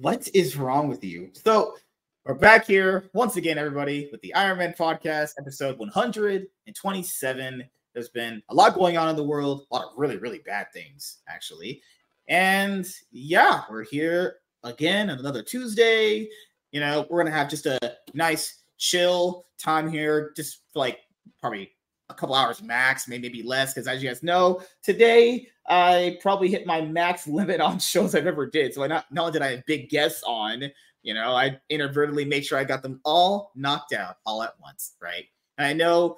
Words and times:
what 0.00 0.28
is 0.32 0.56
wrong 0.56 0.88
with 0.88 1.02
you? 1.02 1.30
So 1.32 1.76
we're 2.24 2.34
back 2.34 2.66
here 2.66 3.10
once 3.14 3.36
again, 3.36 3.58
everybody, 3.58 4.08
with 4.12 4.20
the 4.20 4.32
Iron 4.34 4.58
Man 4.58 4.72
podcast, 4.78 5.32
episode 5.38 5.76
127. 5.78 7.64
There's 7.94 8.08
been 8.08 8.40
a 8.48 8.54
lot 8.54 8.74
going 8.74 8.96
on 8.96 9.08
in 9.08 9.16
the 9.16 9.24
world, 9.24 9.66
a 9.70 9.74
lot 9.74 9.86
of 9.86 9.90
really, 9.96 10.16
really 10.16 10.38
bad 10.38 10.72
things, 10.72 11.18
actually. 11.28 11.82
And 12.28 12.86
yeah, 13.10 13.62
we're 13.68 13.82
here 13.84 14.36
again 14.62 15.10
on 15.10 15.18
another 15.18 15.42
Tuesday. 15.42 16.28
You 16.70 16.78
know, 16.78 17.06
we're 17.10 17.24
gonna 17.24 17.34
have 17.34 17.50
just 17.50 17.66
a 17.66 17.96
nice 18.14 18.62
chill 18.76 19.46
time 19.58 19.90
here, 19.90 20.32
just 20.36 20.60
like 20.76 21.00
probably 21.40 21.72
a 22.10 22.14
couple 22.14 22.34
hours 22.34 22.62
max, 22.62 23.08
maybe 23.08 23.42
less. 23.42 23.74
Because 23.74 23.88
as 23.88 24.02
you 24.02 24.08
guys 24.08 24.22
know, 24.22 24.62
today 24.82 25.48
I 25.66 26.18
probably 26.22 26.48
hit 26.48 26.66
my 26.66 26.80
max 26.80 27.26
limit 27.28 27.60
on 27.60 27.78
shows 27.78 28.14
I've 28.14 28.26
ever 28.26 28.46
did. 28.46 28.74
So 28.74 28.82
I 28.82 28.86
not, 28.86 29.06
not 29.10 29.22
only 29.22 29.32
did 29.32 29.42
I 29.42 29.50
have 29.52 29.66
big 29.66 29.88
guests 29.90 30.22
on, 30.26 30.64
you 31.02 31.14
know, 31.14 31.32
I 31.32 31.58
inadvertently 31.68 32.24
made 32.24 32.44
sure 32.44 32.58
I 32.58 32.64
got 32.64 32.82
them 32.82 33.00
all 33.04 33.52
knocked 33.54 33.92
out 33.92 34.16
all 34.26 34.42
at 34.42 34.54
once, 34.60 34.94
right? 35.00 35.24
And 35.56 35.66
I 35.66 35.72
know 35.72 36.16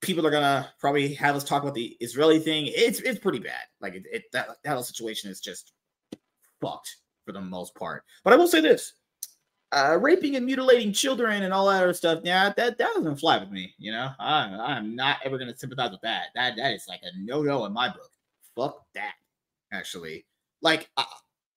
people 0.00 0.26
are 0.26 0.30
gonna 0.30 0.70
probably 0.78 1.14
have 1.14 1.36
us 1.36 1.44
talk 1.44 1.62
about 1.62 1.74
the 1.74 1.96
Israeli 2.00 2.38
thing. 2.38 2.66
It's 2.68 3.00
it's 3.00 3.18
pretty 3.18 3.38
bad. 3.38 3.64
Like 3.80 3.94
it, 3.94 4.04
it 4.10 4.24
that, 4.32 4.48
that 4.64 4.72
whole 4.72 4.82
situation 4.82 5.30
is 5.30 5.40
just 5.40 5.72
fucked 6.60 6.96
for 7.24 7.32
the 7.32 7.40
most 7.40 7.74
part. 7.74 8.04
But 8.24 8.32
I 8.32 8.36
will 8.36 8.48
say 8.48 8.60
this: 8.60 8.94
uh, 9.72 9.98
raping 10.00 10.36
and 10.36 10.46
mutilating 10.46 10.92
children 10.92 11.42
and 11.42 11.52
all 11.52 11.66
that 11.68 11.82
other 11.82 11.92
stuff. 11.92 12.20
Yeah, 12.24 12.52
that 12.56 12.78
that 12.78 12.94
doesn't 12.94 13.16
fly 13.16 13.38
with 13.38 13.50
me. 13.50 13.74
You 13.78 13.92
know, 13.92 14.10
I, 14.18 14.44
I'm 14.44 14.96
not 14.96 15.18
ever 15.24 15.38
gonna 15.38 15.56
sympathize 15.56 15.90
with 15.90 16.00
that. 16.02 16.28
That 16.34 16.56
that 16.56 16.72
is 16.72 16.86
like 16.88 17.00
a 17.02 17.10
no 17.18 17.42
no 17.42 17.64
in 17.66 17.72
my 17.72 17.88
book. 17.88 18.10
Fuck 18.56 18.86
that. 18.94 19.14
Actually, 19.72 20.24
like 20.62 20.88
I, 20.96 21.04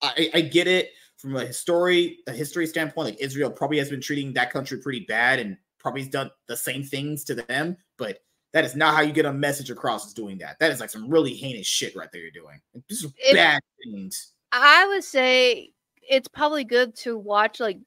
I, 0.01 0.29
I 0.33 0.41
get 0.41 0.67
it 0.67 0.91
from 1.17 1.35
a 1.35 1.45
history 1.45 2.19
a 2.27 2.31
history 2.31 2.67
standpoint. 2.67 3.05
Like 3.05 3.21
Israel 3.21 3.49
probably 3.49 3.77
has 3.77 3.89
been 3.89 4.01
treating 4.01 4.33
that 4.33 4.51
country 4.51 4.79
pretty 4.79 5.05
bad 5.07 5.39
and 5.39 5.57
probably 5.79 6.01
has 6.01 6.09
done 6.09 6.29
the 6.47 6.57
same 6.57 6.83
things 6.83 7.23
to 7.25 7.35
them, 7.35 7.77
but 7.97 8.19
that 8.53 8.65
is 8.65 8.75
not 8.75 8.93
how 8.93 9.01
you 9.01 9.13
get 9.13 9.25
a 9.25 9.33
message 9.33 9.69
across 9.69 10.05
is 10.05 10.13
doing 10.13 10.37
that. 10.39 10.59
That 10.59 10.71
is 10.71 10.79
like 10.79 10.89
some 10.89 11.09
really 11.09 11.33
heinous 11.33 11.67
shit 11.67 11.95
right 11.95 12.09
there 12.11 12.21
you're 12.21 12.31
doing. 12.31 12.59
This 12.89 13.03
is 13.03 13.13
bad 13.31 13.61
things. 13.83 14.33
I 14.51 14.85
would 14.87 15.03
say 15.03 15.71
it's 16.07 16.27
probably 16.27 16.65
good 16.65 16.95
to 16.97 17.17
watch 17.17 17.59
like 17.59 17.79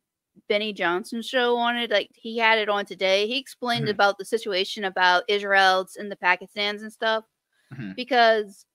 Benny 0.48 0.72
Johnson 0.72 1.22
show 1.22 1.56
on 1.56 1.77
it. 1.77 1.90
Like 1.90 2.10
he 2.14 2.38
had 2.38 2.58
it 2.58 2.68
on 2.68 2.84
today. 2.84 3.27
He 3.27 3.38
explained 3.38 3.84
mm-hmm. 3.84 3.92
about 3.92 4.18
the 4.18 4.24
situation 4.24 4.84
about 4.84 5.24
Israel's 5.28 5.96
and 5.96 6.10
the 6.10 6.16
Pakistans 6.16 6.82
and 6.82 6.92
stuff. 6.92 7.24
Mm-hmm. 7.72 7.92
Because 7.96 8.66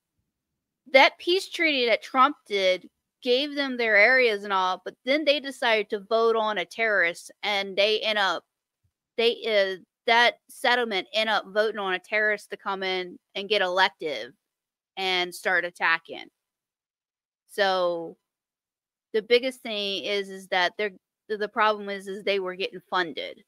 that 0.92 1.18
peace 1.18 1.50
treaty 1.50 1.86
that 1.88 2.02
Trump 2.02 2.36
did 2.48 2.90
gave 3.22 3.56
them 3.56 3.78
their 3.78 3.96
areas 3.96 4.44
and 4.44 4.54
all, 4.54 4.82
but 4.84 4.96
then 5.06 5.26
they 5.26 5.40
decided 5.40 5.90
to 5.90 6.00
vote 6.00 6.36
on 6.36 6.58
a 6.58 6.66
terrorist 6.66 7.32
and 7.44 7.76
they 7.76 8.00
end 8.00 8.18
up 8.18 8.44
they 9.18 9.44
uh, 9.46 9.82
that 10.08 10.36
settlement 10.50 11.08
end 11.14 11.30
up 11.30 11.46
voting 11.48 11.80
on 11.80 11.94
a 11.94 12.00
terrorist 12.00 12.50
to 12.50 12.58
come 12.58 12.82
in 12.82 13.20
and 13.36 13.50
get 13.50 13.62
elective 13.62 14.32
and 14.98 15.36
start 15.36 15.66
attacking. 15.66 16.26
So 17.52 18.18
the 19.14 19.22
biggest 19.22 19.62
thing 19.62 20.06
is 20.06 20.30
is 20.30 20.48
that 20.48 20.74
they're 20.78 20.94
the 21.38 21.48
problem 21.48 21.90
is 21.90 22.08
is 22.08 22.24
they 22.24 22.40
were 22.40 22.56
getting 22.56 22.82
funded 22.90 23.44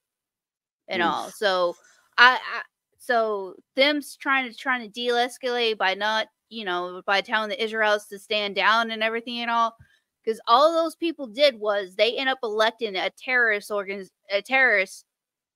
and 0.88 1.02
Oof. 1.02 1.08
all. 1.08 1.30
So 1.30 1.76
I, 2.18 2.34
I 2.34 2.62
so 2.98 3.56
them's 3.76 4.16
trying 4.16 4.50
to 4.50 4.56
trying 4.58 4.82
to 4.82 4.88
de-escalate 4.88 5.78
by 5.78 5.94
not 5.94 6.28
you 6.50 6.66
know 6.66 7.02
by 7.06 7.22
telling 7.22 7.50
the 7.50 7.58
Israelis 7.58 8.08
to 8.09 8.20
stand 8.20 8.56
down 8.56 8.92
and 8.92 9.04
everything 9.04 9.40
and 9.40 9.52
all 9.52 9.76
because 10.24 10.40
all 10.48 10.72
those 10.72 10.96
people 10.96 11.28
did 11.28 11.59
was 11.59 11.96
they 11.96 12.18
end 12.18 12.30
up 12.30 12.40
electing 12.44 12.96
a 12.96 13.09
terrorist 13.09 13.72
organ 13.72 14.06
a 14.30 14.42
terrorist 14.42 15.06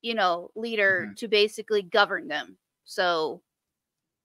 you 0.06 0.14
know, 0.14 0.50
leader 0.54 1.02
mm-hmm. 1.04 1.14
to 1.14 1.28
basically 1.28 1.82
govern 1.82 2.28
them. 2.28 2.56
So, 2.84 3.42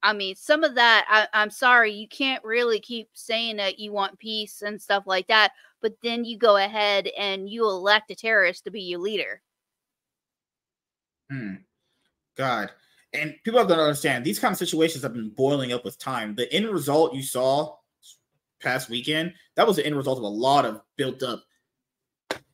I 0.02 0.12
mean, 0.12 0.34
some 0.34 0.64
of 0.64 0.74
that, 0.74 1.06
I, 1.08 1.42
I'm 1.42 1.50
sorry, 1.50 1.92
you 1.92 2.08
can't 2.08 2.44
really 2.44 2.80
keep 2.80 3.08
saying 3.12 3.56
that 3.56 3.78
you 3.78 3.92
want 3.92 4.18
peace 4.18 4.62
and 4.62 4.80
stuff 4.80 5.04
like 5.06 5.28
that, 5.28 5.52
but 5.80 5.96
then 6.02 6.24
you 6.24 6.36
go 6.38 6.56
ahead 6.56 7.08
and 7.16 7.48
you 7.48 7.64
elect 7.64 8.10
a 8.10 8.14
terrorist 8.14 8.64
to 8.64 8.70
be 8.70 8.82
your 8.82 9.00
leader. 9.00 9.40
Hmm. 11.30 11.54
God. 12.36 12.70
And 13.12 13.34
people 13.44 13.58
have 13.58 13.68
to 13.68 13.74
understand 13.74 14.24
these 14.24 14.38
kind 14.38 14.52
of 14.52 14.58
situations 14.58 15.02
have 15.02 15.12
been 15.12 15.30
boiling 15.30 15.72
up 15.72 15.84
with 15.84 15.98
time. 15.98 16.34
The 16.34 16.52
end 16.52 16.68
result 16.68 17.14
you 17.14 17.22
saw 17.22 17.76
past 18.60 18.88
weekend, 18.88 19.34
that 19.54 19.66
was 19.66 19.76
the 19.76 19.86
end 19.86 19.96
result 19.96 20.18
of 20.18 20.24
a 20.24 20.28
lot 20.28 20.64
of 20.64 20.80
built 20.96 21.22
up 21.22 21.44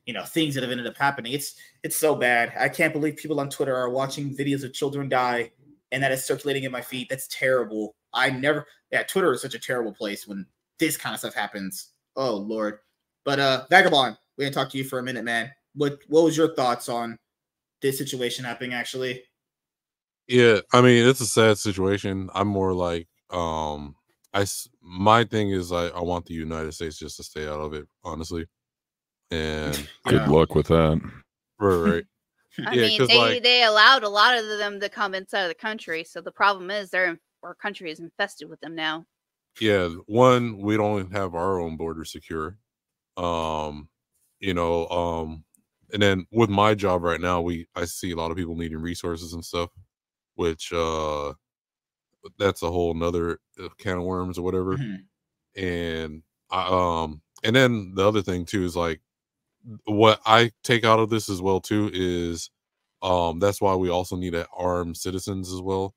you 0.05 0.13
know 0.13 0.23
things 0.23 0.55
that 0.55 0.63
have 0.63 0.71
ended 0.71 0.87
up 0.87 0.97
happening. 0.97 1.33
It's 1.33 1.53
it's 1.83 1.95
so 1.95 2.15
bad. 2.15 2.51
I 2.59 2.67
can't 2.67 2.93
believe 2.93 3.15
people 3.15 3.39
on 3.39 3.47
Twitter 3.47 3.75
are 3.75 3.91
watching 3.91 4.35
videos 4.35 4.63
of 4.63 4.73
children 4.73 5.07
die 5.07 5.51
and 5.91 6.01
that 6.03 6.11
is 6.11 6.25
circulating 6.25 6.63
in 6.63 6.71
my 6.71 6.81
feed. 6.81 7.07
That's 7.09 7.27
terrible. 7.27 7.95
I 8.13 8.29
never 8.29 8.65
yeah, 8.91 9.03
Twitter 9.03 9.33
is 9.33 9.41
such 9.41 9.55
a 9.55 9.59
terrible 9.59 9.93
place 9.93 10.27
when 10.27 10.45
this 10.79 10.97
kind 10.97 11.13
of 11.13 11.19
stuff 11.19 11.33
happens. 11.33 11.91
Oh 12.15 12.35
lord. 12.35 12.79
But 13.25 13.39
uh 13.39 13.65
Vagabond, 13.69 14.17
we 14.37 14.45
didn't 14.45 14.55
talk 14.55 14.69
to 14.69 14.77
you 14.77 14.83
for 14.83 14.99
a 14.99 15.03
minute, 15.03 15.23
man. 15.23 15.51
What 15.75 15.99
what 16.07 16.23
was 16.23 16.37
your 16.37 16.55
thoughts 16.55 16.89
on 16.89 17.17
this 17.81 17.97
situation 17.97 18.45
happening 18.45 18.73
actually? 18.73 19.23
Yeah, 20.27 20.59
I 20.73 20.81
mean 20.81 21.07
it's 21.07 21.21
a 21.21 21.27
sad 21.27 21.57
situation. 21.57 22.29
I'm 22.33 22.47
more 22.47 22.73
like 22.73 23.07
um 23.29 23.95
I 24.33 24.45
my 24.81 25.23
thing 25.23 25.51
is 25.51 25.71
I, 25.71 25.87
I 25.87 26.01
want 26.01 26.25
the 26.25 26.33
United 26.33 26.73
States 26.73 26.97
just 26.97 27.17
to 27.17 27.23
stay 27.23 27.47
out 27.47 27.59
of 27.59 27.73
it, 27.73 27.87
honestly. 28.03 28.45
And 29.31 29.87
good 30.05 30.27
luck 30.27 30.55
with 30.55 30.67
that. 30.67 30.99
Right, 31.59 31.75
right. 31.75 32.05
I 32.67 32.73
yeah, 32.73 32.81
mean, 32.87 33.07
they, 33.07 33.17
like, 33.17 33.43
they 33.43 33.63
allowed 33.63 34.03
a 34.03 34.09
lot 34.09 34.37
of 34.37 34.45
them 34.47 34.79
to 34.79 34.89
come 34.89 35.13
inside 35.13 35.43
of 35.43 35.49
the 35.49 35.55
country. 35.55 36.03
So 36.03 36.21
the 36.21 36.31
problem 36.31 36.71
is 36.71 36.89
their 36.89 37.19
our 37.43 37.55
country 37.55 37.91
is 37.91 37.99
infested 37.99 38.49
with 38.49 38.59
them 38.59 38.75
now. 38.75 39.05
Yeah, 39.59 39.89
one, 40.07 40.57
we 40.59 40.77
don't 40.77 41.11
have 41.11 41.35
our 41.35 41.59
own 41.59 41.77
border 41.77 42.05
secure. 42.05 42.57
Um, 43.17 43.89
you 44.39 44.53
know, 44.53 44.87
um, 44.87 45.43
and 45.91 46.01
then 46.01 46.25
with 46.31 46.49
my 46.49 46.75
job 46.75 47.03
right 47.03 47.19
now, 47.19 47.41
we 47.41 47.67
I 47.75 47.85
see 47.85 48.11
a 48.11 48.15
lot 48.15 48.31
of 48.31 48.37
people 48.37 48.55
needing 48.55 48.79
resources 48.81 49.33
and 49.33 49.43
stuff, 49.43 49.69
which 50.35 50.71
uh 50.71 51.33
that's 52.37 52.63
a 52.63 52.71
whole 52.71 52.93
nother 52.93 53.39
uh, 53.61 53.69
can 53.77 53.97
of 53.97 54.03
worms 54.03 54.37
or 54.37 54.43
whatever. 54.43 54.77
Mm-hmm. 54.77 55.63
And 55.63 56.23
I 56.51 57.03
um 57.03 57.21
and 57.43 57.55
then 57.55 57.93
the 57.95 58.07
other 58.07 58.21
thing 58.21 58.45
too 58.45 58.63
is 58.63 58.75
like 58.75 59.01
what 59.85 60.19
I 60.25 60.51
take 60.63 60.85
out 60.85 60.99
of 60.99 61.09
this 61.09 61.29
as 61.29 61.41
well 61.41 61.59
too 61.59 61.89
is 61.93 62.49
um 63.01 63.39
that's 63.39 63.61
why 63.61 63.75
we 63.75 63.89
also 63.89 64.15
need 64.15 64.33
to 64.33 64.47
arm 64.55 64.95
citizens 64.95 65.51
as 65.51 65.61
well 65.61 65.95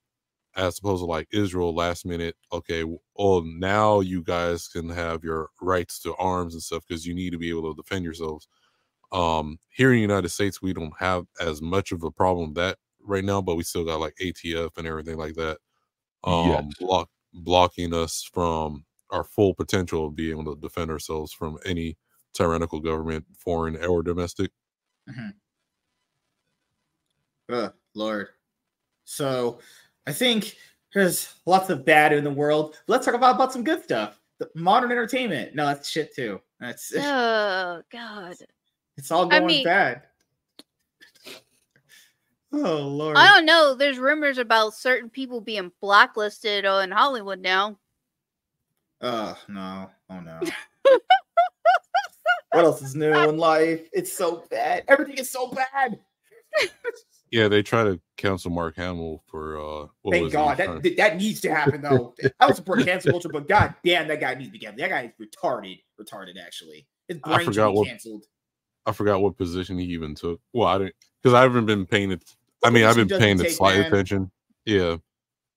as 0.56 0.78
opposed 0.78 1.00
to 1.00 1.06
like 1.06 1.28
Israel 1.32 1.74
last 1.74 2.04
minute 2.04 2.36
okay 2.52 2.84
oh 3.16 3.40
now 3.40 4.00
you 4.00 4.22
guys 4.22 4.68
can 4.68 4.88
have 4.88 5.24
your 5.24 5.48
rights 5.60 6.00
to 6.00 6.14
arms 6.16 6.54
and 6.54 6.62
stuff 6.62 6.82
because 6.86 7.06
you 7.06 7.14
need 7.14 7.30
to 7.30 7.38
be 7.38 7.50
able 7.50 7.74
to 7.74 7.80
defend 7.80 8.04
yourselves 8.04 8.48
um 9.12 9.58
here 9.70 9.90
in 9.90 9.96
the 9.96 10.02
United 10.02 10.28
States 10.28 10.60
we 10.60 10.72
don't 10.72 10.94
have 10.98 11.24
as 11.40 11.62
much 11.62 11.92
of 11.92 12.02
a 12.02 12.10
problem 12.10 12.52
that 12.54 12.78
right 13.04 13.24
now 13.24 13.40
but 13.40 13.56
we 13.56 13.64
still 13.64 13.84
got 13.84 14.00
like 14.00 14.14
ATF 14.20 14.76
and 14.76 14.86
everything 14.86 15.16
like 15.16 15.34
that 15.34 15.58
um 16.24 16.48
yes. 16.48 16.64
block 16.78 17.08
blocking 17.34 17.94
us 17.94 18.28
from 18.32 18.84
our 19.10 19.24
full 19.24 19.54
potential 19.54 20.06
of 20.06 20.16
being 20.16 20.38
able 20.38 20.54
to 20.54 20.60
defend 20.60 20.90
ourselves 20.90 21.32
from 21.32 21.58
any 21.64 21.96
tyrannical 22.32 22.80
government, 22.80 23.24
foreign 23.38 23.82
or 23.84 24.02
domestic. 24.02 24.50
Mm-hmm. 25.08 25.28
Oh, 27.50 27.72
Lord. 27.94 28.28
So 29.04 29.58
I 30.06 30.12
think 30.12 30.56
there's 30.94 31.34
lots 31.46 31.70
of 31.70 31.84
bad 31.84 32.12
in 32.12 32.24
the 32.24 32.30
world. 32.30 32.76
Let's 32.86 33.04
talk 33.04 33.14
about, 33.14 33.34
about 33.34 33.52
some 33.52 33.64
good 33.64 33.82
stuff. 33.82 34.20
The 34.38 34.48
modern 34.54 34.90
entertainment. 34.90 35.54
No, 35.54 35.66
that's 35.66 35.88
shit 35.88 36.14
too. 36.14 36.40
That's 36.60 36.92
oh 36.96 37.82
god. 37.90 38.36
It's 38.96 39.10
all 39.10 39.26
going 39.26 39.42
I 39.42 39.46
mean, 39.46 39.64
bad. 39.64 40.02
Oh 42.52 42.58
Lord. 42.58 43.16
I 43.16 43.28
don't 43.28 43.46
know. 43.46 43.74
There's 43.74 43.98
rumors 43.98 44.38
about 44.38 44.74
certain 44.74 45.08
people 45.08 45.40
being 45.40 45.72
blacklisted 45.80 46.64
in 46.64 46.90
Hollywood 46.90 47.40
now. 47.40 47.78
Oh 49.00 49.36
no. 49.48 49.90
Oh 50.10 50.20
no. 50.20 50.40
What 52.52 52.64
else 52.64 52.82
is 52.82 52.94
new 52.94 53.12
in 53.12 53.38
life? 53.38 53.88
It's 53.92 54.12
so 54.12 54.44
bad. 54.50 54.84
Everything 54.88 55.16
is 55.16 55.30
so 55.30 55.50
bad. 55.50 55.98
yeah, 57.30 57.48
they 57.48 57.62
try 57.62 57.82
to 57.82 57.98
cancel 58.18 58.50
Mark 58.50 58.76
Hamill 58.76 59.22
for 59.26 59.58
uh 59.58 59.86
Thank 60.10 60.32
God. 60.32 60.58
That, 60.58 60.96
that 60.98 61.16
needs 61.16 61.40
to 61.40 61.54
happen 61.54 61.80
though. 61.80 62.14
I 62.38 62.46
would 62.46 62.56
support 62.56 62.84
cancel 62.84 63.10
culture, 63.10 63.30
but 63.30 63.48
god 63.48 63.74
damn 63.84 64.06
that 64.08 64.20
guy 64.20 64.34
needs 64.34 64.48
to 64.48 64.52
be 64.52 64.58
canceled. 64.58 64.80
That 64.80 64.90
guy 64.90 65.12
is 65.18 65.28
retarded. 65.28 65.80
Retarded 66.00 66.34
actually. 66.44 66.86
His 67.08 67.18
brain 67.18 67.40
I 67.40 67.44
forgot 67.44 67.74
what, 67.74 67.88
canceled. 67.88 68.24
I 68.84 68.92
forgot 68.92 69.22
what 69.22 69.38
position 69.38 69.78
he 69.78 69.86
even 69.86 70.14
took. 70.14 70.40
Well, 70.52 70.68
I 70.68 70.78
didn't 70.78 70.94
because 71.22 71.34
I 71.34 71.42
haven't 71.42 71.66
been 71.66 71.86
paying 71.86 72.12
it. 72.12 72.22
I 72.62 72.70
mean, 72.70 72.84
I've 72.84 72.96
been 72.96 73.08
paying 73.08 73.40
it 73.40 73.50
slight 73.52 73.78
man. 73.78 73.86
attention. 73.86 74.30
Yeah. 74.66 74.96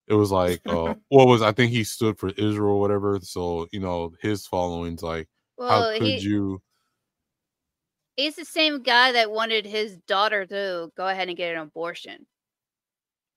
It 0.07 0.13
was 0.13 0.31
like 0.31 0.61
uh 0.65 0.93
what 1.09 1.27
was 1.27 1.41
I 1.41 1.51
think 1.51 1.71
he 1.73 1.83
stood 1.83 2.17
for 2.17 2.29
Israel 2.29 2.75
or 2.75 2.79
whatever. 2.79 3.19
So, 3.21 3.67
you 3.73 3.81
know, 3.81 4.13
his 4.21 4.47
following's 4.47 5.03
like 5.03 5.27
well, 5.57 5.69
how 5.69 5.91
could 5.93 6.03
he, 6.03 6.17
you 6.19 6.61
He's 8.17 8.35
the 8.35 8.45
same 8.45 8.81
guy 8.81 9.11
that 9.13 9.31
wanted 9.31 9.65
his 9.65 9.97
daughter 9.99 10.45
to 10.45 10.91
go 10.95 11.07
ahead 11.07 11.27
and 11.27 11.37
get 11.37 11.53
an 11.55 11.61
abortion. 11.61 12.27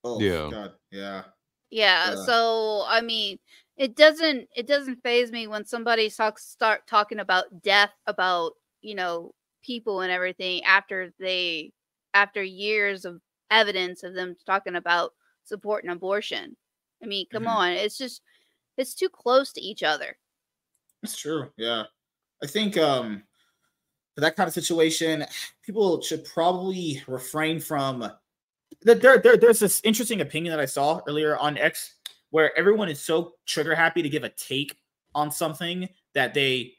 Oh, 0.05 0.21
Yeah. 0.21 0.51
God. 0.51 0.75
Yeah. 0.91 1.25
Yeah, 1.71 2.15
Yeah. 2.15 2.25
so 2.25 2.85
I 2.87 3.01
mean, 3.03 3.39
it 3.77 3.95
doesn't 3.97 4.49
it 4.57 4.67
doesn't 4.67 5.03
phase 5.03 5.31
me 5.31 5.47
when 5.47 5.65
somebody 5.67 6.09
talks 6.11 6.47
start 6.47 6.87
talking 6.87 7.19
about 7.21 7.63
death 7.63 7.93
about, 8.07 8.55
you 8.81 8.95
know, 8.95 9.35
people 9.63 10.01
and 10.01 10.11
everything 10.11 10.63
after 10.65 11.13
they 11.19 11.73
after 12.15 12.43
years 12.43 13.05
of 13.05 13.21
evidence 13.51 14.03
of 14.03 14.15
them 14.15 14.35
talking 14.47 14.77
about 14.77 15.15
supporting 15.45 15.91
abortion. 15.91 16.57
I 17.03 17.07
mean, 17.07 17.27
come 17.31 17.45
Mhm. 17.45 17.47
on, 17.47 17.73
it's 17.73 17.99
just 17.99 18.23
it's 18.79 18.95
too 18.95 19.09
close 19.11 19.53
to 19.55 19.61
each 19.63 19.83
other. 19.83 20.19
It's 21.03 21.17
true. 21.17 21.53
Yeah. 21.57 21.85
I 22.43 22.49
think 22.49 22.79
um 22.79 23.25
for 24.19 24.23
that 24.23 24.35
kind 24.35 24.49
of 24.49 24.53
situation, 24.53 25.25
people 25.63 26.03
should 26.03 26.25
probably 26.25 27.01
refrain 27.07 27.61
from 27.61 28.11
there, 28.83 28.97
there, 28.97 29.19
there 29.19 29.37
there's 29.37 29.61
this 29.61 29.81
interesting 29.85 30.23
opinion 30.23 30.51
that 30.51 30.59
I 30.59 30.65
saw 30.65 31.01
earlier 31.07 31.39
on 31.39 31.57
X 31.57 31.95
where 32.31 32.57
everyone 32.59 32.89
is 32.89 33.01
so 33.01 33.35
trigger 33.47 33.77
happy 33.77 34.03
to 34.03 34.09
give 34.09 34.25
a 34.25 34.29
take 34.31 34.77
on 35.15 35.31
something 35.31 35.89
that 36.15 36.35
they 36.35 36.73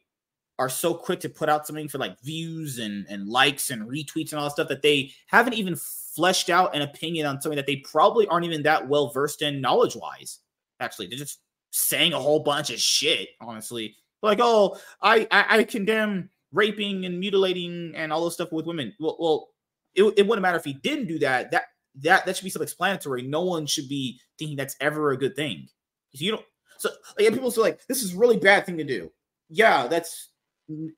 are 0.60 0.68
so 0.68 0.94
quick 0.94 1.22
to 1.22 1.30
put 1.30 1.48
out 1.48 1.66
something 1.66 1.88
for 1.88 1.98
like 1.98 2.20
views 2.20 2.78
and, 2.78 3.06
and 3.10 3.30
likes 3.30 3.70
and 3.70 3.84
retweets 3.84 4.34
and 4.34 4.40
all 4.40 4.44
that 4.44 4.52
stuff 4.52 4.68
that 4.68 4.82
they 4.82 5.10
haven't 5.28 5.54
even 5.54 5.78
fleshed 5.78 6.50
out 6.50 6.76
an 6.76 6.82
opinion 6.82 7.26
on 7.26 7.40
something 7.40 7.56
that 7.56 7.68
they 7.68 7.78
probably 7.78 8.28
aren't 8.28 8.46
even 8.46 8.64
that 8.64 8.86
well 8.86 9.12
versed 9.12 9.42
in 9.44 9.62
knowledge 9.62 9.96
wise. 9.96 10.40
Actually, 10.82 11.08
they're 11.08 11.18
just 11.18 11.40
saying 11.72 12.12
a 12.12 12.20
whole 12.20 12.42
bunch 12.42 12.70
of 12.70 12.82
shit, 12.82 13.30
honestly. 13.40 13.96
Like, 14.22 14.40
oh, 14.42 14.78
I, 15.02 15.26
I, 15.32 15.60
I 15.60 15.64
condemn 15.64 16.30
raping 16.51 17.06
and 17.06 17.19
mutilating 17.19 17.94
and 17.96 18.12
all 18.12 18.25
this 18.25 18.34
stuff 18.34 18.51
with 18.51 18.66
women. 18.66 18.94
Well, 19.00 19.18
well 19.19 19.48
it, 19.96 20.04
it 20.18 20.28
wouldn't 20.28 20.42
matter 20.42 20.57
if 20.57 20.66
he 20.66 20.74
didn't 20.74 21.07
do 21.07 21.19
that. 21.19 21.51
That 21.51 21.66
that 22.01 22.25
that 22.25 22.36
should 22.36 22.44
be 22.44 22.50
self-explanatory. 22.50 23.24
No 23.24 23.44
one 23.44 23.66
should 23.66 23.90
be 23.90 24.19
thinking 24.38 24.57
that's 24.57 24.75
ever 24.80 25.12
a 25.12 25.18
good 25.18 25.36
thing. 25.36 25.68
You 26.12 26.31
don't. 26.31 26.46
So 26.78 26.90
like, 27.19 27.34
people 27.34 27.51
say 27.51 27.62
like 27.62 27.86
this 27.88 28.04
is 28.04 28.13
a 28.13 28.18
really 28.18 28.38
bad 28.38 28.66
thing 28.66 28.78
to 28.78 28.84
do. 28.84 29.12
Yeah, 29.50 29.88
that's 29.88 30.30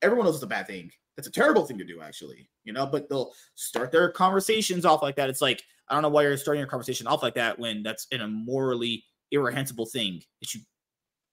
everyone 0.02 0.26
knows 0.26 0.36
it's 0.36 0.44
a 0.44 0.48
bad 0.48 0.68
thing. 0.68 0.92
That's 1.18 1.28
a 1.28 1.32
terrible 1.32 1.66
thing 1.66 1.78
to 1.78 1.84
do, 1.84 2.02
actually. 2.02 2.50
You 2.64 2.74
know, 2.74 2.86
but 2.86 3.10
they'll 3.10 3.32
start 3.56 3.92
their 3.92 4.10
conversations 4.12 4.86
off 4.86 5.02
like 5.02 5.16
that. 5.16 5.30
It's 5.30 5.42
like 5.42 5.64
I 5.90 5.94
don't 5.94 6.04
know 6.04 6.10
why 6.10 6.24
you're 6.24 6.38
starting 6.38 6.60
your 6.60 6.70
conversation 6.70 7.08
off 7.08 7.24
like 7.24 7.36
that 7.36 7.60
when 7.60 7.84
that's 7.84 8.08
an 8.12 8.46
morally 8.46 9.04
irreprehensible 9.32 9.86
thing 9.86 10.22
that 10.42 10.54
you 10.54 10.62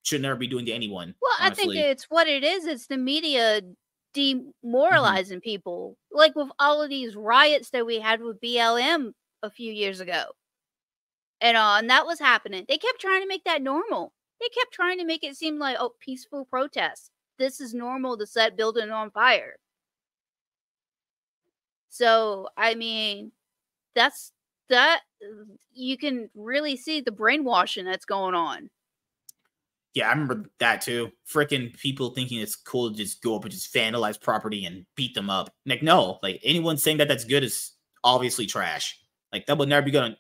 should 0.03 0.23
never 0.23 0.37
be 0.37 0.47
doing 0.47 0.65
to 0.67 0.73
anyone. 0.73 1.15
Well, 1.21 1.33
I 1.39 1.51
think 1.51 1.75
it's 1.75 2.05
what 2.05 2.27
it 2.27 2.43
is. 2.43 2.65
It's 2.65 2.87
the 2.87 2.97
media 2.97 3.61
demoralizing 4.19 5.41
people. 5.41 5.97
Like 6.11 6.35
with 6.35 6.49
all 6.59 6.83
of 6.83 6.91
these 6.91 7.15
riots 7.15 7.71
that 7.71 7.87
we 7.87 8.01
had 8.01 8.21
with 8.21 8.41
BLM 8.41 9.13
a 9.43 9.51
few 9.51 9.73
years 9.73 10.01
ago. 10.01 10.25
And 11.41 11.57
uh, 11.57 11.77
and 11.79 11.91
that 11.91 12.07
was 12.07 12.19
happening. 12.19 12.65
They 12.69 12.79
kept 12.79 13.01
trying 13.01 13.23
to 13.23 13.29
make 13.29 13.45
that 13.45 13.63
normal. 13.63 14.13
They 14.41 14.49
kept 14.49 14.73
trying 14.73 14.99
to 14.99 15.05
make 15.05 15.25
it 15.25 15.37
seem 15.37 15.59
like 15.59 15.77
oh, 15.79 15.93
peaceful 16.01 16.47
protests. 16.47 17.11
This 17.39 17.61
is 17.61 17.75
normal 17.75 18.19
to 18.19 18.27
set 18.27 18.57
building 18.57 18.91
on 18.91 19.11
fire. 19.11 19.57
So, 21.91 22.49
I 22.57 22.75
mean, 22.75 23.33
that's 23.95 24.33
that 24.69 25.03
you 25.73 25.97
can 25.97 26.31
really 26.35 26.77
see 26.77 27.01
the 27.01 27.13
brainwashing 27.13 27.85
that's 27.85 28.05
going 28.05 28.35
on. 28.35 28.71
Yeah, 29.95 30.09
I 30.09 30.11
remember 30.13 30.51
that 30.59 30.81
too. 30.81 31.11
Freaking 31.29 31.77
people 31.79 32.11
thinking 32.11 32.41
it's 32.41 32.57
cool 32.57 32.91
to 32.91 32.97
just 32.97 33.23
go 33.23 33.37
up 33.37 33.45
and 33.45 33.53
just 33.53 33.75
vandalize 33.75 34.21
property 34.21 34.65
and 34.65 34.85
beat 34.95 35.15
them 35.15 35.31
up. 35.31 35.53
Like, 35.67 35.83
no, 35.83 36.19
like 36.23 36.41
anyone 36.45 36.77
saying 36.77 36.99
that 36.99 37.09
that's 37.09 37.25
good 37.25 37.43
is 37.43 37.73
obviously 38.05 38.47
trash. 38.47 38.99
Like 39.33 39.47
that 39.47 39.59
would 39.59 39.69
never 39.69 39.85
be 39.85 39.91
good. 39.91 40.17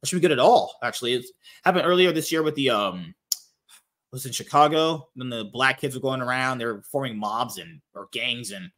That 0.00 0.06
should 0.06 0.16
be 0.16 0.20
good 0.20 0.32
at 0.32 0.38
all. 0.38 0.76
Actually, 0.82 1.14
it 1.14 1.24
happened 1.64 1.86
earlier 1.86 2.12
this 2.12 2.30
year 2.30 2.42
with 2.42 2.54
the 2.54 2.70
um, 2.70 3.14
was 4.12 4.26
in 4.26 4.32
Chicago 4.32 5.08
when 5.14 5.28
the 5.28 5.44
black 5.52 5.80
kids 5.80 5.94
were 5.94 6.00
going 6.00 6.22
around. 6.22 6.58
They 6.58 6.66
were 6.66 6.82
forming 6.82 7.18
mobs 7.18 7.58
and 7.58 7.80
or 7.94 8.08
gangs 8.12 8.52
and 8.52 8.70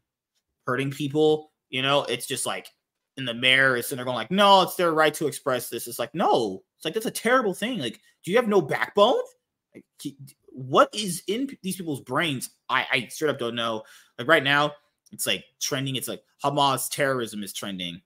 hurting 0.66 0.90
people. 0.90 1.52
You 1.68 1.82
know, 1.82 2.04
it's 2.04 2.26
just 2.26 2.46
like, 2.46 2.68
and 3.16 3.28
the 3.28 3.34
mayor 3.34 3.76
is 3.76 3.86
sitting 3.86 3.98
there 3.98 4.04
going 4.04 4.16
like, 4.16 4.30
no, 4.30 4.62
it's 4.62 4.76
their 4.76 4.92
right 4.92 5.14
to 5.14 5.26
express 5.26 5.68
this. 5.68 5.86
It's 5.86 5.98
like, 5.98 6.14
no, 6.14 6.62
it's 6.76 6.84
like 6.84 6.94
that's 6.94 7.06
a 7.06 7.10
terrible 7.10 7.54
thing. 7.54 7.78
Like, 7.78 8.00
do 8.24 8.30
you 8.30 8.36
have 8.38 8.48
no 8.48 8.60
backbone? 8.60 9.20
What 10.48 10.88
is 10.94 11.22
in 11.26 11.48
these 11.62 11.76
people's 11.76 12.00
brains? 12.00 12.50
I, 12.68 12.86
I 12.90 13.06
straight 13.08 13.30
up 13.30 13.38
don't 13.38 13.54
know. 13.54 13.82
Like 14.18 14.28
right 14.28 14.42
now, 14.42 14.72
it's 15.12 15.26
like 15.26 15.44
trending. 15.60 15.96
It's 15.96 16.08
like 16.08 16.22
Hamas 16.44 16.88
terrorism 16.90 17.42
is 17.42 17.52
trending. 17.52 18.00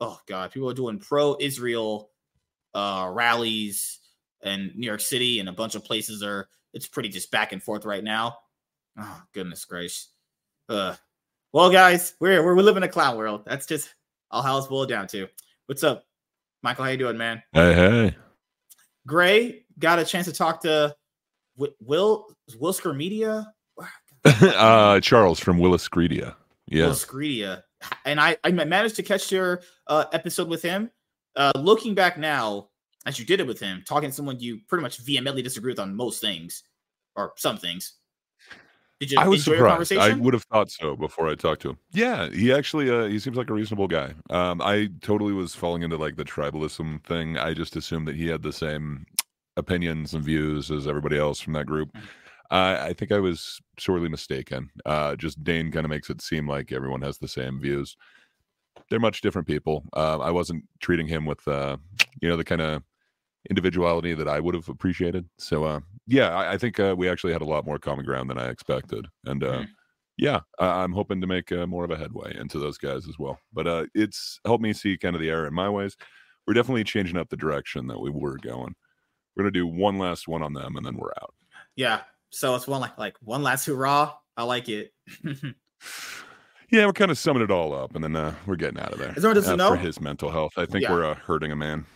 Oh 0.00 0.18
god, 0.26 0.52
people 0.52 0.70
are 0.70 0.74
doing 0.74 0.98
pro-Israel 0.98 2.10
uh 2.74 3.08
rallies 3.10 3.98
in 4.42 4.72
New 4.76 4.86
York 4.86 5.00
City 5.00 5.40
and 5.40 5.48
a 5.48 5.52
bunch 5.52 5.74
of 5.74 5.84
places 5.84 6.22
are. 6.22 6.48
It's 6.74 6.86
pretty 6.86 7.08
just 7.08 7.30
back 7.30 7.52
and 7.52 7.62
forth 7.62 7.84
right 7.84 8.04
now. 8.04 8.36
Oh 8.98 9.22
goodness 9.32 9.64
gracious. 9.64 10.08
Uh, 10.68 10.94
well, 11.52 11.70
guys, 11.70 12.14
we're 12.20 12.44
we're 12.44 12.54
we 12.54 12.62
live 12.62 12.76
in 12.76 12.82
a 12.82 12.88
clown 12.88 13.16
world. 13.16 13.42
That's 13.46 13.66
just 13.66 13.94
all 14.30 14.42
how 14.42 14.58
it's 14.58 14.66
boiled 14.66 14.90
down 14.90 15.06
to. 15.08 15.28
What's 15.66 15.82
up, 15.82 16.04
Michael? 16.62 16.84
How 16.84 16.90
you 16.90 16.98
doing, 16.98 17.16
man? 17.16 17.42
Hey, 17.52 17.74
hey. 17.74 18.16
Gray 19.06 19.64
got 19.78 19.98
a 19.98 20.04
chance 20.04 20.26
to 20.26 20.32
talk 20.32 20.62
to 20.62 20.94
Wi- 21.56 21.74
Will 21.80 22.26
Wilsker 22.60 22.96
Media. 22.96 23.52
uh, 24.24 25.00
Charles 25.00 25.38
from 25.38 25.58
Willis 25.58 25.88
Greedia. 25.88 26.34
Yeah. 26.66 26.86
Will 26.86 26.92
Scredia. 26.92 27.62
And 28.04 28.20
I, 28.20 28.36
I 28.44 28.50
managed 28.50 28.96
to 28.96 29.02
catch 29.02 29.30
your 29.30 29.62
uh, 29.86 30.06
episode 30.12 30.48
with 30.48 30.62
him. 30.62 30.90
Uh, 31.36 31.52
looking 31.56 31.94
back 31.94 32.18
now, 32.18 32.68
as 33.06 33.18
you 33.18 33.24
did 33.24 33.40
it 33.40 33.46
with 33.46 33.60
him, 33.60 33.84
talking 33.86 34.10
to 34.10 34.14
someone 34.14 34.40
you 34.40 34.60
pretty 34.68 34.82
much 34.82 34.98
vehemently 34.98 35.42
disagree 35.42 35.72
with 35.72 35.78
on 35.78 35.94
most 35.94 36.20
things 36.20 36.64
or 37.14 37.32
some 37.36 37.56
things. 37.56 37.94
Did 39.00 39.12
you 39.12 39.20
I 39.20 39.28
was 39.28 39.44
surprised. 39.44 39.92
I 39.92 40.12
would 40.14 40.34
have 40.34 40.42
thought 40.44 40.72
so 40.72 40.96
before 40.96 41.28
I 41.28 41.36
talked 41.36 41.62
to 41.62 41.70
him. 41.70 41.78
Yeah, 41.92 42.30
he 42.30 42.52
actually 42.52 42.90
uh, 42.90 43.04
he 43.04 43.20
seems 43.20 43.36
like 43.36 43.48
a 43.48 43.54
reasonable 43.54 43.86
guy. 43.86 44.12
Um, 44.28 44.60
I 44.60 44.88
totally 45.02 45.32
was 45.32 45.54
falling 45.54 45.82
into 45.82 45.96
like 45.96 46.16
the 46.16 46.24
tribalism 46.24 47.04
thing. 47.04 47.38
I 47.38 47.54
just 47.54 47.76
assumed 47.76 48.08
that 48.08 48.16
he 48.16 48.26
had 48.26 48.42
the 48.42 48.52
same 48.52 49.06
opinions 49.58 50.14
and 50.14 50.24
views 50.24 50.70
as 50.70 50.86
everybody 50.88 51.18
else 51.18 51.40
from 51.40 51.54
that 51.54 51.66
group. 51.66 51.90
Uh, 52.50 52.78
I 52.80 52.94
think 52.94 53.12
I 53.12 53.20
was 53.20 53.60
sorely 53.78 54.08
mistaken. 54.08 54.70
Uh, 54.86 55.16
just 55.16 55.44
Dane 55.44 55.72
kind 55.72 55.84
of 55.86 55.90
makes 55.90 56.10
it 56.10 56.22
seem 56.22 56.48
like 56.48 56.72
everyone 56.72 57.02
has 57.02 57.18
the 57.18 57.28
same 57.28 57.60
views. 57.60 57.96
They're 58.90 59.00
much 59.00 59.20
different 59.20 59.46
people. 59.48 59.84
Uh, 59.92 60.18
I 60.18 60.30
wasn't 60.30 60.64
treating 60.80 61.06
him 61.08 61.26
with 61.26 61.46
uh, 61.46 61.76
you 62.22 62.28
know 62.28 62.36
the 62.36 62.44
kind 62.44 62.60
of 62.62 62.82
individuality 63.50 64.14
that 64.14 64.28
I 64.28 64.40
would 64.40 64.54
have 64.54 64.68
appreciated. 64.68 65.28
So 65.38 65.64
uh, 65.64 65.80
yeah, 66.06 66.30
I, 66.30 66.54
I 66.54 66.58
think 66.58 66.80
uh, 66.80 66.94
we 66.98 67.08
actually 67.08 67.32
had 67.34 67.42
a 67.42 67.46
lot 67.46 67.66
more 67.66 67.78
common 67.78 68.04
ground 68.04 68.30
than 68.30 68.38
I 68.38 68.48
expected, 68.50 69.08
and 69.26 69.44
uh, 69.44 69.64
Mhm. 69.64 69.76
yeah, 70.18 70.40
I, 70.58 70.84
I'm 70.84 70.92
hoping 70.92 71.20
to 71.22 71.26
make 71.28 71.52
uh, 71.52 71.66
more 71.66 71.84
of 71.84 71.90
a 71.92 71.96
headway 71.98 72.36
into 72.36 72.58
those 72.58 72.78
guys 72.78 73.08
as 73.08 73.18
well. 73.18 73.40
But 73.52 73.66
uh, 73.66 73.86
it's 73.94 74.40
helped 74.46 74.62
me 74.62 74.72
see 74.72 74.98
kind 74.98 75.16
of 75.16 75.22
the 75.22 75.30
error 75.30 75.46
in 75.46 75.54
my 75.54 75.68
ways. 75.70 75.96
We're 76.46 76.54
definitely 76.54 76.84
changing 76.84 77.16
up 77.18 77.30
the 77.30 77.36
direction 77.36 77.88
that 77.88 78.00
we 78.00 78.10
were 78.10 78.38
going. 78.38 78.74
We're 79.38 79.44
gonna 79.44 79.52
do 79.52 79.68
one 79.68 79.98
last 79.98 80.26
one 80.26 80.42
on 80.42 80.52
them, 80.52 80.76
and 80.76 80.84
then 80.84 80.96
we're 80.96 81.12
out. 81.22 81.32
yeah. 81.76 82.00
So 82.30 82.54
it's 82.56 82.66
one 82.66 82.80
like 82.80 82.98
like 82.98 83.16
one 83.22 83.42
last 83.44 83.64
hurrah. 83.66 84.12
I 84.36 84.42
like 84.42 84.68
it. 84.68 84.92
Yeah, 86.70 86.84
we're 86.84 86.92
kind 86.92 87.10
of 87.10 87.16
summing 87.16 87.42
it 87.42 87.50
all 87.50 87.72
up, 87.72 87.94
and 87.94 88.04
then 88.04 88.14
uh, 88.14 88.34
we're 88.44 88.56
getting 88.56 88.78
out 88.78 88.92
of 88.92 88.98
there. 88.98 89.14
Is 89.16 89.22
there 89.22 89.32
doesn't 89.32 89.54
Uh, 89.54 89.56
know? 89.56 89.70
for 89.70 89.76
his 89.76 90.02
mental 90.02 90.30
health. 90.30 90.52
I 90.58 90.66
think 90.66 90.82
Yeah. 90.82 90.92
we're 90.92 91.06
uh, 91.06 91.14
hurting 91.14 91.50
a 91.50 91.56
man. 91.56 91.86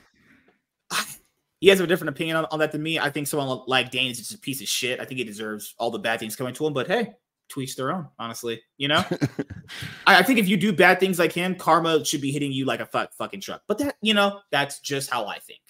he 1.61 1.69
has 1.69 1.79
a 1.79 1.87
different 1.87 2.09
opinion 2.09 2.37
on, 2.39 2.47
on 2.51 2.59
that 2.61 2.73
than 2.73 2.83
me. 2.83 2.99
I 2.99 3.11
think 3.11 3.27
someone 3.27 3.61
like 3.67 3.91
Dane 3.91 4.11
is 4.11 4.17
just 4.17 4.33
a 4.33 4.39
piece 4.39 4.63
of 4.63 4.69
shit. 4.69 4.99
I 4.99 5.05
think 5.05 5.19
he 5.19 5.25
deserves 5.25 5.75
all 5.79 5.91
the 5.91 5.99
bad 5.99 6.21
things 6.21 6.37
coming 6.37 6.55
to 6.55 6.67
him. 6.67 6.73
But 6.73 6.87
hey, 6.87 7.13
each 7.59 7.77
their 7.77 7.93
own. 7.93 8.09
Honestly, 8.19 8.63
you 8.79 8.89
know. 8.89 9.05
I, 10.07 10.21
I 10.21 10.23
think 10.23 10.39
if 10.39 10.49
you 10.49 10.57
do 10.57 10.73
bad 10.73 10.99
things 11.01 11.19
like 11.19 11.33
him, 11.33 11.55
karma 11.55 12.03
should 12.07 12.23
be 12.23 12.33
hitting 12.33 12.51
you 12.51 12.65
like 12.65 12.81
a 12.81 12.87
fuck, 12.87 13.13
fucking 13.13 13.43
truck. 13.43 13.61
But 13.69 13.77
that, 13.77 13.97
you 14.01 14.15
know, 14.15 14.41
that's 14.51 14.81
just 14.81 15.11
how 15.11 15.27
I 15.27 15.39
think. 15.39 15.61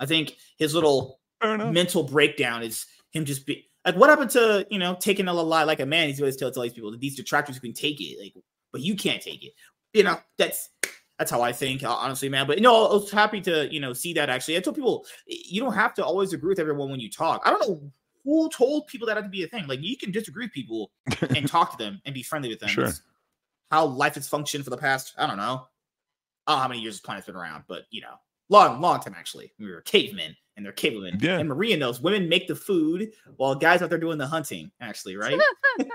You 0.00 0.04
know, 0.04 0.04
I 0.04 0.06
think 0.06 0.36
his 0.58 0.74
little 0.74 1.20
mental 1.42 2.02
breakdown 2.02 2.62
is 2.62 2.86
him 3.12 3.24
just 3.24 3.46
be 3.46 3.66
like, 3.84 3.96
what 3.96 4.10
happened 4.10 4.30
to 4.30 4.66
you 4.70 4.78
know 4.78 4.96
taking 4.98 5.28
a 5.28 5.32
lie 5.32 5.64
like 5.64 5.80
a 5.80 5.86
man? 5.86 6.08
He's 6.08 6.20
always 6.20 6.36
tell 6.36 6.50
tell 6.50 6.62
these 6.62 6.72
people 6.72 6.90
that 6.90 7.00
these 7.00 7.16
detractors 7.16 7.58
can 7.58 7.72
take 7.72 8.00
it, 8.00 8.18
like, 8.20 8.34
but 8.72 8.80
you 8.80 8.96
can't 8.96 9.22
take 9.22 9.44
it. 9.44 9.52
You 9.92 10.04
know, 10.04 10.18
that's 10.38 10.70
that's 11.18 11.30
how 11.30 11.42
I 11.42 11.52
think, 11.52 11.82
honestly, 11.84 12.28
man. 12.28 12.46
But 12.46 12.60
no, 12.60 12.86
I 12.86 12.92
was 12.94 13.10
happy 13.10 13.40
to 13.42 13.72
you 13.72 13.80
know 13.80 13.92
see 13.92 14.12
that. 14.14 14.30
Actually, 14.30 14.56
I 14.56 14.60
told 14.60 14.76
people 14.76 15.06
you 15.26 15.60
don't 15.60 15.74
have 15.74 15.94
to 15.94 16.04
always 16.04 16.32
agree 16.32 16.50
with 16.50 16.60
everyone 16.60 16.90
when 16.90 17.00
you 17.00 17.10
talk. 17.10 17.42
I 17.44 17.50
don't 17.50 17.68
know 17.68 17.92
who 18.24 18.48
told 18.50 18.86
people 18.86 19.06
that 19.06 19.16
had 19.16 19.24
to 19.24 19.30
be 19.30 19.44
a 19.44 19.48
thing. 19.48 19.66
Like 19.66 19.82
you 19.82 19.96
can 19.96 20.10
disagree 20.10 20.44
with 20.44 20.52
people 20.52 20.92
and 21.36 21.48
talk 21.48 21.72
to 21.72 21.78
them 21.82 22.00
and 22.04 22.14
be 22.14 22.22
friendly 22.22 22.48
with 22.48 22.60
them. 22.60 22.68
Sure. 22.68 22.86
It's 22.86 23.02
how 23.70 23.86
life 23.86 24.14
has 24.14 24.28
functioned 24.28 24.64
for 24.64 24.70
the 24.70 24.76
past, 24.76 25.14
I 25.16 25.26
don't 25.26 25.36
know. 25.36 25.66
I 26.46 26.52
don't 26.52 26.58
know 26.58 26.62
how 26.62 26.68
many 26.68 26.80
years 26.80 26.94
this 26.94 27.00
planet's 27.00 27.26
been 27.26 27.36
around, 27.36 27.64
but 27.68 27.82
you 27.90 28.00
know, 28.00 28.14
long, 28.50 28.80
long 28.82 29.00
time 29.00 29.14
actually. 29.16 29.52
We 29.58 29.70
were 29.70 29.80
cavemen 29.80 30.36
and 30.56 30.66
they're 30.66 30.72
cavemen. 30.72 31.18
Yeah. 31.20 31.38
And 31.38 31.48
Maria 31.48 31.76
knows 31.78 32.00
women 32.02 32.28
make 32.28 32.46
the 32.46 32.54
food 32.54 33.12
while 33.36 33.54
guys 33.54 33.80
out 33.80 33.88
there 33.88 33.98
doing 33.98 34.18
the 34.18 34.26
hunting, 34.26 34.70
actually, 34.80 35.16
right? 35.16 35.40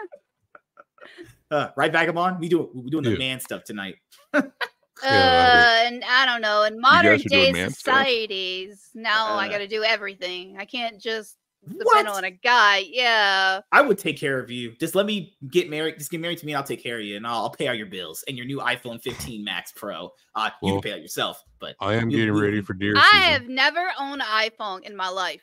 Uh, 1.52 1.70
right, 1.78 1.92
Vagabond? 1.92 2.40
We 2.40 2.50
do 2.50 2.72
we're 2.74 2.90
doing 2.90 3.04
the 3.04 3.18
man 3.18 3.40
stuff 3.40 3.64
tonight. 3.64 3.98
Uh, 4.34 5.10
Yeah, 5.10 5.88
and 5.88 6.04
I 6.10 6.26
don't 6.26 6.42
know. 6.42 6.64
In 6.64 6.80
modern 6.80 7.18
guys 7.18 7.26
are 7.26 7.30
doing 7.30 7.46
day 7.48 7.52
man 7.52 7.70
stuff? 7.70 7.98
societies, 7.98 8.90
now 8.96 9.36
I 9.36 9.48
Uh, 9.48 9.52
got 9.52 9.58
to 9.58 9.68
do 9.68 9.84
everything. 9.84 10.56
I 10.58 10.64
can't 10.64 11.00
just 11.02 11.36
depend 11.68 11.84
What? 12.08 12.08
on 12.08 12.24
a 12.24 12.32
guy. 12.32 12.84
Yeah. 12.90 13.62
I 13.72 13.82
would 13.82 13.98
take 13.98 14.18
care 14.18 14.40
of 14.40 14.50
you. 14.52 14.76
Just 14.80 14.96
let 14.96 15.06
me 15.06 15.36
get 15.50 15.70
married. 15.70 15.98
Just 15.98 16.12
get 16.12 16.20
married 16.22 16.38
to 16.40 16.46
me. 16.46 16.52
and 16.54 16.58
I'll 16.58 16.64
take 16.64 16.82
care 16.84 16.98
of 17.00 17.04
you, 17.04 17.18
and 17.18 17.26
I'll, 17.26 17.44
I'll 17.44 17.50
pay 17.50 17.68
all 17.68 17.74
your 17.74 17.88
bills 17.88 18.24
and 18.28 18.38
your 18.38 18.46
new 18.46 18.58
iPhone 18.60 19.02
15 19.02 19.44
Max 19.44 19.72
Pro. 19.76 20.12
Uh, 20.36 20.50
you 20.62 20.74
can 20.74 20.82
pay 20.82 20.92
that 20.92 21.02
yourself, 21.02 21.42
but 21.60 21.76
I 21.80 21.96
am 21.96 22.10
You- 22.10 22.18
getting 22.18 22.36
you- 22.36 22.42
ready 22.42 22.62
for 22.62 22.74
deer 22.74 22.94
I 22.98 23.02
season. 23.12 23.22
have 23.32 23.48
never 23.48 23.92
owned 24.00 24.22
an 24.22 24.28
iPhone 24.28 24.82
in 24.82 24.96
my 24.96 25.10
life. 25.10 25.42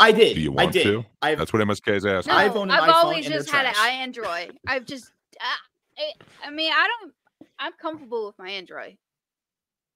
I 0.00 0.12
did. 0.12 0.36
Do 0.36 0.40
you 0.40 0.52
I 0.52 0.62
want 0.64 0.72
did. 0.72 0.84
to? 0.84 1.04
I 1.22 1.34
That's 1.34 1.52
what 1.52 1.60
MSK 1.62 1.96
is 1.96 2.06
asking. 2.06 2.32
No, 2.32 2.38
iPhone 2.38 2.62
and 2.62 2.72
I've 2.72 2.88
iPhone 2.88 3.04
always 3.04 3.26
just 3.26 3.50
had 3.50 3.66
an. 3.66 3.74
Android. 3.76 4.56
I've 4.66 4.84
just, 4.86 5.10
uh, 5.40 5.44
I, 5.98 6.46
I 6.46 6.50
mean, 6.50 6.70
I 6.72 6.86
don't, 7.00 7.12
I'm 7.58 7.72
comfortable 7.80 8.26
with 8.26 8.38
my 8.38 8.48
Android. 8.50 8.96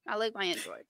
I 0.08 0.16
like 0.16 0.34
my 0.34 0.44
Android. 0.46 0.82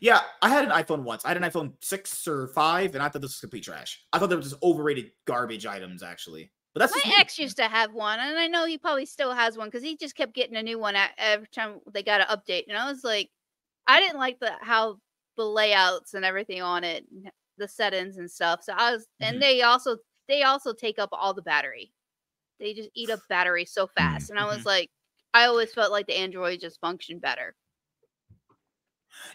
Yeah. 0.00 0.22
I 0.42 0.48
had 0.48 0.64
an 0.64 0.70
iPhone 0.70 1.02
once. 1.02 1.24
I 1.24 1.28
had 1.28 1.36
an 1.36 1.42
iPhone 1.42 1.74
six 1.82 2.26
or 2.26 2.48
five, 2.48 2.94
and 2.94 3.02
I 3.02 3.08
thought 3.08 3.22
this 3.22 3.32
was 3.32 3.40
complete 3.40 3.64
trash. 3.64 4.04
I 4.12 4.18
thought 4.18 4.28
they 4.28 4.36
were 4.36 4.42
just 4.42 4.62
overrated 4.62 5.12
garbage 5.26 5.66
items, 5.66 6.02
actually. 6.02 6.52
But 6.74 6.80
that's 6.80 6.94
My 6.94 7.02
ex 7.20 7.38
used 7.38 7.56
to 7.58 7.68
have 7.68 7.92
one, 7.94 8.18
and 8.18 8.38
I 8.38 8.46
know 8.48 8.64
he 8.66 8.76
probably 8.78 9.06
still 9.06 9.32
has 9.32 9.56
one 9.56 9.68
because 9.68 9.82
he 9.82 9.96
just 9.96 10.16
kept 10.16 10.34
getting 10.34 10.56
a 10.56 10.62
new 10.62 10.78
one 10.78 10.96
at, 10.96 11.12
every 11.18 11.46
time 11.48 11.80
they 11.92 12.02
got 12.02 12.20
an 12.20 12.26
update. 12.26 12.64
And 12.68 12.76
I 12.76 12.90
was 12.90 13.04
like, 13.04 13.30
I 13.86 14.00
didn't 14.00 14.18
like 14.18 14.40
the 14.40 14.52
how 14.60 15.00
the 15.36 15.44
layouts 15.46 16.14
and 16.14 16.24
everything 16.24 16.62
on 16.62 16.84
it, 16.84 17.06
the 17.58 17.68
settings 17.68 18.18
and 18.18 18.30
stuff. 18.30 18.64
So 18.64 18.72
I 18.74 18.92
was, 18.92 19.08
Mhm. 19.20 19.26
and 19.28 19.42
they 19.42 19.62
also 19.62 19.98
they 20.28 20.42
also 20.44 20.72
take 20.74 20.98
up 20.98 21.10
all 21.12 21.34
the 21.34 21.42
battery. 21.42 21.92
They 22.60 22.74
just 22.74 22.90
eat 22.94 23.10
up 23.10 23.22
battery 23.28 23.66
so 23.66 23.86
fast, 23.88 24.30
and 24.30 24.38
I 24.40 24.46
was 24.46 24.64
Mhm. 24.64 24.66
like, 24.66 24.90
I 25.34 25.46
always 25.46 25.74
felt 25.74 25.92
like 25.92 26.06
the 26.08 26.18
Android 26.18 26.60
just 26.60 26.80
functioned 26.80 27.20
better. 27.22 27.56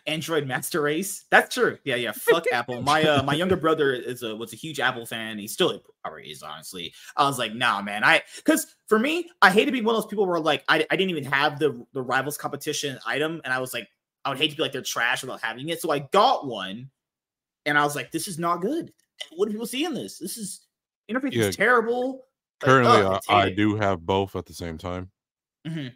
Android 0.07 0.47
Master 0.47 0.81
Race. 0.81 1.25
That's 1.31 1.53
true. 1.53 1.77
Yeah, 1.83 1.95
yeah. 1.95 2.11
Fuck 2.11 2.45
Apple. 2.51 2.81
My 2.81 3.03
uh 3.03 3.23
my 3.23 3.33
younger 3.33 3.55
brother 3.55 3.93
is 3.93 4.23
a 4.23 4.35
was 4.35 4.53
a 4.53 4.55
huge 4.55 4.79
Apple 4.79 5.05
fan. 5.05 5.37
He 5.39 5.47
still 5.47 5.81
probably 6.03 6.29
is, 6.29 6.43
honestly. 6.43 6.93
I 7.17 7.25
was 7.25 7.37
like, 7.39 7.53
nah, 7.53 7.81
man. 7.81 8.03
I 8.03 8.23
because 8.37 8.75
for 8.87 8.99
me, 8.99 9.29
I 9.41 9.49
hated 9.51 9.71
being 9.71 9.83
one 9.83 9.95
of 9.95 10.01
those 10.01 10.09
people 10.09 10.27
where 10.27 10.39
like 10.39 10.63
I, 10.67 10.85
I 10.89 10.95
didn't 10.95 11.09
even 11.11 11.25
have 11.25 11.59
the 11.59 11.85
the 11.93 12.01
rivals 12.01 12.37
competition 12.37 12.99
item, 13.05 13.41
and 13.43 13.53
I 13.53 13.59
was 13.59 13.73
like, 13.73 13.87
I 14.23 14.29
would 14.29 14.37
hate 14.37 14.51
to 14.51 14.55
be 14.57 14.61
like 14.63 14.71
they're 14.71 14.81
trash 14.81 15.21
without 15.21 15.41
having 15.41 15.69
it. 15.69 15.81
So 15.81 15.91
I 15.91 15.99
got 15.99 16.47
one, 16.47 16.89
and 17.65 17.77
I 17.77 17.83
was 17.83 17.95
like, 17.95 18.11
this 18.11 18.27
is 18.27 18.37
not 18.39 18.61
good. 18.61 18.91
What 19.35 19.45
do 19.47 19.51
people 19.51 19.67
see 19.67 19.85
in 19.85 19.93
this? 19.93 20.19
This 20.19 20.37
is 20.37 20.65
interface 21.09 21.33
Yeah. 21.33 21.45
is 21.45 21.55
terrible. 21.55 22.25
Like, 22.61 22.69
Currently, 22.69 23.01
ugh, 23.01 23.21
I, 23.29 23.41
I 23.43 23.49
do 23.53 23.75
have 23.75 24.05
both 24.05 24.35
at 24.35 24.45
the 24.45 24.53
same 24.53 24.77
time. 24.77 25.11
Mhm. 25.67 25.93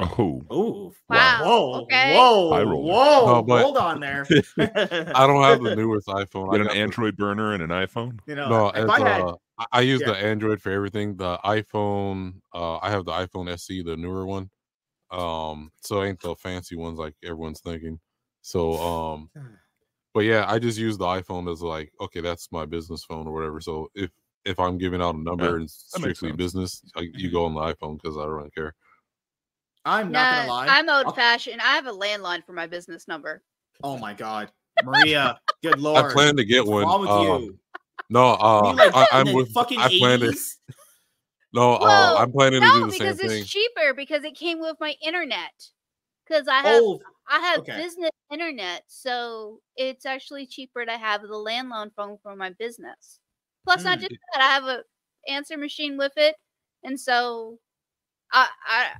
Oh, 0.00 0.42
Ooh. 0.52 0.92
Wow, 1.08 1.40
Whoa. 1.44 1.80
okay. 1.82 2.16
Whoa. 2.16 2.48
Whoa. 2.76 3.26
No, 3.26 3.42
but- 3.42 3.62
Hold 3.62 3.76
on 3.76 4.00
there. 4.00 4.26
I 4.58 5.26
don't 5.26 5.42
have 5.42 5.62
the 5.62 5.76
newest 5.76 6.08
iPhone. 6.08 6.46
you 6.46 6.50
got 6.52 6.60
an 6.60 6.66
got 6.66 6.72
the- 6.74 6.78
Android 6.80 7.16
burner 7.16 7.52
and 7.54 7.62
an 7.62 7.70
iPhone? 7.70 8.18
You 8.26 8.34
know, 8.34 8.48
No, 8.48 8.68
if 8.70 8.88
I 8.88 8.98
had 9.00 9.20
uh, 9.20 9.36
I, 9.58 9.66
I 9.72 9.80
use 9.82 10.00
yeah. 10.00 10.08
the 10.08 10.16
Android 10.16 10.60
for 10.60 10.70
everything. 10.72 11.16
The 11.16 11.38
iPhone, 11.44 12.34
uh, 12.54 12.78
I 12.78 12.90
have 12.90 13.04
the 13.04 13.12
iPhone 13.12 13.50
SE, 13.50 13.82
the 13.82 13.96
newer 13.96 14.26
one. 14.26 14.50
Um, 15.10 15.70
so 15.82 16.02
ain't 16.02 16.20
the 16.20 16.34
fancy 16.36 16.74
ones 16.74 16.98
like 16.98 17.14
everyone's 17.22 17.60
thinking. 17.60 18.00
So, 18.40 18.74
um, 18.80 19.30
but 20.14 20.20
yeah, 20.20 20.46
I 20.48 20.58
just 20.58 20.78
use 20.78 20.96
the 20.98 21.04
iPhone 21.04 21.52
as 21.52 21.60
like, 21.62 21.92
okay, 22.00 22.20
that's 22.20 22.50
my 22.50 22.64
business 22.66 23.04
phone 23.04 23.26
or 23.26 23.32
whatever. 23.32 23.60
So 23.60 23.88
if 23.94 24.10
if 24.44 24.58
I'm 24.58 24.76
giving 24.78 25.00
out 25.00 25.14
a 25.14 25.22
number 25.22 25.54
and 25.56 25.64
it's 25.64 25.90
that 25.92 26.00
makes 26.00 26.18
strictly 26.18 26.36
business, 26.36 26.82
I, 26.96 27.08
you 27.14 27.30
go 27.30 27.44
on 27.44 27.54
the 27.54 27.60
iPhone 27.60 28.00
because 28.02 28.16
I 28.16 28.22
don't 28.22 28.30
really 28.32 28.50
care. 28.50 28.74
I'm 29.84 30.12
not 30.12 30.30
gonna 30.30 30.48
lie. 30.48 30.66
I'm 30.68 30.88
I'll- 30.88 31.06
old 31.06 31.16
fashioned. 31.16 31.60
I 31.60 31.74
have 31.74 31.86
a 31.86 31.92
landline 31.92 32.44
for 32.44 32.52
my 32.52 32.66
business 32.66 33.08
number. 33.08 33.42
Oh 33.82 33.98
my 33.98 34.14
god, 34.14 34.50
Maria, 34.84 35.40
good 35.62 35.80
lord. 35.80 36.10
I 36.10 36.12
plan 36.12 36.36
to 36.36 36.44
get 36.44 36.60
What's 36.64 36.70
one. 36.70 36.82
wrong 36.84 37.00
with 37.00 37.10
um, 37.10 37.42
you? 37.42 37.58
No, 38.10 38.32
uh, 38.34 38.70
you 38.70 38.76
like 38.76 38.94
I, 38.94 39.06
I'm 39.12 39.32
with. 39.32 39.52
fucking 39.52 39.80
I 39.80 39.88
plan 39.98 40.20
to. 40.20 40.26
80s? 40.28 40.56
No, 41.54 41.74
uh, 41.74 42.14
I'm 42.18 42.32
planning 42.32 42.62
to 42.62 42.66
No, 42.66 42.72
do 42.72 42.86
the 42.86 42.92
same 42.92 43.08
because 43.12 43.20
it's 43.20 43.46
cheaper 43.50 43.92
because 43.92 44.24
it 44.24 44.34
came 44.34 44.58
with 44.58 44.78
my 44.80 44.94
internet. 45.02 45.52
Because 46.26 46.48
I 46.48 46.60
have 46.62 46.82
Oh, 46.82 47.00
I 47.28 47.40
have 47.40 47.58
okay. 47.60 47.76
business 47.76 48.10
internet, 48.32 48.84
so 48.86 49.60
it's 49.76 50.06
actually 50.06 50.46
cheaper 50.46 50.86
to 50.86 50.92
have 50.96 51.20
the 51.20 51.28
landline 51.28 51.90
phone 51.94 52.16
for 52.22 52.34
my 52.34 52.50
business. 52.58 53.20
Plus, 53.64 53.84
not 53.84 53.98
Mm. 53.98 54.00
just 54.00 54.14
that, 54.32 54.40
I 54.42 54.46
have 54.46 54.64
a 54.64 54.82
answer 55.28 55.58
machine 55.58 55.98
with 55.98 56.12
it, 56.16 56.36
and 56.84 56.98
so 56.98 57.58
I 58.32 58.48
I 58.66 58.92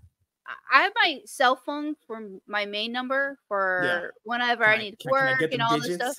I 0.72 0.82
have 0.82 0.92
my 0.96 1.20
cell 1.24 1.56
phone 1.56 1.94
for 2.06 2.20
my 2.46 2.64
main 2.66 2.92
number 2.92 3.38
for 3.48 4.12
whenever 4.24 4.64
Can 4.64 4.72
I 4.74 4.76
need 4.78 4.98
to 4.98 5.08
can- 5.08 5.12
can 5.12 5.22
I 5.26 5.30
work 5.30 5.40
get 5.40 5.52
and 5.52 5.60
them 5.60 5.66
all 5.70 5.78
this 5.80 5.94
stuff. 5.94 6.16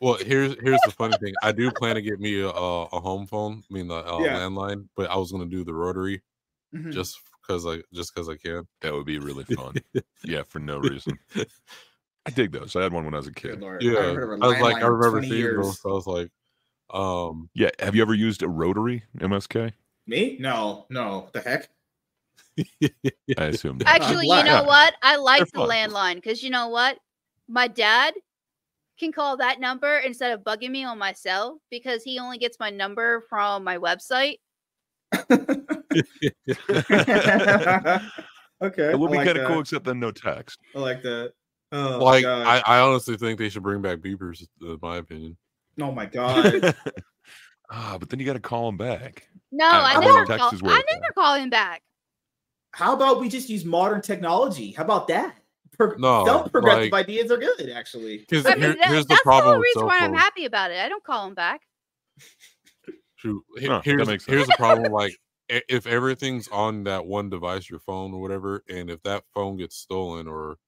Well, 0.00 0.14
here's 0.14 0.56
here's 0.62 0.80
the 0.84 0.90
funny 0.90 1.16
thing. 1.18 1.32
I 1.42 1.52
do 1.52 1.70
plan 1.70 1.94
to 1.94 2.02
get 2.02 2.20
me 2.20 2.40
a 2.40 2.48
a, 2.48 2.82
a 2.86 3.00
home 3.00 3.26
phone, 3.26 3.62
I 3.70 3.74
mean 3.74 3.88
the 3.88 3.94
uh, 4.06 4.18
Yeah. 4.20 4.36
landline, 4.40 4.88
but 4.96 5.10
I 5.10 5.16
was 5.16 5.32
gonna 5.32 5.46
do 5.46 5.64
the 5.64 5.72
rotary 5.74 6.22
Mhm. 6.74 6.92
just 6.92 7.18
because 7.40 7.64
I 7.66 7.82
just 7.94 8.14
because 8.14 8.28
I 8.28 8.36
can. 8.36 8.66
That 8.82 8.92
would 8.92 9.06
be 9.06 9.18
really 9.18 9.44
fun. 9.44 9.74
yeah, 10.24 10.42
for 10.48 10.58
no 10.58 10.78
reason. 10.78 11.18
I 12.26 12.30
dig 12.30 12.50
those. 12.52 12.74
I 12.76 12.82
had 12.82 12.92
one 12.92 13.04
when 13.04 13.14
I 13.14 13.18
was 13.18 13.28
a 13.28 13.32
kid. 13.32 13.60
lord. 13.60 13.82
Yeah, 13.82 13.92
I, 13.92 14.00
haven't 14.02 14.16
heard 14.16 14.32
of 14.34 14.40
a 14.40 14.44
I 14.44 14.48
was 14.48 14.60
like, 14.60 14.82
I 14.82 14.86
remember 14.86 15.22
seeing 15.22 15.56
those. 15.56 15.80
So 15.80 15.90
I 15.90 15.92
was 15.92 16.06
like, 16.08 16.30
um, 16.90 17.48
Yeah. 17.54 17.70
Have 17.78 17.94
you 17.94 18.02
ever 18.02 18.14
used 18.14 18.42
a 18.42 18.48
rotary 18.48 19.04
MSK? 19.18 19.72
Me? 20.08 20.36
No, 20.40 20.86
no. 20.90 21.28
The 21.32 21.40
heck? 21.40 21.68
I 23.38 23.44
assume. 23.44 23.78
not. 23.78 23.88
Actually, 23.88 24.26
you 24.28 24.42
know 24.44 24.64
what? 24.64 24.94
I 25.02 25.16
like 25.16 25.50
the 25.50 25.58
fun. 25.58 25.68
landline 25.68 26.14
because 26.16 26.42
you 26.42 26.50
know 26.50 26.68
what? 26.68 26.98
My 27.48 27.68
dad 27.68 28.14
can 28.98 29.12
call 29.12 29.36
that 29.36 29.60
number 29.60 29.98
instead 29.98 30.32
of 30.32 30.40
bugging 30.40 30.70
me 30.70 30.84
on 30.84 30.98
my 30.98 31.12
cell 31.12 31.60
because 31.70 32.02
he 32.02 32.18
only 32.18 32.38
gets 32.38 32.58
my 32.58 32.70
number 32.70 33.22
from 33.28 33.62
my 33.64 33.78
website. 33.78 34.38
okay. 38.62 38.90
It 38.90 38.98
would 38.98 39.10
be 39.10 39.16
like 39.18 39.26
kind 39.26 39.38
of 39.38 39.48
cool, 39.48 39.60
except 39.60 39.84
then 39.84 40.00
no 40.00 40.10
text. 40.10 40.58
I 40.74 40.78
like 40.78 41.02
that. 41.02 41.32
Oh 41.72 41.98
like. 42.02 42.24
I, 42.24 42.62
I 42.66 42.78
honestly 42.80 43.16
think 43.16 43.38
they 43.38 43.48
should 43.48 43.62
bring 43.62 43.82
back 43.82 43.98
beepers, 43.98 44.46
in 44.60 44.78
my 44.80 44.96
opinion. 44.96 45.36
oh 45.80 45.92
my 45.92 46.06
god. 46.12 46.74
ah, 47.70 47.96
but 47.98 48.08
then 48.08 48.18
you 48.18 48.26
got 48.26 48.34
to 48.34 48.40
call 48.40 48.66
them 48.66 48.76
back. 48.78 49.28
No, 49.52 49.66
I- 49.66 49.92
I, 49.92 49.96
I 49.96 50.00
never 50.00 50.26
think 50.26 50.28
text 50.28 50.40
call. 50.40 50.54
is 50.54 50.62
I 50.64 50.82
never 50.90 51.12
call 51.14 51.34
him 51.34 51.50
back. 51.50 51.82
How 52.76 52.92
about 52.92 53.20
we 53.20 53.30
just 53.30 53.48
use 53.48 53.64
modern 53.64 54.02
technology? 54.02 54.70
How 54.72 54.84
about 54.84 55.08
that? 55.08 55.34
Pro- 55.72 55.96
No, 55.96 56.26
some 56.26 56.50
progressive 56.50 56.92
like- 56.92 57.04
ideas 57.08 57.30
are 57.30 57.38
good, 57.38 57.70
actually. 57.70 58.18
Because 58.18 58.44
I 58.44 58.50
mean, 58.50 58.76
that- 58.78 58.88
here's 58.90 59.06
the 59.06 59.14
that's 59.14 59.20
the 59.20 59.24
problem 59.24 59.54
whole 59.54 59.62
reason 59.62 59.86
why 59.86 59.98
I'm 60.02 60.12
happy 60.12 60.44
about 60.44 60.70
it. 60.70 60.78
I 60.78 60.90
don't 60.90 61.02
call 61.02 61.26
him 61.26 61.34
back. 61.34 61.62
Shoot, 63.16 63.42
he- 63.58 63.66
Huh, 63.66 63.76
that 63.78 63.84
here's 63.86 64.06
makes 64.06 64.26
sense. 64.26 64.34
here's 64.36 64.46
the 64.46 64.56
problem. 64.58 64.92
Like, 64.92 65.16
if 65.48 65.86
everything's 65.86 66.48
on 66.48 66.84
that 66.84 67.06
one 67.06 67.30
device, 67.30 67.70
your 67.70 67.80
phone 67.80 68.12
or 68.12 68.20
whatever, 68.20 68.62
and 68.68 68.90
if 68.90 69.02
that 69.04 69.24
phone 69.32 69.56
gets 69.56 69.76
stolen 69.76 70.26
or 70.28 70.58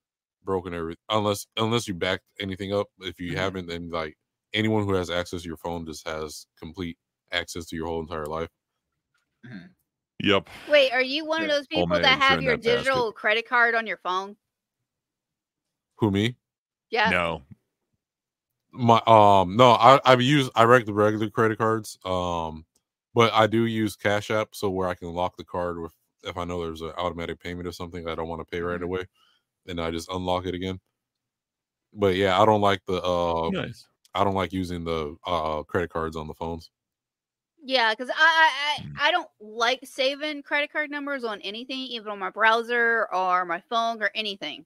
broken, 0.44 0.72
every 0.72 0.96
unless 1.10 1.46
unless 1.58 1.86
you 1.86 1.92
back 1.92 2.22
anything 2.40 2.72
up, 2.72 2.86
if 3.00 3.20
you 3.20 3.32
Mhm. 3.32 3.36
haven't, 3.36 3.66
then 3.66 3.90
like 3.90 4.16
anyone 4.54 4.84
who 4.84 4.94
has 4.94 5.10
access 5.10 5.42
to 5.42 5.48
your 5.48 5.58
phone 5.58 5.84
just 5.84 6.08
has 6.08 6.46
complete 6.58 6.96
access 7.32 7.66
to 7.66 7.76
your 7.76 7.86
whole 7.86 8.00
entire 8.00 8.24
life. 8.24 8.48
Yep. 10.22 10.48
Wait, 10.68 10.92
are 10.92 11.02
you 11.02 11.24
one 11.24 11.42
of 11.42 11.48
those 11.48 11.66
people 11.66 11.88
my 11.88 11.98
that 12.00 12.18
have 12.18 12.42
your 12.42 12.56
that 12.56 12.64
basket. 12.64 12.78
digital 12.78 13.12
credit 13.12 13.48
card 13.48 13.74
on 13.74 13.86
your 13.86 13.98
phone? 13.98 14.36
Who 15.96 16.10
me? 16.10 16.36
Yeah. 16.90 17.10
No. 17.10 17.42
My 18.72 19.02
um 19.06 19.56
no, 19.56 19.70
I 19.72 20.00
I've 20.04 20.20
used 20.20 20.52
I 20.54 20.64
write 20.64 20.86
the 20.86 20.92
regular 20.92 21.30
credit 21.30 21.58
cards. 21.58 21.98
Um, 22.04 22.64
but 23.14 23.32
I 23.32 23.46
do 23.46 23.64
use 23.66 23.96
Cash 23.96 24.30
App 24.30 24.54
so 24.54 24.70
where 24.70 24.88
I 24.88 24.94
can 24.94 25.12
lock 25.12 25.36
the 25.36 25.44
card 25.44 25.78
with 25.80 25.92
if 26.22 26.36
I 26.36 26.44
know 26.44 26.60
there's 26.62 26.82
an 26.82 26.90
automatic 26.96 27.40
payment 27.40 27.66
or 27.66 27.72
something 27.72 28.06
I 28.08 28.14
don't 28.14 28.28
want 28.28 28.40
to 28.40 28.44
pay 28.44 28.60
right 28.60 28.80
Mhm. 28.80 28.84
away, 28.84 29.06
and 29.66 29.80
I 29.80 29.90
just 29.90 30.10
unlock 30.10 30.46
it 30.46 30.54
again. 30.54 30.80
But 31.92 32.16
yeah, 32.16 32.40
I 32.40 32.44
don't 32.44 32.60
like 32.60 32.84
the 32.86 33.02
uh 33.02 33.50
Nice. 33.50 33.86
I 34.14 34.24
don't 34.24 34.34
like 34.34 34.52
using 34.52 34.84
the 34.84 35.16
uh 35.26 35.62
credit 35.64 35.90
cards 35.90 36.16
on 36.16 36.26
the 36.28 36.34
phones. 36.34 36.70
Yeah, 37.68 37.92
because 37.92 38.08
I, 38.08 38.14
I 38.18 38.80
Mm. 38.80 38.92
I 38.96 39.08
I 39.08 39.10
don't 39.10 39.28
like 39.40 39.80
saving 39.84 40.42
credit 40.42 40.72
card 40.72 40.90
numbers 40.90 41.22
on 41.22 41.38
anything, 41.42 41.80
even 41.80 42.10
on 42.10 42.18
my 42.18 42.30
browser 42.30 43.06
or 43.12 43.44
my 43.44 43.60
phone 43.68 44.02
or 44.02 44.10
anything, 44.14 44.64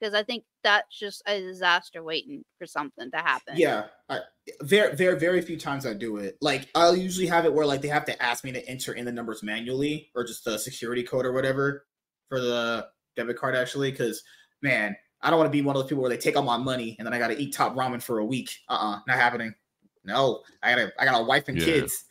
because 0.00 0.14
I 0.14 0.24
think 0.24 0.42
that's 0.64 0.98
just 0.98 1.22
a 1.26 1.40
disaster 1.40 2.02
waiting 2.02 2.42
for 2.58 2.66
something 2.66 3.08
to 3.12 3.18
happen. 3.18 3.56
Yeah, 3.56 3.84
I, 4.08 4.18
very, 4.62 4.96
very, 4.96 5.16
very 5.16 5.42
few 5.42 5.56
times 5.56 5.86
I 5.86 5.94
do 5.94 6.16
it. 6.16 6.38
Like 6.40 6.68
I'll 6.74 6.96
usually 6.96 7.28
have 7.28 7.44
it 7.44 7.52
where 7.54 7.66
like 7.66 7.82
they 7.82 7.88
have 7.88 8.04
to 8.06 8.20
ask 8.20 8.42
me 8.42 8.50
to 8.50 8.68
enter 8.68 8.94
in 8.94 9.04
the 9.04 9.12
numbers 9.12 9.44
manually 9.44 10.10
or 10.16 10.24
just 10.24 10.44
the 10.44 10.58
security 10.58 11.04
code 11.04 11.26
or 11.26 11.32
whatever 11.32 11.86
for 12.28 12.40
the 12.40 12.88
debit 13.14 13.36
card. 13.36 13.54
Actually, 13.54 13.92
because 13.92 14.24
man, 14.60 14.96
I 15.22 15.30
don't 15.30 15.38
want 15.38 15.46
to 15.46 15.56
be 15.56 15.62
one 15.62 15.76
of 15.76 15.82
those 15.82 15.88
people 15.88 16.02
where 16.02 16.10
they 16.10 16.18
take 16.18 16.36
all 16.36 16.42
my 16.42 16.56
money 16.56 16.96
and 16.98 17.06
then 17.06 17.14
I 17.14 17.20
got 17.20 17.28
to 17.28 17.40
eat 17.40 17.54
top 17.54 17.76
ramen 17.76 18.02
for 18.02 18.18
a 18.18 18.24
week. 18.24 18.50
Uh, 18.68 18.72
uh 18.72 18.98
not 19.06 19.18
happening. 19.18 19.54
No, 20.02 20.42
I 20.62 20.74
got 20.74 20.76
to 20.76 20.92
I 20.98 21.04
got 21.04 21.20
a 21.20 21.24
wife 21.24 21.46
and 21.46 21.58
Yeah. 21.58 21.64
kids. 21.64 22.06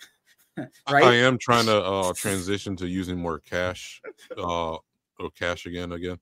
I 0.87 1.13
am 1.15 1.37
trying 1.37 1.65
to 1.65 1.81
uh 1.81 2.13
transition 2.13 2.75
to 2.77 2.87
using 2.87 3.17
more 3.17 3.39
cash, 3.39 4.01
uh, 4.37 4.73
or 4.73 5.29
cash 5.37 5.65
again, 5.65 5.91
again. 5.91 6.17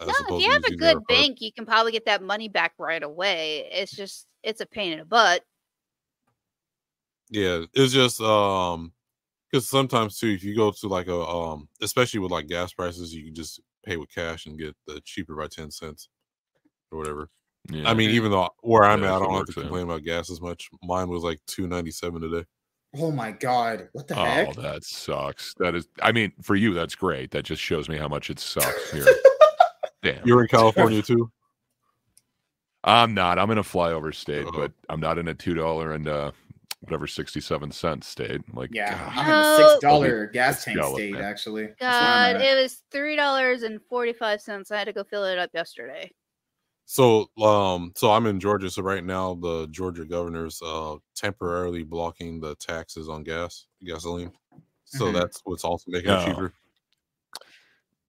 as 0.00 0.08
No, 0.08 0.36
if 0.36 0.42
you 0.42 0.50
have 0.50 0.64
a 0.64 0.70
good 0.70 0.78
debit 0.78 0.94
card. 0.94 1.06
bank, 1.08 1.40
you 1.40 1.52
can 1.52 1.66
probably 1.66 1.92
get 1.92 2.04
that 2.06 2.22
money 2.22 2.48
back 2.48 2.74
right 2.78 3.02
away. 3.02 3.68
It's 3.72 3.92
just 3.92 4.26
it's 4.42 4.60
a 4.60 4.66
pain 4.66 4.92
in 4.92 4.98
the 5.00 5.04
butt. 5.04 5.42
Yeah, 7.30 7.64
it's 7.74 7.92
just 7.92 8.20
um, 8.20 8.92
because 9.50 9.68
sometimes 9.68 10.18
too, 10.18 10.28
if 10.28 10.42
you 10.44 10.56
go 10.56 10.70
to 10.70 10.88
like 10.88 11.08
a 11.08 11.20
um, 11.26 11.68
especially 11.82 12.20
with 12.20 12.30
like 12.32 12.46
gas 12.46 12.72
prices, 12.72 13.14
you 13.14 13.24
can 13.24 13.34
just 13.34 13.60
pay 13.84 13.96
with 13.96 14.12
cash 14.14 14.46
and 14.46 14.58
get 14.58 14.74
the 14.86 15.00
cheaper 15.04 15.34
by 15.34 15.46
ten 15.46 15.70
cents 15.70 16.08
or 16.90 16.98
whatever. 16.98 17.28
Yeah. 17.70 17.88
I 17.90 17.94
mean, 17.94 18.10
even 18.10 18.30
though 18.30 18.48
where 18.62 18.84
I'm 18.84 19.02
Yeah, 19.02 19.10
at, 19.10 19.16
I 19.16 19.18
don't 19.18 19.34
have 19.34 19.46
to 19.46 19.52
works 19.52 19.58
out. 19.58 19.62
complain 19.62 19.84
about 19.84 20.04
gas 20.04 20.30
as 20.30 20.40
much. 20.40 20.70
Mine 20.82 21.08
was 21.08 21.22
like 21.22 21.38
two 21.46 21.66
ninety 21.66 21.90
seven 21.90 22.22
today. 22.22 22.46
Oh 22.98 23.10
my 23.10 23.32
god, 23.32 23.88
what 23.92 24.08
the 24.08 24.14
heck? 24.14 24.48
oh, 24.48 24.52
heck? 24.52 24.62
that 24.62 24.84
sucks. 24.84 25.54
That 25.58 25.74
is, 25.74 25.88
I 26.02 26.12
mean, 26.12 26.32
for 26.42 26.56
you, 26.56 26.74
that's 26.74 26.94
great. 26.94 27.30
That 27.30 27.44
just 27.44 27.62
shows 27.62 27.88
me 27.88 27.96
how 27.96 28.08
much 28.08 28.30
it 28.30 28.38
sucks 28.38 28.90
here. 28.90 29.06
Damn. 30.02 30.26
You're 30.26 30.42
in 30.42 30.48
California 30.48 31.02
too. 31.02 31.30
I'm 32.84 33.12
not. 33.14 33.38
I'm 33.38 33.50
in 33.50 33.58
a 33.58 33.62
flyover 33.62 34.14
state, 34.14 34.46
Uh-oh. 34.46 34.52
but 34.56 34.72
I'm 34.88 35.00
not 35.00 35.18
in 35.18 35.28
a 35.28 35.34
two 35.34 35.54
dollar 35.54 35.92
and 35.92 36.08
uh 36.08 36.30
whatever 36.80 37.06
sixty 37.06 37.40
seven 37.40 37.70
cent 37.72 38.04
state. 38.04 38.40
Like, 38.54 38.70
Yeah, 38.72 38.96
God. 38.96 39.12
I'm 39.16 39.30
in 39.30 39.40
a 39.40 39.56
six 39.56 39.80
dollar 39.80 40.26
gas 40.26 40.64
tank 40.64 40.82
state 40.82 41.14
man. 41.14 41.24
actually. 41.24 41.66
That's 41.80 41.80
where 41.80 41.90
I'm 41.90 42.36
God, 42.36 42.42
it 42.42 42.62
was 42.62 42.82
three 42.92 43.16
dollars 43.16 43.62
and 43.62 43.80
forty 43.88 44.12
five 44.12 44.40
cents. 44.40 44.70
I 44.70 44.78
had 44.78 44.84
to 44.84 44.92
go 44.92 45.04
fill 45.04 45.24
it 45.24 45.38
up 45.38 45.50
yesterday. 45.52 46.12
So 46.90 47.26
um, 47.42 47.92
so 47.96 48.10
I'm 48.10 48.24
in 48.24 48.40
Georgia. 48.40 48.70
So 48.70 48.80
right 48.80 49.04
now, 49.04 49.34
the 49.34 49.66
Georgia 49.70 50.06
governor's 50.06 50.62
uh 50.62 50.96
temporarily 51.14 51.82
blocking 51.84 52.40
the 52.40 52.54
taxes 52.54 53.10
on 53.10 53.24
gas, 53.24 53.66
gasoline. 53.84 54.32
So 54.86 55.04
Mhm. 55.04 55.12
that's 55.12 55.42
what's 55.44 55.64
also 55.64 55.84
making 55.90 56.10
it 56.12 56.24
cheaper. 56.24 56.54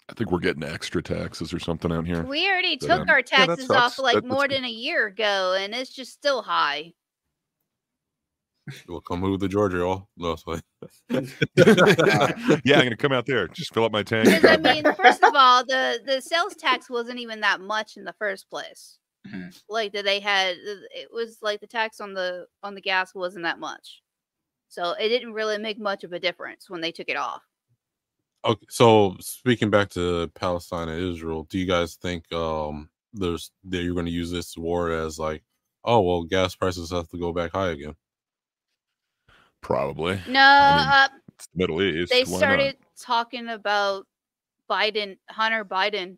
I 0.10 0.14
think 0.14 0.32
we're 0.32 0.40
getting 0.40 0.64
extra 0.64 1.04
taxes 1.04 1.54
or 1.54 1.60
something 1.60 1.92
out 1.92 2.08
here. 2.08 2.24
We 2.24 2.48
already 2.50 2.78
took 2.78 3.02
um, 3.02 3.10
our 3.10 3.18
yeah, 3.18 3.46
taxes 3.48 3.70
off 3.70 4.00
like 4.00 4.16
That- 4.16 4.26
more 4.26 4.48
than 4.48 4.64
a 4.64 4.70
year 4.70 5.08
ago, 5.08 5.56
and 5.60 5.76
it's 5.76 5.92
just 5.94 6.14
still 6.14 6.42
high. 6.42 6.94
We'll 8.88 9.02
come 9.02 9.20
move 9.20 9.40
to 9.42 9.48
Georgia, 9.48 9.84
all. 9.84 10.10
No, 10.18 10.32
it's 10.34 10.44
fine. 10.44 10.62
yeah, 12.64 12.78
I'm 12.78 12.84
gonna 12.84 12.96
come 12.98 13.12
out 13.12 13.26
there. 13.26 13.48
Just 13.48 13.74
fill 13.74 13.86
up 13.86 13.92
my 13.92 14.04
tank. 14.04 14.26
Because 14.26 14.46
I 14.46 14.58
mean, 14.58 14.84
first 14.96 15.24
of 15.24 15.34
all, 15.36 15.66
the 15.66 16.00
the 16.06 16.22
sales 16.22 16.56
tax 16.56 16.90
wasn't 16.90 17.20
even 17.20 17.42
that 17.42 17.62
much 17.62 17.98
in 17.98 18.04
the 18.04 18.14
first 18.14 18.50
place. 18.50 18.98
Mhm. 19.28 19.62
Like 19.70 19.94
that 19.94 20.06
they 20.06 20.20
had, 20.20 20.56
it 20.58 21.10
was 21.12 21.40
like 21.42 21.60
the 21.60 21.68
tax 21.68 22.00
on 22.00 22.14
the 22.14 22.46
on 22.64 22.76
the 22.76 22.82
gas 22.82 23.14
wasn't 23.14 23.44
that 23.44 23.60
much, 23.60 24.02
so 24.70 24.92
it 24.94 25.10
didn't 25.10 25.34
really 25.34 25.58
make 25.58 25.80
much 25.80 26.04
of 26.04 26.14
a 26.14 26.20
difference 26.20 26.70
when 26.70 26.82
they 26.82 26.92
took 26.92 27.10
it 27.10 27.18
off. 27.18 27.44
Okay, 28.46 28.66
so 28.70 29.18
speaking 29.20 29.70
back 29.70 29.90
to 29.90 30.30
Palestine 30.36 30.88
and 30.88 31.14
Israel, 31.14 31.44
do 31.50 31.60
you 31.60 31.66
guys 31.66 31.96
think 31.96 32.32
um 32.32 32.90
there's 33.14 33.52
that 33.66 33.82
you're 33.84 33.94
going 33.94 34.06
to 34.06 34.12
use 34.12 34.32
this 34.32 34.56
war 34.58 34.92
as 34.92 35.20
like, 35.20 35.44
oh 35.84 36.00
well, 36.02 36.24
gas 36.24 36.56
prices 36.56 36.92
have 36.92 37.10
to 37.10 37.18
go 37.20 37.34
back 37.34 37.52
high 37.52 37.70
again? 37.72 37.96
Probably. 39.62 40.20
No, 40.28 40.40
I 40.40 41.08
uh, 41.12 41.18
It's 41.36 41.48
the 41.48 41.58
Middle 41.58 41.82
East. 41.82 42.12
they 42.12 42.24
why 42.24 42.32
not? 42.32 42.38
started 42.38 42.78
talking 43.02 43.48
about 43.50 44.06
Biden, 44.70 45.18
Hunter 45.30 45.66
Biden. 45.66 46.18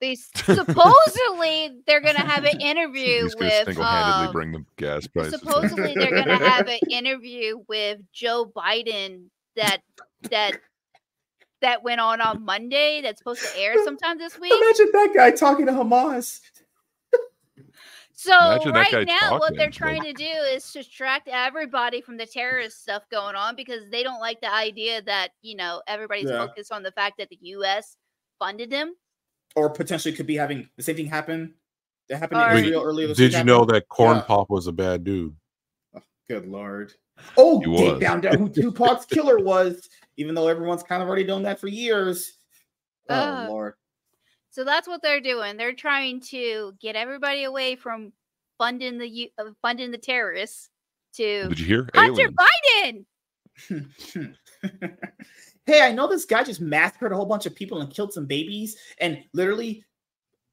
They 0.00 0.14
supposedly 0.34 1.78
they're 1.86 2.00
gonna 2.00 2.18
have 2.20 2.44
an 2.44 2.60
interview 2.60 3.24
He's 3.24 3.36
with. 3.36 3.64
single-handedly 3.66 4.26
um, 4.26 4.32
bring 4.32 4.52
the 4.52 4.64
gas 4.76 5.06
prices. 5.06 5.38
supposedly 5.40 5.94
they're 5.94 6.10
gonna 6.24 6.36
have 6.36 6.66
an 6.68 6.80
interview 6.90 7.58
with 7.68 8.00
Joe 8.12 8.50
Biden 8.54 9.26
that 9.56 9.78
that 10.30 10.52
that 11.62 11.82
went 11.82 12.00
on 12.00 12.20
on 12.20 12.44
Monday. 12.44 13.00
That's 13.02 13.18
supposed 13.20 13.42
to 13.42 13.58
air 13.58 13.82
sometime 13.84 14.18
this 14.18 14.38
week. 14.38 14.52
Imagine 14.52 14.88
that 14.92 15.12
guy 15.14 15.30
talking 15.30 15.64
to 15.66 15.72
Hamas. 15.72 16.40
So 18.24 18.52
Imagine 18.52 18.72
right 18.72 19.06
now, 19.06 19.38
what 19.38 19.54
they're 19.54 19.70
trying 19.70 20.02
to 20.04 20.12
do 20.14 20.24
is 20.24 20.70
distract 20.72 21.28
everybody 21.30 22.00
from 22.00 22.16
the 22.16 22.24
terrorist 22.24 22.80
stuff 22.82 23.02
going 23.10 23.36
on 23.36 23.54
because 23.54 23.82
they 23.90 24.02
don't 24.02 24.20
like 24.20 24.40
the 24.40 24.52
idea 24.52 25.02
that 25.02 25.28
you 25.42 25.56
know 25.56 25.82
everybody's 25.86 26.30
Yeah. 26.30 26.46
focused 26.46 26.72
on 26.72 26.82
the 26.82 26.92
fact 26.92 27.18
that 27.18 27.28
the 27.28 27.38
U.S. 27.42 27.96
funded 28.38 28.70
them, 28.70 28.94
Or 29.56 29.68
potentially 29.68 30.14
could 30.14 30.26
be 30.26 30.36
having 30.36 30.68
the 30.76 30.82
same 30.82 30.96
thing 30.96 31.06
happen 31.06 31.54
that 32.08 32.16
happened 32.18 32.40
Or- 32.40 32.50
in 32.52 32.64
Israel 32.64 32.82
earlier 32.82 33.08
this 33.08 33.18
Did 33.18 33.32
week 33.32 33.38
you 33.38 33.44
know 33.44 33.64
that 33.66 33.88
Corn 33.88 34.16
Yeah. 34.16 34.22
Pop 34.22 34.48
was 34.48 34.66
a 34.68 34.72
bad 34.72 35.04
dude? 35.04 35.36
Good 36.28 36.46
lord. 36.48 36.94
Oh, 37.36 37.60
He 37.60 37.66
they 37.76 37.92
was. 37.92 38.02
found 38.02 38.24
out 38.24 38.36
who 38.36 38.48
Tupac's 38.48 39.04
killer 39.04 39.38
was, 39.38 39.86
even 40.16 40.34
though 40.34 40.48
everyone's 40.48 40.82
kind 40.82 41.02
of 41.02 41.08
already 41.08 41.24
known 41.24 41.42
that 41.42 41.60
for 41.60 41.68
years. 41.68 42.38
Oh 43.10 43.14
Uh, 43.14 43.46
lord. 43.50 43.74
So 44.54 44.62
that's 44.62 44.86
what 44.86 45.02
they're 45.02 45.20
doing. 45.20 45.56
They're 45.56 45.72
trying 45.72 46.20
to 46.30 46.74
get 46.80 46.94
everybody 46.94 47.42
away 47.42 47.74
from 47.74 48.12
funding 48.56 48.98
the 48.98 49.32
uh, 49.36 49.46
funding 49.60 49.90
the 49.90 49.98
terrorists 49.98 50.70
to 51.14 51.48
Did 51.48 51.58
you 51.58 51.66
hear? 51.66 51.90
Hunter 51.92 52.30
Aliens. 52.78 53.06
Biden. 53.68 54.36
hey, 55.66 55.80
I 55.80 55.90
know 55.90 56.06
this 56.06 56.24
guy 56.24 56.44
just 56.44 56.60
massacred 56.60 57.10
a 57.10 57.16
whole 57.16 57.26
bunch 57.26 57.46
of 57.46 57.54
people 57.56 57.80
and 57.80 57.92
killed 57.92 58.12
some 58.12 58.26
babies 58.26 58.76
and 58.98 59.24
literally 59.32 59.84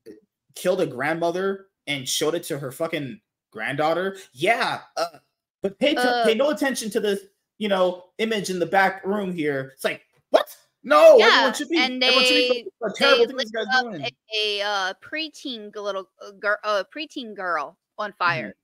uh, 0.07 0.13
killed 0.55 0.81
a 0.81 0.87
grandmother 0.87 1.67
and 1.85 2.09
showed 2.09 2.33
it 2.33 2.41
to 2.45 2.57
her 2.57 2.71
fucking 2.71 3.21
granddaughter. 3.51 4.17
Yeah, 4.33 4.79
uh, 4.97 5.19
but 5.61 5.77
pay, 5.77 5.91
t- 5.91 5.99
Uh, 5.99 6.25
pay 6.25 6.33
no 6.33 6.49
attention 6.49 6.89
to 6.89 6.99
the 6.99 7.21
you 7.59 7.67
know 7.67 8.05
image 8.17 8.49
in 8.49 8.57
the 8.57 8.65
back 8.65 9.05
room 9.05 9.31
here. 9.31 9.73
It's 9.75 9.83
like 9.83 10.01
what? 10.31 10.57
No, 10.83 11.17
Yeah, 11.17 11.25
everyone 11.27 11.53
should 11.53 11.69
be. 11.69 11.77
and 11.77 12.03
everyone 12.03 12.25
should 12.25 12.33
be 12.35 12.63
they- 12.81 12.87
a 12.87 12.93
terrible 12.95 13.27
they 13.27 13.33
lit 13.33 13.47
up 13.73 13.83
doing. 13.83 14.01
a, 14.33 14.59
a 14.59 14.65
uh, 14.65 14.93
preteen 15.03 15.75
little 15.75 16.09
uh, 16.25 16.31
girl, 16.31 16.57
uh, 16.63 16.83
preteen 16.95 17.35
girl 17.35 17.77
on 17.99 18.13
fire 18.13 18.55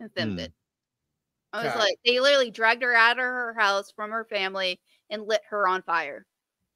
and 0.00 0.10
filmed 0.14 0.32
Hmm. 0.32 0.38
it. 0.38 0.52
I 1.52 1.64
was 1.64 1.72
God. 1.74 1.80
like, 1.80 1.98
they 2.06 2.18
literally 2.18 2.50
dragged 2.50 2.82
her 2.82 2.94
out 2.94 3.18
of 3.18 3.24
her 3.24 3.54
house 3.58 3.92
from 3.94 4.10
her 4.10 4.24
family 4.24 4.80
and 5.10 5.26
lit 5.26 5.42
her 5.50 5.68
on 5.68 5.82
fire. 5.82 6.24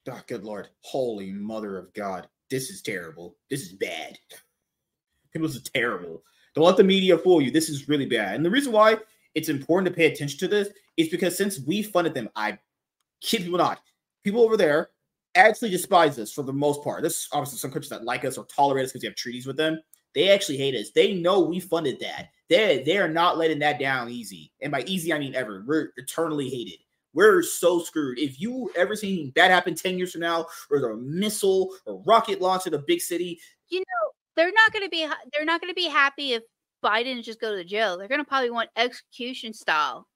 Oh, 0.09 0.21
good 0.27 0.45
lord. 0.45 0.69
Holy 0.83 1.33
mother 1.33 1.79
of 1.79 1.93
God. 1.95 2.29
This 2.51 2.69
is 2.71 2.83
terrible. 2.83 3.37
This 3.51 3.63
is 3.63 3.73
bad. 3.73 4.19
It 5.35 5.41
was 5.43 5.61
terrible. 5.63 6.23
Don't 6.55 6.65
let 6.65 6.79
the 6.79 6.85
media 6.85 7.19
fool 7.19 7.43
you. 7.43 7.51
This 7.51 7.69
is 7.69 7.91
really 7.91 8.07
bad. 8.07 8.37
And 8.37 8.45
the 8.45 8.49
reason 8.51 8.73
why 8.73 8.97
it's 9.35 9.51
important 9.51 9.87
to 9.87 9.95
pay 9.95 10.07
attention 10.11 10.39
to 10.39 10.49
this 10.49 10.71
is 10.97 11.11
because 11.11 11.37
since 11.37 11.61
we 11.61 11.83
funded 11.83 12.15
them, 12.15 12.31
I 12.35 12.59
kid 13.21 13.43
you 13.43 13.55
not, 13.59 13.81
people 14.27 14.43
over 14.43 14.57
there 14.57 14.91
actually 15.37 15.71
despise 15.71 16.19
us 16.19 16.33
for 16.33 16.43
the 16.43 16.53
most 16.53 16.83
part. 16.83 17.03
This 17.03 17.29
obviously 17.33 17.59
some 17.59 17.71
countries 17.71 17.91
that 17.91 18.05
like 18.05 18.25
us 18.25 18.37
or 18.37 18.45
tolerate 18.47 18.85
us 18.85 18.91
because 18.91 19.03
we 19.03 19.07
have 19.07 19.15
treaties 19.15 19.47
with 19.47 19.57
them. 19.57 19.79
They 20.15 20.31
actually 20.31 20.57
hate 20.57 20.75
us. 20.75 20.91
They 20.91 21.15
know 21.15 21.41
we 21.41 21.61
funded 21.61 22.01
that. 22.01 22.31
They 22.49 22.83
they 22.85 22.99
are 22.99 23.09
not 23.09 23.39
letting 23.39 23.61
that 23.61 23.79
down 23.79 24.11
easy. 24.11 24.51
And 24.61 24.73
by 24.73 24.83
easy, 24.83 25.13
I 25.13 25.19
mean 25.19 25.37
ever. 25.37 25.63
We're 25.65 25.93
eternally 25.97 26.49
hated. 26.49 26.81
We're 27.15 27.43
so 27.43 27.79
screwed. 27.79 28.19
If 28.19 28.41
you 28.41 28.71
ever 28.77 28.97
seen 28.97 29.33
that 29.37 29.51
happen 29.51 29.75
10 29.75 29.97
years 29.97 30.13
from 30.13 30.23
now, 30.23 30.47
or 30.71 30.81
the 30.81 30.97
missile 30.97 31.73
or 31.87 32.03
rocket 32.05 32.41
launch 32.41 32.67
at 32.67 32.75
a 32.75 32.79
big 32.79 33.01
city, 33.01 33.39
You 33.69 33.79
know, 33.79 34.11
they're 34.35 34.53
not 34.53 34.73
to 34.83 34.89
be 34.91 35.07
they're 35.33 35.45
not 35.45 35.63
to 35.63 35.75
be 35.75 35.89
happy 35.89 36.33
if 36.33 36.43
Biden 36.85 37.23
just 37.23 37.41
go 37.41 37.55
to 37.55 37.65
jail. 37.65 37.97
They're 37.97 38.09
to 38.21 38.25
probably 38.25 38.51
want 38.51 38.71
execution 38.77 39.55
style. 39.55 40.09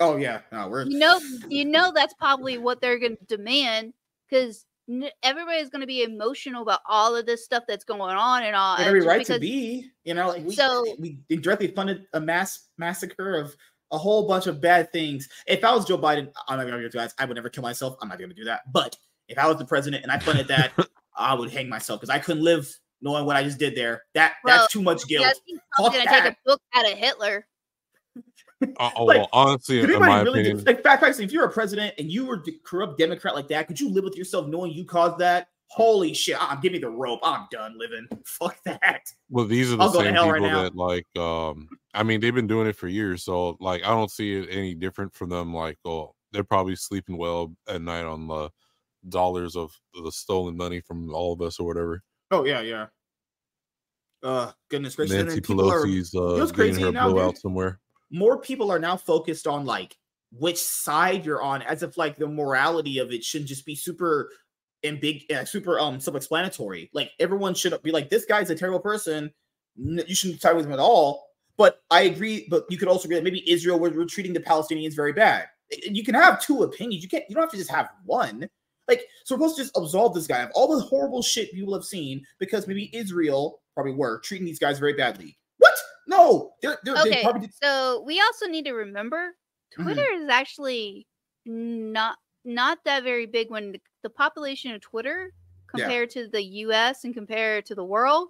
Oh 0.00 0.16
yeah, 0.16 0.40
no, 0.52 0.68
we're 0.68 0.84
You 0.84 0.98
know, 0.98 1.20
you 1.48 1.64
know 1.64 1.92
that's 1.94 2.14
probably 2.14 2.58
what 2.58 2.80
they're 2.80 2.98
going 2.98 3.16
to 3.16 3.24
demand 3.36 3.94
because 4.28 4.66
n- 4.88 5.10
everybody's 5.22 5.70
going 5.70 5.80
to 5.80 5.86
be 5.86 6.02
emotional 6.02 6.62
about 6.62 6.80
all 6.88 7.14
of 7.14 7.26
this 7.26 7.44
stuff 7.44 7.64
that's 7.68 7.84
going 7.84 8.00
on 8.16 8.42
and 8.42 8.56
all. 8.56 8.76
They 8.76 8.84
and 8.84 8.86
have 8.86 8.96
every 8.96 9.06
right 9.06 9.18
because- 9.20 9.36
to 9.36 9.40
be. 9.40 9.90
You 10.04 10.14
know, 10.14 10.28
like 10.28 10.44
we 10.44 10.54
So- 10.54 10.84
we 10.98 11.18
directly 11.36 11.68
funded 11.68 12.06
a 12.12 12.20
mass 12.20 12.68
massacre 12.78 13.36
of 13.36 13.54
a 13.92 13.98
whole 13.98 14.26
bunch 14.26 14.46
of 14.46 14.60
bad 14.60 14.92
things. 14.92 15.28
If 15.46 15.64
I 15.64 15.72
was 15.74 15.84
Joe 15.84 15.98
Biden, 15.98 16.32
I'm 16.48 16.58
not 16.58 16.66
gonna 16.66 16.82
do 16.82 16.88
that. 16.98 17.12
I 17.18 17.24
would 17.24 17.34
never 17.36 17.48
kill 17.48 17.62
myself. 17.62 17.96
I'm 18.02 18.08
not 18.08 18.18
gonna 18.18 18.34
do 18.34 18.44
that. 18.44 18.70
But 18.72 18.96
if 19.28 19.38
I 19.38 19.46
was 19.46 19.56
the 19.56 19.64
president 19.64 20.02
and 20.02 20.10
I 20.12 20.18
funded 20.18 20.48
that, 20.48 20.72
I 21.16 21.34
would 21.34 21.50
hang 21.52 21.68
myself 21.68 22.00
because 22.00 22.10
I 22.14 22.18
couldn't 22.18 22.42
live 22.42 22.68
knowing 23.00 23.24
what 23.26 23.36
I 23.36 23.44
just 23.44 23.58
did 23.58 23.76
there. 23.76 24.02
That 24.14 24.34
Well, 24.42 24.58
that's 24.58 24.72
too 24.72 24.82
much 24.82 25.06
guilt. 25.06 25.22
Yes, 25.26 25.40
he's 25.44 25.58
probably 25.76 25.98
going 25.98 26.08
to 26.08 26.12
take 26.12 26.32
a 26.32 26.36
book 26.44 26.60
out 26.74 26.90
of 26.90 26.98
Hitler. 26.98 27.46
Uh, 28.78 28.90
oh, 28.96 29.04
Like, 29.04 29.18
well, 29.18 29.28
honestly, 29.32 29.80
in 29.80 29.90
my 29.98 30.22
really 30.22 30.40
opinion, 30.40 30.58
do, 30.58 30.64
like 30.64 30.82
fact 30.82 31.02
actually, 31.02 31.24
if 31.24 31.32
you're 31.32 31.44
a 31.44 31.52
president 31.52 31.94
and 31.98 32.10
you 32.10 32.26
were 32.26 32.42
a 32.46 32.52
corrupt 32.64 32.98
Democrat 32.98 33.34
like 33.34 33.48
that, 33.48 33.66
could 33.68 33.78
you 33.78 33.90
live 33.90 34.04
with 34.04 34.16
yourself 34.16 34.46
knowing 34.46 34.72
you 34.72 34.84
caused 34.84 35.18
that? 35.18 35.48
Holy 35.68 36.14
shit! 36.14 36.36
I'm 36.38 36.60
give 36.60 36.72
me 36.72 36.78
the 36.78 36.88
rope. 36.88 37.20
I'm 37.22 37.46
done 37.50 37.76
living. 37.78 38.06
Fuck 38.24 38.58
that. 38.64 39.02
well, 39.30 39.44
these 39.46 39.72
are 39.72 39.76
the 39.76 39.82
I'll 39.82 39.92
same 39.92 40.14
people 40.14 40.30
right 40.30 40.42
that 40.42 40.76
like. 40.76 41.06
um 41.16 41.68
I 41.94 42.02
mean, 42.02 42.20
they've 42.20 42.34
been 42.34 42.46
doing 42.46 42.66
it 42.66 42.76
for 42.76 42.88
years, 42.88 43.24
so 43.24 43.56
like, 43.60 43.82
I 43.82 43.88
don't 43.88 44.10
see 44.10 44.36
it 44.36 44.48
any 44.50 44.74
different 44.74 45.14
from 45.14 45.30
them. 45.30 45.54
Like, 45.54 45.78
oh, 45.84 46.14
they're 46.32 46.44
probably 46.44 46.76
sleeping 46.76 47.16
well 47.16 47.54
at 47.68 47.80
night 47.82 48.04
on 48.04 48.26
the 48.28 48.50
dollars 49.08 49.56
of 49.56 49.72
the 50.02 50.10
stolen 50.12 50.56
money 50.56 50.80
from 50.80 51.12
all 51.12 51.32
of 51.32 51.40
us 51.40 51.58
or 51.58 51.66
whatever. 51.66 52.02
Oh 52.30 52.44
yeah, 52.44 52.60
yeah. 52.60 52.86
Uh, 54.22 54.50
goodness 54.70 54.96
gracious! 54.96 55.16
Nancy 55.16 55.40
people 55.40 55.70
are- 55.70 55.84
Pelosi's 55.84 56.14
uh, 56.14 56.36
getting 56.36 56.54
crazy 56.54 56.82
her 56.82 56.92
now, 56.92 57.10
blowout 57.10 57.34
dude? 57.34 57.40
somewhere. 57.40 57.80
More 58.14 58.38
people 58.38 58.70
are 58.70 58.78
now 58.78 58.96
focused 58.96 59.46
on 59.48 59.66
like 59.66 59.96
which 60.30 60.58
side 60.58 61.26
you're 61.26 61.42
on, 61.42 61.62
as 61.62 61.82
if 61.82 61.96
like 61.96 62.16
the 62.16 62.28
morality 62.28 62.98
of 62.98 63.12
it 63.12 63.24
should 63.24 63.44
just 63.44 63.66
be 63.66 63.74
super 63.74 64.30
and 64.84 65.00
big, 65.00 65.24
uh, 65.32 65.44
super 65.44 65.80
um 65.80 65.98
self-explanatory. 65.98 66.90
Like 66.92 67.10
everyone 67.18 67.54
should 67.54 67.74
be 67.82 67.90
like, 67.90 68.10
this 68.10 68.24
guy's 68.24 68.50
a 68.50 68.54
terrible 68.54 68.80
person. 68.80 69.32
You 69.76 70.14
shouldn't 70.14 70.40
side 70.40 70.54
with 70.54 70.66
him 70.66 70.72
at 70.72 70.78
all. 70.78 71.26
But 71.56 71.82
I 71.90 72.02
agree. 72.02 72.46
But 72.48 72.66
you 72.68 72.78
could 72.78 72.88
also 72.88 73.06
agree 73.06 73.16
that 73.16 73.24
maybe 73.24 73.50
Israel 73.50 73.78
were 73.80 74.04
treating 74.06 74.32
the 74.32 74.40
Palestinians 74.40 74.94
very 74.94 75.12
bad. 75.12 75.46
You 75.82 76.04
can 76.04 76.14
have 76.14 76.40
two 76.40 76.62
opinions. 76.62 77.02
You 77.02 77.08
can't. 77.08 77.24
You 77.28 77.34
don't 77.34 77.42
have 77.42 77.50
to 77.50 77.56
just 77.56 77.70
have 77.70 77.88
one. 78.04 78.48
Like, 78.86 79.06
so 79.24 79.34
we're 79.34 79.48
supposed 79.48 79.56
to 79.56 79.62
just 79.62 79.76
absolve 79.76 80.14
this 80.14 80.26
guy 80.26 80.42
of 80.42 80.50
all 80.54 80.76
the 80.76 80.84
horrible 80.84 81.22
shit 81.22 81.52
people 81.52 81.74
have 81.74 81.84
seen 81.84 82.24
because 82.38 82.66
maybe 82.66 82.94
Israel 82.94 83.62
probably 83.74 83.94
were 83.94 84.20
treating 84.20 84.44
these 84.44 84.58
guys 84.58 84.78
very 84.78 84.92
badly. 84.92 85.38
No, 86.06 86.54
they're, 86.62 86.78
they're 86.84 86.96
Okay, 86.98 87.16
they 87.16 87.22
probably 87.22 87.48
so 87.62 88.02
we 88.06 88.20
also 88.20 88.46
need 88.46 88.64
to 88.66 88.72
remember 88.72 89.36
Mhm. 89.78 89.82
Twitter 89.84 90.22
is 90.22 90.28
actually 90.28 91.06
not 91.46 92.18
not 92.44 92.78
that 92.84 93.02
very 93.02 93.26
big 93.26 93.50
when 93.50 93.72
the, 93.72 93.80
the 94.02 94.10
population 94.10 94.72
of 94.72 94.80
Twitter 94.82 95.30
Yeah. 95.74 95.86
compared 95.88 96.10
to 96.10 96.28
the 96.28 96.42
US 96.42 97.04
and 97.04 97.14
compared 97.14 97.66
to 97.66 97.74
the 97.74 97.84
world 97.84 98.28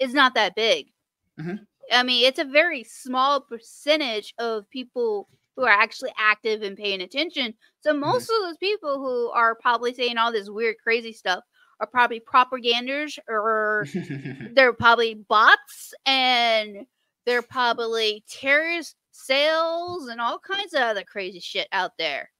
is 0.00 0.14
not 0.14 0.34
that 0.34 0.54
big. 0.54 0.92
Mhm. 1.38 1.66
I 1.92 2.02
mean, 2.02 2.24
it's 2.26 2.38
a 2.38 2.44
very 2.44 2.84
small 2.84 3.40
percentage 3.40 4.34
of 4.38 4.68
people 4.70 5.28
who 5.56 5.64
are 5.64 5.68
actually 5.70 6.12
active 6.18 6.62
and 6.62 6.76
paying 6.76 7.00
attention. 7.02 7.54
So 7.80 7.92
Mm-hmm. 7.92 8.00
most 8.00 8.30
of 8.30 8.36
those 8.42 8.56
people 8.58 8.98
who 8.98 9.30
are 9.30 9.54
probably 9.56 9.92
saying 9.94 10.16
all 10.18 10.32
this 10.32 10.48
weird 10.50 10.76
crazy 10.82 11.12
stuff 11.12 11.44
are 11.80 11.86
probably 11.86 12.20
propaganders 12.20 13.18
or 13.28 13.90
they're 14.54 14.72
probably 14.72 15.14
bots 15.14 15.94
and 16.06 16.86
they're 17.26 17.42
probably 17.42 18.24
terrorist 18.28 18.96
sales 19.12 20.08
and 20.08 20.20
all 20.20 20.38
kinds 20.38 20.74
of 20.74 20.80
other 20.80 21.04
crazy 21.04 21.40
shit 21.40 21.68
out 21.72 21.92
there. 21.98 22.30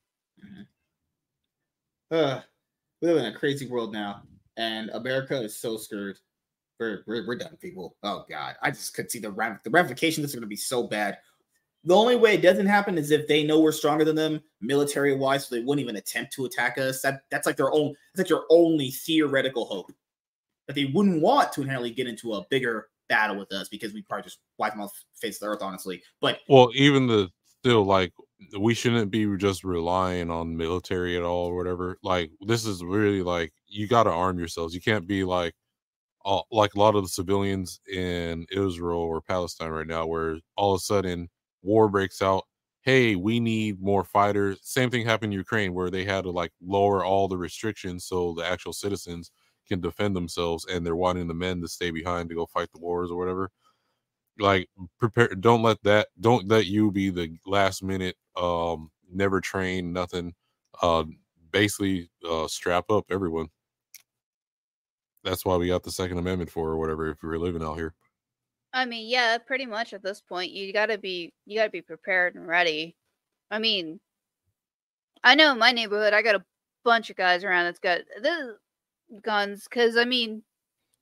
Mm-hmm. 0.45 0.63
Ugh, 2.13 2.43
we 3.01 3.09
live 3.09 3.19
in 3.19 3.33
a 3.33 3.39
crazy 3.39 3.67
world 3.67 3.93
now, 3.93 4.23
and 4.57 4.91
America 4.91 5.41
is 5.41 5.57
so 5.57 5.77
screwed. 5.77 6.19
We're, 6.79 7.05
we're, 7.07 7.27
we're 7.27 7.37
done, 7.37 7.57
people. 7.61 7.97
Oh 8.03 8.25
God, 8.29 8.57
I 8.63 8.71
just 8.71 8.95
could 8.95 9.11
see 9.11 9.19
the 9.19 9.31
the 9.65 9.71
ramifications. 9.71 10.25
This 10.25 10.35
are 10.35 10.39
going 10.39 10.43
to 10.43 10.49
be 10.49 10.57
so 10.57 10.85
bad. 10.85 11.19
The 11.85 11.97
only 11.97 12.17
way 12.17 12.35
it 12.35 12.43
doesn't 12.43 12.67
happen 12.67 12.99
is 12.99 13.11
if 13.11 13.27
they 13.27 13.43
know 13.45 13.61
we're 13.61 13.73
stronger 13.73 14.05
than 14.05 14.17
them, 14.17 14.43
military 14.61 15.15
wise, 15.17 15.47
so 15.47 15.55
they 15.55 15.63
wouldn't 15.63 15.83
even 15.83 15.97
attempt 15.97 16.33
to 16.35 16.45
attack 16.45 16.79
us. 16.79 17.01
That 17.03 17.23
that's 17.31 17.47
like 17.47 17.57
their 17.57 17.73
own. 17.73 17.95
That's 18.15 18.31
like 18.31 18.39
their 18.39 18.47
only 18.51 18.91
theoretical 18.91 19.65
hope 19.65 19.93
that 20.67 20.75
they 20.75 20.85
wouldn't 20.85 21.21
want 21.21 21.53
to 21.53 21.63
inherently 21.63 21.91
get 21.91 22.07
into 22.07 22.35
a 22.35 22.47
bigger 22.49 22.90
battle 23.11 23.37
with 23.37 23.53
us 23.53 23.69
because 23.69 23.93
we 23.93 24.01
probably 24.03 24.23
just 24.23 24.39
wipe 24.57 24.73
them 24.73 24.81
off 24.81 24.93
face 25.21 25.37
of 25.37 25.41
the 25.41 25.47
earth, 25.49 25.63
honestly. 25.63 26.03
But 26.23 26.41
Well, 26.49 26.71
even 26.75 27.07
the 27.07 27.29
still 27.61 27.85
like 27.85 28.13
we 28.59 28.73
shouldn't 28.73 29.11
be 29.11 29.37
just 29.37 29.65
relying 29.65 30.31
on 30.31 30.57
military 30.57 31.17
at 31.19 31.23
all 31.23 31.49
or 31.49 31.57
whatever. 31.57 31.99
Like 32.03 32.31
this 32.41 32.65
is 32.65 32.83
really 32.83 33.23
like 33.23 33.53
you 33.67 33.87
got 33.87 34.05
to 34.05 34.11
arm 34.11 34.39
yourselves. 34.39 34.75
You 34.75 34.81
can't 34.81 35.07
be 35.07 35.25
like 35.25 35.53
like 36.51 36.75
a 36.75 36.79
lot 36.79 36.95
of 36.95 37.03
the 37.03 37.09
civilians 37.09 37.81
in 37.93 38.47
Israel 38.53 38.99
or 39.01 39.21
Palestine 39.23 39.71
right 39.71 39.87
now, 39.87 40.07
where 40.07 40.39
all 40.57 40.75
of 40.75 40.79
a 40.79 40.81
sudden 40.81 41.29
war 41.63 41.89
breaks 41.89 42.23
out. 42.23 42.45
Hey, 42.83 43.15
we 43.17 43.41
need 43.41 43.81
more 43.83 44.05
fighters. 44.05 44.59
Same 44.63 44.91
thing 44.91 45.05
happened 45.05 45.33
in 45.33 45.39
Ukraine, 45.39 45.75
where 45.75 45.91
they 45.91 46.05
had 46.05 46.25
to 46.25 46.31
like 46.31 46.53
lower 46.63 47.05
all 47.05 47.29
the 47.29 47.37
restrictions 47.39 48.07
so 48.07 48.35
the 48.35 48.45
actual 48.45 48.73
citizens 48.73 49.31
can 49.71 49.81
defend 49.81 50.15
themselves, 50.15 50.67
and 50.67 50.85
they're 50.85 50.97
wanting 50.97 51.29
the 51.29 51.35
men 51.35 51.61
to 51.61 51.69
stay 51.69 51.91
behind 51.91 52.29
to 52.29 52.35
go 52.35 52.47
fight 52.47 52.69
the 52.73 52.81
wars 52.81 53.11
or 53.11 53.17
whatever 53.17 53.51
like 54.39 54.69
prepare 54.99 55.29
don't 55.29 55.63
let 55.63 55.83
that 55.83 56.09
don't 56.21 56.49
let 56.49 56.67
you 56.67 56.91
be 56.91 57.11
the 57.11 57.37
last 57.47 57.83
minute 57.83 58.17
um 58.37 58.91
never 59.13 59.41
train 59.41 59.93
nothing 59.93 60.33
uh 60.83 61.05
basically 61.51 62.09
uh 62.29 62.47
strap 62.49 62.91
up 62.91 63.05
everyone 63.11 63.49
that's 65.25 65.45
why 65.45 65.57
we 65.57 65.69
got 65.69 65.83
the 65.83 65.91
second 65.91 66.17
amendment 66.17 66.51
for 66.51 66.71
or 66.71 66.79
whatever 66.79 67.11
if 67.11 67.23
we 67.23 67.29
were 67.29 67.39
living 67.39 67.63
out 67.63 67.77
here 67.77 67.95
I 68.73 68.85
mean, 68.85 69.09
yeah, 69.09 69.37
pretty 69.39 69.67
much 69.67 69.93
at 69.93 70.03
this 70.03 70.21
point, 70.21 70.53
you 70.53 70.73
gotta 70.73 70.97
be 70.97 71.33
you 71.47 71.59
gotta 71.59 71.71
be 71.71 71.83
prepared 71.83 72.37
and 72.37 72.47
ready. 72.47 72.95
I 73.51 73.59
mean, 73.59 73.99
I 75.25 75.35
know 75.35 75.53
in 75.53 75.59
my 75.59 75.73
neighborhood, 75.73 76.13
I 76.15 76.23
got 76.23 76.37
a 76.37 76.45
bunch 76.85 77.11
of 77.11 77.17
guys 77.17 77.43
around 77.43 77.65
that's 77.65 77.81
got 77.81 78.01
the 78.23 78.57
guns. 79.23 79.67
Because 79.69 79.97
I 79.97 80.05
mean, 80.05 80.43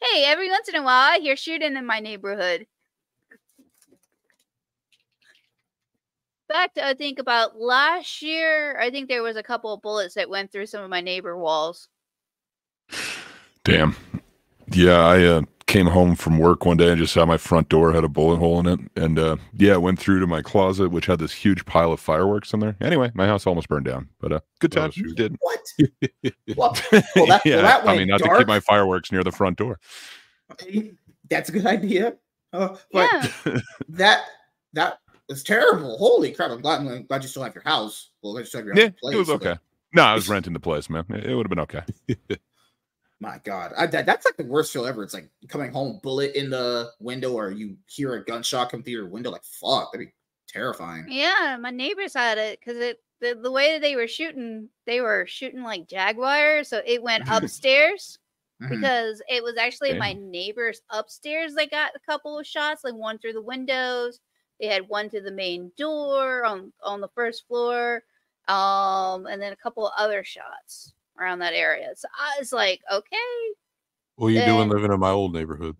hey, 0.00 0.24
every 0.24 0.50
once 0.50 0.68
in 0.68 0.74
a 0.76 0.82
while, 0.82 1.12
I 1.12 1.18
hear 1.18 1.36
shooting 1.36 1.76
in 1.76 1.86
my 1.86 2.00
neighborhood. 2.00 2.66
Back 6.48 6.74
to 6.74 6.86
I 6.86 6.94
think 6.94 7.18
about 7.18 7.60
last 7.60 8.22
year, 8.22 8.78
I 8.80 8.90
think 8.90 9.08
there 9.08 9.22
was 9.22 9.36
a 9.36 9.42
couple 9.42 9.72
of 9.72 9.82
bullets 9.82 10.14
that 10.14 10.30
went 10.30 10.50
through 10.50 10.66
some 10.66 10.82
of 10.82 10.88
my 10.88 11.02
neighbor 11.02 11.36
walls. 11.36 11.88
Damn. 13.64 13.94
Yeah, 14.70 14.98
I 14.98 15.24
uh, 15.24 15.42
came 15.68 15.86
home 15.86 16.16
from 16.16 16.38
work 16.38 16.64
one 16.64 16.76
day 16.76 16.88
and 16.88 16.98
just 16.98 17.12
saw 17.12 17.24
my 17.24 17.36
front 17.36 17.68
door 17.68 17.92
had 17.92 18.02
a 18.02 18.08
bullet 18.08 18.38
hole 18.38 18.58
in 18.58 18.66
it, 18.66 18.80
and 18.96 19.18
uh, 19.18 19.36
yeah, 19.52 19.76
went 19.76 19.98
through 19.98 20.18
to 20.18 20.26
my 20.26 20.42
closet, 20.42 20.90
which 20.90 21.06
had 21.06 21.20
this 21.20 21.32
huge 21.32 21.64
pile 21.66 21.92
of 21.92 22.00
fireworks 22.00 22.52
in 22.52 22.60
there. 22.60 22.74
Anyway, 22.80 23.12
my 23.14 23.26
house 23.26 23.46
almost 23.46 23.68
burned 23.68 23.84
down, 23.84 24.08
but 24.18 24.32
uh, 24.32 24.40
good 24.58 24.72
times. 24.72 24.94
shoot. 24.94 25.16
did. 25.16 25.36
what? 25.40 25.60
Well, 26.56 26.74
well, 27.14 27.26
that, 27.26 27.42
yeah, 27.44 27.56
well, 27.56 27.62
that 27.64 27.82
I 27.82 27.84
went 27.84 27.98
mean, 27.98 28.08
not 28.08 28.22
to 28.22 28.38
keep 28.38 28.48
my 28.48 28.58
fireworks 28.60 29.12
near 29.12 29.22
the 29.22 29.30
front 29.30 29.58
door. 29.58 29.78
That's 31.30 31.50
a 31.50 31.52
good 31.52 31.66
idea. 31.66 32.16
Uh, 32.52 32.76
but 32.90 33.32
Yeah. 33.44 33.58
that 33.90 34.24
that 34.72 34.98
was 35.28 35.44
terrible. 35.44 35.98
Holy 35.98 36.32
crap! 36.32 36.50
I'm 36.50 36.62
glad, 36.62 36.80
I'm 36.80 37.04
glad 37.04 37.22
you 37.22 37.28
still 37.28 37.42
have 37.42 37.54
your 37.54 37.64
house. 37.64 38.10
Well, 38.22 38.32
glad 38.32 38.40
you 38.40 38.46
still 38.46 38.60
have 38.60 38.66
your 38.66 38.76
Yeah, 38.76 38.86
house 38.86 38.94
in 39.02 39.12
it 39.12 39.16
was 39.18 39.28
place, 39.28 39.38
but 39.38 39.46
okay. 39.46 39.60
No, 39.94 40.02
I 40.02 40.14
was 40.14 40.28
renting 40.28 40.52
the 40.52 40.60
place, 40.60 40.90
man. 40.90 41.04
It, 41.10 41.34
would 41.34 41.46
have 41.46 41.50
been 41.50 41.60
okay. 41.60 41.82
My 43.20 43.38
God, 43.42 43.72
I, 43.76 43.86
that, 43.86 44.06
that's 44.06 44.24
like 44.24 44.36
the 44.36 44.44
worst 44.44 44.72
feel 44.72 44.86
ever. 44.86 45.02
It's 45.02 45.14
like 45.14 45.28
coming 45.48 45.72
home, 45.72 45.98
bullet 46.02 46.36
in 46.36 46.50
the 46.50 46.92
window, 47.00 47.32
or 47.32 47.50
you 47.50 47.76
hear 47.86 48.14
a 48.14 48.24
gunshot 48.24 48.70
come 48.70 48.82
through 48.82 48.92
your 48.92 49.08
window. 49.08 49.30
Like 49.30 49.44
fuck, 49.44 49.92
that'd 49.92 50.06
be 50.06 50.12
terrifying. 50.46 51.06
Yeah, 51.08 51.56
my 51.60 51.70
neighbors 51.70 52.14
had 52.14 52.38
it 52.38 52.60
because 52.60 52.76
it 52.76 53.02
the, 53.20 53.36
the 53.42 53.50
way 53.50 53.72
that 53.72 53.80
they 53.80 53.96
were 53.96 54.06
shooting, 54.06 54.68
they 54.86 55.00
were 55.00 55.26
shooting 55.26 55.62
like 55.62 55.88
jaguar, 55.88 56.62
so 56.62 56.80
it 56.86 57.02
went 57.02 57.24
upstairs 57.30 58.18
Mhm. 58.62 58.70
because 58.70 59.22
it 59.28 59.42
was 59.42 59.56
actually 59.56 59.94
my 59.94 60.12
neighbors 60.14 60.80
upstairs 60.90 61.54
they 61.54 61.66
got 61.68 61.94
a 61.94 62.00
couple 62.00 62.38
of 62.38 62.46
shots, 62.46 62.82
like 62.82 62.94
one 62.94 63.18
through 63.18 63.34
the 63.34 63.42
windows. 63.42 64.20
They 64.60 64.66
had 64.66 64.88
one 64.88 65.08
through 65.10 65.22
the 65.22 65.30
main 65.32 65.70
door 65.76 66.44
on 66.44 66.72
on 66.82 67.00
the 67.00 67.08
first 67.08 67.46
floor, 67.46 68.02
um, 68.48 69.26
and 69.26 69.40
then 69.42 69.52
a 69.52 69.56
couple 69.56 69.86
of 69.86 69.92
other 69.96 70.24
shots 70.24 70.92
around 71.18 71.40
that 71.40 71.54
area. 71.54 71.88
So 71.96 72.08
I 72.18 72.38
was 72.38 72.52
like, 72.52 72.80
okay, 72.92 73.16
what 74.16 74.28
are 74.28 74.30
you 74.30 74.44
doing 74.44 74.68
living 74.68 74.92
in 74.92 75.00
my 75.00 75.10
old 75.10 75.32
neighborhood 75.32 75.76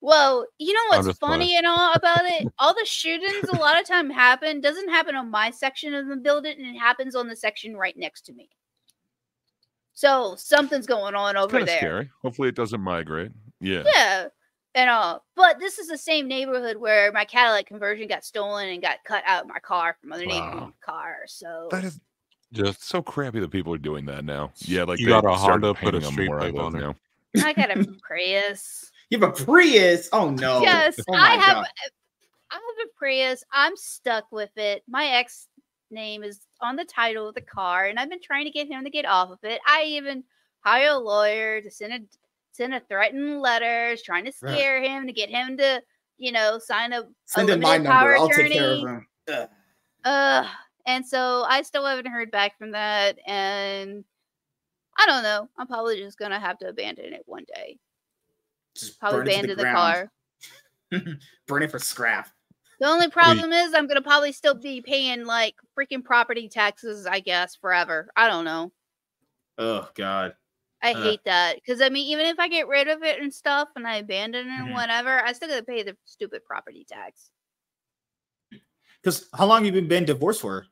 Well, 0.00 0.46
you 0.58 0.72
know 0.72 0.80
what's 0.90 1.06
just 1.08 1.20
playing. 1.20 1.40
funny 1.40 1.56
and 1.56 1.66
all 1.66 1.92
about 1.94 2.24
it? 2.24 2.46
All 2.58 2.74
the 2.74 2.84
shootings 2.86 3.48
a 3.48 3.52
lot 3.54 3.80
of 3.80 3.86
time 3.86 4.10
happen 4.10 4.60
doesn't 4.60 4.88
happen 4.90 5.14
on 5.16 5.30
my 5.30 5.50
section 5.50 5.94
of 5.94 6.06
the 6.08 6.16
building, 6.16 6.54
and 6.58 6.76
it 6.76 6.78
happens 6.78 7.14
on 7.14 7.26
the 7.28 7.36
section 7.36 7.76
right 7.76 7.96
next 7.96 8.22
to 8.26 8.32
me. 8.32 8.48
So 9.94 10.34
something's 10.36 10.86
going 10.86 11.14
on 11.14 11.36
over 11.36 11.50
Kind 11.50 11.62
of 11.62 11.66
there. 11.68 11.78
scary. 11.78 12.10
Hopefully, 12.22 12.48
it 12.48 12.56
doesn't 12.56 12.80
migrate. 12.80 13.30
Yeah. 13.60 13.84
Yeah. 13.94 14.26
And 14.76 14.90
uh, 14.90 15.20
but 15.36 15.60
this 15.60 15.78
is 15.78 15.86
the 15.86 15.96
same 15.98 16.26
neighborhood 16.26 16.76
where 16.76 17.12
my 17.12 17.24
catalytic 17.24 17.68
conversion 17.68 18.08
got 18.08 18.24
stolen 18.24 18.68
and 18.70 18.82
got 18.82 18.98
cut 19.04 19.22
out 19.24 19.42
of 19.44 19.48
my 19.48 19.60
car 19.60 19.96
from 20.00 20.12
underneath 20.12 20.34
Wow. 20.40 20.54
my 20.66 20.92
car. 20.92 21.18
So 21.26 21.68
That 21.70 21.84
is 21.84 22.00
just 22.54 22.84
so 22.84 23.02
crappy 23.02 23.40
that 23.40 23.50
people 23.50 23.74
are 23.74 23.78
doing 23.78 24.06
that 24.06 24.24
now. 24.24 24.52
Yeah, 24.58 24.84
like 24.84 24.98
You 25.00 25.08
got 25.08 25.24
a 25.24 25.36
started 25.38 25.66
Honda, 25.66 25.74
put 25.74 25.88
a 25.94 25.98
painting 25.98 26.06
'em 26.06 26.12
street 26.12 26.28
where 26.30 26.40
I 26.40 26.50
pipe 26.50 26.58
on 26.60 26.72
live 26.72 26.82
it. 26.82 26.86
now. 27.36 27.44
I 27.46 27.52
got 27.52 27.70
a 27.70 27.84
Prius. 28.02 28.90
You 29.10 29.18
have 29.18 29.28
a 29.28 29.32
Prius? 29.44 30.08
Oh 30.12 30.30
no! 30.30 30.62
yes, 30.62 30.98
Oh, 31.08 31.14
I 31.14 31.30
have. 31.32 31.56
God. 31.56 31.66
I 32.50 32.54
have 32.54 32.86
a 32.86 32.88
Prius. 32.96 33.42
I'm 33.52 33.76
stuck 33.76 34.30
with 34.32 34.56
it. 34.56 34.82
My 34.88 35.06
ex 35.06 35.48
name 35.90 36.22
is 36.22 36.40
on 36.60 36.76
the 36.76 36.84
title 36.84 37.28
of 37.28 37.34
the 37.34 37.40
car, 37.40 37.86
and 37.86 37.98
I've 37.98 38.08
been 38.08 38.22
trying 38.22 38.44
to 38.46 38.50
get 38.50 38.68
him 38.68 38.84
to 38.84 38.90
get 38.90 39.04
off 39.04 39.30
of 39.30 39.38
it. 39.42 39.60
I 39.66 39.82
even 39.84 40.24
hire 40.60 40.90
a 40.90 40.98
lawyer 40.98 41.60
to 41.60 41.70
send 41.70 41.92
a 41.92 41.98
send 42.52 42.72
a 42.74 42.80
threatening 42.80 43.40
letters, 43.40 44.02
trying 44.02 44.24
to 44.26 44.32
Right. 44.40 44.54
scare 44.54 44.80
him 44.82 45.06
to 45.08 45.12
get 45.12 45.28
him 45.28 45.56
to, 45.58 45.82
you 46.18 46.30
know, 46.32 46.58
sign 46.58 46.92
a 46.92 47.02
Send 47.24 47.50
in 47.50 47.60
my 47.60 47.78
power 47.78 47.82
number. 47.82 48.16
I'll 48.16 48.28
take 48.28 48.52
care 48.52 48.72
of 48.74 48.78
him. 48.80 49.06
Ugh. 49.28 49.48
Uh, 50.04 50.48
and 50.86 51.06
so 51.06 51.44
I 51.48 51.62
still 51.62 51.84
haven't 51.86 52.10
heard 52.10 52.30
back 52.30 52.58
from 52.58 52.72
that, 52.72 53.18
and 53.26 54.04
I 54.98 55.06
don't 55.06 55.22
know. 55.22 55.48
I'm 55.58 55.66
probably 55.66 55.98
just 55.98 56.18
gonna 56.18 56.40
have 56.40 56.58
to 56.58 56.68
abandon 56.68 57.12
it 57.12 57.22
one 57.26 57.44
day. 57.54 57.78
Just 58.76 58.98
Probably 59.00 59.18
burn 59.18 59.28
it 59.28 59.30
to 59.30 59.36
abandon 59.38 59.56
the, 59.56 59.62
ground. 59.62 60.10
car. 60.90 61.16
burn 61.46 61.62
it 61.62 61.70
for 61.70 61.78
scrap. 61.78 62.30
The 62.80 62.86
only 62.86 63.08
problem 63.08 63.52
is 63.52 63.72
I'm 63.72 63.86
gonna 63.86 64.02
probably 64.02 64.32
still 64.32 64.54
be 64.54 64.80
paying 64.80 65.24
like 65.24 65.54
freaking 65.78 66.04
property 66.04 66.48
taxes, 66.48 67.06
I 67.06 67.20
guess, 67.20 67.54
forever. 67.56 68.10
I 68.16 68.28
don't 68.28 68.44
know. 68.44 68.72
Oh 69.58 69.88
God. 69.94 70.34
I 70.82 70.92
Uh. 70.92 71.00
hate 71.02 71.24
that 71.24 71.54
because 71.56 71.80
I 71.80 71.88
mean, 71.88 72.08
even 72.08 72.26
if 72.26 72.38
I 72.38 72.48
get 72.48 72.68
rid 72.68 72.88
of 72.88 73.02
it 73.02 73.20
and 73.22 73.32
stuff 73.32 73.68
and 73.76 73.86
I 73.86 73.96
abandon 73.96 74.48
it 74.48 74.50
and 74.50 74.68
Mhm. 74.68 74.74
whatever, 74.74 75.22
I 75.24 75.32
still 75.32 75.48
gotta 75.48 75.62
pay 75.62 75.82
the 75.82 75.96
stupid 76.04 76.44
property 76.44 76.84
tax. 76.84 77.30
Because 79.02 79.28
how 79.34 79.46
long 79.46 79.64
have 79.64 79.74
you 79.74 79.82
been 79.82 80.04
divorced 80.04 80.40
for? 80.40 80.66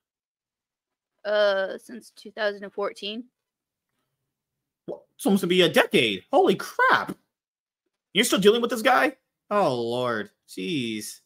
Uh, 1.24 1.78
since 1.78 2.10
2014. 2.16 3.24
Well, 4.88 5.04
It's 5.14 5.26
almost 5.26 5.42
to 5.42 5.46
be 5.46 5.62
a 5.62 5.68
decade. 5.68 6.24
Holy 6.32 6.56
crap! 6.56 7.16
You're 8.12 8.24
still 8.24 8.40
dealing 8.40 8.60
with 8.60 8.70
this 8.70 8.82
guy? 8.82 9.16
Oh 9.50 9.74
lord, 9.74 10.30
jeez. 10.48 11.20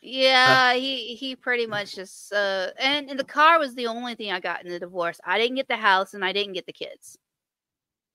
Yeah, 0.00 0.74
he 0.74 1.14
he 1.14 1.36
pretty 1.36 1.66
much 1.66 1.94
just 1.94 2.32
uh, 2.32 2.70
and, 2.78 3.08
and 3.08 3.18
the 3.18 3.24
car 3.24 3.58
was 3.58 3.74
the 3.74 3.86
only 3.86 4.14
thing 4.14 4.32
I 4.32 4.40
got 4.40 4.64
in 4.64 4.70
the 4.70 4.78
divorce. 4.80 5.20
I 5.24 5.38
didn't 5.38 5.56
get 5.56 5.68
the 5.68 5.76
house, 5.76 6.14
and 6.14 6.24
I 6.24 6.32
didn't 6.32 6.54
get 6.54 6.66
the 6.66 6.72
kids. 6.72 7.18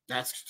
That's 0.08 0.44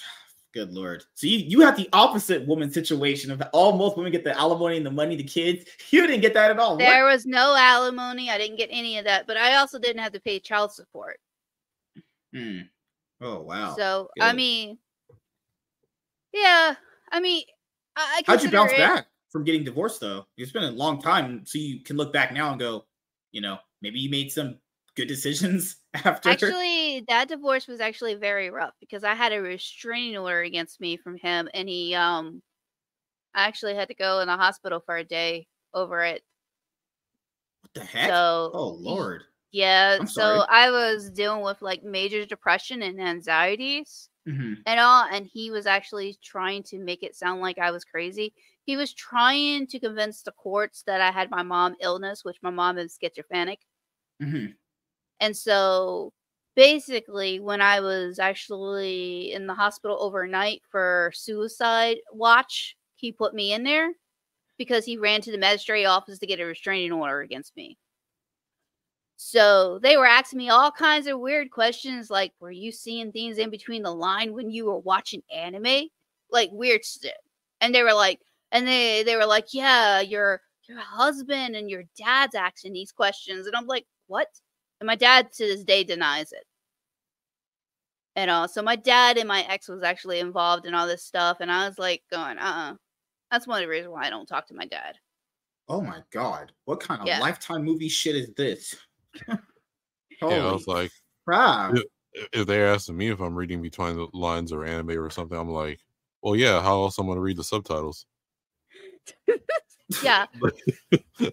good 0.58 0.74
lord. 0.74 1.04
So 1.14 1.28
you 1.28 1.38
you 1.38 1.62
have 1.62 1.78
the 1.78 1.88
opposite 1.94 2.48
woman 2.48 2.72
situation 2.72 3.30
of 3.30 3.42
all 3.54 3.78
most 3.78 3.96
women 3.96 4.12
get 4.12 4.24
the 4.24 4.36
alimony 4.38 4.78
and 4.78 4.86
the 4.86 4.92
money, 4.92 5.16
the 5.16 5.24
kids. 5.24 5.66
You 5.92 6.06
didn't 6.06 6.22
get 6.22 6.34
that 6.34 6.52
at 6.52 6.60
all. 6.60 6.72
What? 6.72 6.80
There 6.80 7.06
was 7.06 7.26
no 7.26 7.56
alimony. 7.56 8.30
I 8.30 8.38
didn't 8.38 8.58
get 8.58 8.70
any 8.72 8.98
of 8.98 9.06
that, 9.06 9.26
but 9.28 9.38
I 9.38 9.56
also 9.56 9.80
didn't 9.80 10.02
have 10.02 10.12
to 10.14 10.20
pay 10.20 10.40
child 10.40 10.72
support. 10.72 11.20
Hmm. 12.34 12.62
Oh 13.22 13.42
wow. 13.42 13.76
So 13.78 14.10
I 14.20 14.34
mean, 14.34 14.80
yeah, 16.34 16.76
I 17.12 17.20
mean, 17.20 17.44
I, 17.96 18.22
I 18.28 18.32
How'd 18.32 18.44
you 18.44 18.50
bounce 18.52 18.72
it- 18.72 18.78
back 18.80 19.08
from 19.32 19.44
getting 19.44 19.64
divorced 19.64 20.02
though? 20.02 20.26
It's 20.38 20.52
been 20.52 20.64
a 20.64 20.72
long 20.72 21.02
time, 21.02 21.46
so 21.46 21.60
you 21.60 21.82
can 21.84 21.98
look 21.98 22.12
back 22.12 22.34
now 22.34 22.50
and 22.52 22.60
go, 22.60 22.86
you 23.32 23.42
know, 23.42 23.60
maybe 23.82 24.00
you 24.00 24.10
made 24.10 24.32
some 24.32 24.58
good 24.98 25.08
decisions 25.08 25.78
after. 25.94 26.30
Actually, 26.30 27.06
that 27.08 27.30
divorce 27.30 27.68
was 27.68 27.80
actually 27.80 28.16
very 28.16 28.50
rough 28.50 28.74
because 28.82 29.06
I 29.06 29.16
had 29.16 29.32
a 29.32 29.42
restraining 29.42 30.18
order 30.18 30.42
against 30.42 30.82
me 30.82 30.98
from 30.98 31.16
him, 31.16 31.48
and 31.54 31.70
he 31.70 31.96
um, 31.96 32.42
I 33.34 33.46
actually 33.48 33.76
had 33.76 33.88
to 33.88 33.96
go 33.96 34.20
in 34.20 34.28
the 34.28 34.36
hospital 34.36 34.82
for 34.86 34.98
a 34.98 35.04
day 35.06 35.48
over 35.74 36.04
it. 36.04 36.24
what 37.62 37.74
the 37.74 37.86
heck? 37.86 38.10
So 38.10 38.52
oh 38.54 38.78
lord. 38.80 39.24
yeah, 39.52 39.98
I'm 40.02 40.08
so 40.08 40.22
sorry. 40.22 40.48
I 40.50 40.72
was 40.72 41.12
dealing 41.12 41.44
with 41.44 41.62
like 41.62 41.84
major 41.84 42.26
depression 42.26 42.82
and 42.82 43.00
anxieties. 43.00 44.10
hmm 44.28 44.56
and 44.66 44.80
all 44.80 45.06
and 45.10 45.28
he 45.32 45.50
was 45.52 45.66
actually 45.66 46.18
trying 46.22 46.62
to 46.64 46.78
make 46.80 47.02
it 47.02 47.16
sound 47.16 47.40
like 47.42 47.58
i 47.58 47.72
was 47.72 47.86
crazy 47.86 48.34
he 48.66 48.76
was 48.76 48.94
trying 48.94 49.66
to 49.66 49.80
convince 49.80 50.22
the 50.24 50.32
courts 50.34 50.84
that 50.86 51.00
i 51.00 51.10
had 51.10 51.32
my 51.32 51.42
mom 51.42 51.74
illness 51.82 52.26
which 52.26 52.38
my 52.42 52.50
mom 52.50 52.78
is 52.78 52.98
schizophrenic 53.02 53.60
hmm 54.20 54.48
and 55.20 55.36
so 55.36 56.12
basically 56.56 57.40
when 57.40 57.62
i 57.62 57.80
was 57.80 58.20
actually 58.20 59.32
in 59.34 59.48
the 59.48 59.54
hospital 59.54 59.98
overnight 60.00 60.62
for 60.70 61.12
suicide 61.14 61.98
watch 62.12 62.76
he 62.96 63.12
put 63.12 63.34
me 63.34 63.54
in 63.54 63.64
there 63.64 63.92
because 64.58 64.86
he 64.86 64.98
ran 64.98 65.22
to 65.22 65.32
the 65.32 65.38
magistrate 65.38 65.86
office 65.86 66.20
to 66.20 66.28
get 66.28 66.40
a 66.40 66.46
restraining 66.46 66.92
order 66.92 67.22
against 67.22 67.56
me 67.56 67.78
so 69.18 69.80
they 69.80 69.98
were 69.98 70.06
asking 70.06 70.38
me 70.38 70.50
all 70.50 70.72
kinds 70.72 71.08
of 71.08 71.20
weird 71.20 71.50
questions 71.50 72.12
like, 72.12 72.34
were 72.40 72.52
you 72.52 72.72
seeing 72.72 73.12
things 73.12 73.40
in 73.40 73.50
between 73.50 73.82
the 73.82 73.94
line 73.94 74.34
when 74.34 74.52
you 74.52 74.66
were 74.66 74.78
watching 74.78 75.24
anime? 75.36 75.88
Like 76.32 76.50
weird 76.54 76.86
shit. 76.86 77.16
And 77.60 77.74
they 77.74 77.82
were 77.82 77.96
like, 77.96 78.20
and 78.52 78.68
they 78.68 79.04
they 79.04 79.16
were 79.16 79.26
like, 79.26 79.54
yeah, 79.54 80.02
your 80.02 80.42
your 80.70 80.80
husband 80.80 81.56
and 81.56 81.70
your 81.70 81.84
dad's 81.98 82.36
asking 82.36 82.74
these 82.74 82.92
questions. 82.92 83.48
And 83.48 83.56
I'm 83.56 83.66
like, 83.66 83.86
what? 84.06 84.28
And 84.80 84.88
my 84.88 84.96
dad 84.96 85.32
to 85.34 85.46
this 85.46 85.64
day 85.64 85.84
denies 85.84 86.32
it. 86.32 86.46
And 88.16 88.32
uh, 88.32 88.48
so 88.48 88.62
my 88.62 88.76
dad 88.76 89.18
and 89.18 89.28
my 89.28 89.44
ex 89.44 89.68
was 89.68 89.84
actually 89.84 90.20
involved 90.20 90.66
in 90.66 90.74
all 90.74 90.88
this 90.88 91.04
stuff. 91.04 91.38
And 91.40 91.52
I 91.52 91.68
was 91.68 91.78
like, 91.78 92.04
going, 92.12 92.38
uh 92.38 92.72
uh 92.72 92.74
That's 93.32 93.48
one 93.48 93.60
of 93.60 93.66
the 93.66 93.70
reasons 93.70 93.92
why 93.94 94.06
I 94.06 94.10
don't 94.10 94.28
talk 94.28 94.48
to 94.48 94.54
my 94.56 94.66
dad. 94.66 94.98
Oh 95.70 95.82
my 95.82 96.02
god. 96.12 96.52
What 96.66 96.80
kind 96.80 97.02
of 97.02 97.08
Yeah. 97.08 97.20
lifetime 97.20 97.64
movie 97.64 97.90
shit 97.90 98.16
is 98.16 98.30
this? 98.36 98.76
Holy 99.28 99.40
yeah, 100.36 100.48
I 100.48 100.52
was 100.52 100.68
like, 100.68 100.92
crap. 101.26 101.76
If- 101.76 101.84
if 102.34 102.48
they're 102.48 102.74
asking 102.74 102.98
me 102.98 103.10
if 103.12 103.20
I'm 103.20 103.36
reading 103.36 103.62
between 103.62 103.96
the 103.96 104.08
lines 104.12 104.52
or 104.52 104.66
anime 104.66 104.90
or 104.98 105.12
something, 105.12 105.38
I'm 105.38 105.50
like, 105.52 105.80
well, 106.24 106.36
yeah. 106.36 106.60
How 106.64 106.82
else 106.82 106.98
I'm 106.98 107.06
gonna 107.06 107.20
read 107.22 107.38
the 107.38 107.44
subtitles? 107.44 108.08
Yeah. 110.04 110.26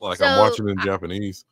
Like 0.00 0.20
I'm 0.22 0.38
watching 0.38 0.68
in 0.68 0.78
I- 0.78 0.84
Japanese. 0.84 1.44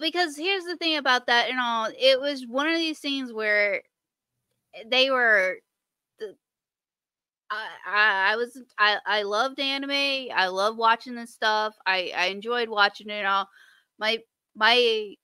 Because 0.00 0.36
here's 0.36 0.64
the 0.64 0.76
thing 0.76 0.96
about 0.96 1.26
that 1.26 1.50
and 1.50 1.58
all 1.60 1.88
it 1.98 2.20
was 2.20 2.46
one 2.46 2.68
of 2.68 2.76
these 2.76 2.98
things 2.98 3.32
where 3.32 3.82
they 4.86 5.10
were 5.10 5.58
the 6.18 6.36
I, 7.50 7.68
I 7.86 8.32
I 8.32 8.36
was 8.36 8.58
I 8.78 8.98
I 9.06 9.22
loved 9.22 9.60
anime. 9.60 9.90
I 10.34 10.46
love 10.48 10.76
watching 10.76 11.14
this 11.14 11.32
stuff. 11.32 11.74
I 11.86 12.12
I 12.16 12.26
enjoyed 12.26 12.68
watching 12.68 13.10
it 13.10 13.26
all. 13.26 13.48
My 13.98 14.18
my 14.54 15.14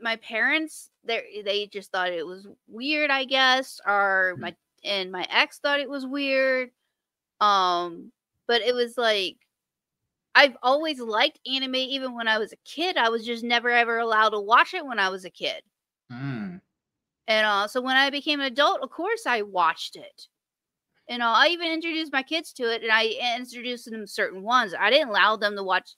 my 0.00 0.16
parents 0.16 0.90
they 1.04 1.42
they 1.44 1.66
just 1.66 1.90
thought 1.90 2.12
it 2.12 2.26
was 2.26 2.46
weird, 2.68 3.10
I 3.10 3.24
guess, 3.24 3.80
or 3.86 4.36
Hmm. 4.36 4.40
my 4.40 4.54
and 4.84 5.10
my 5.10 5.26
ex 5.30 5.58
thought 5.58 5.80
it 5.80 5.90
was 5.90 6.06
weird. 6.06 6.70
Um, 7.40 8.12
but 8.48 8.62
it 8.62 8.74
was 8.74 8.98
like 8.98 9.38
I've 10.34 10.56
always 10.62 11.00
liked 11.00 11.40
anime 11.50 11.76
even 11.76 12.14
when 12.14 12.28
I 12.28 12.38
was 12.38 12.52
a 12.52 12.56
kid. 12.64 12.96
I 12.96 13.08
was 13.08 13.24
just 13.24 13.42
never 13.42 13.70
ever 13.70 13.98
allowed 13.98 14.30
to 14.30 14.40
watch 14.40 14.74
it 14.74 14.86
when 14.86 14.98
I 14.98 15.08
was 15.08 15.24
a 15.24 15.30
kid. 15.30 15.62
Hmm. 16.10 16.56
And 17.26 17.46
uh, 17.46 17.66
so 17.68 17.80
when 17.80 17.96
I 17.96 18.10
became 18.10 18.40
an 18.40 18.46
adult, 18.46 18.80
of 18.82 18.90
course 18.90 19.26
I 19.26 19.42
watched 19.42 19.96
it. 19.96 20.28
And 21.08 21.22
uh, 21.22 21.30
I 21.30 21.48
even 21.48 21.72
introduced 21.72 22.12
my 22.12 22.22
kids 22.22 22.52
to 22.54 22.72
it, 22.72 22.82
and 22.82 22.92
I 22.92 23.36
introduced 23.36 23.90
them 23.90 24.06
certain 24.06 24.42
ones. 24.42 24.74
I 24.78 24.90
didn't 24.90 25.08
allow 25.08 25.36
them 25.36 25.56
to 25.56 25.62
watch 25.62 25.94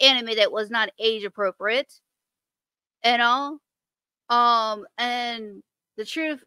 anime 0.00 0.36
that 0.36 0.52
was 0.52 0.70
not 0.70 0.90
age 0.98 1.24
appropriate. 1.24 1.92
And 3.02 3.22
all. 3.22 3.60
Um, 4.30 4.86
and 4.98 5.62
the 5.96 6.04
truth 6.04 6.44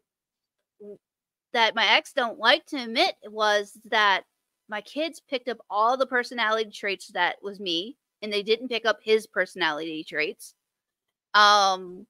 that 1.54 1.76
my 1.76 1.86
ex 1.86 2.14
don't 2.14 2.40
like 2.40 2.66
to 2.68 2.78
admit 2.78 3.16
was 3.26 3.78
that 3.86 4.24
my 4.72 4.82
kids 4.82 5.22
picked 5.30 5.50
up 5.50 5.58
all 5.70 5.98
the 5.98 6.08
personality 6.08 6.72
traits 6.72 7.10
that 7.10 7.36
was 7.44 7.60
me, 7.60 7.98
and 8.22 8.32
they 8.32 8.42
didn't 8.42 8.70
pick 8.70 8.86
up 8.86 9.00
his 9.04 9.28
personality 9.28 10.04
traits. 10.04 10.56
Um, 11.34 12.08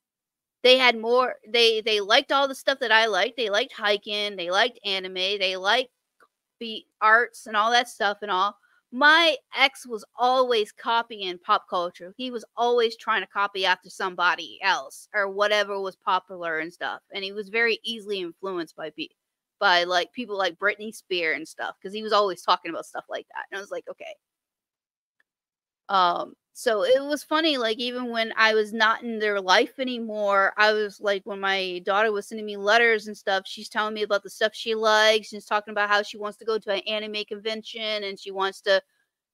they 0.64 0.78
had 0.78 0.98
more 1.00 1.36
they 1.48 1.82
they 1.82 2.00
liked 2.00 2.32
all 2.32 2.48
the 2.48 2.56
stuff 2.56 2.80
that 2.80 2.92
i 2.92 3.08
liked. 3.08 3.36
They 3.38 3.50
liked 3.50 3.74
hiking 3.74 4.36
they 4.36 4.52
liked 4.52 4.80
anime 4.86 5.16
they 5.16 5.58
liked 5.58 5.90
the 6.60 6.86
arts 7.02 7.48
and 7.48 7.58
all 7.58 7.72
that 7.72 7.90
stuff 7.90 8.20
and 8.22 8.32
all. 8.32 8.56
My 8.92 9.38
ex 9.58 9.88
was 9.88 10.06
always 10.18 10.72
copying 10.72 11.40
pop 11.40 11.66
culture. 11.70 12.14
He 12.18 12.30
was 12.30 12.46
always 12.58 12.98
trying 12.98 13.22
to 13.22 13.28
copy 13.28 13.66
after 13.66 13.90
somebody 13.90 14.60
else 14.62 15.08
or 15.16 15.30
whatever 15.30 15.80
was 15.80 15.96
popular 15.96 16.60
and 16.60 16.72
stuff 16.74 17.02
and 17.14 17.24
he 17.24 17.32
was 17.32 17.50
very 17.50 17.80
easily 17.84 18.20
influenced 18.22 18.76
by 18.76 18.92
pe- 18.92 19.08
by 19.62 19.86
like 19.86 20.14
people 20.14 20.38
like 20.38 20.60
Britney 20.60 20.94
Spears 20.96 21.38
and 21.38 21.48
stuff 21.50 21.78
because 21.82 21.96
he 21.96 22.04
was 22.04 22.14
always 22.14 22.44
talking 22.44 22.72
about 22.72 22.88
stuff 22.88 23.06
like 23.10 23.28
that 23.30 23.46
and 23.52 23.60
i 23.60 23.62
was 23.62 23.72
like 23.72 23.86
okay 23.90 24.16
um 25.90 26.34
so 26.54 26.84
it 26.84 27.02
was 27.04 27.24
funny 27.24 27.58
like 27.58 27.78
even 27.80 28.10
when 28.10 28.34
i 28.38 28.54
was 28.54 28.74
not 28.74 29.04
in 29.04 29.20
their 29.20 29.40
life 29.42 29.80
anymore 29.80 30.54
i 30.58 30.74
was 30.74 31.00
like 31.00 31.22
when 31.26 31.40
my 31.40 31.82
daughter 31.86 32.12
was 32.12 32.28
sending 32.28 32.46
me 32.46 32.58
letters 32.58 33.08
and 33.08 33.18
stuff 33.18 33.44
she's 33.46 33.70
telling 33.70 33.94
me 33.94 34.04
about 34.04 34.24
the 34.24 34.30
stuff 34.30 34.52
she 34.54 34.76
likes 34.76 35.28
she's 35.30 35.46
talking 35.46 35.72
about 35.72 35.90
how 35.90 36.02
she 36.02 36.18
wants 36.18 36.38
to 36.38 36.46
go 36.46 36.58
to 36.60 36.72
an 36.72 36.82
anime 36.88 37.24
convention 37.28 38.04
and 38.04 38.20
she 38.20 38.32
wants 38.32 38.62
to 38.62 38.82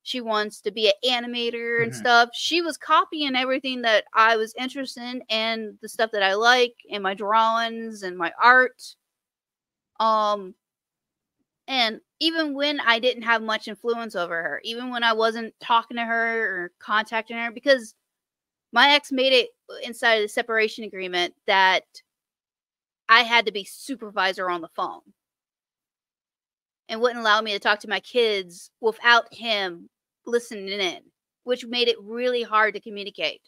she 0.03 0.21
wants 0.21 0.61
to 0.61 0.71
be 0.71 0.87
an 1.03 1.23
animator 1.25 1.83
and 1.83 1.91
Mhm. 1.93 1.95
stuff 1.95 2.29
she 2.33 2.61
was 2.61 2.77
copying 2.77 3.35
everything 3.35 3.81
that 3.83 4.05
i 4.13 4.37
was 4.37 4.53
interested 4.55 5.03
in 5.03 5.23
and 5.29 5.77
the 5.81 5.89
stuff 5.89 6.11
that 6.11 6.23
i 6.23 6.33
like 6.35 6.75
and 6.91 7.03
my 7.03 7.13
drawings 7.15 8.03
and 8.03 8.17
my 8.17 8.33
art 8.41 8.95
um 9.99 10.53
and 11.67 11.99
even 12.19 12.53
when 12.53 12.79
I 12.79 12.99
didn't 12.99 13.23
have 13.23 13.41
much 13.41 13.67
influence 13.67 14.15
over 14.15 14.41
her, 14.41 14.61
even 14.63 14.89
when 14.89 15.03
I 15.03 15.13
wasn't 15.13 15.53
talking 15.59 15.97
to 15.97 16.05
her 16.05 16.63
or 16.63 16.71
contacting 16.79 17.37
her, 17.37 17.51
because 17.51 17.93
my 18.71 18.91
ex 18.91 19.11
made 19.11 19.33
it 19.33 19.49
inside 19.83 20.15
of 20.15 20.23
the 20.23 20.29
separation 20.29 20.85
agreement 20.85 21.33
that 21.45 21.83
I 23.09 23.21
had 23.21 23.45
to 23.45 23.51
be 23.51 23.63
supervisor 23.63 24.49
on 24.49 24.61
the 24.61 24.69
phone 24.69 25.01
and 26.89 27.01
wouldn't 27.01 27.19
allow 27.19 27.41
me 27.41 27.51
to 27.53 27.59
talk 27.59 27.79
to 27.81 27.89
my 27.89 27.99
kids 27.99 28.71
without 28.81 29.33
him 29.33 29.89
listening 30.25 30.67
in, 30.69 30.99
which 31.43 31.65
made 31.65 31.87
it 31.87 31.97
really 32.01 32.43
hard 32.43 32.73
to 32.73 32.79
communicate. 32.79 33.41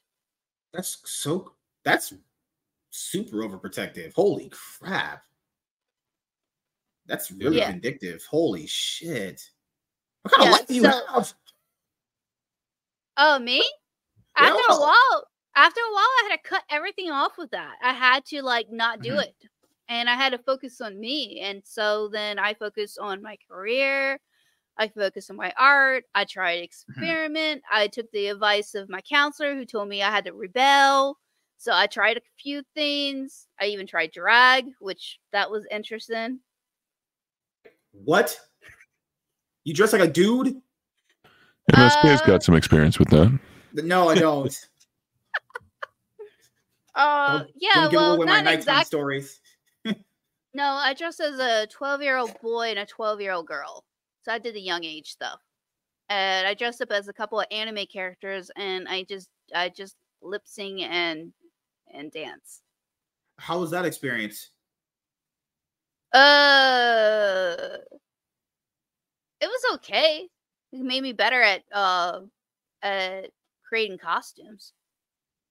That's 0.74 0.98
so 1.06 1.54
that's 1.84 2.14
super 2.92 3.38
overprotective. 3.38 4.14
Holy 4.14 4.52
crap. 4.52 5.24
That's 7.10 7.32
really 7.32 7.58
Yeah. 7.58 7.72
vindictive. 7.72 8.24
Holy 8.26 8.68
shit. 8.68 9.42
What 10.22 10.34
kind 10.36 10.44
Yeah, 10.44 10.50
of 10.54 10.60
life 10.60 10.68
do 10.68 10.76
you 10.76 10.84
so- 10.84 11.06
have? 11.08 11.34
Oh, 13.18 13.40
me? 13.40 13.68
After 14.38 14.62
a 14.70 14.80
while, 14.80 15.28
after 15.56 15.82
a 15.82 15.92
while, 15.92 16.04
I 16.04 16.28
had 16.30 16.38
to 16.38 16.44
cut 16.50 16.64
everything 16.70 17.10
off 17.12 17.38
with 17.38 17.52
that. 17.52 17.78
I 17.82 17.92
had 17.94 18.24
to 18.28 18.42
like 18.44 18.70
not 18.70 19.02
do 19.02 19.14
Mhm. 19.16 19.24
it, 19.24 19.36
and 19.90 20.10
I 20.10 20.14
had 20.16 20.30
to 20.34 20.38
focus 20.38 20.80
on 20.80 21.00
me. 21.00 21.40
And 21.42 21.66
so 21.66 22.08
then 22.10 22.38
I 22.40 22.54
focused 22.54 23.00
on 23.00 23.22
my 23.22 23.38
career. 23.50 24.20
I 24.78 24.88
focused 24.88 25.30
on 25.32 25.36
my 25.36 25.52
art. 25.58 26.06
I 26.16 26.24
tried 26.26 26.58
Mm-hmm. 26.58 26.64
experiment. 26.64 27.64
I 27.70 27.88
took 27.88 28.10
the 28.12 28.28
advice 28.28 28.76
of 28.76 28.88
my 28.88 29.02
counselor 29.02 29.56
who 29.56 29.66
told 29.66 29.90
me 29.90 30.02
I 30.04 30.12
had 30.12 30.26
to 30.26 30.34
rebel. 30.34 31.20
So 31.58 31.74
I 31.74 31.88
tried 31.88 32.18
a 32.18 32.22
few 32.38 32.64
things. 32.76 33.48
I 33.60 33.66
even 33.66 33.88
tried 33.88 34.12
drag, 34.12 34.68
which 34.80 35.20
that 35.32 35.52
was 35.52 35.66
interesting. 35.72 36.42
What? 37.92 38.40
You 39.64 39.74
dress 39.74 39.94
like 39.94 40.02
a 40.02 40.08
dude? 40.08 40.62
MSK's 41.74 42.22
Uh, 42.22 42.26
got 42.26 42.44
some 42.44 42.56
experience 42.56 42.98
with 42.98 43.10
that. 43.10 43.38
No, 43.74 44.10
I 44.10 44.16
don't. 44.16 44.54
Uh, 46.96 47.38
Don't- 47.40 47.52
yeah, 47.56 47.70
don't 47.76 47.92
give 47.92 48.00
well, 48.02 48.14
away 48.16 48.26
my 48.26 48.36
not 48.38 48.44
nighttime 48.46 48.60
exactly. 48.60 48.86
stories. 48.86 49.40
No, 50.54 50.64
I 50.64 50.96
dressed 50.96 51.20
as 51.20 51.40
a 51.40 51.68
12 51.68 52.02
year 52.02 52.18
old 52.18 52.34
boy 52.42 52.72
and 52.72 52.80
a 52.80 52.86
12 52.86 53.22
year 53.22 53.32
old 53.32 53.46
girl. 53.46 53.86
So 54.24 54.34
I 54.34 54.40
did 54.40 54.56
the 54.56 54.60
young 54.62 54.84
age 54.84 55.12
stuff. 55.12 55.40
And 56.10 56.48
I 56.48 56.56
dressed 56.56 56.82
up 56.82 56.92
as 56.92 57.08
a 57.08 57.14
couple 57.14 57.40
of 57.40 57.46
anime 57.52 57.86
characters 57.86 58.50
and 58.58 58.88
I 58.88 59.04
just 59.04 59.30
I 59.56 59.70
just 59.70 59.96
lip 60.24 60.42
sing 60.46 60.82
and 60.84 61.32
and 61.94 62.12
dance. 62.12 62.62
How 63.38 63.60
was 63.60 63.70
that 63.72 63.86
experience? 63.86 64.50
Uh 66.14 67.78
It 69.42 69.48
was 69.48 69.76
okay. 69.76 70.28
It 70.72 70.82
made 70.82 71.04
me 71.04 71.14
better 71.14 71.42
at 71.42 71.64
uh 71.72 72.22
at 72.82 73.32
creating 73.68 73.98
costumes 73.98 74.74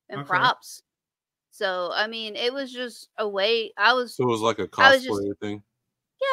and 0.09 0.21
Okay. 0.21 0.29
props. 0.29 0.83
So 1.51 1.91
I 1.93 2.07
mean, 2.07 2.37
it 2.37 2.53
was 2.53 2.73
just 2.73 3.09
a 3.19 3.29
way 3.29 3.73
I 3.79 3.93
was 3.95 4.17
So 4.17 4.25
it 4.25 4.29
was 4.29 4.41
like 4.43 4.59
a 4.59 4.69
was 4.77 5.05
just- 5.05 5.41
thing. 5.41 5.63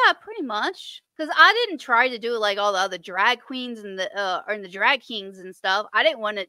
Yeah, 0.06 0.12
pretty 0.14 0.42
much. 0.42 1.02
Because 1.16 1.32
I 1.36 1.52
didn't 1.66 1.80
try 1.80 2.08
to 2.08 2.18
do 2.18 2.34
it 2.34 2.38
like 2.40 2.58
all 2.58 2.72
the 2.72 2.78
other 2.80 2.98
drag 2.98 3.40
queens 3.42 3.80
and 3.80 3.98
the 3.98 4.14
uh 4.18 4.42
or 4.48 4.58
the 4.58 4.68
drag 4.68 5.00
kings 5.02 5.38
and 5.38 5.54
stuff. 5.56 5.86
I 5.94 6.02
didn't 6.02 6.20
want 6.20 6.38
to 6.38 6.46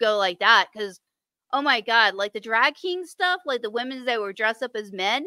go 0.00 0.16
like 0.18 0.40
that 0.40 0.68
because 0.72 1.00
oh 1.52 1.62
my 1.62 1.80
god, 1.82 2.14
like 2.14 2.32
the 2.34 2.40
drag 2.40 2.74
king 2.76 3.04
stuff, 3.06 3.42
like 3.46 3.62
the 3.62 3.70
women 3.70 4.04
that 4.06 4.20
were 4.20 4.32
dressed 4.32 4.62
up 4.62 4.72
as 4.76 4.92
men, 4.92 5.26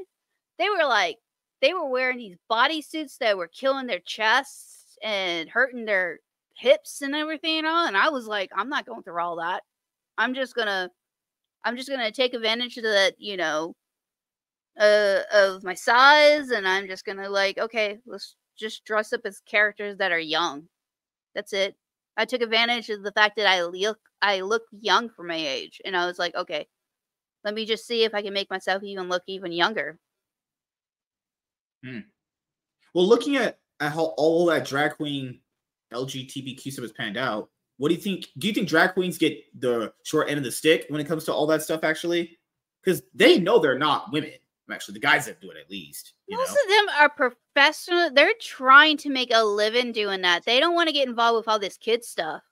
they 0.59 0.69
were 0.69 0.85
like 0.85 1.17
they 1.61 1.73
were 1.73 1.89
wearing 1.89 2.17
these 2.17 2.37
bodysuits 2.51 3.17
that 3.19 3.37
were 3.37 3.47
killing 3.47 3.87
their 3.87 3.99
chests 3.99 4.97
and 5.03 5.49
hurting 5.49 5.85
their 5.85 6.19
hips 6.55 7.01
and 7.01 7.15
everything 7.15 7.59
and 7.59 7.67
all. 7.67 7.87
And 7.87 7.97
I 7.97 8.09
was 8.09 8.27
like, 8.27 8.51
I'm 8.55 8.69
not 8.69 8.85
going 8.85 9.03
through 9.03 9.19
all 9.21 9.37
that. 9.37 9.63
I'm 10.17 10.33
just 10.35 10.55
gonna 10.55 10.91
I'm 11.65 11.77
just 11.77 11.89
gonna 11.89 12.11
take 12.11 12.33
advantage 12.33 12.77
of 12.77 12.83
that, 12.83 13.15
you 13.19 13.37
know, 13.37 13.75
uh, 14.79 15.21
of 15.33 15.63
my 15.63 15.73
size, 15.73 16.49
and 16.51 16.67
I'm 16.67 16.87
just 16.87 17.05
gonna 17.05 17.29
like, 17.29 17.57
okay, 17.57 17.99
let's 18.05 18.35
just 18.57 18.85
dress 18.85 19.13
up 19.13 19.21
as 19.25 19.41
characters 19.45 19.97
that 19.97 20.11
are 20.11 20.19
young. 20.19 20.63
That's 21.35 21.53
it. 21.53 21.75
I 22.17 22.25
took 22.25 22.41
advantage 22.41 22.89
of 22.89 23.03
the 23.03 23.11
fact 23.13 23.37
that 23.37 23.47
I 23.47 23.63
look 23.63 23.99
I 24.21 24.41
look 24.41 24.63
young 24.71 25.09
for 25.09 25.23
my 25.23 25.35
age, 25.37 25.81
and 25.85 25.95
I 25.97 26.05
was 26.07 26.19
like, 26.19 26.35
okay, 26.35 26.67
let 27.45 27.53
me 27.55 27.65
just 27.65 27.87
see 27.87 28.03
if 28.05 28.13
I 28.15 28.21
can 28.23 28.33
make 28.33 28.49
myself 28.51 28.83
even 28.83 29.09
look 29.09 29.23
even 29.27 29.51
younger. 29.53 29.99
Well, 32.93 33.07
looking 33.07 33.35
at, 33.35 33.59
at 33.79 33.91
how 33.93 34.13
all 34.17 34.45
that 34.47 34.65
drag 34.65 34.95
queen 34.95 35.39
LGBTQ 35.93 36.71
stuff 36.71 36.83
has 36.83 36.91
panned 36.91 37.17
out, 37.17 37.49
what 37.77 37.89
do 37.89 37.95
you 37.95 38.01
think? 38.01 38.27
Do 38.37 38.47
you 38.47 38.53
think 38.53 38.67
drag 38.67 38.93
queens 38.93 39.17
get 39.17 39.37
the 39.59 39.93
short 40.03 40.29
end 40.29 40.37
of 40.37 40.43
the 40.43 40.51
stick 40.51 40.85
when 40.89 40.99
it 40.99 41.07
comes 41.07 41.23
to 41.25 41.33
all 41.33 41.47
that 41.47 41.61
stuff? 41.61 41.83
Actually, 41.83 42.37
because 42.83 43.01
they 43.13 43.39
know 43.39 43.59
they're 43.59 43.79
not 43.79 44.11
women. 44.11 44.31
Actually, 44.71 44.93
the 44.93 44.99
guys 44.99 45.25
that 45.25 45.41
do 45.41 45.49
it 45.49 45.57
at 45.57 45.71
least. 45.71 46.13
You 46.27 46.37
Most 46.37 46.49
know? 46.49 46.55
of 46.63 46.87
them 46.87 46.95
are 46.99 47.09
professional. 47.09 48.11
They're 48.13 48.33
trying 48.39 48.97
to 48.97 49.09
make 49.09 49.31
a 49.33 49.43
living 49.43 49.91
doing 49.91 50.21
that. 50.21 50.45
They 50.45 50.59
don't 50.59 50.75
want 50.75 50.89
to 50.89 50.93
get 50.93 51.07
involved 51.07 51.37
with 51.37 51.47
all 51.47 51.57
this 51.57 51.77
kid 51.77 52.05
stuff. 52.05 52.43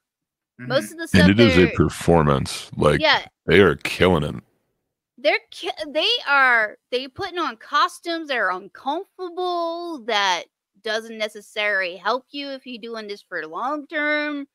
Mhm. 0.59 0.67
Most 0.67 0.91
of 0.91 0.97
the 0.97 1.07
stuff 1.07 1.21
And 1.21 1.31
it 1.31 1.39
is 1.39 1.57
a 1.57 1.67
performance. 1.75 2.71
Like 2.75 3.01
yeah, 3.01 3.25
they 3.45 3.59
are 3.59 3.75
killing 3.75 4.23
it. 4.23 4.35
They're 5.27 5.39
they 5.93 6.09
are 6.27 6.77
they 6.91 7.07
putting 7.07 7.39
on 7.39 7.57
costumes 7.57 8.29
that 8.29 8.37
are 8.37 8.51
uncomfortable 8.51 10.03
that 10.05 10.45
doesn't 10.83 11.17
necessarily 11.17 11.97
help 11.97 12.25
you 12.31 12.49
if 12.49 12.65
you're 12.65 12.81
doing 12.81 13.07
this 13.07 13.21
for 13.23 13.45
long 13.47 13.87
term. 13.87 14.47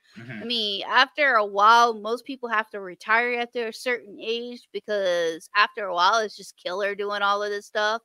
I 0.42 0.44
Mhm. 0.44 0.46
mean 0.46 0.84
after 0.86 1.34
a 1.34 1.46
while 1.46 1.94
most 1.94 2.24
people 2.26 2.48
have 2.48 2.70
to 2.70 2.80
retire 2.80 3.40
after 3.40 3.68
a 3.68 3.72
certain 3.72 4.18
age 4.20 4.68
because 4.72 5.48
after 5.56 5.86
a 5.86 5.94
while 5.94 6.18
it's 6.20 6.36
just 6.36 6.56
killer 6.56 6.94
doing 6.96 7.22
all 7.22 7.42
of 7.42 7.50
this 7.50 7.66
stuff 7.66 8.02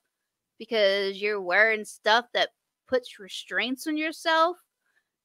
because 0.60 1.21
you're 1.21 1.41
wearing 1.41 1.86
stuff 1.86 2.25
that 2.34 2.49
puts 2.88 3.19
restraints 3.19 3.88
on 3.88 3.97
yourself. 3.97 4.58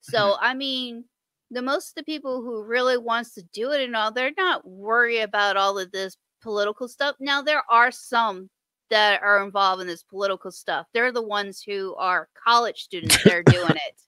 So 0.00 0.36
i 0.40 0.54
mean 0.54 1.04
the 1.50 1.62
most 1.62 1.90
of 1.90 1.94
the 1.96 2.04
people 2.04 2.42
who 2.42 2.64
really 2.64 2.98
wants 2.98 3.34
to 3.34 3.42
do 3.52 3.72
it 3.72 3.82
and 3.82 3.94
all 3.96 4.12
they're 4.12 4.32
not 4.36 4.66
worried 4.66 5.20
about 5.22 5.56
all 5.56 5.78
of 5.78 5.92
this 5.92 6.16
political 6.42 6.88
stuff 6.88 7.16
now 7.20 7.40
there 7.40 7.62
are 7.70 7.90
some 7.90 8.48
that 8.90 9.22
are 9.22 9.42
involved 9.42 9.80
in 9.80 9.86
this 9.86 10.02
political 10.02 10.50
stuff 10.50 10.86
they're 10.92 11.12
the 11.12 11.22
ones 11.22 11.62
who 11.62 11.94
are 11.96 12.28
college 12.44 12.82
students 12.82 13.22
that 13.24 13.34
are 13.34 13.42
doing 13.42 13.70
it 13.70 14.02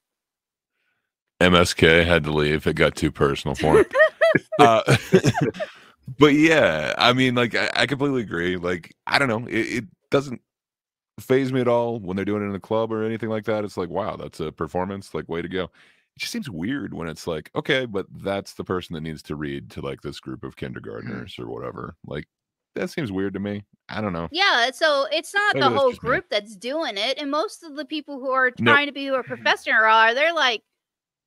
MSK 1.40 2.06
had 2.06 2.24
to 2.24 2.32
leave. 2.32 2.66
It 2.66 2.76
got 2.76 2.96
too 2.96 3.10
personal 3.10 3.54
for 3.54 3.78
him. 3.78 3.86
uh, 4.58 4.96
but 6.18 6.34
yeah, 6.34 6.94
I 6.96 7.12
mean, 7.12 7.34
like, 7.34 7.54
I, 7.54 7.70
I 7.74 7.86
completely 7.86 8.22
agree. 8.22 8.56
Like, 8.56 8.94
I 9.06 9.18
don't 9.18 9.28
know. 9.28 9.46
It, 9.46 9.58
it 9.58 9.84
doesn't 10.10 10.40
phase 11.20 11.52
me 11.52 11.60
at 11.60 11.68
all 11.68 12.00
when 12.00 12.16
they're 12.16 12.24
doing 12.24 12.42
it 12.42 12.46
in 12.46 12.54
a 12.54 12.60
club 12.60 12.92
or 12.92 13.04
anything 13.04 13.28
like 13.28 13.44
that. 13.44 13.64
It's 13.64 13.76
like, 13.76 13.90
wow, 13.90 14.16
that's 14.16 14.40
a 14.40 14.52
performance. 14.52 15.14
Like, 15.14 15.28
way 15.28 15.42
to 15.42 15.48
go. 15.48 15.70
It 16.16 16.20
just 16.20 16.33
seems 16.33 16.48
weird 16.48 16.94
when 16.94 17.09
it's 17.09 17.27
like, 17.27 17.50
okay, 17.57 17.87
but 17.87 18.07
that's 18.22 18.55
the 18.55 18.64
person 18.64 18.94
that 18.94 19.00
needs 19.00 19.22
to 19.24 19.37
read 19.37 19.70
to 19.72 19.81
like 19.81 20.00
this 20.00 20.20
group 20.20 20.44
of 20.44 20.55
mm. 20.55 20.59
kindergartners 20.59 21.37
or 21.38 21.48
whatever. 21.48 21.96
Like, 22.07 22.27
that 22.74 22.90
seems 22.90 23.12
weird 23.12 23.35
to 23.35 23.40
me. 23.40 23.64
I 23.88 24.00
don't 24.00 24.12
know. 24.12 24.29
Yeah, 24.33 24.70
so 24.72 25.07
it's 25.12 25.35
not 25.35 25.55
Maybe 25.55 25.68
the 25.68 25.79
whole 25.79 25.90
just 25.90 26.03
me. 26.03 26.09
group 26.09 26.24
that's 26.31 26.57
doing 26.57 26.96
it, 26.96 27.18
and 27.18 27.31
most 27.31 27.62
of 27.62 27.77
the 27.77 27.85
people 27.85 28.18
who 28.18 28.31
are 28.31 28.50
trying 28.50 28.87
to 28.87 28.92
be 28.92 29.07
who 29.07 29.14
are 29.14 29.22
professor 29.24 29.72
are 29.72 30.14
they're 30.14 30.35
like 30.35 30.62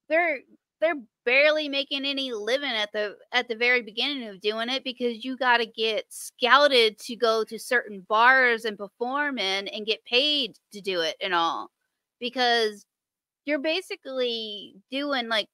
they're 0.09 0.39
they're 0.79 0.95
barely 1.25 1.67
making 1.67 2.05
any 2.05 2.31
living 2.31 2.69
at 2.69 2.91
the 2.93 3.15
at 3.31 3.47
the 3.47 3.55
very 3.55 3.81
beginning 3.81 4.27
of 4.27 4.41
doing 4.41 4.69
it 4.69 4.83
because 4.83 5.23
you 5.23 5.37
got 5.37 5.57
to 5.57 5.65
get 5.65 6.05
scouted 6.09 6.97
to 6.99 7.15
go 7.15 7.43
to 7.43 7.59
certain 7.59 8.05
bars 8.07 8.65
and 8.65 8.77
perform 8.77 9.37
in 9.37 9.67
and 9.67 9.85
get 9.85 10.03
paid 10.05 10.57
to 10.71 10.81
do 10.81 11.01
it 11.01 11.15
and 11.21 11.33
all 11.33 11.69
because 12.19 12.85
you're 13.47 13.59
basically 13.59 14.75
doing 14.91 15.29
like 15.29 15.47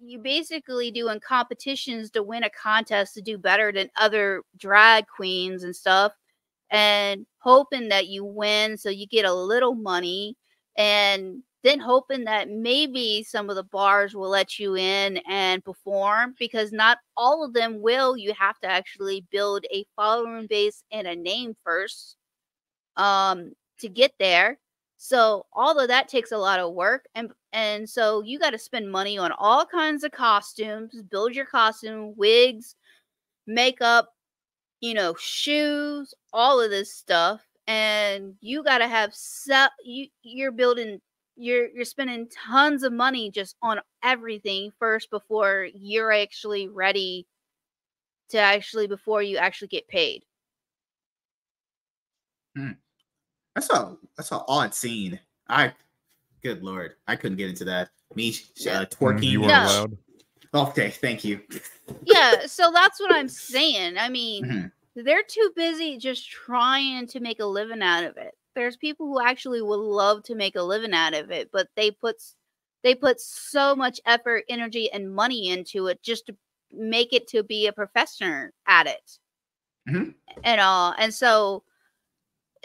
you 0.00 0.18
basically 0.18 0.90
doing 0.90 1.20
competitions 1.20 2.10
to 2.12 2.22
win 2.22 2.44
a 2.44 2.50
contest 2.50 3.14
to 3.14 3.22
do 3.22 3.38
better 3.38 3.72
than 3.72 3.90
other 3.96 4.42
drag 4.58 5.06
queens 5.08 5.64
and 5.64 5.76
stuff 5.76 6.12
and 6.70 7.26
hoping 7.38 7.88
that 7.90 8.08
you 8.08 8.24
win 8.24 8.76
so 8.76 8.90
you 8.90 9.06
get 9.06 9.24
a 9.24 9.34
little 9.34 9.74
money 9.74 10.36
and 10.76 11.42
then 11.62 11.80
hoping 11.80 12.24
that 12.24 12.50
maybe 12.50 13.24
some 13.24 13.48
of 13.50 13.56
the 13.56 13.64
bars 13.64 14.14
will 14.14 14.28
let 14.28 14.58
you 14.58 14.76
in 14.76 15.18
and 15.28 15.64
perform 15.64 16.34
because 16.38 16.72
not 16.72 16.98
all 17.16 17.44
of 17.44 17.54
them 17.54 17.80
will. 17.80 18.18
You 18.18 18.34
have 18.38 18.58
to 18.60 18.68
actually 18.68 19.24
build 19.30 19.64
a 19.72 19.86
following 19.96 20.46
base 20.46 20.84
and 20.92 21.06
a 21.06 21.16
name 21.16 21.54
first 21.64 22.16
um 22.96 23.52
to 23.80 23.88
get 23.88 24.12
there 24.20 24.58
so 25.04 25.44
all 25.52 25.78
of 25.78 25.88
that 25.88 26.08
takes 26.08 26.32
a 26.32 26.38
lot 26.38 26.58
of 26.58 26.72
work 26.72 27.04
and 27.14 27.30
and 27.52 27.86
so 27.88 28.22
you 28.22 28.38
got 28.38 28.50
to 28.52 28.58
spend 28.58 28.90
money 28.90 29.18
on 29.18 29.30
all 29.32 29.66
kinds 29.66 30.02
of 30.02 30.10
costumes 30.12 30.94
build 31.10 31.34
your 31.34 31.44
costume 31.44 32.14
wigs 32.16 32.74
makeup 33.46 34.14
you 34.80 34.94
know 34.94 35.14
shoes 35.18 36.14
all 36.32 36.58
of 36.58 36.70
this 36.70 36.90
stuff 36.90 37.42
and 37.66 38.34
you 38.40 38.64
got 38.64 38.78
to 38.78 38.88
have 38.88 39.14
se- 39.14 39.68
you 39.84 40.06
you're 40.22 40.52
building 40.52 40.98
you're 41.36 41.68
you're 41.68 41.84
spending 41.84 42.26
tons 42.30 42.82
of 42.82 42.90
money 42.92 43.30
just 43.30 43.56
on 43.62 43.80
everything 44.02 44.70
first 44.78 45.10
before 45.10 45.68
you're 45.74 46.12
actually 46.12 46.66
ready 46.68 47.26
to 48.30 48.38
actually 48.38 48.86
before 48.86 49.22
you 49.22 49.36
actually 49.36 49.68
get 49.68 49.86
paid 49.86 50.24
hmm. 52.56 52.83
That's 53.54 53.70
a 53.70 53.96
that's 54.16 54.32
an 54.32 54.40
odd 54.48 54.74
scene. 54.74 55.18
I, 55.48 55.72
good 56.42 56.62
lord, 56.62 56.94
I 57.06 57.16
couldn't 57.16 57.36
get 57.38 57.50
into 57.50 57.64
that. 57.66 57.90
Me 58.14 58.30
uh, 58.68 58.84
twerking. 58.86 59.24
You 59.24 59.40
No. 59.40 59.46
weren't 59.46 59.64
allowed. 59.64 59.98
Okay, 60.54 60.90
thank 60.90 61.24
you. 61.24 61.40
yeah 62.04 62.46
so 62.46 62.70
that's 62.72 63.00
what 63.00 63.12
i'm 63.14 63.28
saying 63.28 63.96
i 63.98 64.08
mean 64.08 64.44
Mhm. 64.44 64.72
they're 65.04 65.22
too 65.22 65.50
busy 65.56 65.96
just 65.98 66.28
trying 66.30 67.06
to 67.08 67.20
make 67.20 67.40
a 67.40 67.44
living 67.46 67.82
out 67.82 68.04
of 68.04 68.16
it 68.16 68.34
there's 68.54 68.76
people 68.76 69.06
who 69.06 69.20
actually 69.20 69.60
would 69.62 69.80
love 69.80 70.22
to 70.24 70.34
make 70.34 70.54
a 70.56 70.62
living 70.62 70.92
out 70.94 71.12
of 71.14 71.30
it 71.30 71.50
but 71.52 71.68
they 71.76 71.90
put 71.90 72.16
they 72.82 72.94
put 72.94 73.20
so 73.20 73.74
much 73.76 74.00
effort 74.06 74.44
energy 74.48 74.90
and 74.92 75.14
money 75.14 75.48
into 75.50 75.86
it 75.88 76.02
just 76.02 76.26
to 76.26 76.36
make 76.72 77.12
it 77.12 77.26
to 77.28 77.42
be 77.42 77.66
a 77.66 77.72
professional 77.72 78.48
at 78.66 78.86
it 78.86 79.18
Mhm. 79.88 80.14
and 80.42 80.60
all 80.60 80.94
and 80.98 81.12
so 81.12 81.64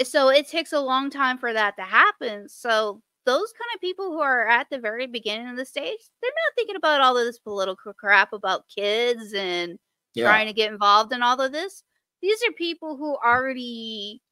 so 0.04 0.30
it 0.30 0.48
takes 0.48 0.74
a 0.74 0.80
long 0.80 1.10
time 1.10 1.38
for 1.38 1.54
that 1.54 1.76
to 1.76 1.84
happen 1.84 2.48
so 2.48 3.02
those 3.26 3.54
kind 3.54 3.70
of 3.76 3.82
people 3.82 4.12
who 4.12 4.20
are 4.22 4.48
at 4.48 4.68
the 4.72 4.80
very 4.80 5.06
beginning 5.06 5.48
of 5.50 5.56
the 5.56 5.66
stage, 5.66 6.00
they're 6.20 6.32
not 6.32 6.56
thinking 6.56 6.76
about 6.76 7.00
all 7.02 7.16
of 7.16 7.26
this 7.26 7.38
political 7.38 7.94
crap 7.94 8.34
about 8.34 8.68
kids 8.68 9.34
and 9.34 9.78
Yeah. 10.16 10.26
trying 10.26 10.48
to 10.48 10.54
get 10.54 10.72
involved 10.72 11.14
in 11.14 11.22
all 11.22 11.40
of 11.40 11.52
this. 11.52 11.84
These 12.24 12.42
are 12.48 12.52
people 12.54 12.98
who 12.98 13.16
already 13.18 14.24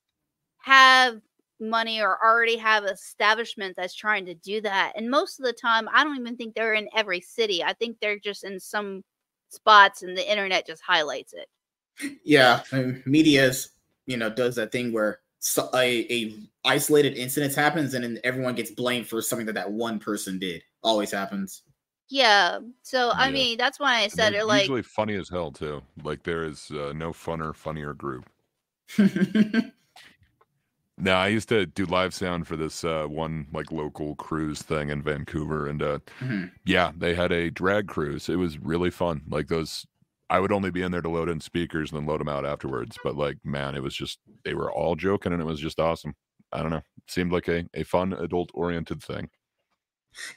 have 0.60 1.22
money 1.60 2.02
or 2.02 2.18
already 2.26 2.56
have 2.58 2.86
establishment 2.86 3.76
that's 3.76 3.94
trying 3.94 4.26
to 4.26 4.34
do 4.34 4.62
that. 4.62 4.94
And 4.96 5.12
most 5.12 5.40
of 5.40 5.46
the 5.46 5.54
time, 5.54 5.88
I 5.94 6.04
don't 6.04 6.18
even 6.20 6.36
think 6.36 6.56
they're 6.56 6.74
in 6.74 6.90
every 6.96 7.22
city. 7.22 7.64
I 7.64 7.74
think 7.74 7.98
they're 8.00 8.20
just 8.20 8.44
in 8.44 8.60
some 8.60 9.04
spots 9.50 10.02
and 10.02 10.18
the 10.18 10.30
internet 10.30 10.66
just 10.66 10.82
highlights 10.82 11.34
it. 11.34 12.18
Yeah, 12.24 12.64
and 12.72 13.06
media's 13.06 13.70
you 14.08 14.18
know 14.18 14.30
does 14.30 14.56
that 14.56 14.72
thing 14.72 14.92
where 14.92 15.20
so, 15.40 15.70
a, 15.76 16.06
a 16.12 16.36
isolated 16.66 17.18
incident 17.18 17.56
happens 17.56 17.94
and 17.94 18.04
then 18.04 18.20
everyone 18.24 18.56
gets 18.56 18.72
blamed 18.72 19.08
for 19.08 19.22
something 19.22 19.46
that 19.48 19.56
that 19.56 19.72
one 19.72 20.00
person 20.00 20.40
did. 20.40 20.64
Always 20.84 21.12
happens. 21.12 21.64
Yeah. 22.10 22.60
So 22.84 23.12
I 23.16 23.28
Yeah. 23.28 23.34
mean, 23.34 23.58
that's 23.58 23.80
why 23.80 24.00
I 24.02 24.08
said 24.08 24.34
they're 24.34 24.42
it 24.42 24.46
like 24.46 24.62
usually 24.62 24.84
funny 24.84 25.16
as 25.16 25.30
hell 25.30 25.52
too. 25.52 25.82
Like 26.04 26.24
there 26.24 26.44
is 26.44 26.72
uh, 26.72 26.94
no 26.96 27.12
funner, 27.12 27.54
funnier 27.56 27.94
group. 27.94 28.30
now 30.98 31.20
I 31.20 31.28
used 31.28 31.50
to 31.50 31.66
do 31.66 31.86
live 31.86 32.14
sound 32.14 32.48
for 32.48 32.56
this 32.56 32.84
uh, 32.84 33.06
one 33.08 33.48
like 33.54 33.72
local 33.72 34.16
cruise 34.16 34.62
thing 34.62 34.90
in 34.90 35.02
Vancouver, 35.04 35.68
and 35.68 35.82
uh, 35.82 36.00
Mhm. 36.20 36.52
yeah, 36.66 36.92
they 36.98 37.14
had 37.16 37.32
a 37.32 37.52
drag 37.52 37.88
cruise. 37.88 38.30
It 38.30 38.38
was 38.38 38.60
really 38.60 38.92
fun. 38.92 39.24
Like 39.30 39.48
those, 39.48 39.86
I 40.30 40.40
would 40.40 40.52
only 40.52 40.72
be 40.72 40.82
in 40.82 40.92
there 40.92 41.02
to 41.02 41.10
load 41.10 41.30
in 41.30 41.40
speakers 41.40 41.92
and 41.92 42.00
then 42.00 42.08
load 42.08 42.20
them 42.20 42.30
out 42.30 42.46
afterwards. 42.46 42.98
But 43.04 43.16
like, 43.16 43.38
man, 43.44 43.76
it 43.76 43.84
was 43.84 43.96
just 43.96 44.20
they 44.44 44.54
were 44.54 44.72
all 44.72 44.96
joking, 44.96 45.34
and 45.34 45.42
it 45.42 45.46
was 45.46 45.60
just 45.60 45.80
awesome. 45.80 46.16
I 46.52 46.62
don't 46.62 46.72
know, 46.72 46.84
seemed 47.08 47.32
like 47.32 47.48
a 47.48 47.66
a 47.74 47.84
fun 47.84 48.14
adult 48.14 48.52
oriented 48.54 49.02
thing. 49.02 49.30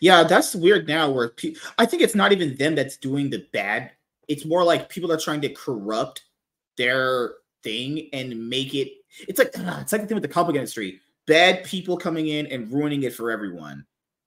Yeah, 0.00 0.24
that's 0.24 0.54
weird 0.54 0.88
now. 0.88 1.10
Where 1.10 1.30
pe- 1.30 1.54
I 1.78 1.86
think 1.86 2.02
it's 2.02 2.14
not 2.14 2.32
even 2.32 2.56
them 2.56 2.74
that's 2.74 2.96
doing 2.96 3.30
the 3.30 3.46
bad. 3.52 3.92
It's 4.28 4.44
more 4.44 4.62
like 4.62 4.88
people 4.88 5.10
are 5.10 5.18
trying 5.18 5.40
to 5.42 5.48
corrupt 5.48 6.24
their 6.76 7.34
thing 7.62 8.08
and 8.12 8.48
make 8.48 8.74
it. 8.74 8.92
It's 9.28 9.38
like 9.38 9.52
it's 9.54 9.92
like 9.92 10.02
the 10.02 10.06
thing 10.06 10.14
with 10.16 10.22
the 10.22 10.28
comic 10.28 10.56
industry. 10.56 11.00
Bad 11.26 11.64
people 11.64 11.96
coming 11.96 12.28
in 12.28 12.46
and 12.46 12.72
ruining 12.72 13.02
it 13.04 13.14
for 13.14 13.30
everyone 13.30 13.84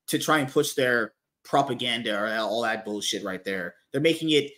to 0.07 0.19
try 0.19 0.39
and 0.39 0.51
push 0.51 0.73
their 0.73 1.13
propaganda 1.43 2.17
or 2.17 2.27
all 2.37 2.61
that 2.61 2.85
bullshit 2.85 3.23
right 3.23 3.43
there. 3.43 3.75
They're 3.91 4.01
making 4.01 4.31
it. 4.31 4.51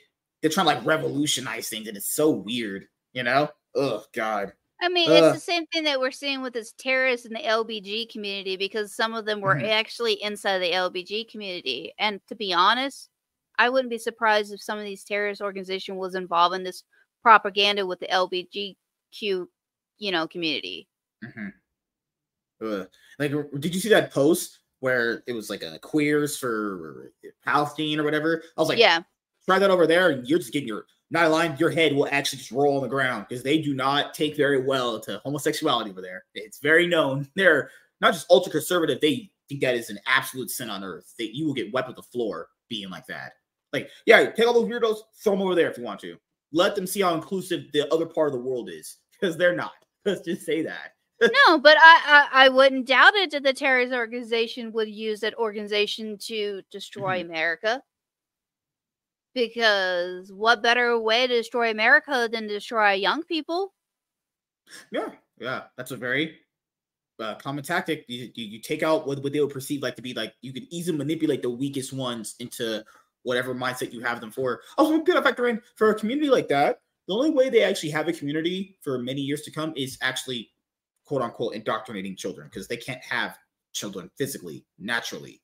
They're 0.46 0.52
trying 0.52 0.68
to 0.68 0.76
like 0.76 0.86
revolutionize 0.86 1.70
things, 1.70 1.88
and 1.88 1.98
it's 1.98 2.12
so 2.12 2.30
weird. 2.30 2.88
You 3.14 3.24
know? 3.24 3.50
Oh 3.74 4.04
God. 4.14 4.54
I 4.80 4.90
mean, 4.90 5.10
Ugh. 5.10 5.24
it's 5.24 5.34
the 5.34 5.40
same 5.40 5.66
thing 5.74 5.86
that 5.86 6.00
we're 6.00 6.12
seeing 6.12 6.44
with 6.44 6.54
this 6.54 6.72
terrorists 6.78 7.26
in 7.26 7.34
the 7.34 7.40
LBG 7.40 8.12
community 8.12 8.56
because 8.56 8.94
some 8.96 9.16
of 9.16 9.26
them 9.26 9.42
were 9.42 9.56
Mhm. 9.56 9.68
actually 9.68 10.22
inside 10.22 10.60
the 10.60 10.72
LBG 10.72 11.24
community. 11.32 11.96
And 11.98 12.22
to 12.28 12.36
be 12.36 12.54
honest, 12.54 13.10
I 13.58 13.70
wouldn't 13.70 13.90
be 13.90 13.98
surprised 13.98 14.54
if 14.54 14.62
some 14.62 14.78
of 14.78 14.86
these 14.86 15.04
terrorist 15.04 15.42
organization 15.42 15.96
was 15.96 16.14
involved 16.14 16.56
in 16.56 16.64
this 16.64 16.84
propaganda 17.24 17.88
with 17.88 18.00
the 18.00 18.12
LBGQ, 18.12 19.50
you 19.98 20.12
know, 20.12 20.28
community. 20.28 20.88
Mhm. 21.24 21.54
Like, 23.18 23.32
did 23.60 23.74
you 23.74 23.82
see 23.82 23.90
that 23.90 24.12
post 24.12 24.60
where 24.80 25.24
it 25.26 25.34
was 25.34 25.50
like 25.50 25.64
a 25.64 25.80
queers 25.80 26.38
for 26.38 27.12
Palestine 27.44 28.00
or 28.00 28.04
whatever? 28.04 28.44
I 28.56 28.62
was 28.62 28.70
like, 28.70 28.78
yeah. 28.78 29.02
Try 29.46 29.60
that 29.60 29.70
over 29.70 29.88
there, 29.88 30.10
and 30.10 30.28
you're 30.28 30.40
just 30.40 30.54
getting 30.54 30.68
your 30.68 30.86
not 31.12 31.32
line. 31.32 31.56
Your 31.60 31.70
head 31.70 31.94
will 31.94 32.08
actually 32.12 32.40
just 32.40 32.52
roll 32.52 32.78
on 32.78 32.84
the 32.84 32.90
ground 32.90 33.26
because 33.28 33.44
they 33.44 33.62
do 33.62 33.74
not 33.74 34.14
take 34.14 34.36
very 34.36 34.62
well 34.62 35.00
to 35.02 35.22
homosexuality 35.24 35.92
over 35.92 36.02
there. 36.02 36.26
It's 36.34 36.60
very 36.60 36.88
known. 36.88 37.28
They're 37.36 37.70
not 38.02 38.14
just 38.14 38.30
ultra 38.30 38.52
conservative. 38.52 39.00
They 39.02 39.30
think 39.48 39.62
that 39.62 39.76
is 39.76 39.90
an 39.90 40.00
absolute 40.08 40.50
sin 40.50 40.70
on 40.70 40.84
earth. 40.84 41.14
That 41.20 41.36
you 41.36 41.46
will 41.46 41.54
get 41.54 41.74
wiped 41.74 41.88
with 41.88 41.98
the 41.98 42.04
floor 42.04 42.50
being 42.70 42.90
like 42.90 43.06
that. 43.08 43.34
Like, 43.72 43.90
yeah, 44.06 44.32
take 44.32 44.48
all 44.48 44.54
those 44.54 44.70
weirdos, 44.70 45.00
throw 45.22 45.34
them 45.34 45.42
over 45.42 45.56
there 45.56 45.70
if 45.70 45.78
you 45.78 45.84
want 45.84 46.00
to. 46.02 46.18
Let 46.52 46.76
them 46.76 46.88
see 46.88 47.02
how 47.02 47.14
inclusive 47.14 47.66
the 47.74 47.92
other 47.94 48.06
part 48.06 48.28
of 48.28 48.34
the 48.34 48.40
world 48.40 48.70
is 48.70 48.98
because 49.12 49.38
they're 49.38 49.56
not. 49.56 49.74
Let's 50.06 50.22
just 50.22 50.46
say 50.46 50.62
that. 50.64 50.92
No, 51.48 51.58
but 51.58 51.78
I, 51.82 52.28
I 52.34 52.46
I 52.46 52.50
wouldn't 52.50 52.88
doubt 52.88 53.16
it 53.16 53.32
that 53.32 53.44
the 53.44 53.54
terrorist 53.54 53.94
organization 53.94 54.74
would 54.74 54.90
use 54.90 55.22
that 55.22 55.34
organization 55.36 56.18
to 56.24 56.62
destroy 56.72 57.22
mm-hmm. 57.22 57.30
America. 57.30 57.82
Because 59.36 60.32
what 60.32 60.64
better 60.64 60.98
way 60.98 61.28
to 61.28 61.36
destroy 61.36 61.70
America 61.70 62.28
than 62.32 62.48
destroy 62.48 62.94
young 62.94 63.22
people? 63.24 63.74
Yeah, 64.92 65.10
yeah, 65.38 65.64
that's 65.78 65.92
a 65.92 65.98
very 65.98 66.40
uh, 67.20 67.36
common 67.36 67.64
tactic. 67.64 68.06
You, 68.08 68.32
you 68.34 68.46
you 68.46 68.62
take 68.62 68.82
out 68.82 69.06
what, 69.06 69.22
what 69.22 69.34
they 69.34 69.40
would 69.42 69.52
perceive 69.52 69.84
like 69.84 69.96
to 69.98 70.02
be 70.02 70.14
like 70.14 70.34
you 70.42 70.54
could 70.54 70.66
easily 70.72 70.98
manipulate 70.98 71.42
the 71.42 71.50
weakest 71.50 71.94
ones 71.94 72.36
into 72.40 72.84
whatever 73.24 73.54
mindset 73.54 73.92
you 73.92 74.00
have 74.02 74.22
them 74.22 74.32
for. 74.32 74.62
Also, 74.78 75.00
good 75.02 75.22
factor 75.24 75.48
in 75.48 75.62
for 75.76 75.90
a 75.90 75.96
community 75.96 76.30
like 76.30 76.48
that. 76.48 76.80
The 77.08 77.14
only 77.14 77.30
way 77.30 77.50
they 77.50 77.64
actually 77.64 77.92
have 77.92 78.08
a 78.08 78.14
community 78.14 78.78
for 78.82 78.98
many 78.98 79.22
years 79.22 79.42
to 79.44 79.52
come 79.52 79.74
is 79.76 79.98
actually 80.02 80.50
quote 81.06 81.22
unquote 81.22 81.56
indoctrinating 81.56 82.16
children 82.16 82.48
because 82.48 82.68
they 82.68 82.78
can't 82.78 83.04
have 83.04 83.38
children 83.74 84.10
physically 84.18 84.66
naturally. 84.80 85.42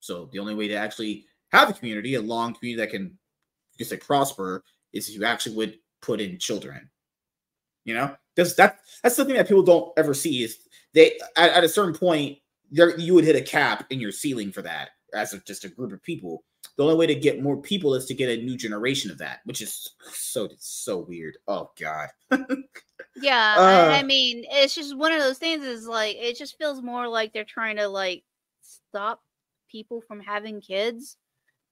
So 0.00 0.30
the 0.32 0.38
only 0.38 0.54
way 0.54 0.68
to 0.68 0.74
actually 0.74 1.26
have 1.52 1.70
a 1.70 1.72
community, 1.72 2.14
a 2.14 2.20
long 2.22 2.54
community 2.54 2.80
that 2.84 2.90
can 2.90 3.18
just 3.78 3.90
like 3.90 4.04
prosper, 4.04 4.62
is 4.92 5.08
if 5.08 5.14
you 5.14 5.24
actually 5.24 5.56
would 5.56 5.78
put 6.02 6.20
in 6.20 6.38
children. 6.38 6.90
You 7.84 7.94
know, 7.94 8.14
because 8.34 8.54
that 8.56 8.78
that's 9.02 9.16
something 9.16 9.36
that 9.36 9.48
people 9.48 9.62
don't 9.62 9.92
ever 9.96 10.14
see 10.14 10.44
is 10.44 10.58
they 10.92 11.18
at, 11.36 11.50
at 11.50 11.64
a 11.64 11.68
certain 11.68 11.94
point 11.94 12.38
there 12.70 12.96
you 12.98 13.14
would 13.14 13.24
hit 13.24 13.36
a 13.36 13.40
cap 13.40 13.86
in 13.90 14.00
your 14.00 14.12
ceiling 14.12 14.52
for 14.52 14.62
that 14.62 14.90
as 15.14 15.32
a, 15.32 15.40
just 15.40 15.64
a 15.64 15.68
group 15.68 15.92
of 15.92 16.02
people. 16.02 16.44
The 16.76 16.84
only 16.84 16.94
way 16.96 17.06
to 17.06 17.14
get 17.14 17.42
more 17.42 17.56
people 17.60 17.94
is 17.94 18.06
to 18.06 18.14
get 18.14 18.38
a 18.38 18.42
new 18.42 18.56
generation 18.56 19.10
of 19.10 19.18
that, 19.18 19.40
which 19.44 19.60
is 19.62 19.90
so 20.12 20.48
so 20.58 20.98
weird. 20.98 21.38
Oh 21.48 21.70
God. 21.80 22.08
Yeah, 23.16 23.56
I, 23.58 23.98
I 23.98 24.00
Uh. 24.00 24.04
mean, 24.04 24.44
it's 24.48 24.74
just 24.74 24.96
one 24.96 25.12
of 25.12 25.20
those 25.20 25.38
things. 25.38 25.64
Is 25.64 25.86
like 25.86 26.16
it 26.16 26.36
just 26.38 26.56
feels 26.58 26.80
more 26.80 27.08
like 27.08 27.32
they're 27.32 27.44
trying 27.44 27.76
to 27.76 27.88
like 27.88 28.24
stop 28.62 29.20
people 29.70 30.00
from 30.00 30.20
having 30.20 30.60
kids 30.60 31.16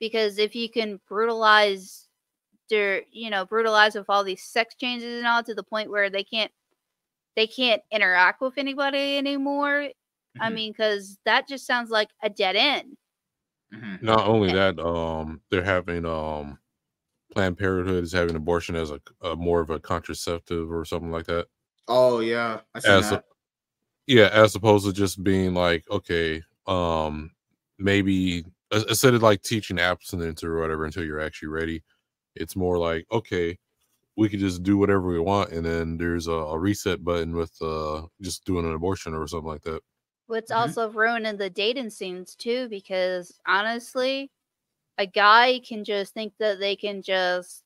because 0.01 0.39
if 0.39 0.55
you 0.55 0.69
can 0.71 1.01
brutalize 1.09 2.09
their, 2.71 3.05
you 3.13 3.31
know, 3.31 3.47
brutalize 3.47 3.95
with 3.97 4.11
all 4.11 4.25
these 4.25 4.45
sex 4.45 4.75
changes 4.77 5.19
and 5.19 5.27
all 5.29 5.43
to 5.45 5.55
the 5.55 5.65
point 5.65 5.91
where 5.91 6.11
they 6.11 6.25
can't 6.25 6.53
they 7.37 7.47
can't 7.47 7.83
interact 7.93 8.41
with 8.43 8.59
anybody 8.59 9.17
anymore. 9.19 9.91
I 10.41 10.51
Mhm, 10.51 10.51
mean, 10.51 10.73
because 10.73 11.19
that 11.25 11.49
just 11.49 11.67
sounds 11.67 11.91
like 11.91 12.11
a 12.23 12.31
dead 12.31 12.57
end. 12.57 12.97
mhm. 13.73 13.99
Not 14.01 14.27
only 14.27 14.51
that, 14.51 14.79
um, 14.79 15.43
they're 15.51 15.63
having 15.65 16.05
um, 16.05 16.59
Planned 17.33 17.59
Parenthood 17.59 18.05
is 18.05 18.13
having 18.13 18.37
abortion 18.37 18.77
as 18.77 18.91
a, 18.93 19.01
a 19.23 19.37
more 19.37 19.61
of 19.61 19.71
a 19.71 19.81
contraceptive 19.81 20.73
or 20.73 20.85
something 20.85 21.13
like 21.13 21.27
that. 21.27 21.49
Oh 21.89 22.21
yeah, 22.21 22.63
I 22.75 22.79
see 22.81 22.97
As 22.97 23.01
that. 23.01 23.21
a, 23.21 23.23
yeah, 24.07 24.31
as 24.33 24.55
opposed 24.57 24.87
to 24.87 24.93
just 24.93 25.23
being 25.25 25.55
like, 25.55 25.89
okay, 25.91 26.43
um, 26.67 27.33
maybe 27.79 28.39
ins- 28.39 28.58
instead 28.73 29.15
of 29.15 29.23
like 29.23 29.43
teaching 29.43 29.79
abstinence 29.79 30.45
or 30.45 30.59
whatever 30.61 30.85
until 30.85 31.05
you're 31.05 31.21
actually 31.21 31.49
ready, 31.49 31.83
it's 32.37 32.57
more 32.57 32.79
like, 32.79 33.07
okay, 33.13 33.59
we 34.17 34.29
could 34.29 34.41
just 34.41 34.63
do 34.65 34.79
whatever 34.79 35.03
we 35.09 35.21
want, 35.21 35.53
and 35.53 35.67
then 35.67 35.97
there's 35.99 36.29
a, 36.29 36.33
a 36.33 36.59
reset 36.59 37.05
button 37.05 37.35
with 37.37 37.53
uh 37.63 38.03
just 38.23 38.45
doing 38.45 38.67
an 38.67 38.75
abortion 38.75 39.15
or 39.15 39.27
something 39.29 39.49
like 39.49 39.63
that. 39.63 39.83
What's 40.27 40.51
Mhm. 40.51 40.57
also 40.57 40.91
ruining 40.91 41.37
the 41.39 41.51
dating 41.51 41.91
scenes 41.91 42.35
too, 42.37 42.69
because 42.69 43.41
honestly, 43.47 44.31
a 44.99 45.07
guy 45.07 45.61
can 45.61 45.85
just 45.85 46.15
think 46.15 46.35
that 46.39 46.61
they 46.61 46.77
can 46.77 47.03
just 47.03 47.65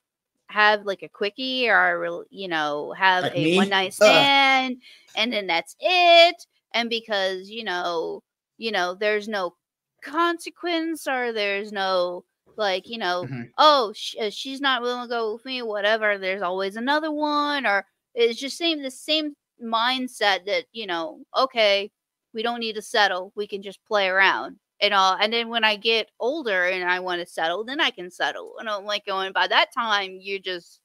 have 0.49 0.87
like 0.87 1.03
a 1.03 1.09
quickie 1.09 1.69
or 1.71 2.27
you 2.31 2.49
know 2.49 2.93
have 2.93 3.25
Like 3.25 3.35
a 3.35 3.47
one 3.49 3.69
night 3.71 3.95
Ugh. 4.01 4.31
stand, 4.31 4.83
and 5.15 5.33
then 5.33 5.47
that's 5.47 5.77
it. 5.81 6.47
And 6.75 6.91
because 6.91 7.51
you 7.51 7.65
know, 7.65 8.23
you 8.59 8.73
know, 8.73 8.95
there's 8.95 9.29
no 9.29 9.57
consequence 10.03 11.07
or 11.07 11.33
there's 11.33 11.73
no 11.73 12.25
like 12.57 12.87
you 12.89 12.99
know, 12.99 13.25
Mhm. 13.25 13.51
oh, 13.59 13.93
sh- 13.95 14.17
uh, 14.21 14.29
she's 14.31 14.61
not 14.61 14.83
willing 14.83 15.09
to 15.09 15.09
go 15.09 15.33
with 15.35 15.45
me, 15.47 15.63
whatever. 15.63 16.19
There's 16.19 16.43
always 16.43 16.77
another 16.77 17.11
one, 17.11 17.67
or 17.67 17.87
it's 18.15 18.39
just 18.39 18.59
same 18.59 18.83
the 18.83 18.91
same 18.91 19.35
mindset 19.63 20.45
that 20.47 20.65
you 20.73 20.87
know, 20.87 21.21
okay, 21.37 21.91
we 22.35 22.43
don't 22.43 22.61
need 22.61 22.75
to 22.75 22.83
settle. 22.83 23.33
We 23.37 23.47
can 23.47 23.63
just 23.63 23.83
play 23.87 24.09
around 24.09 24.59
and 24.81 24.93
all. 24.93 25.17
And 25.21 25.33
then 25.33 25.49
when 25.49 25.65
I 25.65 25.77
get 25.77 26.11
older 26.21 26.65
and 26.67 26.85
I 26.91 27.01
want 27.01 27.21
to 27.21 27.27
settle, 27.27 27.65
then 27.65 27.81
I 27.81 27.91
can 27.91 28.11
settle. 28.11 28.57
And 28.59 28.69
I'm 28.69 28.85
like 28.85 29.07
going 29.07 29.33
by 29.33 29.47
that 29.47 29.73
time, 29.73 30.19
you 30.21 30.39
just 30.41 30.81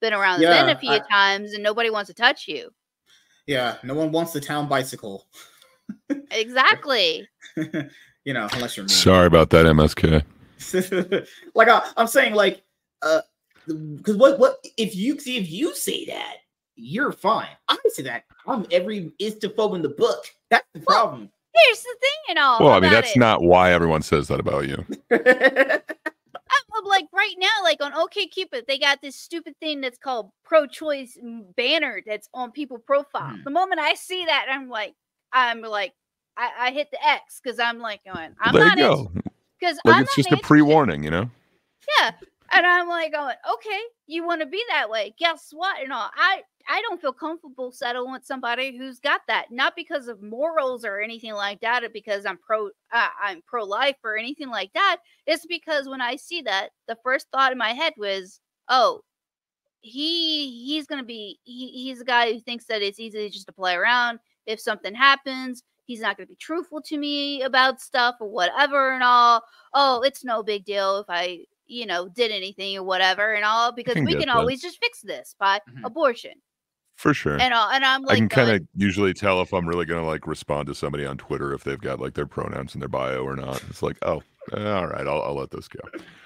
been 0.00 0.12
around 0.12 0.40
the 0.40 0.46
bend 0.46 0.70
a 0.70 0.78
few 0.78 0.90
I- 0.90 0.98
times 1.10 1.54
and 1.54 1.62
nobody 1.62 1.90
wants 1.90 2.08
to 2.08 2.14
touch 2.14 2.46
you. 2.46 2.70
Yeah, 3.46 3.76
no 3.82 3.94
one 3.94 4.12
wants 4.12 4.32
the 4.32 4.40
town 4.40 4.68
bicycle. 4.68 5.26
Exactly. 6.30 7.28
you 8.24 8.32
know, 8.32 8.48
unless 8.52 8.76
you're 8.76 8.84
me. 8.84 8.92
Sorry 8.92 9.26
about 9.26 9.50
that, 9.50 9.66
MSK. 9.66 10.22
like 11.54 11.68
I, 11.68 11.82
I'm 11.96 12.06
saying, 12.06 12.34
like, 12.34 12.62
uh, 13.02 13.20
because 13.66 14.16
what 14.16 14.38
what 14.38 14.64
if 14.76 14.94
you 14.94 15.18
see 15.18 15.36
if 15.36 15.50
you 15.50 15.74
say 15.74 16.04
that 16.06 16.36
you're 16.76 17.12
fine. 17.12 17.48
I 17.68 17.76
say 17.88 18.02
that 18.04 18.24
I'm 18.46 18.66
every 18.70 19.12
istophobe 19.20 19.76
in 19.76 19.82
the 19.82 19.90
book. 19.90 20.24
That's 20.50 20.66
the 20.74 20.80
problem. 20.80 21.30
here's 21.54 21.82
the 21.82 21.96
thing 22.00 22.10
and 22.30 22.38
all. 22.38 22.60
Well, 22.60 22.72
I 22.72 22.80
mean, 22.80 22.90
that's 22.90 23.16
it. 23.16 23.18
not 23.18 23.42
why 23.42 23.72
everyone 23.72 24.02
says 24.02 24.28
that 24.28 24.40
about 24.40 24.66
you. 24.68 24.84
I'm, 25.10 25.20
I'm 26.76 26.84
like 26.84 27.06
right 27.12 27.34
now, 27.38 27.62
like 27.62 27.82
on 27.82 27.94
OK 27.94 28.26
Cupid, 28.26 28.64
they 28.66 28.78
got 28.78 29.00
this 29.00 29.16
stupid 29.16 29.54
thing 29.60 29.80
that's 29.80 29.98
called 29.98 30.30
pro-choice 30.44 31.18
banner 31.56 32.02
that's 32.06 32.28
on 32.34 32.50
people 32.50 32.78
profile. 32.78 33.34
Mhm. 33.34 33.44
The 33.44 33.50
moment 33.50 33.80
I 33.80 33.94
see 33.94 34.24
that, 34.26 34.46
I'm 34.50 34.68
like, 34.68 34.94
I'm 35.32 35.60
like, 35.60 35.94
I, 36.36 36.50
I 36.58 36.70
hit 36.72 36.90
the 36.90 37.04
X 37.06 37.40
because 37.42 37.58
I'm 37.58 37.78
like 37.78 38.00
going, 38.04 38.34
I'm 38.40 38.54
there 38.54 38.64
not 38.64 38.78
you 38.78 38.84
go. 38.84 39.12
because 39.58 39.78
Like 39.84 39.96
I'm 39.96 40.02
it's 40.04 40.16
just 40.16 40.32
a 40.32 40.36
pre-warning, 40.38 41.02
you 41.04 41.10
know. 41.10 41.30
Yeah. 42.00 42.12
And 42.52 42.66
I'm 42.66 42.88
like 42.88 43.12
going, 43.12 43.34
okay, 43.54 43.80
you 44.06 44.24
want 44.24 44.40
to 44.40 44.46
be 44.46 44.62
that 44.68 44.88
way. 44.88 45.14
Guess 45.18 45.48
what? 45.52 45.82
And 45.82 45.92
all 45.92 46.10
I 46.14 46.42
I 46.68 46.80
don't 46.82 47.00
feel 47.00 47.12
comfortable 47.12 47.72
settling 47.72 48.12
with 48.12 48.24
somebody 48.24 48.76
who's 48.76 48.98
got 48.98 49.22
that. 49.28 49.50
Not 49.50 49.74
because 49.76 50.08
of 50.08 50.22
morals 50.22 50.84
or 50.84 51.00
anything 51.00 51.34
like 51.34 51.60
that, 51.60 51.84
or 51.84 51.88
because 51.88 52.24
I'm 52.24 52.38
pro 52.38 52.68
uh, 52.92 53.08
I'm 53.22 53.42
pro 53.46 53.64
life 53.64 53.96
or 54.04 54.16
anything 54.16 54.48
like 54.48 54.72
that. 54.74 54.98
It's 55.26 55.46
because 55.46 55.88
when 55.88 56.00
I 56.00 56.16
see 56.16 56.42
that, 56.42 56.70
the 56.86 56.96
first 57.02 57.26
thought 57.32 57.52
in 57.52 57.58
my 57.58 57.72
head 57.72 57.94
was, 57.96 58.40
oh, 58.68 59.00
he 59.80 60.64
he's 60.64 60.86
gonna 60.86 61.02
be 61.02 61.38
he, 61.44 61.68
he's 61.68 62.00
a 62.00 62.04
guy 62.04 62.32
who 62.32 62.40
thinks 62.40 62.66
that 62.66 62.82
it's 62.82 63.00
easy 63.00 63.28
just 63.30 63.46
to 63.46 63.52
play 63.52 63.74
around. 63.74 64.18
If 64.46 64.60
something 64.60 64.94
happens, 64.94 65.62
he's 65.86 66.00
not 66.00 66.16
gonna 66.16 66.26
be 66.26 66.36
truthful 66.36 66.80
to 66.82 66.96
me 66.98 67.42
about 67.42 67.80
stuff 67.80 68.16
or 68.20 68.28
whatever 68.30 68.92
and 68.92 69.02
all. 69.02 69.42
Oh, 69.72 70.02
it's 70.02 70.24
no 70.24 70.42
big 70.42 70.64
deal 70.64 70.98
if 70.98 71.06
I 71.08 71.40
you 71.66 71.86
know 71.86 72.08
did 72.08 72.30
anything 72.30 72.76
or 72.76 72.82
whatever 72.82 73.32
and 73.34 73.44
all 73.44 73.72
because 73.72 73.94
can 73.94 74.04
we 74.04 74.12
can 74.12 74.28
that. 74.28 74.36
always 74.36 74.60
just 74.60 74.78
fix 74.82 75.00
this 75.00 75.34
by 75.38 75.60
Mhm. 75.70 75.84
abortion 75.84 76.32
For 76.96 77.14
sure. 77.14 77.40
and 77.40 77.54
all. 77.54 77.70
And 77.70 77.84
I'm 77.84 78.02
like, 78.02 78.12
I 78.16 78.18
can 78.18 78.28
kind 78.28 78.50
of 78.50 78.66
usually 78.76 79.14
tell 79.14 79.40
if 79.40 79.52
I'm 79.54 79.66
really 79.66 79.86
gonna 79.86 80.06
like 80.06 80.26
respond 80.26 80.66
to 80.68 80.74
somebody 80.74 81.06
on 81.06 81.16
Twitter 81.16 81.52
if 81.54 81.64
they've 81.64 81.80
got 81.80 82.00
like 82.00 82.14
their 82.14 82.26
pronouns 82.26 82.74
in 82.74 82.80
their 82.80 82.88
bio 82.88 83.22
or 83.24 83.34
not. 83.36 83.62
It's 83.70 83.82
like, 83.82 83.96
oh, 84.02 84.22
eh, 84.54 84.70
all 84.72 84.86
right, 84.86 85.06
I'll, 85.06 85.22
I'll 85.22 85.34
let 85.36 85.50
this 85.50 85.68
go. 85.68 85.80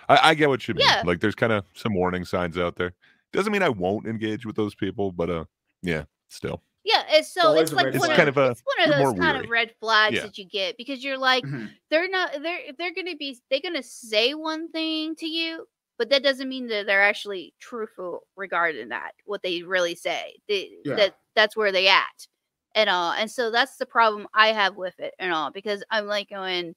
I, 0.08 0.30
I 0.30 0.34
get 0.34 0.48
what 0.48 0.66
you 0.66 0.74
mean. 0.74 0.86
Yeah. 0.86 1.02
Like, 1.04 1.20
there's 1.20 1.34
kind 1.36 1.52
of 1.52 1.64
some 1.74 1.94
warning 1.94 2.24
signs 2.24 2.58
out 2.58 2.74
there. 2.76 2.94
Doesn't 3.32 3.52
mean 3.52 3.62
I 3.62 3.68
won't 3.68 4.06
engage 4.06 4.44
with 4.46 4.56
those 4.56 4.74
people, 4.74 5.12
but 5.12 5.30
uh, 5.30 5.44
yeah, 5.82 6.04
still. 6.28 6.62
Yeah, 6.88 7.04
it's 7.10 7.30
so 7.32 7.48
always 7.48 7.64
it's 7.64 7.72
like 7.72 7.84
red 7.86 7.98
one 7.98 8.08
flag. 8.08 8.10
of, 8.10 8.16
It's 8.16 8.16
kind 8.16 8.28
of 8.30 8.36
a- 8.38 8.50
it's 8.52 8.62
one 8.64 8.88
of 8.90 8.96
those 9.16 9.18
kind 9.20 9.44
of 9.44 9.50
red 9.50 9.74
flags 9.78 10.16
Yeah. 10.16 10.22
that 10.22 10.38
you 10.38 10.46
get 10.46 10.76
because 10.78 11.04
you're 11.04 11.18
like 11.18 11.44
Mhm. 11.44 11.70
they're 11.90 12.08
not 12.08 12.32
they're 12.42 12.72
they're 12.78 12.94
gonna 12.94 13.16
be 13.16 13.38
they're 13.50 13.60
gonna 13.60 13.82
say 13.82 14.32
one 14.34 14.70
thing 14.70 15.14
to 15.16 15.26
you, 15.26 15.68
but 15.98 16.08
that 16.08 16.22
doesn't 16.22 16.48
mean 16.48 16.66
that 16.68 16.86
they're 16.86 17.02
actually 17.02 17.52
truthful 17.60 18.26
regarding 18.36 18.88
that 18.88 19.12
what 19.26 19.42
they 19.42 19.62
really 19.62 19.94
say. 19.94 20.38
They, 20.48 20.70
Yeah. 20.84 20.94
That 20.96 21.18
that's 21.34 21.56
where 21.56 21.72
they 21.72 21.88
at 21.88 22.26
and 22.74 22.88
all, 22.88 23.12
and 23.12 23.30
so 23.30 23.50
that's 23.50 23.76
the 23.76 23.86
problem 23.86 24.26
I 24.32 24.48
have 24.52 24.76
with 24.76 24.98
it 24.98 25.14
and 25.18 25.32
all 25.32 25.50
because 25.50 25.84
I'm 25.90 26.06
like 26.06 26.30
going, 26.30 26.74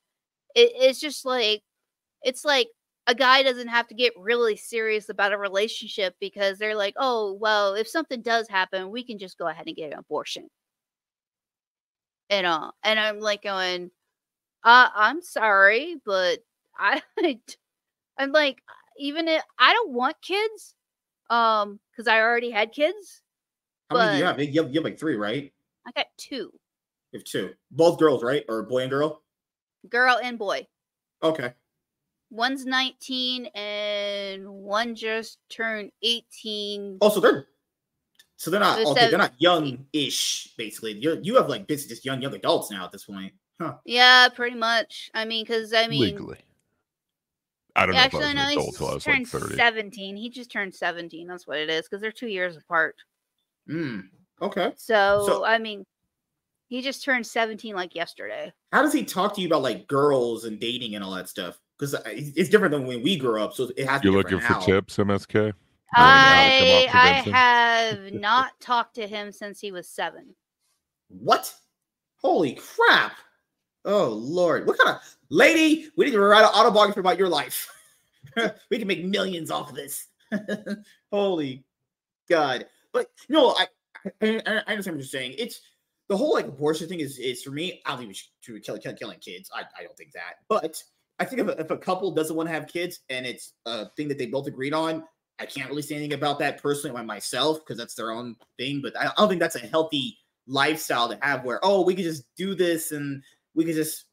it, 0.55 0.71
it's 0.75 0.99
just 0.99 1.23
like 1.25 1.63
it's 2.23 2.43
like 2.45 2.67
a 3.07 3.15
guy 3.15 3.43
doesn't 3.43 3.67
have 3.67 3.87
to 3.87 3.95
get 3.95 4.13
really 4.17 4.55
serious 4.55 5.09
about 5.09 5.33
a 5.33 5.37
relationship 5.37 6.15
because 6.19 6.57
they're 6.57 6.75
like, 6.75 6.93
oh, 6.97 7.33
well, 7.33 7.73
if 7.73 7.87
something 7.87 8.21
does 8.21 8.47
happen, 8.47 8.91
we 8.91 9.03
can 9.03 9.17
just 9.17 9.37
go 9.37 9.47
ahead 9.47 9.67
and 9.67 9.75
get 9.75 9.91
an 9.91 9.99
abortion. 9.99 10.49
And 12.29 12.45
uh, 12.45 12.71
and 12.83 12.99
I'm 12.99 13.19
like 13.19 13.43
going, 13.43 13.91
uh, 14.63 14.89
I'm 14.95 15.21
sorry, 15.21 15.97
but 16.05 16.39
I, 16.77 17.01
I'm 18.17 18.31
like, 18.31 18.61
even 18.97 19.27
if 19.27 19.43
I 19.59 19.73
don't 19.73 19.91
want 19.91 20.15
kids, 20.21 20.75
um, 21.29 21.79
because 21.91 22.07
I 22.07 22.19
already 22.21 22.51
had 22.51 22.71
kids. 22.71 23.21
How 23.89 23.97
many 23.97 24.11
do 24.13 24.17
you 24.19 24.25
have? 24.25 24.39
You 24.39 24.61
have, 24.61 24.73
you 24.73 24.79
have 24.79 24.85
like 24.85 24.99
three, 24.99 25.15
right? 25.15 25.51
I 25.85 25.91
got 25.91 26.05
two, 26.17 26.51
You 27.11 27.19
have 27.19 27.23
two. 27.23 27.51
Both 27.71 27.99
girls, 27.99 28.23
right? 28.23 28.45
Or 28.47 28.63
boy 28.63 28.83
and 28.83 28.91
girl? 28.91 29.23
girl 29.89 30.19
and 30.21 30.37
boy. 30.37 30.67
Okay. 31.23 31.53
One's 32.31 32.65
19 32.65 33.47
and 33.47 34.47
one 34.47 34.95
just 34.95 35.37
turned 35.49 35.91
18. 36.01 36.97
Oh, 37.01 37.09
so 37.09 37.19
they're 37.19 37.47
so 38.37 38.49
they're 38.49 38.59
not 38.59 38.77
They're 38.77 38.87
okay. 38.87 39.09
They're 39.09 39.19
not 39.19 39.33
young-ish, 39.37 40.53
basically. 40.57 40.93
You 40.93 41.19
you 41.21 41.35
have 41.35 41.49
like 41.49 41.67
basically 41.67 41.93
just 41.95 42.05
young 42.05 42.21
young 42.21 42.33
adults 42.33 42.71
now 42.71 42.85
at 42.85 42.91
this 42.91 43.03
point. 43.03 43.33
Huh. 43.59 43.75
Yeah, 43.85 44.29
pretty 44.29 44.55
much. 44.55 45.11
I 45.13 45.25
mean, 45.25 45.43
because 45.43 45.73
I 45.73 45.87
mean, 45.87 45.99
legally. 45.99 46.39
I 47.75 47.85
don't 47.85 47.93
know 47.93 47.99
if 47.99 48.01
I 48.01 48.05
actually, 48.05 48.19
was 48.25 48.33
no, 48.33 48.41
an 48.41 48.47
he 48.47 48.53
adult 48.53 48.75
till 48.75 48.87
I 48.87 48.93
was 48.95 49.07
like 49.07 49.15
turned 49.15 49.27
30. 49.27 49.55
17. 49.55 50.15
He 50.17 50.29
just 50.29 50.51
turned 50.51 50.73
17. 50.73 51.27
That's 51.27 51.45
what 51.45 51.57
it 51.57 51.69
is 51.69 51.83
because 51.83 52.01
they're 52.01 52.11
two 52.11 52.27
years 52.27 52.57
apart. 52.57 52.95
Mm. 53.69 54.05
Okay. 54.41 54.73
So, 54.75 55.25
So- 55.27 55.45
I 55.45 55.57
mean, 55.57 55.85
he 56.67 56.81
just 56.81 57.03
turned 57.03 57.27
17 57.27 57.75
like 57.75 57.93
yesterday. 57.93 58.51
How 58.71 58.81
does 58.81 58.93
he 58.93 59.03
talk 59.03 59.35
to 59.35 59.41
you 59.41 59.47
about 59.47 59.61
like 59.61 59.87
girls 59.87 60.45
and 60.45 60.59
dating 60.59 60.95
and 60.95 61.03
all 61.03 61.11
that 61.11 61.29
stuff? 61.29 61.59
Because 61.81 61.95
it's 62.05 62.47
different 62.47 62.73
than 62.73 62.85
when 62.85 63.01
we 63.01 63.17
grew 63.17 63.41
up. 63.41 63.55
So 63.55 63.71
it 63.75 63.87
has 63.87 64.01
to 64.01 64.07
You're 64.07 64.13
be 64.13 64.17
looking 64.17 64.39
for 64.39 64.53
now. 64.53 64.59
tips, 64.59 64.97
MSK? 64.97 65.51
I 65.95 66.59
Knowing 66.61 66.87
how 66.89 67.07
to 67.07 67.23
come 67.23 67.33
off 67.33 67.35
I 67.35 67.39
have 67.39 68.13
not 68.13 68.59
talked 68.59 68.95
to 68.95 69.07
him 69.07 69.31
since 69.31 69.59
he 69.59 69.71
was 69.71 69.87
seven. 69.87 70.35
What? 71.07 71.51
Holy 72.17 72.53
crap! 72.53 73.13
Oh 73.83 74.09
lord, 74.09 74.67
what 74.67 74.77
kind 74.77 74.95
of 74.95 75.17
lady? 75.29 75.89
We 75.97 76.05
need 76.05 76.11
to 76.11 76.19
write 76.19 76.43
an 76.43 76.51
autobiography 76.53 76.99
about 76.99 77.17
your 77.17 77.29
life. 77.29 77.67
we 78.69 78.77
can 78.77 78.87
make 78.87 79.03
millions 79.03 79.49
off 79.49 79.69
of 79.71 79.75
this. 79.75 80.07
Holy 81.11 81.65
God! 82.29 82.67
But 82.93 83.07
no, 83.27 83.55
I, 83.57 83.65
I 84.21 84.39
I 84.45 84.51
understand 84.67 84.97
what 84.97 85.01
you're 85.01 85.03
saying. 85.05 85.33
It's 85.39 85.61
the 86.09 86.15
whole 86.15 86.35
like 86.35 86.45
abortion 86.45 86.87
thing 86.87 86.99
is 86.99 87.17
is 87.17 87.41
for 87.41 87.49
me. 87.49 87.81
I 87.87 87.89
don't 87.89 87.97
think 87.97 88.09
we 88.09 88.13
should, 88.13 88.29
should 88.41 88.63
kill, 88.63 88.77
kill, 88.77 88.93
killing 88.93 89.17
kids. 89.17 89.49
I, 89.51 89.61
I 89.77 89.83
don't 89.83 89.97
think 89.97 90.11
that. 90.11 90.35
But 90.47 90.81
I 91.21 91.25
think 91.25 91.41
if 91.41 91.47
a, 91.47 91.59
if 91.61 91.69
a 91.71 91.77
couple 91.77 92.11
doesn't 92.11 92.35
want 92.35 92.49
to 92.49 92.53
have 92.53 92.67
kids 92.67 92.99
and 93.09 93.25
it's 93.25 93.53
a 93.65 93.89
thing 93.95 94.07
that 94.09 94.17
they 94.17 94.25
both 94.25 94.47
agreed 94.47 94.73
on, 94.73 95.03
I 95.39 95.45
can't 95.45 95.69
really 95.69 95.81
say 95.81 95.95
anything 95.95 96.13
about 96.13 96.39
that 96.39 96.61
personally 96.61 96.93
by 96.95 97.03
myself 97.03 97.59
because 97.59 97.77
that's 97.77 97.95
their 97.95 98.11
own 98.11 98.35
thing. 98.57 98.81
But 98.81 98.97
I 98.99 99.07
I 99.07 99.11
don't 99.17 99.29
think 99.29 99.39
that's 99.39 99.55
a 99.55 99.59
healthy 99.59 100.17
lifestyle 100.47 101.07
to 101.09 101.17
have 101.21 101.45
where 101.45 101.59
oh 101.63 101.83
we 101.83 101.93
could 101.95 102.03
just 102.03 102.23
do 102.35 102.55
this 102.55 102.91
and 102.91 103.23
we 103.55 103.63
could 103.63 103.75
just 103.75 104.05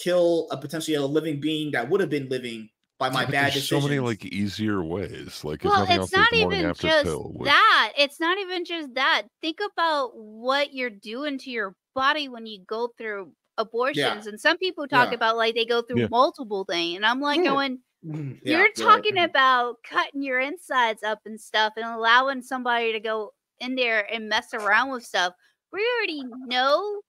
kill 0.00 0.48
a 0.50 0.56
potentially 0.56 0.94
a 0.96 1.02
living 1.02 1.38
being 1.40 1.70
that 1.72 1.88
would 1.88 2.00
have 2.00 2.10
been 2.10 2.28
living 2.28 2.68
by 2.98 3.10
my 3.10 3.20
Yeah, 3.20 3.26
but 3.26 3.32
bad 3.32 3.44
there's 3.44 3.54
decisions. 3.54 3.82
so 3.82 3.88
many 3.88 4.00
like 4.00 4.24
easier 4.24 4.82
ways. 4.82 5.44
Like 5.44 5.60
there's 5.62 5.70
Well, 5.72 5.80
nothing 5.80 5.98
else 5.98 6.08
it's 6.08 6.16
not 6.16 6.28
there's 6.30 6.42
morning 6.42 6.58
even 6.60 6.70
after 6.70 6.86
just 6.88 7.04
pill. 7.04 7.32
which- 7.36 7.46
that. 7.48 7.92
It's 7.98 8.20
not 8.20 8.38
even 8.38 8.64
just 8.64 8.94
that. 8.94 9.22
Think 9.42 9.58
about 9.72 10.10
what 10.16 10.72
you're 10.72 10.90
doing 10.90 11.38
to 11.38 11.50
your 11.50 11.74
body 11.94 12.28
when 12.28 12.46
you 12.46 12.64
go 12.66 12.90
through 12.98 13.32
abortions. 13.58 14.26
And 14.26 14.40
some 14.40 14.58
people 14.58 14.86
talk 14.88 15.10
Yeah. 15.10 15.14
about 15.14 15.36
like 15.36 15.54
they 15.54 15.64
go 15.66 15.82
through 15.82 16.00
Yeah. 16.02 16.08
multiple 16.10 16.64
things. 16.64 16.96
And 16.96 17.06
I'm 17.06 17.20
like 17.20 17.40
Yeah. 17.40 17.44
going, 17.44 17.82
Mm, 18.04 18.40
you're 18.44 18.60
right. 18.60 18.74
talking 18.74 19.14
Mhm. 19.16 19.24
about 19.24 19.82
cutting 19.82 20.22
your 20.22 20.38
insides 20.40 21.02
up 21.02 21.20
and 21.26 21.40
stuff 21.40 21.72
and 21.76 21.86
allowing 21.86 22.42
somebody 22.42 22.92
to 22.92 23.00
go 23.00 23.32
in 23.60 23.74
there 23.76 24.10
and 24.12 24.28
mess 24.28 24.52
around 24.54 24.90
with 24.90 25.04
stuff. 25.04 25.34
We 25.72 25.86
already 25.96 26.22
know 26.24 27.02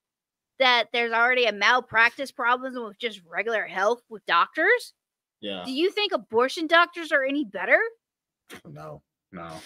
that 0.58 0.88
there's 0.92 1.12
already 1.12 1.46
a 1.46 1.52
malpractice 1.52 2.32
problem 2.32 2.74
with 2.84 2.98
just 2.98 3.20
regular 3.26 3.66
health 3.66 4.02
with 4.08 4.24
doctors. 4.26 4.94
yeah 5.40 5.64
Do 5.66 5.72
you 5.72 5.90
think 5.90 6.12
abortion 6.12 6.66
doctors 6.66 7.12
are 7.12 7.24
any 7.24 7.44
better? 7.44 7.80
no 8.64 9.02
no 9.32 9.64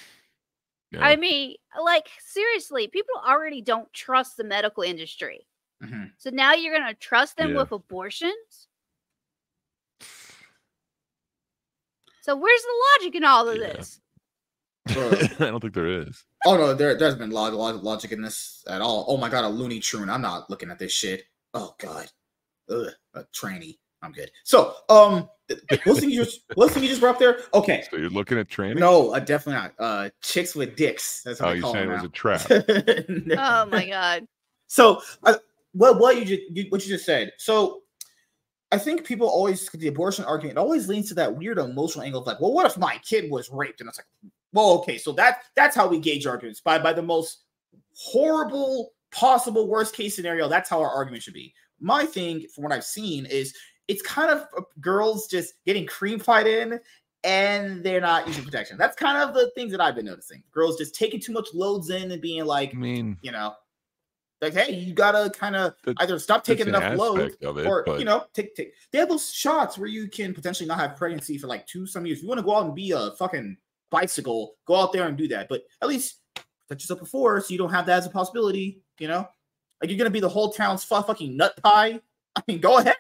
yeah. 0.91 1.01
I 1.01 1.17
mean, 1.17 1.57
like 1.81 2.09
seriously, 2.21 2.89
people 2.89 3.15
already 3.25 3.63
don't 3.63 3.93
trust 3.93 4.37
the 4.37 4.45
medical 4.45 4.83
industry. 4.83 5.47
Mhm. 5.83 6.13
So 6.19 6.31
now 6.31 6.53
you're 6.53 6.77
going 6.77 6.89
to 6.89 6.95
trust 6.95 7.37
them 7.37 7.51
Yeah. 7.53 7.59
with 7.59 7.73
abortions? 7.73 8.69
So 12.23 12.37
where's 12.37 12.63
the 12.63 12.85
logic 12.99 13.15
in 13.17 13.25
all 13.25 13.49
of 13.49 13.57
Yeah. 13.59 13.67
this? 13.69 14.01
I 14.89 15.51
don't 15.51 15.61
think 15.61 15.75
there 15.75 15.87
is. 16.03 16.25
oh 16.47 16.57
no 16.57 16.75
there, 16.75 16.97
there's 16.97 17.15
been 17.15 17.31
a 17.31 17.35
lot, 17.35 17.53
a 17.53 17.57
of 17.77 17.83
logic 17.83 18.13
in 18.13 18.23
this 18.23 18.65
at 18.67 18.81
all 18.81 19.05
oh 19.09 19.17
my 19.19 19.29
god 19.29 19.45
a 19.45 19.49
loony 19.49 19.79
tune 19.79 20.09
i'm 20.09 20.23
not 20.23 20.49
looking 20.51 20.71
at 20.71 20.79
this 20.79 20.91
shit 20.91 21.25
oh 21.55 21.75
god 21.79 22.11
Ugh, 22.71 22.89
a 23.15 23.25
tranny 23.25 23.79
i'm 24.03 24.11
good 24.11 24.31
so 24.43 24.75
um 24.89 25.29
what's 25.85 26.01
thing 26.01 26.11
you 26.11 26.25
just 26.25 26.41
what's 26.55 26.73
thing 26.73 26.83
you 26.83 26.89
just 26.89 27.01
brought 27.03 27.17
up 27.17 27.19
there 27.21 27.41
okay 27.55 27.85
So 27.91 27.99
you're 27.99 28.09
looking 28.11 28.39
at 28.39 28.49
training? 28.49 28.79
no 28.79 29.11
uh, 29.13 29.21
definitely 29.21 29.61
not 29.63 29.75
uh 29.79 30.11
chicks 30.23 30.55
with 30.57 30.75
dicks 30.77 31.23
that's 31.23 31.39
how 31.41 31.49
Oh, 31.49 31.51
they 31.51 31.57
you 31.57 31.63
call 31.63 31.73
saying 31.75 31.89
it 31.91 31.93
was 31.93 32.03
a 32.03 32.07
now. 32.07 32.13
trap? 32.13 32.41
Oh 33.39 33.67
my 33.67 33.87
god. 33.89 34.27
So, 34.67 35.03
uh, 35.25 35.35
what 35.73 35.99
what 35.99 36.17
you 36.17 36.25
just 36.25 36.43
you, 36.51 36.67
what 36.69 36.85
you 36.85 36.93
just 36.93 37.07
said. 37.07 37.33
So, 37.39 37.83
I 38.73 38.79
think 38.79 39.05
people 39.05 39.29
always 39.29 39.69
the 39.71 39.89
abortion 39.89 40.25
argument 40.25 40.59
always 40.59 40.89
leans 40.89 41.09
to 41.09 41.15
that 41.15 41.37
weird 41.37 41.59
emotional 41.59 42.05
angle 42.05 42.21
of 42.21 42.27
like, 42.27 42.41
well, 42.41 42.53
what 42.53 42.67
if 42.67 42.79
my 42.79 42.99
kid 42.99 43.31
was 43.31 43.51
raped? 43.51 43.81
And 43.81 43.89
it's 43.89 43.99
like, 43.99 44.33
well, 44.53 44.71
okay, 44.79 44.99
so 44.99 45.13
that 45.13 45.43
that's 45.57 45.77
how 45.77 45.89
we 45.89 45.99
gauge 45.99 46.27
arguments 46.27 46.61
by 46.61 46.79
by 46.79 46.93
the 46.93 47.03
most 47.03 47.45
horrible 47.97 48.93
possible 49.13 49.69
worst 49.69 49.95
case 49.95 50.15
scenario. 50.15 50.49
That's 50.49 50.69
how 50.69 50.81
our 50.81 50.91
argument 50.91 51.23
should 51.23 51.35
be. 51.35 51.53
My 51.81 52.05
thing, 52.05 52.47
from 52.55 52.65
what 52.65 52.73
I've 52.73 52.85
seen, 52.85 53.27
is 53.27 53.55
it's 53.89 54.03
kind 54.03 54.31
of 54.31 54.47
uh, 54.57 54.63
girls 54.81 55.27
just 55.27 55.55
getting 55.67 55.87
cream 55.87 56.19
fied 56.19 56.47
in. 56.47 56.79
And 57.23 57.85
they're 57.85 58.01
not 58.01 58.27
using 58.27 58.45
protection. 58.45 58.79
That's 58.79 58.97
kind 58.97 59.19
of 59.19 59.35
the 59.35 59.51
things 59.55 59.73
that 59.73 59.81
I've 59.83 59.95
been 59.95 60.07
noticing. 60.07 60.43
Girls 60.53 60.79
just 60.79 60.95
taking 60.95 61.21
too 61.21 61.35
much 61.35 61.49
loads 61.53 61.91
in 61.91 62.11
and 62.11 62.23
being 62.23 62.47
like, 62.47 62.75
I 62.75 62.79
mean, 62.79 63.19
you 63.21 63.31
know, 63.31 63.53
Like, 64.41 64.55
hey, 64.55 64.73
you 64.73 64.95
gotta 64.95 65.31
kind 65.31 65.55
of 65.55 65.75
either 65.99 66.19
stop 66.19 66.45
taking 66.45 66.67
That's 66.67 66.79
an 66.79 66.93
enough 66.93 66.99
load, 66.99 67.37
it, 67.41 67.67
or 67.67 67.85
but 67.85 67.99
you 67.99 68.07
know, 68.07 68.25
take 68.33 68.55
take. 68.55 68.73
They 68.91 68.99
have 68.99 69.11
those 69.11 69.31
shots 69.31 69.77
where 69.77 69.89
you 69.89 70.09
can 70.09 70.33
potentially 70.33 70.67
not 70.67 70.79
have 70.79 70.97
pregnancy 70.97 71.37
for 71.37 71.47
like 71.47 71.67
two 71.67 71.87
some 71.87 72.07
years. 72.07 72.19
If 72.19 72.23
you 72.23 72.29
want 72.29 72.39
to 72.39 72.45
go 72.45 72.57
out 72.57 72.65
and 72.65 72.75
be 72.75 72.93
a 72.93 73.11
fucking 73.13 73.59
bicycle, 73.91 74.55
go 74.67 74.77
out 74.77 74.93
there 74.93 75.07
and 75.07 75.17
do 75.17 75.29
that. 75.29 75.49
But 75.49 75.63
at 75.83 75.89
least 75.89 76.21
protect 76.35 76.83
yourself 76.83 77.01
before, 77.01 77.41
so 77.41 77.53
you 77.53 77.59
don't 77.59 77.71
have 77.71 77.85
that 77.87 77.99
as 77.99 78.07
a 78.07 78.11
possibility. 78.11 78.81
You 78.99 79.09
know, 79.09 79.29
like 79.83 79.91
you're 79.91 79.99
gonna 79.99 80.09
be 80.09 80.21
the 80.21 80.29
whole 80.29 80.53
town's 80.53 80.85
fu- 80.85 81.03
fucking 81.03 81.37
nut 81.37 81.55
pie. 81.63 82.01
I 82.37 82.43
mean, 82.47 82.61
go 82.61 82.79
ahead, 82.79 82.97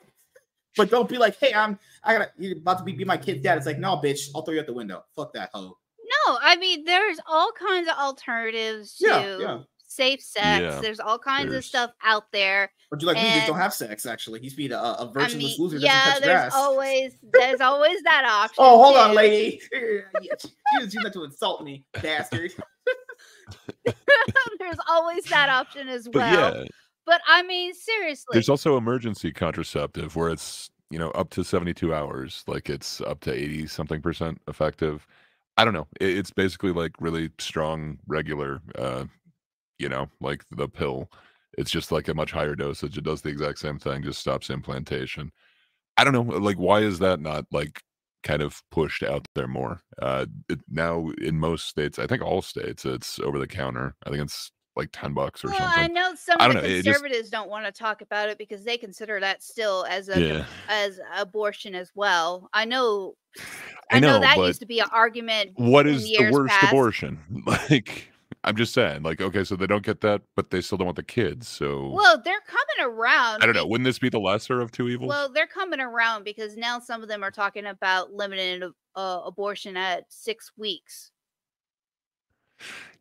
but 0.76 0.90
don't 0.90 1.08
be 1.08 1.16
like, 1.16 1.38
hey, 1.38 1.54
I'm 1.54 1.78
I 2.04 2.12
gotta 2.12 2.30
you're 2.36 2.58
about 2.58 2.78
to 2.78 2.84
be, 2.84 2.92
be 2.92 3.04
my 3.04 3.16
kid's 3.16 3.42
dad. 3.42 3.56
It's 3.56 3.66
like, 3.66 3.78
no, 3.78 3.96
bitch, 3.96 4.28
I'll 4.34 4.42
throw 4.42 4.52
you 4.52 4.60
out 4.60 4.66
the 4.66 4.74
window. 4.74 5.04
Fuck 5.16 5.32
that 5.32 5.50
hoe. 5.54 5.78
No, 6.26 6.38
I 6.42 6.56
mean 6.56 6.84
there's 6.84 7.18
all 7.26 7.50
kinds 7.52 7.88
of 7.88 7.94
alternatives 7.96 8.96
to 8.96 9.06
Yeah, 9.06 9.38
yeah. 9.38 9.58
Safe 9.90 10.22
sex. 10.22 10.60
Yeah, 10.62 10.80
there's 10.80 11.00
all 11.00 11.18
kinds 11.18 11.52
of 11.52 11.64
stuff 11.64 11.90
out 12.04 12.30
there. 12.32 12.70
Or 12.92 12.96
do 12.96 13.04
you 13.04 13.08
like 13.08 13.16
me? 13.16 13.24
Just 13.24 13.36
And- 13.38 13.46
don't 13.48 13.58
have 13.58 13.74
sex. 13.74 14.06
Actually, 14.06 14.40
he's 14.40 14.54
being 14.54 14.72
a, 14.72 14.76
a 14.76 15.10
I 15.10 15.12
virginless 15.12 15.36
mean, 15.36 15.56
loser. 15.58 15.78
yeah, 15.78 16.04
doesn't 16.04 16.12
touch 16.12 16.22
there's 16.22 16.40
grass. 16.40 16.54
always 16.54 17.12
there's 17.32 17.60
always 17.60 18.02
that 18.04 18.24
option. 18.24 18.56
Oh, 18.58 18.82
hold 18.82 18.96
on, 18.96 19.14
lady. 19.14 19.60
Yeah, 20.22 20.34
she 20.88 20.98
was 20.98 21.12
to 21.12 21.24
insult 21.24 21.64
me, 21.64 21.84
bastard. 22.02 22.52
there's 24.58 24.78
always 24.88 25.24
that 25.24 25.48
option 25.48 25.88
as 25.88 26.04
but 26.06 26.14
well. 26.14 26.56
yeah, 26.60 26.64
But 27.06 27.20
I 27.26 27.42
mean, 27.42 27.74
seriously, 27.74 28.28
there's 28.32 28.48
also 28.48 28.76
emergency 28.76 29.32
contraceptive 29.32 30.14
where 30.16 30.30
it's 30.30 30.70
you 30.90 30.98
know 30.98 31.10
up 31.10 31.30
to 31.30 31.44
72 31.44 31.92
hours, 31.94 32.44
like 32.46 32.70
it's 32.70 33.00
up 33.00 33.20
to 33.20 33.32
80 33.32 33.66
something 33.66 34.00
percent 34.00 34.40
effective. 34.48 35.06
I 35.56 35.64
don't 35.64 35.74
know. 35.74 35.88
It's 36.00 36.30
basically 36.30 36.72
like 36.72 36.92
really 37.00 37.30
strong 37.38 37.98
regular, 38.06 38.62
uh, 38.78 39.04
you 39.80 39.88
know, 39.88 40.08
like 40.20 40.44
the 40.50 40.68
pill. 40.68 41.10
It's 41.58 41.70
just 41.70 41.90
like 41.90 42.08
a 42.08 42.14
much 42.14 42.30
higher 42.30 42.54
dosage. 42.54 42.96
It 42.96 43.04
does 43.04 43.22
the 43.22 43.28
exact 43.30 43.58
same 43.58 43.78
thing, 43.78 44.02
just 44.02 44.20
stops 44.20 44.50
implantation. 44.50 45.32
I 45.96 46.04
don't 46.04 46.12
know. 46.12 46.22
Like, 46.22 46.56
why 46.56 46.80
is 46.80 46.98
that 47.00 47.20
not 47.20 47.46
like 47.50 47.82
kind 48.22 48.42
of 48.42 48.62
pushed 48.70 49.02
out 49.02 49.26
there 49.34 49.48
more? 49.48 49.82
Uh, 50.00 50.26
it, 50.48 50.60
now 50.70 51.10
in 51.20 51.38
most 51.38 51.66
states, 51.66 51.98
I 51.98 52.06
think 52.06 52.22
all 52.22 52.42
states, 52.42 52.84
it's 52.84 53.18
over 53.18 53.38
the 53.38 53.46
counter. 53.46 53.96
I 54.06 54.10
think 54.10 54.22
it's 54.22 54.52
like 54.76 54.90
10 54.92 55.12
bucks 55.12 55.44
or 55.44 55.48
well, 55.48 55.58
something. 55.58 55.82
I 55.82 55.86
know 55.88 56.14
some 56.14 56.36
I 56.40 56.46
of 56.46 56.54
the 56.54 56.60
know, 56.60 56.66
it 56.66 56.82
just- 56.82 56.84
conservatives 56.84 57.30
don't 57.30 57.50
want 57.50 57.66
to 57.66 57.72
talk 57.72 58.00
about 58.00 58.28
it 58.28 58.38
because 58.38 58.64
they 58.64 58.78
consider 58.78 59.20
that 59.20 59.42
still 59.42 59.84
as 59.88 60.08
a 60.08 60.20
yeah. 60.20 60.44
as 60.68 61.00
abortion 61.16 61.74
as 61.74 61.90
well. 61.94 62.48
I 62.52 62.64
know. 62.64 63.14
I 63.92 63.98
know, 63.98 64.20
that 64.20 64.38
used 64.38 64.60
to 64.60 64.66
be 64.66 64.78
an 64.78 64.86
argument. 64.92 65.52
What 65.56 65.88
is 65.88 66.04
the 66.04 66.30
worst 66.30 66.52
past. 66.52 66.72
abortion? 66.72 67.18
Like, 67.46 68.09
I'm 68.42 68.56
just 68.56 68.72
saying, 68.72 69.02
like, 69.02 69.20
okay, 69.20 69.44
so 69.44 69.54
they 69.54 69.66
don't 69.66 69.84
get 69.84 70.00
that, 70.00 70.22
but 70.34 70.50
they 70.50 70.62
still 70.62 70.78
don't 70.78 70.86
want 70.86 70.96
the 70.96 71.02
kids. 71.02 71.46
So 71.46 71.90
Well, 71.90 72.20
they're 72.24 72.40
coming 72.46 72.94
around. 72.94 73.42
I 73.42 73.46
don't 73.46 73.54
know. 73.54 73.66
Wouldn't 73.66 73.84
this 73.84 73.98
be 73.98 74.08
the 74.08 74.20
lesser 74.20 74.60
of 74.60 74.72
two 74.72 74.88
evils? 74.88 75.10
Well, 75.10 75.30
they're 75.30 75.46
coming 75.46 75.80
around 75.80 76.24
because 76.24 76.56
now 76.56 76.78
some 76.78 77.02
of 77.02 77.08
them 77.08 77.22
are 77.22 77.30
talking 77.30 77.66
about 77.66 78.12
limiting 78.12 78.72
uh, 78.96 79.20
abortion 79.26 79.76
at 79.76 80.04
six 80.08 80.52
weeks. 80.56 81.10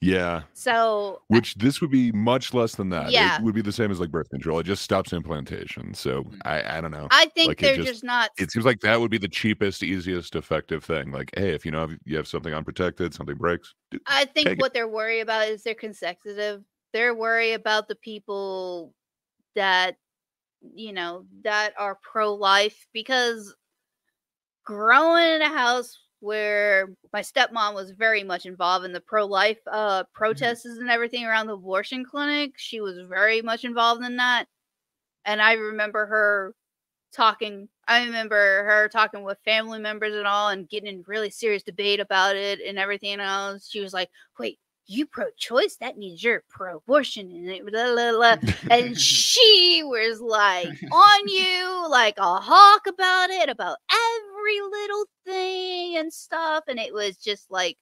Yeah. 0.01 0.43
So 0.53 1.21
Which 1.27 1.55
this 1.55 1.81
would 1.81 1.91
be 1.91 2.11
much 2.11 2.53
less 2.53 2.75
than 2.75 2.89
that. 2.89 3.11
Yeah. 3.11 3.37
It 3.37 3.43
would 3.43 3.55
be 3.55 3.61
the 3.61 3.71
same 3.71 3.91
as 3.91 3.99
like 3.99 4.11
birth 4.11 4.29
control. 4.29 4.59
It 4.59 4.63
just 4.65 4.81
stops 4.83 5.11
implantation. 5.13 5.93
So 5.93 6.23
Mhm. 6.23 6.37
I, 6.45 6.77
I 6.77 6.81
don't 6.81 6.91
know. 6.91 7.07
I 7.11 7.25
think 7.27 7.49
Like, 7.49 7.59
it 7.63 7.65
they're 7.65 7.75
just- 7.77 7.87
just, 7.87 8.03
not. 8.03 8.31
It 8.37 8.51
seems 8.51 8.65
like 8.65 8.79
that 8.81 8.99
would 8.99 9.11
be 9.11 9.17
the 9.17 9.27
cheapest, 9.27 9.83
easiest, 9.83 10.35
effective 10.35 10.83
thing. 10.83 11.11
Like, 11.11 11.31
hey, 11.35 11.53
if 11.53 11.65
you 11.65 11.71
know 11.71 11.89
you 12.05 12.15
have 12.17 12.27
something 12.27 12.53
unprotected, 12.53 13.13
something 13.13 13.35
breaks. 13.35 13.73
do- 13.91 13.99
I 14.05 14.25
think 14.25 14.47
take 14.47 14.57
it. 14.59 14.61
what 14.61 14.73
they're 14.73 14.87
worried 14.87 15.21
about 15.21 15.47
is 15.49 15.63
they're 15.63 15.73
consecutive. 15.75 16.63
They're 16.93 17.13
worried 17.15 17.53
about 17.53 17.87
the 17.87 17.95
people 17.95 18.93
that 19.55 19.97
you 20.75 20.91
know 20.91 21.25
that 21.43 21.73
are 21.77 21.97
pro-life 22.03 22.85
because 22.93 23.55
growing 24.65 25.23
in 25.35 25.41
a 25.41 25.47
house 25.49 25.97
where 26.21 26.89
my 27.13 27.21
stepmom 27.21 27.73
was 27.73 27.91
very 27.91 28.23
much 28.23 28.45
involved 28.45 28.85
in 28.85 28.91
the 28.93 29.01
pro-life 29.01 29.59
uh 29.71 30.03
protests 30.13 30.65
and 30.65 30.89
everything 30.89 31.25
around 31.25 31.47
the 31.47 31.53
abortion 31.53 32.03
clinic. 32.05 32.53
She 32.57 32.81
was 32.81 32.99
very 33.07 33.41
much 33.41 33.63
involved 33.65 34.03
in 34.03 34.17
that. 34.17 34.45
And 35.25 35.41
i 35.41 35.53
remember 35.53 36.05
her 36.07 36.55
talking 37.13 37.67
i 37.87 38.03
remember 38.05 38.63
her 38.65 38.87
talking 38.89 39.23
with 39.23 39.37
family 39.45 39.79
members 39.79 40.15
and 40.15 40.27
all 40.27 40.49
and 40.49 40.69
getting 40.69 40.87
in 40.89 41.03
really 41.07 41.29
serious 41.31 41.63
debate 41.63 41.99
about 41.99 42.35
it 42.35 42.59
and 42.61 42.77
everything 42.79 43.19
else. 43.19 43.67
She 43.69 43.81
was 43.81 43.93
like 43.93 44.09
wait 44.39 44.59
you 44.89 45.05
pro-choice 45.05 45.77
that 45.77 45.97
means 45.97 46.23
you're 46.23 46.43
pro-abortion 46.49 47.29
and 47.31 47.47
it 47.47 47.65
blah, 47.65 47.93
blah, 47.93 48.11
blah. 48.37 48.51
and 48.71 48.97
she 48.99 49.81
was 49.85 50.19
like 50.19 50.67
on 50.91 51.27
you 51.27 51.87
like 51.89 52.17
a 52.17 52.37
hawk 52.37 52.87
about 52.87 53.29
it 53.29 53.49
about 53.49 53.77
every 53.91 54.61
little 54.69 55.05
thing 55.25 55.97
and 55.97 56.11
stuff 56.11 56.63
and 56.67 56.79
it 56.79 56.93
was 56.93 57.17
just 57.17 57.49
like 57.51 57.77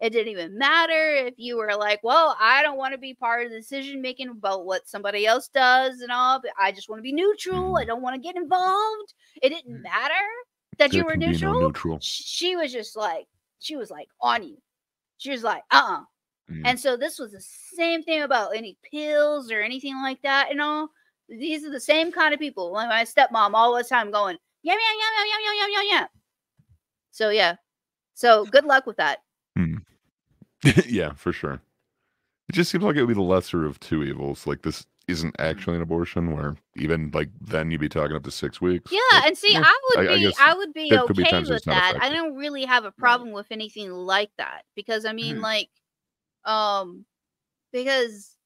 it 0.00 0.10
didn't 0.10 0.32
even 0.32 0.58
matter 0.58 1.14
if 1.14 1.34
you 1.36 1.56
were 1.56 1.74
like 1.76 2.00
well 2.02 2.36
i 2.40 2.60
don't 2.62 2.76
want 2.76 2.92
to 2.92 2.98
be 2.98 3.14
part 3.14 3.44
of 3.46 3.52
the 3.52 3.58
decision 3.58 4.02
making 4.02 4.28
about 4.28 4.66
what 4.66 4.88
somebody 4.88 5.26
else 5.26 5.48
does 5.54 6.00
and 6.00 6.10
all 6.10 6.40
but 6.40 6.50
i 6.58 6.72
just 6.72 6.88
want 6.88 6.98
to 6.98 7.04
be 7.04 7.12
neutral 7.12 7.76
i 7.76 7.84
don't 7.84 8.02
want 8.02 8.14
to 8.16 8.20
get 8.20 8.34
involved 8.36 9.14
it 9.42 9.50
didn't 9.50 9.78
Mm. 9.78 9.82
matter 9.82 10.14
that 10.78 10.90
There 10.90 11.00
you 11.00 11.04
were 11.04 11.16
be 11.16 11.26
no 11.26 11.30
neutral 11.30 11.60
neutral. 11.60 11.98
She 12.00 12.56
was 12.56 12.72
just 12.72 12.96
like 12.96 13.26
she 13.60 13.76
was 13.76 13.90
like 13.92 14.08
on 14.20 14.42
you 14.42 14.56
she 15.18 15.30
was 15.30 15.44
like 15.44 15.62
uh-uh 15.70 16.00
Mm. 16.50 16.62
and 16.64 16.80
so 16.80 16.96
this 16.96 17.18
was 17.18 17.30
the 17.32 17.40
same 17.40 18.02
thing 18.02 18.22
about 18.22 18.56
any 18.56 18.76
pills 18.90 19.50
or 19.50 19.60
anything 19.60 19.94
like 20.02 20.20
that 20.22 20.50
and 20.50 20.60
all. 20.60 20.88
These 21.28 21.64
are 21.64 21.70
the 21.70 21.80
same 21.80 22.10
kind 22.12 22.34
of 22.34 22.40
people. 22.40 22.72
Like 22.72 22.88
my 22.88 23.04
stepmom 23.04 23.52
all 23.54 23.74
the 23.76 23.84
time 23.84 24.10
going, 24.10 24.36
yeah, 24.62 24.74
yeah, 24.74 24.78
yeah, 24.78 25.24
yeah, 25.24 25.36
yeah, 25.38 25.52
yeah, 25.54 25.68
yeah, 25.82 25.90
yeah. 26.00 26.06
So 27.12 27.30
yeah. 27.30 27.54
So 28.14 28.44
good 28.46 28.64
luck 28.64 28.86
with 28.86 28.96
that. 28.98 29.20
yeah, 30.86 31.12
for 31.14 31.32
sure. 31.32 31.60
It 32.48 32.52
just 32.52 32.70
seems 32.70 32.84
like 32.84 32.96
it 32.96 33.00
would 33.00 33.08
be 33.08 33.14
the 33.14 33.20
lesser 33.22 33.64
of 33.64 33.80
two 33.80 34.02
evils. 34.02 34.46
Like 34.46 34.62
this 34.62 34.86
isn't 35.08 35.34
actually 35.38 35.76
an 35.76 35.82
abortion, 35.82 36.32
where 36.36 36.56
even 36.76 37.10
like 37.12 37.30
then 37.40 37.70
you'd 37.70 37.80
be 37.80 37.88
talking 37.88 38.14
up 38.14 38.22
to 38.24 38.30
six 38.30 38.60
weeks. 38.60 38.92
Yeah, 38.92 38.98
but, 39.12 39.26
and 39.26 39.38
see, 39.38 39.52
yeah, 39.54 39.62
I 39.64 39.80
would 39.96 40.08
I- 40.08 40.12
I 40.12 40.16
be, 40.16 40.22
guess 40.22 40.34
I, 40.38 40.54
would 40.54 40.72
be 40.72 40.90
could 40.90 41.16
be 41.16 41.22
okay 41.24 41.42
with 41.42 41.64
that. 41.64 41.96
I 42.00 42.10
don't 42.10 42.34
really 42.36 42.64
have 42.64 42.84
a 42.84 42.92
problem 42.92 43.32
with 43.32 43.46
anything 43.50 43.90
like 43.90 44.30
that 44.38 44.64
because 44.76 45.04
I 45.04 45.12
mean, 45.12 45.36
Mhm. 45.38 45.42
like, 45.42 45.70
um, 46.44 47.04
because 47.72 48.36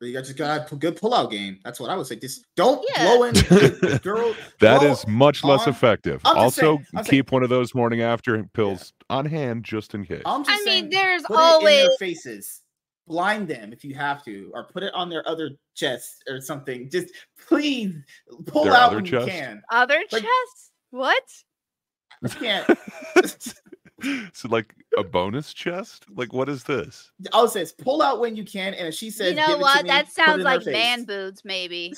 But 0.00 0.06
you 0.06 0.12
got 0.14 0.24
just 0.24 0.36
got 0.36 0.72
a 0.72 0.76
good 0.76 0.96
pullout 0.98 1.30
game. 1.30 1.58
That's 1.64 1.78
what 1.80 1.90
I 1.90 1.96
would 1.96 2.06
say. 2.06 2.16
Just 2.16 2.44
don't 2.56 2.84
Yeah. 2.94 3.04
blow 3.04 3.24
in 3.24 3.34
the, 3.34 3.78
the 3.92 4.00
girl. 4.02 4.34
That 4.60 4.80
blow- 4.80 4.90
is 4.92 5.06
much 5.06 5.44
less 5.44 5.66
effective. 5.66 6.20
Also, 6.24 6.60
saying- 6.76 6.86
I'm 6.96 7.04
keep 7.04 7.32
one 7.32 7.42
of 7.42 7.48
those 7.50 7.74
morning 7.74 8.00
after 8.02 8.42
pills 8.54 8.92
on 9.10 9.26
hand 9.26 9.64
just 9.64 9.94
in 9.94 10.04
case. 10.04 10.22
I'm 10.26 10.44
just 10.44 10.60
I 10.60 10.64
saying, 10.64 10.84
mean, 10.84 10.90
there's 10.90 11.22
put 11.22 11.34
it 11.34 11.36
in 11.36 11.40
always 11.40 11.86
their 11.88 11.96
faces. 11.98 12.62
Blind 13.08 13.48
them 13.48 13.72
if 13.72 13.84
you 13.84 13.94
have 13.96 14.24
to, 14.24 14.50
or 14.54 14.64
put 14.68 14.84
it 14.84 14.94
on 14.94 15.08
their 15.10 15.28
other 15.28 15.50
chest 15.74 16.22
or 16.28 16.40
something. 16.40 16.88
Just 16.88 17.08
please 17.48 17.92
pull 18.46 18.64
Their 18.64 18.74
out 18.74 18.94
when 18.94 19.04
chest? 19.04 19.26
you 19.26 19.32
can. 19.32 19.62
other 19.70 19.98
like- 20.12 20.22
chests. 20.22 20.70
What? 20.90 21.22
You 22.22 22.28
can't. 22.28 22.66
so, 24.32 24.48
like 24.48 24.74
a 24.96 25.04
bonus 25.04 25.52
chest? 25.52 26.04
Like, 26.14 26.32
what 26.32 26.48
is 26.48 26.64
this? 26.64 27.10
I'll 27.32 27.48
say 27.48 27.66
pull 27.78 28.02
out 28.02 28.20
when 28.20 28.36
you 28.36 28.44
can, 28.44 28.74
and 28.74 28.88
if 28.88 28.94
she 28.94 29.10
says, 29.10 29.30
You 29.30 29.36
know 29.36 29.46
"Give 29.46 29.54
it 29.56 29.58
to 29.58 29.62
what? 29.62 29.82
me," 29.84 29.88
That 29.90 30.10
sounds 30.12 30.42
like 30.42 30.64
man 30.66 31.04
boobs, 31.04 31.44
maybe. 31.44 31.94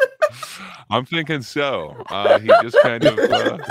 I'm 0.90 1.04
thinking 1.04 1.42
so. 1.42 1.96
Uh, 2.10 2.38
he 2.38 2.48
just 2.62 2.76
kind 2.82 3.04
of 3.04 3.18
uh, 3.18 3.58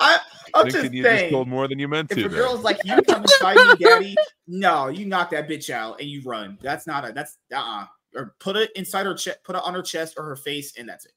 I, 0.00 0.18
I'm 0.54 0.66
just 0.66 0.76
thinking 0.76 0.92
you 0.94 1.02
just 1.02 1.16
saying. 1.16 1.32
told 1.32 1.48
more 1.48 1.68
than 1.68 1.78
you 1.78 1.88
meant 1.88 2.10
if 2.12 2.18
to. 2.18 2.26
a 2.26 2.28
there. 2.28 2.40
girl's 2.42 2.62
like, 2.62 2.78
"You 2.84 3.00
come 3.02 3.22
inside 3.22 3.56
me, 3.56 3.84
daddy," 3.84 4.16
no, 4.46 4.88
you 4.88 5.06
knock 5.06 5.30
that 5.30 5.48
bitch 5.48 5.70
out 5.70 6.00
and 6.00 6.08
you 6.08 6.22
run. 6.24 6.58
That's 6.62 6.86
not 6.86 7.08
a. 7.08 7.12
That's 7.12 7.36
uh. 7.54 7.58
uh 7.58 7.86
Or 8.14 8.34
put 8.40 8.56
it 8.56 8.70
inside 8.74 9.06
her 9.06 9.14
chest, 9.14 9.38
put 9.44 9.56
it 9.56 9.62
on 9.64 9.74
her 9.74 9.82
chest 9.82 10.14
or 10.16 10.24
her 10.24 10.36
face, 10.36 10.76
and 10.78 10.88
that's 10.88 11.04
it. 11.06 11.12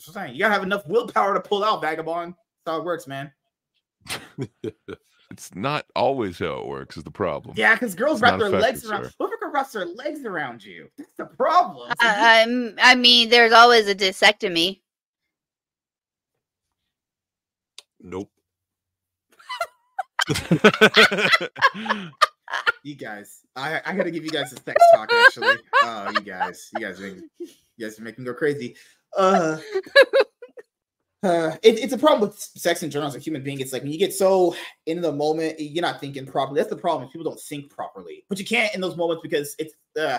That's 0.00 0.08
what 0.08 0.16
I'm 0.22 0.26
saying. 0.28 0.34
You 0.36 0.40
gotta 0.40 0.54
have 0.54 0.62
enough 0.62 0.86
willpower 0.86 1.34
to 1.34 1.40
pull 1.40 1.62
out, 1.62 1.82
vagabond. 1.82 2.32
That's 2.64 2.74
how 2.74 2.80
it 2.80 2.84
works, 2.84 3.06
man. 3.06 3.30
It's 5.30 5.54
not 5.54 5.86
always 5.94 6.40
how 6.40 6.58
it 6.58 6.66
works. 6.66 6.96
Is 6.96 7.04
the 7.04 7.10
problem? 7.12 7.54
Yeah, 7.56 7.74
because 7.74 7.94
girls 7.94 8.14
It's 8.14 8.22
wrap 8.22 8.40
their 8.40 8.48
legs 8.48 8.84
around. 8.84 9.04
sir. 9.04 9.12
What 9.18 9.28
if 9.28 9.34
a 9.36 9.38
girl 9.38 9.52
wraps 9.52 9.70
their 9.72 9.84
legs 9.86 10.24
around 10.24 10.64
you? 10.64 10.88
That's 10.98 11.12
the 11.16 11.26
problem. 11.26 11.92
So 12.00 12.04
you- 12.04 12.12
I, 12.12 12.42
I'm, 12.42 12.74
I 12.82 12.96
mean, 12.96 13.28
there's 13.28 13.52
always 13.52 13.86
a 13.86 13.94
disectomy. 13.94 14.80
Nope. 18.00 18.28
you 22.82 22.96
guys, 22.96 23.40
I 23.54 23.80
I 23.86 23.94
gotta 23.94 24.10
give 24.10 24.24
you 24.24 24.30
guys 24.30 24.52
a 24.52 24.56
sex 24.60 24.82
talk. 24.94 25.12
Actually, 25.12 25.58
oh, 25.84 26.10
you 26.14 26.20
guys, 26.20 26.68
you 26.74 26.80
guys, 26.80 27.00
are, 27.00 27.08
you 27.08 27.48
guys 27.78 27.98
are 28.00 28.02
making 28.02 28.24
me 28.24 28.30
go 28.30 28.34
crazy. 28.34 28.74
Uh, 29.16 29.58
uh, 31.22 31.56
it, 31.62 31.78
it's 31.78 31.92
a 31.92 31.98
problem 31.98 32.28
with 32.28 32.38
sex 32.38 32.82
in 32.82 32.90
general 32.90 33.08
as 33.08 33.16
a 33.16 33.18
human 33.18 33.42
being. 33.42 33.60
It's 33.60 33.72
like 33.72 33.82
when 33.82 33.92
you 33.92 33.98
get 33.98 34.14
so 34.14 34.54
in 34.86 35.00
the 35.00 35.12
moment, 35.12 35.60
you're 35.60 35.82
not 35.82 36.00
thinking 36.00 36.26
properly. 36.26 36.60
That's 36.60 36.70
the 36.70 36.76
problem. 36.76 37.08
People 37.10 37.30
don't 37.30 37.40
think 37.40 37.70
properly, 37.70 38.24
but 38.28 38.38
you 38.38 38.44
can't 38.44 38.74
in 38.74 38.80
those 38.80 38.96
moments 38.96 39.22
because 39.22 39.54
it's 39.58 39.74
uh, 40.00 40.18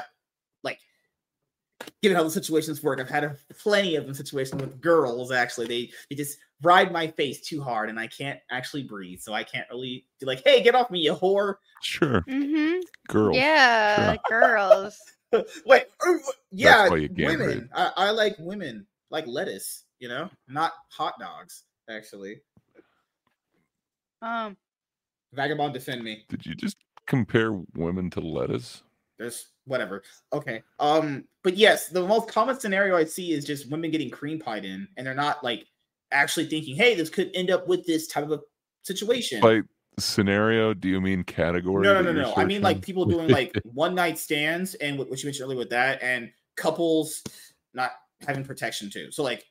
like 0.64 0.80
given 2.02 2.16
how 2.16 2.24
the 2.24 2.30
situations 2.30 2.84
work. 2.84 3.00
I've 3.00 3.10
had 3.10 3.24
a, 3.24 3.38
plenty 3.58 3.96
of 3.96 4.06
them 4.06 4.14
situations 4.14 4.62
with 4.62 4.82
girls. 4.82 5.32
Actually, 5.32 5.68
they 5.68 5.92
they 6.10 6.16
just 6.16 6.38
ride 6.62 6.92
my 6.92 7.08
face 7.08 7.42
too 7.42 7.62
hard, 7.62 7.90
and 7.90 8.00
I 8.00 8.08
can't 8.08 8.40
actually 8.52 8.84
breathe. 8.84 9.20
So 9.22 9.34
I 9.34 9.44
can't 9.44 9.68
really 9.70 10.06
be 10.20 10.26
like, 10.26 10.44
"Hey, 10.44 10.62
get 10.62 10.76
off 10.76 10.92
me, 10.92 11.00
you 11.00 11.16
whore." 11.16 11.56
Sure, 11.82 12.22
Mm-hmm. 12.30 12.80
girls. 13.08 13.38
Yeah, 13.38 14.16
girls. 14.30 15.00
Wait, 15.66 15.84
uh, 16.06 16.14
yeah, 16.52 16.90
why 16.90 16.98
you 16.98 17.10
can't 17.10 17.38
breathe. 17.38 17.40
women. 17.40 17.70
I, 17.74 17.92
I 17.98 18.10
like 18.12 18.36
women, 18.40 18.86
like 19.10 19.28
lettuce. 19.28 19.86
You 20.00 20.10
know, 20.10 20.30
not 20.48 20.74
hot 20.90 21.14
dogs. 21.20 21.64
Actually, 21.90 22.42
Um, 24.22 24.56
vagabond, 25.34 25.74
defend 25.74 26.04
me. 26.04 26.26
Did 26.30 26.46
you 26.46 26.56
just 26.56 26.78
compare 27.08 27.54
women 27.76 28.10
to 28.12 28.20
lettuce? 28.22 28.84
There's 29.18 29.48
whatever. 29.66 30.04
Okay. 30.34 30.64
Um, 30.80 31.26
but 31.44 31.56
yes, 31.58 31.90
the 31.90 32.06
most 32.08 32.28
common 32.30 32.60
scenario 32.60 32.96
I 32.98 33.04
see 33.06 33.32
is 33.32 33.46
just 33.46 33.70
women 33.70 33.92
getting 33.92 34.10
cream 34.10 34.40
pied 34.40 34.66
in, 34.66 34.88
and 34.98 35.06
they're 35.06 35.14
not 35.14 35.44
like 35.44 35.68
actually 36.12 36.48
thinking, 36.48 36.76
"Hey, 36.76 36.96
this 36.96 37.10
could 37.10 37.30
end 37.36 37.52
up 37.52 37.68
with 37.68 37.86
this 37.86 38.08
type 38.08 38.24
of 38.24 38.32
a 38.32 38.40
situation." 38.84 39.40
By 39.42 39.62
scenario, 40.06 40.74
do 40.74 40.88
you 40.90 41.00
mean 41.02 41.24
category? 41.24 41.84
no, 41.84 42.02
no, 42.02 42.12
no, 42.12 42.22
no. 42.22 42.34
I 42.36 42.46
mean 42.46 42.62
like 42.62 42.82
people 42.82 43.06
doing 43.06 43.28
like 43.40 43.54
one 43.64 43.96
night 43.96 44.18
stands, 44.18 44.76
and 44.76 44.98
what 44.98 45.10
what 45.10 45.22
you 45.22 45.28
mentioned 45.28 45.46
earlier 45.46 45.58
with 45.58 45.70
that, 45.72 46.02
and 46.02 46.32
couples 46.58 47.24
not 47.74 47.92
having 48.28 48.44
protection 48.44 48.90
too. 48.90 49.12
So 49.12 49.24
like. 49.24 49.44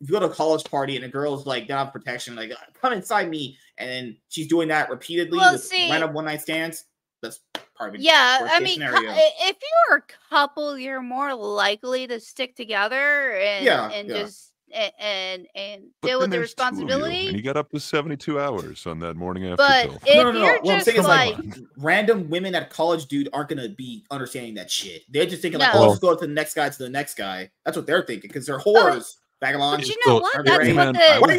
If 0.00 0.08
you 0.08 0.12
go 0.12 0.20
to 0.20 0.26
a 0.26 0.30
college 0.32 0.62
party 0.62 0.94
and 0.94 1.04
a 1.04 1.08
girl's 1.08 1.44
like 1.44 1.66
don't 1.66 1.76
have 1.78 1.92
protection, 1.92 2.36
like 2.36 2.52
come 2.80 2.92
inside 2.92 3.28
me, 3.28 3.58
and 3.78 3.90
then 3.90 4.16
she's 4.28 4.46
doing 4.46 4.68
that 4.68 4.90
repeatedly 4.90 5.36
Well, 5.36 5.54
with 5.54 5.64
see- 5.64 5.90
random 5.90 6.12
one 6.12 6.26
night 6.26 6.40
stands. 6.40 6.84
That's 7.20 7.40
part 7.74 7.88
of 7.90 7.94
it. 7.96 8.02
yeah, 8.02 8.42
worst 8.42 8.54
I 8.54 8.60
mean, 8.60 8.74
scenario. 8.74 9.10
if 9.10 9.56
you're 9.88 9.98
a 9.98 10.02
couple, 10.30 10.78
you're 10.78 11.02
more 11.02 11.34
likely 11.34 12.06
to 12.06 12.20
stick 12.20 12.54
together 12.54 13.32
and 13.32 13.64
Yeah, 13.64 13.90
and 13.90 14.08
yeah. 14.08 14.14
just 14.22 14.47
and 14.74 14.92
and, 14.98 15.46
and 15.54 15.82
But 16.00 16.08
deal 16.08 16.18
with 16.20 16.30
the 16.30 16.36
there's 16.38 16.54
two 16.54 16.62
of 16.62 16.74
you, 16.74 16.78
responsibility. 16.86 17.26
and 17.28 17.36
you 17.36 17.42
got 17.42 17.56
up 17.56 17.70
to 17.70 17.80
72 17.80 18.38
hours 18.40 18.86
on 18.86 18.98
that 19.00 19.14
morning 19.16 19.44
after 19.46 19.56
But 19.56 19.86
if 20.06 20.16
no, 20.16 20.24
no, 20.24 20.32
no. 20.32 20.38
you're 20.44 20.60
What 20.62 20.74
I'm 20.74 20.84
just 20.84 21.08
like, 21.08 21.36
like 21.38 21.54
random 21.76 22.28
women 22.30 22.54
at 22.54 22.70
college, 22.70 23.06
dude, 23.06 23.28
aren't 23.32 23.48
gonna 23.50 23.68
be 23.68 24.04
understanding 24.10 24.54
that 24.54 24.70
shit. 24.70 25.02
They're 25.10 25.26
just 25.26 25.42
thinking 25.42 25.60
like, 25.60 25.74
oh, 25.74 25.88
let's 25.88 26.00
go 26.00 26.14
to 26.14 26.20
the 26.26 26.32
next 26.32 26.54
guy 26.54 26.68
to 26.68 26.78
the 26.78 26.88
next 26.90 27.14
guy. 27.14 27.50
That's 27.64 27.76
what 27.76 27.86
they're 27.86 28.02
thinking 28.02 28.28
because 28.28 28.46
they're 28.46 28.58
whores. 28.60 29.14
Vagabond. 29.40 29.82
but 29.82 29.88
you 29.88 29.94
So- 30.04 30.10
know 30.10 30.20
what? 30.20 30.44
That's 30.44 30.58
they 30.66 30.72
what 30.74 30.92
the, 30.92 30.92
Man, 30.92 30.92
that's 30.94 31.20
what 31.20 31.28
the 31.28 31.36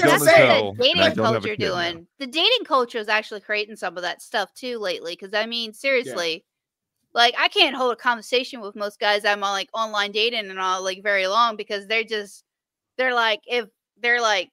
dating 0.80 0.96
don't 0.96 1.04
have 1.04 1.18
a 1.18 1.22
culture 1.22 1.56
kid 1.58 1.60
now. 1.60 1.76
doing. 1.92 2.08
The 2.20 2.28
dating 2.28 2.64
culture 2.66 2.98
is 2.98 3.10
actually 3.10 3.42
creating 3.42 3.76
some 3.76 3.98
of 3.98 4.04
that 4.04 4.22
stuff 4.22 4.54
too 4.54 4.78
lately. 4.80 5.14
Because 5.20 5.34
I 5.34 5.46
mean, 5.46 5.74
seriously, 5.74 6.46
like 7.14 7.36
I 7.38 7.50
can't 7.50 7.76
hold 7.76 7.92
a 7.92 7.96
conversation 7.98 8.62
with 8.62 8.76
most 8.78 9.00
guys 9.02 9.26
I'm 9.26 9.44
on 9.44 9.52
like 9.52 9.70
online 9.74 10.14
dating 10.14 10.50
and 10.50 10.60
all 10.60 10.82
like 10.82 11.04
very 11.04 11.28
long 11.28 11.58
because 11.58 11.88
they're 11.88 12.06
just 12.06 12.46
they're 13.00 13.16
like 13.16 13.40
if 13.48 13.66
they're 14.00 14.22
like, 14.22 14.52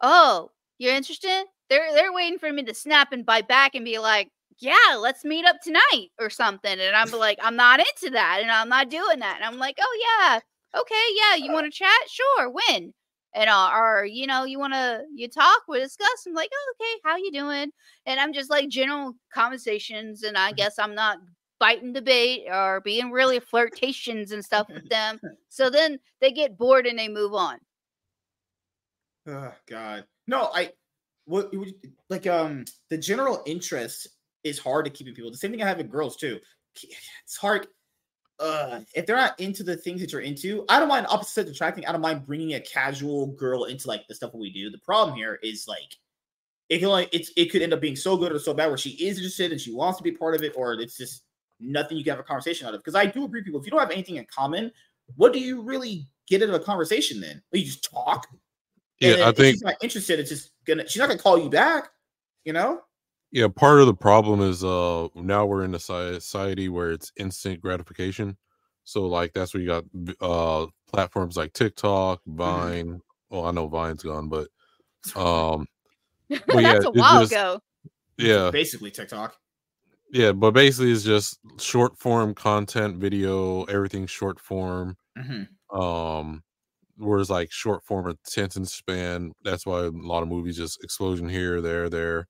oh, 0.00 0.50
you're 0.78 0.94
interested? 0.94 1.44
They're 1.68 1.92
they're 1.94 2.12
waiting 2.12 2.38
for 2.38 2.50
me 2.52 2.62
to 2.62 2.74
snap 2.74 3.12
and 3.12 3.26
bite 3.26 3.48
back 3.48 3.74
and 3.74 3.84
be 3.84 3.98
like, 3.98 4.30
yeah, 4.58 4.96
let's 4.98 5.24
meet 5.24 5.44
up 5.44 5.56
tonight 5.62 6.08
or 6.18 6.30
something. 6.30 6.78
And 6.78 6.96
I'm 6.96 7.10
like, 7.10 7.38
I'm 7.42 7.56
not 7.56 7.80
into 7.80 8.10
that, 8.12 8.38
and 8.40 8.50
I'm 8.50 8.68
not 8.68 8.88
doing 8.90 9.18
that. 9.18 9.36
And 9.36 9.44
I'm 9.44 9.58
like, 9.58 9.78
oh 9.80 9.98
yeah, 10.20 10.80
okay, 10.80 10.94
yeah, 11.16 11.44
you 11.44 11.52
want 11.52 11.66
to 11.66 11.76
chat? 11.76 11.90
Sure, 12.08 12.50
when? 12.50 12.94
And 13.34 13.50
uh, 13.50 13.70
or 13.74 14.04
you 14.04 14.26
know, 14.26 14.44
you 14.44 14.58
want 14.58 14.72
to 14.74 15.02
you 15.14 15.28
talk, 15.28 15.62
we 15.68 15.80
discuss. 15.80 16.24
I'm 16.26 16.34
like, 16.34 16.50
oh, 16.52 16.74
okay, 16.80 17.00
how 17.04 17.16
you 17.16 17.32
doing? 17.32 17.70
And 18.06 18.20
I'm 18.20 18.32
just 18.32 18.50
like 18.50 18.68
general 18.68 19.14
conversations, 19.34 20.22
and 20.22 20.36
I 20.38 20.52
guess 20.52 20.78
I'm 20.78 20.94
not 20.94 21.18
biting 21.58 21.92
debate 21.92 22.44
or 22.50 22.80
being 22.80 23.10
really 23.10 23.38
flirtations 23.38 24.32
and 24.32 24.44
stuff 24.44 24.66
with 24.68 24.88
them. 24.88 25.20
So 25.50 25.70
then 25.70 25.98
they 26.20 26.32
get 26.32 26.56
bored 26.56 26.86
and 26.86 26.98
they 26.98 27.08
move 27.08 27.34
on. 27.34 27.58
Oh 29.26 29.52
God, 29.66 30.04
no, 30.26 30.50
I 30.54 30.72
what 31.26 31.52
like 32.08 32.26
um 32.26 32.64
the 32.88 32.98
general 32.98 33.42
interest 33.46 34.08
is 34.44 34.58
hard 34.58 34.84
to 34.86 34.90
keeping 34.90 35.14
people. 35.14 35.30
The 35.30 35.36
same 35.36 35.50
thing 35.50 35.62
I 35.62 35.68
have 35.68 35.78
with 35.78 35.90
girls 35.90 36.16
too. 36.16 36.38
It's 37.24 37.36
hard. 37.36 37.66
Uh, 38.38 38.80
if 38.94 39.04
they're 39.04 39.16
not 39.16 39.38
into 39.38 39.62
the 39.62 39.76
things 39.76 40.00
that 40.00 40.12
you're 40.12 40.22
into, 40.22 40.64
I 40.70 40.78
don't 40.78 40.88
mind 40.88 41.06
opposite 41.10 41.46
attracting. 41.46 41.84
I 41.84 41.92
don't 41.92 42.00
mind 42.00 42.24
bringing 42.24 42.54
a 42.54 42.60
casual 42.60 43.26
girl 43.32 43.64
into 43.64 43.86
like 43.86 44.08
the 44.08 44.14
stuff 44.14 44.32
we 44.32 44.50
do. 44.50 44.70
The 44.70 44.78
problem 44.78 45.14
here 45.14 45.38
is 45.42 45.66
like 45.68 45.96
it 46.70 46.78
can 46.78 46.88
like 46.88 47.10
it's 47.12 47.30
it 47.36 47.50
could 47.50 47.60
end 47.60 47.74
up 47.74 47.80
being 47.80 47.96
so 47.96 48.16
good 48.16 48.32
or 48.32 48.38
so 48.38 48.54
bad 48.54 48.68
where 48.68 48.78
she 48.78 48.90
is 48.90 49.18
interested 49.18 49.52
and 49.52 49.60
she 49.60 49.74
wants 49.74 49.98
to 49.98 50.04
be 50.04 50.12
part 50.12 50.34
of 50.34 50.42
it, 50.42 50.54
or 50.56 50.72
it's 50.74 50.96
just 50.96 51.24
nothing 51.58 51.98
you 51.98 52.04
can 52.04 52.12
have 52.12 52.20
a 52.20 52.22
conversation 52.24 52.66
out 52.66 52.74
of. 52.74 52.80
Because 52.80 52.94
I 52.94 53.04
do 53.06 53.24
agree, 53.24 53.42
people, 53.42 53.60
if 53.60 53.66
you 53.66 53.70
don't 53.70 53.80
have 53.80 53.90
anything 53.90 54.16
in 54.16 54.26
common, 54.34 54.72
what 55.16 55.32
do 55.32 55.38
you 55.38 55.60
really 55.62 56.06
get 56.28 56.42
out 56.42 56.48
of 56.48 56.54
a 56.54 56.60
conversation 56.60 57.20
then? 57.20 57.42
You 57.52 57.64
just 57.64 57.84
talk. 57.84 58.26
And 59.02 59.10
Yeah, 59.10 59.16
then 59.16 59.28
I 59.28 59.32
think 59.32 59.54
she's 59.54 59.62
not 59.62 59.74
interested. 59.82 60.20
It's 60.20 60.30
just 60.30 60.50
gonna. 60.66 60.86
She's 60.88 60.98
not 61.00 61.08
gonna 61.08 61.18
call 61.20 61.38
you 61.38 61.48
back. 61.50 61.88
You 62.44 62.52
know. 62.54 62.80
yeah, 63.32 63.48
part 63.48 63.80
of 63.80 63.86
the 63.86 63.94
problem 63.94 64.40
is 64.40 64.64
uh 64.64 65.08
now 65.14 65.44
we're 65.46 65.64
in 65.64 65.74
a 65.74 65.78
society 65.78 66.68
where 66.68 66.90
it's 66.90 67.12
instant 67.18 67.60
gratification. 67.60 68.36
So 68.84 69.06
like 69.06 69.32
that's 69.34 69.52
where 69.54 69.62
you 69.62 69.68
got 69.68 69.84
uh 70.20 70.66
platforms 70.92 71.36
like 71.36 71.52
TikTok, 71.52 72.20
Mm-hmm. 72.28 72.36
Vine. 72.36 73.00
Well, 73.30 73.44
I 73.46 73.50
know 73.52 73.68
Vine's 73.68 74.02
gone, 74.02 74.28
but 74.28 74.48
um 75.16 75.66
That's 76.30 76.42
yeah, 76.54 76.72
a 76.74 76.76
it's 76.76 76.86
while 76.98 77.20
just- 77.20 77.32
ago. 77.32 77.60
yeah, 78.18 78.50
Basically, 78.50 78.90
TikTok. 78.90 79.36
yeah, 80.12 80.32
but 80.32 80.50
basically 80.52 80.92
it's 80.92 81.04
just 81.04 81.38
short 81.58 81.98
form 81.98 82.34
content, 82.34 82.96
video, 82.98 83.64
everything 83.64 84.06
short 84.06 84.40
form. 84.40 84.96
Mm-hmm. 85.18 85.78
um 85.80 86.42
whereas 87.00 87.30
like 87.30 87.52
short 87.52 87.84
form 87.84 88.06
attention 88.06 88.64
span 88.66 89.32
that's 89.44 89.66
why 89.66 89.80
a 89.80 89.90
lot 89.90 90.22
of 90.22 90.28
movies 90.28 90.56
just 90.56 90.82
explosion 90.84 91.28
here 91.28 91.60
there 91.60 91.88
there 91.90 92.28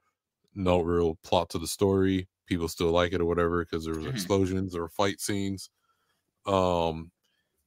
no 0.54 0.80
real 0.80 1.16
plot 1.24 1.50
to 1.50 1.58
the 1.58 1.68
story 1.68 2.28
people 2.46 2.68
still 2.68 2.90
like 2.92 3.12
it 3.12 3.20
or 3.20 3.26
whatever 3.26 3.64
because 3.64 3.84
there 3.86 3.96
was 3.96 4.06
Mhm. 4.06 4.08
explosions 4.08 4.74
or 4.76 4.88
fight 4.90 5.20
scenes 5.20 5.70
um 6.46 7.10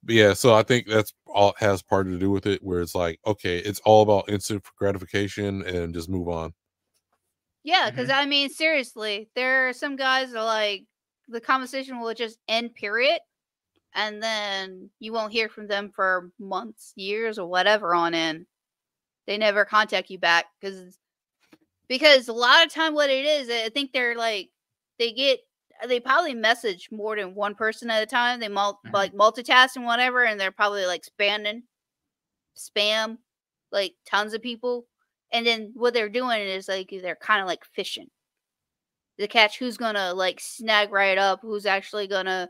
but 0.03 0.15
yeah 0.15 0.33
so 0.33 0.53
i 0.55 0.63
think 0.63 0.87
that's 0.87 1.13
all 1.27 1.53
has 1.59 1.81
part 1.83 2.07
to 2.07 2.19
do 2.19 2.31
with 2.31 2.45
it 2.47 2.63
where 2.63 2.81
it's 2.81 2.95
like 2.95 3.19
okay 3.25 3.59
it's 3.59 3.81
all 3.85 4.03
about 4.03 4.29
instant 4.29 4.63
gratification 4.77 5.63
and 5.67 5.93
just 5.93 6.09
move 6.09 6.29
on 6.29 6.53
Yeah, 7.63 7.89
because 7.89 8.09
I 8.09 8.25
mean, 8.25 8.49
seriously, 8.49 9.29
there 9.35 9.69
are 9.69 9.73
some 9.73 9.95
guys 9.95 10.31
that 10.31 10.43
like 10.43 10.85
the 11.27 11.39
conversation 11.41 11.99
will 11.99 12.13
just 12.13 12.37
end, 12.47 12.73
period, 12.75 13.19
and 13.95 14.21
then 14.23 14.89
you 14.99 15.13
won't 15.13 15.33
hear 15.33 15.49
from 15.49 15.67
them 15.67 15.91
for 15.95 16.31
months, 16.39 16.93
years, 16.95 17.37
or 17.39 17.47
whatever 17.47 17.93
on 17.95 18.13
end. 18.13 18.45
They 19.27 19.37
never 19.37 19.65
contact 19.65 20.09
you 20.09 20.19
back 20.19 20.45
because 20.61 20.97
because 21.87 22.27
a 22.27 22.33
lot 22.33 22.65
of 22.65 22.71
time 22.73 22.93
what 22.93 23.09
it 23.09 23.25
is, 23.25 23.49
I 23.49 23.69
think 23.69 23.91
they're 23.93 24.15
like 24.15 24.49
they 24.99 25.11
get 25.13 25.39
they 25.87 25.99
probably 25.99 26.33
message 26.35 26.89
more 26.91 27.15
than 27.15 27.35
one 27.35 27.55
person 27.55 27.89
at 27.89 28.03
a 28.03 28.05
time. 28.05 28.39
They 28.39 28.47
mul- 28.49 28.79
Mhm. 28.85 28.93
like 28.93 29.13
multitask 29.13 29.75
and 29.75 29.85
whatever, 29.85 30.23
and 30.23 30.39
they're 30.39 30.51
probably 30.51 30.85
like 30.85 31.03
spamming, 31.03 31.63
spam, 32.57 33.17
like 33.71 33.95
tons 34.05 34.33
of 34.33 34.41
people. 34.41 34.87
And 35.31 35.45
then 35.47 35.71
what 35.75 35.93
they're 35.93 36.09
doing 36.09 36.41
is 36.41 36.67
like 36.67 36.89
they're 36.91 37.15
kind 37.15 37.41
of 37.41 37.47
like 37.47 37.65
fishing 37.65 38.09
to 39.19 39.27
catch 39.27 39.59
who's 39.59 39.77
gonna 39.77 40.13
like 40.13 40.39
snag 40.39 40.91
right 40.91 41.17
up, 41.17 41.39
who's 41.41 41.65
actually 41.65 42.07
gonna, 42.07 42.49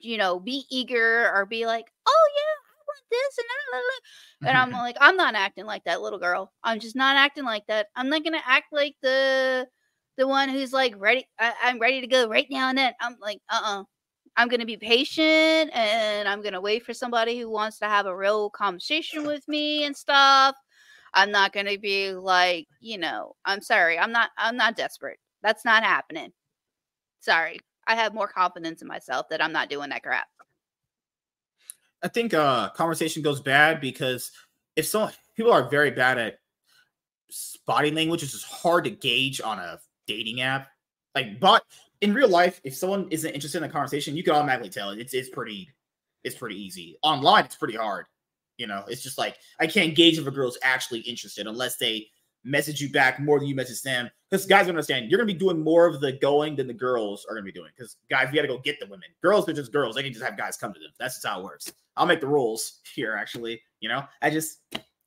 you 0.00 0.18
know, 0.18 0.38
be 0.40 0.64
eager 0.70 1.30
or 1.34 1.46
be 1.46 1.66
like, 1.66 1.86
oh 2.06 2.28
yeah, 2.36 2.42
I 2.42 2.82
want 2.86 3.00
this 3.10 3.38
and 3.38 3.46
blah, 3.70 3.80
blah." 3.80 4.48
And 4.50 4.58
I'm 4.58 4.70
like, 4.84 4.96
I'm 5.00 5.16
not 5.16 5.34
acting 5.34 5.66
like 5.66 5.84
that 5.84 6.02
little 6.02 6.18
girl. 6.18 6.52
I'm 6.64 6.80
just 6.80 6.96
not 6.96 7.16
acting 7.16 7.44
like 7.44 7.66
that. 7.68 7.88
I'm 7.96 8.08
not 8.08 8.24
gonna 8.24 8.42
act 8.46 8.66
like 8.72 8.96
the 9.02 9.66
the 10.16 10.26
one 10.28 10.48
who's 10.48 10.72
like 10.72 10.94
ready. 10.98 11.26
I, 11.38 11.52
I'm 11.62 11.78
ready 11.80 12.00
to 12.00 12.06
go 12.06 12.28
right 12.28 12.46
now 12.50 12.68
and 12.68 12.78
then. 12.78 12.92
I'm 13.00 13.16
like, 13.20 13.40
uh 13.50 13.60
uh-uh. 13.62 13.80
uh. 13.80 13.84
i 14.36 14.42
am 14.42 14.48
gonna 14.48 14.66
be 14.66 14.76
patient 14.76 15.70
and 15.74 16.28
I'm 16.28 16.42
gonna 16.42 16.60
wait 16.60 16.84
for 16.84 16.94
somebody 16.94 17.38
who 17.38 17.50
wants 17.50 17.78
to 17.80 17.86
have 17.86 18.06
a 18.06 18.16
real 18.16 18.50
conversation 18.50 19.26
with 19.26 19.46
me 19.48 19.84
and 19.84 19.96
stuff. 19.96 20.56
I'm 21.14 21.30
not 21.32 21.52
gonna 21.52 21.78
be 21.78 22.12
like, 22.12 22.68
you 22.80 22.98
know, 22.98 23.34
I'm 23.44 23.62
sorry, 23.62 23.98
I'm 23.98 24.12
not 24.12 24.30
I'm 24.38 24.56
not 24.56 24.76
desperate. 24.76 25.18
That's 25.42 25.64
not 25.64 25.84
happening. 25.84 26.32
Sorry. 27.20 27.60
I 27.86 27.94
have 27.94 28.14
more 28.14 28.28
confidence 28.28 28.82
in 28.82 28.88
myself 28.88 29.28
that 29.30 29.42
I'm 29.42 29.52
not 29.52 29.68
doing 29.68 29.90
that 29.90 30.02
crap. 30.02 30.28
I 32.02 32.08
think 32.08 32.32
uh 32.32 32.70
conversation 32.70 33.22
goes 33.22 33.40
bad 33.40 33.80
because 33.80 34.32
if 34.76 34.86
some 34.86 35.10
people 35.36 35.52
are 35.52 35.68
very 35.68 35.90
bad 35.90 36.18
at 36.18 36.38
body 37.66 37.90
language, 37.90 38.22
it's 38.22 38.32
just 38.32 38.46
hard 38.46 38.84
to 38.84 38.90
gauge 38.90 39.40
on 39.40 39.58
a 39.58 39.78
dating 40.06 40.40
app. 40.40 40.68
Like, 41.14 41.40
but 41.40 41.64
in 42.00 42.14
real 42.14 42.28
life, 42.28 42.60
if 42.64 42.74
someone 42.74 43.08
isn't 43.10 43.30
interested 43.30 43.58
in 43.58 43.64
a 43.64 43.72
conversation, 43.72 44.16
you 44.16 44.22
can 44.22 44.34
automatically 44.34 44.70
tell. 44.70 44.90
It's 44.90 45.14
it's 45.14 45.28
pretty 45.28 45.70
it's 46.24 46.36
pretty 46.36 46.60
easy. 46.60 46.96
Online, 47.02 47.44
it's 47.44 47.56
pretty 47.56 47.76
hard. 47.76 48.06
You 48.56 48.66
know, 48.66 48.84
it's 48.88 49.02
just 49.02 49.18
like 49.18 49.38
I 49.58 49.66
can't 49.66 49.94
gauge 49.94 50.18
if 50.18 50.26
a 50.26 50.30
girl's 50.30 50.58
actually 50.62 51.00
interested 51.00 51.46
unless 51.46 51.76
they 51.76 52.08
message 52.44 52.80
you 52.80 52.90
back 52.90 53.20
more 53.20 53.38
than 53.38 53.48
you 53.48 53.54
message 53.54 53.82
them. 53.82 54.10
Because 54.30 54.46
guys 54.46 54.68
understand 54.68 55.10
you're 55.10 55.18
gonna 55.18 55.26
be 55.26 55.34
doing 55.38 55.60
more 55.60 55.86
of 55.86 56.00
the 56.00 56.12
going 56.12 56.54
than 56.56 56.66
the 56.68 56.72
girls 56.74 57.26
are 57.28 57.34
gonna 57.34 57.44
be 57.44 57.50
doing. 57.52 57.70
Because 57.76 57.96
guys, 58.08 58.28
you 58.30 58.36
gotta 58.36 58.46
go 58.48 58.58
get 58.58 58.78
the 58.78 58.86
women. 58.86 59.08
Girls 59.22 59.48
are 59.48 59.52
just 59.52 59.72
girls. 59.72 59.96
They 59.96 60.02
can 60.04 60.12
just 60.12 60.24
have 60.24 60.36
guys 60.36 60.56
come 60.56 60.72
to 60.72 60.78
them. 60.78 60.90
That's 60.98 61.16
just 61.16 61.26
how 61.26 61.40
it 61.40 61.44
works. 61.44 61.72
I'll 61.96 62.06
make 62.06 62.20
the 62.20 62.28
rules 62.28 62.78
here. 62.94 63.14
Actually, 63.16 63.60
you 63.80 63.88
know, 63.88 64.04
I 64.22 64.30
just 64.30 64.60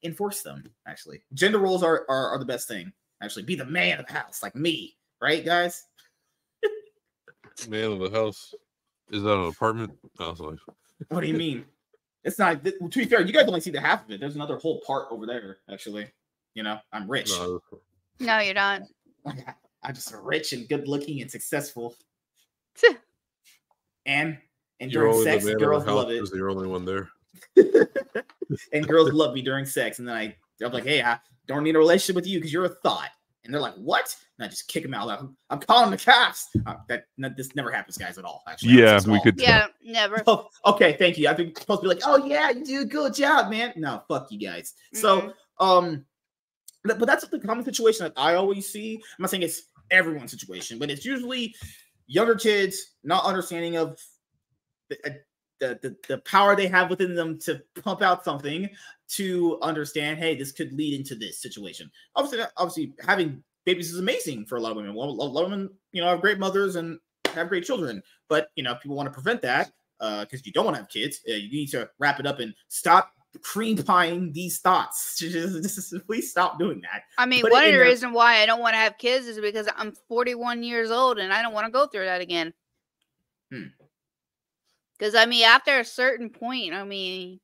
enforce 0.04 0.42
them. 0.42 0.64
Actually, 0.88 1.22
gender 1.34 1.60
roles 1.60 1.84
are 1.84 2.06
are, 2.10 2.30
are 2.32 2.40
the 2.40 2.46
best 2.46 2.68
thing. 2.68 2.92
Actually, 3.22 3.44
be 3.44 3.56
the 3.56 3.66
man 3.66 4.00
of 4.00 4.08
the 4.08 4.14
house, 4.14 4.44
like 4.44 4.56
me, 4.56 4.98
right, 5.22 5.46
guys? 5.46 5.86
Man 7.70 7.92
of 7.94 8.00
the 8.00 8.10
house. 8.10 8.54
Is 9.12 9.24
that 9.24 9.34
an 9.34 9.48
apartment? 9.48 9.94
Oh, 10.20 10.26
I 10.28 10.30
was 10.32 10.40
like, 10.40 10.58
What 11.10 11.22
do 11.22 11.28
you 11.28 11.36
mean? 11.36 11.66
It's 12.24 12.40
not. 12.40 12.64
th- 12.64 12.76
To 12.80 13.00
be 13.00 13.06
fair, 13.06 13.22
you 13.22 13.32
guys 13.32 13.48
only 13.48 13.62
see 13.62 13.70
the 13.70 13.80
half 13.80 14.04
of 14.06 14.12
it. 14.12 14.20
There's 14.20 14.36
another 14.36 14.58
whole 14.58 14.82
part 14.82 15.08
over 15.12 15.26
there. 15.26 15.60
Actually, 15.72 16.08
you 16.56 16.64
know, 16.64 16.80
I'm 16.92 17.10
rich. 17.10 17.32
no, 17.32 17.60
No, 18.20 18.40
you're 18.40 18.54
not. 18.54 18.82
I'm 19.26 19.94
just 19.94 20.14
rich 20.22 20.54
and 20.54 20.68
good 20.68 20.88
looking 20.88 21.22
and 21.22 21.30
successful. 21.30 21.96
And 24.06 24.38
and 24.80 24.92
you're 24.92 25.04
during 25.12 25.24
sex, 25.24 25.44
the 25.46 25.52
man 25.52 25.60
girls 25.60 25.84
of 25.84 25.86
the 25.88 25.92
house 25.94 26.04
love 26.04 26.12
it. 26.12 26.16
you're 26.34 26.54
the 26.54 26.58
only 26.58 26.68
one 26.68 26.86
there. 26.86 27.10
and 28.74 28.88
girls 28.88 29.12
love 29.14 29.34
me 29.34 29.42
during 29.42 29.66
sex. 29.66 30.00
And 30.00 30.08
then 30.08 30.16
I, 30.16 30.36
I'm 30.64 30.72
like, 30.74 30.84
hey, 30.86 31.02
I 31.02 31.20
don't 31.48 31.64
need 31.64 31.76
a 31.76 31.80
relationship 31.80 32.16
with 32.16 32.28
you 32.28 32.40
because 32.40 32.52
you're 32.52 32.66
a 32.66 32.70
thought. 32.70 33.10
And 33.46 33.54
they're 33.54 33.62
like, 33.62 33.76
what? 33.76 34.16
And 34.38 34.46
I 34.46 34.50
just 34.50 34.68
kick 34.68 34.84
them 34.84 34.94
out. 34.94 35.08
Like, 35.08 35.20
I'm 35.50 35.60
calling 35.60 35.92
the 35.92 35.98
cops. 35.98 36.48
Uh, 36.66 36.76
that 36.88 37.06
no, 37.18 37.30
this 37.36 37.56
never 37.56 37.72
happens, 37.72 37.98
guys, 37.98 38.18
at 38.18 38.24
all. 38.26 38.42
Actually, 38.48 38.74
Yeah, 38.80 39.00
we 39.06 39.14
all. 39.18 39.22
could. 39.24 39.36
Yeah, 39.42 39.68
never. 39.84 40.22
Oh, 40.28 40.48
okay, 40.66 40.94
thank 40.98 41.18
you. 41.18 41.28
I've 41.30 41.38
been 41.38 41.54
supposed 41.56 41.82
to 41.82 41.90
be 41.90 41.94
like, 41.94 42.04
oh 42.06 42.26
yeah, 42.26 42.50
you 42.50 42.64
do 42.66 42.82
a 42.82 42.86
good 42.86 43.14
job, 43.14 43.50
man. 43.52 43.74
No, 43.76 44.02
fuck 44.08 44.32
you 44.32 44.40
guys. 44.40 44.74
So, 44.94 45.22
Mhm. 45.22 45.34
um, 45.66 46.06
but 46.84 47.00
but 47.00 47.06
that's 47.06 47.28
the 47.28 47.40
common 47.40 47.66
situation 47.66 48.06
that 48.06 48.14
I 48.18 48.36
always 48.36 48.68
see. 48.68 48.96
I'm 48.96 49.24
not 49.24 49.30
saying 49.30 49.44
it's 49.44 49.64
everyone's 49.92 50.32
situation, 50.32 50.80
but 50.80 50.90
it's 50.90 51.06
usually 51.06 51.56
younger 52.08 52.36
kids 52.36 52.96
not 53.04 53.26
understanding 53.26 53.78
of 53.78 54.00
the, 54.90 54.98
uh, 55.06 55.14
the, 55.60 55.80
the, 55.82 55.96
the 56.10 56.18
power 56.20 56.56
they 56.56 56.68
have 56.68 56.90
within 56.90 57.16
them 57.16 57.40
to 57.40 57.62
pump 57.82 58.02
out 58.02 58.26
something 58.26 58.70
to 59.08 59.58
understand, 59.62 60.20
hey, 60.20 60.36
this 60.36 60.52
could 60.52 60.74
lead 60.74 61.00
into 61.00 61.16
this 61.16 61.42
situation. 61.42 61.90
Obviously, 62.16 62.46
obviously, 62.58 62.94
having 63.06 63.44
babies 63.66 63.92
is 63.92 64.00
amazing 64.00 64.46
for 64.46 64.58
a 64.58 64.62
lot 64.62 64.72
of 64.72 64.78
women. 64.78 64.94
Well, 64.94 65.10
a 65.10 65.12
lot 65.12 65.44
of 65.44 65.52
women, 65.52 65.70
you 65.92 66.02
know, 66.02 66.10
have 66.10 66.22
great 66.22 66.40
mothers 66.40 66.76
and 66.76 67.00
have 67.28 67.50
great 67.50 67.64
children. 67.64 68.02
But 68.28 68.50
you 68.56 68.64
know, 68.64 68.76
people 68.76 68.98
want 68.98 69.08
to 69.08 69.14
prevent 69.14 69.42
that 69.44 69.72
because 70.00 70.46
you 70.46 70.52
don't 70.52 70.66
want 70.66 70.76
to 70.76 70.82
have 70.82 70.90
kids. 70.90 71.22
Uh, 71.30 71.34
you 71.34 71.52
need 71.52 71.68
to 71.68 71.90
wrap 72.00 72.20
it 72.20 72.26
up 72.26 72.40
and 72.40 72.54
stop 72.68 73.12
cream 73.42 73.78
pieing 73.78 74.32
these 74.34 74.60
thoughts. 74.60 75.18
Just, 75.20 75.94
please 76.06 76.30
stop 76.32 76.60
doing 76.60 76.82
that. 76.82 77.04
I 77.18 77.26
mean, 77.26 77.42
put 77.42 77.52
one 77.52 77.64
of 77.64 77.72
the 77.72 77.78
there. 77.78 77.88
reasons 77.88 78.14
why 78.14 78.42
I 78.42 78.46
don't 78.46 78.60
want 78.60 78.74
to 78.74 78.78
have 78.78 78.98
kids 78.98 79.28
is 79.28 79.40
because 79.40 79.68
I'm 79.76 79.94
41 80.08 80.64
years 80.64 80.92
old 80.92 81.18
and 81.20 81.34
I 81.34 81.42
don't 81.42 81.54
want 81.54 81.66
to 81.66 81.72
go 81.72 81.88
through 81.88 82.06
that 82.06 82.22
again. 82.22 82.54
Hmm. 83.52 83.64
Because 84.98 85.16
I 85.16 85.26
mean, 85.26 85.44
after 85.44 85.80
a 85.80 85.86
certain 85.86 86.30
point, 86.30 86.74
I 86.74 86.84
mean, 86.84 87.40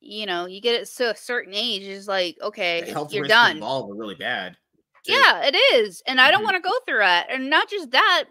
you 0.00 0.26
know, 0.26 0.46
you 0.46 0.60
get 0.60 0.80
it 0.80 0.88
to 0.96 1.10
a 1.12 1.16
certain 1.16 1.54
age, 1.54 1.82
it's 1.82 2.08
like, 2.08 2.36
okay, 2.40 2.94
you're 3.10 3.26
done. 3.26 3.56
involved 3.56 3.90
are 3.90 3.94
really 3.96 4.14
bad. 4.14 4.56
too. 5.04 5.12
Yeah, 5.12 5.42
it 5.44 5.54
is. 5.74 6.02
And 6.06 6.20
I 6.20 6.30
don't 6.30 6.40
Mhm. 6.40 6.44
want 6.44 6.56
to 6.64 6.68
go 6.70 6.78
through 6.86 6.98
that. 6.98 7.26
And 7.30 7.50
not 7.50 7.68
just 7.68 7.90
that, 7.90 8.24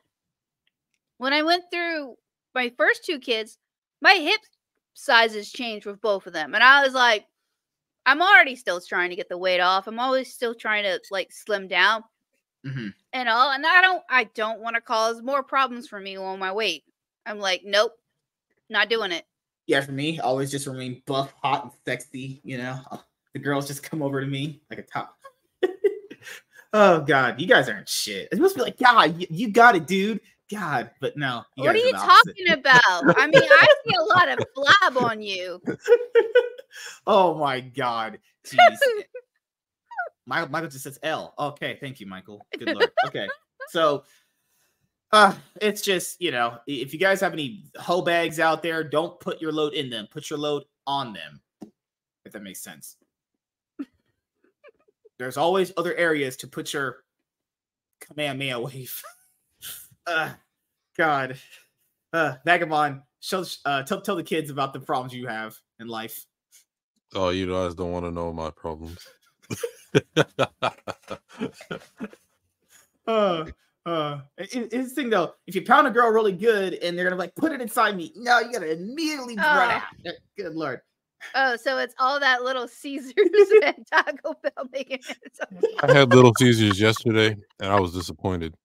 when 1.18 1.32
I 1.34 1.44
went 1.44 1.66
through 1.72 2.18
my 2.56 2.70
first 2.78 3.06
two 3.06 3.20
kids, 3.20 3.58
my 4.02 4.14
hip 4.16 4.42
sizes 4.94 5.52
change 5.52 5.86
with 5.86 6.02
both 6.02 6.28
of 6.28 6.34
them. 6.34 6.54
And 6.56 6.64
I 6.64 6.84
was 6.84 6.94
like, 6.94 7.26
I'm 8.06 8.22
already 8.22 8.56
still 8.56 8.82
trying 8.82 9.10
to 9.12 9.16
get 9.16 9.30
the 9.30 9.38
weight 9.38 9.60
off. 9.60 9.88
I'm 9.88 10.00
always 10.00 10.34
still 10.34 10.54
trying 10.54 10.84
to 10.84 11.00
like 11.10 11.32
slim 11.32 11.68
down 11.68 12.04
Mhm. 12.66 12.94
and 13.14 13.30
all. 13.30 13.52
And 13.52 13.66
I 13.66 13.82
don't 13.82 14.04
I 14.10 14.26
don't 14.36 14.60
want 14.60 14.76
to 14.76 14.82
cause 14.82 15.22
more 15.22 15.44
problems 15.44 15.88
for 15.88 16.00
me 16.00 16.18
on 16.18 16.40
my 16.40 16.52
weight. 16.52 16.84
I'm 17.26 17.40
like, 17.40 17.62
nope, 17.64 17.94
not 18.70 18.90
doing 18.90 19.12
it. 19.12 19.26
Yeah, 19.68 19.80
for 19.82 19.94
me, 19.94 20.20
always 20.20 20.52
just 20.52 20.68
remain 20.68 21.02
buff, 21.06 21.34
hot, 21.42 21.64
and 21.64 21.72
sexy. 21.86 22.42
You 22.44 22.58
know, 22.58 22.82
the 23.34 23.40
girls 23.40 23.68
just 23.68 23.84
come 23.84 24.02
over 24.02 24.20
to 24.20 24.28
me 24.28 24.62
like 24.70 24.80
a 24.80 24.84
top. 24.84 25.18
oh 26.74 27.02
God, 27.02 27.40
you 27.40 27.48
guys 27.48 27.70
aren't 27.70 27.88
shit. 27.88 28.28
It 28.32 28.40
must 28.40 28.56
be 28.56 28.62
like 28.62 28.78
God, 28.78 29.20
you, 29.20 29.28
you 29.30 29.50
got 29.52 29.76
it, 29.76 29.88
dude. 29.88 30.20
God, 30.54 30.92
but 31.00 31.18
no. 31.18 31.44
what 31.56 31.76
are 31.76 31.80
you 31.80 31.92
talking 31.92 32.50
about? 32.52 33.18
I 33.18 33.28
mean, 33.28 33.42
I 33.44 33.68
see 33.86 33.96
a 33.96 34.04
lot 34.04 34.30
of 34.30 34.40
flab 34.56 35.02
on 35.02 35.22
you. 35.22 35.62
oh 37.08 37.36
my 37.36 37.60
God, 37.60 38.20
jeez. 38.46 38.78
Michael, 40.26 40.50
Michael 40.50 40.70
just 40.70 40.84
says 40.84 41.00
L. 41.04 41.34
Okay, 41.38 41.78
thank 41.82 42.00
you, 42.00 42.08
Michael. 42.08 42.46
Good 42.58 42.76
luck. 42.76 42.90
Okay, 43.08 43.28
so 43.70 44.04
uh 45.12 45.34
it's 45.62 45.82
just 45.82 46.22
you 46.22 46.32
know, 46.32 46.58
if 46.68 46.94
you 46.94 47.00
guys 47.00 47.20
have 47.20 47.34
any 47.34 47.66
hoe 47.78 48.02
bags 48.02 48.40
out 48.40 48.64
there, 48.64 48.84
don't 48.84 49.20
put 49.20 49.42
your 49.42 49.52
load 49.52 49.74
in 49.74 49.90
them. 49.90 50.08
Put 50.10 50.30
your 50.30 50.40
load 50.40 50.64
on 50.88 51.14
them. 51.14 51.42
If 52.26 52.32
that 52.32 52.44
makes 52.44 52.62
sense. 52.62 52.98
There's 55.20 55.38
always 55.38 55.72
other 55.78 55.96
areas 55.96 56.38
to 56.38 56.48
put 56.48 56.74
your 56.74 57.04
Kamehameha 58.02 58.60
wave. 58.60 59.02
uh, 60.08 60.32
God, 60.98 61.38
uh, 62.14 62.36
Vagabond, 62.46 63.02
show 63.20 63.44
uh, 63.66 63.84
tell 63.84 64.02
tell 64.02 64.16
the 64.16 64.24
kids 64.24 64.50
about 64.50 64.74
the 64.74 64.80
problems 64.80 65.14
you 65.14 65.28
have 65.28 65.58
in 65.80 65.88
life. 65.88 66.26
Oh, 67.16 67.30
you 67.30 67.48
guys 67.48 67.76
don't 67.76 67.92
want 67.92 68.06
to 68.06 68.12
know 68.12 68.32
my 68.34 68.50
problems. 68.52 69.00
Uh, 73.06 73.46
uh, 73.86 74.22
it- 74.38 74.56
it- 74.56 74.70
it's 74.74 74.94
thing 74.94 75.10
though. 75.10 75.34
If 75.46 75.56
you 75.56 75.64
pound 75.66 75.88
a 75.88 75.92
girl 75.92 76.10
really 76.10 76.32
good 76.32 76.76
and 76.76 76.98
they're 76.98 77.04
gonna 77.04 77.18
like 77.20 77.36
put 77.36 77.52
it 77.52 77.60
inside 77.62 77.98
me, 77.98 78.14
no, 78.16 78.40
you 78.40 78.52
gotta 78.54 78.72
immediately 78.72 79.36
run 79.36 79.72
out. 79.72 79.82
Good 80.38 80.56
lord. 80.56 80.80
Oh, 81.36 81.56
so 81.58 81.78
it's 81.80 81.94
all 82.00 82.18
that 82.20 82.44
little 82.44 82.66
Caesars 82.82 83.14
and 83.64 83.86
Taco 83.92 84.36
Bell 84.42 84.70
making 84.72 85.00
it. 85.00 85.40
I 85.82 85.92
had 85.94 86.14
Little 86.14 86.34
Caesars 86.38 86.80
yesterday, 86.80 87.36
and 87.60 87.72
I 87.72 87.80
was 87.80 87.94
disappointed. 87.94 88.56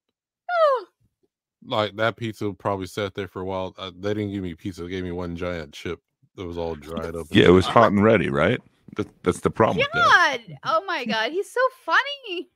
Like 1.69 1.97
that 1.97 2.17
pizza 2.17 2.53
probably 2.53 2.87
sat 2.87 3.15
there 3.15 3.29
for 3.29 3.43
a 3.43 3.45
while. 3.45 3.75
Uh, 3.77 3.91
they 3.97 4.15
didn't 4.15 4.33
give 4.33 4.43
me 4.43 4.55
pizza; 4.55 4.83
they 4.83 4.89
gave 4.89 5.05
me 5.05 5.13
one 5.13 5.37
giant 5.37 5.73
chip 5.73 6.01
that 6.37 6.47
was 6.47 6.57
all 6.57 6.75
dried 6.75 7.15
up. 7.15 7.27
Yeah, 7.31 7.47
it 7.47 7.51
was 7.51 7.67
hot 7.67 7.93
and 7.93 8.03
ready, 8.03 8.31
right? 8.31 8.61
That, 8.97 9.23
that's 9.23 9.41
the 9.41 9.51
problem. 9.51 9.87
God! 9.93 10.41
Oh 10.65 10.83
my 10.87 11.05
God, 11.05 11.31
he's 11.31 11.53
so 11.53 11.61
funny. 11.85 12.49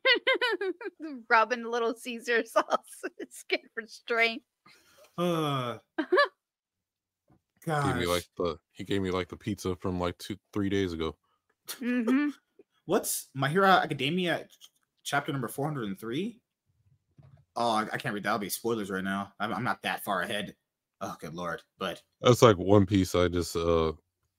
Rubbing 1.29 1.65
little 1.65 1.95
Caesar 1.95 2.45
sauce. 2.47 3.03
It's 3.19 3.45
good 3.49 3.61
for 3.75 3.87
strength. 3.87 4.45
Uh, 5.19 5.79
He 7.65 7.71
gave 7.71 7.97
me 7.97 8.07
like 8.07 8.25
the 8.37 8.59
he 8.73 8.85
gave 8.85 9.03
me 9.03 9.11
like 9.11 9.29
the 9.29 9.37
pizza 9.37 9.77
from 9.77 10.01
like 10.01 10.17
two 10.19 10.37
three 10.53 10.69
days 10.69 10.93
ago. 10.93 11.17
hmm 11.79 12.31
What's 12.87 13.29
My 13.35 13.49
Hero 13.49 13.69
Academia 13.69 14.47
chapter 15.05 15.31
number 15.33 15.49
403? 15.49 16.41
Oh, 17.57 17.71
I, 17.71 17.87
I 17.93 17.99
can't 17.99 18.15
read 18.15 18.23
that. 18.25 18.29
That'll 18.29 18.39
be 18.39 18.49
spoilers 18.49 18.91
right 18.91 19.05
now. 19.05 19.33
I'm, 19.39 19.53
I'm 19.53 19.65
not 19.65 19.83
that 19.83 20.03
far 20.05 20.23
ahead. 20.23 20.55
Oh, 21.01 21.17
good 21.21 21.35
lord. 21.35 21.63
But 21.79 22.01
That's 22.21 22.43
like 22.43 22.57
One 22.57 22.87
Piece. 22.87 23.15
I 23.15 23.29
just 23.29 23.57
uh 23.57 23.93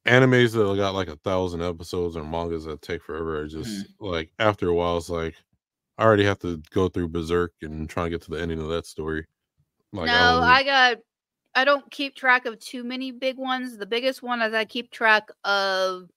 animes 0.05 0.53
that 0.53 0.69
I 0.69 0.75
got 0.75 0.95
like 0.95 1.07
a 1.07 1.17
thousand 1.17 1.61
episodes 1.61 2.17
or 2.17 2.23
mangas 2.23 2.65
that 2.65 2.81
take 2.81 3.03
forever. 3.03 3.41
Are 3.41 3.47
just 3.47 3.87
like 3.99 4.31
after 4.39 4.69
a 4.69 4.73
while, 4.73 4.97
it's 4.97 5.09
like 5.09 5.35
I 5.97 6.03
already 6.03 6.25
have 6.25 6.39
to 6.39 6.61
go 6.71 6.87
through 6.89 7.09
Berserk 7.09 7.53
and 7.61 7.89
try 7.89 8.03
and 8.03 8.11
get 8.11 8.21
to 8.23 8.31
the 8.31 8.41
ending 8.41 8.59
of 8.59 8.69
that 8.69 8.85
story. 8.85 9.25
Like 9.91 10.07
no, 10.07 10.13
don't 10.13 10.43
I 10.43 10.63
got. 10.63 10.97
I 11.55 11.65
don't 11.65 11.89
keep 11.91 12.15
track 12.15 12.47
of 12.47 12.59
too 12.59 12.83
many 12.83 13.11
big 13.11 13.37
ones. 13.37 13.77
The 13.77 13.85
biggest 13.85 14.23
one 14.23 14.39
that 14.39 14.55
I 14.55 14.65
keep 14.65 14.89
track 14.89 15.29
of 15.43 16.09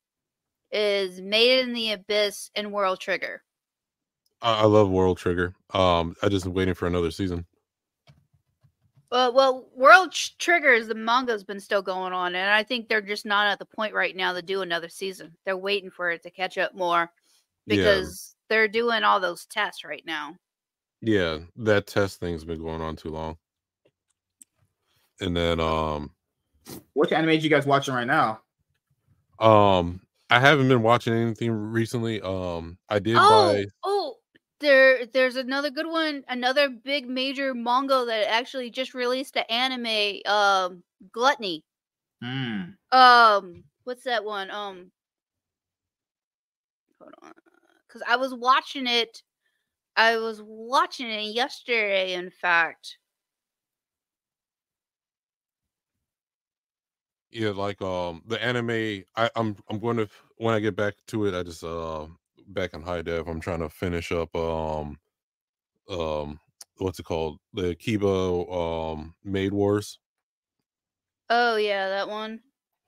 is 0.73 1.21
Made 1.21 1.61
in 1.61 1.75
the 1.75 1.93
Abyss 1.93 2.51
and 2.55 2.73
World 2.73 3.01
Trigger. 3.01 3.43
I, 4.43 4.63
I 4.63 4.65
love 4.65 4.91
World 4.91 5.19
Trigger. 5.19 5.55
Um, 5.73 6.15
I 6.23 6.29
just 6.29 6.47
waiting 6.47 6.75
for 6.75 6.87
another 6.87 7.11
season. 7.11 7.47
Well, 9.11 9.33
well, 9.33 9.69
World 9.75 10.13
Tr- 10.13 10.33
Triggers, 10.39 10.89
the 10.89 10.95
manga's 10.95 11.45
been 11.45 11.61
still 11.61 11.83
going 11.83 12.13
on, 12.13 12.35
and 12.35 12.51
I 12.51 12.65
think 12.65 12.89
they're 12.89 13.01
just 13.01 13.25
not 13.25 13.47
at 13.47 13.59
the 13.59 13.65
point 13.65 13.95
right 13.95 14.17
now 14.17 14.33
to 14.33 14.43
do 14.43 14.63
another 14.63 14.89
season. 14.89 15.37
They're 15.45 15.57
waiting 15.57 15.91
for 15.91 16.11
it 16.11 16.23
to 16.25 16.31
catch 16.31 16.59
up 16.59 16.75
more 16.75 17.11
because 17.67 18.35
they're 18.49 18.69
doing 18.69 19.03
all 19.05 19.21
those 19.21 19.47
tests 19.47 19.85
right 19.85 20.05
now. 20.07 20.37
Yeah, 21.01 21.37
yeah, 21.37 21.39
that 21.57 21.87
test 21.87 22.21
thing's 22.21 22.45
been 22.45 22.61
going 22.61 22.81
on 22.81 22.97
too 22.97 23.11
long. 23.11 23.37
And 25.21 25.37
then 25.37 25.61
um 25.61 26.11
which 26.95 27.13
anime 27.13 27.31
are 27.31 27.33
you 27.33 27.49
guys 27.49 27.67
watching 27.67 27.95
right 27.95 28.07
now? 28.07 28.41
um 29.39 30.01
I 30.29 30.41
haven't 30.41 30.69
been 30.69 30.83
watching 30.83 31.15
anything 31.15 31.53
recently. 31.53 32.21
Um 32.21 32.79
I 32.89 32.99
did 32.99 33.17
Oh, 33.19 33.53
buy 33.55 33.67
oh, 33.85 34.17
there, 34.61 35.07
there's 35.07 35.37
another 35.37 35.71
good 35.71 35.87
one, 35.87 36.25
another 36.29 36.69
big 36.69 37.09
major 37.09 37.55
manga 37.55 38.05
that 38.07 38.29
actually 38.31 38.71
just 38.71 38.95
released 38.95 39.37
an 39.37 39.45
anime. 39.49 40.21
Um, 40.27 40.83
Gluttony. 41.13 41.65
Hmm. 42.23 42.77
Um, 42.93 43.65
what's 43.85 44.05
that 44.05 44.25
one? 44.25 44.51
Um, 44.51 44.93
hold 46.99 47.13
on, 47.23 47.33
because 47.87 48.03
I 48.09 48.17
was 48.17 48.35
watching 48.35 48.87
it. 48.87 49.23
I 49.97 50.17
was 50.19 50.41
watching 50.43 51.09
it 51.11 51.35
yesterday. 51.35 52.15
In 52.15 52.31
fact, 52.31 52.99
Yeah, 57.31 57.51
like 57.51 57.81
um 57.83 58.23
the 58.27 58.43
anime. 58.43 59.05
I, 59.17 59.31
I'm 59.37 59.57
I'm 59.69 59.79
going 59.81 59.97
to 59.99 60.09
when 60.37 60.55
I 60.55 60.61
get 60.61 60.77
back 60.77 60.95
to 61.09 61.27
it. 61.27 61.35
I 61.35 61.43
just 61.43 61.65
uh 61.65 62.07
back 62.47 62.75
in 62.75 62.83
high 62.83 63.03
def. 63.03 63.27
I'm 63.27 63.41
trying 63.41 63.61
to 63.61 63.69
finish 63.71 64.13
up 64.13 64.35
um 64.37 64.99
um 65.89 66.41
what's 66.79 66.99
it 67.01 67.05
called 67.05 67.39
the 67.55 67.75
Kiba 67.77 68.95
um 68.95 69.15
Maid 69.25 69.53
Wars. 69.53 69.99
oh 71.31 71.57
yeah, 71.57 71.89
that 71.89 72.09
one. 72.09 72.41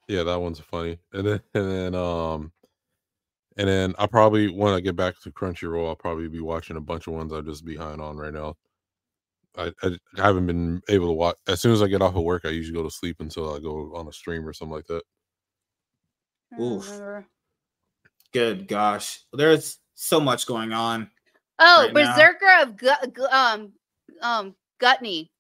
Yeah, 0.09 0.23
that 0.25 0.41
one's 0.41 0.61
funny. 0.61 0.99
And 1.13 1.27
then 1.27 1.41
and 1.55 1.71
then 1.71 1.95
um 1.95 2.53
and 3.57 3.69
then 3.69 3.95
I 3.99 4.07
probably 4.07 4.49
when 4.49 4.73
I 4.75 4.81
get 4.81 4.97
back 4.97 5.21
to 5.23 5.33
Crunchyroll, 5.33 5.89
I'll 5.89 5.97
probably 5.97 6.29
be 6.29 6.41
watching 6.41 6.77
a 6.77 6.81
bunch 6.81 7.07
of 7.07 7.15
ones 7.15 7.33
I'm 7.33 7.45
just 7.45 7.65
behind 7.65 8.01
on 8.01 8.17
right 8.17 8.33
now. 8.33 8.57
I, 9.57 9.73
I 9.83 9.99
I 10.19 10.27
haven't 10.27 10.47
been 10.47 10.83
able 10.89 11.09
to 11.09 11.13
watch. 11.13 11.37
As 11.49 11.61
soon 11.61 11.73
as 11.73 11.83
I 11.83 11.89
get 11.89 12.03
off 12.03 12.15
of 12.17 12.23
work, 12.23 12.43
I 12.45 12.51
usually 12.51 12.77
go 12.77 12.85
to 12.85 12.91
sleep 12.91 13.17
until 13.21 13.55
I 13.55 13.59
go 13.61 13.95
on 13.95 14.07
a 14.09 14.13
stream 14.13 14.47
or 14.47 14.53
something 14.53 14.75
like 14.77 14.87
that. 14.87 15.03
I 16.53 16.57
don't 16.59 16.77
Oof. 16.77 16.87
remember. 16.87 17.27
Good 18.33 18.69
gosh, 18.69 19.21
there's 19.33 19.79
so 19.95 20.21
much 20.21 20.47
going 20.47 20.73
on. 20.73 21.11
Oh, 21.59 21.85
right 21.85 21.95
now. 21.95 22.15
Berserker 22.15 22.63
of 22.63 22.77
Gut, 22.77 23.15
Gu- 23.15 23.27
um, 23.27 23.73
um, 24.23 24.55
Gutney. 24.79 25.31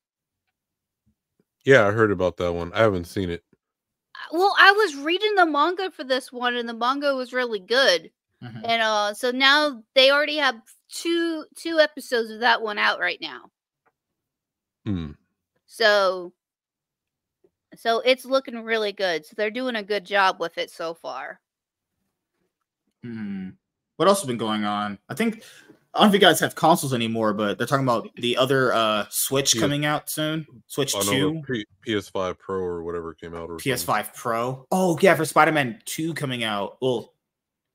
Yeah, 1.64 1.86
I 1.86 1.91
heard 1.91 2.11
about 2.11 2.39
that 2.39 2.53
one. 2.53 2.72
I 2.72 2.78
haven't 2.78 3.05
seen 3.05 3.30
it. 3.30 3.45
Well, 4.32 4.55
I 4.59 4.72
was 4.72 4.97
reading 4.97 5.34
the 5.34 5.47
manga 5.47 5.91
for 5.91 6.03
this 6.03 6.32
one, 6.32 6.57
and 6.57 6.68
the 6.68 6.74
manga 6.74 7.14
was 7.14 7.32
really 7.32 7.61
good. 7.61 8.11
Mhm. 8.43 8.62
And 8.64 8.82
uh, 8.82 9.14
so 9.14 9.30
now 9.30 9.82
they 9.95 10.11
already 10.11 10.36
have 10.36 10.61
two 10.89 11.45
two 11.57 11.78
episodes 11.78 12.30
of 12.30 12.41
that 12.41 12.62
one 12.62 12.78
out 12.78 13.01
right 13.01 13.20
now. 13.20 13.51
Hmm. 14.86 15.12
So, 15.66 16.32
so 17.76 18.01
it's 18.01 18.24
looking 18.24 18.62
really 18.62 18.93
good. 18.93 19.26
So 19.26 19.34
they're 19.36 19.51
doing 19.51 19.76
a 19.76 19.82
good 19.82 20.05
job 20.05 20.41
with 20.41 20.57
it 20.57 20.70
so 20.70 20.95
far. 20.95 21.41
Hmm. 23.05 23.51
What 23.96 24.09
else 24.09 24.20
has 24.20 24.26
been 24.26 24.38
going 24.38 24.64
on? 24.64 24.99
I 25.09 25.14
think 25.14 25.42
I 25.94 26.01
don't 26.01 26.09
know 26.09 26.09
if 26.09 26.14
you 26.14 26.20
guys 26.26 26.38
have 26.40 26.55
consoles 26.55 26.92
anymore, 26.94 27.32
but 27.32 27.59
they're 27.59 27.66
talking 27.66 27.84
about 27.84 28.09
the 28.16 28.36
other 28.36 28.72
uh 28.72 29.07
Switch 29.11 29.55
Yeah. 29.55 29.61
coming 29.61 29.84
out 29.86 30.09
soon. 30.11 30.46
Switch 30.66 30.94
know 30.94 31.03
Two, 31.03 31.42
P- 31.46 31.66
PS5 31.86 32.38
Pro 32.38 32.59
or 32.61 32.82
whatever 32.82 33.14
came 33.14 33.34
out. 33.34 33.51
Or. 33.51 33.57
PS5 33.57 34.14
Pro. 34.14 34.66
Oh 34.70 34.99
yeah, 35.01 35.14
for 35.14 35.24
Spider 35.24 35.53
Man 35.53 35.80
Two 35.84 36.14
coming 36.14 36.44
out. 36.44 36.76
Well, 36.80 37.12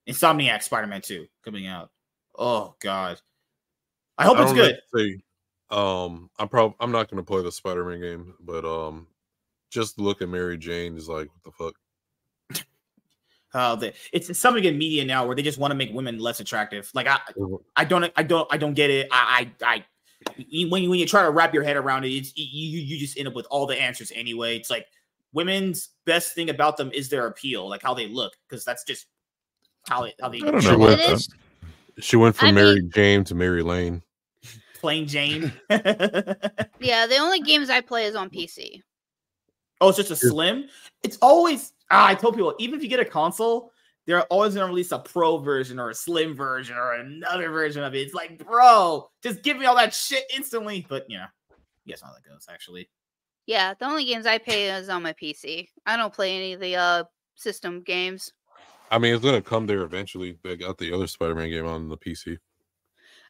Insomniac 0.07 0.63
Spider 0.63 0.87
Man 0.87 1.01
Two 1.01 1.27
coming 1.43 1.67
out. 1.67 1.89
Oh 2.37 2.75
god, 2.81 3.19
I 4.17 4.23
hope 4.25 4.37
I 4.37 4.43
it's 4.43 4.53
good. 4.53 4.79
say. 4.95 5.19
Um, 5.69 6.29
I'm 6.37 6.49
probably 6.49 6.75
I'm 6.79 6.91
not 6.91 7.09
gonna 7.09 7.23
play 7.23 7.41
the 7.41 7.51
Spider-Man 7.51 7.99
game, 7.99 8.33
but 8.39 8.63
um, 8.63 9.07
just 9.71 9.99
look 9.99 10.21
at 10.21 10.29
Mary 10.29 10.55
Jane 10.57 10.95
is 10.95 11.09
like, 11.09 11.27
what 11.27 11.43
the 11.43 11.51
fuck? 11.51 11.73
Uh, 13.53 13.75
the, 13.75 13.93
it's 14.11 14.29
it's 14.29 14.39
something 14.39 14.63
in 14.63 14.77
media 14.77 15.05
now 15.05 15.25
where 15.25 15.35
they 15.35 15.43
just 15.43 15.59
want 15.59 15.71
to 15.71 15.75
make 15.75 15.93
women 15.93 16.17
less 16.17 16.39
attractive. 16.39 16.89
Like 16.93 17.07
I, 17.07 17.19
I 17.75 17.83
don't, 17.85 18.11
I 18.15 18.23
don't, 18.23 18.47
I 18.51 18.57
don't 18.57 18.73
get 18.73 18.89
it. 18.89 19.07
I, 19.11 19.47
I, 19.61 19.75
I 19.75 19.85
when 20.69 20.81
you 20.83 20.89
when 20.89 20.99
you 20.99 21.05
try 21.05 21.21
to 21.23 21.29
wrap 21.29 21.53
your 21.53 21.63
head 21.63 21.77
around 21.77 22.05
it, 22.05 22.09
it's 22.11 22.33
you 22.35 22.45
you 22.45 22.79
you 22.81 22.97
just 22.97 23.17
end 23.17 23.27
up 23.27 23.35
with 23.35 23.45
all 23.51 23.65
the 23.67 23.79
answers 23.79 24.11
anyway. 24.15 24.55
It's 24.57 24.69
like 24.69 24.87
women's 25.33 25.89
best 26.05 26.33
thing 26.33 26.49
about 26.49 26.77
them 26.77 26.91
is 26.93 27.09
their 27.09 27.27
appeal, 27.27 27.67
like 27.69 27.83
how 27.83 27.93
they 27.93 28.07
look, 28.07 28.33
because 28.49 28.63
that's 28.65 28.83
just 28.83 29.05
how 29.87 30.03
they 30.03 30.13
how 30.21 30.29
they 30.29 30.37
I 30.37 30.51
don't 30.51 30.63
know 30.63 30.77
went, 30.77 30.93
about 30.95 31.09
It 31.09 31.13
is- 31.13 31.29
she 31.99 32.15
went 32.15 32.35
from 32.35 32.47
I 32.49 32.51
Mary 32.53 32.75
mean- 32.75 32.91
Jane 32.91 33.23
to 33.25 33.35
Mary 33.35 33.61
Lane. 33.61 34.01
plain 34.79 35.05
Jane. 35.07 35.53
Yeah, 36.79 37.05
the 37.07 37.17
only 37.19 37.39
games 37.41 37.69
I 37.69 37.81
play 37.81 38.05
is 38.05 38.15
on 38.15 38.29
PC. 38.29 38.81
oh, 39.81 39.89
it's 39.89 39.97
just 39.97 40.11
a 40.11 40.15
slim. 40.15 40.65
It's 41.03 41.17
always 41.21 41.72
ah, 41.91 42.07
I 42.07 42.15
told 42.15 42.35
people 42.35 42.55
even 42.59 42.75
if 42.75 42.83
you 42.83 42.89
get 42.89 42.99
a 42.99 43.05
console, 43.05 43.71
they're 44.05 44.23
always 44.23 44.53
gonna 44.53 44.67
release 44.67 44.91
a 44.91 44.99
pro 44.99 45.37
version 45.37 45.79
or 45.79 45.89
a 45.89 45.95
slim 45.95 46.35
version 46.35 46.75
or 46.75 46.93
another 46.93 47.49
version 47.49 47.83
of 47.83 47.95
it. 47.95 47.99
It's 47.99 48.13
like, 48.13 48.43
bro, 48.45 49.09
just 49.21 49.43
give 49.43 49.57
me 49.57 49.65
all 49.65 49.75
that 49.75 49.93
shit 49.93 50.23
instantly. 50.35 50.85
But 50.87 51.09
you 51.09 51.17
know, 51.17 51.25
you 51.85 51.93
guys 51.93 52.01
how 52.01 52.13
that 52.13 52.27
goes 52.27 52.47
actually. 52.49 52.89
Yeah, 53.45 53.73
the 53.73 53.85
only 53.85 54.05
games 54.05 54.25
I 54.25 54.37
play 54.37 54.69
is 54.69 54.89
on 54.89 55.03
my 55.03 55.13
PC. 55.13 55.67
I 55.85 55.97
don't 55.97 56.13
play 56.13 56.35
any 56.35 56.53
of 56.53 56.59
the 56.59 56.75
uh 56.75 57.03
system 57.35 57.81
games. 57.81 58.31
I 58.91 58.99
mean, 58.99 59.13
it's 59.13 59.23
gonna 59.23 59.41
come 59.41 59.65
there 59.65 59.81
eventually. 59.81 60.37
They 60.43 60.55
got 60.55 60.77
the 60.77 60.93
other 60.93 61.07
Spider-Man 61.07 61.49
game 61.49 61.65
on 61.65 61.89
the 61.89 61.97
PC. 61.97 62.37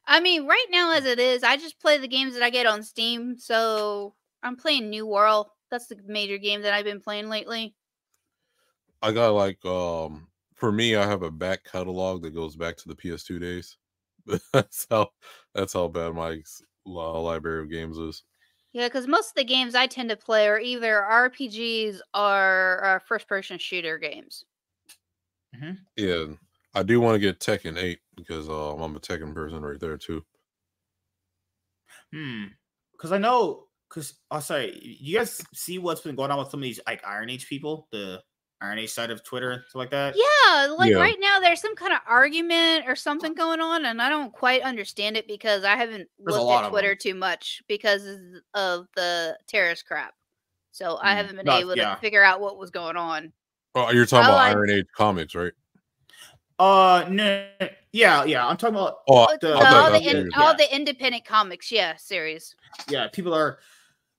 I 0.05 0.19
mean, 0.19 0.45
right 0.45 0.65
now 0.69 0.91
as 0.93 1.05
it 1.05 1.19
is, 1.19 1.43
I 1.43 1.55
just 1.55 1.79
play 1.79 1.97
the 1.97 2.07
games 2.07 2.33
that 2.33 2.43
I 2.43 2.49
get 2.49 2.65
on 2.65 2.83
Steam. 2.83 3.37
So 3.37 4.15
I'm 4.41 4.57
playing 4.57 4.89
New 4.89 5.07
World. 5.07 5.47
That's 5.71 5.87
the 5.87 5.97
major 6.05 6.37
game 6.37 6.61
that 6.63 6.73
I've 6.73 6.83
been 6.83 6.99
playing 6.99 7.29
lately. 7.29 7.75
I 9.03 9.11
got 9.11 9.33
like 9.33 9.63
um 9.65 10.27
for 10.55 10.71
me, 10.71 10.95
I 10.95 11.05
have 11.05 11.23
a 11.23 11.29
back 11.29 11.65
catalog 11.65 12.21
that 12.23 12.33
goes 12.33 12.55
back 12.55 12.77
to 12.77 12.87
the 12.87 12.95
PS2 12.95 13.39
days. 13.39 13.77
that's 14.53 14.87
how 14.89 15.09
that's 15.53 15.73
how 15.73 15.89
bad 15.89 16.13
my 16.13 16.41
library 16.85 17.63
of 17.63 17.69
games 17.69 17.97
is. 17.97 18.23
Yeah, 18.71 18.87
because 18.87 19.05
most 19.05 19.29
of 19.31 19.35
the 19.35 19.43
games 19.43 19.75
I 19.75 19.87
tend 19.87 20.09
to 20.09 20.15
play 20.15 20.47
are 20.47 20.59
either 20.59 21.05
RPGs 21.11 21.99
or 22.15 22.83
uh, 22.83 22.99
first-person 22.99 23.59
shooter 23.59 23.99
games. 23.99 24.45
Yeah, 25.95 26.25
I 26.73 26.81
do 26.81 26.99
want 26.99 27.15
to 27.15 27.19
get 27.19 27.39
Tekken 27.39 27.77
8 27.77 27.99
because 28.15 28.49
um, 28.49 28.81
I'm 28.81 28.95
a 28.95 28.99
Tekken 28.99 29.33
person 29.33 29.61
right 29.61 29.79
there 29.79 29.97
too. 29.97 30.23
Hmm. 32.11 32.45
Because 32.93 33.11
I 33.11 33.17
know. 33.17 33.65
Because 33.89 34.15
oh, 34.31 34.39
sorry. 34.39 34.79
You 34.81 35.17
guys 35.17 35.39
see 35.53 35.77
what's 35.77 36.01
been 36.01 36.15
going 36.15 36.31
on 36.31 36.39
with 36.39 36.49
some 36.49 36.61
of 36.61 36.63
these 36.63 36.79
like 36.87 37.05
Iron 37.05 37.29
Age 37.29 37.47
people, 37.47 37.87
the 37.91 38.23
Iron 38.63 38.79
Age 38.79 38.91
side 38.91 39.11
of 39.11 39.23
Twitter 39.23 39.51
and 39.51 39.61
stuff 39.63 39.75
like 39.75 39.89
that. 39.91 40.15
Yeah, 40.15 40.67
like 40.67 40.91
Yeah. 40.91 40.97
right 40.99 41.17
now 41.19 41.39
there's 41.39 41.59
some 41.61 41.75
kind 41.75 41.91
of 41.93 41.99
argument 42.07 42.85
or 42.87 42.95
something 42.95 43.33
going 43.33 43.59
on, 43.59 43.85
and 43.85 44.01
I 44.01 44.09
don't 44.09 44.31
quite 44.31 44.61
understand 44.61 45.17
it 45.17 45.27
because 45.27 45.63
I 45.65 45.75
haven't 45.75 46.09
There's 46.17 46.37
looked 46.37 46.63
at 46.63 46.69
Twitter 46.69 46.95
too 46.95 47.13
much 47.13 47.61
because 47.67 48.05
of 48.53 48.87
the 48.95 49.37
terrorist 49.47 49.85
crap. 49.85 50.13
So 50.71 50.97
I 51.01 51.11
Mm, 51.11 51.15
haven't 51.17 51.35
been 51.35 51.45
no, 51.45 51.57
able 51.57 51.75
yeah. 51.77 51.95
to 51.95 52.01
figure 52.01 52.23
out 52.23 52.39
what 52.41 52.57
was 52.57 52.71
going 52.71 52.95
on. 52.97 53.33
Oh, 53.75 53.91
you're 53.91 54.05
talking 54.05 54.27
Oh, 54.29 54.33
about 54.33 54.45
I- 54.45 54.49
Iron 54.51 54.69
Age 54.69 54.85
comics, 54.95 55.35
right? 55.35 55.53
Uh, 56.59 57.05
no, 57.09 57.47
yeah, 57.91 58.23
yeah. 58.23 58.47
I'm 58.47 58.57
talking 58.57 58.75
about 58.75 58.99
Oh, 59.09 59.27
the- 59.41 59.57
So 59.57 59.59
I 59.59 59.75
all, 59.75 59.91
that's 59.91 60.05
the 60.05 60.09
in, 60.19 60.29
all 60.35 60.45
saying. 60.55 60.57
the 60.57 60.75
independent 60.75 61.25
comics, 61.25 61.71
yeah, 61.71 61.95
series. 61.97 62.55
yeah. 62.87 63.07
People 63.07 63.33
are 63.33 63.59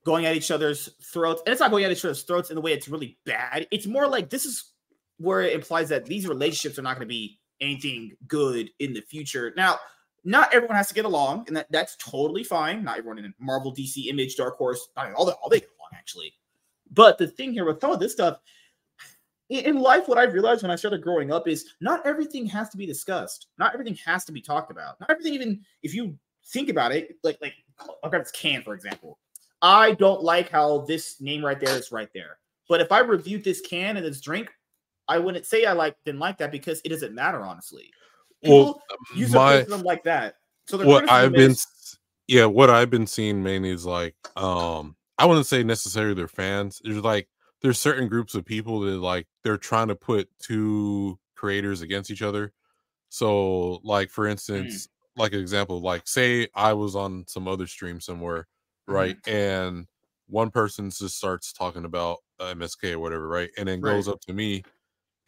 going 0.05 0.27
at 0.27 0.37
each 0.37 0.51
other's 0.51 0.91
throats, 1.03 1.43
and 1.45 1.53
it's 1.53 1.61
not 1.61 1.71
going 1.71 1.85
at 1.85 1.93
each 1.93 2.05
other's 2.05 2.23
throats 2.23 2.51
in 2.51 2.55
the 2.55 2.61
way 2.61 2.73
it's 2.73 2.89
really 2.89 3.19
bad. 3.25 3.67
It's 3.71 3.87
more 3.87 4.07
like 4.07 4.31
this 4.31 4.45
is 4.45 4.73
where 5.19 5.43
it 5.43 5.55
implies 5.55 5.89
that 5.89 6.07
these 6.07 6.27
relationships 6.27 6.79
are 6.79 6.83
not 6.83 6.97
going 6.97 7.09
to 7.09 7.13
be 7.13 7.39
anything 7.61 8.17
good 8.27 8.71
in 8.79 8.93
the 8.93 9.01
future. 9.01 9.53
Now, 9.57 9.79
not 10.25 10.55
everyone 10.55 10.77
has 10.77 10.89
to 10.89 10.95
get 10.95 11.05
along, 11.05 11.45
and 11.47 11.57
that, 11.57 11.71
that's 11.71 11.97
totally 11.97 12.45
fine. 12.45 12.85
Not 12.85 12.99
everyone 12.99 13.19
in 13.19 13.35
Marvel, 13.39 13.75
DC, 13.75 14.07
Image, 14.07 14.37
Dark 14.37 14.57
Horse, 14.57 14.89
mean, 14.97 15.13
all 15.15 15.27
the 15.27 15.35
all 15.35 15.49
they 15.49 15.61
get 15.61 15.71
along 15.79 15.91
actually. 15.95 16.33
But 16.91 17.19
the 17.19 17.27
thing 17.27 17.53
here 17.53 17.65
with 17.65 17.83
of 17.83 17.99
this 17.99 18.13
stuff 18.13 18.39
in, 19.49 19.65
in 19.65 19.79
life, 19.81 20.09
what 20.09 20.19
I 20.19 20.25
realized 20.25 20.63
when 20.63 20.71
I 20.71 20.77
started 20.77 21.03
growing 21.03 21.33
up 21.33 21.49
is 21.49 21.75
not 21.81 22.07
everything 22.07 22.47
has 22.47 22.71
to 22.71 22.77
be 22.77 22.87
discussed. 22.87 23.49
Not 23.59 23.75
everything 23.75 23.99
has 24.05 24.25
to 24.27 24.33
be 24.33 24.41
talked 24.41 24.71
about. 24.71 24.99
Not 25.01 25.11
everything, 25.11 25.35
even 25.35 25.61
if 25.83 25.95
you 25.95 26.19
think 26.47 26.69
about 26.69 26.93
it, 26.93 27.17
like 27.23 27.39
like 27.41 27.55
I'll 28.03 28.11
grab 28.11 28.23
this 28.23 28.33
can 28.33 28.63
for 28.63 28.75
example. 28.75 29.19
I 29.65 29.93
don't 29.93 30.23
like 30.23 30.51
how 30.51 30.81
this 30.81 31.21
name 31.23 31.43
right 31.45 31.59
there 31.59 31.77
is 31.77 31.91
right 31.91 32.11
there. 32.12 32.37
But 32.69 32.83
if 32.83 32.93
I 32.93 32.99
reviewed 33.01 33.45
this 33.45 33.62
can 33.62 33.97
and 33.97 34.05
this 34.05 34.21
drink, 34.21 34.51
I 35.09 35.19
wouldn't 35.19 35.47
say 35.47 35.65
I 35.65 35.73
like 35.73 35.97
didn't 36.05 36.21
like 36.21 36.37
that 36.39 36.53
because 36.53 36.83
it 36.85 36.91
doesn't 36.91 37.15
matter 37.15 37.41
honestly. 37.41 37.91
Well, 38.43 38.83
People 39.09 39.21
use 39.21 39.33
my- 39.33 39.55
a 39.55 39.77
like 39.77 40.05
that. 40.05 40.37
So 40.67 40.85
what 40.87 41.11
I've 41.11 41.33
been, 41.33 41.53
is- 41.53 41.99
yeah, 42.27 42.45
what 42.45 42.69
I've 42.69 42.91
been 42.91 43.07
seeing 43.07 43.43
mainly 43.43 43.71
is 43.71 43.87
like, 43.87 44.15
um, 44.37 44.97
I 45.19 45.25
wouldn't 45.27 45.47
say 45.47 45.62
necessarily 45.62 46.15
they're 46.15 46.29
fans. 46.29 46.81
There's 46.85 46.99
like, 46.99 47.29
there's 47.62 47.79
certain 47.79 48.09
groups 48.09 48.35
of 48.35 48.45
people 48.45 48.81
that 48.81 48.99
like 48.99 49.27
they're 49.43 49.57
trying 49.57 49.89
to 49.89 49.95
put 49.95 50.29
two 50.39 51.19
creators 51.37 51.81
against 51.81 52.11
each 52.11 52.23
other. 52.23 52.53
So, 53.09 53.81
like 53.83 54.11
for 54.11 54.27
instance, 54.27 54.89
like 55.17 55.33
an 55.33 55.41
example, 55.41 55.81
like 55.81 56.07
say 56.07 56.49
I 56.55 56.75
was 56.75 56.95
on 56.97 57.25
some 57.29 57.49
other 57.49 57.67
stream 57.67 58.01
somewhere, 58.01 58.47
right, 58.87 59.16
and 59.26 59.87
one 60.28 60.51
person 60.51 60.91
just 60.91 61.16
starts 61.16 61.53
talking 61.53 61.85
about 61.85 62.18
uh, 62.41 62.55
MSK 62.55 62.93
or 62.93 62.99
whatever, 62.99 63.28
right, 63.28 63.51
and 63.59 63.68
then 63.68 63.80
goes 63.80 64.09
up 64.09 64.20
to 64.22 64.32
me, 64.32 64.62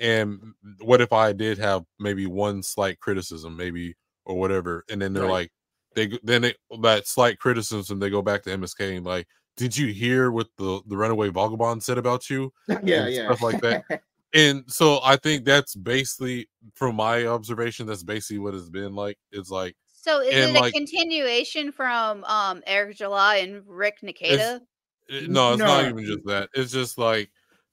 and 0.01 0.55
what 0.81 1.01
if 1.01 1.13
I 1.13 1.33
did 1.33 1.59
have 1.59 1.85
maybe 1.99 2.27
one 2.27 2.63
slight 2.63 3.01
criticism, 3.01 3.57
maybe 3.57 3.95
or 4.25 4.39
whatever, 4.39 4.85
and 4.91 5.01
then 5.01 5.13
they're 5.13 5.25
Right. 5.25 5.31
like, 5.31 5.53
they 5.95 6.19
then 6.23 6.45
it, 6.45 6.57
that 6.83 7.07
slight 7.07 7.39
criticism, 7.39 7.99
they 7.99 8.11
go 8.11 8.23
back 8.23 8.43
to 8.43 8.51
MSK 8.51 8.97
and 8.97 9.07
like, 9.07 9.27
did 9.57 9.77
you 9.77 9.87
hear 9.93 10.31
what 10.31 10.49
the 10.59 10.83
the 10.87 10.97
runaway 10.97 11.31
vagabond 11.31 11.83
said 11.83 11.97
about 11.99 12.29
you? 12.29 12.53
yeah, 12.69 13.05
and 13.05 13.15
yeah. 13.15 13.27
stuff 13.27 13.43
like 13.43 13.61
that. 13.63 13.85
and 14.35 14.65
so 14.71 15.01
I 15.03 15.17
think 15.17 15.45
that's 15.47 15.75
basically 15.75 16.49
from 16.75 16.97
my 16.97 17.27
observation, 17.27 17.87
that's 17.87 18.03
basically 18.03 18.39
what 18.41 18.55
it's 18.55 18.69
been 18.69 18.95
like. 18.95 19.17
It's 19.33 19.51
like 19.51 19.75
So 20.07 20.21
is 20.21 20.35
And, 20.35 20.57
it 20.57 20.57
a 20.57 20.63
continuation 20.73 21.73
from 21.73 22.25
um 22.25 22.63
Eric 22.67 22.97
July 22.97 23.37
and 23.37 23.67
Rick 23.67 24.03
Nikita? 24.03 24.63
it- 25.09 25.31
no, 25.31 25.53
it's 25.53 25.63
not 25.63 25.85
even 25.87 26.05
just 26.05 26.25
that. 26.27 26.51
It's 26.55 26.73
just 26.73 26.99
like 26.99 27.31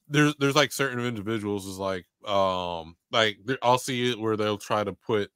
there's 0.08 0.36
there's 0.40 0.56
like 0.56 0.72
certain 0.72 1.00
individuals 1.00 1.66
is 1.66 1.78
like 1.78 2.06
um 2.26 2.96
like 3.12 3.38
I'll 3.62 3.78
see 3.78 4.12
it 4.12 4.20
where 4.20 4.38
they'll 4.38 4.58
try 4.58 4.84
to 4.84 4.94
put 4.94 5.32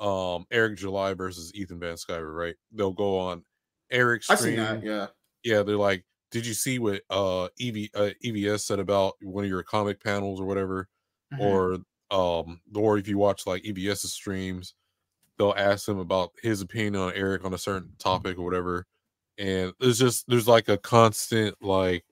um 0.00 0.46
Eric 0.50 0.78
July 0.78 1.14
versus 1.14 1.52
Ethan 1.54 1.80
Van 1.80 1.96
Sciver, 1.96 2.34
right? 2.36 2.56
They'll 2.72 2.92
go 2.92 3.18
on 3.18 3.44
Eric's 3.90 4.30
I've 4.30 4.38
seen 4.40 4.56
stream. 4.56 4.80
that. 4.80 4.82
Yeah. 4.84 5.06
yeah, 5.44 5.62
they're 5.62 5.76
like, 5.76 6.04
did 6.30 6.46
you 6.46 6.54
see 6.54 6.78
what 6.78 7.02
uh 7.10 7.48
EV 7.60 7.88
uh, 7.94 8.10
EVS 8.24 8.66
said 8.66 8.80
about 8.80 9.14
one 9.22 9.44
of 9.44 9.50
your 9.50 9.62
comic 9.62 10.02
panels 10.02 10.40
or 10.40 10.46
whatever? 10.46 10.88
Mhm. 11.32 11.40
Or 11.40 11.78
um, 12.10 12.60
or 12.74 12.98
if 12.98 13.08
you 13.08 13.18
watch 13.18 13.46
like 13.46 13.64
EVS's 13.64 14.12
streams, 14.14 14.74
they'll 15.38 15.54
ask 15.56 15.88
him 15.88 15.98
about 15.98 16.32
his 16.42 16.60
opinion 16.60 16.96
on 16.96 17.12
Eric 17.14 17.44
on 17.44 17.54
a 17.54 17.58
certain 17.58 17.92
topic 17.98 18.38
or 18.38 18.42
whatever. 18.42 18.86
And 19.38 19.72
it's 19.80 19.98
just 19.98 20.24
there's 20.28 20.48
like 20.48 20.68
a 20.68 20.78
constant 20.78 21.54
like 21.62 22.04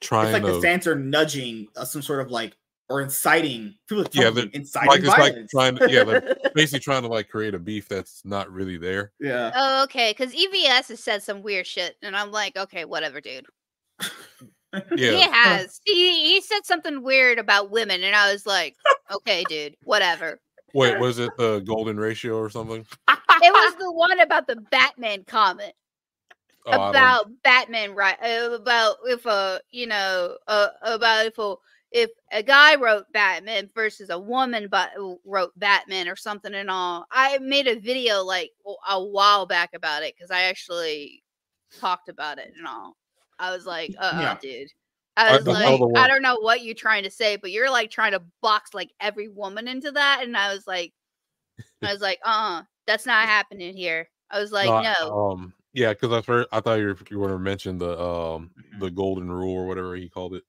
trying 0.00 0.26
it's 0.26 0.32
like 0.34 0.42
to 0.44 0.52
the 0.52 0.60
fans 0.62 0.86
are 0.86 0.94
nudging 0.96 1.68
uh, 1.76 1.84
some 1.84 2.02
sort 2.02 2.20
of 2.20 2.30
like 2.30 2.56
or 2.88 3.00
inciting 3.00 3.74
people 3.88 4.04
to 4.04 4.10
Yeah, 4.18 4.24
yeah, 4.24 4.30
they're- 4.30 4.50
inciting 4.52 4.88
like 4.88 4.98
it's 5.00 5.08
like 5.08 5.32
violence. 5.32 5.50
trying 5.50 5.76
to 5.76 5.90
yeah, 5.90 6.04
they're 6.04 6.36
basically 6.54 6.80
trying 6.80 7.02
to 7.02 7.08
like 7.08 7.28
create 7.28 7.54
a 7.54 7.58
beef 7.58 7.88
that's 7.88 8.22
not 8.24 8.50
really 8.50 8.78
there. 8.78 9.12
yeah. 9.20 9.50
Oh, 9.54 9.82
okay. 9.84 10.10
Because 10.16 10.34
EVS 10.34 10.88
has 10.88 11.02
said 11.02 11.22
some 11.22 11.42
weird 11.42 11.66
shit, 11.66 11.96
and 12.02 12.16
I'm 12.16 12.30
like, 12.32 12.56
okay, 12.56 12.84
whatever, 12.84 13.20
dude. 13.20 13.46
Yeah. 14.94 15.12
He 15.12 15.20
has. 15.22 15.80
He 15.86 16.24
he 16.34 16.40
said 16.42 16.66
something 16.66 17.02
weird 17.02 17.38
about 17.38 17.70
women, 17.70 18.02
and 18.02 18.14
I 18.14 18.30
was 18.32 18.44
like, 18.44 18.76
okay, 19.10 19.42
dude, 19.48 19.74
whatever. 19.84 20.38
Wait, 20.74 20.98
was 20.98 21.18
it 21.18 21.30
the 21.36 21.60
golden 21.60 21.98
ratio 21.98 22.36
or 22.36 22.50
something? 22.50 22.84
It 23.08 23.52
was 23.52 23.76
the 23.78 23.92
one 23.92 24.20
about 24.20 24.46
the 24.46 24.56
Batman 24.56 25.24
comment 25.24 25.72
Oh, 26.66 26.90
about 26.90 27.26
Batman, 27.44 27.94
right? 27.94 28.16
uh, 28.20 28.54
About 28.54 28.96
if 29.04 29.24
a 29.26 29.60
you 29.70 29.86
know 29.86 30.36
uh, 30.48 30.68
about 30.82 31.26
if 31.26 31.38
a 31.38 31.54
if 31.92 32.10
a 32.32 32.42
guy 32.42 32.74
wrote 32.74 33.04
Batman 33.12 33.70
versus 33.74 34.10
a 34.10 34.18
woman 34.18 34.66
but 34.68 34.90
wrote 35.24 35.52
Batman 35.56 36.08
or 36.08 36.16
something 36.16 36.54
and 36.54 36.68
all. 36.70 37.06
I 37.12 37.38
made 37.38 37.68
a 37.68 37.78
video 37.78 38.22
like 38.24 38.50
a 38.88 39.02
while 39.02 39.46
back 39.46 39.70
about 39.74 40.02
it 40.02 40.14
because 40.16 40.30
I 40.32 40.42
actually 40.42 41.22
talked 41.80 42.08
about 42.08 42.38
it 42.38 42.52
and 42.56 42.66
all. 42.66 42.96
I 43.38 43.50
was 43.54 43.64
like, 43.66 43.94
uh, 43.98 44.02
uh 44.02 44.20
Yeah. 44.22 44.36
dude. 44.40 44.68
I 45.16 45.28
I 45.30 45.36
was 45.36 45.44
don't 45.44 45.54
like, 45.54 45.78
the 45.80 46.00
I 46.00 46.08
don't 46.08 46.22
know 46.22 46.36
what 46.40 46.62
you're 46.62 46.74
trying 46.74 47.04
to 47.04 47.10
say, 47.10 47.36
but 47.36 47.50
you're 47.50 47.70
like 47.70 47.90
trying 47.90 48.12
to 48.12 48.22
box 48.42 48.74
like 48.74 48.92
every 49.00 49.28
woman 49.28 49.68
into 49.68 49.90
that, 49.92 50.20
and 50.22 50.36
I 50.36 50.52
was 50.54 50.66
like, 50.66 50.92
I 51.82 51.92
was 51.92 52.02
like, 52.02 52.18
uh, 52.24 52.28
uh 52.60 52.62
that's 52.86 53.06
not 53.06 53.26
happening 53.28 53.76
here. 53.76 54.08
I 54.30 54.40
was 54.40 54.52
like, 54.52 54.66
No, 54.68 54.80
no, 55.08 55.30
Um, 55.30 55.54
yeah, 55.72 55.92
because 55.92 56.12
I 56.12 56.20
first 56.22 56.48
I 56.52 56.60
thought 56.60 56.78
you 56.80 56.86
were, 56.88 56.98
you 57.10 57.18
were 57.18 57.28
to 57.28 57.38
mention 57.38 57.78
the 57.78 57.98
um 58.00 58.50
the 58.80 58.90
golden 58.90 59.30
rule 59.30 59.54
or 59.56 59.66
whatever 59.66 59.96
he 59.96 60.08
called 60.08 60.34
it. 60.34 60.44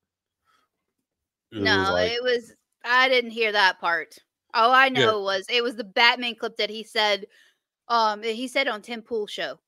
It 1.52 1.56
was 1.56 1.64
no, 1.64 1.92
like- 1.92 2.12
it 2.12 2.22
was. 2.22 2.54
I 2.84 3.08
didn't 3.08 3.30
hear 3.32 3.52
that 3.52 3.80
part. 3.80 4.16
All 4.54 4.72
I 4.72 4.86
Yeah. 4.86 5.06
know 5.06 5.22
was 5.22 5.46
it 5.48 5.62
was 5.62 5.76
the 5.76 5.84
Batman 5.84 6.34
clip 6.34 6.56
that 6.56 6.70
he 6.70 6.82
said. 6.84 7.26
Um, 7.88 8.22
he 8.22 8.48
said 8.48 8.68
on 8.68 8.82
Tim 8.82 9.02
Pool 9.02 9.26
show. 9.26 9.58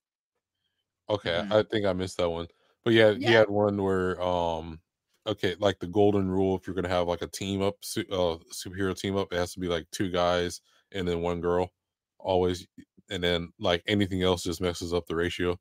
okay, 1.08 1.42
Mhm. 1.42 1.52
I 1.52 1.62
think 1.64 1.86
I 1.86 1.92
missed 1.92 2.18
that 2.18 2.30
one. 2.30 2.46
But 2.84 2.94
yeah, 2.94 3.12
he 3.12 3.24
had 3.24 3.48
one 3.50 3.82
where 3.82 4.20
um 4.22 4.80
okay, 5.26 5.56
like 5.58 5.78
the 5.78 5.86
golden 5.86 6.30
rule 6.30 6.56
if 6.56 6.66
you're 6.66 6.76
gonna 6.76 6.88
have 6.88 7.08
like 7.08 7.22
a 7.22 7.26
team 7.26 7.62
up 7.62 7.76
su- 7.82 8.06
uh 8.10 8.36
superhero 8.52 8.96
team 8.96 9.16
up, 9.16 9.32
it 9.32 9.36
has 9.36 9.52
to 9.54 9.60
be 9.60 9.68
like 9.68 9.86
two 9.90 10.10
guys 10.10 10.60
and 10.92 11.06
then 11.06 11.20
one 11.20 11.40
girl 11.40 11.70
always 12.18 12.66
and 13.10 13.22
then 13.22 13.52
like 13.58 13.82
anything 13.86 14.22
else 14.22 14.42
just 14.42 14.60
messes 14.60 14.94
up 14.94 15.06
the 15.06 15.16
ratio. 15.16 15.58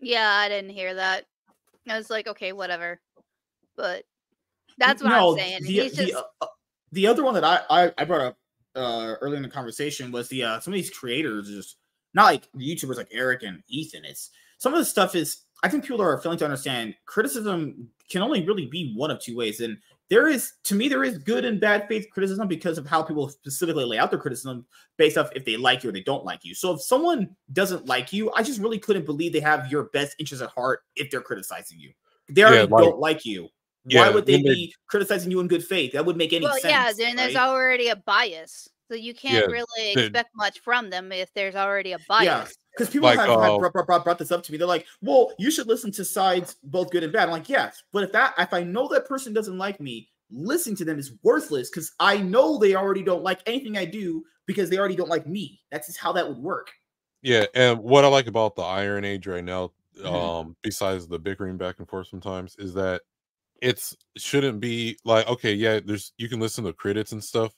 Yeah, 0.00 0.30
I 0.30 0.48
didn't 0.48 0.70
hear 0.70 0.94
that. 0.94 1.24
I 1.88 1.96
was 1.96 2.10
like, 2.10 2.28
okay, 2.28 2.52
whatever. 2.52 3.00
But 3.76 4.04
that's 4.78 5.02
what 5.02 5.10
No, 5.10 5.32
I'm 5.32 5.38
saying. 5.38 5.62
The, 5.62 5.72
He's 5.72 5.92
the, 5.92 6.06
just 6.06 6.16
uh, 6.16 6.22
uh, 6.40 6.46
the 6.92 7.06
other 7.06 7.24
one 7.24 7.34
that 7.34 7.44
I, 7.44 7.60
I, 7.68 7.92
I 7.98 8.04
brought 8.04 8.20
up 8.20 8.36
uh, 8.76 9.14
earlier 9.20 9.36
in 9.36 9.42
the 9.42 9.48
conversation 9.48 10.12
was 10.12 10.28
the 10.28 10.44
uh, 10.44 10.60
some 10.60 10.72
of 10.72 10.76
these 10.76 10.90
creators 10.90 11.48
just 11.48 11.76
not 12.14 12.24
like 12.24 12.48
YouTubers 12.52 12.96
like 12.96 13.08
Eric 13.10 13.42
and 13.42 13.62
Ethan. 13.68 14.04
It's 14.04 14.30
some 14.58 14.72
of 14.72 14.78
the 14.78 14.84
stuff 14.84 15.14
is 15.14 15.42
I 15.62 15.68
think 15.68 15.84
people 15.84 16.00
are 16.02 16.18
failing 16.20 16.38
to 16.38 16.44
understand 16.44 16.94
criticism 17.06 17.88
can 18.10 18.22
only 18.22 18.46
really 18.46 18.66
be 18.66 18.94
one 18.96 19.10
of 19.10 19.20
two 19.20 19.36
ways. 19.36 19.60
And 19.60 19.76
there 20.08 20.28
is 20.28 20.52
to 20.64 20.74
me 20.74 20.88
there 20.88 21.04
is 21.04 21.18
good 21.18 21.44
and 21.44 21.60
bad 21.60 21.86
faith 21.88 22.06
criticism 22.10 22.48
because 22.48 22.78
of 22.78 22.86
how 22.86 23.02
people 23.02 23.28
specifically 23.28 23.84
lay 23.84 23.98
out 23.98 24.10
their 24.10 24.20
criticism 24.20 24.64
based 24.96 25.18
off 25.18 25.30
if 25.34 25.44
they 25.44 25.56
like 25.56 25.82
you 25.82 25.90
or 25.90 25.92
they 25.92 26.02
don't 26.02 26.24
like 26.24 26.44
you. 26.44 26.54
So 26.54 26.72
if 26.74 26.82
someone 26.82 27.34
doesn't 27.52 27.86
like 27.86 28.12
you, 28.12 28.32
I 28.34 28.42
just 28.42 28.60
really 28.60 28.78
couldn't 28.78 29.04
believe 29.04 29.32
they 29.32 29.40
have 29.40 29.70
your 29.70 29.84
best 29.84 30.14
interest 30.18 30.42
at 30.42 30.50
heart 30.50 30.80
if 30.96 31.10
they're 31.10 31.20
criticizing 31.20 31.78
you. 31.78 31.92
They 32.30 32.44
already 32.44 32.66
like- 32.70 32.84
don't 32.84 32.98
like 32.98 33.24
you. 33.24 33.48
Yeah, 33.84 34.02
Why 34.02 34.10
would 34.14 34.26
they 34.26 34.36
they- 34.36 34.42
be 34.42 34.74
criticizing 34.86 35.30
you 35.30 35.40
in 35.40 35.48
good 35.48 35.64
faith? 35.64 35.92
That 35.92 36.04
would 36.04 36.16
make 36.16 36.32
any 36.32 36.44
well, 36.44 36.54
sense. 36.54 36.64
yeah. 36.64 36.92
Then 36.92 37.16
there's 37.16 37.34
right? 37.34 37.48
already 37.48 37.88
a 37.88 37.96
bias, 37.96 38.68
so 38.88 38.94
you 38.94 39.14
can't 39.14 39.46
Yeah, 39.48 39.52
really 39.52 39.94
the- 39.94 40.04
expect 40.06 40.30
much 40.34 40.60
from 40.60 40.90
them 40.90 41.12
if 41.12 41.32
there's 41.34 41.54
already 41.54 41.92
a 41.92 41.98
bias. 42.08 42.24
Yeah, 42.24 42.46
because 42.72 42.90
people 42.90 43.06
Like, 43.08 43.18
have, 43.18 43.28
have 43.28 43.38
uh, 43.38 43.58
brought, 43.58 43.72
brought- 43.72 43.86
brought- 43.86 44.04
brought 44.04 44.18
this 44.18 44.30
up 44.32 44.42
to 44.44 44.52
me. 44.52 44.58
They're 44.58 44.66
like, 44.66 44.86
"Well, 45.02 45.32
you 45.38 45.50
should 45.50 45.66
listen 45.66 45.90
to 45.92 46.04
sides 46.04 46.56
both 46.64 46.90
good 46.90 47.02
and 47.04 47.12
bad." 47.12 47.24
I'm 47.24 47.30
like, 47.30 47.48
"Yes, 47.48 47.82
but 47.92 48.02
if 48.04 48.12
that 48.12 48.34
if 48.38 48.52
I 48.52 48.62
know 48.62 48.88
that 48.88 49.06
person 49.06 49.32
doesn't 49.32 49.58
like 49.58 49.80
me, 49.80 50.08
listening 50.30 50.76
to 50.76 50.84
them 50.84 50.98
is 50.98 51.12
worthless 51.22 51.70
because 51.70 51.92
I 52.00 52.18
know 52.18 52.58
they 52.58 52.74
already 52.74 53.02
don't 53.02 53.22
like 53.22 53.40
anything 53.46 53.76
I 53.78 53.84
do 53.84 54.24
because 54.46 54.70
they 54.70 54.78
already 54.78 54.96
don't 54.96 55.08
like 55.10 55.26
me. 55.26 55.60
That's 55.70 55.86
just 55.86 55.98
how 55.98 56.12
that 56.12 56.26
would 56.28 56.38
work." 56.38 56.70
Yeah, 57.22 57.46
and 57.54 57.78
what 57.80 58.04
I 58.04 58.08
like 58.08 58.26
about 58.28 58.54
the 58.56 58.62
Iron 58.62 59.04
Age 59.04 59.26
right 59.26 59.42
now, 59.44 59.72
Mhm. 59.96 60.06
um, 60.06 60.56
besides 60.62 61.08
the 61.08 61.18
bickering 61.18 61.56
back 61.56 61.78
and 61.80 61.88
forth 61.88 62.06
sometimes, 62.06 62.54
is 62.58 62.72
that 62.74 63.02
it's 63.60 63.96
shouldn't 64.16 64.60
be 64.60 64.96
like 65.04 65.26
okay, 65.26 65.52
yeah, 65.52 65.80
there's 65.84 66.12
you 66.16 66.28
can 66.28 66.38
listen 66.38 66.62
to 66.64 66.72
credits 66.72 67.10
and 67.10 67.22
stuff, 67.24 67.52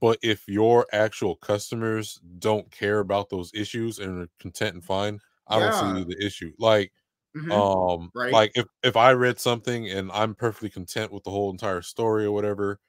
but 0.00 0.18
if 0.22 0.46
your 0.48 0.86
actual 0.92 1.36
customers 1.36 2.20
don't 2.38 2.70
care 2.70 3.00
about 3.00 3.30
those 3.30 3.52
issues 3.54 3.98
and 3.98 4.22
are 4.22 4.28
content 4.40 4.74
and 4.74 4.84
fine, 4.84 5.20
I 5.48 5.58
don't 5.58 5.74
see 5.74 6.04
the 6.04 6.16
issue. 6.24 6.52
Like, 6.58 6.92
Mhm. 7.34 7.68
um, 7.94 8.12
Right. 8.14 8.40
like 8.40 8.52
if 8.56 8.66
if 8.82 8.96
I 8.96 9.12
read 9.12 9.38
something 9.40 9.88
and 9.90 10.10
I'm 10.12 10.34
perfectly 10.34 10.70
content 10.70 11.12
with 11.12 11.24
the 11.24 11.30
whole 11.30 11.50
entire 11.50 11.82
story 11.82 12.24
or 12.24 12.32
whatever, 12.32 12.80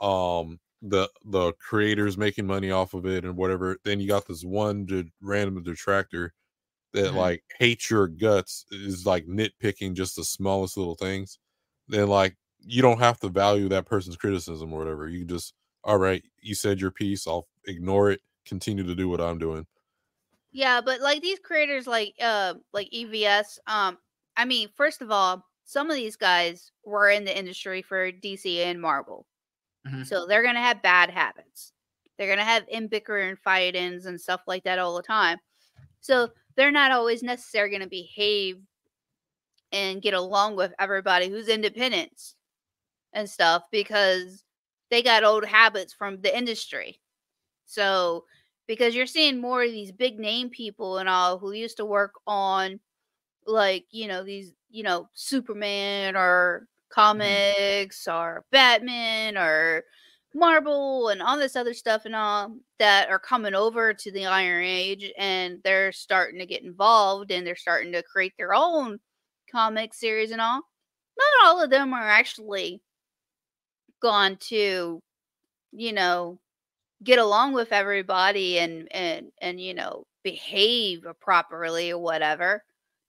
um, 0.00 0.60
the 0.82 1.10
the 1.24 1.52
creators 1.54 2.18
making 2.18 2.46
money 2.46 2.70
off 2.70 2.94
of 2.94 3.06
it 3.06 3.24
and 3.24 3.36
whatever, 3.36 3.78
then 3.84 4.00
you 4.00 4.08
got 4.08 4.26
this 4.28 4.44
one 4.44 4.86
de- 4.86 5.12
random 5.22 5.62
detractor 5.64 6.34
that 6.92 7.14
Mhm. 7.14 7.14
like 7.14 7.44
hates 7.58 7.90
your 7.90 8.08
guts 8.08 8.64
is 8.70 9.06
like 9.06 9.26
nitpicking 9.26 9.94
just 9.94 10.16
the 10.16 10.24
smallest 10.24 10.76
little 10.76 10.96
things, 10.96 11.38
then 11.88 12.08
like 12.08 12.36
you 12.60 12.82
don't 12.82 12.98
have 13.00 13.18
to 13.20 13.28
value 13.28 13.68
that 13.68 13.86
person's 13.86 14.16
criticism 14.16 14.72
or 14.72 14.78
whatever. 14.80 15.08
You 15.08 15.24
just 15.24 15.54
all 15.84 15.98
right, 15.98 16.24
you 16.40 16.54
said 16.54 16.80
your 16.80 16.90
piece, 16.90 17.26
I'll 17.26 17.48
ignore 17.66 18.10
it, 18.10 18.20
continue 18.46 18.84
to 18.84 18.94
do 18.94 19.08
what 19.08 19.20
I'm 19.20 19.38
doing. 19.38 19.66
Yeah, 20.52 20.80
but 20.80 21.00
like 21.00 21.22
these 21.22 21.38
creators 21.38 21.86
like 21.86 22.14
uh 22.20 22.54
like 22.72 22.88
EVS, 22.92 23.58
um 23.66 23.98
I 24.36 24.44
mean, 24.44 24.68
first 24.74 25.02
of 25.02 25.10
all, 25.10 25.44
some 25.64 25.90
of 25.90 25.96
these 25.96 26.16
guys 26.16 26.72
were 26.84 27.08
in 27.10 27.24
the 27.24 27.36
industry 27.36 27.82
for 27.82 28.10
DC 28.10 28.62
and 28.64 28.80
Marvel. 28.80 29.26
Mhm. 29.86 30.06
So 30.06 30.26
they're 30.26 30.42
going 30.42 30.54
to 30.56 30.60
have 30.60 30.82
bad 30.82 31.10
habits. 31.10 31.72
They're 32.18 32.28
going 32.28 32.38
to 32.38 32.44
have 32.44 32.66
in 32.68 32.88
bicker 32.88 33.18
and 33.18 33.38
fight-ins 33.38 34.06
and 34.06 34.20
stuff 34.20 34.42
like 34.46 34.64
that 34.64 34.78
all 34.78 34.96
the 34.96 35.02
time. 35.02 35.38
So 36.00 36.30
they're 36.56 36.72
not 36.72 36.92
always 36.92 37.22
necessarily 37.22 37.70
going 37.70 37.82
to 37.82 37.88
behave 37.88 38.62
and 39.72 40.02
get 40.02 40.14
along 40.14 40.56
with 40.56 40.72
everybody 40.78 41.28
who's 41.28 41.48
independent 41.48 42.34
and 43.12 43.30
stuff 43.30 43.64
because 43.72 44.44
they 44.90 45.02
got 45.02 45.24
old 45.24 45.44
habits 45.44 45.92
from 45.92 46.20
the 46.20 46.36
industry. 46.36 47.00
So 47.66 48.24
because 48.66 48.94
you're 48.94 49.06
seeing 49.06 49.40
more 49.40 49.64
of 49.64 49.72
these 49.72 49.90
big 49.90 50.18
name 50.18 50.48
people 50.48 50.98
and 50.98 51.08
all 51.08 51.38
who 51.38 51.52
used 51.52 51.76
to 51.78 51.84
work 51.84 52.12
on 52.26 52.78
like 53.46 53.84
you 53.90 54.06
know 54.06 54.22
these 54.22 54.52
you 54.70 54.82
know 54.82 55.08
superman 55.12 56.14
or 56.16 56.62
mm-hmm. 56.62 56.94
comics 56.94 58.06
or 58.06 58.44
batman 58.52 59.36
or 59.36 59.82
marvel 60.34 61.08
and 61.08 61.20
all 61.20 61.36
this 61.36 61.56
other 61.56 61.74
stuff 61.74 62.04
and 62.04 62.14
all 62.14 62.54
that 62.78 63.10
are 63.10 63.18
coming 63.18 63.54
over 63.54 63.92
to 63.92 64.12
the 64.12 64.24
iron 64.24 64.64
age 64.64 65.10
and 65.18 65.58
they're 65.64 65.90
starting 65.90 66.38
to 66.38 66.46
get 66.46 66.62
involved 66.62 67.32
and 67.32 67.44
they're 67.44 67.56
starting 67.56 67.90
to 67.90 68.02
create 68.04 68.34
their 68.38 68.54
own 68.54 69.00
comic 69.50 69.92
series 69.92 70.30
and 70.30 70.40
all 70.40 70.60
not 71.18 71.46
all 71.48 71.60
of 71.60 71.70
them 71.70 71.92
are 71.92 72.08
actually 72.08 72.80
gone 74.00 74.36
to 74.36 75.00
you 75.72 75.92
know 75.92 76.38
get 77.04 77.18
along 77.18 77.52
with 77.54 77.72
everybody 77.72 78.58
and 78.58 78.88
and 78.92 79.32
and 79.40 79.60
you 79.60 79.74
know 79.74 80.04
behave 80.24 81.06
properly 81.20 81.90
or 81.92 81.98
whatever 81.98 82.62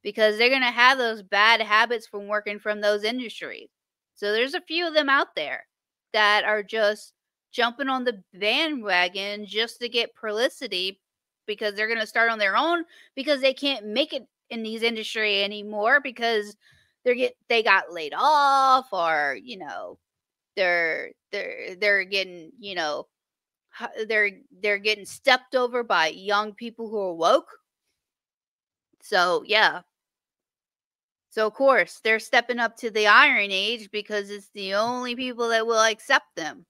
because 0.03 0.37
they're 0.37 0.49
going 0.49 0.61
to 0.61 0.67
have 0.71 0.97
those 0.97 1.21
bad 1.21 1.61
habits 1.61 2.07
from 2.07 2.27
working 2.27 2.59
from 2.59 2.81
those 2.81 3.03
industries. 3.03 3.69
So 4.15 4.31
there's 4.31 4.53
a 4.55 4.61
few 4.61 4.87
of 4.87 4.93
them 4.93 5.09
out 5.09 5.35
there 5.35 5.65
that 6.13 6.43
are 6.43 6.63
just 6.63 7.13
jumping 7.51 7.89
on 7.89 8.03
the 8.05 8.23
bandwagon 8.33 9.45
just 9.45 9.79
to 9.81 9.89
get 9.89 10.15
publicity 10.15 10.99
because 11.45 11.75
they're 11.75 11.87
going 11.87 11.99
to 11.99 12.07
start 12.07 12.29
on 12.31 12.39
their 12.39 12.55
own 12.55 12.85
because 13.15 13.41
they 13.41 13.53
can't 13.53 13.85
make 13.85 14.13
it 14.13 14.25
in 14.49 14.63
these 14.63 14.83
industry 14.83 15.43
anymore 15.43 15.99
because 16.01 16.55
they're 17.03 17.15
get 17.15 17.35
they 17.49 17.63
got 17.63 17.91
laid 17.91 18.13
off 18.15 18.87
or 18.91 19.37
you 19.43 19.57
know 19.57 19.97
they're 20.55 21.11
they're 21.31 21.75
they're 21.75 22.03
getting 22.03 22.51
you 22.59 22.75
know 22.75 23.07
they're 24.07 24.31
they're 24.61 24.77
getting 24.77 25.05
stepped 25.05 25.55
over 25.55 25.83
by 25.83 26.07
young 26.07 26.53
people 26.53 26.89
who 26.89 26.99
are 26.99 27.13
woke. 27.13 27.49
So 29.01 29.43
yeah. 29.45 29.81
So 31.29 31.47
of 31.47 31.53
course 31.53 32.01
they're 32.03 32.19
stepping 32.19 32.59
up 32.59 32.75
to 32.77 32.91
the 32.91 33.07
iron 33.07 33.51
age 33.51 33.89
because 33.91 34.29
it's 34.29 34.49
the 34.53 34.73
only 34.75 35.15
people 35.15 35.49
that 35.49 35.65
will 35.65 35.83
accept 35.83 36.35
them. 36.35 36.65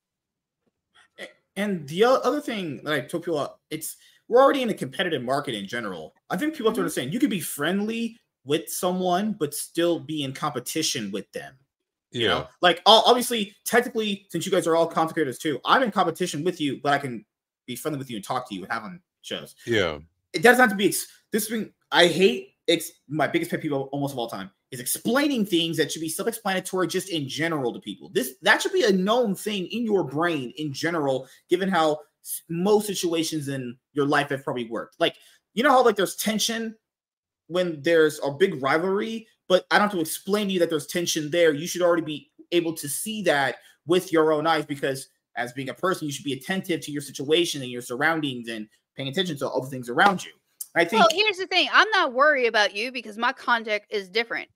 And 1.58 1.88
the 1.88 2.06
other 2.06 2.40
thing 2.40 2.82
that 2.84 2.94
i 2.94 3.02
told 3.02 3.24
people 3.24 3.40
uh, 3.40 3.50
it's 3.70 3.98
we're 4.30 4.42
already 4.42 4.62
in 4.62 4.70
a 4.70 4.74
competitive 4.74 5.22
market 5.22 5.54
in 5.54 5.68
general. 5.68 6.14
I 6.30 6.38
think 6.38 6.54
people 6.54 6.70
have 6.70 6.76
to 6.76 6.82
understand 6.82 7.14
you 7.14 7.20
could 7.20 7.30
be 7.30 7.42
friendly 7.42 8.18
with 8.46 8.70
someone 8.70 9.36
but 9.38 9.54
still 9.54 10.00
be 10.00 10.24
in 10.24 10.34
competition 10.34 11.12
with 11.12 11.30
them 11.32 11.54
you 12.12 12.28
know 12.28 12.40
Yeah. 12.40 12.48
like 12.62 12.82
obviously 12.86 13.56
technically 13.66 14.26
since 14.30 14.46
you 14.46 14.52
guys 14.52 14.68
are 14.68 14.76
all 14.76 14.88
content 14.88 15.14
creators 15.14 15.38
too 15.38 15.60
i'm 15.66 15.84
in 15.84 15.92
competition 15.92 16.44
with 16.44 16.60
you 16.62 16.80
but 16.82 16.94
i 16.94 16.98
can 16.98 17.26
be 17.68 17.76
friendly 17.76 17.98
with 18.00 18.10
you 18.10 18.18
and 18.18 18.26
talk 18.26 18.48
to 18.50 18.56
you 18.56 18.64
and 18.64 18.72
have 18.72 18.84
on 18.84 19.00
shows 19.22 19.56
Yeah. 19.66 20.00
it 20.34 20.44
doesn't 20.44 20.60
have 20.60 20.70
to 20.72 20.76
be 20.76 20.88
ex- 20.88 21.08
this 21.32 21.48
thing 21.50 21.72
i 21.92 22.08
hate 22.08 22.56
it's 22.68 22.92
my 23.08 23.28
biggest 23.28 23.52
pet 23.52 23.62
peeve 23.62 23.74
almost 23.74 24.14
of 24.14 24.20
all 24.20 24.28
time 24.30 24.52
is 24.72 24.80
explaining 24.80 25.46
things 25.46 25.76
that 25.78 25.92
should 25.92 26.02
be 26.02 26.08
self-explanatory 26.10 26.88
just 26.88 27.10
in 27.10 27.28
general 27.28 27.74
to 27.74 27.80
people 27.80 28.10
this 28.14 28.36
that 28.42 28.62
should 28.62 28.74
be 28.74 28.84
a 28.84 28.92
known 28.92 29.36
thing 29.36 29.68
in 29.68 29.84
your 29.86 30.04
brain 30.04 30.54
in 30.58 30.72
general 30.74 31.28
given 31.50 31.70
how 31.70 32.00
most 32.50 32.88
situations 32.88 33.48
in 33.48 33.76
your 33.94 34.06
life 34.06 34.30
have 34.30 34.44
probably 34.44 34.68
worked 34.70 34.96
like 35.00 35.16
you 35.54 35.64
know 35.64 35.72
how 35.72 35.84
like 35.84 35.96
there's 35.96 36.16
tension 36.16 36.76
when 37.48 37.82
there's 37.82 38.20
a 38.24 38.32
big 38.32 38.62
rivalry 38.62 39.28
but 39.52 39.66
i 39.70 39.78
don't 39.78 39.90
have 39.90 39.92
to 39.92 40.00
explain 40.00 40.48
to 40.48 40.54
you 40.54 40.60
that 40.60 40.70
there's 40.70 40.88
tension 40.88 41.30
there 41.30 41.54
you 41.54 41.68
should 41.68 41.82
already 41.82 42.02
be 42.02 42.32
able 42.54 42.74
to 42.74 42.88
see 42.88 43.22
that 43.22 43.58
with 43.86 44.10
your 44.10 44.32
own 44.32 44.48
eyes 44.48 44.66
because 44.66 45.10
as 45.36 45.52
being 45.52 45.68
a 45.68 45.74
person 45.74 46.08
you 46.08 46.14
should 46.14 46.24
be 46.24 46.32
attentive 46.32 46.80
to 46.80 46.90
your 46.90 47.02
situation 47.02 47.62
and 47.62 47.70
your 47.70 47.82
surroundings 47.82 48.48
and 48.48 48.70
paying 48.96 49.10
attention 49.10 49.38
to 49.38 49.46
all 49.46 49.62
the 49.62 49.70
things 49.70 49.90
around 49.90 50.24
you 50.24 50.32
i 50.76 50.86
think 50.86 51.02
well 51.02 51.10
here's 51.12 51.36
the 51.36 51.48
thing 51.48 51.68
i'm 51.74 51.90
not 51.90 52.14
worried 52.14 52.48
about 52.48 52.74
you 52.74 52.94
because 52.94 53.18
my 53.18 53.34
contact 53.34 53.92
is 53.92 54.08
different 54.08 54.48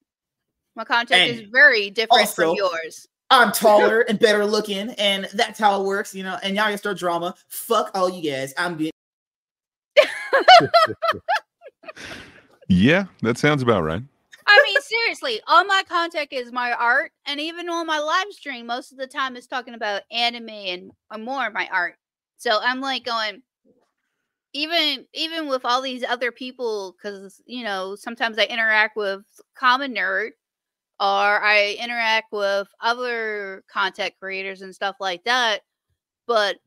my 0.78 0.86
contact 0.86 1.28
is 1.28 1.42
very 1.52 1.90
different 1.90 2.30
from 2.30 2.56
yours 2.56 3.06
I'm 3.32 3.52
taller 3.54 4.02
and 4.02 4.20
better 4.20 4.46
looking, 4.46 4.92
and 4.92 5.28
that's 5.34 5.58
how 5.58 5.82
it 5.82 5.84
works, 5.84 6.14
you 6.14 6.22
know. 6.22 6.38
And 6.44 6.54
now 6.54 6.68
you 6.68 6.78
start 6.78 7.00
drama. 7.00 7.34
Fuck 7.48 7.90
all 7.96 8.08
you 8.08 8.32
guys. 8.32 8.54
I'm 8.56 8.78
being 8.78 8.92
Yeah, 12.68 13.06
that 13.24 13.40
sounds 13.40 13.64
about 13.64 13.84
right. 13.84 14.04
I 14.48 14.64
mean, 14.68 14.82
seriously, 14.82 15.42
all 15.48 15.66
my 15.66 15.84
content 15.88 16.30
is 16.32 16.52
my 16.52 16.72
art, 16.74 17.12
and 17.26 17.40
even 17.40 17.68
on 17.70 17.88
my 17.88 18.00
live 18.00 18.32
stream, 18.32 18.68
most 18.68 18.92
of 18.92 18.98
the 18.98 19.08
time 19.08 19.36
it's 19.36 19.48
talking 19.48 19.74
about 19.74 20.04
anime 20.12 20.50
and, 20.50 20.92
and 21.12 21.26
more 21.26 21.48
of 21.48 21.54
my 21.54 21.68
art. 21.72 21.96
So 22.38 22.60
I'm 22.62 22.80
like 22.82 23.04
going, 23.04 23.42
even 24.54 25.06
even 25.14 25.48
with 25.48 25.66
all 25.66 25.82
these 25.82 26.04
other 26.04 26.32
people, 26.32 26.96
because 26.98 27.42
you 27.46 27.64
know 27.64 27.96
sometimes 27.96 28.38
I 28.38 28.44
interact 28.46 28.96
with 28.96 29.24
common 29.58 29.96
nerd, 29.96 30.30
or 31.00 31.44
I 31.44 31.78
interact 31.82 32.32
with 32.32 32.68
other 32.82 33.64
content 33.72 34.14
creators 34.20 34.62
and 34.62 34.76
stuff 34.76 34.98
like 35.00 35.24
that. 35.26 35.62
But 36.28 36.58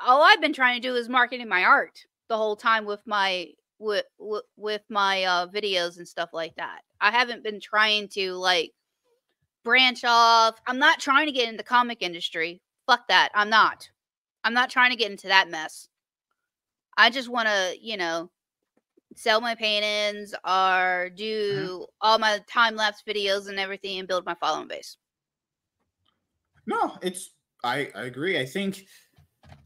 all 0.00 0.22
I've 0.22 0.40
been 0.40 0.52
trying 0.52 0.80
to 0.80 0.88
do 0.88 0.94
is 0.96 1.08
marketing 1.08 1.48
my 1.48 1.64
art 1.64 1.98
the 2.28 2.36
whole 2.36 2.56
time 2.56 2.84
with 2.84 3.00
my 3.06 3.48
with 3.82 4.06
with, 4.18 4.44
with 4.56 4.82
my 4.88 5.24
uh, 5.24 5.46
videos 5.48 5.98
and 5.98 6.08
stuff 6.08 6.30
like 6.32 6.54
that. 6.56 6.80
I 7.00 7.10
haven't 7.10 7.42
been 7.42 7.60
trying 7.60 8.08
to 8.10 8.32
like 8.34 8.72
branch 9.64 10.04
off. 10.06 10.60
I'm 10.66 10.78
not 10.78 11.00
trying 11.00 11.26
to 11.26 11.32
get 11.32 11.46
into 11.46 11.58
the 11.58 11.64
comic 11.64 11.98
industry. 12.00 12.62
Fuck 12.86 13.08
that. 13.08 13.30
I'm 13.34 13.50
not. 13.50 13.88
I'm 14.44 14.54
not 14.54 14.70
trying 14.70 14.90
to 14.90 14.96
get 14.96 15.10
into 15.10 15.28
that 15.28 15.50
mess. 15.50 15.88
I 16.96 17.10
just 17.10 17.28
want 17.28 17.48
to, 17.48 17.74
you 17.80 17.96
know, 17.96 18.30
sell 19.16 19.40
my 19.40 19.54
paintings 19.54 20.34
or 20.46 21.10
do 21.14 21.86
all 22.00 22.18
my 22.18 22.40
time 22.48 22.76
lapse 22.76 23.02
videos 23.06 23.48
and 23.48 23.58
everything 23.58 23.98
and 23.98 24.08
build 24.08 24.24
my 24.24 24.34
following 24.34 24.68
base. 24.68 24.96
no. 26.66 26.96
It's 27.02 27.30
I 27.64 27.90
I 27.94 28.02
agree. 28.04 28.38
I 28.38 28.46
think 28.46 28.86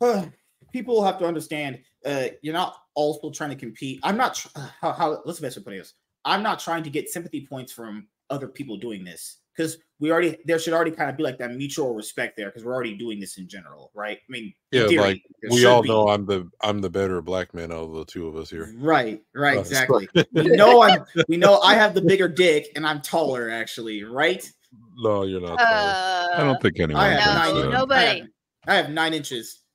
uh, 0.01 0.27
people 0.73 1.05
have 1.05 1.19
to 1.19 1.27
understand. 1.27 1.81
Uh, 2.05 2.29
you're 2.43 2.55
not 2.55 2.77
also 2.97 3.31
trying 3.31 3.51
to 3.51 3.57
compete. 3.57 4.01
I'm 4.03 4.17
not. 4.17 4.35
Tr- 4.35 4.49
uh, 4.57 4.69
how 4.81 4.93
how 4.93 5.21
what's 5.23 5.39
the 5.39 5.47
best 5.47 5.57
way 5.57 5.63
put 5.63 5.71
this? 5.71 5.95
I'm 6.25 6.43
not 6.43 6.59
trying 6.59 6.83
to 6.83 6.91
get 6.91 7.09
sympathy 7.09 7.47
points 7.47 7.73
from 7.73 8.09
other 8.31 8.49
people 8.49 8.77
doing 8.77 9.05
this 9.05 9.39
because 9.57 9.79
we 10.01 10.11
already 10.11 10.37
there 10.45 10.59
should 10.59 10.75
already 10.75 10.91
kind 10.91 11.09
of 11.09 11.17
be 11.17 11.23
like 11.23 11.39
that 11.39 11.55
mutual 11.55 11.95
respect 11.95 12.37
there 12.37 12.49
because 12.49 12.65
we're 12.65 12.75
already 12.75 12.97
doing 12.97 13.21
this 13.21 13.39
in 13.39 13.49
general, 13.49 13.91
right? 13.95 14.19
I 14.19 14.29
mean, 14.29 14.53
Yeah, 14.73 14.89
theory, 14.89 14.97
like 14.99 15.23
we 15.51 15.65
all 15.65 15.83
be. 15.83 15.89
know 15.89 16.09
I'm 16.09 16.27
the 16.27 16.51
I'm 16.63 16.81
the 16.81 16.91
better 16.91 17.23
black 17.23 17.55
man 17.55 17.71
out 17.73 17.85
of 17.85 17.93
the 17.93 18.05
two 18.05 18.27
of 18.27 18.37
us 18.37 18.51
here. 18.51 18.75
Right, 18.77 19.23
right, 19.35 19.59
Uh, 19.59 19.61
exactly. 19.61 20.09
we 20.33 20.49
know 20.49 20.83
I'm 20.83 21.05
we 21.29 21.37
know 21.37 21.61
I 21.61 21.75
have 21.75 21.95
the 21.95 22.03
bigger 22.03 22.29
dick 22.29 22.73
and 22.77 22.87
I'm 22.87 23.01
taller 23.01 23.51
actually, 23.51 24.03
right? 24.05 24.51
No, 24.99 25.23
you're 25.23 25.41
not. 25.41 25.61
Uh, 25.61 26.29
I 26.37 26.45
don't 26.45 26.61
think 26.61 26.81
anyone. 26.81 27.03
I 27.03 27.09
have 27.11 27.35
nine 27.35 27.49
inches. 27.57 27.63
so. 27.63 27.71
nobody. 27.71 28.05
I 28.05 28.15
have, 28.15 28.27
I 28.67 28.75
have 28.75 28.91
nine 28.91 29.15
inches, 29.15 29.63
but 29.63 29.66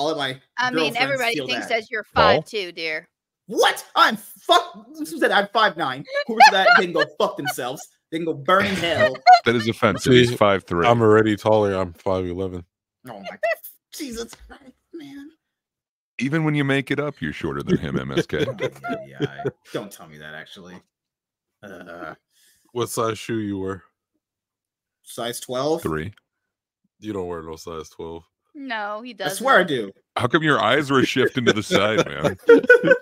all 0.00 0.08
of 0.10 0.16
my 0.16 0.40
I 0.56 0.70
mean, 0.70 0.96
everybody 0.96 1.34
feel 1.34 1.46
thinks 1.46 1.66
that. 1.68 1.80
that 1.82 1.90
you're 1.90 2.04
Tall? 2.14 2.36
five 2.40 2.44
two, 2.46 2.72
dear. 2.72 3.06
What? 3.46 3.84
I'm 3.94 4.16
fuck. 4.16 4.86
Who 4.96 5.04
said 5.04 5.30
I'm 5.30 5.48
five 5.52 5.76
nine? 5.76 6.04
Who 6.26 6.38
said 6.46 6.52
that? 6.54 6.68
They 6.78 6.84
can 6.84 6.92
go 6.94 7.04
fuck 7.18 7.36
themselves. 7.36 7.86
They 8.10 8.18
can 8.18 8.24
go 8.24 8.32
burn 8.34 8.64
in 8.66 8.74
hell. 8.76 9.14
That 9.44 9.54
is 9.56 9.68
offensive. 9.68 10.12
He's 10.12 10.34
five 10.34 10.64
three. 10.64 10.86
I'm 10.86 11.02
already 11.02 11.36
taller. 11.36 11.74
I'm 11.74 11.92
five 11.92 12.24
eleven. 12.26 12.64
Oh 13.08 13.18
my 13.18 13.28
god. 13.28 13.38
Jesus 13.92 14.34
Christ, 14.46 14.72
man. 14.94 15.30
Even 16.18 16.44
when 16.44 16.54
you 16.54 16.64
make 16.64 16.90
it 16.90 17.00
up, 17.00 17.20
you're 17.20 17.32
shorter 17.32 17.62
than 17.62 17.76
him, 17.78 17.96
MSK. 17.96 18.46
Oh, 18.88 19.04
yeah, 19.06 19.16
yeah, 19.20 19.42
I- 19.44 19.50
don't 19.72 19.90
tell 19.92 20.06
me 20.06 20.16
that 20.18 20.34
actually. 20.34 20.76
Uh, 21.62 22.14
What 22.72 22.88
size 22.88 23.18
shoe 23.18 23.38
you 23.38 23.58
wear? 23.58 23.82
size 25.02 25.40
twelve. 25.40 25.82
Three. 25.82 26.12
You 27.00 27.12
don't 27.12 27.26
wear 27.26 27.42
no 27.42 27.56
size 27.56 27.88
twelve. 27.88 28.24
No, 28.54 29.00
he 29.02 29.12
doesn't. 29.14 29.32
I 29.32 29.38
swear 29.38 29.58
I 29.60 29.64
do. 29.64 29.92
How 30.16 30.26
come 30.26 30.42
your 30.42 30.60
eyes 30.60 30.90
were 30.90 31.04
shifting 31.04 31.44
to 31.46 31.52
the 31.52 31.62
side, 31.62 32.06
man? 32.06 32.36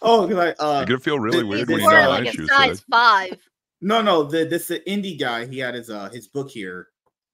Oh, 0.00 0.26
because 0.26 0.54
I 0.60 0.64
uh 0.64 0.76
You're 0.78 0.86
gonna 0.86 1.00
feel 1.00 1.18
really 1.18 1.38
He's 1.38 1.46
weird 1.46 1.68
when 1.68 1.80
you 1.80 1.86
wearing 1.86 2.04
know 2.04 2.10
like 2.10 2.24
my 2.24 2.30
shoes 2.30 2.48
size 2.48 2.80
five. 2.90 3.36
No, 3.80 4.00
no, 4.00 4.22
the 4.22 4.44
this 4.44 4.68
the 4.68 4.80
indie 4.86 5.18
guy. 5.18 5.46
He 5.46 5.58
had 5.58 5.74
his 5.74 5.90
uh 5.90 6.08
his 6.10 6.28
book 6.28 6.48
here. 6.48 6.88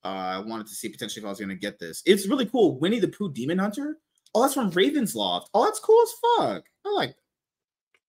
Uh, 0.05 0.09
I 0.09 0.39
wanted 0.39 0.67
to 0.69 0.75
see 0.75 0.89
potentially 0.89 1.23
if 1.23 1.27
I 1.27 1.31
was 1.31 1.39
gonna 1.39 1.55
get 1.55 1.79
this. 1.79 2.03
It's 2.07 2.27
really 2.27 2.47
cool. 2.47 2.79
Winnie 2.81 2.99
the 2.99 3.09
Pooh 3.09 3.31
Demon 3.33 3.59
Hunter. 3.59 3.99
Oh, 4.35 4.43
that's 4.43 4.55
from 4.55 4.71
Ravensloft. 4.73 5.47
Oh, 5.55 5.65
that's 5.65 5.79
cool 5.79 6.03
as 6.03 6.13
fuck. 6.47 6.65
I 6.87 6.91
like. 6.93 7.15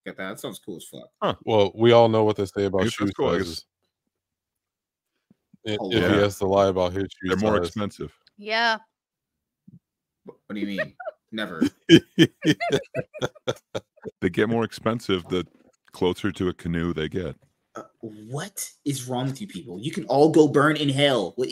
Get 0.06 0.16
that? 0.18 0.30
That 0.30 0.40
sounds 0.40 0.60
cool 0.60 0.78
as 0.78 0.86
fuck. 0.86 1.10
Huh. 1.22 1.36
Well, 1.44 1.72
we 1.76 1.92
all 1.92 2.08
know 2.10 2.24
what 2.24 2.38
they 2.38 2.46
say 2.46 2.66
about 2.66 2.84
guess 2.84 2.94
shoe 2.94 3.12
cool, 3.12 3.32
sizes. 3.32 3.66
I- 5.68 5.78
Oh, 5.80 5.92
If 5.92 6.02
yeah. 6.02 6.10
he 6.14 6.16
has 6.22 6.38
to 6.40 6.46
lie 6.46 6.68
about 6.68 6.94
his 6.94 7.04
shoe 7.12 7.28
They're 7.30 7.38
more 7.38 7.58
size. 7.58 7.68
expensive. 7.68 8.14
Yeah. 8.38 8.78
What, 10.26 10.38
what 10.46 10.56
do 10.56 10.60
you 10.60 10.68
mean? 10.68 10.94
Never. 11.32 11.64
They 14.22 14.30
get 14.30 14.50
more 14.50 14.64
expensive 14.64 15.24
the 15.30 15.46
closer 15.92 16.32
to 16.32 16.50
a 16.50 16.54
canoe 16.54 16.94
they 16.94 17.10
get. 17.10 17.36
Uh, 17.76 17.84
what 18.02 18.70
is 18.86 19.08
wrong 19.08 19.26
with 19.28 19.42
you 19.42 19.48
people? 19.48 19.80
You 19.80 19.92
can 19.92 20.06
all 20.06 20.30
go 20.30 20.48
burn 20.48 20.78
in 20.78 20.90
hell. 20.90 21.34
What, 21.36 21.50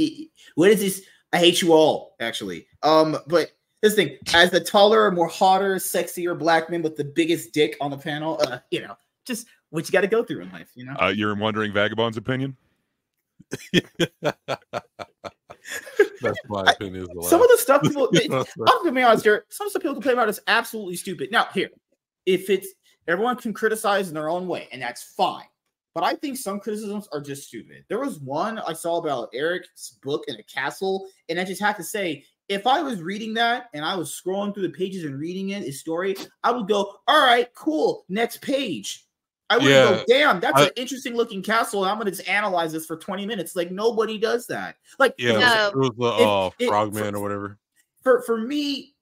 what 0.55 0.69
is 0.69 0.79
this? 0.79 1.03
I 1.33 1.37
hate 1.39 1.61
you 1.61 1.73
all, 1.73 2.15
actually. 2.19 2.67
Um, 2.81 3.17
but 3.27 3.51
this 3.81 3.95
thing, 3.95 4.17
as 4.33 4.51
the 4.51 4.59
taller, 4.59 5.11
more 5.11 5.27
hotter, 5.27 5.75
sexier 5.75 6.37
black 6.37 6.69
man 6.69 6.81
with 6.81 6.95
the 6.95 7.03
biggest 7.03 7.53
dick 7.53 7.75
on 7.81 7.91
the 7.91 7.97
panel, 7.97 8.39
uh, 8.41 8.59
you 8.71 8.81
know, 8.81 8.95
just 9.25 9.47
what 9.69 9.87
you 9.87 9.91
got 9.91 10.01
to 10.01 10.07
go 10.07 10.23
through 10.23 10.41
in 10.41 10.51
life, 10.51 10.69
you 10.75 10.85
know. 10.85 10.95
Uh, 11.01 11.09
you're 11.09 11.35
wondering 11.35 11.73
Vagabond's 11.73 12.17
opinion? 12.17 12.55
That's 16.21 16.39
my 16.47 16.63
opinion. 16.63 17.07
Some 17.23 17.41
of 17.41 17.47
the 17.49 17.57
stuff 17.57 17.81
people. 17.83 18.09
I'm 18.31 18.45
gonna 18.83 18.91
be 18.91 19.01
honest 19.01 19.23
here. 19.23 19.45
Some 19.49 19.69
stuff 19.69 19.81
people 19.81 19.95
complain 19.95 20.13
about 20.13 20.29
is 20.29 20.39
absolutely 20.47 20.95
stupid. 20.95 21.31
Now, 21.31 21.47
here, 21.53 21.69
if 22.25 22.49
it's 22.49 22.73
everyone 23.07 23.35
can 23.37 23.53
criticize 23.53 24.07
in 24.07 24.13
their 24.13 24.29
own 24.29 24.47
way, 24.47 24.67
and 24.71 24.81
that's 24.81 25.03
fine. 25.03 25.45
But 25.93 26.03
I 26.03 26.15
think 26.15 26.37
some 26.37 26.59
criticisms 26.59 27.07
are 27.11 27.21
just 27.21 27.47
stupid. 27.47 27.85
There 27.87 27.99
was 27.99 28.19
one 28.19 28.57
I 28.59 28.73
saw 28.73 28.97
about 28.97 29.29
Eric's 29.33 29.99
book 30.01 30.23
in 30.27 30.35
a 30.35 30.43
castle, 30.43 31.07
and 31.29 31.39
I 31.39 31.43
just 31.43 31.61
have 31.61 31.77
to 31.77 31.83
say, 31.83 32.25
if 32.49 32.65
I 32.65 32.81
was 32.81 33.01
reading 33.01 33.33
that 33.35 33.69
and 33.73 33.85
I 33.85 33.95
was 33.95 34.09
scrolling 34.09 34.53
through 34.53 34.63
the 34.63 34.73
pages 34.73 35.05
and 35.05 35.19
reading 35.19 35.49
it, 35.49 35.63
his 35.63 35.79
story, 35.79 36.15
I 36.43 36.51
would 36.51 36.67
go, 36.67 36.95
"All 37.07 37.25
right, 37.25 37.53
cool, 37.53 38.05
next 38.09 38.41
page." 38.41 39.05
I 39.53 39.57
would 39.57 39.65
Yeah, 39.65 39.83
go, 39.91 40.03
damn, 40.07 40.39
that's 40.39 40.59
I- 40.59 40.65
an 40.65 40.71
interesting 40.75 41.15
looking 41.15 41.41
castle. 41.41 41.83
I'm 41.85 41.97
gonna 41.97 42.11
just 42.11 42.27
analyze 42.27 42.71
this 42.73 42.85
for 42.85 42.97
20 42.97 43.25
minutes. 43.25 43.55
Like 43.55 43.71
nobody 43.71 44.17
does 44.17 44.47
that. 44.47 44.75
Like 44.99 45.13
Yeah, 45.17 45.33
No. 45.39 45.67
it 45.69 45.75
was 45.77 45.91
the 45.97 46.05
uh, 46.05 46.49
it- 46.59 46.67
frogman 46.67 47.11
for- 47.13 47.17
or 47.17 47.21
whatever. 47.21 47.57
for 48.03 48.21
for 48.23 48.37
me, 48.37 48.95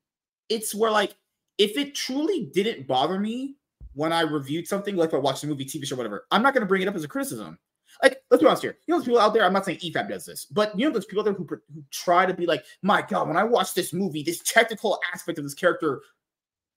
it's 0.50 0.76
where 0.76 0.92
like 0.92 1.16
if 1.58 1.78
it 1.78 1.96
truly 1.96 2.46
didn't 2.54 2.88
bother 2.88 3.20
me 3.20 3.56
when 3.94 4.12
I 4.14 4.22
reviewed 4.22 4.68
something, 4.68 4.96
like 4.96 5.10
if 5.10 5.14
I 5.14 5.18
watched 5.18 5.44
a 5.44 5.48
movie, 5.48 5.66
TV 5.66 5.86
show, 5.86 5.96
whatever, 5.96 6.26
I'm 6.32 6.42
not 6.44 6.54
gonna 6.54 6.66
bring 6.66 6.82
it 6.82 6.88
up 6.88 6.96
as 6.96 7.04
a 7.04 7.08
criticism. 7.08 7.58
Like, 8.02 8.24
let's 8.32 8.42
be 8.42 8.48
honest 8.48 8.64
here. 8.64 8.78
You 8.88 8.94
know, 8.94 9.00
those 9.00 9.06
people 9.06 9.20
out 9.20 9.34
there. 9.34 9.44
I'm 9.44 9.52
not 9.54 9.66
saying 9.66 9.80
EFAP 9.80 10.08
does 10.10 10.26
this, 10.26 10.46
but 10.46 10.78
you 10.80 10.88
know, 10.88 10.94
those 10.94 11.06
people 11.06 11.22
out 11.22 11.26
there 11.26 11.34
who, 11.34 11.46
who 11.46 11.84
try 11.92 12.26
to 12.26 12.34
be 12.34 12.46
like, 12.46 12.64
my 12.82 13.02
God, 13.02 13.28
when 13.28 13.36
I 13.38 13.44
watch 13.44 13.74
this 13.74 13.92
movie, 13.94 14.24
this 14.24 14.40
technical 14.44 15.00
aspect 15.14 15.38
of 15.38 15.44
this 15.44 15.54
character 15.54 16.02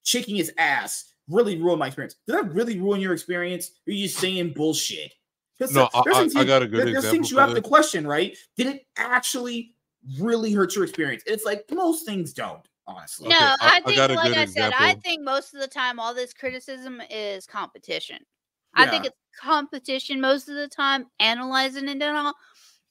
shaking 0.03 0.35
his 0.35 0.51
ass 0.57 1.05
really 1.29 1.61
ruined 1.61 1.79
my 1.79 1.87
experience. 1.87 2.15
Did 2.27 2.35
that 2.35 2.53
really 2.53 2.79
ruin 2.79 3.01
your 3.01 3.13
experience? 3.13 3.71
Or 3.87 3.91
are 3.91 3.93
you 3.93 4.07
just 4.07 4.19
saying 4.19 4.53
bullshit? 4.53 5.13
No, 5.71 5.89
I- 5.93 5.99
I- 6.05 6.19
things 6.19 6.35
I 6.35 6.43
got 6.43 6.61
a 6.61 6.67
good 6.67 6.79
there- 6.79 6.85
There's 6.85 6.97
example 6.97 7.11
things 7.11 7.31
you 7.31 7.37
for 7.37 7.41
have 7.41 7.55
to 7.55 7.61
question, 7.61 8.05
right? 8.05 8.37
Did 8.57 8.67
it 8.67 8.87
actually 8.97 9.75
really 10.19 10.51
hurt 10.51 10.75
your 10.75 10.83
experience? 10.83 11.23
It's 11.25 11.45
like 11.45 11.65
most 11.71 12.05
things 12.05 12.33
don't, 12.33 12.61
honestly. 12.85 13.29
No, 13.29 13.35
Okay, 13.35 13.45
I- 13.45 13.57
I 13.61 13.75
I 13.77 13.81
think, 13.81 13.95
got 13.97 14.11
a 14.11 14.15
like 14.15 14.27
good 14.33 14.37
I 14.37 14.45
said, 14.45 14.73
I 14.75 14.95
think 14.95 15.23
most 15.23 15.53
of 15.53 15.61
the 15.61 15.67
time, 15.67 15.99
all 15.99 16.13
this 16.13 16.33
criticism 16.33 17.01
is 17.09 17.45
competition. 17.47 18.19
I 18.77 18.87
think 18.87 19.05
it's 19.05 19.15
competition 19.41 20.19
most 20.19 20.49
of 20.49 20.55
the 20.55 20.67
time, 20.67 21.05
analyzing 21.21 21.87
it 21.87 22.01
and 22.01 22.17
all. 22.17 22.33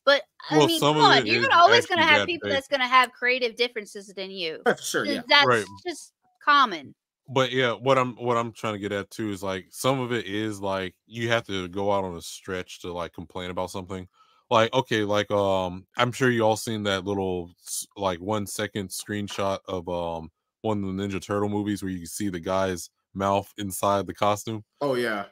But 0.07 0.23
I 0.51 0.57
Well, 0.59 0.67
mean, 0.67 0.81
come 0.81 0.97
on, 0.97 1.27
you're 1.27 1.53
always 1.53 1.85
going 1.87 1.99
to 1.99 2.05
have 2.05 2.27
people 2.27 2.49
faith. 2.49 2.55
that's 2.57 2.69
going 2.69 2.81
to 2.81 2.87
have 2.87 3.13
creative 3.13 3.57
differences 3.57 4.07
than 4.09 4.31
you. 4.31 4.63
Sure, 4.83 5.05
yeah. 5.05 5.23
That's 5.29 5.47
Right. 5.47 5.67
just 5.87 6.13
common. 6.43 6.95
But 7.29 7.53
yeah 7.53 7.73
what 7.73 7.97
i'm 7.97 8.15
what 8.17 8.37
i'm 8.37 8.53
trying 8.53 8.75
to 8.75 8.79
get 8.79 8.93
at 8.93 9.11
too 9.11 9.31
is 9.31 9.43
like 9.43 9.67
some 9.71 10.01
of 10.01 10.13
it 10.13 10.27
is 10.27 10.61
like 10.61 10.95
you 11.07 11.29
have 11.29 11.45
to 11.45 11.69
go 11.69 11.93
out 11.93 12.05
on 12.05 12.17
a 12.17 12.21
stretch 12.21 12.81
to 12.81 12.93
like 12.93 13.13
complain 13.13 13.51
about 13.51 13.71
something. 13.71 14.07
Like 14.51 14.73
okay 14.75 15.05
like 15.05 15.31
um 15.31 15.87
i'm 15.97 16.13
sure 16.13 16.31
you 16.31 16.43
all 16.43 16.57
seen 16.57 16.83
that 16.83 17.05
little 17.05 17.51
like 17.97 18.21
one 18.21 18.47
second 18.47 18.91
screenshot 18.91 19.59
of 19.67 19.89
um 19.89 20.31
one 20.61 20.85
of 20.85 20.97
the 20.97 21.03
ninja 21.03 21.21
turtle 21.21 21.49
movies 21.49 21.83
where 21.83 21.91
you 21.91 21.99
can 21.99 22.07
see 22.07 22.29
the 22.29 22.41
guy's 22.41 22.91
mouth 23.15 23.51
inside 23.57 24.07
the 24.07 24.15
costume? 24.15 24.63
Oh 24.83 24.95
yeah. 24.95 25.25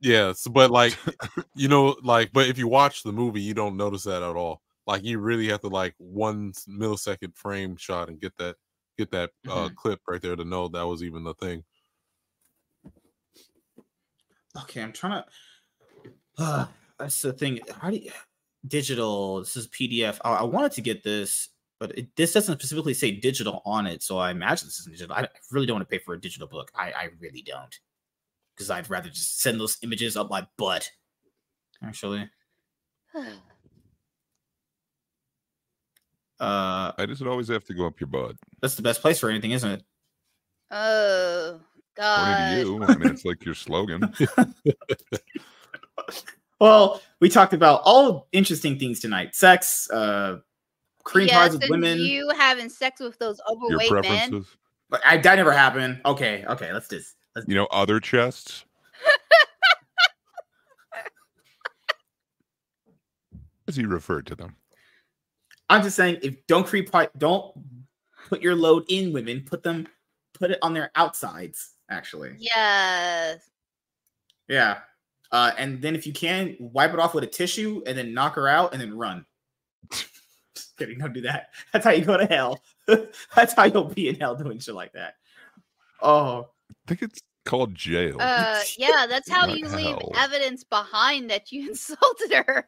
yes 0.00 0.46
but 0.48 0.72
like 0.72 0.98
you 1.54 1.68
know 1.68 1.96
like 2.02 2.30
but 2.32 2.48
if 2.48 2.58
you 2.58 2.66
watch 2.66 3.04
the 3.04 3.12
movie 3.12 3.40
you 3.40 3.54
don't 3.54 3.76
notice 3.76 4.02
that 4.02 4.22
at 4.22 4.36
all. 4.36 4.60
Like 4.88 5.04
you 5.04 5.18
really 5.18 5.48
have 5.48 5.60
to 5.60 5.68
like 5.68 5.94
one 5.98 6.52
millisecond 6.68 7.36
frame 7.36 7.76
shot 7.76 8.08
and 8.08 8.20
get 8.20 8.36
that 8.38 8.56
get 8.98 9.10
that 9.10 9.30
uh 9.48 9.68
clip 9.76 10.00
right 10.08 10.20
there 10.20 10.36
to 10.36 10.44
know 10.44 10.68
that 10.68 10.86
was 10.86 11.02
even 11.02 11.22
the 11.22 11.34
thing 11.34 11.64
Okay, 14.62 14.82
I'm 14.82 14.92
trying 14.92 15.22
to. 15.22 16.10
Uh, 16.36 16.66
that's 16.98 17.22
the 17.22 17.32
thing. 17.32 17.60
How 17.80 17.90
do 17.90 17.96
you 17.96 18.10
digital? 18.66 19.40
This 19.40 19.56
is 19.56 19.68
PDF. 19.68 20.18
I, 20.24 20.34
I 20.34 20.42
wanted 20.42 20.72
to 20.72 20.80
get 20.80 21.04
this, 21.04 21.48
but 21.78 21.96
it, 21.96 22.08
this 22.16 22.32
doesn't 22.32 22.58
specifically 22.58 22.94
say 22.94 23.10
digital 23.12 23.62
on 23.64 23.86
it, 23.86 24.02
so 24.02 24.18
I 24.18 24.30
imagine 24.30 24.66
this 24.66 24.80
is 24.80 24.86
digital. 24.86 25.14
I 25.14 25.28
really 25.50 25.66
don't 25.66 25.76
want 25.76 25.88
to 25.88 25.96
pay 25.96 26.02
for 26.02 26.14
a 26.14 26.20
digital 26.20 26.48
book. 26.48 26.70
I, 26.74 26.92
I 26.92 27.08
really 27.20 27.42
don't, 27.42 27.78
because 28.54 28.70
I'd 28.70 28.90
rather 28.90 29.10
just 29.10 29.40
send 29.40 29.60
those 29.60 29.78
images 29.82 30.16
up 30.16 30.30
my 30.30 30.46
butt. 30.56 30.90
Actually, 31.82 32.28
uh, 36.40 36.92
I 36.96 37.06
just 37.06 37.22
always 37.22 37.48
have 37.48 37.64
to 37.64 37.74
go 37.74 37.86
up 37.86 38.00
your 38.00 38.08
butt. 38.08 38.36
that's 38.60 38.74
the 38.74 38.82
best 38.82 39.00
place 39.00 39.18
for 39.18 39.30
anything, 39.30 39.52
isn't 39.52 39.70
it? 39.70 39.82
oh, 40.70 41.60
According 41.96 41.96
God. 41.96 42.50
to 42.50 42.60
you, 42.60 42.84
I 42.84 42.96
mean, 42.96 43.10
it's 43.10 43.24
like 43.24 43.44
your 43.44 43.54
slogan. 43.54 44.12
Well, 46.60 47.00
we 47.20 47.28
talked 47.28 47.52
about 47.52 47.82
all 47.84 48.26
interesting 48.32 48.78
things 48.78 49.00
tonight: 49.00 49.34
sex, 49.34 49.88
uh, 49.90 50.38
cream 51.04 51.28
Yes, 51.28 51.36
pies 51.36 51.58
with 51.58 51.70
women. 51.70 52.00
You 52.00 52.30
having 52.36 52.68
sex 52.68 53.00
with 53.00 53.18
those 53.18 53.40
Your 53.48 53.56
overweight 53.56 54.02
men. 54.02 54.44
But 54.90 55.00
I, 55.06 55.18
that 55.18 55.36
never 55.36 55.52
happened. 55.52 56.00
Okay, 56.04 56.44
okay, 56.48 56.72
let's 56.72 56.88
just. 56.88 57.14
Let's, 57.36 57.46
You 57.46 57.54
know, 57.54 57.68
other 57.70 58.00
chests. 58.00 58.64
As 63.68 63.76
he 63.76 63.84
referred 63.84 64.26
to 64.26 64.34
them. 64.34 64.56
I'm 65.68 65.82
just 65.82 65.96
saying, 65.96 66.18
if 66.22 66.46
don't 66.46 66.66
creep, 66.66 66.90
don't 67.18 67.52
put 68.28 68.40
your 68.42 68.54
load 68.56 68.84
in 68.88 69.12
women. 69.12 69.42
Put 69.46 69.62
them, 69.62 69.86
put 70.34 70.50
it 70.50 70.58
on 70.62 70.72
their 70.74 70.90
outsides. 70.96 71.72
Actually, 71.90 72.34
Yes. 72.38 73.40
yeah. 74.46 74.78
Uh, 75.32 75.52
and 75.58 75.80
then 75.80 75.94
if 75.94 76.06
you 76.06 76.12
can, 76.12 76.56
wipe 76.58 76.92
it 76.92 77.00
off 77.00 77.14
with 77.14 77.24
a 77.24 77.26
tissue, 77.26 77.82
and 77.86 77.96
then 77.96 78.12
knock 78.14 78.34
her 78.34 78.46
out, 78.48 78.72
and 78.72 78.80
then 78.80 78.96
run. 78.96 79.24
just 79.92 80.76
kidding. 80.78 80.98
Don't 80.98 81.12
do 81.14 81.22
that. 81.22 81.48
That's 81.72 81.84
how 81.84 81.92
you 81.92 82.04
go 82.04 82.16
to 82.18 82.26
hell. 82.26 82.60
That's 83.36 83.52
how 83.54 83.64
you'll 83.64 83.84
be 83.84 84.08
in 84.08 84.16
hell 84.16 84.36
doing 84.36 84.58
shit 84.58 84.74
like 84.74 84.92
that. 84.92 85.14
Oh, 86.02 86.48
I 86.70 86.74
think 86.86 87.02
it's 87.02 87.20
called 87.44 87.74
jail. 87.74 88.16
Uh, 88.20 88.60
yeah, 88.78 89.06
that's 89.08 89.28
how 89.30 89.46
What 89.48 89.58
you 89.58 89.66
leave 89.68 89.96
hell? 89.96 90.12
evidence 90.16 90.64
behind 90.64 91.30
that 91.30 91.50
you 91.50 91.70
insulted 91.70 92.32
her. 92.34 92.66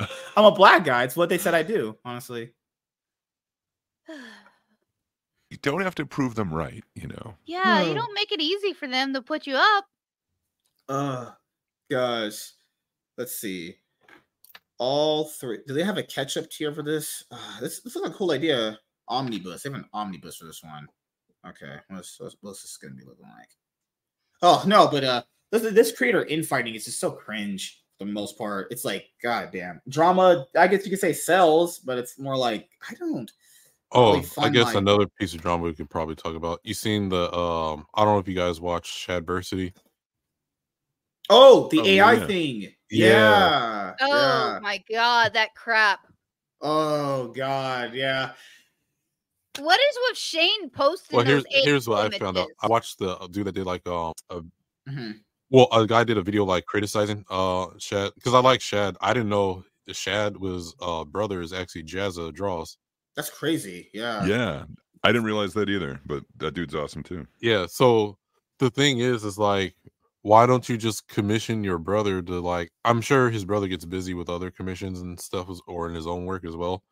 I'm 0.36 0.44
a 0.44 0.50
black 0.52 0.84
guy. 0.84 1.04
It's 1.04 1.16
what 1.16 1.28
they 1.28 1.38
said 1.38 1.54
I 1.54 1.62
do. 1.62 1.96
Honestly. 2.04 2.52
you 5.50 5.56
don't 5.62 5.80
have 5.82 5.94
to 5.96 6.06
prove 6.06 6.34
them 6.34 6.52
right, 6.52 6.84
you 6.94 7.08
know. 7.08 7.34
yeah, 7.46 7.82
you 7.82 7.90
Hmm. 7.90 7.96
don't 7.96 8.14
make 8.14 8.32
it 8.32 8.40
easy 8.40 8.72
for 8.72 8.86
them 8.88 9.12
to 9.14 9.22
put 9.22 9.46
you 9.46 9.56
up. 9.56 9.86
Oh 10.88 11.32
gosh. 11.90 12.52
Let's 13.18 13.36
see. 13.36 13.76
All 14.78 15.24
three. 15.26 15.58
Do 15.66 15.74
they 15.74 15.82
have 15.84 15.98
a 15.98 16.02
catch-up 16.02 16.48
tier 16.50 16.72
for 16.72 16.82
this? 16.82 17.24
Uh, 17.30 17.60
this 17.60 17.80
this 17.82 17.96
is 17.96 18.02
a 18.02 18.10
cool 18.10 18.30
idea. 18.32 18.78
Omnibus. 19.08 19.62
They 19.62 19.70
have 19.70 19.78
an 19.78 19.84
omnibus 19.92 20.36
for 20.36 20.46
this 20.46 20.62
one. 20.62 20.86
Okay. 21.46 21.76
What's 21.88 22.18
what's, 22.18 22.36
what's 22.40 22.62
this 22.62 22.76
gonna 22.76 22.94
be 22.94 23.04
looking 23.04 23.26
like? 23.36 23.50
Oh 24.42 24.62
no, 24.66 24.88
but 24.88 25.04
uh 25.04 25.22
this 25.52 25.62
this 25.74 25.92
creator 25.96 26.24
infighting 26.24 26.74
is 26.74 26.84
just 26.86 26.98
so 27.00 27.10
cringe 27.10 27.79
for 27.79 27.79
the 28.00 28.06
most 28.06 28.36
part. 28.36 28.68
It's 28.72 28.84
like, 28.84 29.06
god 29.22 29.50
damn. 29.52 29.80
Drama, 29.88 30.46
I 30.58 30.66
guess 30.66 30.84
you 30.84 30.90
could 30.90 30.98
say 30.98 31.12
sells, 31.12 31.78
but 31.78 31.98
it's 31.98 32.18
more 32.18 32.36
like 32.36 32.68
I 32.90 32.94
don't 32.94 33.30
Oh, 33.92 34.14
really 34.14 34.26
I 34.38 34.48
guess 34.48 34.66
like- 34.66 34.76
another 34.76 35.06
piece 35.18 35.34
of 35.34 35.42
drama 35.42 35.64
we 35.64 35.74
could 35.74 35.90
probably 35.90 36.14
talk 36.16 36.34
about. 36.34 36.60
You 36.64 36.74
seen 36.74 37.08
the 37.08 37.32
um 37.32 37.86
I 37.94 38.04
don't 38.04 38.14
know 38.14 38.18
if 38.18 38.26
you 38.28 38.34
guys 38.34 38.60
watch 38.60 39.06
Shadversity. 39.06 39.72
Oh, 41.28 41.68
the 41.70 41.80
Oh, 41.80 41.84
AI 41.84 42.12
yeah. 42.14 42.26
thing. 42.26 42.60
Yeah. 42.90 43.06
Yeah. 43.06 43.94
Oh 44.00 44.06
yeah. 44.08 44.58
my 44.62 44.82
god, 44.90 45.34
that 45.34 45.54
crap. 45.54 46.00
Oh 46.60 47.28
god, 47.28 47.94
yeah. 47.94 48.32
What 49.58 49.78
is 49.80 49.96
what 49.96 50.16
Shane 50.16 50.70
posted? 50.70 51.16
Well, 51.16 51.24
here's 51.26 51.44
those 51.44 51.64
here's 51.64 51.88
what 51.88 52.14
I 52.14 52.18
found 52.18 52.38
out. 52.38 52.48
I 52.62 52.66
watched 52.68 52.98
the 52.98 53.16
uh, 53.18 53.26
dude 53.26 53.46
that 53.46 53.52
did 53.54 53.66
like 53.66 53.86
um 53.86 54.12
a 54.30 54.40
Mhm. 54.88 55.20
Well 55.50 55.68
a 55.72 55.86
guy 55.86 56.04
did 56.04 56.18
a 56.18 56.22
video 56.22 56.44
like 56.44 56.66
criticizing 56.66 57.24
uh 57.30 57.66
Shad 57.78 58.12
because 58.14 58.34
I 58.34 58.40
like 58.40 58.60
Shad. 58.60 58.96
I 59.00 59.12
didn't 59.14 59.28
know 59.30 59.64
the 59.86 59.94
Shad 59.94 60.36
was 60.36 60.74
uh 60.80 61.04
brother 61.04 61.40
is 61.40 61.52
actually 61.52 61.84
Jazza 61.84 62.32
Draws. 62.32 62.78
That's 63.16 63.30
crazy. 63.30 63.90
Yeah. 63.92 64.26
Yeah. 64.26 64.64
I 65.02 65.08
didn't 65.12 65.24
realize 65.24 65.54
that 65.54 65.70
either, 65.70 66.00
but 66.04 66.24
that 66.36 66.52
dude's 66.54 66.74
awesome 66.74 67.02
too. 67.02 67.26
Yeah. 67.40 67.66
So 67.66 68.18
the 68.58 68.70
thing 68.70 68.98
is, 68.98 69.24
is 69.24 69.38
like, 69.38 69.74
why 70.22 70.46
don't 70.46 70.68
you 70.68 70.76
just 70.76 71.08
commission 71.08 71.64
your 71.64 71.78
brother 71.78 72.20
to 72.22 72.40
like? 72.40 72.70
I'm 72.84 73.00
sure 73.00 73.30
his 73.30 73.44
brother 73.46 73.66
gets 73.68 73.84
busy 73.86 74.12
with 74.14 74.28
other 74.28 74.50
commissions 74.50 75.00
and 75.00 75.18
stuff, 75.18 75.48
or 75.66 75.88
in 75.88 75.94
his 75.94 76.06
own 76.06 76.26
work 76.26 76.44
as 76.44 76.56
well. 76.56 76.84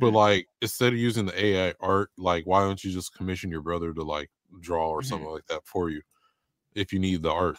But 0.00 0.12
Mhm. 0.12 0.14
like, 0.14 0.46
instead 0.62 0.92
of 0.92 0.98
using 0.98 1.26
the 1.26 1.44
AI 1.44 1.74
art, 1.80 2.10
like, 2.18 2.44
why 2.46 2.60
don't 2.64 2.82
you 2.82 2.90
just 2.92 3.14
commission 3.14 3.50
your 3.50 3.62
brother 3.62 3.94
to 3.94 4.02
like 4.02 4.30
draw 4.60 4.90
or 4.90 5.02
Mhm. 5.02 5.04
something 5.04 5.28
like 5.28 5.46
that 5.46 5.66
for 5.66 5.90
you, 5.90 6.02
if 6.74 6.92
you 6.92 6.98
need 7.00 7.22
the 7.22 7.32
art? 7.32 7.58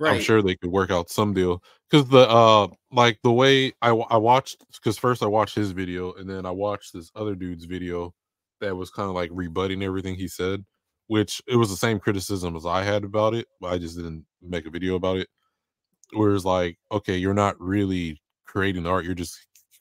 Right. 0.00 0.10
I'm 0.10 0.18
sure 0.18 0.42
they 0.42 0.56
could 0.56 0.70
work 0.70 0.90
out 0.90 1.10
some 1.10 1.34
deal 1.34 1.62
because 1.90 2.08
the 2.08 2.28
uh 2.28 2.68
like 2.92 3.20
the 3.22 3.32
way 3.32 3.72
I 3.82 3.90
I 3.90 4.16
watched 4.18 4.64
because 4.72 4.98
first 4.98 5.22
I 5.22 5.26
watched 5.26 5.54
his 5.54 5.72
video 5.72 6.12
and 6.14 6.28
then 6.28 6.46
I 6.46 6.50
watched 6.52 6.92
this 6.94 7.10
other 7.14 7.34
dude's 7.36 7.66
video 7.66 8.14
that 8.60 8.76
was 8.76 8.90
kind 8.90 9.08
of 9.08 9.14
like 9.14 9.30
rebutting 9.32 9.82
everything 9.82 10.16
he 10.16 10.28
said, 10.28 10.64
which 11.08 11.42
it 11.48 11.56
was 11.56 11.70
the 11.70 11.76
same 11.76 12.00
criticism 12.00 12.56
as 12.56 12.66
I 12.66 12.82
had 12.84 13.04
about 13.04 13.34
it, 13.34 13.46
but 13.60 13.72
I 13.72 13.78
just 13.78 13.96
didn't 13.96 14.26
make 14.42 14.66
a 14.66 14.70
video 14.70 14.96
about 14.96 15.18
it. 15.18 15.28
Whereas 16.12 16.44
like, 16.44 16.78
okay, 16.92 17.16
you're 17.16 17.34
not 17.34 17.60
really 17.60 18.20
creating 18.46 18.86
art, 18.86 19.04
you're 19.04 19.14
just 19.14 19.38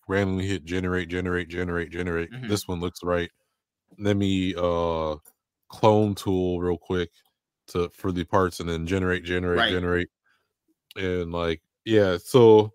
randomly 0.07 0.47
hit 0.47 0.65
generate, 0.65 1.09
generate, 1.09 1.49
generate, 1.49 1.91
generate. 1.91 2.31
Mhm. 2.31 2.47
This 2.47 2.67
one 2.67 2.79
looks 2.79 3.03
right. 3.03 3.31
Let 3.99 4.17
me 4.17 4.55
uh 4.57 5.17
clone 5.69 6.15
tool 6.15 6.61
real 6.61 6.77
quick 6.77 7.11
to 7.69 7.89
for 7.89 8.11
the 8.11 8.23
parts 8.25 8.59
and 8.59 8.69
then 8.69 8.85
generate, 8.87 9.23
generate, 9.23 9.57
Right. 9.59 9.71
generate. 9.71 10.09
And 10.95 11.31
like, 11.31 11.61
yeah, 11.85 12.17
so 12.23 12.71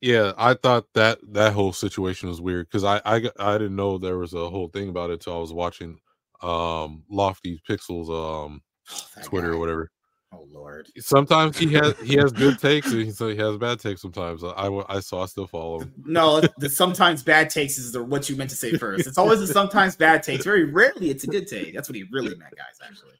yeah, 0.00 0.32
I 0.38 0.54
thought 0.54 0.84
that 0.94 1.18
that 1.32 1.52
whole 1.52 1.72
situation 1.72 2.28
was 2.28 2.40
weird 2.40 2.68
because 2.68 2.84
I, 2.84 3.00
I 3.04 3.30
I 3.38 3.58
didn't 3.58 3.76
know 3.76 3.98
there 3.98 4.18
was 4.18 4.32
a 4.34 4.48
whole 4.50 4.68
thing 4.68 4.88
about 4.88 5.10
it 5.10 5.20
till 5.20 5.34
I 5.34 5.38
was 5.40 5.52
watching 5.52 5.98
um 6.42 7.02
Lofty 7.10 7.60
Pixels 7.68 8.08
um 8.10 8.62
Oh, 8.90 9.22
Twitter 9.24 9.48
guy. 9.50 9.54
or 9.54 9.58
whatever. 9.58 9.90
Oh 10.32 10.46
Lord. 10.50 10.88
Sometimes 10.98 11.58
he 11.58 11.72
has 11.74 11.94
he 12.00 12.14
has 12.16 12.32
good 12.32 12.58
takes 12.60 12.90
and 12.92 13.02
he 13.02 13.10
so 13.10 13.28
he 13.28 13.36
has 13.36 13.56
bad 13.58 13.80
takes 13.80 14.00
sometimes. 14.00 14.44
I 14.44 14.48
I, 14.50 14.96
I 14.96 15.00
saw 15.00 15.22
I 15.22 15.26
still 15.26 15.46
follow 15.46 15.80
him. 15.80 15.92
No, 16.06 16.40
the 16.58 16.68
sometimes 16.70 17.22
bad 17.22 17.50
takes 17.50 17.76
is 17.76 17.92
the, 17.92 18.02
what 18.02 18.28
you 18.30 18.36
meant 18.36 18.50
to 18.50 18.56
say 18.56 18.76
first. 18.78 19.06
It's 19.06 19.18
always 19.18 19.40
the 19.40 19.46
sometimes 19.46 19.96
bad 19.96 20.22
takes. 20.22 20.44
Very 20.44 20.64
rarely 20.64 21.10
it's 21.10 21.24
a 21.24 21.26
good 21.26 21.48
take. 21.48 21.74
That's 21.74 21.88
what 21.88 21.96
he 21.96 22.04
really 22.12 22.34
meant, 22.36 22.54
guys. 22.56 22.78
Actually. 22.82 23.14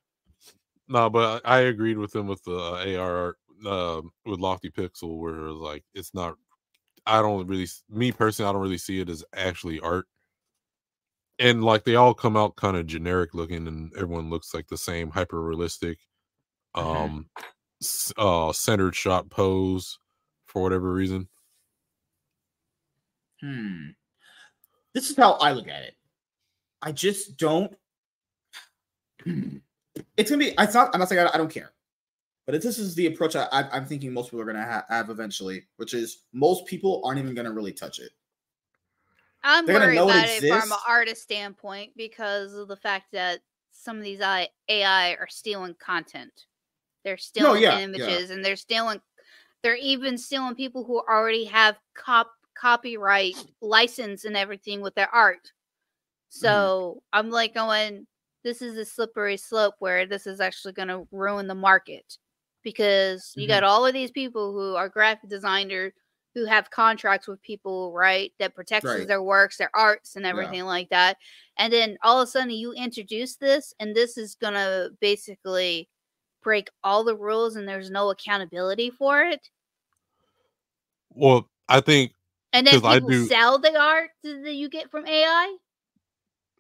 No, 0.88 1.10
but 1.10 1.42
I 1.46 1.60
agreed 1.60 1.98
with 1.98 2.14
him 2.14 2.26
with 2.26 2.42
the 2.44 2.56
uh, 2.56 2.96
AR 2.96 3.36
uh, 3.66 4.02
with 4.24 4.40
Lofty 4.40 4.70
Pixel, 4.70 5.18
where 5.18 5.34
it 5.46 5.52
was 5.52 5.60
like 5.60 5.84
it's 5.94 6.14
not. 6.14 6.36
I 7.06 7.22
don't 7.22 7.46
really, 7.46 7.66
me 7.90 8.12
personally, 8.12 8.48
I 8.48 8.52
don't 8.52 8.62
really 8.62 8.78
see 8.78 9.00
it 9.00 9.08
as 9.10 9.24
actually 9.34 9.80
art. 9.80 10.06
And 11.38 11.62
like 11.62 11.84
they 11.84 11.94
all 11.94 12.14
come 12.14 12.36
out 12.36 12.56
kind 12.56 12.76
of 12.76 12.86
generic 12.86 13.32
looking, 13.34 13.68
and 13.68 13.92
everyone 13.94 14.28
looks 14.30 14.54
like 14.54 14.66
the 14.68 14.76
same, 14.78 15.10
hyper 15.10 15.40
realistic, 15.42 15.98
Mhm. 16.76 16.84
um, 16.84 17.30
s- 17.82 18.12
uh, 18.18 18.52
centered 18.52 18.96
shot 18.96 19.30
pose 19.30 19.98
for 20.46 20.62
whatever 20.62 20.92
reason. 20.92 21.28
Hmm. 23.40 23.90
This 24.94 25.10
is 25.10 25.16
how 25.16 25.32
I 25.34 25.52
look 25.52 25.68
at 25.68 25.82
it. 25.84 25.96
I 26.82 26.92
just 26.92 27.36
don't. 27.36 27.76
It's 30.18 30.30
gonna 30.30 30.44
be. 30.44 30.54
It's 30.58 30.74
not. 30.74 30.90
I'm 30.92 30.98
not 30.98 31.08
saying 31.08 31.26
I, 31.26 31.30
I 31.32 31.38
don't 31.38 31.52
care, 31.52 31.72
but 32.44 32.60
this 32.60 32.78
is 32.78 32.94
the 32.96 33.06
approach 33.06 33.36
I, 33.36 33.46
I'm 33.52 33.86
thinking 33.86 34.12
most 34.12 34.26
people 34.26 34.40
are 34.40 34.44
gonna 34.44 34.64
ha- 34.64 34.84
have 34.88 35.10
eventually, 35.10 35.62
which 35.76 35.94
is 35.94 36.24
most 36.32 36.66
people 36.66 37.00
aren't 37.04 37.20
even 37.20 37.34
gonna 37.34 37.52
really 37.52 37.72
touch 37.72 38.00
it. 38.00 38.10
I'm 39.44 39.64
They're 39.64 39.78
worried 39.78 39.94
know 39.94 40.08
it 40.08 40.16
about 40.16 40.28
it 40.28 40.60
from 40.60 40.72
an 40.72 40.78
artist 40.86 41.22
standpoint 41.22 41.92
because 41.96 42.52
of 42.54 42.66
the 42.66 42.76
fact 42.76 43.06
that 43.12 43.38
some 43.70 43.96
of 43.96 44.02
these 44.02 44.20
AI 44.20 45.14
are 45.14 45.28
stealing 45.28 45.76
content. 45.78 46.32
They're 47.04 47.16
stealing 47.16 47.62
yeah, 47.62 47.78
yeah. 47.78 47.84
images 47.84 48.30
and 48.30 48.44
they're 48.44 48.56
stealing. 48.56 49.00
They're 49.62 49.76
even 49.76 50.18
stealing 50.18 50.56
people 50.56 50.84
who 50.84 51.00
already 51.08 51.44
have 51.44 51.78
cop 51.94 52.32
copyright 52.56 53.36
license 53.62 54.24
and 54.24 54.36
everything 54.36 54.80
with 54.80 54.96
their 54.96 55.08
art. 55.14 55.44
Mm-hmm. 55.44 56.40
So 56.40 57.02
I'm 57.12 57.30
like 57.30 57.54
going, 57.54 58.07
this 58.44 58.62
is 58.62 58.76
a 58.76 58.84
slippery 58.84 59.36
slope 59.36 59.74
where 59.78 60.06
this 60.06 60.26
is 60.26 60.40
actually 60.40 60.72
going 60.72 60.88
to 60.88 61.06
ruin 61.12 61.46
the 61.46 61.54
market 61.54 62.18
because 62.62 63.32
you 63.36 63.42
Mm-hmm. 63.42 63.48
got 63.48 63.64
all 63.64 63.86
of 63.86 63.92
these 63.94 64.10
people 64.10 64.52
who 64.52 64.74
are 64.76 64.88
graphic 64.88 65.28
designers 65.30 65.92
who 66.34 66.44
have 66.44 66.70
contracts 66.70 67.26
with 67.26 67.42
people, 67.42 67.92
right, 67.92 68.32
that 68.38 68.54
protects 68.54 68.84
Right. 68.86 69.08
their 69.08 69.22
works, 69.22 69.56
their 69.56 69.74
arts, 69.74 70.14
and 70.14 70.24
everything 70.26 70.64
like 70.64 70.88
that. 70.90 71.16
And 71.58 71.72
then 71.72 71.96
all 72.02 72.20
of 72.20 72.28
a 72.28 72.30
sudden 72.30 72.50
you 72.50 72.72
introduce 72.74 73.36
this, 73.36 73.74
and 73.80 73.94
this 73.96 74.16
is 74.16 74.34
going 74.36 74.54
to 74.54 74.90
basically 75.00 75.88
break 76.42 76.68
all 76.84 77.02
the 77.02 77.16
rules, 77.16 77.56
and 77.56 77.66
there's 77.68 77.90
no 77.90 78.10
accountability 78.10 78.90
for 78.90 79.22
it. 79.22 79.48
Well, 81.14 81.48
I 81.68 81.80
think 81.80 82.12
And 82.52 82.66
then 82.66 82.74
'Cause 82.80 82.84
I 82.84 82.94
people 82.96 83.08
do- 83.08 83.26
sell 83.26 83.58
the 83.58 83.76
art 83.78 84.10
that 84.22 84.54
you 84.54 84.68
get 84.68 84.90
from 84.90 85.06
AI. 85.06 85.56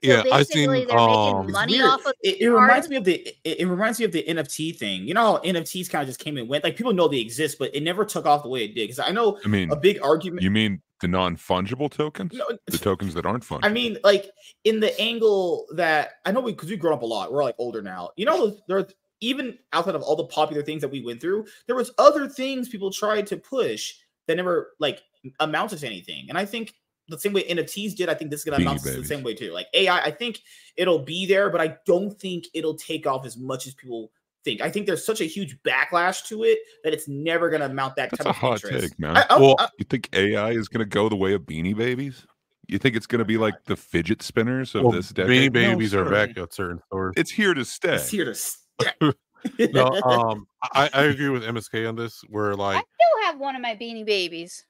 So 0.04 0.10
yeah, 0.10 0.20
I 0.20 0.38
basically 0.38 0.60
seen 0.60 0.70
they're 0.70 0.80
making 0.80 0.96
um 0.98 1.44
It's 1.48 1.52
money 1.52 1.80
off 1.82 2.06
of 2.06 2.12
It, 2.22 2.40
it 2.40 2.50
reminds 2.50 2.88
me 2.88 2.96
of 2.96 3.04
the. 3.04 3.26
It, 3.44 3.60
it 3.60 3.66
reminds 3.66 3.98
me 3.98 4.04
of 4.04 4.12
the 4.12 4.24
NFT 4.28 4.76
thing. 4.76 5.02
You 5.06 5.14
know 5.14 5.22
how 5.22 5.38
NFTs 5.38 5.90
kind 5.90 6.02
of 6.02 6.08
just 6.08 6.20
came 6.20 6.36
and 6.36 6.48
went. 6.48 6.64
Like 6.64 6.76
people 6.76 6.92
know 6.92 7.08
they 7.08 7.18
exist, 7.18 7.58
but 7.58 7.74
it 7.74 7.82
never 7.82 8.04
took 8.04 8.26
off 8.26 8.42
the 8.42 8.48
way 8.48 8.64
it 8.64 8.74
did. 8.74 8.84
Because 8.84 9.00
I 9.00 9.10
know 9.10 9.38
I 9.44 9.48
mean, 9.48 9.70
a 9.70 9.76
big 9.76 10.00
argument. 10.02 10.42
you 10.42 10.50
mean 10.50 10.80
the 11.00 11.08
non-fungible 11.08 11.90
tokens? 11.90 12.32
No, 12.32 12.44
The 12.66 12.78
tokens 12.78 13.14
that 13.14 13.26
aren't 13.26 13.44
fungible. 13.44 13.64
I 13.64 13.68
mean, 13.68 13.98
like 14.04 14.30
in 14.64 14.80
the 14.80 14.98
angle 15.00 15.66
that 15.74 16.12
I 16.24 16.32
know 16.32 16.40
we 16.40 16.52
because 16.52 16.70
we've 16.70 16.78
grown 16.78 16.94
up 16.94 17.02
a 17.02 17.06
lot. 17.06 17.32
We're 17.32 17.44
like 17.44 17.56
older 17.58 17.82
now. 17.82 18.10
You 18.16 18.26
know, 18.26 18.56
there 18.68 18.86
even 19.20 19.58
outside 19.72 19.94
of 19.94 20.02
all 20.02 20.16
the 20.16 20.26
popular 20.26 20.62
things 20.62 20.80
that 20.82 20.90
we 20.90 21.04
went 21.04 21.20
through, 21.20 21.46
there 21.66 21.76
was 21.76 21.90
other 21.98 22.28
things 22.28 22.68
people 22.68 22.92
tried 22.92 23.26
to 23.26 23.36
push 23.36 23.94
that 24.26 24.36
never 24.36 24.74
like 24.78 25.02
amounted 25.40 25.80
to 25.80 25.86
anything. 25.86 26.26
And 26.28 26.38
I 26.38 26.44
think 26.44 26.74
the 27.08 27.18
same 27.18 27.32
way 27.32 27.42
NFTs 27.44 27.96
did, 27.96 28.08
I 28.08 28.14
think 28.14 28.30
this 28.30 28.40
is 28.40 28.44
gonna 28.44 28.58
Beanie 28.58 28.62
amount 28.62 28.82
the 28.82 29.04
same 29.04 29.22
way 29.22 29.34
too. 29.34 29.52
Like 29.52 29.66
AI, 29.74 29.98
I 30.00 30.10
think 30.10 30.40
it'll 30.76 30.98
be 31.00 31.26
there, 31.26 31.50
but 31.50 31.60
I 31.60 31.76
don't 31.86 32.18
think 32.18 32.46
it'll 32.54 32.76
take 32.76 33.06
off 33.06 33.26
as 33.26 33.36
much 33.36 33.66
as 33.66 33.74
people 33.74 34.10
think. 34.44 34.60
I 34.60 34.70
think 34.70 34.86
there's 34.86 35.04
such 35.04 35.20
a 35.20 35.24
huge 35.24 35.58
backlash 35.62 36.26
to 36.28 36.44
it 36.44 36.58
that 36.84 36.92
it's 36.92 37.08
never 37.08 37.50
gonna 37.50 37.68
mount 37.68 37.96
that 37.96 38.10
That's 38.10 38.18
type 38.18 38.26
a 38.26 38.30
of 38.30 38.36
hot 38.36 38.64
interest. 38.64 38.90
take, 38.90 38.98
man. 38.98 39.16
I, 39.16 39.26
I, 39.30 39.38
Well, 39.38 39.56
I- 39.58 39.68
you 39.78 39.84
think 39.84 40.08
AI 40.12 40.50
is 40.50 40.68
going 40.68 40.80
to 40.80 40.88
go 40.88 41.08
the 41.08 41.16
way 41.16 41.34
of 41.34 41.42
Beanie 41.42 41.76
Babies? 41.76 42.26
You 42.66 42.78
think 42.78 42.96
it's 42.96 43.06
going 43.06 43.20
to 43.20 43.24
be 43.24 43.38
like 43.38 43.54
the 43.64 43.76
fidget 43.76 44.22
spinners 44.22 44.74
of 44.74 44.82
well, 44.82 44.92
this 44.92 45.08
decade? 45.08 45.52
Beanie 45.52 45.62
No, 45.62 45.70
Babies 45.74 45.94
are 45.94 46.04
back 46.04 46.36
at 46.36 46.52
certain 46.52 46.80
stores. 46.86 47.14
It's 47.16 47.30
here 47.30 47.54
to 47.54 47.64
stay. 47.64 47.94
it's 47.94 48.10
here 48.10 48.26
to 48.26 48.34
stay. 48.34 48.90
No, 49.72 49.86
um, 50.02 50.46
I, 50.74 50.90
I 50.92 51.04
agree 51.04 51.28
with 51.28 51.44
MSK 51.44 51.88
on 51.88 51.96
this. 51.96 52.22
Where 52.28 52.52
I 52.52 52.54
like 52.54 52.76
i 52.76 52.80
still 52.80 53.26
have 53.26 53.38
one 53.38 53.56
of 53.56 53.62
my 53.62 53.74
beanie 53.74 54.04
babies. 54.04 54.64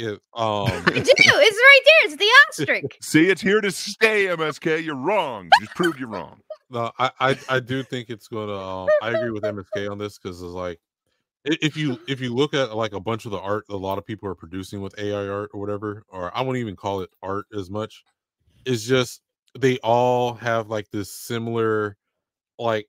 It, 0.00 0.20
um, 0.34 0.66
I 0.66 0.80
do. 0.94 1.02
It's 1.06 1.16
right 1.16 1.80
there. 1.84 2.12
It's 2.12 2.16
the 2.16 2.28
asterisk. 2.48 2.96
See, 3.02 3.28
it's 3.28 3.40
here 3.40 3.60
to 3.60 3.70
stay, 3.70 4.26
MSK. 4.26 4.84
You're 4.84 4.96
wrong. 4.96 5.44
You 5.44 5.66
just 5.66 5.76
proved 5.76 5.98
you're 5.98 6.08
wrong. 6.08 6.40
No, 6.70 6.92
I, 6.98 7.10
I 7.20 7.38
I 7.48 7.60
do 7.60 7.82
think 7.82 8.10
it's 8.10 8.28
gonna. 8.28 8.56
Um, 8.56 8.88
I 9.02 9.10
agree 9.10 9.30
with 9.30 9.42
MSK 9.42 9.90
on 9.90 9.98
this 9.98 10.18
because 10.18 10.40
it's 10.40 10.52
like 10.52 10.78
if 11.44 11.76
you 11.76 11.98
if 12.06 12.20
you 12.20 12.34
look 12.34 12.54
at 12.54 12.76
like 12.76 12.92
a 12.92 13.00
bunch 13.00 13.24
of 13.24 13.30
the 13.30 13.40
art 13.40 13.64
a 13.70 13.76
lot 13.76 13.98
of 13.98 14.06
people 14.06 14.28
are 14.28 14.34
producing 14.34 14.80
with 14.80 14.98
AI 14.98 15.26
art 15.26 15.50
or 15.52 15.60
whatever, 15.60 16.04
or 16.08 16.36
I 16.36 16.42
won't 16.42 16.58
even 16.58 16.76
call 16.76 17.00
it 17.00 17.10
art 17.22 17.46
as 17.56 17.70
much. 17.70 18.04
It's 18.64 18.84
just 18.84 19.22
they 19.58 19.78
all 19.78 20.34
have 20.34 20.68
like 20.68 20.90
this 20.90 21.12
similar, 21.12 21.96
like 22.58 22.88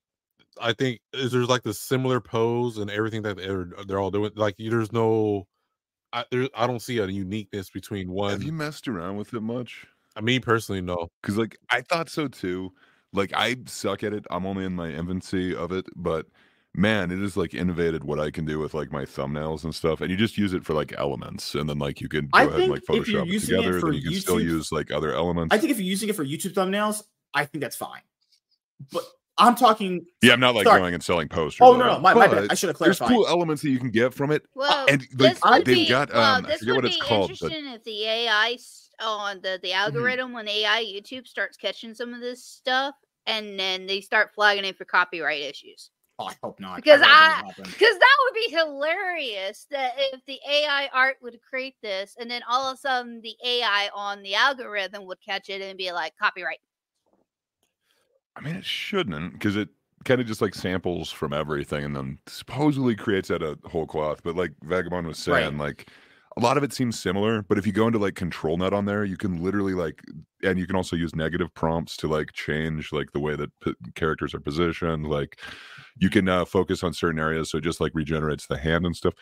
I 0.60 0.74
think 0.74 1.00
is 1.14 1.32
there's 1.32 1.50
like 1.50 1.64
this 1.64 1.80
similar 1.80 2.20
pose 2.20 2.78
and 2.78 2.92
everything 2.92 3.22
that 3.24 3.38
they're 3.38 3.70
they're 3.88 4.00
all 4.00 4.12
doing. 4.12 4.32
Like 4.36 4.56
there's 4.60 4.92
no, 4.92 5.48
I 6.14 6.26
there 6.32 6.50
I 6.56 6.68
don't 6.68 6.82
see 6.82 6.98
a 6.98 7.08
uniqueness 7.08 7.70
between 7.70 8.12
one. 8.12 8.32
Have 8.32 8.44
you 8.44 8.52
messed 8.52 8.88
around 8.88 9.18
with 9.18 9.34
it 9.34 9.42
much? 9.42 9.86
I 10.16 10.22
mean, 10.22 10.42
personally, 10.42 10.82
no. 10.82 11.10
Because 11.22 11.38
like 11.38 11.58
I 11.70 11.82
thought 11.82 12.10
so 12.10 12.28
too. 12.28 12.74
Like 13.14 13.32
I 13.36 13.58
suck 13.66 14.04
at 14.04 14.14
it. 14.14 14.26
I'm 14.32 14.46
only 14.46 14.66
in 14.66 14.74
my 14.74 14.90
infancy 14.90 15.56
of 15.56 15.72
it, 15.72 15.86
but 15.96 16.28
man, 16.74 17.12
it 17.12 17.20
has 17.20 17.36
like 17.36 17.54
innovated 17.54 18.04
what 18.04 18.20
I 18.20 18.32
can 18.32 18.46
do 18.46 18.60
with 18.60 18.74
like 18.74 18.92
my 18.92 19.04
thumbnails 19.04 19.64
and 19.64 19.76
stuff. 19.76 20.02
And 20.02 20.10
you 20.10 20.18
just 20.18 20.38
use 20.38 20.54
it 20.54 20.66
for 20.66 20.74
like 20.74 20.94
elements, 20.98 21.56
and 21.56 21.70
then 21.70 21.80
like 21.80 22.02
you 22.02 22.08
can 22.08 22.28
go 22.28 22.40
I 22.40 22.44
ahead 22.44 22.62
and 22.62 22.72
like 22.72 22.84
think 22.84 23.02
if 23.02 23.08
you're 23.08 23.26
Photoshop 23.26 23.30
it 23.30 23.36
it 23.36 23.40
together. 23.42 23.80
for 23.80 23.92
Then 23.92 24.02
you 24.02 24.10
can 24.12 24.20
still 24.22 24.42
use 24.42 24.72
like 24.72 24.92
other 24.92 25.14
elements. 25.14 25.54
I 25.54 25.58
think 25.58 25.72
if 25.72 25.78
you're 25.78 25.88
using 25.88 26.10
it 26.10 26.16
for 26.16 26.26
YouTube 26.26 26.54
thumbnails, 26.54 27.04
I 27.34 27.46
think 27.46 27.62
that's 27.62 27.76
fine. 27.76 28.02
But 28.92 29.04
I'm 29.38 29.56
talking. 29.56 30.06
yeah, 30.22 30.34
I'm 30.34 30.40
not 30.40 30.56
like 30.56 30.66
Sorry. 30.66 30.80
going 30.80 30.94
and 30.94 31.02
selling 31.04 31.28
posters. 31.28 31.60
Oh 31.62 31.76
no, 31.76 31.88
no, 31.94 32.00
my, 32.00 32.14
my 32.14 32.28
bad. 32.28 32.48
I 32.50 32.54
should 32.54 32.68
have 32.68 32.76
clarified. 32.78 33.10
There's 33.10 33.18
cool 33.18 33.28
elements 33.28 33.62
that 33.64 33.70
you 33.70 33.80
can 33.80 33.90
get 33.90 34.14
from 34.14 34.32
it. 34.32 34.44
Well, 34.54 34.86
and, 34.88 35.02
like, 35.02 35.10
this 35.18 35.40
would 35.44 35.66
they've 35.66 35.76
be, 35.76 35.90
got, 35.90 36.14
well, 36.14 36.36
um, 36.36 36.46
I 36.46 36.58
forget 36.58 36.76
would 36.76 36.84
what 36.84 36.86
it's 36.86 36.96
be 36.98 37.02
called, 37.02 37.32
but- 37.42 37.52
if 37.52 37.84
the 37.84 38.06
AI 38.06 38.58
on 39.00 39.42
the 39.42 39.60
the 39.64 39.74
algorithm 39.74 40.34
when 40.34 40.48
AI 40.48 40.84
YouTube 40.84 41.28
starts 41.28 41.58
catching 41.58 41.94
some 41.96 42.14
of 42.14 42.20
this 42.22 42.46
stuff, 42.46 42.94
and 43.26 43.58
then 43.60 43.88
they 43.88 44.02
start 44.02 44.32
flagging 44.36 44.66
it 44.66 44.78
for 44.78 44.86
copyright 44.86 45.42
issues. 45.42 45.90
Oh, 46.20 46.26
I 46.26 46.36
hope 46.44 46.60
not. 46.60 46.76
Because 46.76 47.02
I- 47.04 47.42
Because 47.58 47.98
that 47.98 48.18
would 48.24 48.34
be 48.36 48.56
hilarious 48.56 49.66
that 49.72 49.94
if 49.98 50.22
the 50.28 50.40
AI 50.48 50.88
art 50.94 51.18
would 51.24 51.40
create 51.42 51.76
this, 51.82 52.16
and 52.20 52.30
then 52.30 52.44
all 52.48 52.68
of 52.70 52.76
a 52.76 52.78
sudden 52.78 53.22
the 53.22 53.36
AI 53.44 53.90
on 53.96 54.22
the 54.22 54.36
algorithm 54.36 55.06
would 55.06 55.18
catch 55.26 55.50
it 55.50 55.62
and 55.62 55.78
be 55.78 55.92
like 55.92 56.14
copyright. 56.22 56.60
I 58.36 58.42
mean, 58.42 58.56
it 58.56 58.66
shouldn't 58.66 59.34
because 59.34 59.56
it 59.56 59.70
kind 60.06 60.22
of 60.22 60.28
just 60.28 60.42
like 60.42 60.56
samples 60.56 61.12
from 61.12 61.34
everything 61.34 61.84
and 61.84 61.96
then 61.96 62.18
supposedly 62.28 62.96
creates 62.96 63.30
out 63.30 63.44
a 63.44 63.58
whole 63.66 63.86
cloth. 63.86 64.22
But 64.24 64.36
like 64.36 64.54
Vagabond 64.64 65.08
was 65.08 65.20
Right. 65.28 65.52
saying, 65.52 65.58
like 65.58 65.90
a 66.38 66.40
lot 66.40 66.58
of 66.58 66.64
it 66.64 66.72
seems 66.74 66.98
similar. 67.00 67.42
But 67.44 67.58
if 67.58 67.68
you 67.68 67.74
go 67.74 67.88
into 67.88 68.00
like 68.00 68.16
control 68.16 68.58
net 68.58 68.74
on 68.74 68.86
there, 68.86 69.04
you 69.04 69.18
can 69.18 69.44
literally 69.44 69.74
like, 69.74 70.02
and 70.44 70.58
you 70.58 70.66
can 70.66 70.76
also 70.78 70.96
use 70.96 71.14
negative 71.16 71.54
prompts 71.54 71.98
to 71.98 72.08
like 72.08 72.32
change 72.32 72.92
like 72.94 73.12
the 73.12 73.20
way 73.20 73.36
that 73.36 73.52
p- 73.60 73.76
characters 73.96 74.34
are 74.34 74.40
positioned. 74.40 75.08
Like 75.08 75.40
you 75.98 76.10
can 76.10 76.30
uh, 76.30 76.46
focus 76.46 76.84
on 76.84 76.94
certain 76.94 77.20
areas, 77.20 77.52
so 77.52 77.58
it 77.58 77.64
just 77.64 77.82
like 77.82 77.92
regenerates 77.94 78.48
the 78.48 78.58
hand 78.58 78.86
and 78.86 78.96
stuff. 78.96 79.14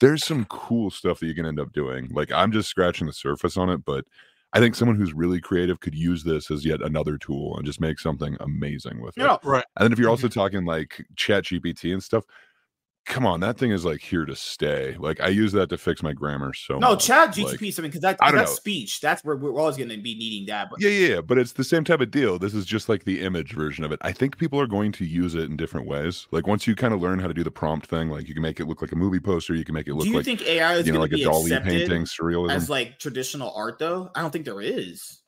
There's 0.00 0.24
some 0.24 0.44
cool 0.44 0.90
stuff 0.90 1.20
that 1.20 1.26
you 1.26 1.34
can 1.34 1.46
end 1.46 1.58
up 1.58 1.72
doing. 1.72 2.08
Like 2.10 2.30
I'm 2.32 2.52
just 2.52 2.68
scratching 2.68 3.06
the 3.06 3.12
surface 3.12 3.56
on 3.56 3.70
it, 3.70 3.84
but 3.84 4.04
I 4.52 4.60
think 4.60 4.74
someone 4.74 4.96
who's 4.96 5.12
really 5.12 5.40
creative 5.40 5.80
could 5.80 5.94
use 5.94 6.24
this 6.24 6.50
as 6.50 6.64
yet 6.64 6.80
another 6.82 7.18
tool 7.18 7.56
and 7.56 7.66
just 7.66 7.80
make 7.80 7.98
something 7.98 8.36
amazing 8.40 9.00
with 9.00 9.18
it. 9.18 9.20
No, 9.20 9.26
no, 9.26 9.38
Right. 9.42 9.64
And 9.76 9.84
then 9.84 9.92
if 9.92 9.98
you're 9.98 10.06
Mm-hmm. 10.06 10.24
also 10.24 10.28
talking 10.28 10.64
like 10.64 11.04
Chat 11.16 11.44
GPT 11.44 11.92
and 11.92 12.02
stuff, 12.02 12.24
come 13.08 13.26
on, 13.26 13.40
that 13.40 13.58
thing 13.58 13.70
is 13.70 13.84
like 13.84 14.00
here 14.00 14.24
to 14.24 14.36
stay. 14.36 14.94
Like 14.98 15.20
I 15.20 15.28
use 15.28 15.52
that 15.52 15.70
to 15.70 15.78
fix 15.78 16.02
my 16.02 16.12
grammar 16.12 16.52
so 16.52 16.78
no. 16.78 16.90
much. 16.90 17.06
Chat 17.06 17.36
like- 17.36 17.58
GTP, 17.58 17.72
something 17.72 17.90
because 17.90 18.02
that, 18.02 18.18
that's 18.20 18.32
know. 18.32 18.44
speech. 18.44 19.00
That's 19.00 19.24
where 19.24 19.36
we're 19.36 19.58
always 19.58 19.76
going 19.76 19.88
to 19.88 19.96
be 19.96 20.14
needing 20.14 20.46
that. 20.46 20.70
But 20.70 20.80
yeah, 20.80 20.90
yeah, 20.90 21.14
yeah, 21.14 21.20
but 21.20 21.38
it's 21.38 21.52
the 21.52 21.64
same 21.64 21.84
type 21.84 22.00
of 22.00 22.10
deal. 22.10 22.38
This 22.38 22.54
is 22.54 22.66
just 22.66 22.88
like 22.88 23.04
the 23.04 23.22
image 23.22 23.54
version 23.54 23.84
of 23.84 23.90
it. 23.90 23.98
I 24.02 24.12
think 24.12 24.38
people 24.38 24.60
are 24.60 24.66
going 24.66 24.92
to 24.92 25.04
use 25.04 25.34
it 25.34 25.44
in 25.44 25.56
different 25.56 25.86
ways. 25.86 26.28
Like 26.30 26.46
once 26.46 26.66
you 26.66 26.76
kind 26.76 26.94
of 26.94 27.00
learn 27.00 27.18
how 27.18 27.26
to 27.26 27.34
do 27.34 27.42
the 27.42 27.50
prompt 27.50 27.86
thing, 27.86 28.10
like 28.10 28.28
you 28.28 28.34
can 28.34 28.42
make 28.42 28.60
it 28.60 28.66
look 28.66 28.82
like 28.82 28.92
a 28.92 28.96
movie 28.96 29.20
poster, 29.20 29.54
you 29.54 29.64
can 29.64 29.74
make 29.74 29.88
it 29.88 29.94
look 29.94 30.04
do 30.04 30.10
you 30.10 30.16
like 30.16 30.24
think 30.24 30.42
AI 30.42 30.74
is 30.74 30.86
you 30.86 30.92
know, 30.92 30.98
going 30.98 31.10
like 31.10 31.20
to 31.20 31.28
a 31.28 31.40
accepted 31.40 31.64
painting, 31.64 32.02
surrealism. 32.04 32.52
as 32.52 32.70
like 32.70 32.98
traditional 32.98 33.52
art? 33.56 33.78
Though 33.78 34.10
I 34.14 34.20
don't 34.20 34.30
think 34.30 34.44
there 34.44 34.60
is. 34.60 35.20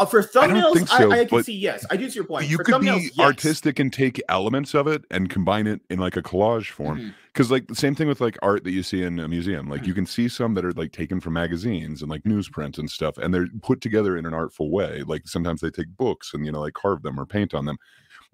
Uh, 0.00 0.04
for 0.04 0.28
I 0.40 0.48
don't 0.48 0.56
thumbnails, 0.56 0.74
think 0.74 0.92
I, 0.92 0.98
so, 0.98 1.12
I, 1.12 1.18
can 1.18 1.28
but 1.30 1.44
see 1.46 1.56
yes. 1.56 1.86
I 1.88 1.96
do 1.96 2.10
see 2.10 2.16
your 2.16 2.24
point. 2.24 2.48
you 2.48 2.56
for 2.56 2.64
could 2.64 2.80
be 2.80 2.86
yes. 2.86 3.18
artistic 3.20 3.78
and 3.78 3.92
take 3.92 4.20
elements 4.28 4.74
of 4.74 4.88
it 4.88 5.04
and 5.12 5.30
combine 5.30 5.68
it 5.68 5.82
in 5.88 6.00
like 6.00 6.16
a 6.16 6.22
collage 6.22 6.70
form 6.70 7.14
because 7.32 7.52
like 7.52 7.68
the 7.68 7.76
same 7.76 7.94
thing 7.94 8.08
with 8.08 8.20
like 8.20 8.36
art 8.42 8.64
that 8.64 8.72
you 8.72 8.82
see 8.82 9.04
in 9.04 9.20
a 9.20 9.28
museum 9.28 9.68
like 9.68 9.82
Mhm. 9.82 9.86
you 9.86 9.94
can 9.94 10.04
see 10.06 10.28
some 10.28 10.54
that 10.54 10.64
are 10.64 10.72
like 10.72 10.90
taken 10.90 11.20
from 11.20 11.34
magazines 11.34 12.02
and 12.02 12.10
like 12.10 12.24
newsprint 12.24 12.76
and 12.78 12.90
stuff 12.90 13.18
and 13.18 13.32
they're 13.32 13.46
put 13.62 13.80
together 13.80 14.16
in 14.16 14.26
an 14.26 14.34
artful 14.34 14.68
way 14.72 15.04
like 15.06 15.28
sometimes 15.28 15.60
they 15.60 15.70
take 15.70 15.96
books 15.96 16.34
and 16.34 16.44
you 16.44 16.50
know 16.50 16.60
like 16.60 16.74
carve 16.74 17.02
them 17.04 17.18
or 17.20 17.24
paint 17.24 17.54
on 17.54 17.64
them 17.64 17.76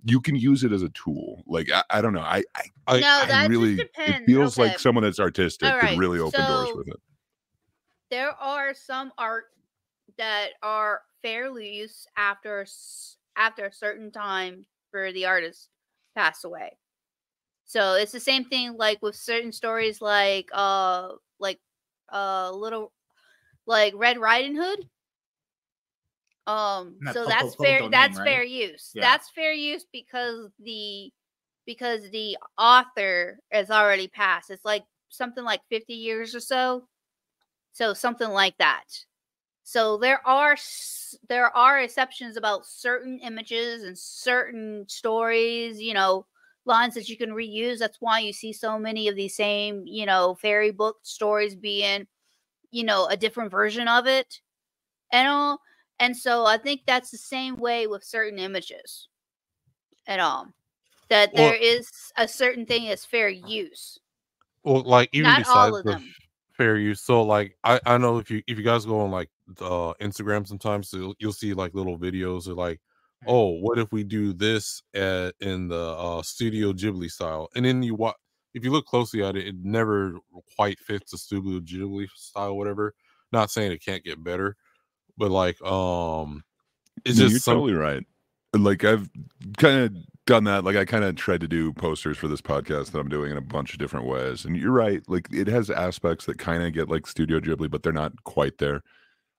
you 0.07 0.19
can 0.19 0.37
use 0.37 0.65
it 0.65 0.73
as 0.73 0.83
a 0.83 0.89
tool 0.91 1.43
like 1.47 1.71
i, 1.71 1.83
I 1.91 2.01
don't 2.01 2.15
know 2.15 2.21
i 2.23 2.43
i, 2.57 2.63
I- 2.87 3.01
no, 3.01 3.07
I 3.23 3.27
that 3.27 3.51
really 3.51 3.79
it 3.99 4.25
feels 4.25 4.59
okay. 4.59 4.69
like 4.71 4.79
someone 4.79 5.05
that's 5.05 5.21
artistic 5.21 5.71
All 5.71 5.79
could 5.79 5.99
really 5.99 6.21
open 6.21 6.41
doors 6.47 6.71
with 6.75 6.89
it 6.89 7.01
there 8.11 8.33
are 8.41 8.73
some 8.73 9.13
art 9.19 9.45
that 10.17 10.53
are 10.63 11.03
fair 11.23 11.49
use 11.59 12.07
after 12.17 12.67
after 13.37 13.67
a 13.67 13.73
certain 13.73 14.11
time 14.11 14.67
for 14.91 15.13
the 15.13 15.27
artist 15.27 15.69
passed 16.15 16.45
away. 16.45 16.77
So 17.67 17.95
it's 17.95 18.13
the 18.13 18.21
same 18.21 18.45
thing 18.45 18.77
like 18.77 19.01
with 19.03 19.15
certain 19.15 19.53
stories 19.53 20.01
like 20.01 20.49
uh 20.53 21.11
like 21.39 21.61
uh 22.13 22.51
little 22.53 22.93
like 23.67 23.95
Red 23.97 24.19
Riding 24.19 24.57
Hood. 24.57 24.79
Um 26.47 26.97
Not 27.01 27.15
so 27.15 27.27
that's 27.27 27.55
fair 27.57 27.79
domain, 27.79 27.91
that's 27.91 28.19
right? 28.19 28.27
fair 28.27 28.43
use. 28.45 28.91
Yeah. 28.95 29.03
That's 29.03 29.31
fair 29.31 29.53
use 29.53 29.87
because 29.93 30.51
the 30.59 31.13
because 31.67 32.11
the 32.11 32.37
author 32.59 33.39
has 33.53 33.71
already 33.71 34.09
passed. 34.09 34.51
It's 34.51 34.65
like 34.65 34.85
something 35.11 35.45
like 35.45 35.61
50 35.71 35.95
years 35.95 36.35
or 36.35 36.41
so. 36.41 36.89
So 37.73 37.95
something 37.95 38.31
like 38.31 38.57
that. 38.59 38.85
So 39.71 39.97
there 39.99 40.21
are 40.27 40.57
there 41.29 41.57
are 41.57 41.79
exceptions 41.79 42.37
about 42.37 42.67
certain 42.67 43.21
images 43.21 43.85
and 43.85 43.97
certain 43.97 44.85
stories, 44.89 45.81
you 45.81 45.95
know, 45.95 46.27
lines 46.65 46.95
that 46.95 47.09
you 47.09 47.17
can 47.17 47.31
reuse. 47.31 47.79
That's 47.79 47.99
why 48.01 48.19
you 48.19 48.33
see 48.33 48.53
so 48.53 48.81
many 48.81 49.07
of 49.07 49.15
these 49.15 49.37
same, 49.37 49.85
you 49.87 50.07
know, 50.07 50.35
fairy 50.35 50.73
book 50.73 50.97
stories 51.03 51.55
being, 51.55 52.09
you 52.73 52.83
know, 52.83 53.07
a 53.07 53.17
different 53.17 53.53
version 53.53 53.87
of 53.87 54.09
it. 54.09 54.41
And 55.13 55.29
all. 55.29 55.61
And 56.01 56.17
so 56.17 56.47
I 56.47 56.57
think 56.59 56.81
that's 56.85 57.13
the 57.13 57.19
same 57.19 57.55
way 57.55 57.87
with 57.87 58.03
certain 58.03 58.41
images. 58.41 59.07
At 60.09 60.19
all. 60.19 60.49
That 61.11 61.33
Well- 61.33 61.51
there 61.51 61.55
is 61.55 61.89
a 62.17 62.27
certain 62.27 62.67
thing 62.67 62.89
as 62.89 63.05
fair 63.05 63.29
use. 63.29 64.01
well, 64.65 64.83
like 64.83 65.11
even 65.13 65.29
Not 65.31 65.47
all 65.47 65.71
besides 65.71 65.77
of 65.79 65.85
the 65.85 65.93
them. 65.93 66.15
Fair 66.61 66.77
use, 66.79 67.01
so 67.01 67.23
like 67.23 67.57
I 67.65 67.81
I 67.87 67.99
know 67.99 68.19
if 68.19 68.31
you 68.31 68.43
if 68.47 68.59
you 68.59 68.65
guys 68.65 68.85
go 68.87 69.01
on 69.01 69.11
like 69.11 69.31
uh 69.61 69.95
Instagram 70.01 70.47
sometimes 70.47 70.91
so 70.91 70.97
you'll, 70.99 71.15
you'll 71.19 71.33
see 71.33 71.55
like 71.55 71.75
little 71.75 71.99
videos 71.99 72.47
of 72.49 72.57
like 72.59 72.81
oh 73.27 73.51
what 73.61 73.79
if 73.79 73.93
we 73.93 74.05
do 74.05 74.33
this 74.33 74.83
at, 74.95 75.35
in 75.41 75.69
the 75.69 75.79
uh 75.99 76.23
Studio 76.23 76.73
Ghibli 76.73 77.11
style, 77.11 77.49
and 77.57 77.65
then 77.65 77.83
you 77.83 77.95
watch 77.95 78.17
if 78.55 78.65
you 78.65 78.73
look 78.73 78.87
closely 78.87 79.23
at 79.23 79.37
it, 79.37 79.47
it 79.47 79.55
never 79.63 80.19
quite 80.57 80.79
fits 80.81 81.13
the 81.13 81.19
Studio 81.19 81.61
Ghibli 81.61 82.09
style, 82.15 82.57
whatever. 82.57 82.95
Not 83.33 83.51
saying 83.51 83.73
it 83.73 83.85
can't 83.85 84.05
get 84.05 84.23
better, 84.25 84.57
but 85.17 85.31
like 85.31 85.61
um, 85.63 86.45
it's 87.05 87.19
No, 87.19 87.25
just 87.25 87.33
you're 87.33 87.41
some, 87.41 87.55
totally 87.57 87.75
right. 87.75 88.05
Like 88.53 88.85
I've 88.85 89.09
kind 89.59 89.81
of 89.85 89.97
done 90.27 90.45
that. 90.45 90.65
Like 90.65 90.77
I 90.77 90.85
kind 90.85 91.05
of 91.05 91.15
tried 91.17 91.41
to 91.43 91.49
do 91.49 91.73
posters 91.73 92.19
for 92.19 92.27
this 92.29 92.41
podcast 92.41 92.91
that 92.93 92.99
I'm 92.99 93.09
doing 93.09 93.31
in 93.31 93.37
a 93.37 93.41
bunch 93.43 93.73
of 93.73 93.79
different 93.79 94.07
ways. 94.07 94.45
And 94.45 94.57
you're 94.57 94.73
right. 94.73 95.03
Like 95.09 95.29
it 95.33 95.47
has 95.47 95.71
aspects 95.71 96.27
that 96.27 96.39
kind 96.39 96.63
of 96.65 96.73
get 96.73 96.89
like 96.89 97.07
Studio 97.07 97.39
Ghibli, 97.41 97.71
but 97.71 97.83
they're 97.83 97.93
not 97.93 98.13
quite 98.25 98.59
there. 98.59 98.83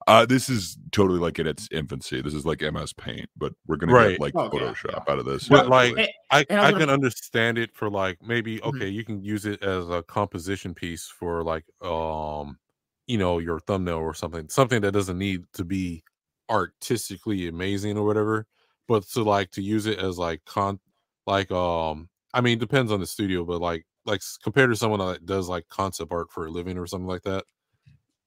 Uh, 0.07 0.25
this 0.25 0.49
is 0.49 0.77
totally 0.91 1.19
like 1.19 1.37
in 1.37 1.45
its 1.45 1.67
infancy. 1.71 2.21
This 2.21 2.33
is 2.33 2.45
like 2.45 2.61
MS 2.63 2.91
Paint, 2.93 3.29
but 3.37 3.53
we're 3.67 3.75
gonna 3.75 3.93
Right. 3.93 4.11
get 4.11 4.19
like 4.21 4.33
Oh, 4.35 4.49
Photoshop 4.49 4.91
yeah. 5.05 5.13
out 5.13 5.19
of 5.19 5.25
this. 5.25 5.47
But, 5.47 5.67
eventually. 5.67 5.93
like, 5.95 6.09
I, 6.31 6.45
I 6.49 6.67
I 6.69 6.71
can 6.71 6.89
understand 6.89 7.57
it 7.59 7.75
for 7.75 7.89
like 7.89 8.17
maybe 8.25 8.57
Mhm. 8.59 8.63
okay 8.75 8.87
you 8.87 9.03
can 9.05 9.21
use 9.23 9.45
it 9.45 9.61
as 9.61 9.89
a 9.89 10.01
composition 10.03 10.73
piece 10.73 11.05
for 11.05 11.43
like 11.43 11.65
um 11.83 12.57
you 13.07 13.17
know 13.19 13.37
your 13.39 13.59
thumbnail 13.59 13.97
or 13.97 14.13
something 14.15 14.49
something 14.49 14.81
that 14.81 14.93
doesn't 14.93 15.17
need 15.19 15.43
to 15.53 15.63
be 15.65 16.03
artistically 16.49 17.47
amazing 17.47 17.97
or 17.97 18.05
whatever 18.05 18.47
but 18.91 19.07
to 19.07 19.23
like 19.23 19.49
to 19.51 19.61
use 19.61 19.85
it 19.85 19.99
as 19.99 20.17
like 20.17 20.43
con 20.45 20.77
like 21.25 21.49
um 21.51 22.09
I 22.33 22.41
mean 22.41 22.59
depends 22.59 22.91
on 22.91 22.99
the 22.99 23.07
studio 23.07 23.45
but 23.45 23.61
like 23.61 23.85
like 24.05 24.21
compared 24.43 24.69
to 24.69 24.75
someone 24.75 24.99
that 24.99 25.25
does 25.25 25.47
like 25.47 25.65
concept 25.69 26.11
art 26.11 26.29
for 26.29 26.45
a 26.45 26.51
living 26.51 26.77
or 26.77 26.85
something 26.85 27.07
like 27.07 27.21
that 27.21 27.45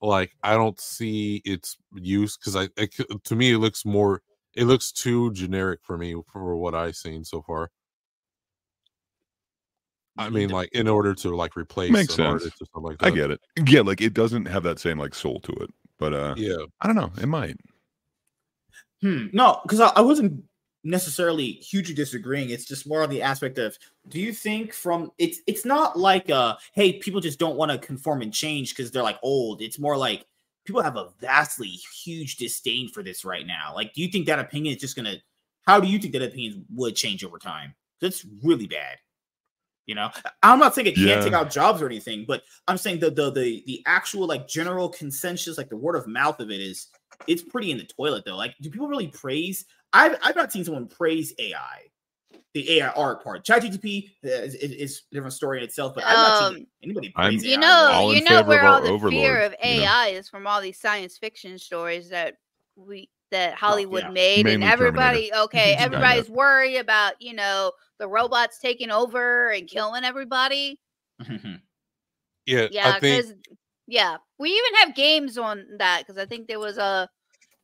like 0.01 0.31
I 0.41 0.55
don't 0.55 0.79
see 0.79 1.43
its 1.45 1.77
use 1.93 2.35
because 2.35 2.55
I 2.55 2.69
it, 2.77 2.95
to 3.25 3.35
me 3.35 3.51
it 3.51 3.59
looks 3.59 3.85
more 3.85 4.23
it 4.55 4.65
looks 4.65 4.91
too 4.91 5.31
generic 5.33 5.81
for 5.83 5.99
me 5.99 6.15
for 6.33 6.55
what 6.57 6.73
I've 6.73 6.95
seen 6.95 7.23
so 7.23 7.41
far. 7.41 7.69
I 10.17 10.29
mean, 10.29 10.49
like 10.49 10.69
in 10.71 10.87
order 10.87 11.13
to 11.13 11.35
like 11.35 11.57
replace 11.57 11.91
Makes 11.91 12.13
an 12.17 12.23
sense. 12.23 12.43
artist 12.43 12.61
or 12.61 12.65
something 12.73 12.89
like 12.89 12.99
that. 12.99 13.07
I 13.07 13.09
get 13.11 13.31
it. 13.31 13.41
Yeah, 13.67 13.81
like 13.81 13.99
it 13.99 14.13
doesn't 14.13 14.45
have 14.45 14.63
that 14.63 14.79
same 14.79 14.97
like 14.97 15.13
soul 15.13 15.41
to 15.41 15.51
it. 15.61 15.69
But 15.99 16.13
uh 16.13 16.35
Yeah, 16.37 16.65
I 16.81 16.87
don't 16.87 16.95
know. 16.95 17.11
It 17.21 17.27
might. 17.27 17.57
Hmm. 19.01 19.27
No, 19.33 19.59
because 19.63 19.81
I, 19.81 19.89
I 19.89 20.01
wasn't 20.01 20.43
necessarily 20.85 21.51
hugely 21.53 21.95
disagreeing. 21.95 22.51
It's 22.51 22.65
just 22.65 22.87
more 22.87 23.03
on 23.03 23.09
the 23.09 23.21
aspect 23.21 23.57
of 23.57 23.77
do 24.07 24.19
you 24.21 24.31
think 24.31 24.71
from 24.71 25.11
it's 25.17 25.39
it's 25.47 25.65
not 25.65 25.97
like 25.97 26.29
uh 26.29 26.55
hey 26.73 26.93
people 26.93 27.19
just 27.19 27.39
don't 27.39 27.57
want 27.57 27.71
to 27.71 27.77
conform 27.79 28.21
and 28.21 28.31
change 28.31 28.69
because 28.75 28.91
they're 28.91 29.03
like 29.03 29.19
old. 29.23 29.61
It's 29.61 29.79
more 29.79 29.97
like 29.97 30.25
people 30.63 30.81
have 30.81 30.95
a 30.95 31.09
vastly 31.19 31.67
huge 31.67 32.37
disdain 32.37 32.87
for 32.89 33.03
this 33.03 33.25
right 33.25 33.45
now. 33.45 33.73
Like, 33.73 33.93
do 33.93 34.01
you 34.01 34.07
think 34.09 34.27
that 34.27 34.39
opinion 34.39 34.75
is 34.75 34.81
just 34.81 34.95
gonna? 34.95 35.15
How 35.63 35.79
do 35.79 35.87
you 35.87 35.97
think 35.97 36.13
that 36.13 36.21
opinion 36.21 36.65
would 36.73 36.95
change 36.95 37.25
over 37.25 37.39
time? 37.39 37.73
That's 37.99 38.25
really 38.43 38.67
bad. 38.67 38.97
You 39.87 39.93
know, 39.95 40.09
I'm 40.41 40.57
not 40.59 40.73
saying 40.73 40.87
it 40.87 40.95
can't 40.95 41.07
Yeah. 41.07 41.19
take 41.19 41.33
out 41.33 41.51
jobs 41.51 41.81
or 41.81 41.85
anything, 41.85 42.25
but 42.27 42.43
I'm 42.67 42.77
saying 42.77 42.99
the 42.99 43.11
the 43.11 43.31
the 43.31 43.63
the 43.67 43.83
actual 43.85 44.27
like 44.27 44.47
general 44.47 44.89
consensus, 44.89 45.57
like 45.57 45.69
the 45.69 45.77
word 45.77 45.95
of 45.95 46.07
mouth 46.07 46.39
of 46.39 46.49
it 46.51 46.59
is 46.59 46.87
it's 47.27 47.43
pretty 47.43 47.71
in 47.71 47.77
the 47.77 47.83
toilet 47.85 48.25
though. 48.25 48.35
Like, 48.35 48.55
do 48.61 48.69
people 48.69 48.87
really 48.87 49.07
praise? 49.07 49.65
I've 49.95 50.17
I've 50.21 50.35
not 50.35 50.51
seen 50.51 50.63
someone 50.63 50.87
praise 50.87 51.33
AI, 51.39 51.81
the 52.53 52.79
AI 52.79 52.89
art 52.89 53.23
part. 53.23 53.45
ChatGPT 53.45 54.09
is, 54.23 54.55
is, 54.55 54.71
is 54.71 55.01
a 55.11 55.15
different 55.15 55.33
story 55.33 55.59
in 55.59 55.63
itself, 55.63 55.95
but 55.95 56.03
I've 56.05 56.17
not 56.19 56.37
seen 56.37 56.47
Um, 56.61 56.67
anybody 56.83 57.13
I'm- 57.15 57.31
praise 57.31 57.43
You 57.43 57.57
know, 57.57 57.91
all 57.93 58.13
you 58.13 58.23
know 58.23 58.43
where 58.43 58.65
all 58.65 58.75
our 58.75 58.81
the 58.81 58.87
fear 58.87 58.93
overlord, 58.93 59.41
of 59.43 59.55
you 59.63 59.75
know? 59.77 59.83
AI 59.83 60.07
is 60.09 60.29
from 60.29 60.45
all 60.47 60.61
these 60.61 60.79
science 60.79 61.17
fiction 61.17 61.57
stories 61.57 62.09
that 62.09 62.35
we 62.75 63.09
that 63.31 63.55
Hollywood 63.55 64.03
yeah. 64.03 64.09
made, 64.11 64.47
and 64.47 64.59
Mainly 64.61 64.67
everybody 64.67 65.33
okay, 65.33 65.75
everybody's 65.79 66.29
worried 66.29 66.77
about 66.77 67.21
you 67.21 67.33
know 67.33 67.71
the 67.97 68.07
robots 68.07 68.59
taking 68.59 68.91
over 68.91 69.49
and 69.49 69.67
killing 69.67 70.03
everybody. 70.03 70.79
yeah. 71.27 71.37
Yeah, 72.47 72.89
I 72.95 72.99
think 72.99 73.25
because 73.25 73.33
yeah, 73.87 74.17
we 74.37 74.49
even 74.49 74.75
have 74.79 74.95
games 74.95 75.37
on 75.37 75.65
that 75.77 75.99
because 76.05 76.17
I 76.17 76.25
think 76.25 76.47
there 76.47 76.59
was 76.59 76.77
a 76.77 77.09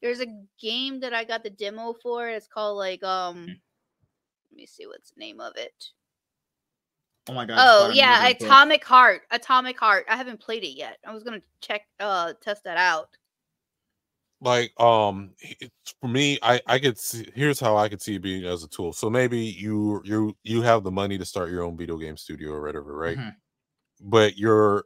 there's 0.01 0.21
a 0.21 0.27
game 0.59 0.99
that 1.01 1.13
I 1.13 1.23
got 1.23 1.43
the 1.43 1.49
demo 1.49 1.93
for. 2.01 2.27
It's 2.29 2.47
called 2.47 2.77
like 2.77 3.03
um. 3.03 3.45
Let 4.51 4.57
me 4.57 4.65
see 4.65 4.85
what's 4.85 5.11
the 5.11 5.19
name 5.19 5.39
of 5.39 5.55
it. 5.55 5.73
oh 7.29 7.33
my 7.33 7.45
god! 7.45 7.57
Oh 7.59 7.77
Spider-Man 7.85 7.95
yeah, 7.97 8.19
looking 8.27 8.37
for- 8.39 8.45
Atomic 8.47 8.83
Heart. 8.83 9.21
Atomic 9.31 9.79
Heart. 9.79 10.05
I 10.09 10.17
haven't 10.17 10.39
played 10.41 10.63
it 10.63 10.77
yet. 10.77 10.97
I 11.07 11.13
was 11.13 11.23
gonna 11.23 11.41
check 11.61 11.83
uh 11.99 12.33
test 12.41 12.63
that 12.65 12.77
out. 12.77 13.09
like 14.41 14.71
um 14.79 15.29
it's, 15.39 15.93
for 16.01 16.07
me 16.07 16.39
i 16.41 16.59
i 16.65 16.79
could 16.79 16.97
see 16.97 17.27
here's 17.35 17.59
how 17.59 17.77
i 17.77 17.87
could 17.87 18.01
see 18.01 18.15
it 18.15 18.23
being 18.23 18.43
as 18.43 18.63
a 18.63 18.67
tool 18.67 18.91
so 18.91 19.07
maybe 19.07 19.37
you 19.37 20.01
you 20.03 20.35
you 20.43 20.63
have 20.63 20.83
the 20.83 20.89
money 20.89 21.15
to 21.15 21.23
start 21.25 21.51
your 21.51 21.63
own 21.63 21.77
video 21.77 21.95
game 21.95 22.17
studio 22.17 22.49
or 22.51 22.61
whatever 22.63 22.95
right 22.97 23.19
Mhm. 23.19 23.35
but 24.01 24.37
you're 24.39 24.83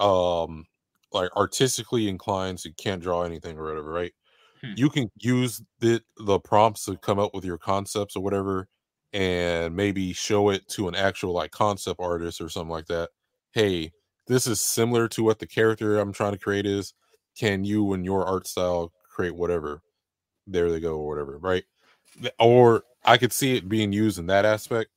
um 0.00 0.66
like 1.12 1.34
artistically 1.34 2.08
inclined 2.10 2.60
so 2.60 2.68
you 2.68 2.74
can't 2.76 3.02
draw 3.02 3.22
anything 3.22 3.56
or 3.58 3.64
whatever 3.64 3.90
right 3.90 4.12
Hmm. 4.62 4.72
you 4.76 4.90
can 4.90 5.10
use 5.18 5.62
the 5.80 6.02
the 6.18 6.38
prompts 6.40 6.84
to 6.86 6.96
come 6.96 7.18
up 7.18 7.34
with 7.34 7.44
your 7.44 7.58
concepts 7.58 8.16
or 8.16 8.22
whatever 8.22 8.68
and 9.12 9.74
maybe 9.74 10.12
show 10.12 10.50
it 10.50 10.68
to 10.68 10.88
an 10.88 10.94
actual 10.94 11.32
like 11.34 11.50
concept 11.50 12.00
artist 12.00 12.40
or 12.40 12.48
something 12.48 12.70
like 12.70 12.86
that. 12.86 13.10
Hey 13.52 13.92
this 14.26 14.46
is 14.46 14.60
similar 14.60 15.08
to 15.08 15.24
what 15.24 15.40
the 15.40 15.46
character 15.46 15.98
i'm 15.98 16.12
trying 16.12 16.32
to 16.32 16.38
create 16.38 16.66
is. 16.66 16.94
Can 17.36 17.64
you 17.64 17.92
and 17.94 18.04
your 18.04 18.24
art 18.26 18.46
style 18.46 18.92
create 19.08 19.34
whatever? 19.34 19.82
There 20.46 20.70
they 20.70 20.80
go 20.80 20.98
or 20.98 21.08
whatever 21.08 21.38
right? 21.38 21.64
Or 22.38 22.84
i 23.04 23.16
could 23.18 23.32
see 23.32 23.56
it 23.56 23.68
being 23.68 23.92
used 23.92 24.18
in 24.18 24.26
that 24.26 24.44
aspect. 24.44 24.90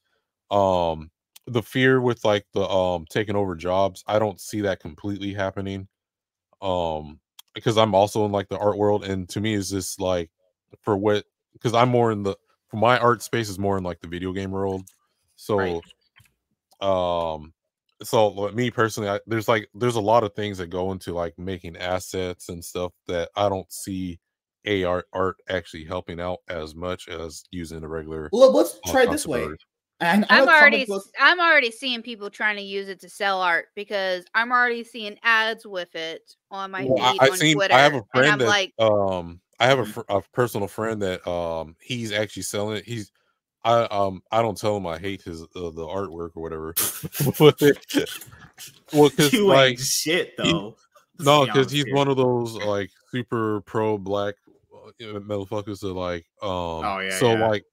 Um 0.51 1.11
the 1.47 1.63
fear 1.63 2.01
with 2.01 2.25
like 2.25 2.45
the 2.53 2.67
um 2.69 3.05
taking 3.09 3.35
over 3.35 3.55
jobs 3.55 4.03
i 4.07 4.19
don't 4.19 4.39
see 4.41 4.61
that 4.61 4.79
completely 4.81 5.33
happening. 5.33 5.87
Um 6.61 7.19
because 7.53 7.77
i'm 7.77 7.95
also 7.95 8.25
in 8.25 8.31
like 8.31 8.49
the 8.49 8.57
art 8.57 8.77
world 8.77 9.03
and 9.03 9.29
to 9.29 9.39
me 9.39 9.53
is 9.53 9.69
just 9.69 9.99
like 9.99 10.29
for 10.81 10.97
what 10.97 11.25
because 11.53 11.73
i'm 11.73 11.89
more 11.89 12.11
in 12.11 12.23
the 12.23 12.35
for 12.67 12.77
my 12.77 12.97
art 12.97 13.21
space 13.21 13.49
is 13.49 13.59
more 13.59 13.77
in 13.77 13.83
like 13.83 13.99
the 14.01 14.07
video 14.07 14.31
game 14.31 14.51
world 14.51 14.87
so 15.35 15.81
Right. 16.81 17.33
um 17.35 17.53
so 18.01 18.27
like, 18.29 18.53
me 18.53 18.69
personally 18.69 19.09
I, 19.09 19.19
there's 19.27 19.47
like 19.47 19.69
there's 19.73 19.95
a 19.95 20.01
lot 20.01 20.23
of 20.23 20.33
things 20.33 20.57
that 20.57 20.67
go 20.67 20.91
into 20.91 21.13
like 21.13 21.37
making 21.37 21.77
assets 21.77 22.49
and 22.49 22.63
stuff 22.63 22.91
that 23.07 23.29
i 23.35 23.47
don't 23.49 23.71
see 23.71 24.19
AR 24.65 25.05
art 25.11 25.37
actually 25.49 25.83
helping 25.83 26.19
out 26.19 26.39
as 26.47 26.73
much 26.73 27.09
as 27.09 27.43
using 27.51 27.81
the 27.81 27.87
regular. 27.89 28.29
Well, 28.31 28.53
let's 28.53 28.79
uh, 28.85 28.91
try 28.91 29.03
it 29.03 29.11
this 29.11 29.27
way. 29.27 29.41
concept 29.41 29.65
And 30.03 30.25
I 30.29 30.37
know 30.39 30.43
I'm 30.43 30.49
already 30.49 30.77
comic 30.77 30.87
books- 30.89 31.11
I'm 31.19 31.39
already 31.39 31.71
seeing 31.71 32.01
people 32.01 32.29
trying 32.29 32.57
to 32.57 32.61
use 32.63 32.89
it 32.89 32.99
to 33.01 33.09
sell 33.09 33.41
art 33.41 33.67
because 33.75 34.25
I'm 34.35 34.51
already 34.51 34.83
seeing 34.83 35.17
ads 35.23 35.65
with 35.65 35.95
it 35.95 36.35
on 36.51 36.71
my 36.71 36.83
Well, 36.85 37.01
I, 37.01 37.11
feed 37.11 37.21
I 37.21 37.29
on 37.29 37.37
seen. 37.37 37.55
Twitter. 37.55 37.73
I 37.73 37.79
have 37.79 37.93
a 37.95 38.03
friend 38.13 38.41
that 38.41 38.47
like, 38.47 38.73
um. 38.79 39.39
I 39.59 39.67
have 39.67 39.79
a, 39.79 39.83
Mhm. 39.83 39.93
fr- 39.93 40.01
a 40.09 40.21
personal 40.33 40.67
friend 40.67 41.01
that 41.03 41.25
um 41.29 41.75
he's 41.79 42.11
actually 42.11 42.43
selling 42.43 42.77
it. 42.77 42.85
He's 42.85 43.11
I 43.63 43.83
um 43.83 44.21
I 44.31 44.41
don't 44.41 44.57
tell 44.57 44.75
him 44.75 44.85
I 44.87 44.97
hate 44.97 45.21
his 45.21 45.41
uh, 45.43 45.45
the 45.53 45.85
artwork 45.87 46.31
or 46.35 46.41
whatever. 46.41 46.73
Well, 48.91 49.09
because 49.09 49.33
like 49.33 49.79
shit 49.79 50.35
though. 50.37 50.75
Let's 51.19 51.25
no, 51.25 51.45
because 51.45 51.71
he's 51.71 51.85
one 51.91 52.07
of 52.07 52.17
those 52.17 52.53
like 52.55 52.89
super 53.11 53.61
pro 53.61 53.97
black 53.97 54.35
uh, 55.01 55.19
motherfuckers 55.19 55.79
that 55.81 55.93
like 55.93 56.25
um. 56.41 56.49
Oh, 56.85 56.99
yeah, 56.99 57.19
So 57.19 57.33
yeah. 57.37 57.47
like, 57.47 57.63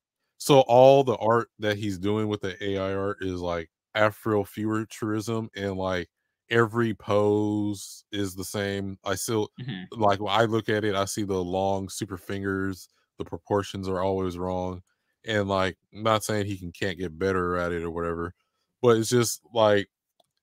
so 0.41 0.61
all 0.63 1.05
the 1.05 1.17
art 1.19 1.51
that 1.61 1.79
he's 1.79 1.99
doing 1.99 2.29
with 2.29 2.43
the 2.43 2.63
AI 2.65 2.95
art 2.95 3.19
is 3.23 3.41
like 3.43 3.71
Afrofuturism 3.97 5.49
and 5.57 5.77
like 5.79 6.09
every 6.51 6.95
pose 6.95 8.05
is 8.13 8.35
the 8.37 8.45
same. 8.45 8.99
I 9.05 9.17
still 9.17 9.51
Mhm. 9.59 9.91
like 9.93 10.21
when 10.21 10.33
I 10.35 10.45
look 10.47 10.69
at 10.71 10.85
it, 10.85 10.95
I 10.97 11.05
see 11.07 11.25
the 11.25 11.43
long 11.45 11.89
super 11.91 12.17
fingers. 12.19 12.89
The 13.19 13.25
proportions 13.27 13.89
are 13.89 14.01
always 14.03 14.39
wrong, 14.39 14.83
and 15.27 15.49
like, 15.49 15.77
I'm 15.95 16.03
not 16.05 16.25
saying 16.25 16.47
he 16.47 16.59
can 16.59 16.73
can't 16.73 16.99
get 16.99 17.19
better 17.19 17.57
at 17.59 17.73
it 17.73 17.83
or 17.85 17.91
whatever, 17.91 18.35
but 18.83 18.97
it's 18.99 19.11
just 19.11 19.43
like, 19.55 19.89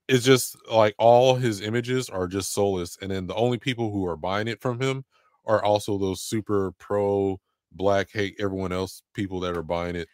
it's 0.07 0.24
just 0.26 0.57
like 0.72 0.95
all 0.98 1.36
his 1.36 1.61
images 1.61 2.10
are 2.10 2.28
just 2.28 2.53
soulless, 2.53 2.98
and 3.02 3.11
then 3.11 3.28
the 3.28 3.36
only 3.36 3.57
people 3.60 3.91
who 3.91 4.06
are 4.07 4.18
buying 4.18 4.48
it 4.48 4.61
from 4.61 4.82
him 4.82 5.03
are 5.45 5.64
also 5.64 5.98
those 5.98 6.22
super 6.22 6.72
pro 6.74 7.40
black 7.78 8.10
hate 8.12 8.36
everyone 8.40 8.72
else 8.72 9.04
people 9.14 9.40
that 9.41 9.56
are 9.56 9.64
buying 9.64 9.95
it. 9.95 10.08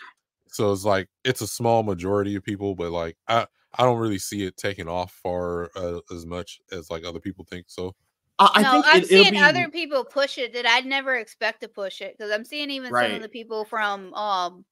So 0.48 0.72
it's 0.72 0.85
like 0.85 1.10
it's 1.23 1.41
a 1.41 1.48
small 1.48 1.84
majority 1.84 2.35
of 2.35 2.44
people, 2.44 2.76
but 2.76 2.91
like 2.91 3.18
I 3.27 3.48
I 3.76 3.84
don't 3.84 3.99
really 3.99 4.19
see 4.19 4.44
it 4.44 4.56
taking 4.56 4.88
off 4.88 5.11
far 5.11 5.72
uh, 5.76 5.99
as 6.14 6.26
much 6.26 6.61
as 6.72 6.91
like 6.91 7.06
other 7.06 7.19
people 7.19 7.45
think. 7.49 7.65
So 7.69 7.95
I, 8.38 8.52
I 8.56 8.61
no, 8.61 8.72
think 8.72 8.85
I'm 8.88 9.02
it, 9.02 9.07
seeing 9.07 9.31
be, 9.31 9.40
other 9.40 9.69
people 9.69 10.03
push 10.06 10.38
it 10.38 10.53
that 10.53 10.65
I'd 10.65 10.85
never 10.85 11.15
expect 11.15 11.61
to 11.61 11.68
push 11.68 12.02
it 12.02 12.15
because 12.18 12.31
I'm 12.31 12.45
seeing 12.45 12.69
even 12.69 12.91
some 12.91 13.11
of 13.14 13.22
the 13.22 13.30
people 13.30 13.65
from 13.65 14.14
um, 14.14 14.65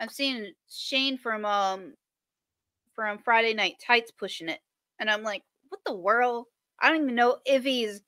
I'm 0.00 0.08
seeing 0.08 0.52
Shane 0.68 1.18
from 1.18 1.44
um, 1.44 1.94
from 2.94 3.18
Friday 3.18 3.54
Night 3.54 3.76
Tights 3.84 4.10
pushing 4.10 4.48
it, 4.48 4.60
and 4.98 5.08
I'm 5.08 5.22
like, 5.22 5.42
what 5.68 5.80
the 5.86 5.94
world? 5.94 6.46
I 6.80 6.88
don't 6.88 7.02
even 7.02 7.14
know 7.14 7.38
if 7.44 7.62
he's. 7.64 8.00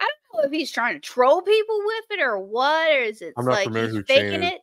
I 0.00 0.04
don't 0.32 0.42
know 0.42 0.46
if 0.46 0.52
he's 0.52 0.70
trying 0.70 0.94
to 0.94 1.00
troll 1.00 1.42
people 1.42 1.78
with 1.84 2.04
it 2.10 2.20
or 2.20 2.38
what, 2.38 2.90
or 2.90 3.00
is 3.00 3.22
it 3.22 3.34
I'm 3.36 3.44
not 3.46 3.54
like 3.54 3.68
familiar 3.68 3.88
he's 3.92 4.04
faking 4.06 4.42
Shane 4.42 4.42
it? 4.42 4.60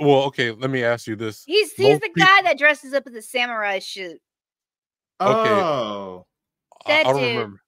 Well, 0.00 0.24
okay, 0.24 0.50
let 0.50 0.70
me 0.70 0.82
ask 0.82 1.06
you 1.06 1.16
this. 1.16 1.44
He's 1.46 1.72
he's 1.72 2.00
Most 2.00 2.02
the 2.02 2.08
peop- 2.14 2.24
guy 2.24 2.42
that 2.42 2.58
dresses 2.58 2.92
up 2.92 3.06
as 3.06 3.14
a 3.14 3.22
samurai 3.22 3.78
suit. 3.78 4.20
Okay. 5.24 5.62
Oh, 5.62 6.24
I, 6.86 7.00
I 7.04 7.12
don't 7.12 7.22
dude. 7.22 7.34
remember. 7.34 7.60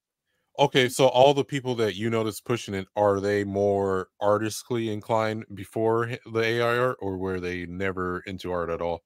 Okay, 0.58 0.88
so 0.88 1.08
all 1.08 1.34
the 1.34 1.44
people 1.44 1.74
that 1.76 1.96
you 1.96 2.10
notice 2.10 2.40
pushing 2.40 2.74
it 2.74 2.88
are 2.96 3.20
they 3.20 3.44
more 3.44 4.08
artistically 4.22 4.90
inclined 4.92 5.44
before 5.54 6.10
the 6.32 6.40
AI 6.40 6.78
art, 6.78 6.98
or 7.00 7.18
were 7.18 7.40
they 7.40 7.66
never 7.66 8.20
into 8.26 8.52
art 8.52 8.70
at 8.70 8.82
all? 8.82 9.02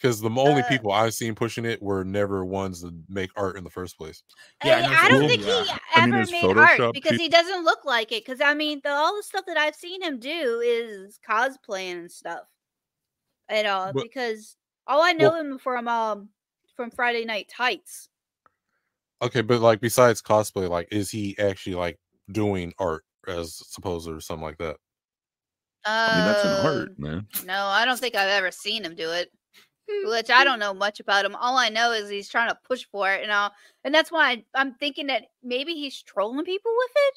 Because 0.00 0.20
the 0.20 0.30
only 0.30 0.62
Uh, 0.62 0.68
people 0.68 0.92
I've 0.92 1.12
seen 1.12 1.34
pushing 1.34 1.66
it 1.66 1.82
were 1.82 2.04
never 2.04 2.42
ones 2.44 2.80
that 2.80 2.94
make 3.10 3.30
art 3.36 3.58
in 3.58 3.64
the 3.64 3.70
first 3.70 3.98
place. 3.98 4.22
Yeah, 4.64 4.76
I 4.76 4.78
I, 4.78 4.80
know 4.80 4.88
I 4.88 5.08
don't 5.08 5.28
people, 5.28 5.28
think 5.28 5.42
he 5.66 5.72
yeah. 5.72 5.78
I 5.94 6.06
mean, 6.06 6.14
ever 6.14 6.30
made 6.30 6.44
Photoshop 6.44 6.80
art 6.86 6.94
because 6.94 7.10
peop- 7.12 7.20
he 7.20 7.28
doesn't 7.28 7.64
look 7.64 7.84
like 7.84 8.10
it. 8.12 8.24
Because 8.24 8.40
I 8.40 8.54
mean, 8.54 8.80
the, 8.82 8.90
all 8.90 9.14
the 9.14 9.22
stuff 9.22 9.44
that 9.46 9.58
I've 9.58 9.74
seen 9.74 10.02
him 10.02 10.18
do 10.18 10.60
is 10.64 11.18
cosplaying 11.28 11.98
and 12.00 12.10
stuff. 12.10 12.44
At 13.50 13.66
all, 13.66 13.92
But- 13.92 14.04
because 14.04 14.56
all 14.86 15.02
I 15.02 15.12
know 15.12 15.30
well- 15.32 15.40
him 15.40 15.58
from 15.58 15.86
um 15.88 16.28
from 16.76 16.90
Friday 16.90 17.24
Night 17.26 17.50
Tights. 17.54 18.08
Okay, 19.20 19.42
but 19.42 19.60
like 19.60 19.80
besides 19.80 20.22
cosplay, 20.22 20.66
like 20.70 20.88
is 20.90 21.10
he 21.10 21.36
actually 21.38 21.74
like 21.76 21.98
doing 22.32 22.72
art 22.78 23.04
as 23.28 23.56
supposed 23.68 24.08
or 24.08 24.18
something 24.22 24.44
like 24.44 24.56
that? 24.58 24.76
I 25.84 26.14
mean, 26.16 26.24
that's 26.26 26.44
an 26.44 26.66
art, 26.66 26.98
man. 26.98 27.26
No, 27.44 27.64
I 27.66 27.84
don't 27.84 27.98
think 27.98 28.14
I've 28.14 28.28
ever 28.30 28.50
seen 28.50 28.82
him 28.84 28.94
do 28.94 29.10
it. 29.10 29.30
Which 30.04 30.30
I 30.30 30.44
don't 30.44 30.60
know 30.60 30.72
much 30.72 31.00
about 31.00 31.24
him. 31.24 31.34
All 31.34 31.58
I 31.58 31.68
know 31.68 31.92
is 31.92 32.08
he's 32.08 32.28
trying 32.28 32.48
to 32.48 32.58
push 32.66 32.84
for 32.92 33.10
it, 33.12 33.22
and 33.22 33.32
all, 33.32 33.52
and 33.84 33.94
that's 33.94 34.12
why 34.12 34.30
I, 34.30 34.44
I'm 34.54 34.74
thinking 34.74 35.08
that 35.08 35.24
maybe 35.42 35.74
he's 35.74 36.00
trolling 36.02 36.44
people 36.44 36.72
with 36.76 36.92
it. 36.96 37.14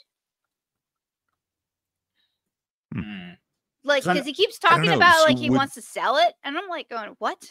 Mm. 2.96 3.38
like 3.84 4.04
because 4.04 4.26
he 4.26 4.34
keeps 4.34 4.60
talking 4.60 4.90
about 4.90 5.16
so 5.16 5.24
like 5.24 5.38
he 5.38 5.50
would- 5.50 5.58
wants 5.58 5.74
to 5.74 5.82
sell 5.82 6.18
it 6.18 6.34
and 6.44 6.56
i'm 6.56 6.70
like 6.70 6.90
going 6.90 7.16
what 7.18 7.44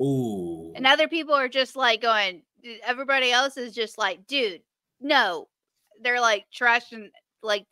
ooh. 0.00 0.72
and 0.74 0.86
other 0.86 1.06
people 1.06 1.34
are 1.34 1.48
just 1.48 1.76
like 1.76 2.00
going 2.00 2.42
everybody 2.82 3.30
else 3.30 3.58
is 3.58 3.74
just 3.74 3.98
like 3.98 4.26
dude 4.26 4.62
no 5.00 5.48
they're 6.00 6.20
like 6.20 6.46
trash 6.50 6.92
and 6.92 7.10
like 7.42 7.66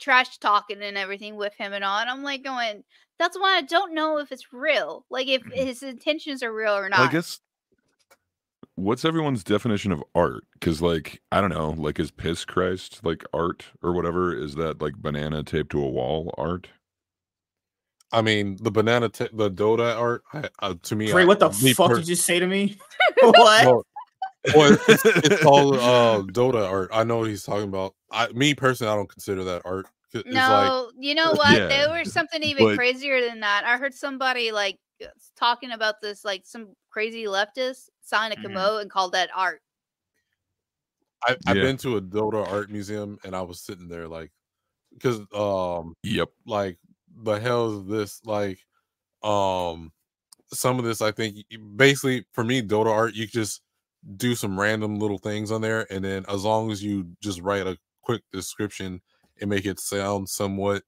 trash 0.00 0.38
talking 0.38 0.82
and 0.82 0.96
everything 0.96 1.36
with 1.36 1.54
him 1.54 1.74
and 1.74 1.84
all 1.84 1.98
and 1.98 2.08
i'm 2.08 2.22
like 2.22 2.42
going 2.42 2.82
that's 3.18 3.38
why 3.38 3.56
i 3.56 3.62
don't 3.62 3.94
know 3.94 4.18
if 4.18 4.30
it's 4.32 4.52
real 4.52 5.04
like 5.10 5.28
if 5.28 5.42
Mhm. 5.42 5.52
his 5.54 5.82
intentions 5.82 6.42
are 6.42 6.52
real 6.52 6.74
or 6.76 6.88
not 6.88 7.00
I 7.00 7.12
guess 7.12 7.40
what's 8.74 9.04
everyone's 9.04 9.42
definition 9.42 9.90
of 9.90 10.02
art? 10.14 10.44
Because 10.52 10.82
like 10.82 11.22
I 11.32 11.40
don't 11.40 11.50
know, 11.50 11.70
like 11.70 11.98
is 11.98 12.10
piss 12.10 12.44
Christ 12.44 13.00
like 13.04 13.24
art 13.32 13.64
or 13.82 13.92
whatever? 13.92 14.36
Is 14.36 14.54
that 14.56 14.80
like 14.82 14.94
banana 14.96 15.42
taped 15.42 15.70
to 15.72 15.82
a 15.82 15.88
wall 15.88 16.34
art? 16.38 16.68
I 18.12 18.22
mean, 18.22 18.56
the 18.60 18.70
banana, 18.70 19.08
t- 19.08 19.28
the 19.32 19.50
Dota 19.50 19.96
art, 19.98 20.22
I, 20.32 20.48
uh, 20.60 20.74
to 20.84 20.94
me, 20.94 21.12
Ray, 21.12 21.24
what 21.24 21.40
the 21.40 21.50
me 21.62 21.74
fuck 21.74 21.90
per- 21.90 21.96
did 21.96 22.08
you 22.08 22.14
say 22.14 22.38
to 22.38 22.46
me? 22.46 22.78
what? 23.20 23.66
Well, 23.66 23.86
well, 24.54 24.78
it's, 24.88 25.04
it's 25.04 25.42
called 25.42 25.74
uh, 25.76 26.22
Dota 26.32 26.68
art. 26.70 26.90
I 26.92 27.02
know 27.02 27.18
what 27.18 27.28
he's 27.28 27.42
talking 27.42 27.68
about. 27.68 27.94
I, 28.12 28.28
me 28.28 28.54
personally, 28.54 28.92
I 28.92 28.96
don't 28.96 29.08
consider 29.08 29.42
that 29.44 29.62
art. 29.64 29.86
'Cause 30.24 30.32
It's 30.34 30.34
like, 30.34 30.66
no 30.66 30.90
you 30.98 31.14
know 31.14 31.32
what 31.32 31.56
Yeah, 31.56 31.68
there 31.68 31.90
was 31.90 32.12
something 32.12 32.42
even 32.42 32.64
but- 32.66 32.76
crazier 32.76 33.20
than 33.20 33.40
that 33.40 33.64
i 33.64 33.76
heard 33.76 33.94
somebody 33.94 34.52
like 34.52 34.78
uh, 35.02 35.06
talking 35.36 35.72
about 35.72 36.00
this 36.00 36.24
like 36.24 36.42
some 36.46 36.74
crazy 36.90 37.24
leftist 37.24 37.88
signed 38.02 38.32
a 38.32 38.36
Mhm. 38.36 38.80
and 38.82 38.90
called 38.90 39.12
that 39.12 39.30
art 39.34 39.60
I, 41.26 41.36
I've 41.46 41.56
Yeah. 41.56 41.62
been 41.62 41.76
to 41.78 41.96
a 41.96 42.00
Dota 42.02 42.46
art 42.46 42.70
museum 42.70 43.18
and 43.24 43.34
I 43.34 43.40
was 43.42 43.60
sitting 43.60 43.88
there 43.88 44.06
like, 44.06 44.30
because 44.92 45.18
um, 45.34 45.94
Yep. 46.02 46.28
like 46.46 46.78
the 47.22 47.34
hell 47.40 47.78
is 47.80 47.86
this? 47.88 48.20
Like, 48.24 48.58
um, 49.22 49.92
some 50.52 50.78
of 50.78 50.84
this 50.84 51.00
I 51.00 51.10
think 51.12 51.38
basically 51.76 52.24
for 52.32 52.44
me, 52.44 52.62
Dota 52.62 52.90
art, 52.92 53.14
you 53.14 53.26
just 53.26 53.62
do 54.16 54.34
some 54.36 54.60
random 54.60 54.98
little 54.98 55.18
things 55.18 55.50
on 55.50 55.60
there, 55.62 55.86
and 55.90 56.04
then 56.04 56.24
as 56.28 56.44
long 56.44 56.70
as 56.70 56.82
you 56.84 57.16
just 57.20 57.40
write 57.40 57.66
a 57.66 57.76
quick 58.02 58.22
description 58.32 59.00
and 59.40 59.50
make 59.50 59.66
it 59.66 59.80
sound 59.80 60.28
somewhat 60.28 60.82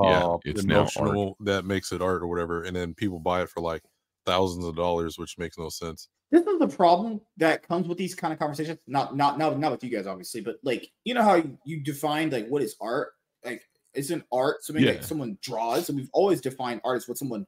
Yeah, 0.00 0.24
uh, 0.24 0.38
it's 0.44 0.64
emotional, 0.64 1.36
that 1.40 1.64
makes 1.64 1.92
it 1.92 2.02
art 2.02 2.22
or 2.22 2.26
whatever, 2.28 2.62
and 2.62 2.76
then 2.76 2.94
people 2.94 3.18
buy 3.18 3.42
it 3.42 3.50
for 3.50 3.60
like 3.60 3.82
thousands 4.26 4.64
of 4.64 4.76
dollars, 4.76 5.18
which 5.18 5.38
makes 5.38 5.58
no 5.58 5.68
sense. 5.68 6.08
this 6.30 6.46
is 6.46 6.58
the 6.58 6.68
problem 6.68 7.20
that 7.38 7.66
comes 7.66 7.88
with 7.88 7.96
these 7.98 8.14
kind 8.14 8.32
of 8.32 8.38
conversations. 8.38 8.78
Not 8.86 9.16
not 9.16 9.38
not 9.38 9.58
not 9.58 9.72
with 9.72 9.82
you 9.82 9.90
guys, 9.90 10.06
obviously, 10.06 10.40
but 10.40 10.58
like 10.62 10.90
you 11.04 11.14
know 11.14 11.22
how 11.22 11.36
you, 11.36 11.58
you 11.64 11.80
define 11.80 12.30
like 12.30 12.48
what 12.48 12.62
is 12.62 12.76
art? 12.80 13.12
Like 13.44 13.62
isn't 13.94 14.24
art 14.30 14.62
something 14.62 14.84
Yeah. 14.84 14.92
like 14.92 15.02
someone 15.04 15.38
draws? 15.42 15.88
And 15.88 15.96
we've 15.96 16.10
always 16.12 16.40
defined 16.40 16.82
art 16.84 16.98
as 16.98 17.08
what 17.08 17.18
someone 17.18 17.46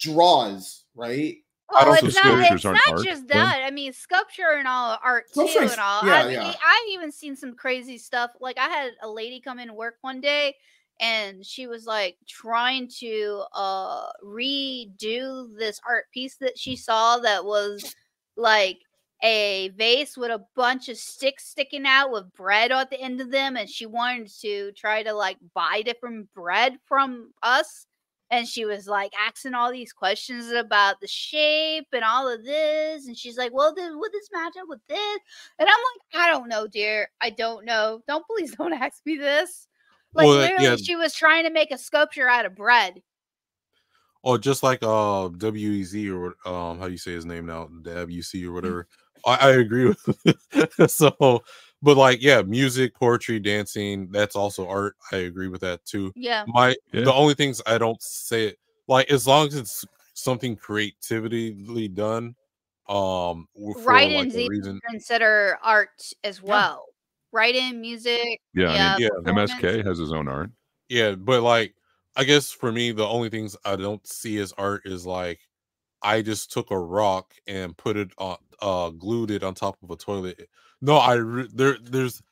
draws, 0.00 0.84
right? 0.94 1.36
I 1.74 1.84
Well, 1.84 1.94
don't 2.00 2.08
it's 2.08 2.16
not, 2.16 2.52
it's 2.52 2.64
aren't 2.64 2.78
not 2.86 2.98
art, 2.98 3.04
just 3.06 3.28
though. 3.28 3.34
that. 3.34 3.62
I 3.64 3.70
mean, 3.70 3.92
sculpture 3.92 4.52
and 4.58 4.66
all 4.68 4.98
art 5.02 5.26
too, 5.28 5.48
Sculpture 5.48 5.72
and 5.72 5.80
all. 5.80 6.06
yeah, 6.06 6.14
I've, 6.24 6.32
yeah. 6.32 6.48
I've 6.48 6.88
even 6.90 7.10
seen 7.12 7.36
some 7.36 7.54
crazy 7.54 7.98
stuff. 7.98 8.30
Like 8.40 8.58
I 8.58 8.68
had 8.68 8.92
a 9.02 9.08
lady 9.08 9.40
come 9.40 9.58
in 9.58 9.74
work 9.74 9.96
one 10.02 10.20
day, 10.20 10.56
and 11.00 11.44
she 11.44 11.66
was 11.66 11.86
like 11.86 12.16
trying 12.28 12.88
to 13.00 13.42
uh 13.54 14.06
redo 14.24 15.46
this 15.58 15.80
art 15.88 16.04
piece 16.12 16.36
that 16.36 16.58
she 16.58 16.76
saw 16.76 17.18
that 17.18 17.44
was 17.44 17.94
like 18.36 18.78
a 19.24 19.68
vase 19.76 20.16
with 20.16 20.30
a 20.32 20.44
bunch 20.56 20.88
of 20.88 20.96
sticks 20.96 21.46
sticking 21.46 21.86
out 21.86 22.10
with 22.10 22.32
bread 22.34 22.72
at 22.72 22.90
the 22.90 23.00
end 23.00 23.20
of 23.20 23.30
them 23.30 23.56
and 23.56 23.68
she 23.70 23.86
wanted 23.86 24.28
to 24.40 24.72
try 24.72 25.00
to 25.02 25.12
like 25.12 25.36
buy 25.54 25.80
different 25.84 26.32
bread 26.34 26.76
from 26.86 27.32
us 27.42 27.86
and 28.32 28.48
she 28.48 28.64
was 28.64 28.88
like 28.88 29.12
asking 29.28 29.54
all 29.54 29.70
these 29.70 29.92
questions 29.92 30.50
about 30.50 31.00
the 31.00 31.06
shape 31.06 31.86
and 31.92 32.02
all 32.02 32.26
of 32.28 32.44
this 32.44 33.06
and 33.06 33.16
she's 33.16 33.36
like 33.36 33.52
well 33.52 33.74
then 33.74 33.98
would 33.98 34.10
this 34.10 34.30
match 34.32 34.54
up 34.58 34.66
with 34.68 34.80
this? 34.88 35.18
And 35.58 35.68
i'm 35.68 35.74
like 35.74 36.24
i 36.24 36.30
don't 36.30 36.48
know 36.48 36.66
dear. 36.66 37.10
I 37.20 37.30
don't 37.30 37.64
know. 37.64 38.00
Don't 38.08 38.26
please 38.26 38.56
don't 38.56 38.72
ask 38.82 39.00
me 39.04 39.16
this. 39.16 39.68
Like 40.14 40.26
Well, 40.26 40.36
literally 40.38 40.64
yeah. 40.64 40.76
she 40.76 40.96
was 40.96 41.14
trying 41.14 41.44
to 41.44 41.50
make 41.50 41.70
a 41.70 41.78
sculpture 41.78 42.28
out 42.28 42.46
of 42.46 42.56
bread. 42.56 43.02
Or 44.24 44.38
just 44.38 44.62
like 44.62 44.82
uh 44.82 45.28
WEZ 45.28 46.10
or 46.10 46.34
um 46.50 46.78
how 46.78 46.86
you 46.86 46.98
say 46.98 47.12
his 47.12 47.26
name 47.26 47.46
now, 47.46 47.68
WC 47.82 48.46
or 48.46 48.52
whatever. 48.52 48.88
I, 49.26 49.36
I 49.36 49.50
agree 49.52 49.86
with 49.86 50.90
so 50.90 51.42
but 51.82 51.96
like 51.96 52.22
yeah, 52.22 52.42
music, 52.42 52.94
poetry, 52.94 53.40
dancing, 53.40 54.10
that's 54.10 54.36
also 54.36 54.66
art. 54.68 54.96
I 55.12 55.16
agree 55.18 55.48
with 55.48 55.60
that 55.62 55.84
too. 55.84 56.12
Yeah. 56.16 56.44
My 56.46 56.76
Yeah. 56.92 57.02
the 57.02 57.12
only 57.12 57.34
things 57.34 57.60
I 57.66 57.78
don't 57.78 58.00
say 58.02 58.46
it 58.48 58.58
like 58.88 59.10
as 59.10 59.26
long 59.26 59.48
as 59.48 59.54
it's 59.56 59.84
something 60.14 60.56
creatively 60.56 61.88
done, 61.88 62.34
um, 62.88 63.46
w- 63.54 63.74
for 63.74 63.80
like 63.80 63.86
Write-ins 63.86 64.34
a 64.34 64.38
even 64.40 64.48
reason. 64.48 64.80
consider 64.88 65.58
art 65.62 66.12
as 66.24 66.42
well. 66.42 66.86
Write-in 67.32 67.80
music. 67.80 68.40
Yeah, 68.54 68.74
Yeah. 68.74 68.96
Yeah, 68.98 69.08
mean, 69.24 69.24
performance. 69.24 69.52
MSK 69.52 69.84
has 69.86 69.98
his 69.98 70.12
own 70.12 70.28
art. 70.28 70.50
Yeah, 70.88 71.14
but 71.14 71.42
like 71.42 71.74
I 72.16 72.24
guess 72.24 72.50
for 72.50 72.70
me, 72.72 72.92
the 72.92 73.06
only 73.08 73.30
things 73.30 73.56
I 73.64 73.76
don't 73.76 74.06
see 74.06 74.38
as 74.38 74.52
art 74.58 74.82
is 74.84 75.06
like 75.06 75.40
I 76.02 76.20
just 76.22 76.52
took 76.52 76.70
a 76.70 76.78
rock 76.78 77.32
and 77.46 77.76
put 77.76 77.96
it 77.96 78.10
on, 78.18 78.36
uh, 78.60 78.90
glued 78.90 79.30
it 79.30 79.42
on 79.44 79.54
top 79.54 79.78
of 79.82 79.90
a 79.90 79.96
toilet. 79.96 80.48
No, 80.82 80.96
I 80.96 81.14
re- 81.14 81.48
there 81.54 81.78
there's 81.82 82.22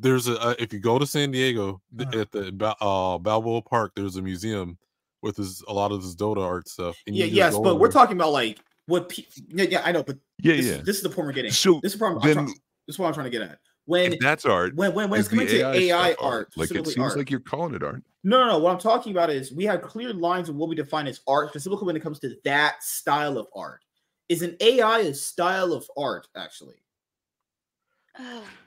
there's 0.00 0.28
a 0.28 0.38
uh, 0.40 0.54
if 0.58 0.72
you 0.72 0.80
go 0.80 0.98
to 0.98 1.06
San 1.06 1.30
Diego 1.30 1.80
Uh-huh. 1.98 2.20
at 2.20 2.30
the 2.32 2.48
uh, 2.80 3.18
Balboa 3.18 3.62
Park, 3.62 3.92
there's 3.96 4.16
a 4.16 4.22
museum 4.22 4.76
with 5.22 5.36
his 5.36 5.62
a 5.68 5.72
lot 5.72 5.90
of 5.92 6.02
this 6.02 6.14
Dota 6.14 6.44
art 6.44 6.68
stuff. 6.68 6.96
and 7.06 7.16
Yeah, 7.16 7.24
yes, 7.26 7.56
but 7.56 7.72
in 7.72 7.78
we're 7.78 7.86
there. 7.88 7.92
talking 7.92 8.16
about 8.16 8.32
like 8.32 8.58
what. 8.86 9.08
Pe- 9.08 9.22
yeah, 9.48 9.64
yeah, 9.64 9.82
I 9.84 9.92
know, 9.92 10.02
but 10.02 10.18
Yeah, 10.42 10.56
this, 10.56 10.66
yeah. 10.66 10.76
this 10.84 10.96
is 10.96 11.02
the 11.02 11.08
point 11.08 11.26
we're 11.26 11.32
getting. 11.32 11.52
So 11.52 11.80
this 11.82 11.92
is 11.92 11.98
the 11.98 11.98
problem. 11.98 12.22
I'm 12.22 12.26
then, 12.28 12.34
trying, 12.36 12.46
this 12.86 12.94
is 12.94 12.98
what 12.98 13.06
I'm 13.08 13.14
trying 13.14 13.24
to 13.24 13.30
get 13.30 13.42
at. 13.42 13.58
When 13.86 14.14
if 14.14 14.18
that's 14.18 14.44
art, 14.44 14.74
when 14.74 14.92
when 14.94 15.10
when 15.10 15.20
is 15.20 15.26
it's 15.26 15.30
coming 15.30 15.46
the 15.46 15.58
to 15.58 15.72
AI, 15.72 16.12
stuff 16.12 16.24
art, 16.24 16.52
like 16.56 16.70
it 16.70 16.86
seems 16.86 16.98
art. 16.98 17.16
like 17.18 17.30
you're 17.30 17.40
calling 17.40 17.74
it 17.74 17.82
art. 17.82 18.02
No, 18.24 18.40
no, 18.40 18.52
no. 18.52 18.58
What 18.58 18.72
I'm 18.72 18.78
talking 18.78 19.12
about 19.12 19.28
is 19.30 19.52
we 19.52 19.64
have 19.64 19.82
clear 19.82 20.12
lines 20.14 20.48
of 20.48 20.56
what 20.56 20.68
we 20.70 20.74
define 20.74 21.06
as 21.06 21.20
art, 21.28 21.50
specifically 21.50 21.84
when 21.86 21.94
it 21.96 22.00
comes 22.00 22.18
to 22.20 22.34
that 22.44 22.82
style 22.82 23.36
of 23.38 23.46
art. 23.54 23.82
Is 24.30 24.40
an 24.40 24.56
AI 24.60 25.00
a 25.00 25.14
style 25.14 25.74
of 25.74 25.86
art, 25.98 26.26
actually? 26.34 26.76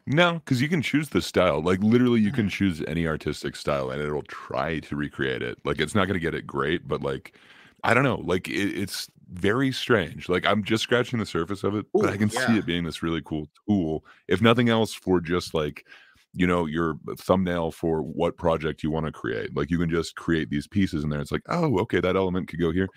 No, 0.06 0.36
because 0.36 0.62
you 0.62 0.70
can 0.70 0.82
choose 0.82 1.10
the 1.10 1.22
style. 1.22 1.62
Like 1.62 1.80
literally, 1.82 2.22
you 2.22 2.32
can 2.32 2.46
mm-hmm. 2.46 2.50
choose 2.50 2.82
any 2.88 3.08
artistic 3.08 3.56
style, 3.56 3.90
and 3.90 4.02
it'll 4.02 4.24
try 4.24 4.80
to 4.80 4.96
recreate 4.96 5.42
it. 5.42 5.58
Like 5.66 5.80
it's 5.80 5.96
not 5.96 6.06
going 6.06 6.16
to 6.16 6.20
get 6.20 6.34
it 6.34 6.48
great, 6.48 6.88
but 6.88 7.02
like 7.02 7.38
I 7.84 7.94
don't 7.94 8.04
know. 8.04 8.22
Like 8.24 8.48
it, 8.48 8.78
it's 8.78 9.10
very 9.32 9.72
strange. 9.72 10.30
Like 10.30 10.46
I'm 10.46 10.64
just 10.64 10.84
scratching 10.84 11.20
the 11.20 11.26
surface 11.26 11.64
of 11.64 11.76
it, 11.76 11.86
but 11.94 12.10
I 12.10 12.16
Ooh, 12.16 12.18
can 12.18 12.30
see 12.30 12.58
it 12.58 12.66
being 12.66 12.84
this 12.84 13.04
really 13.04 13.22
cool 13.24 13.48
tool. 13.68 14.06
If 14.28 14.42
nothing 14.42 14.70
else, 14.70 14.94
for 14.94 15.20
just 15.20 15.54
like 15.54 15.86
you 16.34 16.48
know 16.48 16.66
your 16.66 16.98
thumbnail 17.18 17.72
for 17.72 18.02
what 18.02 18.38
project 18.38 18.84
you 18.84 18.92
want 18.92 19.06
to 19.06 19.12
create. 19.12 19.56
Like 19.56 19.70
you 19.70 19.78
can 19.78 19.90
just 19.90 20.16
create 20.16 20.50
these 20.50 20.68
pieces 20.68 21.04
in 21.04 21.10
there. 21.10 21.20
It's 21.20 21.32
like, 21.32 21.44
oh, 21.50 21.80
okay, 21.80 22.00
that 22.00 22.16
element 22.16 22.48
could 22.48 22.60
go 22.60 22.72
here. 22.72 22.88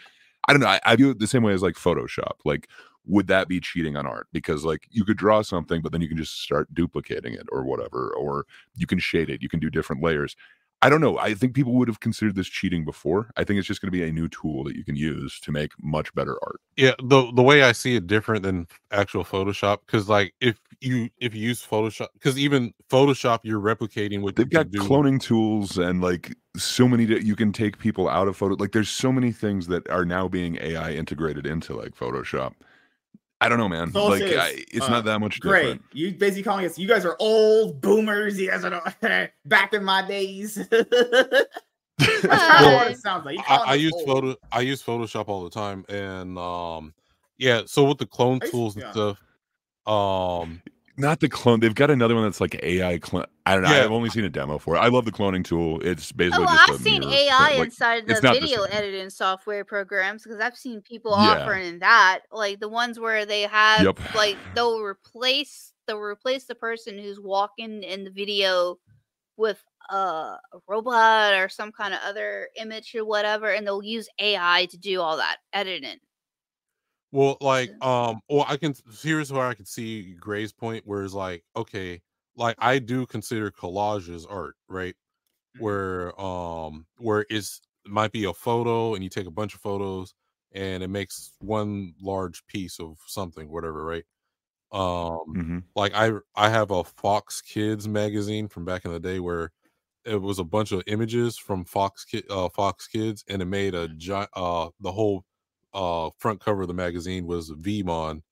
I 0.46 0.52
don't 0.52 0.60
know. 0.60 0.68
I, 0.68 0.80
I 0.84 0.96
view 0.96 1.10
it 1.10 1.18
the 1.18 1.26
same 1.26 1.42
way 1.42 1.52
as 1.52 1.62
like 1.62 1.74
Photoshop. 1.74 2.38
Like 2.44 2.68
would 3.06 3.26
that 3.28 3.48
be 3.48 3.60
cheating 3.60 3.96
on 3.96 4.06
art? 4.06 4.28
Because 4.32 4.64
like 4.64 4.86
you 4.90 5.04
could 5.04 5.16
draw 5.16 5.42
something 5.42 5.82
but 5.82 5.92
then 5.92 6.00
you 6.00 6.08
can 6.08 6.16
just 6.16 6.42
start 6.42 6.72
duplicating 6.74 7.34
it 7.34 7.46
or 7.50 7.64
whatever 7.64 8.14
or 8.16 8.46
you 8.74 8.86
can 8.86 8.98
shade 8.98 9.30
it 9.30 9.42
you 9.42 9.48
can 9.48 9.60
do 9.60 9.70
different 9.70 10.02
layers. 10.02 10.36
I 10.82 10.88
don't 10.88 11.02
know 11.02 11.18
i 11.18 11.34
think 11.34 11.54
people 11.54 11.74
would 11.74 11.88
have 11.88 12.00
considered 12.00 12.36
this 12.36 12.48
cheating 12.48 12.84
before. 12.84 13.30
I 13.36 13.44
think 13.44 13.58
it's 13.58 13.68
just 13.68 13.82
going 13.82 13.92
to 13.92 13.98
be 13.98 14.02
a 14.02 14.12
new 14.12 14.28
tool 14.28 14.64
that 14.64 14.76
you 14.76 14.84
can 14.84 14.96
use 14.96 15.38
to 15.40 15.52
make 15.52 15.72
much 15.82 16.14
better 16.14 16.38
art. 16.42 16.60
Yeah 16.76 16.94
the 17.02 17.30
the 17.32 17.42
way 17.42 17.62
i 17.62 17.72
see 17.72 17.96
it 17.96 18.06
different 18.06 18.42
than 18.42 18.66
actual 18.90 19.24
photoshop 19.24 19.78
because 19.86 20.08
like 20.08 20.34
if 20.40 20.58
you 20.80 21.10
if 21.18 21.34
you 21.34 21.42
use 21.42 21.64
photoshop 21.64 22.08
because 22.14 22.38
even 22.38 22.72
photoshop 22.88 23.40
you're 23.42 23.60
replicating 23.60 24.22
what 24.22 24.36
they've 24.36 24.48
got 24.48 24.66
cloning 24.68 25.20
tools 25.20 25.78
and 25.78 26.00
like 26.00 26.34
so 26.56 26.88
many 26.88 27.04
you 27.04 27.36
can 27.36 27.52
take 27.52 27.78
people 27.78 28.08
out 28.08 28.28
of 28.28 28.36
photo 28.36 28.54
like 28.54 28.72
there's 28.72 28.88
so 28.88 29.12
many 29.12 29.30
things 29.30 29.66
that 29.66 29.88
are 29.90 30.04
now 30.04 30.26
being 30.26 30.56
ai 30.60 30.92
integrated 30.92 31.46
into 31.46 31.76
like 31.76 31.94
photoshop 31.94 32.54
i 33.40 33.48
don't 33.48 33.58
know 33.58 33.68
man 33.68 33.92
So 33.92 34.06
like 34.06 34.22
it 34.22 34.30
is, 34.32 34.36
I, 34.38 34.48
it's 34.70 34.86
uh, 34.86 34.88
not 34.90 35.04
that 35.04 35.18
much 35.20 35.40
Great. 35.40 35.62
different 35.62 35.82
You 35.92 36.12
basically 36.12 36.42
calling 36.42 36.66
us. 36.66 36.78
You 36.78 36.86
guys 36.88 37.04
are 37.04 37.16
old 37.18 37.80
boomers. 37.80 38.38
You 38.38 38.50
guys 38.50 38.64
are 38.64 38.82
back 39.44 39.72
in 39.74 39.82
my 39.84 40.06
days. 40.06 40.54
That's 40.70 40.88
kind 42.22 42.66
of 42.66 42.72
what 42.72 42.90
it 42.90 42.98
sounds 42.98 43.24
like. 43.26 43.38
I, 43.40 43.42
calling 43.42 43.68
I 43.70 43.74
use 43.74 43.92
old. 43.94 44.06
photo 44.06 44.36
I 44.52 44.60
use 44.60 44.82
Photoshop 44.82 45.28
all 45.28 45.44
the 45.44 45.50
time 45.50 45.84
and 45.88 46.38
um 46.38 46.94
yeah 47.38 47.62
so 47.66 47.84
with 47.84 47.98
the 47.98 48.06
clone 48.06 48.38
I 48.42 48.44
used- 48.44 48.52
tools 48.52 48.76
and 48.76 48.84
yeah. 48.84 48.90
stuff 48.92 49.18
um 49.86 50.62
not 50.96 51.20
the 51.20 51.28
clone. 51.28 51.60
They've 51.60 51.74
got 51.74 51.90
another 51.90 52.14
one 52.14 52.24
that's 52.24 52.40
like 52.40 52.54
AI 52.62 52.98
clone. 52.98 53.26
I 53.46 53.54
don't 53.54 53.62
know. 53.62 53.70
Yeah. 53.70 53.84
I've 53.84 53.90
only 53.90 54.10
seen 54.10 54.24
a 54.24 54.28
demo 54.30 54.58
for 54.58 54.76
it. 54.76 54.78
I 54.80 54.88
love 54.88 55.04
the 55.04 55.12
cloning 55.12 55.44
tool. 55.44 55.80
It's 55.82 56.12
oh, 56.12 56.16
basically 56.16 56.46
Oh, 56.46 56.50
just 56.50 56.68
I've 56.68 56.76
a 56.76 56.78
seen 56.78 57.02
mirror, 57.02 57.12
AI 57.12 57.50
like, 57.56 57.66
inside 57.66 58.06
the 58.06 58.12
it's 58.12 58.22
not 58.22 58.34
the 58.34 58.40
video 58.40 58.62
editing 58.64 59.10
software 59.10 59.64
programs 59.64 60.22
because 60.22 60.40
I've 60.40 60.56
seen 60.56 60.82
people 60.82 61.12
Yeah. 61.12 61.16
offering 61.42 61.78
that, 61.80 62.20
like 62.30 62.60
the 62.60 62.68
ones 62.68 63.00
where 63.00 63.24
they 63.24 63.42
have 63.42 63.86
Yep. 63.86 63.98
like 64.14 64.36
they'll 64.54 64.80
replace 64.82 65.72
they'll 65.86 65.98
replace 66.00 66.44
the 66.44 66.54
person 66.54 66.98
who's 66.98 67.20
walking 67.20 67.82
in 67.82 68.04
the 68.04 68.10
video 68.10 68.76
with 69.36 69.62
a, 69.90 69.96
a 69.96 70.40
robot 70.68 71.34
or 71.34 71.48
some 71.48 71.72
kind 71.72 71.94
of 71.94 72.00
other 72.04 72.48
image 72.56 72.94
or 72.94 73.04
whatever, 73.04 73.50
and 73.50 73.66
they'll 73.66 73.82
use 73.82 74.08
AI 74.20 74.66
to 74.70 74.78
do 74.78 75.00
all 75.00 75.16
that 75.16 75.38
editing. 75.52 75.98
Well 77.12 77.36
like 77.40 77.72
um 77.80 78.20
well 78.28 78.44
I 78.48 78.56
can 78.56 78.74
here's 79.02 79.32
where 79.32 79.46
I 79.46 79.54
can 79.54 79.66
see 79.66 80.14
Gray's 80.14 80.52
point 80.52 80.86
where 80.86 81.02
it's 81.04 81.14
like 81.14 81.44
okay 81.56 82.02
like 82.36 82.56
I 82.58 82.78
do 82.78 83.06
consider 83.06 83.50
collages 83.50 84.26
art 84.28 84.56
right 84.68 84.94
Mhm. 85.54 85.60
where 85.60 86.18
um 86.20 86.86
where 86.98 87.26
it's 87.30 87.60
might 87.86 88.12
be 88.12 88.24
a 88.24 88.34
photo 88.34 88.94
and 88.94 89.04
you 89.04 89.10
take 89.10 89.26
a 89.26 89.30
bunch 89.32 89.54
of 89.54 89.60
photos 89.62 90.14
and 90.52 90.82
it 90.82 90.88
makes 90.88 91.32
one 91.40 91.94
large 92.00 92.46
piece 92.48 92.80
of 92.80 92.98
something 93.06 93.50
whatever 93.50 93.84
right 93.84 94.04
um 94.72 95.34
Mhm. 95.34 95.70
like 95.76 95.92
I 95.94 96.12
I 96.36 96.48
have 96.50 96.70
a 96.70 96.84
Fox 96.84 97.40
Kids 97.42 97.88
magazine 97.88 98.48
from 98.48 98.64
back 98.64 98.84
in 98.84 98.92
the 98.92 99.00
day 99.00 99.20
where 99.20 99.52
it 100.04 100.16
was 100.22 100.38
a 100.40 100.44
bunch 100.44 100.72
of 100.72 100.82
images 100.88 101.38
from 101.38 101.64
Fox 101.64 102.04
Kid 102.04 102.24
uh 102.30 102.48
Fox 102.50 102.88
Kids 102.88 103.24
and 103.28 103.42
it 103.42 103.46
made 103.46 103.74
a 103.74 103.88
giant 103.88 104.30
uh 104.34 104.70
the 104.80 104.92
whole 104.92 105.24
uh 105.74 106.10
front 106.18 106.40
cover 106.40 106.62
of 106.62 106.68
the 106.68 106.74
magazine 106.74 107.26
was 107.26 107.50
Veemon 107.52 108.22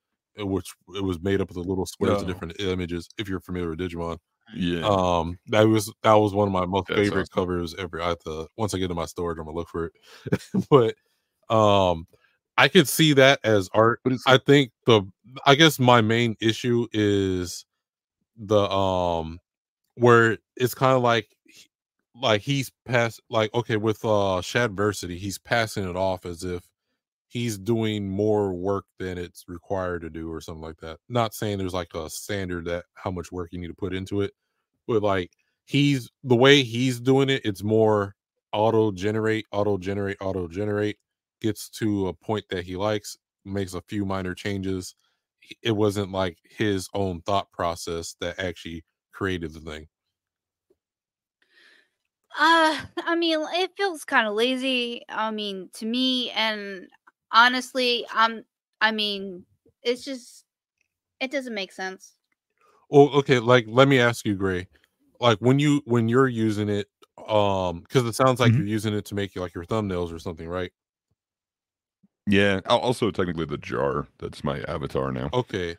uh, 0.40 0.47
which 0.47 0.74
it 0.94 1.02
was 1.05 1.20
made 1.20 1.40
up 1.40 1.51
of 1.51 1.55
the 1.55 1.62
little 1.62 1.86
squares 1.86 2.23
of 2.23 2.28
Oh. 2.28 2.32
different 2.32 2.60
images 2.60 3.09
if 3.19 3.28
you're 3.28 3.40
familiar 3.40 3.70
with 3.70 3.78
Digimon 3.81 4.19
Yeah. 4.56 4.85
um 4.89 5.39
that 5.48 5.62
was 5.62 5.93
that 6.02 6.15
was 6.15 6.35
one 6.35 6.48
of 6.48 6.52
my 6.52 6.66
most 6.66 6.89
That's 6.89 7.01
favorite 7.01 7.31
awesome. 7.32 7.35
covers 7.35 7.74
ever 7.77 8.01
I 8.02 8.09
have 8.10 8.19
to 8.20 8.48
once 8.56 8.74
I 8.74 8.78
get 8.78 8.89
to 8.89 8.94
my 8.94 9.06
storage 9.06 9.39
I'm 9.39 9.44
gonna 9.47 9.56
look 9.56 9.69
for 9.69 9.86
it 9.86 9.93
but 10.70 10.94
um 11.55 12.06
I 12.56 12.69
could 12.69 12.89
see 12.89 13.12
that 13.15 13.40
as 13.44 13.69
art 13.74 14.01
I 14.27 14.39
think 14.39 14.73
the 14.86 15.02
I 15.47 15.55
guess 15.55 15.78
my 15.78 16.01
main 16.01 16.36
issue 16.40 16.86
is 16.93 17.65
the 18.36 18.69
um 18.70 19.40
where 19.97 20.39
it's 20.56 20.74
kind 20.74 20.97
of 20.97 21.02
like 21.02 21.28
like 22.15 22.40
he's 22.43 22.70
pass 22.85 23.20
like 23.31 23.52
okay 23.55 23.77
with 23.77 24.05
uh 24.05 24.40
Shadiversity 24.43 25.16
he's 25.19 25.39
passing 25.39 25.89
it 25.89 25.97
off 25.97 26.27
as 26.27 26.44
if 26.44 26.68
he's 27.28 27.59
doing 27.59 28.09
more 28.09 28.55
work 28.55 28.86
than 28.98 29.18
it's 29.18 29.44
required 29.48 30.02
to 30.02 30.10
do 30.10 30.32
or 30.32 30.40
something 30.40 30.62
like 30.62 30.78
that. 30.78 30.98
Not 31.09 31.34
saying 31.34 31.59
there's 31.59 31.74
like 31.74 31.94
a 31.94 32.10
standard 32.10 32.64
that 32.66 32.86
how 32.94 33.10
much 33.10 33.30
work 33.32 33.50
you 33.52 33.60
need 33.60 33.68
to 33.68 33.74
put 33.74 33.94
into 33.94 34.22
it, 34.22 34.32
but 34.86 35.02
like 35.02 35.32
he's 35.66 36.10
the 36.24 36.36
way 36.36 36.62
he's 36.62 37.00
doing 37.00 37.28
it, 37.30 37.42
it's 37.44 37.62
more 37.62 38.14
auto 38.52 38.90
generate, 38.92 39.46
auto 39.52 39.78
generate, 39.78 40.16
auto 40.20 40.48
generate, 40.48 40.98
gets 41.40 41.68
to 41.70 42.09
a 42.09 42.14
point 42.14 42.46
that 42.50 42.64
he 42.64 42.76
likes, 42.76 43.16
makes 43.44 43.74
a 43.74 43.82
few 43.82 44.05
minor 44.05 44.34
changes. 44.34 44.94
It 45.62 45.72
wasn't 45.72 46.12
like 46.12 46.38
his 46.44 46.88
own 46.94 47.22
thought 47.22 47.50
process 47.52 48.14
that 48.20 48.38
actually 48.38 48.84
created 49.12 49.52
the 49.52 49.60
thing. 49.60 49.88
Uh, 52.38 52.86
I 52.98 53.16
mean, 53.16 53.40
it 53.55 53.72
feels 53.76 54.05
kind 54.05 54.26
of 54.28 54.34
lazy. 54.34 55.02
I 55.09 55.30
mean, 55.30 55.70
to 55.74 55.86
me, 55.86 56.30
and 56.30 56.88
honestly, 57.32 58.06
I'm. 58.12 58.44
I 58.80 58.92
mean, 58.92 59.44
it's 59.82 60.05
just 60.05 60.44
it 61.20 61.30
doesn't 61.30 61.55
make 61.55 61.72
sense. 61.72 62.14
Well, 62.90 63.09
okay, 63.20 63.38
like 63.38 63.66
let 63.68 63.88
me 63.88 63.98
ask 64.00 64.24
you, 64.24 64.34
Gray. 64.34 64.68
Like 65.20 65.38
when 65.40 65.59
you 65.59 65.82
when 65.84 66.09
you're 66.09 66.28
using 66.28 66.68
it, 66.68 66.88
um, 67.28 67.80
because 67.80 68.05
it 68.06 68.14
sounds 68.14 68.40
like 68.40 68.52
Mhm. 68.52 68.59
you're 68.59 68.66
using 68.66 68.94
it 68.94 69.05
to 69.06 69.14
make 69.14 69.36
like 69.36 69.55
your 69.55 69.64
thumbnails 69.64 70.12
or 70.14 70.18
something, 70.18 70.48
right? 70.48 70.72
yeah. 72.26 72.60
Also, 72.66 73.10
technically, 73.10 73.46
the 73.46 73.59
jar. 73.59 74.06
That's 74.18 74.44
my 74.44 74.60
avatar 74.68 75.12
now. 75.12 75.30
Okay, 75.32 75.76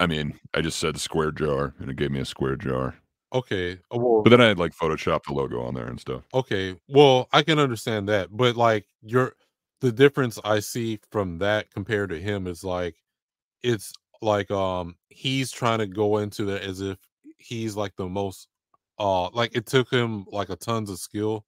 I 0.00 0.06
mean, 0.06 0.38
I 0.54 0.60
just 0.60 0.78
said 0.78 0.98
square 1.00 1.30
jar, 1.30 1.74
and 1.78 1.90
it 1.90 1.96
gave 1.96 2.10
me 2.10 2.20
a 2.20 2.24
square 2.24 2.56
jar. 2.56 2.96
okay. 3.32 3.72
uh, 3.94 3.98
Well, 3.98 4.22
But 4.22 4.30
then 4.30 4.40
I 4.40 4.48
had 4.48 4.58
like 4.58 4.72
Photoshop 4.74 5.24
the 5.26 5.34
logo 5.34 5.62
on 5.62 5.74
there 5.74 5.86
and 5.86 6.00
stuff. 6.00 6.22
Okay, 6.34 6.76
well, 6.88 7.28
I 7.32 7.42
can 7.42 7.58
understand 7.58 8.08
that, 8.08 8.28
but 8.36 8.56
like 8.56 8.86
your 9.02 9.34
the 9.82 9.92
difference 9.92 10.38
I 10.44 10.60
see 10.60 11.00
from 11.10 11.38
that 11.38 11.70
compared 11.72 12.10
to 12.10 12.20
him 12.20 12.46
is 12.46 12.64
like 12.64 12.96
it's 13.62 13.92
like 14.22 14.50
um 14.50 14.96
he's 15.10 15.50
trying 15.52 15.80
to 15.80 15.86
go 15.86 16.18
into 16.18 16.44
that 16.46 16.62
as 16.62 16.80
if 16.80 16.98
he's 17.38 17.76
like 17.76 17.94
the 17.96 18.08
most 18.08 18.48
uh 18.98 19.30
like 19.30 19.56
it 19.56 19.66
took 19.66 19.90
him 19.92 20.24
like 20.28 20.50
a 20.50 20.56
tons 20.56 20.90
of 20.90 20.98
skill 20.98 21.46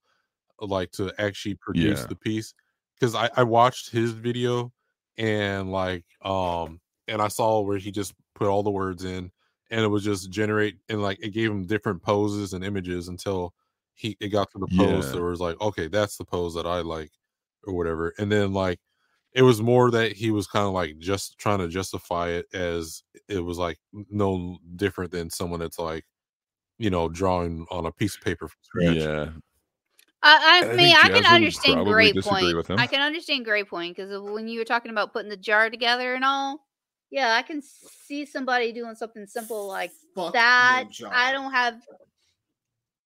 like 0.60 0.90
to 0.92 1.12
actually 1.18 1.56
produce 1.56 2.04
Yeah. 2.04 2.06
the 2.06 2.16
piece 2.16 2.54
because 2.98 3.14
I, 3.14 3.30
I 3.36 3.42
watched 3.42 3.90
his 3.90 4.12
video 4.12 4.72
and 5.18 5.70
like 5.72 6.04
um 6.22 6.80
and 7.08 7.20
I 7.22 7.28
saw 7.28 7.60
where 7.60 7.78
he 7.78 7.90
just 7.90 8.14
put 8.34 8.48
all 8.48 8.62
the 8.62 8.70
words 8.70 9.04
in 9.04 9.30
and 9.70 9.80
it 9.80 9.88
was 9.88 10.04
just 10.04 10.30
generate 10.30 10.78
and 10.88 11.02
like 11.02 11.18
it 11.24 11.30
gave 11.30 11.50
him 11.50 11.66
different 11.66 12.02
poses 12.02 12.52
and 12.54 12.64
images 12.64 13.08
until 13.08 13.54
he 13.94 14.16
it 14.20 14.28
got 14.28 14.50
to 14.52 14.58
the 14.58 14.68
pose 14.68 15.10
Yeah. 15.10 15.12
that 15.12 15.22
was 15.22 15.40
like, 15.40 15.60
okay, 15.60 15.88
that's 15.88 16.16
the 16.16 16.24
pose 16.24 16.54
that 16.54 16.66
I 16.66 16.80
like, 16.80 17.10
or 17.66 17.74
whatever. 17.74 18.14
And 18.18 18.30
then 18.30 18.52
like 18.52 18.78
it 19.32 19.42
was 19.42 19.60
more 19.60 19.90
that 19.90 20.12
he 20.12 20.30
was 20.30 20.46
kind 20.46 20.66
of 20.66 20.72
like 20.72 20.98
just 20.98 21.38
trying 21.38 21.58
to 21.58 21.68
justify 21.68 22.28
it 22.28 22.46
as 22.54 23.02
it 23.28 23.40
was 23.40 23.58
like 23.58 23.78
no 23.92 24.58
different 24.76 25.10
than 25.10 25.28
someone 25.28 25.60
that's 25.60 25.78
like, 25.78 26.04
you 26.78 26.88
know, 26.88 27.08
drawing 27.08 27.66
on 27.70 27.86
a 27.86 27.92
piece 27.92 28.16
of 28.16 28.22
paper 28.22 28.48
from 28.48 28.58
scratch. 28.62 28.96
Yeah. 28.96 29.28
I, 30.22 30.62
I 30.62 30.64
I 30.64 30.68
mean, 30.68 30.76
think 30.76 31.04
I 31.04 31.08
can 31.08 31.26
understand 31.26 31.84
Great 31.84 32.16
Point. 32.16 32.56
with 32.56 32.68
him. 32.68 32.78
I 32.78 32.86
can 32.86 33.02
understand 33.02 33.44
Great 33.44 33.68
Point 33.68 33.94
because 33.94 34.10
when 34.22 34.48
you 34.48 34.58
were 34.58 34.64
talking 34.64 34.90
about 34.90 35.12
putting 35.12 35.28
the 35.28 35.36
jar 35.36 35.68
together 35.68 36.14
and 36.14 36.24
all, 36.24 36.64
yeah, 37.10 37.34
I 37.34 37.42
can 37.42 37.60
see 37.62 38.24
somebody 38.24 38.72
doing 38.72 38.94
something 38.94 39.26
simple 39.26 39.68
like 39.68 39.92
Fuck 40.14 40.32
that. 40.32 40.86
I 41.10 41.32
don't 41.32 41.52
have 41.52 41.80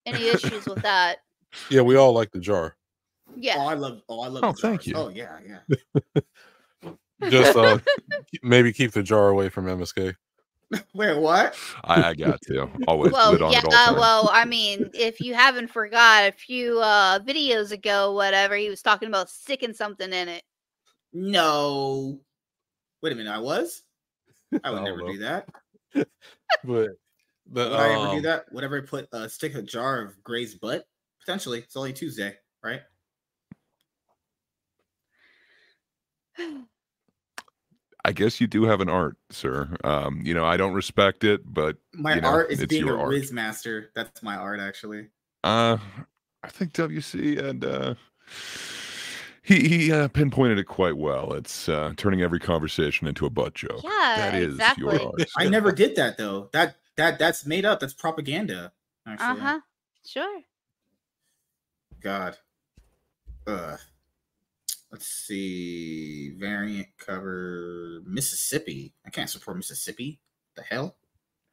any 0.07 0.29
issues 0.29 0.67
with 0.67 0.83
that. 0.83 1.19
Yeah, 1.71 1.81
we 1.81 1.97
all 1.97 2.13
like 2.13 2.31
the 2.31 2.39
jar. 2.39 2.78
Yeah. 3.37 3.57
Oh, 3.59 3.67
I 3.67 3.75
love. 3.75 4.03
Oh, 4.09 4.21
I 4.21 4.29
love. 4.29 4.45
Oh, 4.45 4.53
the 4.53 4.59
thank 4.59 4.87
you. 4.87 4.95
Oh 4.97 5.09
yeah, 5.09 5.39
yeah. 5.47 6.91
Just 7.31 7.57
uh 7.57 7.79
maybe 8.43 8.73
keep 8.73 8.93
the 8.93 9.03
jar 9.03 9.29
away 9.29 9.49
from 9.49 9.67
MSK. 9.67 10.15
Wait, 10.95 11.17
what? 11.19 11.57
I, 11.85 12.11
I 12.11 12.15
got 12.15 12.41
to 12.43 12.69
always 12.87 13.11
well, 13.11 13.33
lid 13.33 13.41
on 13.41 13.53
yeah. 13.53 13.59
at 13.59 13.65
all 13.65 13.73
Uh, 13.73 13.95
well, 13.95 14.31
I 14.33 14.45
mean, 14.45 14.91
if 14.93 15.19
you 15.19 15.33
haven't 15.33 15.69
forgot, 15.69 16.29
a 16.29 16.33
few 16.33 16.81
uh 16.81 17.19
videos 17.21 17.73
ago, 17.73 18.13
whatever, 18.13 18.57
he 18.57 18.69
was 18.69 18.83
talking 18.83 19.09
about 19.09 19.31
sticking 19.31 19.73
something 19.73 20.13
in 20.13 20.29
it. 20.29 20.43
No. 21.13 22.21
Wait 23.03 23.13
a 23.13 23.17
minute. 23.17 23.33
I 23.33 23.39
was. 23.39 23.83
I 24.63 24.71
would 24.71 24.81
I 24.81 24.85
never 24.85 24.99
know. 24.99 25.13
do 25.13 25.19
that. 25.19 25.49
But 26.65 26.91
the 27.51 27.65
Would 27.65 27.73
I 27.73 27.89
ever 27.91 28.11
do 28.11 28.17
um, 28.17 28.23
that? 28.23 28.45
Would 28.53 28.65
I 28.65 28.67
ever 28.67 28.83
put 28.83 29.09
uh, 29.13 29.29
stick 29.29 29.55
a 29.55 29.63
jar 29.63 30.01
of 30.01 30.23
Gray's 30.23 30.55
butt? 30.55 30.87
Potentially. 31.21 31.59
It's 31.59 31.77
only 31.77 31.93
Tuesday, 31.93 32.35
right? 32.65 32.81
I 38.05 38.13
guess 38.13 38.41
you 38.41 38.47
do 38.47 38.65
have 38.65 38.81
an 38.81 38.89
art, 38.89 39.17
sir. 39.31 39.69
Um, 39.85 40.23
you 40.25 40.33
know, 40.33 40.45
I 40.45 40.57
don't 40.57 40.73
respect 40.73 41.25
it, 41.25 41.43
but 41.45 41.77
My 41.93 42.15
You 42.15 42.21
know, 42.23 42.29
art 42.29 42.51
is 42.51 42.61
it's 42.61 42.71
being 42.71 42.85
a 42.85 42.87
your 42.87 42.99
art. 42.99 43.11
Riz 43.11 43.33
master. 43.33 43.91
That's 43.95 44.23
my 44.23 44.37
art, 44.37 44.61
actually. 44.61 45.09
uh 45.45 45.79
I 46.43 46.49
think 46.49 46.73
WC 46.73 47.39
and 47.43 47.65
uh 47.65 47.95
he 49.43 49.69
he 49.69 49.93
uh, 49.93 50.09
pinpointed 50.09 50.59
it 50.59 50.65
quite 50.65 50.97
well. 50.97 51.33
It's 51.33 51.69
uh 51.69 51.93
turning 51.97 52.23
every 52.23 52.39
conversation 52.39 53.07
into 53.07 53.27
a 53.27 53.31
butt 53.31 53.55
joke. 53.55 53.83
Yeah, 53.83 54.15
that 54.17 54.35
is 54.37 54.55
exactly. 54.55 54.85
your 54.85 55.07
art. 55.07 55.29
I 55.37 55.49
never 55.49 55.73
did 55.73 55.97
that 55.97 56.17
though. 56.17 56.49
That 56.53 56.77
that 56.97 57.19
that's 57.19 57.45
made 57.45 57.65
up. 57.65 57.81
That's 57.81 57.95
propaganda. 57.95 58.73
Uh 59.07 59.17
huh. 59.17 59.61
Sure. 60.07 60.41
God. 62.01 62.37
Uh. 63.47 63.77
Let's 64.91 65.07
see. 65.07 66.33
Variant 66.39 66.89
cover 66.99 68.01
Mississippi. 68.07 68.95
I 69.07 69.11
can't 69.11 69.29
support 69.29 69.57
Mississippi. 69.57 70.21
The 70.57 70.63
hell? 70.63 70.97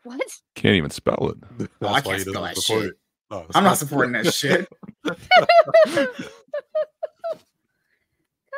What? 0.04 0.22
Can't 0.56 0.76
even 0.76 0.92
spell 0.92 1.34
it. 1.34 1.70
Oh, 1.82 1.88
I 1.88 2.02
can't 2.02 2.22
spell 2.22 2.44
that 2.44 2.58
shit. 2.58 2.94
No, 3.32 3.38
oh, 3.38 3.46
I'm 3.56 3.64
not 3.64 3.78
supporting 3.78 4.14
that 4.14 4.34
shit. 4.34 4.68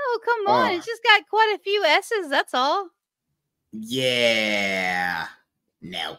Oh, 0.07 0.19
come 0.23 0.39
oh. 0.47 0.51
on. 0.51 0.71
Oh. 0.71 0.75
It's 0.75 0.85
just 0.85 1.03
got 1.03 1.27
quite 1.29 1.53
a 1.55 1.61
few 1.61 1.83
S's. 1.83 2.29
That's 2.29 2.53
all. 2.53 2.89
Yeah. 3.71 5.27
No. 5.81 6.17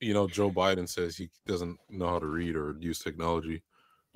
You 0.00 0.14
know, 0.14 0.28
Joe 0.28 0.50
Biden 0.50 0.88
says 0.88 1.16
he 1.16 1.28
doesn't 1.46 1.78
know 1.90 2.08
how 2.08 2.18
to 2.18 2.26
read 2.26 2.56
or 2.56 2.76
use 2.80 3.00
technology. 3.00 3.62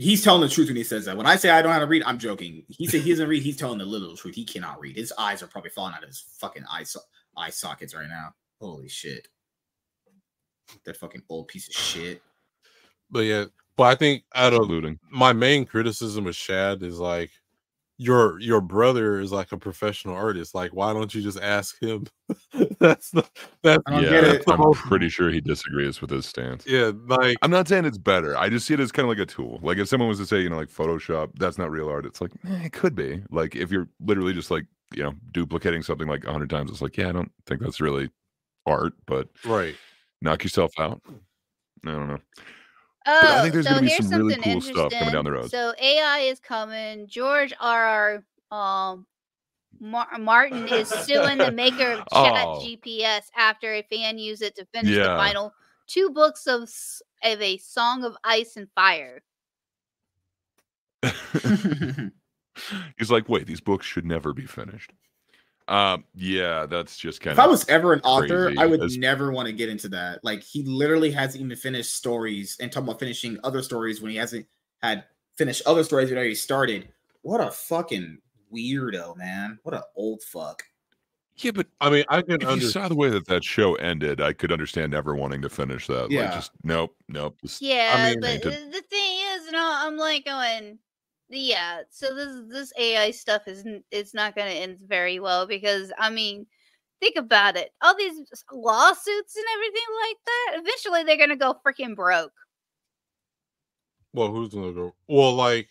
He's 0.03 0.23
telling 0.23 0.41
the 0.41 0.49
truth 0.49 0.69
when 0.69 0.77
he 0.77 0.85
says 0.85 1.05
that. 1.05 1.17
When 1.17 1.27
I 1.27 1.37
say 1.37 1.51
I 1.51 1.63
don't 1.63 1.71
know 1.71 1.75
how 1.75 1.79
to 1.81 1.87
read, 1.87 2.03
I'm 2.05 2.19
joking. 2.19 2.65
He 2.69 2.87
said 2.87 3.03
he 3.03 3.11
doesn't 3.11 3.29
read. 3.29 3.43
He's 3.43 3.57
telling 3.57 3.79
the 3.79 3.85
literal 3.85 4.17
truth. 4.17 4.35
He 4.35 4.45
cannot 4.45 4.81
read. 4.81 4.97
His 4.97 5.13
eyes 5.19 5.43
are 5.43 5.47
probably 5.47 5.71
falling 5.71 5.95
out 5.95 6.03
of 6.03 6.09
his 6.09 6.25
fucking 6.39 6.65
eye, 6.71 6.85
so- 6.85 7.01
eye 7.37 7.51
sockets 7.51 7.95
right 7.95 8.09
now. 8.09 8.35
Holy 8.61 8.89
shit. 8.89 9.29
That 10.85 10.97
fucking 10.97 11.23
old 11.29 11.49
piece 11.49 11.69
of 11.69 11.75
shit. 11.75 12.23
But 13.11 13.21
yeah, 13.21 13.45
but 13.77 13.85
I 13.85 13.95
think 13.95 14.25
out 14.35 14.55
of 14.55 14.71
my 15.11 15.33
main 15.33 15.67
criticism 15.67 16.27
of 16.27 16.35
Shad 16.35 16.83
is 16.83 16.99
like 16.99 17.31
your 17.99 18.41
your 18.41 18.61
brother 18.61 19.21
is 19.21 19.33
like 19.33 19.53
a 19.53 19.57
professional 19.57 20.17
artist. 20.17 20.55
Like, 20.55 20.73
why 20.73 20.93
don't 20.93 21.15
you 21.15 21.23
just 21.23 21.39
ask 21.41 21.81
him? 21.81 22.07
that's 22.81 23.11
the 23.11 23.25
that's 23.63 23.83
yeah, 23.91 24.01
get 24.01 24.21
that's 24.23 24.35
it. 24.47 24.49
I'm 24.49 24.61
most- 24.61 24.81
pretty 24.81 25.09
sure 25.09 25.31
he 25.31 25.41
disagrees 25.41 26.01
with 26.01 26.11
his 26.11 26.27
stance. 26.27 26.67
yeah, 26.67 26.93
like 27.07 27.37
I'm 27.43 27.51
not 27.51 27.69
saying 27.69 27.85
it's 27.85 27.99
better. 27.99 28.37
I 28.37 28.49
just 28.49 28.67
see 28.67 28.75
it 28.75 28.81
as 28.81 28.93
kind 28.93 29.05
of 29.05 29.11
like 29.11 29.23
a 29.23 29.27
tool. 29.27 29.61
Like 29.63 29.79
if 29.79 29.89
someone 29.89 30.09
was 30.09 30.19
to 30.19 30.27
say, 30.27 30.41
you 30.41 30.51
know, 30.51 30.57
like 30.57 30.71
Photoshop, 30.71 31.31
that's 31.39 31.59
not 31.59 31.71
real 31.71 31.89
art. 31.89 32.07
It's 32.07 32.21
like, 32.21 32.33
eh, 32.47 32.65
it 32.65 32.73
could 32.73 32.95
be. 32.95 33.23
Like 33.31 33.55
if 33.55 33.71
you're 33.71 33.89
literally 34.01 34.33
just 34.33 34.51
like, 34.51 34.67
you 34.95 35.03
know, 35.03 35.15
duplicating 35.33 35.83
something 35.83 36.09
like 36.09 36.25
a 36.25 36.33
hundred 36.33 36.51
times, 36.51 36.71
it's 36.71 36.83
like, 36.83 36.97
yeah, 36.97 37.09
I 37.09 37.13
don't 37.13 37.33
think 37.47 37.61
that's 37.61 37.81
really 37.81 38.11
art, 38.67 38.95
but 39.07 39.29
right. 39.45 39.75
knock 40.21 40.43
yourself 40.43 40.73
out. 40.79 41.01
I 41.87 41.91
don't 41.93 42.09
know. 42.09 42.19
Oh, 43.07 43.21
I 43.39 43.43
think 43.43 43.53
there's 43.55 43.67
so 43.67 43.73
gonna 43.73 43.83
be 43.83 43.89
here's 43.89 44.09
some 44.09 44.19
really 44.19 44.35
something 44.35 44.53
cool 44.53 44.61
stuff 44.61 44.93
coming 44.93 45.13
down 45.15 45.25
the 45.25 45.33
road. 45.33 45.51
So 45.51 45.75
AI 45.81 46.19
is 46.21 46.39
coming. 46.41 47.07
George 47.09 47.53
R. 47.61 48.23
R. 48.51 48.93
Um, 48.93 49.07
Mar- 49.81 50.19
Martin 50.21 50.69
is 50.69 50.89
suing 50.89 51.39
the 51.39 51.51
maker 51.51 51.93
of 51.93 51.99
Chat 51.99 52.07
Oh. 52.47 52.61
GPT 52.63 53.03
after 53.37 53.73
a 53.75 53.83
fan 53.83 54.19
used 54.19 54.43
it 54.43 54.55
to 54.57 54.65
finish 54.67 54.95
the 54.95 55.05
final 55.05 55.53
two 55.87 56.11
books 56.11 56.47
of 56.47 56.71
of 57.25 57.41
a 57.41 57.57
Song 57.59 58.05
of 58.05 58.17
Ice 58.25 58.57
and 58.57 58.69
Fire. 58.75 59.23
He's 62.99 63.11
like, 63.11 63.29
wait, 63.29 63.47
these 63.47 63.61
books 63.61 63.87
should 63.87 64.05
never 64.05 64.33
be 64.33 64.47
finished. 64.47 64.93
Um, 65.73 66.05
yeah, 66.15 66.67
that's 66.67 66.97
just 66.99 67.21
kind 67.23 67.33
if 67.33 67.39
I 67.43 67.47
was 67.47 67.67
ever 67.69 67.93
an 67.95 68.01
author, 68.05 68.47
crazy 68.47 68.59
I 68.59 68.67
would 68.67 68.83
as- 68.83 68.99
never 68.99 69.33
want 69.33 69.47
to 69.47 69.53
get 69.53 69.69
into 69.69 69.89
that. 69.91 70.23
Like 70.23 70.43
he 70.43 70.63
literally 70.65 71.11
hasn't 71.11 71.43
even 71.43 71.57
finished 71.57 71.97
stories 71.97 72.57
and 72.61 72.71
talking 72.71 72.89
about 72.89 73.01
finishing 73.01 73.39
other 73.43 73.63
stories 73.63 74.01
when 74.03 74.11
he 74.11 74.17
hasn't 74.19 74.47
had 74.83 75.05
finished 75.37 75.63
other 75.65 75.83
stories 75.83 76.11
that 76.11 76.17
already 76.17 76.35
started. 76.35 76.89
What 77.23 77.41
a 77.41 77.51
fucking 77.51 78.19
weirdo, 78.55 79.17
man. 79.17 79.59
What 79.63 79.75
a 79.75 79.85
old 79.97 80.23
fuck. 80.23 80.63
yeah, 81.37 81.53
but 81.53 81.67
I 81.81 81.89
mean, 81.89 82.05
I 82.11 82.21
can 82.21 82.43
if 82.43 82.61
you 82.61 82.69
saw 82.69 82.89
the 82.89 82.95
way 82.95 83.09
that 83.09 83.27
that 83.29 83.43
show 83.43 83.75
ended, 83.77 84.21
I 84.21 84.35
could 84.35 84.53
understand 84.53 84.93
never 84.93 85.15
wanting 85.15 85.41
to 85.43 85.49
finish 85.49 85.87
that. 85.87 86.03
Like, 86.03 86.11
Yeah. 86.11 86.35
just 86.35 86.51
nope, 86.65 86.95
nope. 87.09 87.39
Just, 87.43 87.63
Yeah, 87.63 88.11
mean, 88.11 88.21
but 88.21 88.27
Painted. 88.29 88.53
the 88.53 88.71
the 88.73 88.83
thing 88.83 89.19
is, 89.37 89.47
you 89.47 89.53
know, 89.53 89.73
I'm 89.75 89.97
like 89.97 90.27
going, 90.27 90.79
yeah. 91.41 91.83
So 91.91 92.15
this 92.15 92.43
this 92.49 92.73
AI 92.79 93.11
stuff 93.11 93.49
is 93.49 93.65
it's 93.91 94.15
not 94.15 94.35
going 94.35 94.49
to 94.49 94.55
end 94.57 94.79
very 94.87 95.19
well 95.21 95.47
because 95.47 95.93
I 95.99 96.11
mean, 96.11 96.47
think 97.01 97.17
about 97.17 97.57
it. 97.57 97.71
All 97.83 97.97
these 97.97 98.19
lawsuits 98.53 99.37
and 99.37 99.45
everything 99.55 99.89
like 100.09 100.17
that. 100.27 100.61
Eventually, 100.61 101.05
they're 101.05 101.17
going 101.17 101.31
to 101.31 101.37
go 101.37 101.59
freaking 101.67 101.97
broke. 101.97 102.33
Well, 104.13 104.31
who's 104.31 104.51
gonna 104.55 104.73
go? 104.73 104.95
Well, 105.09 105.35
like, 105.35 105.69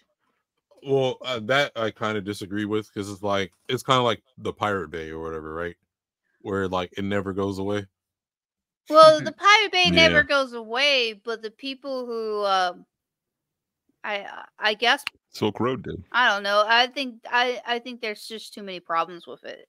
well, 0.84 1.18
uh, 1.24 1.40
that 1.46 1.72
I 1.76 1.92
kind 1.92 2.18
of 2.18 2.24
disagree 2.26 2.66
with 2.66 2.88
because 2.94 3.12
it's 3.12 3.24
like 3.24 3.54
it's 3.70 3.84
kind 3.84 4.00
of 4.00 4.06
like 4.06 4.24
the 4.38 4.54
Pirate 4.54 4.90
Bay 4.90 5.10
or 5.12 5.20
whatever, 5.22 5.54
right? 5.54 5.76
Where 6.42 6.68
like 6.68 6.94
it 6.98 7.04
never 7.04 7.34
goes 7.34 7.60
away. 7.60 7.88
Well, 8.90 9.22
the 9.24 9.32
Pirate 9.32 9.72
Bay 9.72 9.90
Yeah. 9.90 9.92
never 9.92 10.24
goes 10.24 10.54
away, 10.54 11.14
but 11.14 11.42
the 11.42 11.50
people 11.52 12.06
who, 12.06 12.46
um, 12.46 12.86
I 14.04 14.46
I 14.60 14.74
guess 14.76 15.04
Silk 15.32 15.60
Road 15.60 15.84
did. 15.84 16.04
I 16.12 16.30
don't 16.30 16.44
know. 16.44 16.64
I 16.68 16.88
think 16.88 17.16
I 17.30 17.62
I 17.66 17.80
think 17.80 18.02
there's 18.02 18.26
just 18.28 18.54
too 18.54 18.64
many 18.64 18.80
problems 18.80 19.26
with 19.26 19.44
it. 19.46 19.68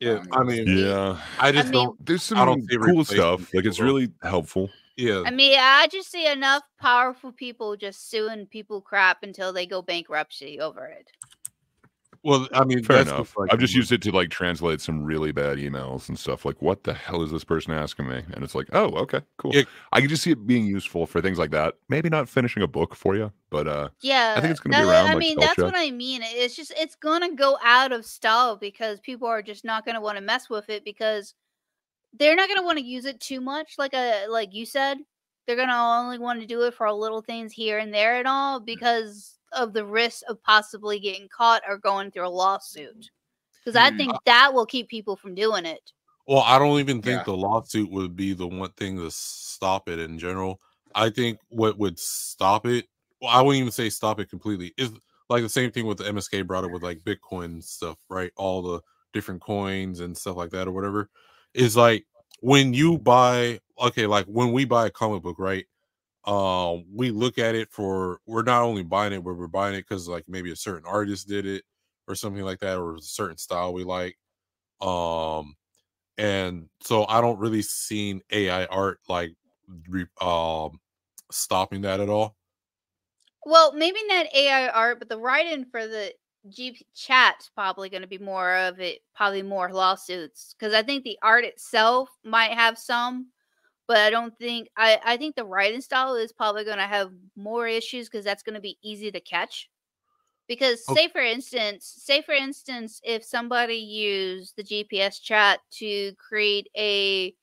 Yeah, 0.00 0.24
I 0.32 0.42
mean, 0.42 0.66
Yeah, 0.66 1.20
I 1.38 1.52
just 1.52 1.66
mean- 1.70 1.84
don't. 1.84 2.06
there's 2.06 2.22
some 2.24 2.38
I 2.38 2.44
don't 2.44 2.62
see 2.68 2.76
cool 2.78 3.04
stuff. 3.04 3.52
Like 3.54 3.64
it's 3.66 3.78
really 3.78 4.10
helpful. 4.22 4.68
Yeah, 4.96 5.22
I 5.24 5.30
mean, 5.30 5.56
I 5.58 5.86
just 5.88 6.10
see 6.10 6.26
enough 6.26 6.62
powerful 6.80 7.32
people 7.32 7.76
just 7.76 8.10
suing 8.10 8.46
people 8.46 8.80
crap 8.80 9.22
until 9.22 9.52
they 9.52 9.64
go 9.64 9.80
bankruptcy 9.80 10.58
over 10.60 10.86
it. 10.86 11.10
Well, 12.24 12.48
I 12.52 12.64
mean, 12.64 12.84
Fair 12.84 13.02
enough. 13.02 13.36
like 13.36 13.52
I've 13.52 13.58
just 13.58 13.74
used 13.74 13.90
it 13.90 14.00
to 14.02 14.12
like 14.12 14.30
translate 14.30 14.80
some 14.80 15.02
really 15.02 15.32
bad 15.32 15.58
emails 15.58 16.08
and 16.08 16.18
stuff. 16.18 16.44
Like, 16.44 16.62
what 16.62 16.84
the 16.84 16.94
hell 16.94 17.22
is 17.22 17.30
this 17.32 17.42
person 17.44 17.72
asking 17.72 18.08
me? 18.08 18.22
And 18.32 18.44
it's 18.44 18.54
like, 18.54 18.68
oh, 18.72 18.90
okay, 19.02 19.22
cool. 19.38 19.52
Yeah. 19.54 19.62
I 19.90 20.00
can 20.00 20.08
just 20.08 20.22
see 20.22 20.30
it 20.30 20.46
being 20.46 20.64
useful 20.64 21.06
for 21.06 21.20
things 21.20 21.38
like 21.38 21.50
that. 21.50 21.74
Maybe 21.88 22.08
not 22.08 22.28
finishing 22.28 22.62
a 22.62 22.68
book 22.68 22.94
for 22.94 23.16
you, 23.16 23.32
but 23.50 23.66
uh, 23.66 23.88
Yeah, 24.02 24.34
I 24.36 24.40
think 24.40 24.52
it's 24.52 24.60
gonna 24.60 24.76
be 24.76 24.82
around, 24.88 25.06
I 25.06 25.08
like, 25.10 25.18
mean, 25.18 25.38
that's 25.40 25.56
check. 25.56 25.64
what 25.64 25.74
I 25.76 25.90
mean. 25.90 26.22
It's 26.24 26.54
just 26.54 26.72
it's 26.76 26.94
gonna 26.94 27.34
go 27.34 27.58
out 27.64 27.92
of 27.92 28.04
style 28.04 28.56
because 28.56 29.00
people 29.00 29.26
are 29.26 29.42
just 29.42 29.64
not 29.64 29.84
gonna 29.84 30.00
want 30.00 30.16
to 30.16 30.22
mess 30.22 30.48
with 30.48 30.68
it 30.70 30.84
because 30.84 31.34
they're 32.18 32.36
not 32.36 32.48
gonna 32.48 32.62
want 32.62 32.78
to 32.78 32.84
use 32.84 33.04
it 33.04 33.20
too 33.20 33.40
much. 33.40 33.74
Like 33.78 33.94
a 33.94 34.26
like 34.28 34.54
you 34.54 34.64
said, 34.66 34.98
they're 35.46 35.56
gonna 35.56 35.74
only 35.76 36.18
want 36.18 36.40
to 36.40 36.46
do 36.46 36.62
it 36.62 36.74
for 36.74 36.90
little 36.92 37.22
things 37.22 37.52
here 37.52 37.78
and 37.78 37.92
there 37.92 38.16
and 38.18 38.28
all 38.28 38.60
because 38.60 39.38
of 39.54 39.72
the 39.72 39.84
risk 39.84 40.22
of 40.28 40.42
possibly 40.42 40.98
getting 40.98 41.28
caught 41.28 41.62
or 41.68 41.78
going 41.78 42.10
through 42.10 42.26
a 42.26 42.28
lawsuit. 42.28 43.10
because 43.64 43.76
I 43.76 43.90
Hmm. 43.90 43.96
think 43.96 44.16
that 44.26 44.52
will 44.52 44.66
keep 44.66 44.88
people 44.88 45.14
from 45.16 45.34
doing 45.34 45.64
it. 45.66 45.92
Well, 46.26 46.40
I 46.40 46.58
don't 46.58 46.80
even 46.80 47.02
think 47.02 47.18
Yeah. 47.18 47.24
the 47.24 47.36
lawsuit 47.36 47.90
would 47.90 48.16
be 48.16 48.32
the 48.32 48.46
one 48.46 48.70
thing 48.72 48.96
to 48.98 49.10
stop 49.10 49.88
it 49.88 49.98
in 49.98 50.18
general. 50.18 50.60
I 50.94 51.10
think 51.10 51.38
what 51.48 51.78
would 51.78 51.98
stop 51.98 52.66
it, 52.66 52.86
well, 53.20 53.30
I 53.30 53.40
wouldn't 53.40 53.60
even 53.60 53.72
say 53.72 53.88
stop 53.88 54.20
it 54.20 54.28
completely, 54.30 54.74
is 54.76 54.92
like 55.28 55.42
the 55.42 55.48
same 55.48 55.70
thing 55.70 55.86
with 55.86 55.98
the 55.98 56.04
MSK 56.04 56.42
brought 56.46 56.64
up 56.64 56.70
with 56.70 56.82
like 56.82 57.00
Bitcoin 57.00 57.62
stuff, 57.62 57.98
right? 58.08 58.32
All 58.36 58.62
the 58.62 58.80
different 59.12 59.40
coins 59.40 60.00
and 60.00 60.16
stuff 60.16 60.36
like 60.36 60.50
that 60.50 60.68
or 60.68 60.72
whatever. 60.72 61.08
Is 61.54 61.76
like 61.76 62.06
when 62.40 62.74
you 62.74 62.98
buy, 62.98 63.60
okay, 63.80 64.06
like 64.06 64.26
when 64.26 64.52
we 64.52 64.64
buy 64.64 64.86
a 64.86 64.90
comic 64.90 65.22
book, 65.22 65.38
right? 65.38 65.66
Um, 66.24 66.84
we 66.94 67.10
look 67.10 67.38
at 67.38 67.54
it 67.54 67.70
for 67.72 68.20
we're 68.26 68.42
not 68.42 68.62
only 68.62 68.82
buying 68.84 69.12
it, 69.12 69.24
but 69.24 69.34
we're 69.34 69.48
buying 69.48 69.74
it 69.74 69.82
because 69.88 70.08
like 70.08 70.24
maybe 70.28 70.52
a 70.52 70.56
certain 70.56 70.86
artist 70.86 71.28
did 71.28 71.46
it 71.46 71.64
or 72.08 72.14
something 72.14 72.42
like 72.44 72.60
that, 72.60 72.78
or 72.78 72.96
a 72.96 73.00
certain 73.00 73.38
style 73.38 73.72
we 73.72 73.84
like. 73.84 74.16
Um, 74.80 75.56
and 76.18 76.68
so 76.82 77.06
I 77.08 77.20
don't 77.20 77.38
really 77.40 77.62
seen 77.62 78.22
AI 78.32 78.66
art 78.66 79.00
like 79.08 79.34
re- 79.88 80.06
um 80.20 80.80
stopping 81.30 81.82
that 81.82 82.00
at 82.00 82.08
all. 82.10 82.36
Well, 83.44 83.72
maybe 83.72 83.98
not 84.06 84.26
AI 84.34 84.68
art, 84.68 84.98
but 84.98 85.08
the 85.08 85.18
write-in 85.18 85.64
for 85.66 85.86
the 85.86 86.14
GP 86.48 86.86
chat's 86.94 87.48
probably 87.50 87.88
going 87.88 88.02
to 88.02 88.08
be 88.08 88.18
more 88.18 88.54
of 88.56 88.80
it, 88.80 89.00
probably 89.14 89.42
more 89.42 89.72
lawsuits 89.72 90.54
because 90.58 90.74
I 90.74 90.82
think 90.82 91.04
the 91.04 91.18
art 91.22 91.44
itself 91.44 92.08
might 92.24 92.52
have 92.52 92.78
some, 92.78 93.28
but 93.88 93.98
I 93.98 94.10
don't 94.10 94.36
think 94.38 94.68
I 94.76 94.98
I 95.04 95.16
think 95.16 95.36
the 95.36 95.44
writing 95.44 95.80
style 95.80 96.14
is 96.14 96.32
probably 96.32 96.64
going 96.64 96.78
to 96.78 96.84
have 96.84 97.12
more 97.36 97.66
issues 97.68 98.08
because 98.08 98.24
that's 98.24 98.42
going 98.42 98.54
to 98.54 98.60
be 98.60 98.78
easy 98.82 99.10
to 99.10 99.20
catch. 99.20 99.68
Because 100.48 100.84
Oh. 100.88 100.94
say 100.94 101.08
for 101.08 101.20
instance, 101.22 101.86
say 101.98 102.22
for 102.22 102.34
instance, 102.34 103.00
if 103.04 103.24
somebody 103.24 103.76
used 103.76 104.56
the 104.56 104.64
GPT 104.64 105.20
chat 105.22 105.60
to 105.72 106.12
create 106.16 106.68
a 106.76 107.34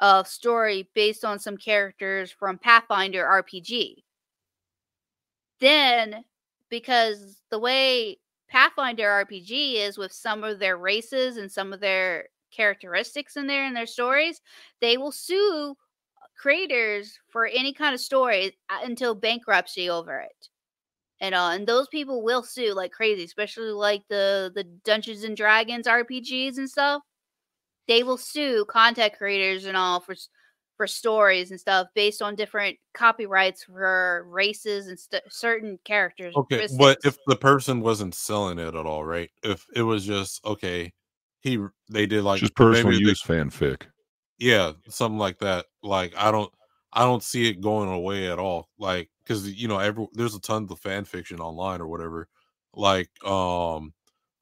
a 0.00 0.24
story 0.26 0.88
based 0.94 1.24
on 1.24 1.38
some 1.38 1.56
characters 1.56 2.30
from 2.30 2.58
Pathfinder 2.58 3.24
RPG, 3.24 4.04
then 5.60 6.24
because 6.68 7.40
the 7.50 7.58
way 7.58 8.18
Pathfinder 8.48 9.04
RPG 9.04 9.74
is 9.76 9.98
with 9.98 10.12
some 10.12 10.44
of 10.44 10.58
their 10.58 10.76
races 10.76 11.36
and 11.36 11.50
some 11.50 11.72
of 11.72 11.80
their 11.80 12.28
characteristics 12.54 13.36
in 13.36 13.46
there 13.46 13.66
in 13.66 13.74
their 13.74 13.86
stories, 13.86 14.40
they 14.80 14.96
will 14.96 15.12
sue 15.12 15.76
creators 16.36 17.18
for 17.30 17.46
any 17.46 17.72
kind 17.72 17.94
of 17.94 18.00
story 18.00 18.56
uh, 18.70 18.78
until 18.84 19.14
bankruptcy 19.14 19.88
over 19.88 20.20
it. 20.20 20.48
And 21.20 21.34
uh, 21.34 21.50
and 21.52 21.66
those 21.66 21.88
people 21.88 22.22
will 22.22 22.42
sue 22.42 22.74
like 22.74 22.92
crazy, 22.92 23.24
especially 23.24 23.70
like 23.70 24.02
the 24.08 24.50
the 24.54 24.64
Dungeons 24.64 25.24
and 25.24 25.36
Dragons 25.36 25.86
RPGs 25.86 26.58
and 26.58 26.68
stuff. 26.68 27.02
They 27.86 28.02
will 28.02 28.16
sue 28.16 28.64
content 28.68 29.14
creators 29.16 29.64
and 29.64 29.76
all 29.76 30.00
for 30.00 30.16
for 30.76 30.86
stories 30.86 31.50
and 31.50 31.60
stuff 31.60 31.86
based 31.94 32.20
on 32.20 32.34
different 32.34 32.78
copyrights 32.94 33.64
for 33.64 34.26
races 34.28 34.88
and 34.88 34.98
st- 34.98 35.22
certain 35.30 35.78
characters. 35.84 36.34
Okay, 36.34 36.66
but 36.76 36.98
if 37.04 37.16
the 37.26 37.36
person 37.36 37.80
wasn't 37.80 38.14
selling 38.14 38.58
it 38.58 38.74
at 38.74 38.86
all, 38.86 39.04
right? 39.04 39.30
If 39.42 39.66
it 39.74 39.82
was 39.82 40.04
just 40.04 40.44
okay, 40.44 40.92
he 41.44 41.58
they 41.90 42.06
did 42.06 42.24
like 42.24 42.40
Just 42.40 42.56
personal 42.56 42.90
maybe 42.92 43.04
they- 43.04 43.10
use 43.10 43.22
fanfic. 43.22 43.82
yeah, 44.38 44.72
something 44.88 45.18
like 45.18 45.38
that. 45.38 45.66
Like 45.82 46.12
I 46.16 46.32
don't 46.32 46.52
I 46.92 47.02
don't 47.04 47.22
see 47.22 47.48
it 47.48 47.60
going 47.60 47.88
away 47.88 48.28
at 48.30 48.38
all. 48.40 48.68
Like 48.78 49.10
because 49.22 49.48
you 49.52 49.68
know 49.68 49.78
every 49.78 50.06
there's 50.14 50.34
a 50.34 50.40
ton 50.40 50.66
of 50.70 50.80
fan 50.80 51.04
fiction 51.04 51.38
online 51.40 51.80
or 51.80 51.86
whatever. 51.86 52.28
Like 52.74 53.08
um, 53.24 53.92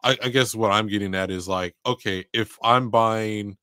I, 0.02 0.16
I 0.22 0.28
guess 0.30 0.54
what 0.54 0.70
I'm 0.70 0.86
getting 0.88 1.14
at 1.14 1.30
is 1.30 1.46
like 1.48 1.74
okay, 1.84 2.24
if 2.32 2.56
I'm 2.62 2.88
buying 2.88 3.58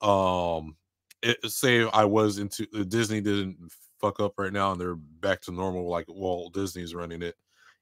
um, 0.00 0.76
it, 1.22 1.38
say 1.50 1.88
I 1.88 2.04
was 2.04 2.38
into 2.38 2.66
uh, 2.74 2.84
Disney 2.84 3.20
didn't 3.20 3.58
fuck 4.00 4.20
up 4.20 4.34
right 4.38 4.52
now 4.52 4.70
and 4.72 4.80
they're 4.80 4.94
back 4.94 5.40
to 5.42 5.52
normal 5.52 5.88
like 5.88 6.06
Walt 6.08 6.54
Disney's 6.54 6.94
running 6.94 7.22
it, 7.22 7.34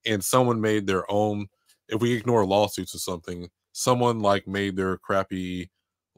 and 0.04 0.24
someone 0.24 0.60
made 0.60 0.86
their 0.86 1.10
own. 1.10 1.46
If 1.88 2.00
we 2.00 2.12
ignore 2.14 2.44
lawsuits 2.44 2.94
or 2.94 2.98
something, 2.98 3.48
someone 3.76 4.20
like 4.20 4.46
made 4.48 4.76
their 4.76 4.96
crappy 4.98 5.70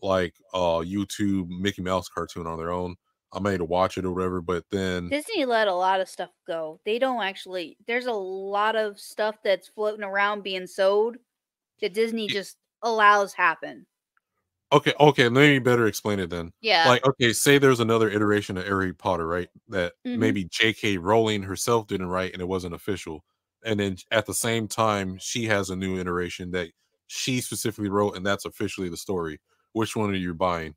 like 0.02 0.34
uh 0.54 0.78
YouTube 0.80 1.48
Mickey 1.48 1.82
Mouse 1.82 2.08
cartoon 2.08 2.46
on 2.46 2.58
their 2.58 2.70
own. 2.72 2.96
I 3.32 3.40
made 3.40 3.58
to 3.58 3.64
watch 3.64 3.98
it 3.98 4.04
or 4.04 4.12
whatever, 4.12 4.40
but 4.40 4.64
then 4.70 5.08
Disney 5.10 5.44
let 5.44 5.68
a 5.68 5.74
lot 5.74 6.00
of 6.00 6.08
stuff 6.08 6.30
go. 6.46 6.80
They 6.84 6.98
don't 6.98 7.22
actually. 7.22 7.76
There's 7.86 8.06
a 8.06 8.12
lot 8.12 8.74
of 8.76 8.98
stuff 9.00 9.36
that's 9.42 9.68
floating 9.68 10.04
around 10.04 10.42
being 10.42 10.66
sold 10.66 11.16
that 11.80 11.94
Disney 11.94 12.28
Ye- 12.28 12.28
just 12.28 12.58
allows 12.82 13.34
happen. 13.34 13.86
okay, 14.72 14.92
okay, 15.00 15.24
let 15.24 15.32
me 15.48 15.58
better 15.58 15.86
explain 15.86 16.18
it 16.20 16.30
then. 16.30 16.52
Yeah. 16.60 16.88
Like, 16.88 17.04
okay, 17.04 17.32
say 17.32 17.58
there's 17.58 17.80
another 17.80 18.10
iteration 18.10 18.56
of 18.58 18.66
Harry 18.66 18.92
Potter, 18.92 19.26
right? 19.26 19.48
That 19.68 19.94
Mhm. 20.04 20.18
maybe 20.18 20.44
J.K. 20.44 20.98
Rowling 20.98 21.42
herself 21.42 21.86
didn't 21.86 22.08
write 22.08 22.32
and 22.32 22.42
it 22.42 22.48
wasn't 22.48 22.74
official. 22.74 23.24
And 23.64 23.80
then 23.80 23.96
at 24.10 24.26
the 24.26 24.34
same 24.34 24.68
time, 24.68 25.18
she 25.18 25.44
has 25.46 25.70
a 25.70 25.76
new 25.76 25.98
iteration 25.98 26.50
that 26.52 26.70
she 27.08 27.40
specifically 27.40 27.88
wrote, 27.88 28.16
and 28.16 28.24
that's 28.24 28.44
officially 28.44 28.88
the 28.88 28.96
story. 28.96 29.40
Which 29.72 29.96
one 29.96 30.10
are 30.10 30.14
you 30.14 30.34
buying? 30.34 30.74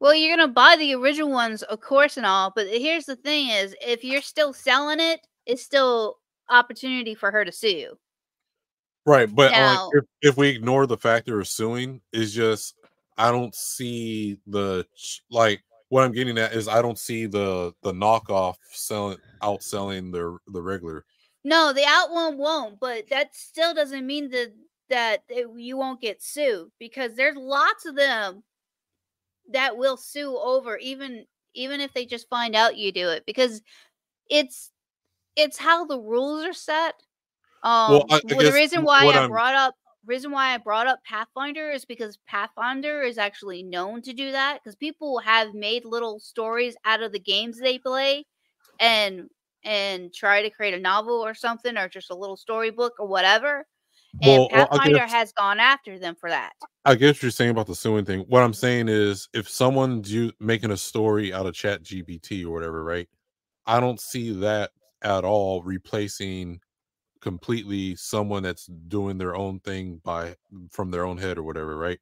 Well, 0.00 0.14
you're 0.14 0.36
gonna 0.36 0.52
buy 0.52 0.76
the 0.76 0.94
original 0.94 1.30
ones, 1.30 1.62
of 1.62 1.80
course, 1.80 2.16
and 2.16 2.26
all. 2.26 2.52
But 2.54 2.68
here's 2.68 3.04
the 3.04 3.16
thing: 3.16 3.48
is 3.48 3.76
if 3.80 4.02
you're 4.02 4.22
still 4.22 4.52
selling 4.52 5.00
it, 5.00 5.20
it's 5.46 5.62
still 5.62 6.16
opportunity 6.48 7.14
for 7.14 7.30
her 7.30 7.44
to 7.44 7.52
sue 7.52 7.68
you. 7.68 7.98
Right, 9.06 9.32
but 9.32 9.52
Now- 9.52 9.86
like, 9.86 10.02
if, 10.22 10.30
if 10.30 10.36
we 10.36 10.48
ignore 10.48 10.86
the 10.86 10.96
factor 10.96 11.40
of 11.40 11.48
suing, 11.48 12.00
is 12.12 12.32
just 12.32 12.74
I 13.18 13.30
don't 13.30 13.54
see 13.54 14.38
the 14.46 14.86
like 15.30 15.62
what 15.88 16.04
I'm 16.04 16.12
getting 16.12 16.38
at 16.38 16.52
is 16.52 16.68
I 16.68 16.82
don't 16.82 16.98
see 16.98 17.26
the 17.26 17.72
the 17.82 17.92
knockoff 17.92 18.56
selling 18.72 19.18
outselling 19.42 20.10
the 20.12 20.36
the 20.48 20.62
regular. 20.62 21.04
No, 21.44 21.72
the 21.72 21.84
out 21.84 22.10
one 22.10 22.38
won't, 22.38 22.80
but 22.80 23.08
that 23.10 23.34
still 23.34 23.74
doesn't 23.74 24.06
mean 24.06 24.30
that 24.30 24.54
that 24.88 25.24
it, 25.28 25.46
you 25.56 25.76
won't 25.76 26.00
get 26.00 26.22
sued 26.22 26.70
because 26.78 27.14
there's 27.16 27.36
lots 27.36 27.84
of 27.86 27.96
them 27.96 28.44
that 29.50 29.76
will 29.76 29.96
sue 29.96 30.36
over 30.38 30.76
even 30.78 31.26
even 31.54 31.80
if 31.80 31.92
they 31.92 32.06
just 32.06 32.28
find 32.28 32.54
out 32.56 32.76
you 32.76 32.90
do 32.92 33.08
it 33.10 33.24
because 33.26 33.62
it's 34.30 34.72
it's 35.36 35.58
how 35.58 35.86
the 35.86 36.00
rules 36.00 36.44
are 36.44 36.52
set. 36.54 36.94
Um, 37.64 38.00
Well, 38.00 38.06
I- 38.10 38.22
I 38.28 38.42
the 38.42 38.52
reason 38.52 38.84
why 38.84 39.06
I 39.06 39.20
I'm- 39.20 39.28
brought 39.28 39.54
up 39.54 39.76
reason 40.06 40.32
why 40.32 40.54
I 40.54 40.58
brought 40.58 40.86
up 40.88 41.04
Pathfinder 41.04 41.70
is 41.72 41.84
because 41.86 42.18
Pathfinder 42.28 43.02
is 43.02 43.18
actually 43.18 43.62
known 43.64 44.02
to 44.02 44.12
do 44.14 44.32
that 44.32 44.60
because 44.62 44.76
people 44.76 45.20
have 45.20 45.54
made 45.54 45.84
little 45.84 46.20
stories 46.20 46.76
out 46.84 47.02
of 47.02 47.12
the 47.12 47.20
games 47.20 47.58
they 47.60 47.78
play 47.78 48.26
and 48.80 49.30
and 49.64 50.12
try 50.12 50.42
to 50.42 50.50
create 50.50 50.74
a 50.74 50.78
novel 50.78 51.14
or 51.24 51.34
something 51.34 51.76
or 51.76 51.88
just 51.88 52.10
a 52.10 52.14
little 52.14 52.36
storybook 52.36 52.94
or 52.98 53.06
whatever. 53.06 53.66
And 54.22 54.22
Well, 54.22 54.48
well, 54.52 54.66
Pathfinder 54.68 54.98
guess- 54.98 55.12
has 55.12 55.32
gone 55.32 55.58
after 55.60 55.98
them 55.98 56.14
for 56.14 56.30
that. 56.30 56.52
I 56.84 56.94
guess 56.94 57.22
you're 57.22 57.30
saying 57.30 57.50
about 57.50 57.66
the 57.66 57.74
suing 57.74 58.04
thing. 58.04 58.20
What 58.28 58.42
I'm 58.42 58.52
saying 58.52 58.88
is, 58.88 59.28
if 59.32 59.48
someone's 59.48 60.12
you 60.12 60.32
making 60.38 60.70
a 60.70 60.76
story 60.76 61.32
out 61.32 61.46
of 61.46 61.54
Chat 61.54 61.82
GPT 61.82 62.44
or 62.44 62.50
whatever, 62.50 62.84
right? 62.84 63.08
I 63.66 63.80
don't 63.80 63.98
see 63.98 64.32
that 64.40 64.70
at 65.02 65.24
all 65.24 65.62
replacing 65.62 66.60
completely 67.22 67.96
someone 67.96 68.42
that's 68.42 68.66
doing 68.66 69.16
their 69.16 69.34
own 69.34 69.60
thing 69.60 70.00
by 70.04 70.36
from 70.70 70.90
their 70.90 71.06
own 71.06 71.16
head 71.16 71.38
or 71.38 71.42
whatever, 71.42 71.74
right? 71.76 71.98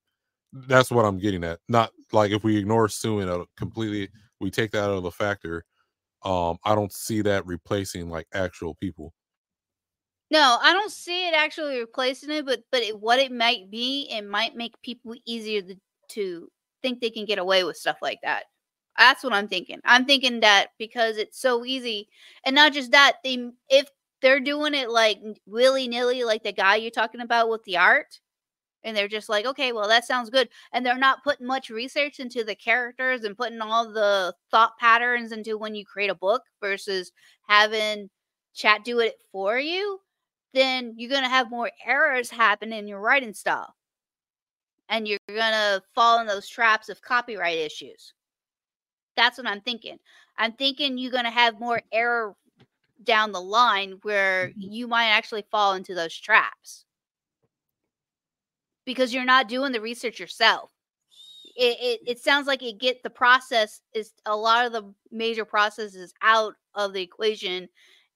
That's 0.53 0.91
what 0.91 1.05
I'm 1.05 1.19
getting 1.19 1.45
at. 1.45 1.61
Not 1.69 1.93
like 2.11 2.33
if 2.33 2.43
we 2.43 2.57
ignore 2.57 2.89
suing 2.89 3.47
completely, 3.57 4.09
we 4.41 4.51
take 4.51 4.73
that 4.73 4.83
out 4.85 4.97
of 4.97 5.05
the 5.05 5.13
factor. 5.13 5.65
Um, 6.25 6.59
I 6.65 6.75
don't 6.75 6.93
see 6.93 7.23
that 7.23 7.47
replacing 7.47 8.09
like 8.09 8.27
actual 8.33 8.75
people. 8.75 9.13
No, 10.31 10.59
I 10.63 10.73
don't 10.73 10.91
see 10.91 11.29
it 11.29 11.35
actually 11.35 11.79
replacing 11.79 12.31
it, 12.31 12.47
but 12.47 12.63
but 12.71 12.83
it, 12.83 12.99
what 12.99 13.19
it 13.19 13.31
might 13.33 13.71
be, 13.71 14.09
it 14.11 14.23
might 14.23 14.57
make 14.57 14.81
people 14.83 15.15
easier 15.27 15.61
to, 15.63 15.77
to 16.11 16.49
think 16.81 17.01
they 17.01 17.11
can 17.11 17.27
get 17.27 17.39
away 17.39 17.65
with 17.65 17.77
stuff 17.77 17.99
like 18.01 18.21
that. 18.23 18.45
That's 18.97 19.23
what 19.23 19.35
I'm 19.35 19.49
thinking. 19.49 19.81
I'm 19.85 20.05
thinking 20.07 20.41
that 20.41 20.69
because 20.79 21.19
it's 21.19 21.39
so 21.41 21.65
easy, 21.65 22.09
and 22.47 22.55
not 22.55 22.73
just 22.73 22.93
that, 22.93 23.19
they 23.25 23.51
if 23.69 23.89
they're 24.23 24.41
doing 24.41 24.75
it 24.75 24.91
like 24.91 25.21
willy 25.47 25.87
nilly, 25.89 26.25
like 26.25 26.45
the 26.45 26.53
guy 26.53 26.77
you're 26.77 26.91
talking 26.91 27.21
about 27.21 27.51
with 27.51 27.63
the 27.65 27.77
art, 27.77 28.21
and 28.85 28.97
they're 28.97 29.09
just 29.09 29.29
like, 29.29 29.47
okay, 29.47 29.73
well 29.73 29.89
that 29.89 30.05
sounds 30.05 30.31
good, 30.31 30.49
and 30.73 30.85
they're 30.85 30.99
not 30.99 31.25
putting 31.25 31.47
much 31.47 31.71
research 31.71 32.21
into 32.21 32.45
the 32.45 32.55
characters 32.55 33.25
and 33.25 33.37
putting 33.37 33.61
all 33.61 33.93
the 33.93 34.35
thought 34.51 34.79
patterns 34.79 35.33
into 35.33 35.59
when 35.59 35.75
you 35.75 35.85
create 35.85 36.11
a 36.11 36.15
book 36.15 36.43
versus 36.61 37.13
having 37.49 38.11
chat 38.55 38.85
do 38.85 39.01
it 39.01 39.15
for 39.33 39.59
you 39.59 39.99
then 40.53 40.95
you're 40.97 41.11
going 41.11 41.23
to 41.23 41.29
have 41.29 41.51
more 41.51 41.71
errors 41.85 42.31
happen 42.31 42.73
in 42.73 42.87
your 42.87 43.01
writing 43.01 43.35
style. 43.35 43.75
And 44.89 45.09
you're 45.09 45.19
going 45.29 45.41
to 45.53 45.83
fall 45.95 46.21
in 46.21 46.27
those 46.27 46.49
traps 46.49 46.89
of 46.89 47.01
copyright 47.01 47.59
issues. 47.59 48.13
That's 49.17 49.39
what 49.39 49.47
I'm 49.47 49.63
thinking. 49.63 49.99
I'm 50.37 50.53
thinking 50.53 50.99
you're 50.99 51.13
going 51.13 51.25
to 51.25 51.31
have 51.31 51.61
more 51.61 51.81
error 51.93 52.35
down 53.03 53.33
the 53.33 53.41
line 53.41 53.99
where 54.03 54.49
mm-hmm. 54.49 54.61
you 54.61 54.87
might 54.87 55.09
actually 55.09 55.45
fall 55.51 55.75
into 55.75 55.95
those 55.95 56.15
traps. 56.15 56.85
Because 58.85 59.13
you're 59.15 59.25
not 59.25 59.49
doing 59.49 59.73
the 59.73 59.81
research 59.81 60.19
yourself. 60.21 60.71
It, 61.57 61.77
it, 61.81 62.01
it 62.07 62.19
sounds 62.21 62.47
like 62.47 62.63
it 62.63 62.79
get 62.81 63.03
the 63.03 63.11
process 63.11 63.83
is 63.95 64.13
a 64.25 64.35
lot 64.35 64.67
of 64.67 64.73
the 64.73 64.95
major 65.11 65.45
processes 65.45 66.15
out 66.23 66.55
of 66.75 66.93
the 66.95 67.03
equation 67.03 67.69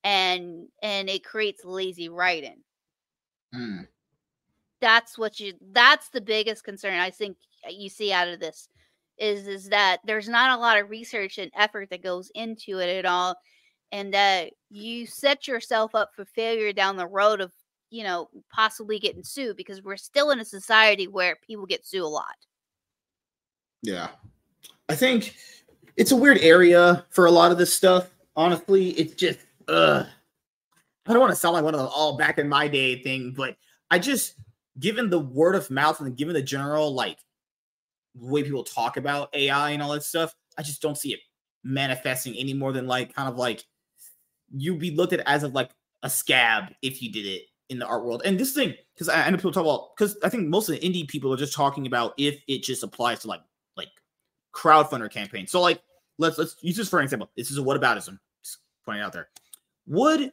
and 0.04 0.68
and 0.82 1.08
it 1.10 1.24
creates 1.24 1.64
lazy 1.64 2.08
writing 2.08 2.62
Hmm. 3.52 3.82
that's 4.80 5.18
what 5.18 5.40
you 5.40 5.54
that's 5.72 6.08
the 6.10 6.20
biggest 6.20 6.64
concern 6.64 6.94
i 6.98 7.10
think 7.10 7.36
you 7.68 7.88
see 7.88 8.12
out 8.12 8.28
of 8.28 8.40
this 8.40 8.68
is 9.18 9.46
is 9.46 9.68
that 9.70 9.98
there's 10.04 10.28
not 10.28 10.56
a 10.56 10.60
lot 10.60 10.78
of 10.78 10.90
research 10.90 11.38
and 11.38 11.50
effort 11.56 11.90
that 11.90 12.02
goes 12.02 12.30
into 12.34 12.78
it 12.78 12.88
at 12.98 13.06
all 13.06 13.36
and 13.92 14.12
that 14.14 14.52
you 14.70 15.06
set 15.06 15.48
yourself 15.48 15.94
up 15.94 16.10
for 16.14 16.24
failure 16.24 16.72
down 16.72 16.96
the 16.96 17.06
road 17.06 17.40
of 17.40 17.52
you 17.90 18.02
know 18.02 18.28
possibly 18.52 18.98
getting 18.98 19.22
sued 19.22 19.56
because 19.56 19.82
we're 19.82 19.96
still 19.96 20.30
in 20.30 20.40
a 20.40 20.44
society 20.44 21.06
where 21.06 21.36
people 21.46 21.66
get 21.66 21.86
sued 21.86 22.02
a 22.02 22.06
lot 22.06 22.34
Yeah. 23.82 24.08
I 24.88 24.94
think 24.94 25.36
it's 25.96 26.12
a 26.12 26.16
weird 26.16 26.38
area 26.38 27.04
for 27.10 27.26
a 27.26 27.30
lot 27.30 27.52
of 27.52 27.58
this 27.58 27.72
stuff. 27.72 28.10
Honestly, 28.34 28.90
it's 28.90 29.14
just 29.14 29.38
uh 29.68 30.04
I 31.06 31.12
don't 31.12 31.20
want 31.20 31.32
to 31.32 31.36
sound 31.36 31.54
like 31.54 31.64
one 31.64 31.74
of 31.74 31.80
the 31.80 31.86
all 31.86 32.16
back 32.16 32.38
in 32.38 32.48
my 32.48 32.68
day 32.68 33.02
thing, 33.02 33.32
but 33.36 33.56
I 33.90 33.98
just 33.98 34.34
given 34.78 35.08
the 35.08 35.20
word 35.20 35.54
of 35.54 35.70
mouth 35.70 36.00
and 36.00 36.16
given 36.16 36.34
the 36.34 36.42
general 36.42 36.92
like 36.92 37.18
way 38.14 38.42
people 38.42 38.64
talk 38.64 38.96
about 38.96 39.34
AI 39.34 39.70
and 39.70 39.82
all 39.82 39.92
that 39.92 40.02
stuff, 40.02 40.34
I 40.58 40.62
just 40.62 40.82
don't 40.82 40.98
see 40.98 41.12
it 41.12 41.20
manifesting 41.64 42.34
any 42.36 42.54
more 42.54 42.72
than 42.72 42.86
like 42.86 43.14
kind 43.14 43.28
of 43.28 43.36
like 43.36 43.64
you'd 44.54 44.78
be 44.78 44.90
looked 44.90 45.12
at 45.12 45.20
as 45.26 45.42
of 45.42 45.54
like 45.54 45.70
a 46.02 46.10
scab 46.10 46.72
if 46.82 47.02
you 47.02 47.10
did 47.10 47.26
it 47.26 47.42
in 47.68 47.78
the 47.78 47.86
art 47.86 48.04
world. 48.04 48.22
And 48.24 48.38
this 48.38 48.52
thing, 48.52 48.74
because 48.94 49.08
I, 49.08 49.26
I 49.26 49.30
know 49.30 49.36
people 49.36 49.52
talk 49.52 49.64
about 49.64 49.96
because 49.96 50.16
I 50.22 50.28
think 50.28 50.48
most 50.48 50.68
of 50.68 50.78
the 50.78 50.88
indie 50.88 51.06
people 51.06 51.32
are 51.32 51.36
just 51.36 51.52
talking 51.52 51.86
about 51.86 52.14
if 52.16 52.40
it 52.48 52.62
just 52.62 52.82
applies 52.82 53.20
to 53.20 53.28
like 53.28 53.40
like 53.76 53.88
crowdfunder 54.54 55.10
campaigns. 55.10 55.50
So 55.50 55.60
like 55.60 55.82
let's 56.18 56.38
let's 56.38 56.56
use 56.60 56.76
this 56.76 56.88
for 56.88 56.98
an 56.98 57.04
example. 57.04 57.30
This 57.36 57.50
is 57.50 57.58
a 57.58 57.62
whataboutism. 57.62 58.18
Just 58.44 58.58
pointing 58.84 59.02
out 59.02 59.12
there. 59.12 59.28
Would 59.86 60.32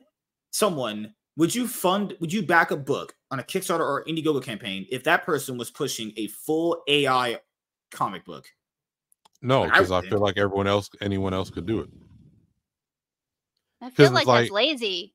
someone 0.51 1.13
would 1.35 1.53
you 1.53 1.67
fund 1.67 2.15
would 2.19 2.31
you 2.31 2.43
back 2.43 2.71
a 2.71 2.77
book 2.77 3.15
on 3.31 3.39
a 3.39 3.43
Kickstarter 3.43 3.79
or 3.79 4.05
Indiegogo 4.05 4.43
campaign 4.43 4.85
if 4.91 5.03
that 5.03 5.25
person 5.25 5.57
was 5.57 5.71
pushing 5.71 6.13
a 6.17 6.27
full 6.27 6.83
AI 6.87 7.39
comic 7.91 8.25
book? 8.25 8.45
No, 9.41 9.63
I 9.63 9.67
because 9.67 9.91
I, 9.91 9.99
would 9.99 10.09
feel 10.09 10.19
like 10.19 10.37
everyone 10.37 10.67
else, 10.67 10.89
anyone 11.01 11.33
else 11.33 11.49
could 11.49 11.65
do 11.65 11.81
it. 11.81 11.89
I 13.81 13.89
feel 13.89 14.11
like, 14.11 14.25
like- 14.25 14.43
that's 14.43 14.51
lazy 14.51 15.13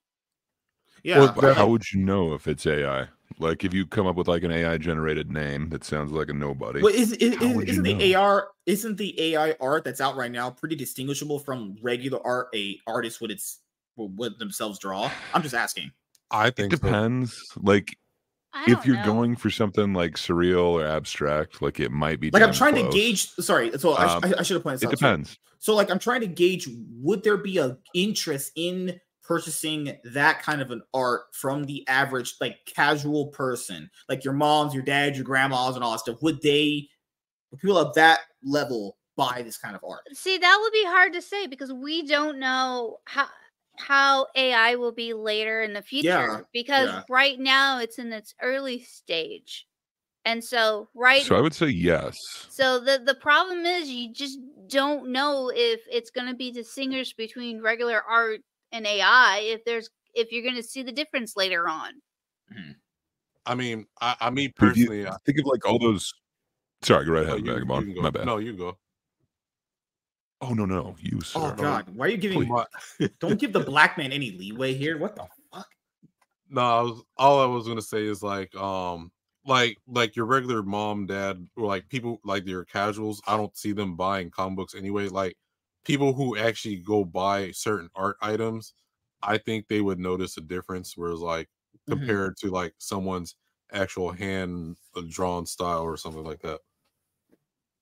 Yeah. 1.02 1.18
Well, 1.18 1.32
but 1.34 1.40
But 1.40 1.56
how 1.56 1.68
would 1.68 1.92
you 1.92 2.00
know 2.00 2.34
if 2.34 2.46
it's 2.48 2.66
AI? 2.66 3.08
Like 3.38 3.64
if 3.64 3.72
you 3.72 3.86
come 3.86 4.06
up 4.06 4.16
with 4.16 4.26
like 4.26 4.42
an 4.42 4.50
AI 4.50 4.78
generated 4.78 5.30
name 5.30 5.68
that 5.70 5.84
sounds 5.84 6.10
like 6.12 6.28
a 6.28 6.32
nobody. 6.32 6.82
Well, 6.82 6.94
is, 6.94 7.12
is, 7.12 7.34
is 7.40 7.76
not 7.76 7.84
the 7.84 8.12
know? 8.12 8.20
AR 8.20 8.48
isn't 8.66 8.96
the 8.96 9.34
AI 9.34 9.54
art 9.60 9.84
that's 9.84 10.00
out 10.00 10.16
right 10.16 10.30
now 10.30 10.50
pretty 10.50 10.74
distinguishable 10.76 11.38
from 11.38 11.76
regular 11.82 12.24
art 12.26 12.48
a 12.54 12.78
artist 12.86 13.20
would 13.20 13.30
its 13.30 13.60
would 13.96 14.38
themselves 14.38 14.78
draw? 14.78 15.10
I'm 15.34 15.42
just 15.42 15.54
asking. 15.54 15.92
I 16.30 16.48
it 16.48 16.56
think 16.56 16.72
so. 16.72 16.78
depends. 16.78 17.52
Like 17.56 17.96
if 18.66 18.84
you're 18.86 18.96
know. 18.96 19.04
going 19.04 19.36
for 19.36 19.50
something 19.50 19.92
like 19.92 20.14
surreal 20.14 20.70
or 20.70 20.86
abstract, 20.86 21.62
like 21.62 21.80
it 21.80 21.92
might 21.92 22.20
be 22.20 22.30
Like 22.30 22.42
I'm 22.42 22.48
damn 22.48 22.56
trying 22.56 22.74
to 22.76 22.90
gauge. 22.90 23.30
Sorry, 23.34 23.76
so 23.78 23.92
I, 23.92 24.14
Um, 24.14 24.22
sh- 24.22 24.24
I, 24.24 24.40
I 24.40 24.42
should 24.42 24.54
have 24.54 24.62
pointed 24.62 24.80
this 24.80 24.84
It 24.84 24.92
out. 24.94 24.98
Sorry. 24.98 25.12
depends. 25.12 25.38
So 25.58 25.74
like 25.74 25.90
I'm 25.90 25.98
trying 25.98 26.22
to 26.22 26.26
gauge 26.26 26.68
would 27.00 27.22
there 27.22 27.36
be 27.36 27.58
a 27.58 27.78
interest 27.94 28.52
in 28.56 28.98
purchasing 29.28 29.94
that 30.04 30.42
kind 30.42 30.62
of 30.62 30.70
an 30.70 30.82
art 30.94 31.26
from 31.32 31.64
the 31.64 31.86
average 31.86 32.34
like 32.40 32.56
casual 32.66 33.26
person, 33.26 33.90
like 34.08 34.24
your 34.24 34.32
moms, 34.32 34.72
your 34.72 34.82
dads, 34.82 35.18
your 35.18 35.24
grandmas, 35.26 35.74
and 35.74 35.84
all 35.84 35.92
that 35.92 36.00
stuff? 36.00 36.22
Would 36.22 36.40
they, 36.40 36.88
would 37.50 37.60
people 37.60 37.76
of 37.76 37.94
that 37.94 38.20
level, 38.42 38.96
buy 39.16 39.42
this 39.44 39.58
kind 39.58 39.76
of 39.76 39.84
art? 39.86 40.00
See, 40.14 40.38
that 40.38 40.58
would 40.62 40.72
be 40.72 40.84
hard 40.86 41.12
to 41.12 41.20
say 41.20 41.46
because 41.46 41.72
we 41.72 42.06
don't 42.06 42.38
know 42.38 42.98
how 43.04 43.26
how 43.76 44.26
AI 44.34 44.74
will 44.74 44.92
be 44.92 45.12
later 45.12 45.62
in 45.62 45.72
the 45.72 45.82
future. 45.82 46.08
Yeah, 46.08 46.40
because 46.52 46.88
yeah. 46.88 47.02
right 47.10 47.38
now 47.38 47.78
it's 47.78 47.98
in 47.98 48.12
its 48.12 48.34
early 48.42 48.82
stage. 48.82 49.66
And 50.24 50.42
so 50.42 50.88
right 50.94 51.22
So 51.22 51.36
I 51.36 51.40
would 51.40 51.54
say 51.54 51.68
yes. 51.68 52.16
so 52.50 52.80
the 52.80 53.02
the 53.04 53.14
problem 53.14 53.64
is 53.64 53.88
you 53.88 54.12
just 54.12 54.38
don't 54.68 55.10
know 55.10 55.50
if 55.54 55.80
it's 55.90 56.10
going 56.10 56.26
to 56.28 56.34
be 56.34 56.50
distinguished 56.50 57.16
between 57.16 57.62
regular 57.62 58.02
art 58.02 58.40
and 58.72 58.86
AI 58.86 59.40
if 59.44 59.64
there's 59.64 59.90
if 60.14 60.32
you're 60.32 60.42
going 60.42 60.56
to 60.56 60.62
see 60.62 60.82
the 60.82 60.92
difference 60.92 61.36
later 61.36 61.68
on. 61.68 61.92
I 63.46 63.54
mean, 63.54 63.86
I, 64.00 64.16
I 64.20 64.30
mean 64.30 64.52
But 64.58 64.70
if 64.70 64.76
you 64.76 64.86
personally, 64.86 65.06
I, 65.06 65.16
think 65.24 65.38
of 65.38 65.46
like 65.46 65.66
all 65.66 65.78
those. 65.78 66.12
Sorry, 66.82 67.04
go 67.06 67.12
right 67.12 67.20
oh, 67.20 67.34
ahead, 67.34 67.38
you, 67.40 67.46
you 67.46 67.52
Vagabond. 67.52 67.86
can 67.86 67.94
go. 67.94 68.02
My 68.02 68.10
bad. 68.10 68.26
No, 68.26 68.38
you 68.38 68.52
go. 68.54 68.76
Oh 70.40 70.54
no, 70.54 70.64
no, 70.64 70.94
you 71.00 71.20
sir. 71.20 71.40
Oh 71.40 71.54
God, 71.56 71.86
why 71.94 72.06
are 72.06 72.10
you 72.10 72.16
giving? 72.16 72.48
My- 72.48 72.66
Don't 73.20 73.40
give 73.40 73.52
the 73.52 73.60
black 73.60 73.98
man 73.98 74.12
any 74.12 74.32
leeway 74.32 74.74
here. 74.74 74.98
What 74.98 75.16
the 75.16 75.26
fuck? 75.52 75.66
no, 76.50 76.60
I 76.60 76.82
was 76.82 77.02
all 77.16 77.40
I 77.40 77.46
was 77.46 77.66
gonna 77.66 77.82
say 77.82 78.04
is 78.04 78.22
like, 78.22 78.54
um, 78.54 79.10
like 79.46 79.78
like 79.86 80.14
your 80.14 80.26
regular 80.26 80.62
mom, 80.62 81.06
dad, 81.06 81.44
or 81.56 81.66
like 81.66 81.88
people 81.88 82.20
like 82.24 82.46
your 82.46 82.64
casuals. 82.64 83.20
I 83.26 83.36
don't 83.36 83.56
see 83.56 83.72
them 83.72 83.96
buying 83.96 84.30
comic 84.30 84.56
books 84.56 84.74
anyway. 84.74 85.08
Like 85.08 85.36
people 85.88 86.14
who 86.14 86.38
actually 86.38 86.78
go 86.78 87.04
buy 87.06 87.52
certain 87.52 87.90
art 87.96 88.18
items, 88.22 88.74
I 89.22 89.38
think 89.38 89.68
they 89.68 89.82
would 89.82 90.00
notice 90.00 90.38
a 90.38 90.42
difference. 90.42 90.96
Whereas 90.96 91.20
like 91.20 91.50
Mhm. 91.86 92.18
compared 92.18 92.38
to 92.38 92.50
like 92.50 92.74
someone's 92.78 93.36
actual 93.72 94.12
hand 94.12 94.78
uh, 94.96 95.02
drawn 95.10 95.46
style 95.46 95.82
or 95.82 95.98
something 95.98 96.24
like 96.24 96.42
that. 96.42 96.60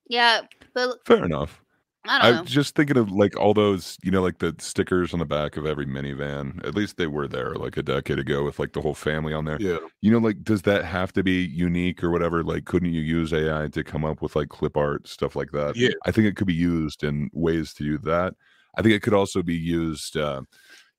Yeah, 0.08 0.42
but 0.74 1.00
Fair 1.06 1.24
enough. 1.24 1.64
I 2.08 2.18
don't 2.18 2.28
I'm 2.28 2.34
know. 2.36 2.44
just 2.44 2.74
thinking 2.74 2.96
of 2.96 3.10
like 3.10 3.36
all 3.36 3.54
those, 3.54 3.98
you 4.02 4.10
know, 4.10 4.22
like 4.22 4.38
the 4.38 4.54
stickers 4.58 5.12
on 5.12 5.18
the 5.18 5.24
back 5.24 5.56
of 5.56 5.66
every 5.66 5.86
minivan. 5.86 6.64
At 6.66 6.74
least 6.74 6.96
they 6.96 7.06
were 7.06 7.28
there 7.28 7.54
like 7.54 7.76
a 7.76 7.82
decade 7.82 8.18
ago 8.18 8.44
with 8.44 8.58
like 8.58 8.72
the 8.72 8.80
whole 8.80 8.94
family 8.94 9.32
on 9.32 9.44
there. 9.44 9.60
Yeah, 9.60 9.78
You 10.00 10.10
know, 10.10 10.18
like 10.18 10.42
does 10.44 10.62
that 10.62 10.84
have 10.84 11.12
to 11.14 11.22
be 11.22 11.44
unique 11.44 12.02
or 12.04 12.10
whatever? 12.10 12.42
Like, 12.44 12.64
couldn't 12.64 12.92
you 12.92 13.00
use 13.02 13.32
AI 13.32 13.68
to 13.68 13.84
come 13.84 14.04
up 14.04 14.22
with 14.22 14.36
like 14.36 14.48
clip 14.48 14.76
art 14.76 15.08
stuff 15.08 15.36
like 15.36 15.50
that? 15.52 15.76
Yeah. 15.76 15.90
I 16.04 16.10
think 16.12 16.26
it 16.26 16.36
could 16.36 16.46
be 16.46 16.54
used 16.54 17.02
in 17.04 17.30
ways 17.32 17.72
to 17.74 17.84
do 17.84 17.98
that. 17.98 18.34
I 18.76 18.82
think 18.82 18.94
it 18.94 19.02
could 19.02 19.14
also 19.14 19.42
be 19.42 19.54
used. 19.56 20.16
Uh, 20.16 20.42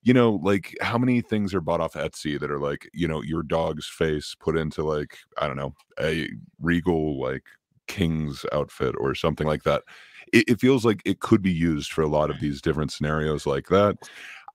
you 0.03 0.13
know, 0.13 0.39
like 0.43 0.75
how 0.81 0.97
many 0.97 1.21
things 1.21 1.53
are 1.53 1.61
bought 1.61 1.81
off 1.81 1.93
Etsy 1.93 2.39
that 2.39 2.51
are 2.51 2.59
like, 2.59 2.89
you 2.93 3.07
know, 3.07 3.21
your 3.21 3.43
dog's 3.43 3.87
face 3.87 4.35
put 4.39 4.57
into 4.57 4.83
like 4.83 5.17
I 5.37 5.47
don't 5.47 5.57
know 5.57 5.73
a 5.99 6.29
regal 6.61 7.19
like 7.19 7.43
king's 7.87 8.45
outfit 8.51 8.95
or 8.97 9.15
something 9.15 9.47
like 9.47 9.63
that. 9.63 9.83
It, 10.33 10.45
it 10.47 10.59
feels 10.59 10.85
like 10.85 11.01
it 11.05 11.19
could 11.19 11.41
be 11.41 11.51
used 11.51 11.91
for 11.91 12.01
a 12.01 12.07
lot 12.07 12.29
of 12.29 12.39
these 12.39 12.61
different 12.61 12.91
scenarios 12.91 13.45
like 13.45 13.67
that. 13.67 13.97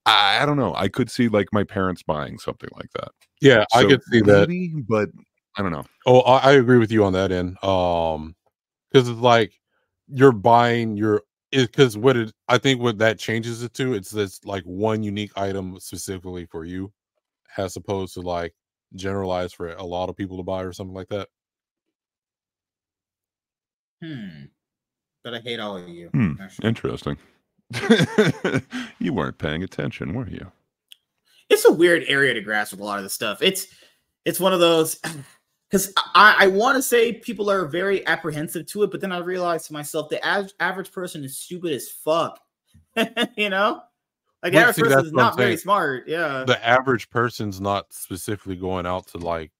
I, 0.05 0.41
I 0.41 0.45
don't 0.45 0.57
know. 0.57 0.73
I 0.75 0.87
could 0.87 1.09
see 1.09 1.27
like 1.27 1.47
my 1.51 1.63
parents 1.63 2.03
buying 2.03 2.37
something 2.39 2.69
like 2.75 2.91
that. 2.93 3.09
yeah, 3.41 3.65
I 3.73 3.83
could 3.83 4.03
see 4.03 4.21
that. 4.21 4.83
but 4.87 5.09
I 5.57 5.61
don't 5.61 5.71
know. 5.71 5.85
Oh, 6.05 6.21
I, 6.21 6.49
I 6.49 6.51
agree 6.53 6.77
with 6.77 6.91
you 6.91 7.03
on 7.03 7.13
that 7.13 7.31
end. 7.31 7.63
Um, 7.63 8.35
because 8.91 9.09
it's 9.09 9.19
like 9.19 9.59
you're 10.07 10.31
buying 10.31 10.95
your 10.97 11.23
because 11.51 11.97
what 11.97 12.17
it 12.17 12.33
I 12.47 12.57
think 12.57 12.81
what 12.81 12.97
that 12.99 13.19
changes 13.19 13.63
it 13.63 13.73
to 13.75 13.93
it's 13.93 14.11
this 14.11 14.43
like 14.45 14.63
one 14.63 15.03
unique 15.03 15.31
item 15.35 15.79
specifically 15.79 16.45
for 16.45 16.65
you, 16.65 16.91
as 17.57 17.75
opposed 17.75 18.13
to 18.15 18.21
like 18.21 18.53
generalized 18.95 19.55
for 19.55 19.69
a 19.69 19.83
lot 19.83 20.09
of 20.09 20.15
people 20.15 20.37
to 20.37 20.43
buy 20.43 20.63
or 20.63 20.73
something 20.73 20.95
like 20.95 21.09
that. 21.09 21.29
Hmm. 24.03 24.45
But 25.23 25.33
I 25.35 25.39
hate 25.39 25.59
all 25.59 25.77
of 25.77 25.87
you. 25.87 26.09
Hmm. 26.09 26.33
Interesting. 26.63 27.17
you 28.99 29.13
weren't 29.13 29.37
paying 29.37 29.63
attention, 29.63 30.13
were 30.13 30.27
you? 30.27 30.51
it's 31.49 31.65
a 31.65 31.71
weird 31.71 32.03
area 32.07 32.33
to 32.33 32.41
grasp 32.41 32.71
with 32.71 32.81
a 32.81 32.83
lot 32.83 32.97
of 32.97 33.03
this 33.03 33.13
stuff. 33.13 33.41
It's 33.41 33.67
it's 34.25 34.39
one 34.39 34.53
of 34.53 34.59
those 34.59 34.95
because 35.69 35.93
I, 36.15 36.35
I 36.39 36.47
want 36.47 36.77
to 36.77 36.81
say 36.81 37.13
people 37.13 37.49
are 37.49 37.65
very 37.65 38.05
apprehensive 38.07 38.65
to 38.67 38.83
it, 38.83 38.91
but 38.91 39.01
then 39.01 39.11
I 39.11 39.19
realize 39.19 39.67
to 39.67 39.73
myself 39.73 40.09
the 40.09 40.25
av- 40.27 40.51
average 40.59 40.91
person 40.91 41.23
is 41.23 41.37
stupid 41.37 41.73
as 41.73 41.89
fuck. 41.89 42.39
you 43.37 43.49
know, 43.49 43.81
like 44.41 44.53
the 44.53 44.59
Well, 44.59 44.61
average 44.61 44.75
see, 44.75 44.81
person 44.83 45.05
is 45.05 45.13
not 45.13 45.37
very 45.37 45.57
smart. 45.57 46.07
Yeah, 46.07 46.43
The 46.45 46.63
average 46.65 47.09
person's 47.09 47.61
not 47.61 47.91
specifically 47.93 48.55
going 48.55 48.85
out 48.85 49.07
to 49.07 49.17
like 49.17 49.51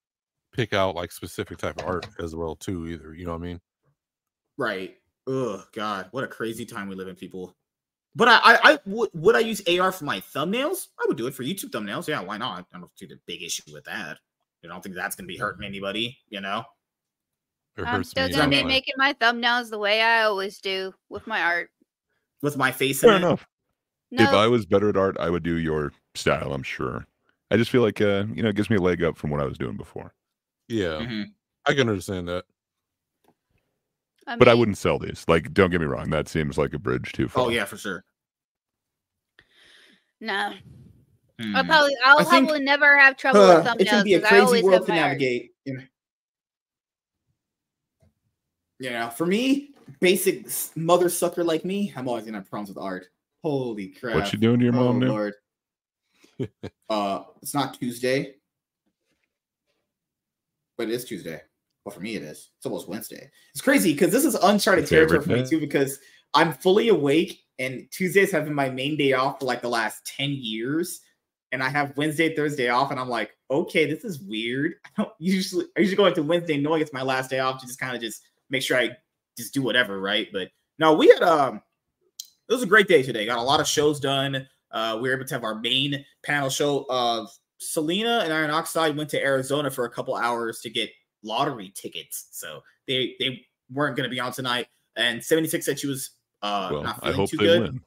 pick 0.52 0.73
out 0.73 0.95
like 0.95 1.11
specific 1.11 1.57
type 1.57 1.77
of 1.80 1.85
art 1.85 2.07
as 2.19 2.35
well 2.35 2.56
too 2.56 2.88
either. 2.88 3.14
You 3.14 3.26
know 3.26 3.31
what 3.34 3.41
I 3.41 3.45
mean? 3.45 3.61
right. 4.57 4.95
Oh 5.27 5.63
God, 5.73 6.07
what 6.11 6.23
a 6.23 6.27
crazy 6.27 6.65
time 6.65 6.87
we 6.89 6.95
live 6.95 7.07
in, 7.07 7.15
people. 7.15 7.55
But 8.15 8.27
I, 8.27 8.33
I, 8.43 8.59
I 8.73 8.79
would 8.85 9.09
would 9.13 9.35
I 9.35 9.39
use 9.39 9.61
AR 9.67 9.91
for 9.91 10.05
my 10.05 10.19
thumbnails? 10.19 10.87
I 11.01 11.05
would 11.07 11.17
do 11.17 11.27
it 11.27 11.33
for 11.33 11.43
YouTube 11.43 11.71
thumbnails. 11.71 12.07
Yeah, 12.07 12.21
why 12.21 12.37
not? 12.37 12.65
I 12.73 12.77
don't 12.79 12.91
see 12.97 13.05
the 13.05 13.19
big 13.25 13.41
issue 13.41 13.63
with 13.73 13.85
that. 13.85 14.17
I 14.63 14.67
don't 14.67 14.81
think 14.83 14.95
that's 14.95 15.15
gonna 15.15 15.27
be 15.27 15.37
hurting 15.37 15.65
anybody. 15.65 16.17
You 16.29 16.41
know. 16.41 16.63
I'm 17.83 18.03
still 18.03 18.29
gonna 18.29 18.49
be 18.49 18.63
making 18.63 18.93
my 18.97 19.13
thumbnails 19.13 19.69
the 19.71 19.79
way 19.79 19.99
I 20.01 20.23
always 20.23 20.59
do 20.59 20.93
with 21.09 21.25
my 21.25 21.41
art. 21.41 21.69
with 22.43 22.55
my 22.55 22.71
face 22.71 23.01
in 23.03 23.09
Fair 23.09 23.15
it. 23.15 23.23
enough. 23.23 23.47
No, 24.11 24.23
If 24.25 24.29
I 24.29 24.45
was 24.47 24.67
better 24.67 24.89
at 24.89 24.97
art, 24.97 25.17
I 25.19 25.31
would 25.31 25.41
do 25.41 25.57
your 25.57 25.91
style, 26.13 26.53
I'm 26.53 26.61
sure. 26.61 27.07
I 27.49 27.57
just 27.57 27.71
feel 27.71 27.81
like 27.81 27.99
uh, 27.99 28.25
you 28.31 28.43
know, 28.43 28.49
it 28.49 28.55
gives 28.55 28.69
me 28.69 28.75
a 28.75 28.81
leg 28.81 29.01
up 29.03 29.17
from 29.17 29.31
what 29.31 29.39
I 29.41 29.45
was 29.45 29.57
doing 29.57 29.75
before. 29.75 30.13
yeah. 30.67 30.99
Mhm. 30.99 31.31
I 31.65 31.73
can 31.73 31.89
understand 31.89 32.27
that. 32.27 32.45
I 34.27 34.35
but 34.37 34.47
I 34.47 34.53
wouldn't 34.53 34.77
sell 34.77 34.99
these. 34.99 35.25
Like, 35.27 35.53
don't 35.53 35.69
get 35.69 35.81
me 35.81 35.87
wrong. 35.87 36.09
That 36.09 36.27
seems 36.27 36.57
like 36.57 36.73
a 36.73 36.79
bridge 36.79 37.11
too 37.11 37.27
far. 37.27 37.45
Oh 37.45 37.49
yeah, 37.49 37.65
for 37.65 37.77
sure. 37.77 38.03
No, 40.21 40.53
Hmm. 41.39 41.55
I 41.55 41.63
probably 41.63 41.95
I'll 42.05 42.19
I 42.19 42.23
think, 42.23 42.47
probably 42.47 42.63
never 42.63 42.97
have 42.97 43.17
trouble 43.17 43.41
Uh, 43.41 43.55
with 43.57 43.65
thumbnails 43.65 43.79
it's 43.81 43.91
gonna 43.91 44.03
be 44.03 44.13
a 44.13 44.21
'cause 44.21 44.31
I 44.31 44.45
crazy 44.45 44.63
world 44.63 44.85
to 44.85 44.93
married. 44.93 45.07
navigate. 45.19 45.51
You 45.65 45.73
know? 45.73 45.83
you 48.79 49.09
for 49.09 49.25
me, 49.25 49.73
basic 49.99 50.45
s- 50.45 50.71
mother 50.75 51.09
sucker 51.09 51.43
like 51.43 51.65
me, 51.65 51.91
I'm 51.95 52.07
always 52.07 52.25
gonna 52.25 52.37
have 52.37 52.49
problems 52.49 52.69
with 52.69 52.77
art. 52.77 53.07
Holy 53.41 53.89
crap! 53.89 54.15
What 54.15 54.31
you 54.31 54.39
doing 54.39 54.59
to 54.59 54.65
your 54.65 54.75
oh, 54.75 54.85
mom 54.85 54.99
now? 54.99 55.07
Lord. 55.07 55.33
uh, 56.89 57.23
it's 57.41 57.53
not 57.53 57.73
Tuesday, 57.79 58.35
but 60.77 60.87
it 60.89 60.93
is 60.93 61.05
Tuesday. 61.05 61.41
Well, 61.85 61.93
for 61.93 62.01
me, 62.01 62.15
it 62.15 62.23
is. 62.23 62.49
It's 62.57 62.65
almost 62.65 62.88
Wednesday. 62.88 63.30
It's 63.53 63.61
crazy 63.61 63.93
because 63.93 64.11
this 64.11 64.26
is 64.26 64.35
uncharted 64.35 64.88
territory 64.88 65.22
for 65.22 65.30
me 65.30 65.45
too. 65.45 65.60
Because 65.60 65.99
I'm 66.34 66.53
fully 66.53 66.89
awake, 66.89 67.43
and 67.60 67.88
Tuesdays 67.91 68.31
have 68.31 68.45
been 68.45 68.53
my 68.53 68.69
main 68.69 68.95
day 68.95 69.14
off 69.14 69.39
for 69.39 69.45
like 69.45 69.61
the 69.61 69.69
last 69.69 70.05
ten 70.05 70.31
years. 70.31 71.01
And 71.51 71.61
I 71.61 71.69
have 71.69 71.95
Wednesday, 71.97 72.35
Thursday 72.35 72.69
off, 72.69 72.89
and 72.89 72.99
I'm 72.99 73.10
like, 73.10 73.35
okay, 73.51 73.85
this 73.85 74.03
is 74.03 74.19
weird. 74.19 74.76
I 74.97 75.03
don't 75.03 75.14
usually 75.19 75.65
I 75.77 75.81
usually 75.81 75.97
go 75.97 76.05
into 76.05 76.23
Wednesday 76.23 76.57
knowing 76.57 76.81
it's 76.81 76.93
my 76.93 77.03
last 77.03 77.30
day 77.30 77.39
off 77.39 77.60
to 77.61 77.68
just 77.68 77.80
kind 77.80 77.95
of 77.95 78.01
just 78.01 78.22
make 78.49 78.64
sure 78.64 78.77
I 78.77 78.91
just 79.38 79.53
do 79.53 79.61
whatever, 79.61 79.99
right? 79.99 80.27
But 80.31 80.49
no, 80.80 80.93
we 80.93 81.07
had 81.10 81.22
um 81.22 81.61
it 82.49 82.53
was 82.53 82.64
a 82.64 82.68
great 82.68 82.88
day 82.88 83.03
today. 83.03 83.26
Got 83.26 83.39
a 83.39 83.41
lot 83.41 83.60
of 83.60 83.68
shows 83.68 83.99
done. 83.99 84.47
Uh, 84.72 84.97
we 85.01 85.07
were 85.07 85.15
able 85.15 85.26
to 85.26 85.34
have 85.34 85.43
our 85.43 85.60
main 85.60 86.03
panel 86.23 86.49
show 86.49 86.85
of 86.89 87.30
Selena 87.60 88.22
and 88.23 88.34
Iron 88.34 88.49
Oxide 88.49 88.97
went 88.97 89.10
to 89.11 89.23
Arizona 89.23 89.69
for 89.69 89.85
a 89.85 89.89
couple 89.89 90.15
hours 90.15 90.60
to 90.61 90.69
get 90.69 90.89
lottery 91.23 91.71
tickets. 91.75 92.27
So 92.31 92.61
they 92.87 93.15
they 93.19 93.45
weren't 93.71 93.95
going 93.95 94.09
to 94.09 94.13
be 94.13 94.19
on 94.19 94.31
tonight. 94.31 94.67
And 94.95 95.23
76 95.23 95.65
said 95.65 95.79
she 95.79 95.87
was 95.87 96.11
uh 96.41 96.69
well, 96.71 96.83
not 96.83 96.97
I 96.97 96.99
feeling 97.07 97.15
hope 97.15 97.29
too 97.29 97.37
they 97.37 97.43
good. 97.45 97.61
win. 97.61 97.81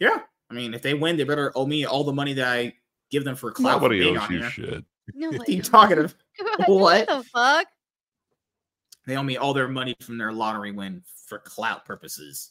Yeah. 0.00 0.18
I 0.50 0.54
mean, 0.54 0.74
if 0.74 0.82
they 0.82 0.94
win, 0.94 1.16
they 1.16 1.24
better 1.24 1.52
owe 1.54 1.66
me 1.66 1.84
all 1.84 2.04
the 2.04 2.12
money 2.12 2.32
that 2.34 2.46
I 2.48 2.74
give 3.10 3.24
them 3.24 3.36
for 3.36 3.50
clout 3.52 3.74
for 3.78 3.82
Nobody 3.84 4.00
being 4.00 4.16
owes 4.16 4.24
on 4.24 4.32
you 4.32 4.38
here. 4.40 4.50
shit. 4.50 4.84
No, 5.14 5.30
What 5.32 5.40
I 5.48 5.52
are 5.52 5.54
you 5.56 5.62
talking 5.62 5.98
about? 5.98 6.14
What 6.68 6.68
What? 6.68 7.06
the 7.08 7.22
fuck? 7.24 7.66
They 9.06 9.16
owe 9.16 9.22
me 9.22 9.36
all 9.36 9.52
their 9.54 9.68
money 9.68 9.96
from 10.00 10.18
their 10.18 10.32
lottery 10.32 10.72
win 10.72 11.02
for 11.26 11.38
clout 11.38 11.84
purposes. 11.84 12.50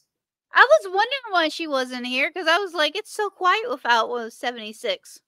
I 0.53 0.67
was 0.83 0.85
wondering 0.93 1.31
why 1.31 1.47
she 1.47 1.65
wasn't 1.67 2.05
here 2.05 2.29
because 2.29 2.47
I 2.47 2.57
was 2.57 2.73
like, 2.73 2.97
it's 2.97 3.13
so 3.13 3.29
quiet 3.29 3.69
without 3.69 4.09
was 4.09 4.33
76. 4.35 5.19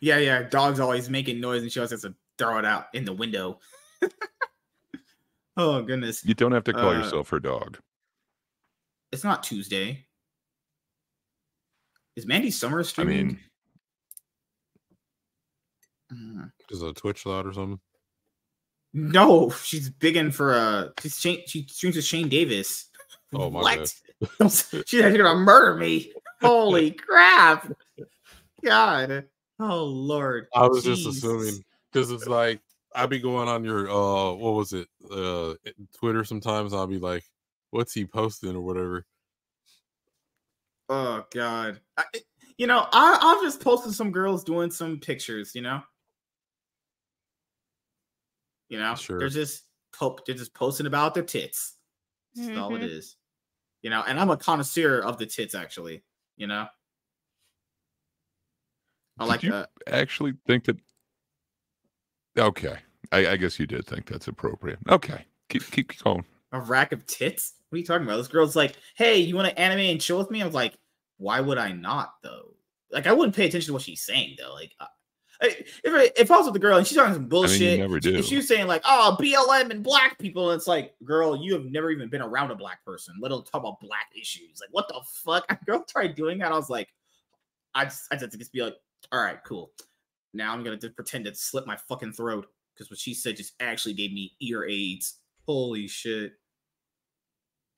Yeah, 0.00 0.16
yeah. 0.18 0.42
Dog's 0.44 0.80
always 0.80 1.10
making 1.10 1.38
noise 1.40 1.62
and 1.62 1.70
she 1.70 1.80
always 1.80 1.90
has 1.90 2.02
to 2.02 2.14
throw 2.38 2.58
it 2.58 2.64
out 2.64 2.86
in 2.94 3.04
the 3.04 3.12
window. 3.12 3.58
oh 5.56 5.82
goodness. 5.82 6.24
You 6.24 6.34
don't 6.34 6.52
have 6.52 6.64
to 6.64 6.72
call 6.72 6.90
Uh, 6.90 6.98
yourself 6.98 7.28
her 7.30 7.40
dog. 7.40 7.78
It's 9.12 9.24
not 9.24 9.42
Tuesday. 9.42 10.06
Is 12.16 12.26
Mandy 12.26 12.50
Summer 12.50 12.84
I 12.98 13.04
mean, 13.04 13.40
Uh, 16.10 16.46
Is 16.70 16.82
it 16.82 16.88
a 16.88 16.92
Twitch 16.92 17.26
lot 17.26 17.46
or 17.46 17.52
something? 17.52 17.80
no, 18.92 19.50
she's 19.50 19.88
bigging 19.90 20.30
for 20.30 20.54
uh 20.54 20.88
she's 21.00 21.18
Shane, 21.18 21.42
she 21.46 21.66
streams 21.68 21.96
with 21.96 22.04
Shane 22.04 22.28
Davis. 22.28 22.88
Oh, 23.32 23.50
my 23.50 23.60
what? 23.60 23.94
she's 24.52 25.02
actually 25.02 25.18
gonna 25.18 25.34
murder 25.40 25.76
me. 25.76 26.12
Holy 26.40 26.90
crap. 26.92 27.72
God. 28.64 29.24
Oh 29.58 29.84
Lord. 29.84 30.46
I 30.54 30.66
was 30.68 30.84
just 30.84 31.06
assuming 31.06 31.64
because 31.92 32.10
it's 32.12 32.28
like 32.28 32.60
I'll 32.94 33.06
be 33.08 33.18
going 33.18 33.48
on 33.48 33.64
your 33.64 33.90
uh 33.90 34.32
what 34.34 34.52
was 34.54 34.72
it 34.72 34.88
uh 35.10 35.54
Twitter 35.98 36.24
sometimes 36.24 36.72
I'll 36.72 36.86
be 36.86 36.98
like, 36.98 37.24
what's 37.70 37.92
he 37.92 38.04
posting 38.06 38.54
or 38.54 38.60
whatever. 38.60 39.04
Oh 40.88 41.24
God. 41.32 41.80
I, 41.96 42.04
you 42.58 42.66
know, 42.66 42.86
I 42.92 43.18
I've 43.20 43.42
just 43.42 43.60
posted 43.60 43.94
some 43.94 44.12
girls 44.12 44.44
doing 44.44 44.70
some 44.70 45.00
pictures, 45.00 45.54
you 45.54 45.62
know. 45.62 45.82
You 48.68 48.78
know, 48.78 48.94
Sure. 48.94 49.18
they're 49.18 49.28
just 49.28 49.64
po- 49.92 50.18
they're 50.26 50.34
just 50.36 50.54
posting 50.54 50.86
about 50.86 51.14
their 51.14 51.22
tits. 51.24 51.74
That's 52.34 52.56
all 52.58 52.74
it 52.74 52.80
Mhm. 52.80 52.90
is. 52.90 53.16
You 53.82 53.90
know, 53.90 54.02
and 54.06 54.18
I'm 54.18 54.30
a 54.30 54.36
connoisseur 54.36 55.00
of 55.00 55.18
the 55.18 55.26
tits, 55.26 55.54
actually. 55.54 56.02
You 56.36 56.46
know, 56.46 56.66
I 59.18 59.24
Did 59.24 59.28
like 59.28 59.42
you- 59.42 59.50
that. 59.52 59.70
actually 59.86 60.34
think 60.46 60.64
that. 60.64 60.76
Okay, 62.38 62.76
I, 63.12 63.26
I 63.28 63.36
guess 63.36 63.58
you 63.58 63.66
did 63.66 63.86
think 63.86 64.06
that's 64.06 64.28
appropriate. 64.28 64.78
Okay, 64.88 65.24
keep 65.48 65.70
keep 65.70 66.02
going. 66.02 66.24
A 66.52 66.60
rack 66.60 66.92
of 66.92 67.06
tits? 67.06 67.54
What 67.68 67.76
are 67.76 67.78
you 67.80 67.84
talking 67.86 68.06
about? 68.06 68.16
This 68.18 68.28
girl's 68.28 68.56
like, 68.56 68.76
"Hey, 68.96 69.18
you 69.18 69.34
want 69.36 69.48
to 69.48 69.58
anime 69.58 69.80
and 69.80 70.00
chill 70.00 70.18
with 70.18 70.30
me?" 70.30 70.42
I 70.42 70.46
was 70.46 70.54
like, 70.54 70.76
"Why 71.18 71.40
would 71.40 71.58
I 71.58 71.72
not, 71.72 72.14
though?" 72.22 72.54
Like, 72.90 73.06
I 73.06 73.12
wouldn't 73.12 73.34
pay 73.36 73.46
attention 73.46 73.66
to 73.68 73.72
what 73.72 73.82
she's 73.82 74.02
saying, 74.02 74.36
though. 74.38 74.52
Like, 74.54 74.72
uh, 74.80 74.86
I- 75.42 75.64
if 75.82 75.92
I, 75.92 76.10
if 76.16 76.30
I 76.30 76.36
was 76.36 76.44
with 76.46 76.54
the 76.54 76.60
girl 76.60 76.78
and 76.78 76.86
she's 76.86 76.96
talking 76.96 77.12
some 77.14 77.26
bullshit, 77.28 77.80
never 77.80 77.96
if 77.96 78.02
do. 78.04 78.22
she 78.22 78.36
was 78.36 78.46
saying 78.48 78.66
like, 78.68 78.82
"Oh, 78.84 79.16
BLM 79.20 79.70
and 79.70 79.82
black 79.82 80.18
people," 80.18 80.50
and 80.50 80.56
it's 80.58 80.68
like, 80.68 80.94
"Girl, 81.04 81.36
you 81.36 81.52
have 81.54 81.64
never 81.66 81.90
even 81.90 82.08
been 82.08 82.22
around 82.22 82.50
a 82.52 82.54
black 82.56 82.84
person, 82.84 83.14
let 83.20 83.32
alone 83.32 83.44
talk 83.44 83.60
about 83.62 83.80
black 83.80 84.06
issues." 84.18 84.60
Like, 84.60 84.70
what 84.72 84.86
the 84.88 85.00
fuck? 85.24 85.44
A 85.50 85.64
girl 85.64 85.84
tried 85.88 86.14
doing 86.14 86.38
that. 86.38 86.52
I 86.52 86.56
was 86.56 86.70
like, 86.70 86.88
I 87.74 87.84
just, 87.84 88.06
I 88.12 88.16
just 88.16 88.38
just 88.38 88.52
be 88.52 88.62
like, 88.62 88.76
"All 89.12 89.20
right, 89.22 89.38
cool." 89.44 89.72
Now 90.34 90.52
I'm 90.52 90.62
gonna 90.64 90.76
pretend 90.76 91.24
to 91.26 91.34
slit 91.34 91.66
my 91.66 91.76
fucking 91.88 92.12
throat 92.12 92.46
because 92.74 92.90
what 92.90 92.98
she 92.98 93.14
said 93.14 93.36
just 93.36 93.54
actually 93.60 93.94
gave 93.94 94.12
me 94.12 94.32
ear 94.40 94.64
aids. 94.68 95.20
Holy 95.46 95.86
shit. 95.88 96.32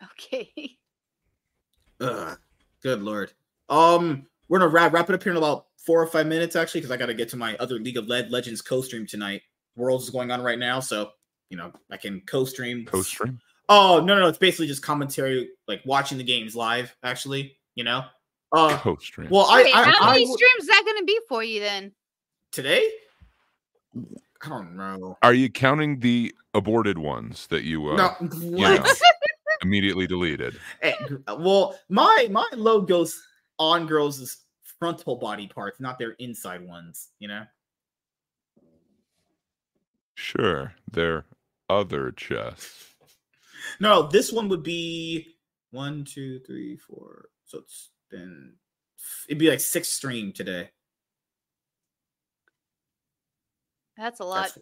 Okay. 0.02 0.52
Ugh, 2.00 2.38
good 2.82 3.02
lord. 3.02 3.32
Um, 3.68 4.26
we're 4.48 4.58
gonna 4.58 4.70
wrap 4.70 4.92
wrap 4.92 5.08
it 5.08 5.14
up 5.14 5.22
here 5.22 5.32
in 5.32 5.38
about 5.38 5.66
four 5.78 6.02
or 6.02 6.06
five 6.06 6.26
minutes, 6.26 6.56
actually, 6.56 6.80
because 6.80 6.90
I 6.90 6.96
gotta 6.96 7.14
get 7.14 7.28
to 7.30 7.36
my 7.36 7.56
other 7.56 7.78
League 7.78 7.96
of 7.96 8.06
Lead 8.08 8.30
Legends 8.30 8.60
co-stream 8.62 9.06
tonight. 9.06 9.42
Worlds 9.76 10.04
is 10.04 10.10
going 10.10 10.30
on 10.30 10.42
right 10.42 10.58
now, 10.58 10.80
so 10.80 11.10
you 11.50 11.56
know 11.56 11.72
I 11.90 11.96
can 11.96 12.20
co-stream. 12.26 12.84
Post 12.86 13.10
stream. 13.10 13.38
Oh 13.68 13.98
no, 14.00 14.14
no, 14.14 14.20
no, 14.22 14.28
it's 14.28 14.38
basically 14.38 14.66
just 14.66 14.82
commentary, 14.82 15.48
like 15.68 15.80
watching 15.84 16.18
the 16.18 16.24
games 16.24 16.54
live. 16.54 16.94
Actually, 17.02 17.56
you 17.74 17.84
know. 17.84 18.04
Uh, 18.52 18.76
Post 18.78 19.04
stream. 19.06 19.28
well, 19.28 19.46
I, 19.50 19.64
Wait, 19.64 19.74
I, 19.74 19.82
how 19.82 20.08
I 20.10 20.12
many 20.14 20.26
would- 20.28 20.38
streams 20.38 20.62
is 20.62 20.66
that 20.68 20.82
going 20.84 20.98
to 20.98 21.04
be 21.04 21.18
for 21.28 21.42
you 21.42 21.58
then? 21.60 21.92
Today. 22.56 22.82
I 24.42 24.48
don't 24.48 24.76
know. 24.76 25.18
Are 25.22 25.34
you 25.34 25.50
counting 25.50 26.00
the 26.00 26.34
aborted 26.54 26.98
ones 26.98 27.46
that 27.48 27.64
you 27.64 27.90
uh, 27.90 27.96
no, 27.96 28.08
what? 28.40 28.80
know. 28.80 28.92
immediately 29.62 30.06
deleted? 30.06 30.58
Eh, 30.80 30.94
gr- 31.06 31.16
well, 31.38 31.78
my 31.90 32.28
my 32.30 32.48
load 32.56 32.88
goes 32.88 33.22
on 33.58 33.86
girls' 33.86 34.38
frontal 34.78 35.16
body 35.16 35.46
parts, 35.46 35.80
not 35.80 35.98
their 35.98 36.12
inside 36.12 36.66
ones. 36.66 37.10
You 37.18 37.28
know. 37.28 37.44
Sure, 40.14 40.72
their 40.90 41.26
other 41.68 42.10
chests. 42.10 42.94
No, 43.80 44.08
this 44.08 44.32
one 44.32 44.48
would 44.48 44.62
be 44.62 45.26
one, 45.72 46.04
two, 46.04 46.38
three, 46.40 46.78
four. 46.78 47.28
So 47.44 47.58
it's 47.58 47.90
been 48.10 48.54
it'd 49.28 49.38
be 49.38 49.50
like 49.50 49.60
six 49.60 49.88
stream 49.88 50.32
today. 50.32 50.70
That's 53.96 54.20
a 54.20 54.24
lot. 54.24 54.42
That's- 54.48 54.58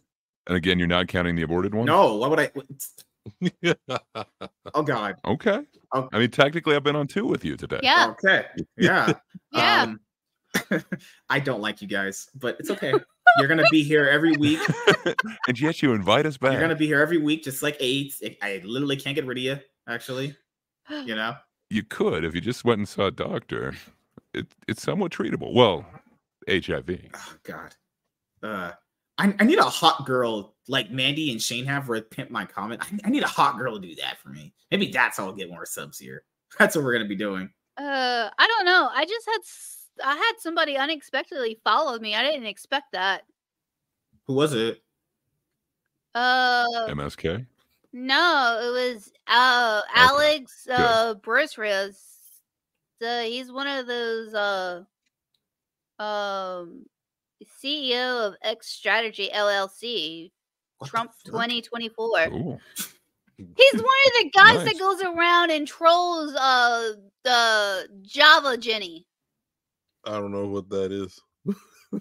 And 0.46 0.56
again, 0.56 0.78
you're 0.78 0.88
not 0.88 1.08
counting 1.08 1.36
the 1.36 1.42
aborted 1.42 1.74
ones. 1.74 1.86
no, 1.86 2.16
why 2.16 2.28
would 2.28 2.40
I? 2.40 2.50
Oh 4.74 4.82
God. 4.82 5.16
Okay. 5.24 5.60
Oh. 5.92 6.08
I 6.12 6.18
mean, 6.18 6.30
technically, 6.30 6.74
I've 6.76 6.82
been 6.82 6.96
on 6.96 7.06
two 7.06 7.24
with 7.26 7.44
you 7.44 7.56
today. 7.56 7.80
Yeah. 7.82 8.08
Okay. 8.10 8.46
Yeah. 8.76 9.12
Yeah. 9.52 9.82
Um, 9.82 10.00
I 11.30 11.40
don't 11.40 11.60
like 11.60 11.80
you 11.82 11.88
guys, 11.88 12.28
but 12.34 12.56
it's 12.60 12.70
okay. 12.70 12.92
You're 13.38 13.48
gonna 13.48 13.64
be 13.70 13.82
here 13.82 14.06
every 14.06 14.36
week. 14.36 14.60
and 15.48 15.58
yet 15.60 15.82
you 15.82 15.92
invite 15.94 16.26
us 16.26 16.36
back. 16.36 16.52
You're 16.52 16.60
gonna 16.60 16.76
be 16.76 16.86
here 16.86 17.00
every 17.00 17.18
week, 17.18 17.42
just 17.44 17.62
like 17.62 17.76
AIDS. 17.80 18.22
I- 18.24 18.36
I 18.42 18.62
literally 18.64 18.96
can't 18.96 19.14
get 19.16 19.26
rid 19.26 19.38
of 19.38 19.44
you. 19.44 19.58
Actually, 19.88 20.36
you 20.90 21.14
know. 21.14 21.34
You 21.70 21.82
could 21.82 22.24
if 22.24 22.34
you 22.34 22.40
just 22.40 22.64
went 22.64 22.78
and 22.78 22.88
saw 22.88 23.06
a 23.06 23.10
doctor. 23.10 23.74
It, 24.34 24.46
it's 24.68 24.82
somewhat 24.82 25.12
treatable. 25.12 25.52
Well, 25.54 25.86
HIV. 26.48 26.98
Oh 27.14 27.34
God. 27.44 27.74
Uh, 28.42 28.72
I, 29.18 29.34
I 29.38 29.44
need 29.44 29.58
a 29.58 29.64
hot 29.64 30.06
girl 30.06 30.54
like 30.68 30.90
Mandy 30.90 31.30
and 31.30 31.40
Shane 31.40 31.64
have 31.66 31.88
where 31.88 32.00
pimp 32.00 32.30
my 32.30 32.44
comment. 32.44 32.82
I, 32.82 32.98
I 33.06 33.10
need 33.10 33.22
a 33.22 33.28
hot 33.28 33.58
girl 33.58 33.80
to 33.80 33.86
do 33.86 33.94
that 33.96 34.18
for 34.18 34.30
me. 34.30 34.52
Maybe 34.70 34.90
that's 34.90 35.18
how 35.18 35.26
I'll 35.26 35.32
get 35.32 35.50
more 35.50 35.66
subs 35.66 35.98
here. 35.98 36.24
That's 36.58 36.76
what 36.76 36.84
we're 36.84 36.92
gonna 36.92 37.08
be 37.08 37.16
doing. 37.16 37.50
Uh, 37.76 38.30
I 38.38 38.46
don't 38.46 38.64
know. 38.64 38.88
I 38.92 39.04
just 39.04 39.26
had 39.26 40.08
I 40.08 40.14
had 40.14 40.32
somebody 40.38 40.76
unexpectedly 40.76 41.58
follow 41.64 41.98
me. 41.98 42.14
I 42.14 42.22
didn't 42.22 42.46
expect 42.46 42.92
that. 42.92 43.22
Who 44.28 44.34
was 44.34 44.52
it? 44.52 44.80
Uh, 46.14 46.64
MSK. 46.88 47.44
no, 47.92 48.60
it 48.62 48.94
was 48.94 49.12
uh 49.26 49.80
Alex 49.94 50.68
uh 50.68 51.14
Bruesewitz. 51.16 51.98
So 53.02 53.22
he's 53.24 53.50
one 53.50 53.66
of 53.66 53.88
those 53.88 54.32
uh 54.32 54.82
um 55.98 56.86
CEO 57.64 58.26
of 58.28 58.34
X 58.42 58.68
Strategy 58.68 59.30
LLC. 59.34 60.30
What 60.78 60.90
Trump 60.90 61.12
2024. 61.26 62.28
Ooh. 62.32 62.58
He's 63.36 63.72
one 63.72 63.82
of 63.82 64.12
the 64.22 64.30
guys 64.34 64.54
Nice. 64.64 64.72
that 64.72 64.78
goes 64.78 65.02
around 65.02 65.50
and 65.50 65.66
trolls 65.66 66.34
uh 66.36 66.92
the 67.24 67.88
Jabba 68.02 68.58
Jenny. 68.60 69.06
I 70.04 70.12
don't 70.12 70.32
know 70.32 70.46
what 70.46 70.68
that 70.70 70.92
is. 70.92 71.20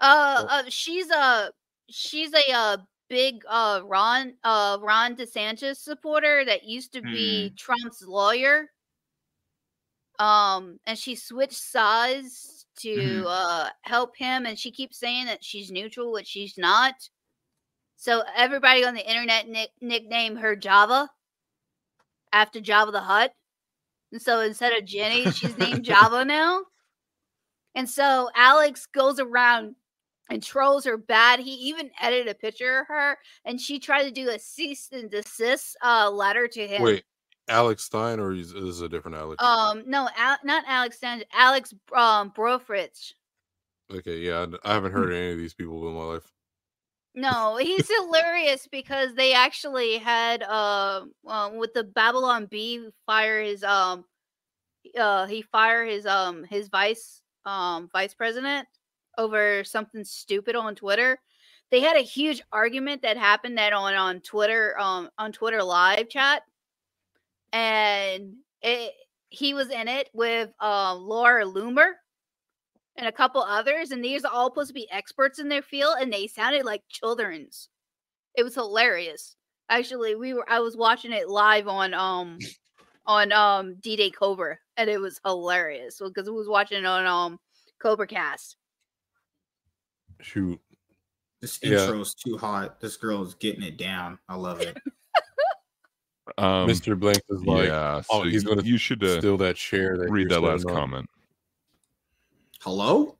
Uh, 0.00 0.44
uh 0.50 0.62
she's 0.68 1.08
a 1.10 1.50
she's 1.88 2.32
a 2.34 2.52
uh 2.52 2.76
big 3.08 3.42
uh 3.48 3.80
Ron 3.84 4.34
uh 4.42 4.76
Ron 4.82 5.14
DeSantis 5.14 5.76
supporter 5.76 6.44
that 6.44 6.64
used 6.64 6.92
to 6.94 7.00
be 7.00 7.50
Trump's 7.56 8.02
lawyer. 8.02 8.66
Um 10.18 10.78
and 10.84 10.98
she 10.98 11.14
switched 11.14 11.54
sides 11.54 12.53
to 12.80 12.96
Mhm. 12.96 13.24
uh 13.26 13.70
help 13.82 14.16
him 14.16 14.46
and 14.46 14.58
she 14.58 14.70
keeps 14.70 14.98
saying 14.98 15.26
that 15.26 15.44
she's 15.44 15.70
neutral 15.70 16.12
which 16.12 16.26
she's 16.26 16.56
not. 16.58 16.94
So 17.96 18.22
everybody 18.36 18.84
on 18.84 18.94
the 18.94 19.08
internet 19.08 19.48
nick- 19.48 19.72
nicknamed 19.80 20.38
her 20.40 20.56
Jabba 20.56 21.08
after 22.32 22.60
Jabba 22.60 22.92
the 22.92 23.00
Hutt. 23.00 23.32
And 24.12 24.20
so 24.20 24.40
instead 24.40 24.72
of 24.76 24.84
Jenny, 24.84 25.30
she's 25.30 25.56
named 25.58 25.84
Jabba 25.84 26.26
now. 26.26 26.62
And 27.74 27.88
so 27.88 28.30
Alex 28.36 28.86
goes 28.86 29.18
around 29.18 29.74
and 30.30 30.42
trolls 30.42 30.84
her 30.84 30.96
bad. 30.96 31.40
He 31.40 31.52
even 31.68 31.90
edited 32.00 32.28
a 32.28 32.34
picture 32.34 32.78
of 32.80 32.86
her, 32.88 33.18
and 33.44 33.60
she 33.60 33.78
tried 33.78 34.04
to 34.04 34.10
do 34.10 34.30
a 34.30 34.38
cease 34.38 34.88
and 34.92 35.10
desist 35.10 35.76
uh, 35.82 36.10
letter 36.10 36.46
to 36.48 36.66
him. 36.66 36.82
Wait, 36.82 37.04
Alex 37.48 37.84
Stein 37.84 38.20
or 38.20 38.32
is, 38.34 38.52
is 38.52 38.80
a 38.80 38.88
different 38.88 39.16
Alex? 39.16 39.44
Um, 39.44 39.84
no, 39.86 40.08
Al- 40.16 40.38
not 40.44 40.64
Alex 40.66 40.98
Sanchez, 41.00 41.26
Alex 41.32 41.74
um 41.96 42.30
Bruesewitz. 42.32 43.12
okay, 43.92 44.18
yeah, 44.18 44.46
I, 44.64 44.70
I 44.70 44.74
haven't 44.74 44.92
heard 44.92 45.10
of 45.10 45.16
any 45.18 45.32
of 45.32 45.38
these 45.38 45.54
people 45.54 45.86
in 45.88 45.94
my 45.94 46.04
life. 46.04 46.32
No, 47.14 47.56
he's 47.56 47.88
hilarious 47.88 48.66
because 48.70 49.14
they 49.14 49.34
actually 49.34 49.98
had 49.98 50.42
uh, 50.42 51.04
uh 51.28 51.50
with 51.54 51.72
the 51.74 51.84
Babylon 51.84 52.46
Bee 52.46 52.88
fire 53.06 53.42
his 53.42 53.62
um 53.64 54.04
uh 54.98 55.26
he 55.26 55.42
fire 55.42 55.84
his 55.86 56.06
um 56.06 56.44
his 56.44 56.68
vice 56.68 57.22
um 57.46 57.88
vice 57.92 58.14
president 58.14 58.66
over 59.18 59.64
something 59.64 60.04
stupid 60.04 60.56
on 60.56 60.74
Twitter. 60.74 61.20
They 61.70 61.80
had 61.80 61.96
a 61.96 62.00
huge 62.00 62.42
argument 62.52 63.02
that 63.02 63.16
happened 63.16 63.58
that 63.58 63.72
on 63.72 63.94
on 63.94 64.20
Twitter 64.20 64.76
um 64.80 65.08
on 65.18 65.32
Twitter 65.32 65.62
live 65.62 66.08
chat, 66.08 66.42
and 67.54 68.34
it 68.62 68.92
he 69.30 69.54
was 69.54 69.70
in 69.70 69.88
it 69.88 70.10
with 70.12 70.50
uh, 70.60 70.94
Laura 70.94 71.44
Loomer 71.46 71.92
and 72.96 73.06
a 73.06 73.12
couple 73.12 73.42
others, 73.42 73.90
and 73.90 74.04
these 74.04 74.24
are 74.24 74.32
all 74.32 74.50
supposed 74.50 74.68
to 74.68 74.74
be 74.74 74.90
experts 74.90 75.38
in 75.38 75.48
their 75.48 75.62
field, 75.62 75.96
and 76.00 76.12
they 76.12 76.26
sounded 76.26 76.64
like 76.64 76.82
children's. 76.88 77.68
It 78.36 78.42
was 78.44 78.54
hilarious. 78.54 79.36
Actually, 79.68 80.14
we 80.16 80.34
were 80.34 80.48
I 80.50 80.60
was 80.60 80.76
watching 80.76 81.12
it 81.12 81.28
live 81.28 81.68
on 81.68 81.94
um 81.94 82.38
on 83.06 83.32
um 83.32 83.76
D 83.80 83.96
Day 83.96 84.10
Cobra, 84.10 84.58
and 84.76 84.90
it 84.90 85.00
was 85.00 85.20
hilarious 85.24 86.00
because 86.00 86.28
we 86.28 86.36
was 86.36 86.48
watching 86.48 86.78
it 86.78 86.86
on 86.86 87.06
um 87.06 87.38
Cobra 87.80 88.06
Cast. 88.06 88.56
Shoot, 90.20 90.60
This 91.40 91.60
Yeah. 91.62 91.88
intro's 91.88 92.14
too 92.14 92.38
hot. 92.38 92.80
This 92.80 92.96
girl 92.96 93.22
is 93.22 93.34
getting 93.34 93.62
it 93.62 93.76
down. 93.76 94.18
I 94.28 94.36
love 94.36 94.60
it. 94.60 94.78
Um, 96.38 96.66
Mr. 96.68 96.98
Blank 96.98 97.20
is 97.28 97.44
like, 97.44 97.68
yeah, 97.68 98.02
oh, 98.10 98.22
he's 98.22 98.44
gonna 98.44 98.62
you 98.62 98.78
should 98.78 99.02
uh, 99.04 99.18
steal 99.18 99.36
that 99.38 99.56
chair. 99.56 99.98
That 99.98 100.10
read 100.10 100.30
that 100.30 100.40
last 100.40 100.64
on. 100.66 100.74
comment. 100.74 101.10
Hello? 102.60 103.16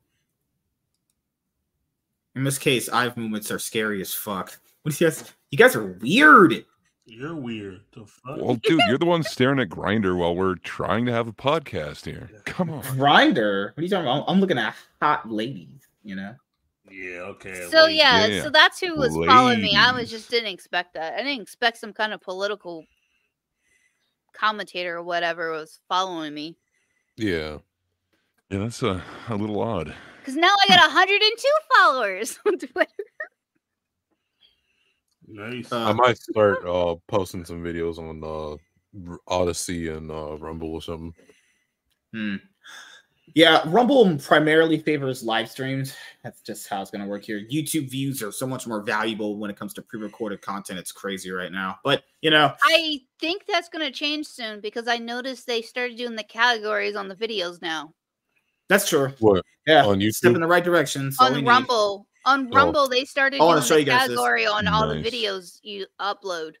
In 2.35 2.43
this 2.43 2.57
case, 2.57 2.89
I've 2.89 3.15
movements 3.15 3.51
are 3.51 3.59
scary 3.59 4.01
as 4.01 4.13
fuck. 4.13 4.57
What 4.81 4.93
do 4.93 5.03
you 5.03 5.09
guys? 5.09 5.23
You 5.51 5.57
guys 5.57 5.75
are 5.75 5.85
weird. 6.01 6.65
You're 7.05 7.35
weird. 7.35 7.81
The 7.93 8.05
fuck? 8.05 8.37
Well, 8.37 8.55
dude, 8.55 8.81
you're 8.87 8.97
the 8.97 9.05
one 9.05 9.21
staring 9.23 9.59
at 9.59 9.69
Grindr 9.69 10.17
while 10.17 10.35
we're 10.35 10.55
trying 10.55 11.05
to 11.05 11.11
have 11.11 11.27
a 11.27 11.31
podcast 11.33 12.05
here. 12.05 12.29
Come 12.45 12.71
on. 12.71 12.81
Grindr. 12.81 13.67
What 13.69 13.77
are 13.77 13.83
you 13.83 13.89
talking 13.89 14.07
about? 14.07 14.25
I'm 14.27 14.39
looking 14.41 14.57
at 14.57 14.75
hot 15.01 15.29
ladies. 15.29 15.87
You 16.03 16.15
know. 16.15 16.35
yeah, 16.91 17.19
okay. 17.21 17.67
So 17.69 17.85
yeah, 17.85 18.25
Yeah. 18.25 18.43
so 18.43 18.49
that's 18.49 18.79
who 18.79 18.95
was 18.95 19.15
following 19.27 19.61
me. 19.61 19.75
I 19.75 19.91
was 19.91 20.09
just 20.09 20.29
didn't 20.29 20.51
expect 20.51 20.95
that. 20.95 21.13
I 21.13 21.17
didn't 21.23 21.41
expect 21.41 21.77
some 21.77 21.93
kind 21.93 22.11
of 22.13 22.21
political 22.21 22.83
commentator 24.37 24.97
or 24.97 25.03
whatever 25.03 25.51
was 25.51 25.79
following 25.89 26.33
me. 26.33 26.57
Yeah, 27.17 27.59
Yeah, 28.49 28.59
that's 28.59 28.83
a, 28.83 29.03
a 29.29 29.35
little 29.35 29.61
odd. 29.61 29.93
Because 30.19 30.35
now 30.35 30.53
I 30.63 30.67
got 30.67 30.79
102 30.87 31.47
followers 31.77 32.39
on 32.45 32.57
Twitter. 32.59 32.91
Nice. 35.27 35.71
Uh, 35.71 35.85
I 35.85 35.93
might 35.93 36.17
start 36.17 36.65
uh 36.67 36.95
posting 37.07 37.45
some 37.45 37.63
videos 37.63 37.97
on 37.97 38.23
uh 38.23 38.57
Odysee 39.27 39.89
and 39.89 40.11
uh 40.11 40.37
Rumble 40.37 40.73
or 40.73 40.81
something. 40.81 41.13
Hmm. 42.13 42.35
Yeah, 43.35 43.61
Rumble 43.65 44.17
primarily 44.17 44.79
favors 44.79 45.21
live 45.21 45.51
streams. 45.51 45.93
That's 46.23 46.39
just 46.41 46.69
how 46.69 46.81
it's 46.81 46.89
going 46.89 47.01
to 47.03 47.07
work 47.07 47.25
here. 47.25 47.41
YouTube 47.51 47.89
views 47.91 48.23
are 48.23 48.31
so 48.31 48.47
much 48.47 48.65
more 48.65 48.81
valuable 48.81 49.37
when 49.37 49.51
it 49.51 49.57
comes 49.57 49.73
to 49.73 49.81
pre-recorded 49.81 50.41
content. 50.41 50.79
It's 50.79 50.93
crazy 50.93 51.31
right 51.31 51.51
now. 51.51 51.77
But 51.83 52.03
you 52.21 52.29
know, 52.31 52.53
I 52.63 53.01
think 53.19 53.43
that's 53.45 53.67
going 53.67 53.85
to 53.85 53.91
change 53.91 54.25
soon 54.25 54.61
because 54.61 54.87
I 54.87 54.97
noticed 54.97 55.45
they 55.47 55.61
started 55.61 55.97
doing 55.97 56.15
the 56.15 56.23
categories 56.23 56.95
on 56.95 57.09
the 57.09 57.15
videos 57.15 57.61
now. 57.61 57.93
that's 58.69 58.87
true. 58.87 59.13
What 59.19 59.43
Yeah, 59.67 59.85
on 59.85 59.99
YouTube? 59.99 60.13
step 60.15 60.33
in 60.35 60.41
the 60.41 60.47
right 60.47 60.63
direction. 60.63 61.05
that's 61.09 61.19
all 61.19 61.31
we 61.33 61.39
on. 61.39 61.45
Rumble. 61.45 62.07
On 62.25 62.47
Oh. 62.51 62.55
Rumble, 62.55 62.87
they 62.87 63.03
started 63.05 63.39
I 63.41 63.43
wanna 63.43 63.59
doing 63.59 63.67
show 63.67 63.73
the 63.75 63.79
you 63.81 63.85
guys 63.85 64.07
this. 64.07 64.17
category 64.17 64.47
on 64.47 64.65
all 64.67 64.87
the 64.87 64.95
videos 64.95 65.59
you 65.61 65.85
upload. 65.99 66.53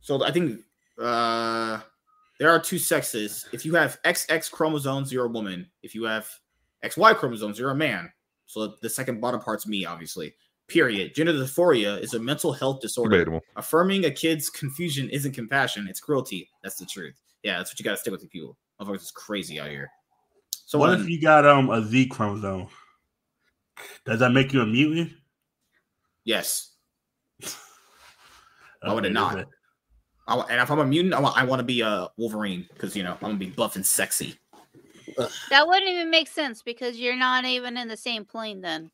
So 0.00 0.24
I 0.24 0.30
think 0.30 0.60
uh 0.98 1.80
there 2.42 2.50
are 2.50 2.58
two 2.58 2.76
sexes. 2.80 3.46
If 3.52 3.64
you 3.64 3.72
have 3.76 4.02
XX 4.02 4.50
chromosomes, 4.50 5.12
you're 5.12 5.26
a 5.26 5.28
woman. 5.28 5.70
If 5.84 5.94
you 5.94 6.02
have 6.02 6.28
XY 6.82 7.14
chromosomes, 7.14 7.56
you're 7.56 7.70
a 7.70 7.76
man. 7.76 8.10
So 8.46 8.74
the 8.82 8.90
second 8.90 9.20
bottom 9.20 9.40
part's 9.40 9.64
me, 9.64 9.84
obviously. 9.84 10.34
Period. 10.66 11.14
Gender 11.14 11.34
dysphoria 11.34 12.00
is 12.02 12.14
a 12.14 12.18
mental 12.18 12.52
health 12.52 12.80
disorder. 12.80 13.16
Debatable. 13.16 13.42
Affirming 13.54 14.06
a 14.06 14.10
kid's 14.10 14.50
confusion 14.50 15.08
isn't 15.10 15.30
compassion, 15.30 15.86
it's 15.88 16.00
cruelty. 16.00 16.50
That's 16.64 16.74
the 16.74 16.84
truth. 16.84 17.14
Yeah, 17.44 17.58
that's 17.58 17.70
what 17.70 17.78
you 17.78 17.84
gotta 17.84 17.96
stick 17.96 18.10
with, 18.10 18.24
you 18.24 18.28
people. 18.28 18.56
Otherwise, 18.80 19.02
it's 19.02 19.12
crazy 19.12 19.60
out 19.60 19.70
here. 19.70 19.88
So 20.66 20.80
what 20.80 20.98
if 20.98 21.08
you 21.08 21.20
got 21.20 21.46
um 21.46 21.70
a 21.70 21.80
Z 21.86 22.08
chromosome? 22.08 22.66
Does 24.04 24.18
that 24.18 24.30
make 24.30 24.52
you 24.52 24.62
a 24.62 24.66
mutant? 24.66 25.12
yes. 26.24 26.72
Why 28.82 28.94
would 28.94 29.06
it 29.06 29.12
not? 29.12 29.46
Good. 30.26 30.32
I, 30.38 30.52
and 30.52 30.60
if 30.60 30.70
I'm 30.70 30.78
a 30.78 30.86
mutant, 30.86 31.14
I 31.14 31.20
want 31.20 31.36
I 31.36 31.44
want 31.44 31.60
to 31.60 31.64
be 31.64 31.80
a 31.80 32.08
Wolverine 32.16 32.66
because 32.72 32.96
you 32.96 33.02
know 33.02 33.12
I'm 33.14 33.20
gonna 33.20 33.34
be 33.34 33.50
buff 33.50 33.76
and 33.76 33.84
sexy. 33.86 34.36
That 35.50 35.66
wouldn't 35.66 35.90
even 35.90 36.10
make 36.10 36.28
sense 36.28 36.62
because 36.62 36.98
you're 36.98 37.16
not 37.16 37.44
even 37.44 37.76
in 37.76 37.88
the 37.88 37.96
same 37.96 38.24
plane 38.24 38.60
then. 38.60 38.90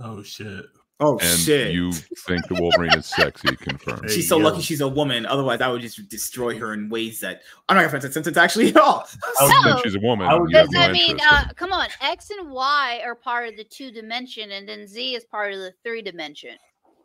Oh 0.00 0.22
shit. 0.22 0.64
Oh 1.00 1.18
And 1.18 1.38
shit! 1.40 1.72
you 1.72 1.92
think 1.92 2.46
the 2.48 2.54
Wolverine 2.54 2.96
is 2.96 3.06
sexy, 3.06 3.54
confirmed. 3.60 4.08
She's 4.10 4.28
so 4.28 4.38
yo. 4.38 4.44
lucky 4.44 4.62
she's 4.62 4.80
a 4.80 4.88
woman. 4.88 5.26
Otherwise, 5.26 5.60
I 5.60 5.68
would 5.68 5.82
just 5.82 6.08
destroy 6.08 6.56
her 6.58 6.72
in 6.72 6.88
ways 6.88 7.18
that 7.20 7.42
I'm 7.68 7.74
not 7.76 7.80
gonna 7.82 7.90
find 7.90 8.02
that 8.02 8.12
sentence 8.14 8.36
actually 8.36 8.68
at 8.68 8.76
all. 8.76 9.06
I 9.40 9.44
was- 9.44 9.52
Since 9.52 9.64
So- 9.76 9.80
she's 9.82 9.94
a 9.96 10.00
woman, 10.00 10.28
I 10.28 10.34
would- 10.36 10.50
Does 10.52 10.70
no 10.70 10.80
that 10.80 10.92
mean, 10.92 11.18
uh, 11.20 11.48
come 11.56 11.72
on, 11.72 11.88
X 12.00 12.30
and 12.30 12.48
Y 12.50 13.02
are 13.04 13.16
part 13.16 13.48
of 13.48 13.56
the 13.56 13.64
two 13.64 13.90
dimension, 13.90 14.52
and 14.52 14.68
then 14.68 14.86
Z 14.86 15.16
is 15.16 15.24
part 15.24 15.52
of 15.52 15.58
the 15.58 15.72
three 15.84 16.00
dimension. 16.00 16.56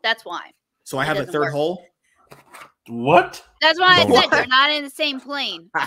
That's 0.04 0.24
why. 0.24 0.52
So 0.84 0.96
I 0.98 1.04
have 1.04 1.18
a 1.18 1.26
third 1.26 1.40
work. 1.42 1.52
hole. 1.52 1.84
What? 2.88 3.42
That's 3.60 3.78
why 3.78 4.00
I 4.00 4.04
What? 4.04 4.30
said 4.30 4.38
you're 4.38 4.46
not 4.48 4.70
in 4.70 4.84
the 4.84 4.90
same 4.90 5.20
plane. 5.20 5.70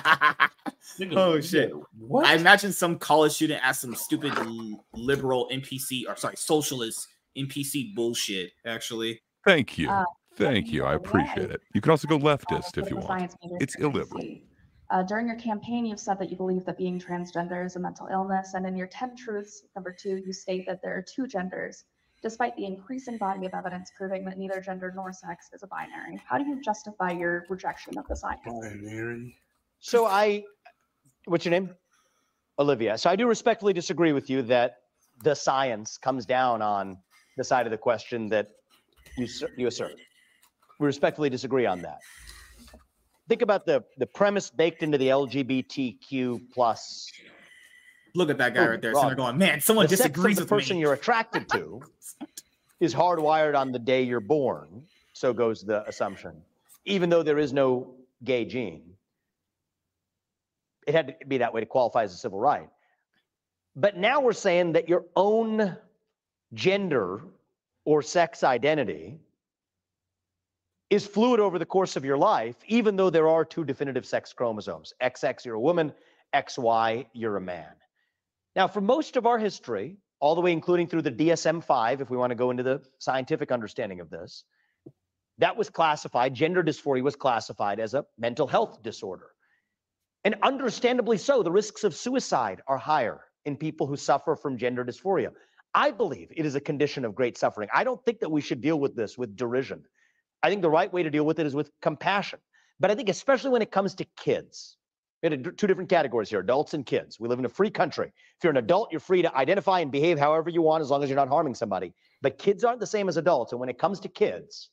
Oh, 1.15 1.40
shit. 1.41 1.72
What? 1.98 2.26
I 2.28 2.36
imagine 2.36 2.72
some 2.72 2.99
college 2.99 3.32
student 3.32 3.60
asked 3.64 3.82
some 3.82 3.95
stupid 3.95 4.32
liberal 4.94 5.49
NPC 5.52 6.03
or 6.07 6.15
sorry 6.15 6.36
socialist 6.38 7.07
NPC 7.36 7.95
bullshit. 7.95 8.52
Actually, 8.65 9.20
Thank 9.44 9.78
you. 9.80 9.90
Uh, 9.90 10.03
Thank 10.36 10.72
you. 10.72 10.84
I 10.84 10.94
appreciate 10.94 11.49
it. 11.49 11.61
You 11.74 11.82
can 11.82 11.90
also 11.91 12.07
go 12.07 12.20
leftist 12.20 12.78
if 12.78 12.90
you 12.91 12.98
want. 12.98 13.34
It's 13.60 13.76
illiberal. 13.76 14.24
Uh, 14.91 15.02
during 15.03 15.26
your 15.28 15.38
campaign, 15.38 15.86
you've 15.86 15.99
said 15.99 16.20
that 16.20 16.30
you 16.30 16.38
believe 16.38 16.64
that 16.65 16.78
being 16.78 16.99
transgender 16.99 17.65
is 17.65 17.76
a 17.76 17.80
mental 17.80 18.07
illness, 18.11 18.53
and 18.53 18.65
in 18.68 18.76
your 18.76 18.88
10 18.88 19.15
truths, 19.15 19.64
number 19.76 19.95
two, 19.99 20.18
you 20.24 20.32
state 20.32 20.65
that 20.68 20.82
there 20.84 20.95
are 20.95 21.02
two 21.02 21.26
genders, 21.26 21.86
despite 22.23 22.55
the 22.55 22.65
increasing 22.65 23.17
body 23.17 23.45
of 23.45 23.53
evidence 23.53 23.91
proving 23.95 24.23
that 24.25 24.37
neither 24.37 24.61
gender 24.61 24.91
nor 24.95 25.11
sex 25.11 25.49
is 25.53 25.61
a 25.61 25.67
binary. 25.67 26.19
How 26.25 26.37
do 26.37 26.45
you 26.45 26.61
justify 26.61 27.11
your 27.11 27.45
rejection 27.49 27.97
of 27.97 28.07
the 28.07 28.15
science? 28.15 28.41
Binary. 28.45 29.35
So 29.79 30.07
I, 30.07 30.43
what's 31.25 31.43
your 31.45 31.51
name? 31.51 31.69
Olivia. 32.57 32.97
So 32.97 33.09
I 33.09 33.15
do 33.15 33.27
respectfully 33.27 33.73
disagree 33.73 34.13
with 34.13 34.29
you 34.29 34.41
that 34.43 34.77
the 35.23 35.35
science 35.35 35.97
comes 35.97 36.25
down 36.25 36.61
on 36.61 36.97
the 37.37 37.43
side 37.43 37.65
of 37.65 37.71
the 37.71 37.77
question 37.77 38.29
that 38.29 38.47
you 39.17 39.27
you 39.57 39.67
assert. 39.67 39.95
We 40.79 40.85
respectfully 40.85 41.29
disagree 41.29 41.65
on 41.65 41.81
that. 41.81 41.99
Think 43.27 43.41
about 43.41 43.65
the 43.65 43.83
the 43.97 44.05
premise 44.05 44.49
baked 44.49 44.83
into 44.83 44.97
the 44.97 45.07
LGBTQ 45.07 46.51
plus 46.53 47.09
look 48.15 48.30
at 48.30 48.38
that 48.38 48.53
guy 48.53 48.61
Oh, 48.65 48.69
right 48.69 48.81
there. 48.81 48.94
there 48.94 49.15
going, 49.15 49.38
man, 49.38 49.60
someone 49.61 49.88
the 49.88 49.98
sex 49.98 50.18
of 50.18 50.23
the 50.23 50.41
with 50.41 50.49
person 50.49 50.76
me. 50.76 50.81
you're 50.81 50.94
attracted 50.94 51.49
to 51.49 51.81
is 52.80 52.94
hardwired 52.94 53.56
on 53.57 53.72
the 53.72 53.80
day 53.80 54.03
you're 54.03 54.19
born. 54.19 54.84
So 55.14 55.34
goes 55.34 55.64
the 55.64 55.88
assumption. 55.88 56.34
Even 56.85 57.10
though 57.10 57.23
there 57.23 57.38
is 57.40 57.53
no 57.53 57.94
gay 58.23 58.45
gene, 58.45 58.81
it 60.88 60.94
had 60.94 61.07
to 61.19 61.26
be 61.27 61.38
that 61.38 61.53
way 61.53 61.61
to 61.61 61.65
qualify 61.65 62.03
as 62.03 62.14
a 62.14 62.18
civil 62.18 62.40
right. 62.40 62.69
But 63.76 63.98
now 63.98 64.19
we're 64.22 64.34
saying 64.34 64.73
that 64.73 64.90
your 64.90 65.06
own 65.15 65.76
gender 66.53 67.22
or 67.85 68.02
sex 68.02 68.44
identity 68.44 69.18
is 70.90 71.07
fluid 71.07 71.40
over 71.40 71.57
the 71.57 71.65
course 71.65 71.95
of 71.95 72.06
your 72.06 72.18
life, 72.18 72.56
even 72.68 72.95
though 72.95 73.10
there 73.10 73.27
are 73.27 73.44
two 73.44 73.64
definitive 73.64 74.06
sex 74.06 74.31
chromosomes 74.34 74.94
XX, 75.02 75.44
you're 75.45 75.56
a 75.56 75.60
woman, 75.60 75.91
XY, 76.35 77.06
you're 77.14 77.38
a 77.38 77.41
man. 77.41 77.72
Now, 78.55 78.67
for 78.67 78.81
most 78.81 79.15
of 79.15 79.25
our 79.25 79.39
history, 79.39 79.97
all 80.19 80.35
the 80.35 80.41
way 80.41 80.51
including 80.51 80.88
through 80.88 81.01
the 81.01 81.11
DSM 81.11 81.63
5, 81.63 82.01
if 82.01 82.09
we 82.09 82.17
want 82.17 82.31
to 82.31 82.35
go 82.35 82.51
into 82.51 82.63
the 82.63 82.81
scientific 82.99 83.51
understanding 83.51 83.99
of 83.99 84.09
this, 84.09 84.43
that 85.39 85.57
was 85.57 85.69
classified, 85.69 86.34
gender 86.34 86.63
dysphoria 86.63 87.01
was 87.01 87.15
classified 87.15 87.80
as 87.80 87.93
a 87.93 88.05
mental 88.17 88.47
health 88.47 88.84
disorder. 88.84 89.30
And 90.23 90.35
understandably 90.41 91.17
so, 91.17 91.43
the 91.43 91.51
risks 91.51 91.84
of 91.84 91.95
suicide 91.95 92.61
are 92.67 92.77
higher 92.77 93.21
in 93.45 93.57
people 93.57 93.88
who 93.88 93.97
suffer 93.97 94.35
from 94.35 94.57
gender 94.57 94.85
dysphoria. 94.85 95.31
I 95.73 95.91
believe 95.91 96.30
it 96.31 96.45
is 96.45 96.55
a 96.55 96.61
condition 96.61 97.03
of 97.03 97.15
great 97.15 97.38
suffering. 97.38 97.67
I 97.73 97.84
don't 97.84 98.03
think 98.05 98.19
that 98.19 98.31
we 98.31 98.41
should 98.41 98.61
deal 98.61 98.80
with 98.80 98.95
this 98.95 99.17
with 99.17 99.35
derision. 99.35 99.84
I 100.43 100.49
think 100.49 100.61
the 100.61 100.69
right 100.69 100.91
way 100.93 101.03
to 101.03 101.09
deal 101.09 101.25
with 101.25 101.39
it 101.39 101.47
is 101.47 101.55
with 101.55 101.71
compassion. 101.81 102.39
But 102.80 102.91
I 102.91 102.95
think, 102.95 103.09
especially 103.09 103.49
when 103.49 103.61
it 103.61 103.71
comes 103.71 103.95
to 103.95 104.05
kids, 104.17 104.77
we 105.23 105.29
have 105.29 105.55
two 105.55 105.67
different 105.67 105.89
categories 105.89 106.29
here 106.29 106.41
adults 106.41 106.73
and 106.73 106.85
kids. 106.85 107.17
We 107.19 107.29
live 107.29 107.39
in 107.39 107.45
a 107.45 107.49
free 107.49 107.69
country. 107.69 108.07
If 108.37 108.43
you're 108.43 108.51
an 108.51 108.57
adult, 108.57 108.91
you're 108.91 108.99
free 108.99 109.21
to 109.21 109.33
identify 109.35 109.79
and 109.79 109.89
behave 109.89 110.19
however 110.19 110.49
you 110.49 110.61
want 110.61 110.81
as 110.81 110.89
long 110.89 111.01
as 111.01 111.09
you're 111.09 111.15
not 111.15 111.29
harming 111.29 111.55
somebody. 111.55 111.93
But 112.21 112.37
kids 112.37 112.65
aren't 112.65 112.81
the 112.81 112.87
same 112.87 113.07
as 113.07 113.15
adults. 113.15 113.53
And 113.53 113.59
when 113.59 113.69
it 113.69 113.79
comes 113.79 114.01
to 114.01 114.09
kids, 114.09 114.69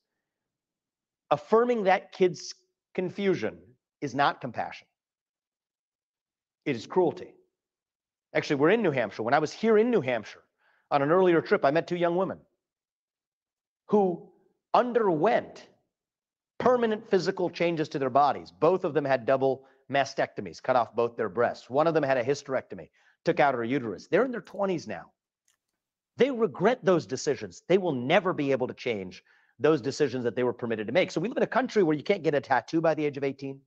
affirming 1.31 1.85
that 1.85 2.11
kid's 2.11 2.53
confusion 2.95 3.59
is 4.01 4.15
not 4.15 4.41
compassion, 4.41 4.89
it 6.65 6.75
is 6.75 6.85
cruelty. 6.85 7.33
Actually, 8.35 8.57
we're 8.57 8.71
in 8.71 8.83
New 8.83 8.91
Hampshire. 8.91 9.23
When 9.23 9.35
I 9.35 9.39
was 9.39 9.53
here 9.53 9.79
in 9.79 9.91
New 9.91 10.01
Hampshire 10.01 10.43
on 10.91 11.01
an 11.03 11.13
earlier 11.13 11.41
trip, 11.41 11.65
I 11.65 11.71
met 11.71 11.87
two 11.87 11.97
young 11.97 12.17
women 12.17 12.39
who 13.87 14.29
underwent 14.75 15.69
permanent 16.59 17.09
physical 17.09 17.51
changes 17.51 17.89
to 17.89 17.99
their 17.99 18.11
bodies. 18.11 18.53
Both 18.53 18.85
of 18.85 18.95
them 18.95 19.05
had 19.05 19.27
double 19.27 19.65
mastectomies, 19.91 20.63
cut 20.63 20.77
off 20.77 20.95
both 20.95 21.17
their 21.17 21.29
breasts. 21.29 21.69
One 21.69 21.87
of 21.87 21.95
them 21.95 22.03
had 22.03 22.19
a 22.19 22.25
hysterectomy, 22.25 22.89
took 23.25 23.41
out 23.41 23.55
her 23.55 23.65
uterus. 23.65 24.09
They're 24.09 24.25
in 24.25 24.31
their 24.31 24.41
20s 24.41 24.87
now. 24.87 25.13
They 26.17 26.31
regret 26.31 26.85
those 26.85 27.07
decisions. 27.07 27.63
They 27.69 27.79
will 27.79 27.95
never 27.95 28.33
be 28.33 28.53
able 28.53 28.69
to 28.69 28.75
change 28.75 29.23
those 29.59 29.81
decisions 29.81 30.25
that 30.25 30.37
they 30.37 30.43
were 30.43 30.53
permitted 30.53 30.87
to 30.87 30.93
make. 30.93 31.11
So 31.11 31.21
we 31.21 31.29
live 31.29 31.37
in 31.37 31.43
a 31.43 31.47
country 31.47 31.83
where 31.83 31.97
you 31.97 32.03
can't 32.03 32.23
get 32.23 32.35
a 32.35 32.41
tattoo 32.41 32.81
by 32.81 32.95
the 32.95 33.05
age 33.05 33.17
of 33.17 33.25
18. 33.25 33.61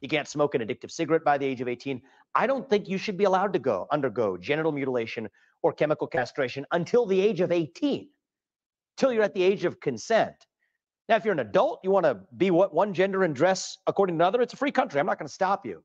You 0.00 0.08
can't 0.08 0.28
smoke 0.28 0.54
an 0.54 0.62
addictive 0.62 0.90
cigarette 0.90 1.24
by 1.24 1.38
the 1.38 1.46
age 1.46 1.60
of 1.60 1.68
18. 1.68 2.02
I 2.34 2.46
don't 2.46 2.68
think 2.68 2.88
you 2.88 2.98
should 2.98 3.16
be 3.16 3.24
allowed 3.24 3.52
to 3.52 3.58
go 3.58 3.86
undergo 3.90 4.36
genital 4.36 4.72
mutilation 4.72 5.28
or 5.62 5.72
chemical 5.72 6.06
castration 6.06 6.66
until 6.72 7.06
the 7.06 7.20
age 7.20 7.40
of 7.40 7.52
18, 7.52 8.08
till 8.96 9.12
you're 9.12 9.22
at 9.22 9.34
the 9.34 9.42
age 9.42 9.64
of 9.64 9.80
consent. 9.80 10.34
Now, 11.12 11.18
if 11.18 11.26
you're 11.26 11.32
an 11.32 11.40
adult, 11.40 11.80
you 11.84 11.90
want 11.90 12.06
to 12.06 12.20
be 12.38 12.50
what 12.50 12.72
one 12.72 12.94
gender 12.94 13.22
and 13.22 13.36
dress 13.36 13.76
according 13.86 14.16
to 14.16 14.24
another, 14.24 14.40
it's 14.40 14.54
a 14.54 14.56
free 14.56 14.72
country. 14.72 14.98
I'm 14.98 15.04
not 15.04 15.18
going 15.18 15.28
to 15.28 15.34
stop 15.34 15.66
you. 15.66 15.84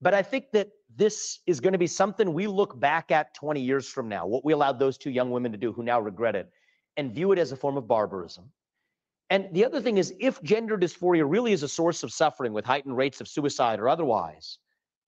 But 0.00 0.14
I 0.14 0.22
think 0.22 0.52
that 0.52 0.68
this 0.94 1.40
is 1.48 1.58
going 1.58 1.72
to 1.72 1.80
be 1.80 1.88
something 1.88 2.32
we 2.32 2.46
look 2.46 2.78
back 2.78 3.10
at 3.10 3.34
20 3.34 3.60
years 3.60 3.88
from 3.88 4.08
now, 4.08 4.28
what 4.28 4.44
we 4.44 4.52
allowed 4.52 4.78
those 4.78 4.98
two 4.98 5.10
young 5.10 5.32
women 5.32 5.50
to 5.50 5.58
do 5.58 5.72
who 5.72 5.82
now 5.82 6.00
regret 6.00 6.36
it, 6.36 6.48
and 6.96 7.12
view 7.12 7.32
it 7.32 7.40
as 7.40 7.50
a 7.50 7.56
form 7.56 7.76
of 7.76 7.88
barbarism. 7.88 8.52
And 9.30 9.48
the 9.50 9.64
other 9.64 9.80
thing 9.80 9.98
is, 9.98 10.14
if 10.20 10.40
gender 10.44 10.78
dysphoria 10.78 11.28
really 11.28 11.52
is 11.52 11.64
a 11.64 11.68
source 11.68 12.04
of 12.04 12.12
suffering 12.12 12.52
with 12.52 12.64
heightened 12.64 12.96
rates 12.96 13.20
of 13.20 13.26
suicide 13.26 13.80
or 13.80 13.88
otherwise, 13.88 14.58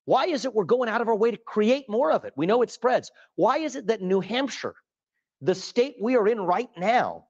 why 0.04 0.26
is 0.26 0.44
it 0.44 0.52
we're 0.52 0.64
going 0.64 0.88
out 0.88 1.00
of 1.00 1.06
our 1.06 1.14
way 1.14 1.30
to 1.30 1.36
create 1.36 1.88
more 1.88 2.10
of 2.10 2.24
it? 2.24 2.32
We 2.36 2.46
know 2.46 2.62
it 2.62 2.72
spreads. 2.72 3.12
Why 3.36 3.58
is 3.58 3.76
it 3.76 3.86
that 3.86 4.02
New 4.02 4.18
Hampshire, 4.18 4.74
the 5.40 5.54
state 5.54 5.94
we 6.02 6.16
are 6.16 6.26
in 6.26 6.40
right 6.40 6.70
now, 6.76 7.26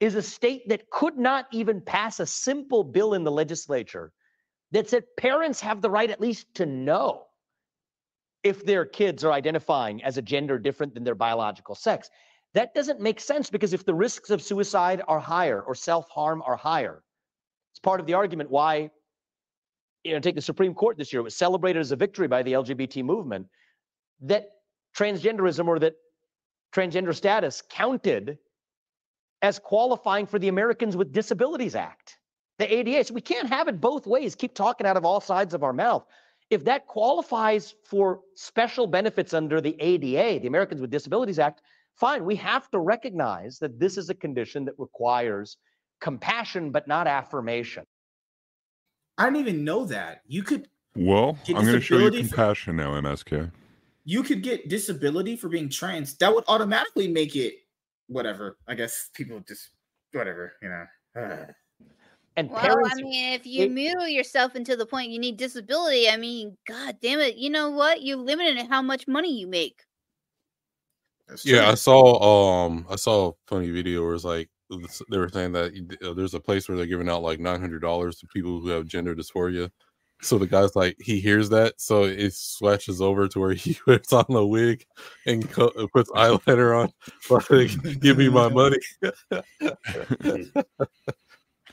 is 0.00 0.14
a 0.14 0.22
state 0.22 0.68
that 0.68 0.90
could 0.90 1.18
not 1.18 1.46
even 1.52 1.80
pass 1.80 2.20
a 2.20 2.26
simple 2.26 2.84
bill 2.84 3.14
in 3.14 3.24
the 3.24 3.30
legislature 3.30 4.12
that 4.70 4.88
said 4.88 5.04
parents 5.16 5.60
have 5.60 5.80
the 5.80 5.90
right 5.90 6.10
at 6.10 6.20
least 6.20 6.54
to 6.54 6.66
know 6.66 7.24
if 8.44 8.64
their 8.64 8.84
kids 8.84 9.24
are 9.24 9.32
identifying 9.32 10.02
as 10.04 10.16
a 10.16 10.22
gender 10.22 10.58
different 10.58 10.94
than 10.94 11.04
their 11.04 11.14
biological 11.14 11.74
sex. 11.74 12.08
That 12.54 12.74
doesn't 12.74 13.00
make 13.00 13.20
sense 13.20 13.50
because 13.50 13.72
if 13.72 13.84
the 13.84 13.94
risks 13.94 14.30
of 14.30 14.42
suicide 14.42 15.02
are 15.08 15.18
higher 15.18 15.60
or 15.60 15.74
self 15.74 16.08
harm 16.08 16.42
are 16.46 16.56
higher, 16.56 17.02
it's 17.72 17.80
part 17.80 18.00
of 18.00 18.06
the 18.06 18.14
argument 18.14 18.50
why, 18.50 18.90
you 20.04 20.12
know, 20.12 20.20
take 20.20 20.34
the 20.34 20.40
Supreme 20.42 20.74
Court 20.74 20.96
this 20.96 21.12
year, 21.12 21.20
it 21.20 21.24
was 21.24 21.36
celebrated 21.36 21.80
as 21.80 21.92
a 21.92 21.96
victory 21.96 22.28
by 22.28 22.42
the 22.42 22.52
LGBT 22.52 23.04
movement 23.04 23.46
that 24.20 24.48
transgenderism 24.96 25.66
or 25.66 25.78
that 25.78 25.94
transgender 26.74 27.14
status 27.14 27.62
counted 27.68 28.38
as 29.42 29.58
qualifying 29.58 30.26
for 30.26 30.38
the 30.38 30.48
Americans 30.48 30.96
with 30.96 31.12
Disabilities 31.12 31.74
Act, 31.74 32.18
the 32.58 32.72
ADA. 32.72 33.04
So 33.04 33.14
we 33.14 33.20
can't 33.20 33.48
have 33.48 33.68
it 33.68 33.80
both 33.80 34.06
ways, 34.06 34.34
keep 34.34 34.54
talking 34.54 34.86
out 34.86 34.96
of 34.96 35.04
all 35.04 35.20
sides 35.20 35.54
of 35.54 35.62
our 35.62 35.72
mouth. 35.72 36.04
If 36.50 36.64
that 36.64 36.86
qualifies 36.86 37.74
for 37.84 38.20
special 38.34 38.86
benefits 38.86 39.34
under 39.34 39.60
the 39.60 39.76
ADA, 39.80 40.40
the 40.40 40.48
Americans 40.48 40.80
with 40.80 40.90
Disabilities 40.90 41.38
Act, 41.38 41.60
fine. 41.94 42.24
We 42.24 42.36
have 42.36 42.70
to 42.70 42.78
recognize 42.78 43.58
that 43.58 43.78
this 43.78 43.98
is 43.98 44.08
a 44.08 44.14
condition 44.14 44.64
that 44.64 44.74
requires 44.78 45.58
compassion, 46.00 46.70
but 46.70 46.88
not 46.88 47.06
affirmation. 47.06 47.84
I 49.18 49.24
didn't 49.24 49.40
even 49.40 49.64
know 49.64 49.84
that. 49.86 50.22
You 50.26 50.42
could 50.42 50.68
Well, 50.96 51.36
I'm 51.48 51.54
going 51.54 51.66
to 51.66 51.80
show 51.80 51.96
you 51.96 52.10
disability 52.10 52.22
for- 52.22 52.28
compassion 52.36 52.76
now, 52.76 52.92
MSK. 53.00 53.50
you 54.04 54.22
could 54.22 54.42
get 54.42 54.68
disability 54.68 55.36
for 55.36 55.48
being 55.48 55.68
trans. 55.68 56.16
That 56.16 56.34
would 56.34 56.44
automatically 56.48 57.08
make 57.08 57.36
it 57.36 57.54
whatever. 58.08 58.56
I 58.66 58.74
guess 58.74 59.10
people 59.14 59.40
just 59.46 59.70
whatever, 60.12 60.54
you 60.62 60.68
know. 60.68 60.84
Ugh. 61.16 61.54
And 62.36 62.50
Well, 62.50 62.60
parents, 62.60 62.90
I 62.92 63.02
mean, 63.02 63.32
if 63.32 63.46
you 63.46 63.64
it- 63.64 63.72
mutilate 63.72 64.12
yourself 64.12 64.54
until 64.54 64.76
the 64.76 64.86
point 64.86 65.10
you 65.10 65.18
need 65.18 65.36
disability, 65.36 66.08
I 66.08 66.16
mean, 66.16 66.56
god 66.66 66.96
damn 67.02 67.20
it, 67.20 67.36
you 67.36 67.50
know 67.50 67.70
what? 67.70 68.02
You're 68.02 68.16
limited 68.16 68.56
in 68.56 68.66
how 68.66 68.80
much 68.82 69.08
money 69.08 69.38
you 69.38 69.46
make. 69.46 69.82
Yeah, 71.44 71.68
I 71.68 71.74
saw 71.74 72.64
um 72.64 72.86
I 72.88 72.96
saw 72.96 73.30
a 73.30 73.32
funny 73.48 73.70
video 73.70 74.02
where 74.04 74.14
it's 74.14 74.24
like 74.24 74.48
they 75.10 75.18
were 75.18 75.28
saying 75.28 75.52
that 75.52 75.98
uh, 76.02 76.14
there's 76.14 76.34
a 76.34 76.40
place 76.40 76.68
where 76.68 76.76
they're 76.76 76.86
giving 76.86 77.08
out 77.08 77.22
like 77.22 77.38
nine 77.38 77.60
hundred 77.60 77.80
dollars 77.80 78.18
to 78.18 78.26
people 78.28 78.60
who 78.60 78.68
have 78.68 78.86
gender 78.86 79.14
dysphoria. 79.14 79.70
So 80.20 80.36
the 80.38 80.46
guy's 80.46 80.74
like 80.74 80.96
he 81.00 81.20
hears 81.20 81.48
that, 81.50 81.80
so 81.80 82.04
it 82.04 82.34
switches 82.34 83.00
over 83.00 83.28
to 83.28 83.40
where 83.40 83.52
he 83.54 83.74
puts 83.74 84.12
on 84.12 84.26
a 84.28 84.44
wig 84.44 84.84
and 85.26 85.48
co- 85.48 85.72
uh, 85.78 85.86
puts 85.92 86.10
eyeliner 86.10 86.82
on. 86.82 86.92
Like, 87.50 88.00
give 88.00 88.18
me 88.18 88.28
my 88.28 88.48
money. 88.48 88.78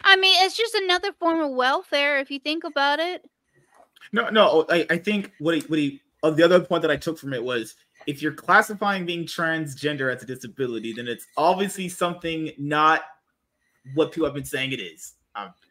I 0.04 0.18
mean, 0.18 0.36
it's 0.46 0.56
just 0.56 0.76
another 0.76 1.12
form 1.14 1.40
of 1.42 1.52
welfare 1.52 2.20
if 2.20 2.30
you 2.30 2.40
think 2.40 2.64
about 2.64 3.00
it. 3.00 3.24
No, 4.12 4.30
no. 4.30 4.66
I, 4.70 4.86
I 4.90 4.98
think 4.98 5.32
what 5.40 5.56
he, 5.56 5.62
what 5.62 5.80
he, 5.80 6.02
uh, 6.24 6.32
the 6.32 6.44
other 6.44 6.60
point 6.60 6.84
that 6.84 6.92
I 6.92 6.98
took 6.98 7.18
from 7.18 7.34
it 7.34 7.44
was 7.44 7.76
if 8.06 8.22
you're 8.22 8.34
classifying 8.34 9.06
being 9.06 9.26
transgender 9.26 10.14
as 10.14 10.22
a 10.22 10.26
disability, 10.26 10.94
then 10.94 11.08
it's 11.08 11.26
obviously 11.38 11.90
something 11.90 12.52
not 12.58 13.02
what 13.94 14.12
people 14.12 14.26
have 14.26 14.36
been 14.36 14.46
saying 14.46 14.72
it 14.72 14.80
is. 14.80 15.14
Um, 15.36 15.54
you 15.64 15.65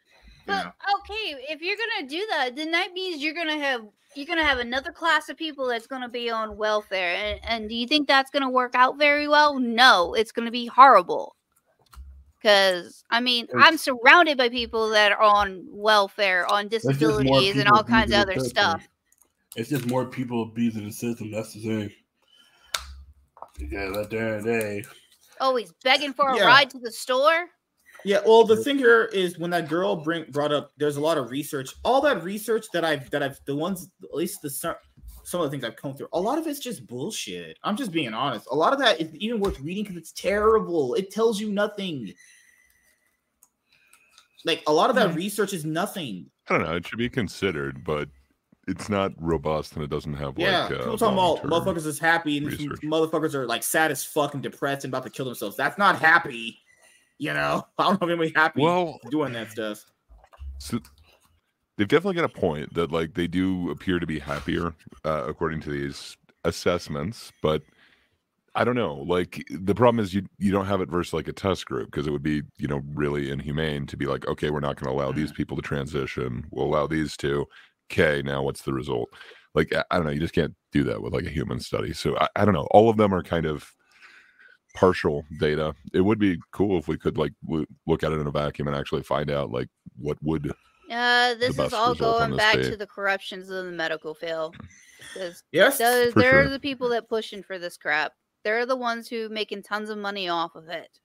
But 0.45 0.63
know. 0.63 0.71
okay, 0.99 1.35
if 1.49 1.61
you're 1.61 1.77
gonna 1.77 2.07
do 2.07 2.25
that, 2.31 2.55
then 2.55 2.71
that 2.71 2.93
means 2.93 3.21
you're 3.21 3.33
gonna 3.33 3.57
have 3.57 3.81
you're 4.15 4.25
gonna 4.25 4.43
have 4.43 4.59
another 4.59 4.91
class 4.91 5.27
of 5.29 5.37
people 5.37 5.67
that's 5.67 5.87
gonna 5.87 6.09
be 6.09 6.29
on 6.29 6.57
welfare. 6.57 7.15
And, 7.15 7.39
and 7.43 7.69
do 7.69 7.75
you 7.75 7.87
think 7.87 8.07
that's 8.07 8.31
gonna 8.31 8.49
work 8.49 8.75
out 8.75 8.97
very 8.97 9.27
well? 9.27 9.59
No, 9.59 10.13
it's 10.13 10.31
gonna 10.31 10.51
be 10.51 10.67
horrible. 10.67 11.35
Because 12.37 13.03
I 13.09 13.21
mean, 13.21 13.47
I'm 13.57 13.77
surrounded 13.77 14.37
by 14.37 14.49
people 14.49 14.89
that 14.89 15.11
are 15.11 15.21
on 15.21 15.65
welfare, 15.67 16.45
on 16.45 16.65
It's 16.67 16.85
disabilities, 16.85 17.57
and 17.57 17.67
all 17.67 17.83
kinds 17.83 18.11
of 18.11 18.19
other 18.19 18.39
stuff. 18.39 18.87
It's 19.55 19.69
just 19.69 19.87
more 19.87 20.05
people 20.05 20.43
abusing 20.43 20.85
the 20.85 20.91
system. 20.91 21.31
That's 21.31 21.53
the 21.53 21.61
thing. 21.61 21.91
Because 23.57 23.97
at 23.97 24.09
the 24.09 24.19
end 24.19 24.35
of 24.35 24.43
the 24.43 24.51
day, 24.51 24.83
Always 25.39 25.73
begging 25.83 26.13
for 26.13 26.29
a 26.29 26.37
Yeah. 26.37 26.45
ride 26.45 26.69
to 26.69 26.79
the 26.79 26.91
store. 26.91 27.49
Yeah, 28.05 28.19
well, 28.23 28.43
the 28.43 28.55
thing 28.55 28.77
here 28.77 29.05
is 29.05 29.39
when 29.39 29.49
that 29.49 29.67
girl 29.67 29.95
bring 29.95 30.25
brought 30.29 30.53
up, 30.53 30.71
there's 30.77 30.97
a 30.97 31.01
lot 31.01 31.17
of 31.17 31.31
research. 31.31 31.73
All 31.83 32.01
that 32.01 32.23
research 32.23 32.67
that 32.71 32.85
I've 32.85 33.09
that 33.09 33.23
I've 33.23 33.39
the 33.45 33.55
ones 33.55 33.89
at 34.03 34.13
least 34.13 34.43
the 34.43 34.49
some 34.51 34.75
some 35.23 35.41
of 35.41 35.47
the 35.47 35.49
things 35.49 35.63
I've 35.63 35.75
come 35.75 35.95
through, 35.95 36.09
a 36.13 36.21
lot 36.21 36.37
of 36.37 36.45
it's 36.45 36.59
just 36.59 36.85
bullshit. 36.85 37.57
I'm 37.63 37.75
just 37.75 37.91
being 37.91 38.13
honest. 38.13 38.47
A 38.51 38.55
lot 38.55 38.73
of 38.73 38.79
that 38.79 39.01
is 39.01 39.13
even 39.15 39.39
worth 39.39 39.59
reading 39.59 39.83
because 39.83 39.97
it's 39.97 40.11
terrible. 40.11 40.93
It 40.93 41.09
tells 41.09 41.39
you 41.39 41.51
nothing. 41.51 42.13
Like 44.45 44.61
a 44.67 44.71
lot 44.71 44.91
of 44.91 44.95
that 44.97 45.15
research 45.15 45.53
is 45.53 45.65
nothing. 45.65 46.27
I 46.47 46.59
don't 46.59 46.67
know. 46.67 46.75
It 46.75 46.85
should 46.85 46.99
be 46.99 47.09
considered, 47.09 47.83
but 47.83 48.07
it's 48.67 48.87
not 48.87 49.13
robust 49.17 49.73
and 49.73 49.83
it 49.83 49.89
doesn't 49.89 50.13
have 50.13 50.37
Yeah, 50.37 50.65
like 50.65 50.73
uh, 50.73 50.77
people 50.77 50.97
talking 50.99 51.17
about 51.17 51.65
motherfuckers 51.65 51.87
is 51.87 51.97
happy 51.97 52.37
and 52.37 52.47
motherfuckers 52.83 53.33
are 53.33 53.47
like 53.47 53.63
sad 53.63 53.89
as 53.89 54.03
fuck 54.03 54.35
and 54.35 54.43
depressed 54.43 54.85
and 54.85 54.93
about 54.93 55.05
to 55.05 55.09
kill 55.09 55.25
themselves. 55.25 55.57
That's 55.57 55.79
not 55.79 55.97
happy. 55.97 56.59
You 57.17 57.33
know, 57.33 57.65
I 57.77 57.83
don't 57.83 58.01
know 58.01 58.07
if 58.07 58.11
anybody 58.11 58.33
happy 58.35 58.61
Well, 58.61 58.99
doing 59.09 59.33
that 59.33 59.51
stuff. 59.51 59.83
so 60.59 60.79
they've 61.77 61.87
definitely 61.87 62.15
got 62.15 62.25
a 62.25 62.39
point 62.39 62.73
that 62.73 62.91
like 62.91 63.13
they 63.13 63.27
do 63.27 63.69
appear 63.69 63.99
to 63.99 64.07
be 64.07 64.19
happier 64.19 64.73
uh, 65.03 65.23
according 65.27 65.61
to 65.61 65.69
these 65.69 66.17
assessments, 66.43 67.31
but 67.41 67.61
I 68.57 68.63
don't 68.63 68.75
know. 68.75 68.95
Like 68.95 69.43
the 69.49 69.75
problem 69.75 70.01
is 70.03 70.13
you 70.13 70.25
you 70.37 70.51
don't 70.51 70.65
have 70.65 70.79
it 70.81 70.89
versus 70.89 71.13
like 71.13 71.27
a 71.27 71.33
test 71.33 71.65
group 71.65 71.91
because 71.91 72.07
it 72.07 72.11
would 72.11 72.23
be 72.23 72.41
you 72.57 72.67
know 72.67 72.81
really 72.93 73.29
inhumane 73.29 73.85
to 73.87 73.97
be 73.97 74.05
like 74.05 74.25
okay 74.27 74.49
we're 74.49 74.61
not 74.61 74.77
going 74.77 74.93
to 74.93 74.97
allow 74.97 75.11
these 75.11 75.31
people 75.33 75.57
to 75.57 75.61
transition. 75.63 76.45
We'll 76.51 76.65
allow 76.65 76.87
these 76.87 77.17
to. 77.17 77.45
Okay, 77.91 78.21
now 78.23 78.41
what's 78.43 78.61
the 78.63 78.73
result? 78.73 79.09
Like 79.53 79.73
I, 79.75 79.83
I 79.91 79.97
don't 79.97 80.05
know. 80.05 80.11
You 80.11 80.19
just 80.21 80.33
can't 80.33 80.55
do 80.71 80.83
that 80.85 81.01
with 81.01 81.13
like 81.13 81.25
a 81.25 81.29
human 81.29 81.59
study. 81.59 81.91
So 81.93 82.17
I, 82.17 82.27
I 82.37 82.45
don't 82.45 82.53
know. 82.53 82.67
All 82.71 82.89
of 82.89 82.97
them 82.97 83.13
are 83.13 83.21
kind 83.23 83.45
of 83.45 83.69
partial 84.75 85.25
data. 85.39 85.73
It 85.93 86.01
would 86.01 86.19
be 86.19 86.37
cool 86.51 86.77
if 86.77 86.87
we 86.87 86.97
could 86.97 87.17
like 87.17 87.33
w- 87.45 87.65
look 87.87 88.03
at 88.03 88.11
it 88.11 88.19
in 88.19 88.27
a 88.27 88.31
vacuum 88.31 88.67
and 88.67 88.75
actually 88.77 89.03
find 89.03 89.31
out 89.31 89.51
like 89.51 89.67
what 89.97 90.17
would 90.21 90.51
Uh, 90.91 91.33
this 91.35 91.57
is 91.57 91.73
all 91.73 91.95
going 91.95 92.35
back 92.37 92.55
day. 92.57 92.69
to 92.69 92.77
the 92.77 92.85
corruptions 92.85 93.49
of 93.49 93.65
the 93.65 93.71
medical 93.71 94.13
field. 94.13 94.55
'Cause 95.13 95.43
Yes. 95.51 95.77
Those, 95.77 96.13
For 96.13 96.19
they're 96.19 96.43
sure. 96.43 96.49
the 96.49 96.59
people 96.59 96.89
that 96.89 97.07
pushing 97.09 97.41
for 97.41 97.57
this 97.57 97.77
crap. 97.77 98.13
They're 98.43 98.65
the 98.65 98.75
ones 98.75 99.07
who 99.07 99.29
making 99.29 99.63
tons 99.63 99.89
of 99.89 99.97
money 99.97 100.29
off 100.29 100.55
of 100.55 100.67
it. 100.69 100.99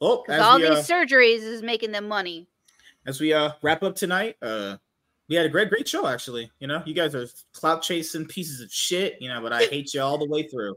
Oh, 0.00 0.22
Because 0.22 0.40
as 0.40 0.46
all 0.46 0.56
we, 0.58 0.68
these 0.68 0.90
uh, 0.90 0.94
surgeries 0.94 1.38
is 1.42 1.62
making 1.62 1.92
them 1.92 2.08
money. 2.08 2.48
as 3.06 3.20
we 3.20 3.32
uh 3.32 3.52
wrap 3.62 3.82
up 3.82 3.94
tonight, 3.96 4.36
uh 4.42 4.76
we 5.28 5.36
had 5.36 5.46
a 5.46 5.48
great, 5.48 5.70
great 5.70 5.88
show 5.88 6.06
actually. 6.06 6.50
You 6.58 6.66
know, 6.66 6.82
you 6.84 6.92
guys 6.94 7.14
are 7.14 7.26
clout 7.52 7.80
chasing 7.82 8.26
pieces 8.26 8.60
of 8.60 8.70
shit, 8.72 9.16
you 9.20 9.28
know, 9.28 9.40
but 9.40 9.52
I 9.52 9.64
hate 9.74 9.94
you 9.94 10.02
all 10.02 10.18
the 10.18 10.28
way 10.28 10.46
through. 10.48 10.76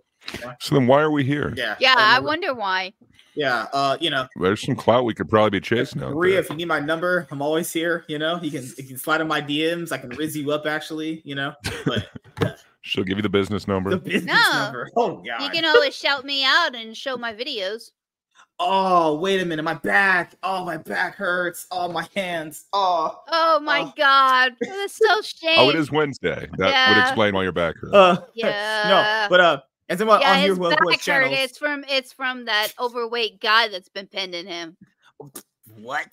So 0.59 0.75
then 0.75 0.87
why 0.87 1.01
are 1.01 1.11
we 1.11 1.23
here? 1.23 1.53
Yeah. 1.55 1.75
Yeah, 1.79 1.95
I 1.97 2.17
uh, 2.17 2.21
wonder 2.23 2.53
why. 2.53 2.93
Yeah, 3.35 3.67
uh, 3.71 3.97
you 4.01 4.09
know, 4.09 4.27
There's 4.41 4.63
some 4.65 4.75
clout 4.75 5.05
we 5.05 5.13
could 5.13 5.29
probably 5.29 5.51
be 5.51 5.61
chasing 5.61 6.01
out 6.01 6.13
Maria, 6.15 6.33
there. 6.33 6.41
if 6.41 6.49
you 6.49 6.55
need 6.55 6.67
my 6.67 6.79
number, 6.79 7.27
I'm 7.29 7.41
always 7.41 7.71
here. 7.71 8.03
You 8.07 8.17
know, 8.17 8.39
you 8.41 8.49
can 8.49 8.63
you 8.77 8.83
can 8.83 8.97
slide 8.97 9.21
in 9.21 9.27
my 9.27 9.41
DMs. 9.41 9.91
I 9.91 9.99
can 9.99 10.09
rizz 10.11 10.35
you 10.35 10.51
up 10.51 10.65
actually. 10.65 11.21
You 11.23 11.35
know, 11.35 11.53
but 11.85 12.09
She'll 12.81 13.03
give 13.03 13.17
you 13.17 13.21
the 13.21 13.29
business 13.29 13.67
number. 13.67 13.91
the 13.91 13.97
business 13.97 14.33
No. 14.51 14.63
number. 14.63 14.89
Oh 14.95 15.17
god. 15.17 15.43
You 15.43 15.49
can 15.51 15.65
always 15.65 15.95
shout 15.95 16.25
me 16.25 16.43
out 16.45 16.73
and 16.73 16.97
show 16.97 17.15
my 17.15 17.31
videos. 17.33 17.91
Oh 18.59 19.19
wait 19.19 19.39
a 19.39 19.45
minute, 19.45 19.61
my 19.61 19.75
back. 19.75 20.33
Oh 20.41 20.65
my 20.65 20.77
back 20.77 21.13
hurts. 21.13 21.67
Oh 21.69 21.91
my 21.91 22.07
hands. 22.15 22.65
Oh. 22.73 23.19
Oh 23.31 23.59
my 23.59 23.81
Oh. 23.81 23.93
god, 23.95 24.53
that's 24.61 24.97
so 24.97 25.21
shame. 25.21 25.55
oh, 25.59 25.69
it 25.69 25.75
is 25.75 25.91
Wednesday. 25.91 26.47
That 26.57 26.95
would 26.95 27.01
explain 27.03 27.35
why 27.35 27.43
your 27.43 27.51
back 27.51 27.75
hurts. 27.79 27.93
Uh, 27.93 28.17
Yeah. 28.33 28.85
no, 28.87 29.27
but 29.29 29.39
uh, 29.41 29.61
as 29.89 29.99
someone 29.99 30.21
yeah, 30.21 30.33
on 30.33 30.39
his 30.39 30.57
who, 30.57 30.63
who 30.63 30.69
back 30.69 30.79
hurt. 31.05 31.31
It's 31.31 31.57
from 31.57 31.83
it's 31.87 32.11
from 32.13 32.45
that 32.45 32.73
overweight 32.79 33.39
guy 33.39 33.67
that's 33.69 33.89
been 33.89 34.07
pending 34.07 34.47
him. 34.47 34.77
What? 35.81 36.07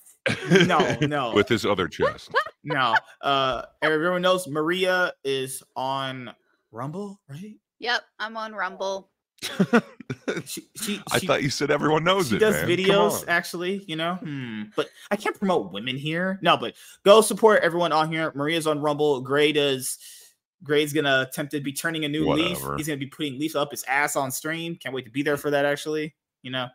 No, 0.65 0.97
no, 1.01 1.33
With 1.33 1.49
his 1.49 1.65
other 1.65 1.87
chest. 1.87 2.33
no. 2.63 2.95
Uh, 3.21 3.63
everyone 3.81 4.21
knows 4.21 4.47
Maria 4.47 5.13
is 5.23 5.61
on 5.75 6.31
Rumble, 6.71 7.19
right? 7.29 7.55
Yep, 7.79 8.01
I'm 8.19 8.37
on 8.37 8.53
Rumble. 8.53 9.09
She, 10.45 10.67
she, 10.75 11.01
I 11.11 11.19
she- 11.19 11.27
thought 11.27 11.43
you 11.43 11.49
said 11.49 11.71
everyone 11.71 12.03
knows 12.03 12.29
she 12.29 12.35
it. 12.35 12.39
does 12.39 12.55
man. 12.55 12.67
Videos 12.67 13.25
actually 13.27 13.83
you 13.87 13.95
know 13.95 14.15
hmm. 14.15 14.63
but 14.75 14.89
i 15.09 15.15
can't 15.15 15.37
promote 15.37 15.71
women 15.71 15.97
here 15.97 16.39
no 16.41 16.57
but 16.57 16.75
go 17.03 17.21
support 17.21 17.61
everyone 17.63 17.91
on 17.91 18.11
here 18.11 18.31
maria's 18.35 18.67
on 18.67 18.79
rumble 18.79 19.21
gray 19.21 19.51
does 19.51 19.97
gray's 20.65 20.91
gonna 20.91 21.25
attempt 21.29 21.51
to 21.53 21.61
be 21.61 21.71
turning 21.71 22.03
a 22.03 22.09
new 22.09 22.29
leaf 22.29 22.57
he's 22.75 22.87
gonna 22.87 22.97
be 22.97 23.05
putting 23.05 23.39
leaf 23.39 23.55
up 23.55 23.71
his 23.71 23.83
ass 23.87 24.15
on 24.17 24.29
stream 24.31 24.75
can't 24.75 24.93
wait 24.93 25.05
to 25.05 25.11
be 25.11 25.21
there 25.23 25.37
for 25.37 25.49
that 25.51 25.63
actually 25.63 26.13
you 26.41 26.51
know 26.51 26.67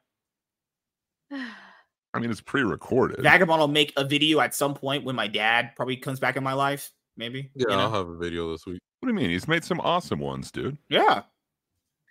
I 2.13 2.19
mean, 2.19 2.31
it's 2.31 2.41
pre-recorded. 2.41 3.21
vagabond 3.23 3.61
will 3.61 3.69
make 3.69 3.93
a 3.97 4.05
video 4.05 4.41
at 4.41 4.55
some 4.55 4.75
point 4.75 5.05
when 5.05 5.15
my 5.15 5.29
dad 5.29 5.73
probably 5.77 5.97
comes 5.97 6.19
back 6.19 6.37
in 6.37 6.43
my 6.43 6.55
life 6.55 6.91
maybe 7.17 7.51
Yeah, 7.55 7.67
you 7.71 7.77
know? 7.77 7.79
I'll 7.83 7.93
have 7.93 8.09
a 8.09 8.17
video 8.17 8.51
this 8.51 8.67
week. 8.67 8.81
What 9.01 9.09
do 9.09 9.15
you 9.15 9.21
mean? 9.21 9.31
He's 9.31 9.47
made 9.49 9.63
some 9.65 9.81
awesome 9.81 10.19
ones, 10.19 10.51
dude. 10.51 10.77
yeah 10.89 11.23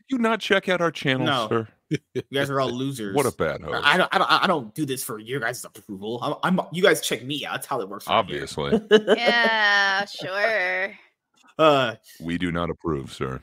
You 0.09 0.17
not 0.17 0.39
check 0.39 0.69
out 0.69 0.79
our 0.81 0.91
channel, 0.91 1.25
No. 1.25 1.47
sir? 1.49 1.67
you 2.13 2.21
guys 2.31 2.49
are 2.49 2.61
all 2.61 2.69
losers 2.71 3.15
What 3.15 3.25
a 3.25 3.31
bad 3.31 3.61
host. 3.61 3.81
I 3.83 3.97
don't, 3.97 4.09
I 4.13 4.17
don't, 4.19 4.31
I 4.43 4.47
don't 4.47 4.73
do 4.75 4.85
this 4.85 5.03
for 5.03 5.17
your 5.19 5.39
guys' 5.39 5.65
approval. 5.65 6.19
I'm, 6.21 6.59
I'm, 6.59 6.67
you 6.71 6.83
guys 6.83 7.01
check 7.01 7.23
me 7.23 7.45
out. 7.45 7.53
That's 7.55 7.65
how 7.67 7.81
it 7.81 7.89
works. 7.89 8.07
around 8.07 8.27
here. 8.29 8.43
Obviously, 8.43 8.79
yeah, 9.17 10.05
sure. 10.05 10.93
Uh, 11.59 11.95
we 12.21 12.37
do 12.39 12.51
not 12.51 12.69
approve, 12.71 13.11
sir. 13.13 13.39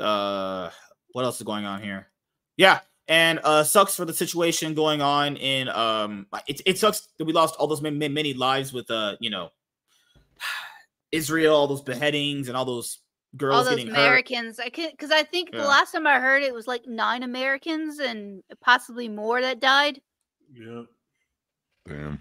uh 0.00 0.68
what 1.12 1.24
else 1.24 1.36
is 1.36 1.42
going 1.44 1.64
on 1.64 1.80
here 1.82 2.08
yeah 2.56 2.80
and 3.06 3.38
uh 3.44 3.62
sucks 3.62 3.94
for 3.94 4.04
the 4.06 4.12
situation 4.14 4.74
going 4.74 5.00
on 5.02 5.36
in 5.36 5.68
um 5.68 6.26
it, 6.48 6.60
it 6.66 6.78
sucks 6.78 7.08
that 7.18 7.24
we 7.26 7.32
lost 7.32 7.54
all 7.56 7.66
those 7.68 7.82
many, 7.82 8.08
many 8.08 8.34
lives 8.34 8.72
with 8.72 8.90
uh 8.90 9.14
you 9.20 9.30
know 9.30 9.50
israel 11.12 11.54
all 11.54 11.66
those 11.68 11.82
beheadings 11.82 12.48
and 12.48 12.56
all 12.56 12.64
those 12.64 12.98
girls 13.36 13.58
All 13.58 13.64
those 13.64 13.78
getting 13.78 13.94
hurt 13.94 14.00
Americans. 14.00 14.58
I 14.58 14.68
can 14.70 14.90
because 14.90 15.10
I 15.10 15.22
think 15.22 15.50
Yeah. 15.52 15.60
the 15.62 15.68
last 15.68 15.92
time 15.92 16.06
I 16.06 16.18
heard 16.18 16.42
it 16.42 16.54
was 16.54 16.66
like 16.66 16.86
nine 16.86 17.22
Americans 17.22 17.98
and 17.98 18.42
possibly 18.60 19.08
more 19.08 19.40
that 19.40 19.60
died, 19.60 20.00
Yeah. 20.52 20.82
Damn. 21.86 22.20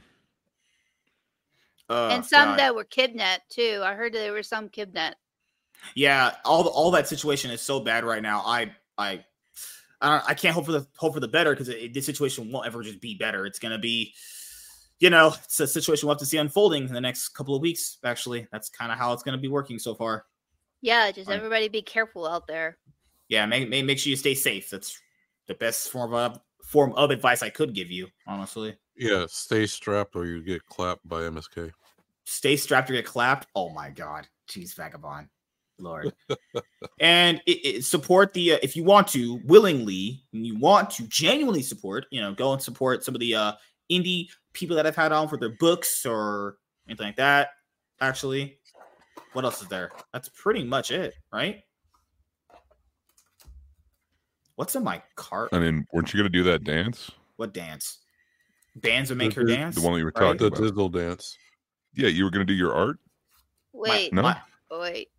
uh, 1.90 2.10
and 2.12 2.26
some 2.26 2.50
God. 2.50 2.60
that 2.60 2.76
were 2.76 2.84
kidnapped 2.86 3.50
too. 3.52 3.82
I 3.84 3.94
heard 3.94 4.14
there 4.14 4.34
were 4.34 4.44
some 4.44 4.70
kidnapped. 4.70 5.18
Yeah 5.96 6.36
all 6.46 6.64
the, 6.64 6.70
all 6.70 6.92
that 6.92 7.08
situation 7.08 7.52
is 7.52 7.62
so 7.62 7.80
bad 7.80 8.04
right 8.04 8.22
now. 8.22 8.42
I 8.46 8.72
i 8.98 9.24
i, 10.02 10.10
don't, 10.10 10.30
I 10.30 10.34
can't 10.34 10.54
hope 10.54 10.66
for 10.66 10.72
the 10.72 10.88
hope 10.98 11.14
for 11.14 11.20
the 11.20 11.28
better 11.28 11.52
because 11.56 11.68
this 11.68 12.06
situation 12.06 12.52
won't 12.52 12.68
ever 12.68 12.82
just 12.84 13.02
be 13.02 13.16
better. 13.16 13.46
It's 13.46 13.60
gonna 13.60 13.80
be 13.80 14.14
you 15.00 15.10
know 15.10 15.34
it's 15.44 15.60
a 15.60 15.68
situation 15.68 16.08
we'll 16.08 16.16
have 16.16 16.20
to 16.20 16.26
see 16.26 16.38
unfolding 16.38 16.88
in 16.88 16.94
the 16.94 17.02
next 17.02 17.30
couple 17.30 17.56
of 17.56 17.62
weeks 17.62 17.98
actually. 18.04 18.48
That's 18.52 18.70
kind 18.70 18.92
of 18.92 18.98
how 18.98 19.14
it's 19.14 19.24
gonna 19.24 19.38
be 19.38 19.48
working 19.48 19.80
so 19.80 19.96
far. 19.96 20.26
Yeah, 20.82 21.12
just 21.12 21.30
Right. 21.30 21.38
everybody 21.38 21.68
be 21.68 21.82
careful 21.82 22.28
out 22.28 22.48
there. 22.48 22.78
yeah 23.30 23.46
make, 23.46 23.70
make, 23.70 23.86
make 23.86 24.00
sure 24.00 24.10
you 24.10 24.16
stay 24.16 24.34
safe. 24.36 24.70
That's 24.70 25.00
the 25.48 25.54
best 25.56 25.90
form 25.90 26.14
of 26.14 26.40
form 26.64 26.94
of 26.94 27.10
advice 27.12 27.42
i 27.44 27.50
could 27.50 27.74
give 27.74 27.90
you 27.92 28.08
honestly. 28.28 28.76
Yeah, 28.96 29.26
stay 29.28 29.66
strapped 29.66 30.16
or 30.16 30.26
you 30.26 30.44
get 30.44 30.66
clapped 30.68 31.08
by 31.08 31.22
MSK. 31.22 31.72
stay 32.26 32.56
strapped 32.56 32.90
or 32.90 32.94
get 32.94 33.06
clapped? 33.06 33.48
Oh 33.56 33.70
my 33.70 33.90
god. 33.90 34.28
Jeez 34.48 34.76
vagabond 34.76 35.28
lord 35.82 36.14
and 37.00 37.42
it, 37.46 37.66
it- 37.66 37.86
support 37.86 38.34
the 38.34 38.54
uh, 38.54 38.58
if 38.64 38.76
you 38.76 38.84
want 38.84 39.08
to 39.08 39.40
willingly 39.46 40.24
and 40.34 40.46
you 40.46 40.58
want 40.58 40.90
to 40.90 41.04
genuinely 41.08 41.62
support 41.64 42.06
you 42.12 42.22
know 42.22 42.34
go 42.34 42.54
and 42.54 42.62
support 42.62 43.04
some 43.04 43.16
of 43.16 43.20
the 43.20 43.34
uh 43.36 43.52
indie 43.92 44.28
people 44.54 44.76
that 44.76 44.86
i've 44.88 44.96
had 44.96 45.12
on 45.12 45.28
for 45.28 45.38
their 45.38 45.56
books 45.60 46.06
or 46.06 46.58
anything 46.88 47.08
like 47.08 47.16
that 47.16 47.50
actually 48.00 48.58
what 49.34 49.46
else 49.46 49.62
is 49.62 49.68
there 49.68 49.92
that's 50.14 50.30
pretty 50.30 50.64
much 50.64 50.92
it 50.92 51.14
right 51.32 51.64
what's 54.56 54.76
in 54.76 54.84
my 54.84 55.02
cart 55.16 55.50
I 55.54 55.60
mean, 55.60 55.86
weren't 55.92 56.14
you 56.14 56.20
gonna 56.20 56.30
do 56.30 56.44
that 56.44 56.64
dance? 56.64 57.12
what 57.38 57.54
dance 57.54 58.00
bands 58.76 59.10
would 59.10 59.18
make 59.18 59.34
her 59.34 59.44
The- 59.44 59.56
dance 59.56 59.76
The 59.76 59.82
one 59.82 59.94
that 59.94 60.00
you 60.00 60.06
were 60.06 60.14
Right. 60.16 60.38
talking 60.38 60.38
The 60.38 60.48
about. 60.48 60.60
Dizzle 60.76 60.92
dance. 60.94 61.38
Yeah, 61.96 62.08
you 62.10 62.24
were 62.24 62.30
gonna 62.30 62.46
do 62.46 62.54
your 62.54 62.74
art. 62.74 63.00
Wait, 63.74 64.14
No. 64.14 64.22
My- 64.22 64.40
wait. 64.70 65.10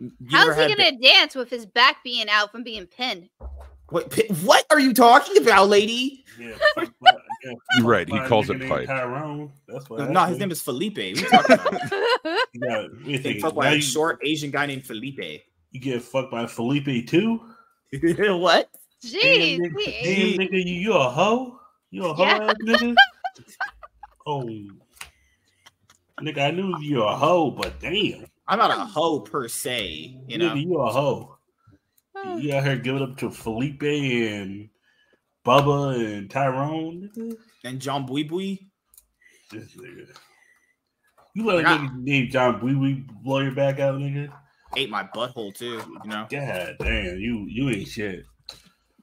You 0.00 0.12
How's 0.30 0.56
he 0.56 0.74
gonna 0.74 0.92
ba- 0.92 0.98
dance 1.02 1.34
with 1.34 1.50
his 1.50 1.66
back 1.66 2.02
being 2.04 2.28
out 2.28 2.52
from 2.52 2.62
being 2.62 2.86
pinned? 2.86 3.28
Wait, 3.90 4.10
pi- 4.10 4.34
what 4.44 4.64
are 4.70 4.78
you 4.78 4.92
talking 4.92 5.38
about 5.42 5.68
lady 5.68 6.24
Yeah. 6.38 6.52
fuck 6.74 6.88
yeah, 7.02 7.52
You're 7.78 7.86
right, 7.86 8.08
he 8.08 8.18
calls 8.26 8.50
it 8.50 8.60
pipe. 8.68 8.86
Tyrone. 8.86 9.50
That's 9.66 9.88
what. 9.88 10.10
no 10.10 10.24
his 10.26 10.38
name 10.38 10.50
is 10.50 10.60
felipe 10.60 10.96
what 10.98 11.04
are 11.04 11.08
you 11.08 11.16
talking 11.26 11.54
about 11.54 11.82
You 12.52 12.60
got, 12.60 13.04
wait 13.06 13.26
a 13.26 13.40
fucked 13.40 13.56
by 13.56 13.70
a 13.70 13.80
short 13.80 14.18
Asian 14.24 14.50
guy 14.50 14.66
named 14.66 14.84
Felipe. 14.86 15.42
you 15.72 15.80
get 15.80 16.02
fucked 16.02 16.30
by 16.30 16.46
Felipe 16.46 17.08
too. 17.08 17.40
what? 17.92 18.68
Jeez, 19.04 19.58
damn, 19.58 19.60
nigga, 19.70 20.02
damn, 20.04 20.38
nigga, 20.38 20.64
you, 20.66 20.74
you 20.74 20.92
a 20.92 21.08
hoe? 21.08 21.58
You 21.90 22.04
a 22.06 22.12
hoe 22.14 22.24
Yeah. 22.24 22.46
ass 22.50 22.54
nigga? 22.64 22.94
Oh, 24.26 24.42
nigga, 26.20 26.38
I 26.38 26.50
knew 26.50 26.74
you 26.80 27.02
a 27.04 27.16
hoe, 27.16 27.50
but 27.52 27.78
damn, 27.80 28.26
I'm 28.48 28.58
not 28.58 28.70
a 28.70 28.74
mm. 28.74 28.86
hoe 28.88 29.20
per 29.20 29.46
se, 29.46 30.16
you 30.26 30.38
know. 30.38 30.50
nigga, 30.50 30.62
you 30.62 30.78
a 30.78 30.90
hoe. 30.90 31.36
Ah. 32.16 32.36
You 32.36 32.54
out 32.54 32.64
here 32.64 32.76
giving 32.76 33.02
up 33.02 33.16
to 33.18 33.30
Felipe 33.30 33.82
and 33.82 34.70
Bubba 35.44 36.16
and 36.16 36.30
Tyrone. 36.30 37.10
And 37.64 37.80
John 37.80 38.06
Bui 38.06 38.22
Bui. 38.24 38.70
This 39.50 39.76
nigga. 39.76 40.08
You 41.34 41.44
let 41.44 41.56
a 41.56 41.58
Like, 41.58 41.66
I- 41.66 41.78
nigga 41.78 42.02
named 42.02 42.30
John 42.30 42.60
Wee 42.60 42.74
Wee 42.74 43.04
blow 43.22 43.40
your 43.40 43.52
back 43.52 43.78
out, 43.80 44.00
nigga. 44.00 44.32
ate 44.76 44.90
my 44.90 45.04
butthole 45.14 45.54
too, 45.54 45.80
you 46.04 46.10
know. 46.10 46.26
God 46.30 46.76
damn, 46.78 47.18
you 47.18 47.46
you 47.48 47.70
ain't 47.70 47.88
shit. 47.88 48.24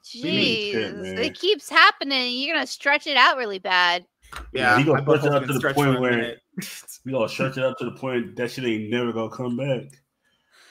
Jeez, 0.03 0.71
shit, 0.71 1.19
it 1.19 1.39
keeps 1.39 1.69
happening. 1.69 2.37
You're 2.37 2.55
gonna 2.55 2.67
stretch 2.67 3.07
it 3.07 3.17
out 3.17 3.37
really 3.37 3.59
bad. 3.59 4.05
Yeah, 4.53 4.77
he 4.77 4.83
gonna 4.83 4.99
my 4.99 5.05
push 5.05 5.23
it 5.23 5.31
butthole's 5.31 5.35
out 5.35 5.47
to 5.47 5.59
the 5.59 5.73
point 5.73 5.99
where 5.99 6.11
minute. 6.11 6.39
We 7.05 7.11
gonna 7.11 7.29
stretch 7.29 7.57
it 7.57 7.63
out 7.63 7.77
to 7.79 7.85
the 7.85 7.91
point 7.91 8.35
that 8.35 8.51
shit 8.51 8.65
ain't 8.65 8.89
never 8.89 9.11
gonna 9.11 9.29
come 9.29 9.57
back. 9.57 9.83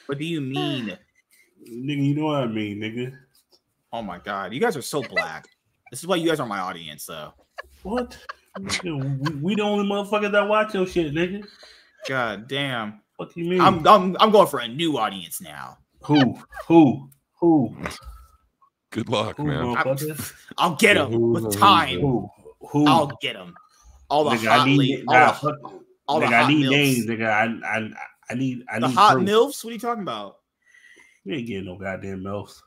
What 0.06 0.18
do 0.18 0.24
you 0.24 0.40
mean? 0.40 0.96
Nigga, 1.68 2.06
you 2.06 2.14
know 2.14 2.26
what 2.26 2.42
I 2.42 2.46
mean, 2.46 2.78
nigga. 2.78 3.16
Oh 3.92 4.02
my 4.02 4.18
god, 4.18 4.52
you 4.52 4.60
guys 4.60 4.76
are 4.76 4.82
so 4.82 5.02
black. 5.02 5.46
This 5.90 6.00
is 6.00 6.06
why 6.06 6.16
you 6.16 6.28
guys 6.28 6.40
are 6.40 6.46
my 6.46 6.58
audience, 6.58 7.06
though. 7.06 7.32
What? 7.82 8.18
Nigga, 8.58 9.18
we, 9.18 9.30
we 9.34 9.54
the 9.54 9.62
only 9.62 9.88
motherfuckers 9.88 10.32
that 10.32 10.48
watch 10.48 10.74
your 10.74 10.86
shit, 10.86 11.14
nigga. 11.14 11.46
God 12.08 12.48
damn. 12.48 13.00
What 13.16 13.32
do 13.32 13.40
you 13.40 13.48
mean? 13.48 13.60
I'm 13.60 13.86
I'm 13.86 14.16
I'm 14.18 14.30
going 14.30 14.48
for 14.48 14.60
a 14.60 14.68
new 14.68 14.98
audience 14.98 15.40
now. 15.40 15.78
who? 16.02 16.38
Who? 16.66 17.10
Who? 17.40 17.76
Good 18.90 19.08
luck, 19.08 19.36
Who, 19.36 19.44
man. 19.44 19.76
I'll 20.58 20.74
get 20.76 20.94
Yeah, 20.94 21.04
them 21.04 21.32
with 21.32 21.58
time. 21.58 22.00
Who? 22.00 22.28
Who? 22.70 22.86
I'll 22.86 23.18
get 23.20 23.34
them. 23.34 23.54
All 24.10 24.24
the 24.24 24.36
Nigga, 24.36 24.48
I 24.48 24.64
need, 24.66 24.78
ladies, 24.78 25.04
all 25.08 25.14
nah, 25.14 25.26
the, 25.32 25.32
fuck- 25.38 25.72
all 26.06 26.20
the 26.20 26.26
nigga, 26.26 26.30
hot 26.40 26.44
I 26.44 26.48
need 26.48 26.66
milfs. 26.66 26.70
names, 26.70 27.06
nigga. 27.06 27.26
I, 27.30 27.76
I, 27.78 27.90
I 28.30 28.34
need, 28.34 28.64
I 28.70 28.78
The 28.80 28.88
need 28.88 28.94
hot 28.94 29.14
proof. 29.14 29.28
milfs. 29.28 29.64
What 29.64 29.70
are 29.70 29.74
you 29.74 29.80
talking 29.80 30.02
about? 30.02 30.36
You 31.24 31.34
ain't 31.34 31.46
getting 31.46 31.64
no 31.66 31.76
goddamn 31.78 32.20
milfs. 32.22 32.60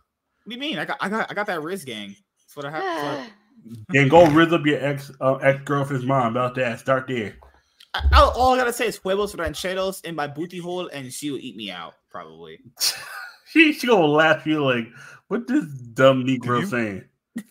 What 0.43 0.49
do 0.49 0.55
you 0.55 0.59
mean? 0.59 0.79
I 0.79 0.85
got 0.85 0.97
I 1.01 1.09
got 1.09 1.29
I 1.29 1.33
got 1.33 1.45
that 1.47 1.61
Riz 1.61 1.83
gang. 1.85 2.15
That's 2.45 2.55
what 2.55 2.65
I 2.65 2.71
have. 2.71 3.17
that's 3.17 3.31
Then 3.89 4.07
go 4.07 4.25
rizz 4.25 4.53
up 4.53 4.65
your 4.65 4.83
ex 4.83 5.11
uh, 5.21 5.35
ex 5.35 5.61
girlfriend's 5.65 6.05
mom 6.05 6.27
about 6.31 6.55
that. 6.55 6.79
Start 6.79 7.07
there. 7.07 7.35
I, 7.93 8.01
I, 8.13 8.21
all 8.21 8.53
I 8.53 8.57
gotta 8.57 8.71
say 8.73 8.87
is 8.87 8.97
huevos 8.97 9.35
rancheros 9.35 10.01
in 10.01 10.15
my 10.15 10.25
booty 10.27 10.57
hole, 10.59 10.87
and 10.87 11.11
she 11.11 11.29
will 11.31 11.39
eat 11.39 11.55
me 11.55 11.69
out 11.71 11.93
probably. 12.09 12.59
she 13.47 13.73
she 13.73 13.85
gonna 13.87 14.05
laugh. 14.05 14.45
You 14.47 14.63
like, 14.65 14.87
what 15.27 15.47
this 15.47 15.65
dumb 15.65 16.23
Negro 16.25 16.61
you- 16.61 16.65
saying? 16.67 17.03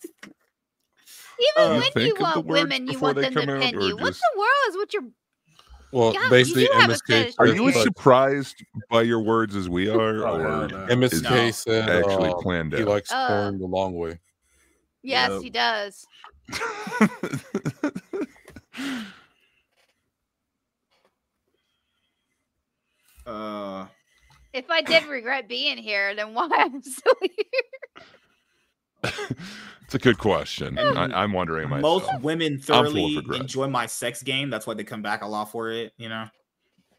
Even 1.39 1.79
Uh, 1.79 1.83
when 1.95 2.07
you 2.07 2.15
want 2.19 2.47
women, 2.47 2.87
you 2.87 2.99
want 2.99 3.17
them 3.17 3.35
to 3.35 3.41
come 3.41 3.49
out, 3.51 3.61
pin 3.63 3.77
or 3.77 3.81
you. 3.83 3.97
What 3.97 4.07
just- 4.09 4.21
the 4.33 4.39
world 4.39 4.51
is 4.71 4.77
with 4.77 4.93
your 4.95 5.03
Well, 5.93 6.13
Yeah, 6.13 6.25
you 6.25 6.31
basically, 6.31 6.67
do 6.67 6.73
have 6.75 6.91
a 6.91 6.95
MSK. 6.95 7.07
fetish 7.07 7.35
Are 7.39 7.47
you 7.47 7.69
as 7.69 7.81
surprised 7.83 8.57
by 8.91 9.03
your 9.03 9.21
words 9.21 9.55
as 9.55 9.69
we 9.69 9.89
are, 9.89 10.27
Oh, 10.27 10.35
or 10.35 10.43
hell 10.43 10.69
no. 10.69 10.87
MSK 10.91 11.47
No. 11.47 11.51
said 11.53 11.89
actually 11.89 12.31
um, 12.31 12.43
planned 12.43 12.73
he 12.73 12.83
likes 12.85 13.13
Uh. 13.13 13.27
pouring 13.29 13.59
the 13.59 13.67
long 13.67 13.95
way. 13.95 14.19
Yes, 15.03 15.31
Yep. 15.31 15.43
he 15.43 15.51
does. 15.51 16.07
Uh, 23.27 23.87
If 24.53 24.71
I 24.71 24.83
did 24.83 25.07
regret 25.07 25.49
being 25.49 25.79
here, 25.79 26.15
then 26.15 26.33
why 26.35 26.45
am 26.47 26.53
I'm 26.77 26.83
still 26.83 27.15
here? 27.21 28.05
It's 29.85 29.95
a 29.95 29.99
good 29.99 30.19
question. 30.19 30.79
I, 30.79 31.05
I'm 31.23 31.33
wondering 31.33 31.69
myself. 31.69 32.05
most 32.05 32.23
women 32.23 32.59
full 32.59 32.77
thoroughly 32.77 33.17
enjoy 33.35 33.69
my 33.69 33.87
sex 33.87 34.23
game. 34.23 34.51
That's 34.51 34.67
why 34.67 34.75
they 34.75 34.85
come 34.85 35.03
back 35.03 35.23
a 35.23 35.27
lot 35.27 35.51
for 35.51 35.71
it. 35.71 35.93
You 35.97 36.09
know. 36.09 36.27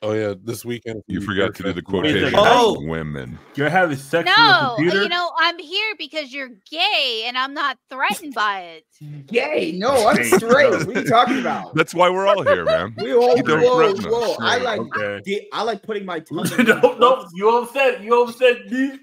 Oh 0.04 0.12
yeah, 0.12 0.36
this 0.44 0.64
weekend. 0.64 1.02
you 1.08 1.20
forgot 1.22 1.56
to 1.56 1.64
do 1.64 1.74
the 1.74 1.82
quotation. 1.82 2.32
Oh. 2.36 2.80
Women. 2.86 3.40
You're 3.56 3.68
having 3.68 3.98
sex 3.98 4.28
No, 4.28 4.76
with 4.78 4.90
a 4.90 4.92
computer? 4.92 5.02
you 5.04 5.10
know, 5.10 5.32
I'm 5.40 5.58
here 5.58 5.96
because 5.98 6.32
you're 6.32 6.52
gay 6.70 7.24
and 7.26 7.36
I'm 7.36 7.56
not 7.56 7.80
threatened 7.90 8.36
by 8.36 8.62
it. 8.62 9.26
Gay? 9.26 9.72
No, 9.76 10.08
I'm 10.08 10.24
straight. 10.24 10.70
What 10.70 10.96
are 10.96 11.02
you 11.02 11.08
talking 11.10 11.40
about? 11.40 11.74
That's 11.74 11.96
why 11.96 12.12
we're 12.12 12.28
all 12.28 12.44
here, 12.44 12.64
man. 12.64 12.94
We 13.02 13.16
all 13.16 13.36
You 13.38 13.42
don't 13.42 13.64
whoa, 13.64 13.92
threaten 13.92 14.12
whoa. 14.12 14.36
I 14.40 14.58
like 14.60 14.82
okay. 14.82 15.20
di- 15.26 15.48
I 15.52 15.64
like 15.64 15.82
putting 15.82 16.06
my 16.06 16.20
tongue. 16.30 16.46
in 16.60 16.66
no, 16.68 16.76
people's 16.76 17.00
no, 17.00 17.16
mouths. 17.16 17.32
you 17.34 17.58
upset. 17.58 18.04
You 18.04 18.22
upset, 18.22 18.70
dick. 18.70 19.00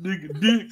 Nigga, 0.00 0.40
dick. 0.40 0.68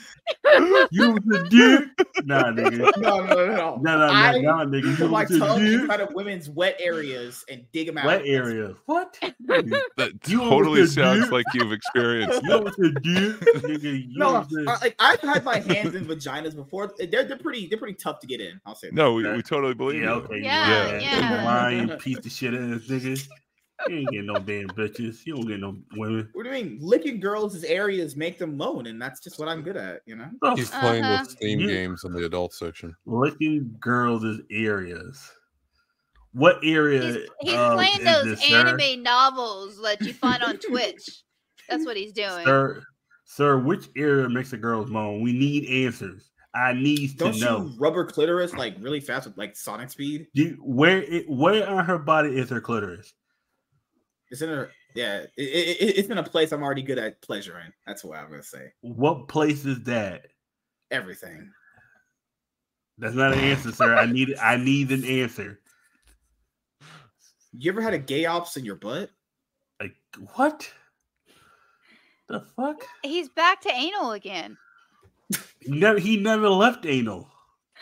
You 0.92 1.10
was 1.12 1.40
a 1.40 1.48
dick. 1.48 1.88
Nah, 2.24 2.44
nigga. 2.52 2.96
No, 2.98 3.20
no, 3.24 3.34
no, 3.34 3.46
no. 3.46 3.76
Nah, 3.82 3.96
nah, 3.96 4.06
nah, 4.06 4.12
I 4.12 4.38
nah, 4.38 4.64
nigga. 4.64 4.96
put 4.96 5.04
You 5.04 5.08
my 5.08 5.22
was 5.22 5.30
a 5.32 5.38
tongue 5.40 5.58
dick. 5.64 5.80
inside 5.80 6.00
of 6.00 6.14
women's 6.14 6.48
wet 6.48 6.76
areas 6.80 7.44
and 7.50 7.64
dig 7.72 7.88
them 7.88 7.98
out. 7.98 8.06
Wet 8.06 8.22
area. 8.24 8.74
What? 8.86 9.18
That 9.48 10.12
You 10.26 10.38
totally 10.40 10.86
sounds 10.86 11.24
dude. 11.24 11.32
like 11.32 11.46
you've 11.54 11.72
experienced 11.72 12.40
You 12.44 12.48
that. 12.50 12.64
was 12.64 12.78
a 12.78 12.90
dick. 12.90 13.40
Nigga, 13.64 14.08
you 14.08 14.18
No, 14.18 14.32
was 14.34 14.46
a- 14.56 14.70
I- 14.70 14.76
like 14.80 14.94
I've 15.00 15.20
had 15.20 15.44
my 15.44 15.58
hands 15.58 15.94
in 15.94 16.04
vaginas 16.06 16.54
before. 16.54 16.92
They're 16.98 17.24
they're 17.24 17.36
pretty 17.38 17.66
they're 17.66 17.78
pretty 17.78 17.94
tough 17.94 18.20
to 18.20 18.26
get 18.26 18.40
in. 18.40 18.60
I'll 18.64 18.74
say. 18.76 18.88
That. 18.88 18.94
No, 18.94 19.14
we, 19.14 19.28
we 19.32 19.42
totally 19.42 19.74
believe 19.74 20.02
Yeah, 20.02 20.16
you. 20.16 20.22
okay. 20.22 20.40
Yeah, 20.42 20.94
you 20.94 21.00
yeah. 21.00 21.44
lying 21.44 21.88
piece 21.98 22.18
of 22.24 22.30
shit 22.30 22.54
ass 22.54 22.82
nigga. 22.88 23.28
You 23.88 23.96
ain't 23.98 24.10
getting 24.10 24.26
no 24.26 24.34
damn 24.34 24.68
bitches. 24.68 25.24
You 25.26 25.34
don't 25.36 25.46
get 25.46 25.60
no 25.60 25.76
women. 25.96 26.28
What 26.32 26.44
do 26.44 26.48
you 26.48 26.54
mean? 26.64 26.78
Licking 26.80 27.20
girls' 27.20 27.62
areas 27.64 28.16
make 28.16 28.38
them 28.38 28.56
moan, 28.56 28.86
and 28.86 29.00
that's 29.00 29.20
just 29.20 29.38
what 29.38 29.48
I'm 29.48 29.62
good 29.62 29.76
at. 29.76 30.00
You 30.06 30.16
know. 30.16 30.28
The 30.40 30.54
He's 30.54 30.70
playing 30.70 31.04
Uh-huh. 31.04 31.22
with 31.22 31.30
Steam 31.32 31.60
You- 31.60 31.68
games 31.68 32.04
in 32.04 32.12
the 32.12 32.24
adult 32.24 32.52
section. 32.54 32.94
licking 33.04 33.76
girls' 33.80 34.40
areas. 34.50 35.30
What 36.32 36.58
area? 36.62 37.02
He's, 37.02 37.26
he's 37.40 37.54
um, 37.54 37.74
playing 37.76 37.98
is 37.98 38.04
those 38.04 38.24
this, 38.24 38.42
sir? 38.48 38.56
anime 38.66 39.02
novels 39.02 39.80
that 39.82 40.00
you 40.02 40.12
find 40.12 40.42
on 40.42 40.58
Twitch. 40.58 41.22
That's 41.68 41.84
what 41.86 41.96
he's 41.96 42.12
doing. 42.12 42.44
Sir, 42.44 42.82
sir, 43.24 43.58
which 43.58 43.88
area 43.96 44.28
makes 44.28 44.50
the 44.50 44.56
girls 44.58 44.90
moan? 44.90 45.20
We 45.22 45.32
need 45.32 45.66
answers. 45.86 46.30
I 46.54 46.72
need 46.72 47.10
to 47.12 47.16
Don't 47.16 47.40
know. 47.40 47.66
you 47.66 47.74
rubber 47.78 48.04
clitoris 48.06 48.54
like 48.54 48.76
really 48.80 49.00
fast 49.00 49.26
with 49.26 49.36
like 49.36 49.56
sonic 49.56 49.90
speed? 49.90 50.26
Do, 50.34 50.56
where 50.62 51.02
it, 51.02 51.28
where 51.28 51.68
on 51.68 51.84
her 51.84 51.98
body 51.98 52.36
is 52.38 52.48
her 52.50 52.60
clitoris? 52.60 53.12
It's 54.30 54.42
in 54.42 54.50
a 54.50 54.68
yeah. 54.94 55.18
It, 55.20 55.30
it, 55.36 55.76
it- 55.80 55.98
it's 55.98 56.08
in 56.08 56.18
a 56.18 56.22
place 56.22 56.52
I'm 56.52 56.62
already 56.62 56.82
good 56.82 56.98
at 56.98 57.20
pleasuring. 57.22 57.72
That's 57.86 58.02
what 58.04 58.18
I'm 58.18 58.30
gonna 58.30 58.42
say. 58.42 58.72
What 58.80 59.28
place 59.28 59.64
is 59.64 59.82
that? 59.84 60.26
Everything. 60.90 61.50
That's 62.98 63.14
not 63.14 63.32
an 63.34 63.40
answer, 63.40 63.72
sir. 63.72 63.94
I 63.94 64.06
need 64.06 64.34
I 64.40 64.56
need 64.56 64.90
an 64.90 65.04
answer. 65.04 65.60
You 67.52 67.70
ever 67.72 67.80
had 67.80 67.94
a 67.94 67.98
gay 67.98 68.24
ops 68.26 68.56
in 68.56 68.64
your 68.64 68.76
butt? 68.76 69.10
Like 69.80 69.94
what? 70.34 70.70
The 72.28 72.40
fuck? 72.56 72.82
He's 73.02 73.28
back 73.28 73.60
to 73.62 73.70
anal 73.72 74.12
again. 74.12 74.56
He 75.60 75.70
never 75.78 75.98
he 75.98 76.16
never 76.16 76.48
left 76.48 76.86
anal. 76.86 77.28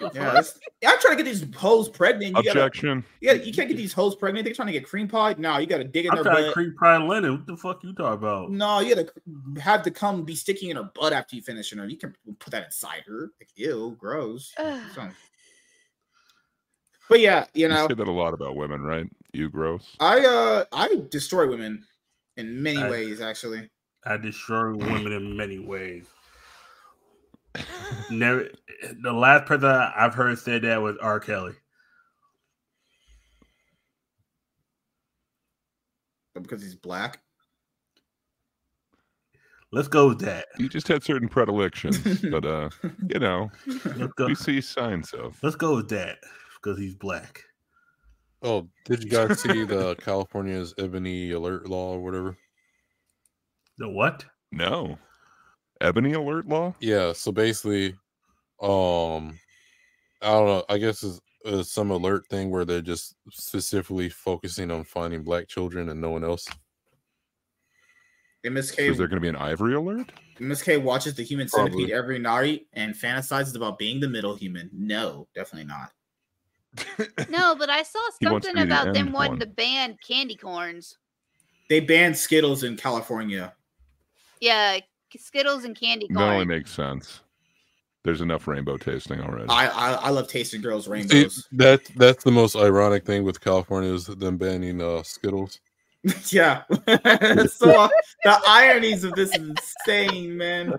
The 0.00 0.10
Yeah, 0.14 0.90
I'm 0.90 0.98
trying 1.00 1.16
to 1.16 1.22
get 1.22 1.30
these 1.30 1.44
hoes 1.54 1.88
pregnant. 1.88 2.36
You 2.36 2.42
gotta, 2.42 2.64
Objection. 2.66 3.04
you, 3.20 3.32
you 3.34 3.52
can't 3.52 3.68
get 3.68 3.76
these 3.76 3.92
hoes 3.92 4.16
pregnant. 4.16 4.44
They're 4.44 4.54
trying 4.54 4.66
to 4.66 4.72
get 4.72 4.84
cream 4.84 5.06
pie. 5.08 5.34
No, 5.38 5.58
you 5.58 5.66
got 5.66 5.78
to 5.78 5.84
dig 5.84 6.06
in 6.06 6.10
I'm 6.10 6.16
their 6.16 6.24
trying 6.24 6.36
to 6.38 6.42
butt. 6.46 6.54
creep 6.54 6.76
Pride 6.76 7.02
Lennon. 7.02 7.32
What 7.38 7.46
the 7.46 7.56
fuck 7.56 7.84
you 7.84 7.92
talking 7.94 8.14
about? 8.14 8.50
No, 8.50 8.80
you 8.80 8.94
got 8.96 9.06
to 9.06 9.60
have 9.60 9.82
to 9.84 9.90
come 9.90 10.24
be 10.24 10.34
sticking 10.34 10.70
in 10.70 10.76
her 10.76 10.90
butt 10.94 11.12
after 11.12 11.36
you 11.36 11.42
finish 11.42 11.72
her. 11.72 11.86
You 11.86 11.96
can 11.96 12.14
put 12.40 12.50
that 12.50 12.64
inside 12.66 13.04
her. 13.06 13.30
Like, 13.40 13.50
ew, 13.54 13.96
gross. 13.98 14.52
But 17.08 17.20
yeah, 17.20 17.44
you 17.54 17.62
You 17.62 17.68
know, 17.68 17.86
say 17.88 17.94
that 17.94 18.08
a 18.08 18.10
lot 18.10 18.34
about 18.34 18.56
women, 18.56 18.82
right? 18.82 19.06
You 19.32 19.50
gross. 19.50 19.94
I 20.00 20.24
uh 20.24 20.64
I 20.72 21.02
destroy 21.10 21.46
women 21.48 21.84
in 22.36 22.62
many 22.62 22.82
I- 22.82 22.90
ways. 22.90 23.20
Actually, 23.20 23.68
I 24.04 24.16
destroy 24.16 24.74
women 24.74 25.12
in 25.12 25.36
many 25.36 25.58
ways. 25.58 26.06
Never. 28.10 28.48
The 29.02 29.12
last 29.12 29.46
person 29.46 29.68
I've 29.68 30.14
heard 30.14 30.38
said 30.38 30.62
that 30.62 30.82
was 30.82 30.96
R. 31.00 31.20
Kelly. 31.20 31.54
because 36.42 36.62
he's 36.62 36.74
black. 36.74 37.20
Let's 39.72 39.88
go 39.88 40.08
with 40.08 40.20
that. 40.20 40.46
You 40.58 40.68
just 40.68 40.86
had 40.86 41.02
certain 41.02 41.28
predilections, 41.28 42.20
but 42.30 42.44
uh, 42.44 42.70
you 43.08 43.18
know, 43.18 43.50
Let's 43.66 44.12
we 44.18 44.34
see 44.34 44.60
signs 44.60 45.12
of. 45.12 45.36
Let's 45.42 45.56
go 45.56 45.74
with 45.76 45.88
that 45.88 46.18
because 46.54 46.78
he's 46.78 46.94
black. 46.94 47.42
Oh, 48.42 48.68
did 48.84 49.02
you 49.02 49.10
guys 49.10 49.40
see 49.40 49.64
the 49.64 49.96
California's 49.96 50.74
ebony 50.78 51.32
alert 51.32 51.68
law 51.68 51.94
or 51.94 52.00
whatever? 52.00 52.36
The 53.78 53.88
what? 53.88 54.24
No. 54.52 54.98
Ebony 55.84 56.14
alert 56.14 56.48
law? 56.48 56.74
Yeah, 56.80 57.12
so 57.12 57.30
basically, 57.30 57.94
um, 58.60 59.38
I 60.22 60.30
don't 60.30 60.46
know. 60.46 60.64
I 60.68 60.78
guess 60.78 61.02
it's, 61.02 61.20
it's 61.44 61.70
some 61.72 61.90
alert 61.90 62.26
thing 62.30 62.50
where 62.50 62.64
they're 62.64 62.80
just 62.80 63.16
specifically 63.30 64.08
focusing 64.08 64.70
on 64.70 64.84
finding 64.84 65.22
black 65.22 65.46
children 65.46 65.90
and 65.90 66.00
no 66.00 66.10
one 66.10 66.24
else. 66.24 66.48
MSK 68.46 68.78
Is 68.90 68.98
there 68.98 69.08
going 69.08 69.16
to 69.16 69.20
be 69.22 69.28
an 69.28 69.36
ivory 69.36 69.74
alert? 69.74 70.10
MSK 70.38 70.82
watches 70.82 71.14
the 71.14 71.22
Human 71.22 71.48
Probably. 71.48 71.72
Centipede 71.72 71.90
every 71.94 72.18
night 72.18 72.66
and 72.72 72.94
fantasizes 72.94 73.54
about 73.56 73.78
being 73.78 74.00
the 74.00 74.08
middle 74.08 74.34
human. 74.34 74.70
No, 74.72 75.28
definitely 75.34 75.66
not. 75.68 75.92
No, 77.30 77.54
but 77.54 77.70
I 77.70 77.82
saw 77.82 78.00
He 78.20 78.26
wants 78.26 78.46
to 78.46 78.50
something 78.50 78.64
be 78.64 78.68
the 78.68 78.74
about 78.82 78.94
them 78.94 79.06
end 79.06 79.14
wanting 79.14 79.32
one. 79.32 79.40
to 79.40 79.46
ban 79.46 79.96
candy 80.06 80.34
corns. 80.36 80.98
They 81.70 81.80
banned 81.80 82.16
Skittles 82.16 82.64
in 82.64 82.76
California. 82.76 83.54
Yeah, 84.40 84.78
Skittles 85.18 85.64
and 85.64 85.78
candy 85.78 86.06
That 86.10 86.20
only 86.22 86.44
makes 86.44 86.70
sense. 86.72 87.20
There's 88.04 88.20
enough 88.20 88.46
rainbow 88.46 88.76
tasting 88.76 89.20
already. 89.20 89.46
I 89.48 89.66
I, 89.68 89.92
I 89.94 90.10
love 90.10 90.28
tasting 90.28 90.60
girls' 90.60 90.84
See, 90.84 90.90
rainbows. 90.90 91.48
that 91.52 91.84
that's 91.96 92.22
the 92.24 92.30
most 92.30 92.54
ironic 92.56 93.06
thing 93.06 93.24
with 93.24 93.40
California 93.40 93.92
is 93.92 94.06
them 94.06 94.36
banning 94.36 94.82
uh, 94.82 95.02
Skittles. 95.02 95.60
yeah. 96.30 96.64
so 96.68 97.88
the 98.24 98.40
ironies 98.46 99.04
of 99.04 99.14
this 99.14 99.34
is 99.34 99.54
insane, 99.86 100.36
man. 100.36 100.74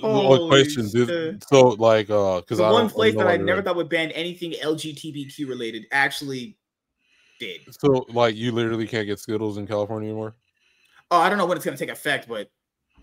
Holy 0.00 0.48
question? 0.50 0.90
Did, 0.90 1.08
shit. 1.08 1.44
so 1.48 1.68
like, 1.68 2.10
uh, 2.10 2.40
because 2.40 2.58
The 2.58 2.64
I 2.64 2.72
one 2.72 2.82
don't- 2.82 2.92
place 2.94 3.14
know 3.14 3.20
that 3.20 3.28
I 3.30 3.34
under- 3.34 3.44
never 3.46 3.62
thought 3.62 3.76
would 3.76 3.88
ban 3.88 4.10
anything 4.10 4.52
LGBTQ 4.52 5.48
related 5.48 5.86
actually 5.92 6.58
did. 7.40 7.60
So 7.80 8.04
like 8.10 8.34
you 8.36 8.52
literally 8.52 8.86
can't 8.86 9.06
get 9.06 9.20
Skittles 9.20 9.56
in 9.56 9.66
California 9.66 10.08
anymore. 10.10 10.34
Oh, 11.10 11.18
I 11.18 11.28
don't 11.28 11.38
know 11.38 11.46
when 11.46 11.56
it's 11.56 11.64
gonna 11.64 11.76
take 11.76 11.90
effect, 11.90 12.28
but 12.28 12.50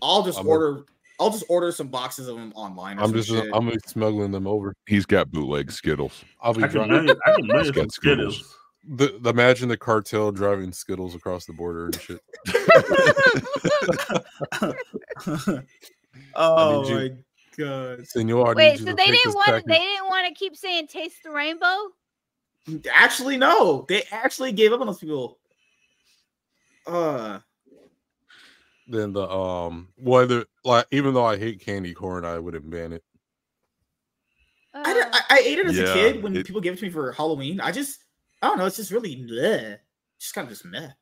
I'll 0.02 0.22
just 0.24 0.38
I'm 0.40 0.46
order. 0.46 0.84
I'll 1.20 1.30
just 1.30 1.44
order 1.48 1.70
some 1.72 1.88
boxes 1.88 2.26
of 2.28 2.36
them 2.36 2.52
online. 2.56 2.98
Or 2.98 3.04
I'm 3.04 3.12
just 3.12 3.28
shit. 3.28 3.48
I'm 3.54 3.70
smuggling 3.86 4.32
them 4.32 4.46
over. 4.46 4.74
He's 4.86 5.06
got 5.06 5.30
bootleg 5.30 5.70
Skittles. 5.70 6.24
I'll 6.40 6.52
be 6.52 6.64
I 6.64 6.66
can 6.66 6.76
driving. 6.88 7.04
million, 7.04 7.20
I 7.24 7.32
can 7.36 7.46
million 7.46 7.64
He's 7.64 7.70
got 7.72 7.80
some 7.82 7.90
Skittles. 7.90 8.34
Skittles. 8.34 8.58
The, 8.88 9.16
the 9.20 9.30
imagine 9.30 9.68
the 9.68 9.76
cartel 9.76 10.32
driving 10.32 10.72
Skittles 10.72 11.14
across 11.14 11.46
the 11.46 11.52
border 11.52 11.84
and 11.86 12.00
shit. 12.00 12.20
oh 16.34 16.88
you- 16.88 16.94
my 16.94 17.10
god! 17.56 18.06
Senor, 18.08 18.48
I 18.48 18.52
Wait, 18.54 18.70
need 18.72 18.80
you 18.80 18.86
so 18.86 18.94
they 18.94 19.06
didn't 19.06 19.34
want 19.34 19.46
package. 19.46 19.64
they 19.66 19.78
didn't 19.78 20.08
want 20.08 20.26
to 20.26 20.34
keep 20.34 20.56
saying 20.56 20.86
taste 20.88 21.22
the 21.22 21.30
rainbow? 21.30 21.76
Actually, 22.92 23.36
no. 23.36 23.84
They 23.88 24.04
actually 24.10 24.52
gave 24.52 24.72
up 24.72 24.80
on 24.80 24.86
those 24.86 24.98
people. 24.98 25.38
Uh, 26.86 27.38
Then 28.92 29.14
the 29.14 29.26
um 29.26 29.88
whether 29.96 30.44
like 30.64 30.86
even 30.90 31.14
though 31.14 31.24
I 31.24 31.38
hate 31.38 31.64
candy 31.64 31.94
corn, 31.94 32.26
I 32.26 32.38
wouldn't 32.38 32.68
ban 32.68 32.92
it. 32.92 33.02
I, 34.74 34.80
Uh, 34.80 35.08
I, 35.12 35.20
I 35.30 35.38
ate 35.38 35.58
it 35.58 35.66
as 35.66 35.78
a 35.78 35.94
kid 35.94 36.22
when 36.22 36.36
it- 36.36 36.46
people 36.46 36.60
gave 36.60 36.74
it 36.74 36.78
to 36.80 36.84
me 36.84 36.90
for 36.90 37.12
Halloween. 37.12 37.58
I 37.58 37.72
just, 37.72 38.04
I 38.42 38.48
don't 38.48 38.58
know. 38.58 38.66
It's 38.66 38.76
just 38.76 38.90
really 38.90 39.16
bleh. 39.16 39.78
Just 40.20 40.34
kind 40.34 40.44
of 40.46 40.50
just 40.50 40.66
meh. 40.66 40.80
That's 40.80 40.94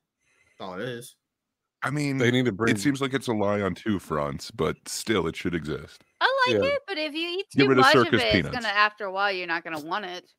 all 0.60 0.74
it 0.74 0.82
is. 0.82 1.16
I 1.82 1.90
mean, 1.90 2.18
They 2.18 2.30
need 2.30 2.44
to 2.44 2.52
bring 2.52 2.74
it 2.74 2.80
seems 2.80 3.00
like 3.00 3.12
it's 3.12 3.26
a 3.26 3.32
lie 3.32 3.60
on 3.60 3.74
two 3.74 3.98
fronts, 3.98 4.52
but 4.52 4.76
still, 4.86 5.26
it 5.26 5.34
should 5.34 5.54
exist. 5.54 6.04
I 6.20 6.46
like 6.46 6.62
yeah. 6.62 6.68
it, 6.68 6.82
but 6.86 6.96
if 6.96 7.12
you 7.12 7.28
eat 7.28 7.46
too 7.56 7.66
rid 7.66 7.78
of 7.78 7.84
much 7.84 7.94
of 7.96 8.04
circus 8.04 8.22
it, 8.22 8.34
it's 8.36 8.50
gonna 8.50 8.68
after 8.68 9.06
a 9.06 9.12
while 9.12 9.32
you're 9.32 9.48
not 9.48 9.64
gonna 9.64 9.80
want 9.80 10.04
it. 10.04 10.30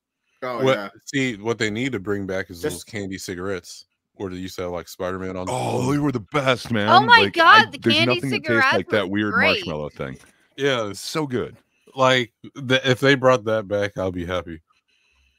Oh 0.42 0.64
what 0.64 0.78
yeah. 0.78 0.90
see 1.06 1.36
what 1.36 1.58
they 1.58 1.70
need 1.70 1.92
to 1.92 2.00
bring 2.00 2.26
back 2.26 2.50
is 2.50 2.62
those 2.62 2.84
candy 2.84 3.18
cigarettes 3.18 3.86
where 4.16 4.30
they 4.30 4.38
used 4.38 4.56
to 4.58 4.64
have 4.64 4.72
like 4.72 4.88
Spider 4.88 5.20
Man 5.20 5.36
on. 5.38 5.48
Oh, 5.50 5.92
they 5.92 5.98
were 5.98 6.12
the 6.12 6.20
best, 6.20 6.72
man. 6.72 6.90
Oh 6.90 7.06
my 7.06 7.24
Like, 7.24 7.34
God, 7.34 7.72
the 7.72 7.78
there's 7.80 7.96
candy 7.96 8.16
nothing 8.16 8.30
that 8.32 8.38
tastes 8.38 8.46
cigarettes 8.48 8.74
like 8.74 8.90
that 8.90 9.10
weird 9.10 9.34
great. 9.34 9.66
marshmallow 9.66 9.90
thing. 9.90 10.18
yeah, 10.58 10.88
It's 10.88 11.00
so 11.00 11.26
good. 11.26 11.58
like 11.96 12.34
the, 12.56 12.82
if 12.90 13.00
they 13.00 13.16
brought 13.16 13.44
that 13.46 13.68
back, 13.68 13.98
I'll 13.98 14.12
be 14.12 14.26
happy. 14.26 14.62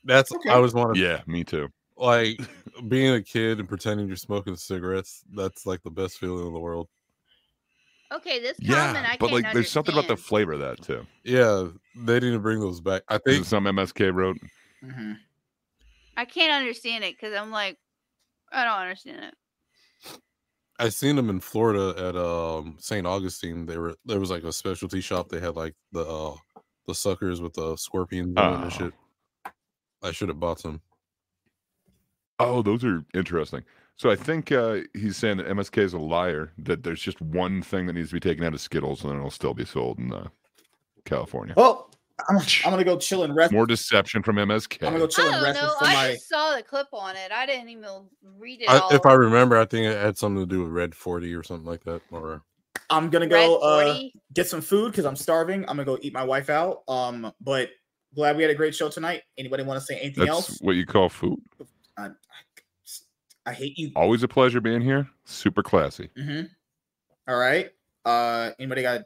That's 0.05 0.33
Okay. 0.35 0.51
I 0.51 0.59
was 0.59 0.75
one 0.75 0.91
of 0.91 0.97
Yeah, 0.97 1.21
me 1.27 1.45
too. 1.45 1.69
like 1.97 2.41
being 2.89 3.15
a 3.15 3.23
kid 3.23 3.61
and 3.61 3.69
pretending 3.69 4.09
you're 4.09 4.17
smoking 4.17 4.57
cigarettes. 4.57 5.23
That's 5.35 5.67
like 5.67 5.83
the 5.83 5.91
best 5.91 6.19
feeling 6.19 6.47
in 6.47 6.53
the 6.53 6.59
world. 6.61 6.89
Okay, 8.13 8.41
this 8.41 8.59
comment 8.59 8.69
Yeah, 8.69 9.11
I 9.11 9.17
but 9.17 9.31
can't 9.31 9.43
like, 9.45 9.55
there's 9.55 9.71
something 9.71 9.95
about 9.95 10.07
the 10.09 10.17
flavor 10.19 10.53
of 10.53 10.61
that 10.61 10.83
too. 10.83 11.07
Yeah, 11.25 11.69
they 11.95 12.21
need 12.21 12.33
to 12.33 12.39
bring 12.39 12.61
those 12.61 12.81
back. 12.81 13.03
I 13.09 13.17
think 13.19 13.47
some 13.47 13.65
MSK 13.65 14.13
wrote? 14.13 14.37
Mhm. 14.85 15.17
I 16.17 16.27
can't 16.27 16.53
understand 16.53 17.05
it 17.05 17.15
because 17.19 17.35
I'm 17.35 17.51
like, 17.51 17.79
I 18.53 18.65
don't 18.65 18.79
understand 18.79 19.25
it. 19.25 19.35
I 20.79 20.89
seen 20.89 21.17
them 21.17 21.31
in 21.31 21.41
Florida 21.41 21.95
at 22.09 22.17
um 22.17 22.77
St. 22.79 23.07
Augustine. 23.07 23.67
They 23.67 23.79
were 23.79 23.95
there 24.05 24.21
was 24.21 24.31
like 24.31 24.43
a 24.45 24.53
specialty 24.53 25.01
shop. 25.01 25.29
They 25.29 25.41
had 25.41 25.57
like 25.57 25.75
the 25.93 26.05
uh 26.05 26.35
the 26.87 26.95
suckers 26.95 27.41
with 27.41 27.53
the 27.55 27.77
scorpions 27.77 28.37
in 28.37 28.39
it 28.43 28.55
and 28.55 28.65
Oh. 28.65 28.69
shit. 28.69 28.93
I 30.03 30.11
should 30.11 30.29
have 30.29 30.41
bought 30.41 30.59
some. 30.61 30.81
Oh, 32.41 32.63
those 32.63 32.85
are 32.85 33.05
interesting. 33.15 33.63
So 33.97 34.11
I 34.11 34.17
think 34.17 34.51
uh, 34.51 34.79
he's 34.95 35.17
saying 35.17 35.37
that 35.37 35.47
MSK 35.47 35.79
is 35.79 35.93
a 35.93 35.99
liar. 35.99 36.53
That 36.59 36.83
there's 36.83 37.01
just 37.01 37.21
one 37.21 37.63
thing 37.63 37.87
that 37.87 37.93
needs 37.93 38.09
to 38.09 38.15
be 38.17 38.21
taken 38.21 38.43
out 38.43 38.55
of 38.55 38.61
Skittles, 38.61 39.03
and 39.03 39.11
then 39.11 39.19
it'll 39.19 39.31
still 39.31 39.55
be 39.55 39.65
sold 39.65 39.99
in 40.01 40.13
uh, 40.13 40.27
California. 41.05 41.55
Well, 41.57 41.91
I'm, 42.29 42.37
I'm 42.37 42.71
gonna 42.71 42.85
go 42.85 42.99
chill 42.99 43.25
and 43.25 43.35
rest. 43.35 43.53
More 43.53 43.67
deception 43.67 44.23
from 44.23 44.37
MSK. 44.37 44.79
I'm 44.87 44.93
gonna 44.93 45.01
go 45.01 45.07
chill 45.07 45.25
I 45.25 45.29
and 45.29 45.35
don't 45.37 45.45
rest 45.45 45.63
know. 45.63 45.69
before 45.69 45.89
I 45.89 45.93
my. 45.95 46.17
saw 46.17 46.57
the 46.57 46.63
clip 46.63 46.89
on 46.93 47.17
it. 47.17 47.33
I 47.33 47.47
didn't 47.47 47.69
even 47.69 48.07
read 48.39 48.63
it 48.63 48.71
I, 48.71 48.79
all. 48.79 48.93
if 48.93 49.05
I 49.07 49.15
remember, 49.15 49.59
I 49.59 49.65
think 49.65 49.87
it 49.87 49.97
had 49.97 50.17
something 50.17 50.43
to 50.43 50.47
do 50.47 50.63
with 50.63 50.73
Red 50.73 50.95
Forty 50.95 51.35
or 51.35 51.43
something 51.43 51.67
like 51.67 51.85
that. 51.85 52.03
Or 52.11 52.43
I'm 52.91 53.11
gonna 53.11 53.27
go 53.27 53.59
uh, 53.59 53.99
get 54.35 54.47
some 54.49 54.61
food 54.61 54.93
because 54.93 55.05
I'm 55.05 55.17
starving. 55.17 55.61
I'm 55.63 55.77
gonna 55.77 55.85
go 55.85 55.99
eat 56.03 56.13
my 56.13 56.25
wife 56.25 56.51
out. 56.51 56.83
Um, 56.89 57.33
but 57.41 57.71
glad 58.15 58.37
we 58.37 58.43
had 58.43 58.51
a 58.51 58.55
great 58.55 58.75
show 58.75 58.89
tonight. 58.89 59.23
Anybody 59.39 59.63
want 59.63 59.81
to 59.81 59.85
say 59.87 59.99
anything 59.99 60.27
That's 60.27 60.31
else? 60.31 60.59
what 60.61 60.77
you 60.77 60.87
call 60.87 61.09
food. 61.09 61.41
I, 61.97 62.05
I, 62.07 62.11
I 63.47 63.53
hate 63.53 63.79
you. 63.79 63.91
Always 63.97 64.23
a 64.23 64.29
pleasure 64.29 64.61
being 64.61 64.81
here. 64.81 65.09
Super 65.25 65.63
classy. 65.63 66.11
Mm-hmm. 66.17 66.47
All 67.29 67.39
right. 67.39 67.71
Uh, 68.05 68.51
anybody 68.59 68.83
got 68.83 69.03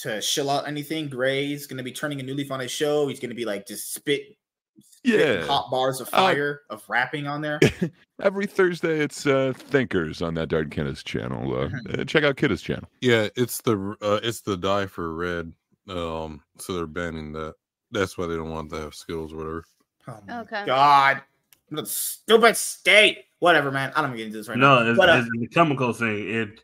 to 0.00 0.20
shill 0.20 0.50
out 0.50 0.66
anything? 0.68 1.08
Gray's 1.08 1.66
gonna 1.66 1.82
be 1.82 1.92
turning 1.92 2.20
a 2.20 2.22
new 2.22 2.34
leaf 2.34 2.50
on 2.50 2.60
his 2.60 2.70
show. 2.70 3.06
He's 3.08 3.20
gonna 3.20 3.34
be 3.34 3.44
like 3.44 3.66
just 3.66 3.92
spit, 3.94 4.36
spitting 4.80 5.20
Yeah. 5.40 5.46
hot 5.46 5.70
bars 5.70 6.00
of 6.00 6.08
Uh, 6.08 6.10
fire 6.18 6.60
of 6.70 6.82
rapping 6.88 7.26
on 7.26 7.40
there. 7.40 7.58
Every 8.22 8.46
Thursday, 8.46 9.00
it's 9.00 9.26
uh, 9.26 9.52
Thinkers 9.56 10.22
on 10.22 10.34
that 10.34 10.48
Dark 10.48 10.70
Kidda's 10.70 11.02
channel. 11.02 11.54
Uh, 11.54 11.68
Mhm. 11.68 12.00
uh, 12.00 12.04
check 12.04 12.24
out 12.24 12.36
Kidda's 12.36 12.62
channel. 12.62 12.88
yeah, 13.00 13.28
it's 13.36 13.60
the 13.62 13.96
uh, 14.00 14.20
it's 14.22 14.40
the 14.42 14.56
die 14.56 14.86
for 14.86 15.14
Red. 15.14 15.52
Um, 15.88 16.42
so 16.58 16.72
they're 16.74 16.86
banning 16.86 17.32
that. 17.32 17.54
That's 17.90 18.16
why 18.16 18.26
they 18.26 18.36
don't 18.36 18.50
want 18.50 18.70
to 18.70 18.76
have 18.76 18.94
Skittles 18.94 19.32
or 19.32 19.36
whatever. 19.36 19.64
Oh 20.08 20.18
my 20.26 20.40
Okay. 20.40 20.62
God, 20.66 21.22
What 21.70 21.88
stupid 21.88 22.56
state. 22.56 23.24
Whatever, 23.40 23.70
man. 23.70 23.92
I 23.96 24.02
don't 24.02 24.16
get 24.16 24.26
into 24.26 24.38
this 24.38 24.48
right 24.48 24.56
no, 24.56 24.82
now. 24.82 24.90
it's, 24.90 24.98
But, 24.98 25.08
uh, 25.10 25.16
it's 25.18 25.28
the 25.38 25.46
chemical 25.48 25.92
thing. 25.92 26.28
It 26.28 26.60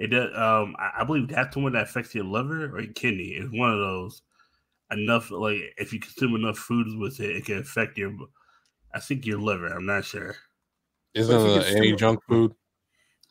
it 0.00 0.08
does. 0.08 0.30
Um, 0.34 0.74
I, 0.78 1.02
I 1.02 1.04
believe 1.04 1.28
that's 1.28 1.54
the 1.54 1.60
one 1.60 1.74
that 1.74 1.82
affects 1.84 2.14
your 2.14 2.24
liver 2.24 2.74
or 2.74 2.80
your 2.80 2.92
kidney. 2.94 3.34
It's 3.36 3.52
one 3.52 3.70
of 3.72 3.78
those. 3.78 4.22
Enough 4.90 5.30
like 5.30 5.58
if 5.78 5.92
you 5.92 6.00
consume 6.00 6.34
enough 6.34 6.58
foods 6.58 6.96
with 6.96 7.20
it, 7.20 7.36
it 7.36 7.44
can 7.44 7.58
affect 7.58 7.96
your. 7.96 8.16
I 8.92 8.98
think 8.98 9.24
your 9.26 9.38
liver. 9.38 9.68
I'm 9.68 9.86
not 9.86 10.04
sure. 10.04 10.34
Isn't 11.14 11.36
if 11.36 11.44
you 11.44 11.60
it 11.60 11.76
any 11.76 11.94
junk 11.94 12.20
food? 12.26 12.54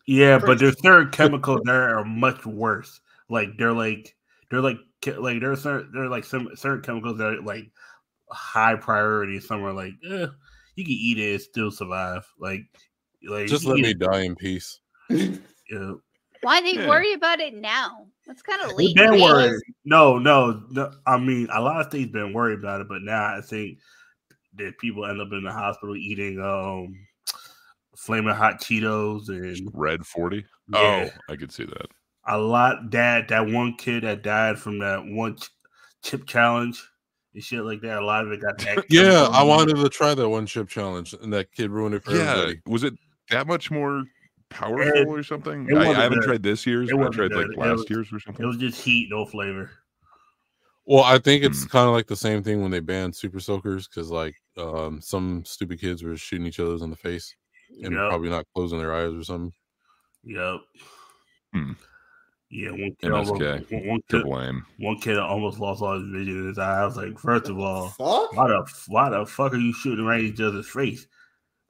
Yeah, 0.05 0.39
For 0.39 0.45
but 0.47 0.59
there's 0.59 0.79
certain 0.81 1.11
chemicals 1.11 1.61
that 1.65 1.75
are 1.75 2.05
much 2.05 2.45
worse. 2.45 3.01
Like 3.29 3.57
they're 3.57 3.73
like 3.73 4.15
they're 4.49 4.61
like 4.61 4.77
che- 5.01 5.17
like 5.17 5.41
there's 5.41 5.63
certain 5.63 5.91
they're 5.91 6.07
like 6.07 6.23
some 6.23 6.49
certain 6.55 6.81
chemicals 6.81 7.17
that 7.17 7.33
are 7.33 7.41
like 7.41 7.71
high 8.29 8.75
priority. 8.75 9.39
Some 9.39 9.63
are 9.63 9.73
like 9.73 9.93
eh, 10.09 10.27
you 10.75 10.83
can 10.85 10.93
eat 10.93 11.17
it 11.17 11.31
and 11.33 11.41
still 11.41 11.71
survive. 11.71 12.25
Like 12.39 12.67
like 13.27 13.47
Just 13.47 13.65
let 13.65 13.79
me 13.79 13.89
eat 13.89 13.99
die 13.99 14.21
in 14.21 14.35
peace. 14.35 14.79
it, 15.09 15.41
you 15.69 15.79
know. 15.79 16.01
Why 16.41 16.61
they 16.61 16.73
Yeah. 16.73 16.87
worry 16.87 17.13
about 17.13 17.39
it 17.39 17.53
now? 17.53 18.07
That's 18.27 18.41
kind 18.41 18.61
of 18.61 18.73
We've 18.77 18.89
late. 18.89 18.95
been 18.95 19.19
worried. 19.21 19.59
No, 19.85 20.17
no, 20.19 20.63
no. 20.69 20.91
I 21.07 21.17
mean, 21.17 21.47
a 21.51 21.61
lot 21.61 21.81
of 21.81 21.87
states 21.87 22.11
been 22.11 22.31
worried 22.33 22.59
about 22.59 22.81
it, 22.81 22.87
but 22.87 23.01
now 23.01 23.35
I 23.37 23.41
think 23.41 23.79
that 24.55 24.77
people 24.77 25.05
end 25.05 25.19
up 25.21 25.31
in 25.31 25.43
the 25.43 25.51
hospital 25.51 25.95
eating 25.95 26.39
um 26.41 26.95
flaming 27.95 28.33
hot 28.35 28.61
Cheetos 28.61 29.29
and 29.29 29.69
Red 29.73 30.05
40. 30.05 30.45
Yeah. 30.73 31.09
Oh, 31.11 31.33
I 31.33 31.35
could 31.35 31.51
see 31.51 31.65
that. 31.65 31.87
a 32.27 32.37
lot. 32.37 32.91
That 32.91 33.27
that 33.29 33.45
one 33.47 33.75
kid 33.75 34.03
that 34.03 34.21
died 34.21 34.59
from 34.59 34.79
that 34.79 35.03
one 35.05 35.35
ch- 35.37 35.49
chip 36.03 36.25
challenge 36.27 36.81
and 37.33 37.43
shit 37.43 37.63
like 37.63 37.81
that. 37.81 37.97
A 37.99 38.05
lot 38.05 38.25
of 38.25 38.31
it 38.31 38.41
got 38.41 38.57
that. 38.59 38.85
Yeah, 38.89 39.27
I 39.31 39.43
wanted 39.43 39.75
to 39.77 39.89
try 39.89 40.13
that 40.13 40.29
one 40.29 40.45
chip 40.45 40.69
challenge, 40.69 41.13
and 41.13 41.33
that 41.33 41.51
kid 41.51 41.71
ruined 41.71 41.95
it 41.95 42.03
for 42.03 42.11
Yeah. 42.15 42.31
everybody. 42.33 42.61
Was 42.67 42.83
it 42.83 42.93
that 43.31 43.47
much 43.47 43.69
more 43.71 44.03
powerful 44.49 44.97
It- 44.97 45.07
or 45.07 45.23
something? 45.23 45.67
I, 45.77 45.89
I 45.89 45.93
haven't 45.93 46.19
good. 46.19 46.27
tried 46.27 46.43
this 46.43 46.65
year's. 46.65 46.89
It 46.89 46.95
I 46.95 47.07
tried 47.09 47.31
good. 47.31 47.49
like 47.49 47.57
last 47.57 47.77
was- 47.79 47.89
year's 47.89 48.11
or 48.13 48.19
something. 48.19 48.43
It 48.43 48.47
was 48.47 48.57
just 48.57 48.81
heat, 48.81 49.07
no 49.09 49.25
flavor. 49.25 49.71
Well, 50.85 51.03
I 51.03 51.19
think 51.19 51.43
it's 51.43 51.63
Hmm. 51.63 51.69
kind 51.69 51.87
of 51.87 51.93
like 51.93 52.07
the 52.07 52.15
same 52.15 52.41
thing 52.41 52.61
when 52.61 52.71
they 52.71 52.79
banned 52.79 53.15
super 53.15 53.39
soakers 53.39 53.87
because 53.87 54.09
like 54.09 54.35
um 54.57 54.99
some 55.01 55.43
stupid 55.45 55.79
kids 55.79 56.03
were 56.03 56.17
shooting 56.17 56.47
each 56.47 56.59
other 56.59 56.83
in 56.83 56.89
the 56.89 56.95
face 56.95 57.35
and 57.83 57.93
Yep. 57.93 58.09
probably 58.09 58.29
not 58.29 58.45
closing 58.55 58.79
their 58.79 58.93
eyes 58.95 59.13
or 59.13 59.23
something. 59.23 59.53
Yep. 60.23 60.59
Hmm. 61.53 61.71
Yeah, 62.51 62.71
one 62.71 62.95
kid, 62.99 63.11
almost, 63.11 63.31
one, 63.33 63.87
one 63.87 64.01
to 64.09 64.17
kid, 64.17 64.23
blame. 64.23 64.65
one 64.79 64.99
kid 64.99 65.19
almost 65.19 65.59
lost 65.59 65.83
all 65.83 65.99
his 65.99 66.09
vision 66.09 66.39
in 66.39 66.47
his 66.47 66.57
eye. 66.57 66.81
I 66.81 66.85
was 66.85 66.97
like, 66.97 67.19
first 67.19 67.47
of 67.47 67.59
all, 67.59 67.89
Fuck. 67.89 68.33
why 68.35 68.47
the 68.47 68.65
why 68.87 69.09
the 69.09 69.23
fuck 69.27 69.53
are 69.53 69.57
you 69.57 69.71
shooting 69.71 70.03
right 70.05 70.21
in 70.21 70.25
each 70.33 70.41
other's 70.41 70.67
face? 70.67 71.05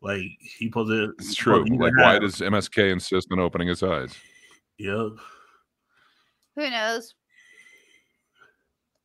Like 0.01 0.21
he 0.39 0.67
supposed 0.67 0.91
to. 0.91 1.13
It's 1.19 1.29
he 1.29 1.35
true. 1.35 1.65
supposed 1.65 1.81
Like, 1.81 1.97
why 1.97 2.13
have- 2.13 2.21
does 2.21 2.35
MSK 2.41 2.91
insist 2.91 3.27
on 3.31 3.39
opening 3.39 3.67
his 3.67 3.83
eyes? 3.83 4.15
Yep. 4.77 5.11
Who 6.55 6.69
knows? 6.69 7.13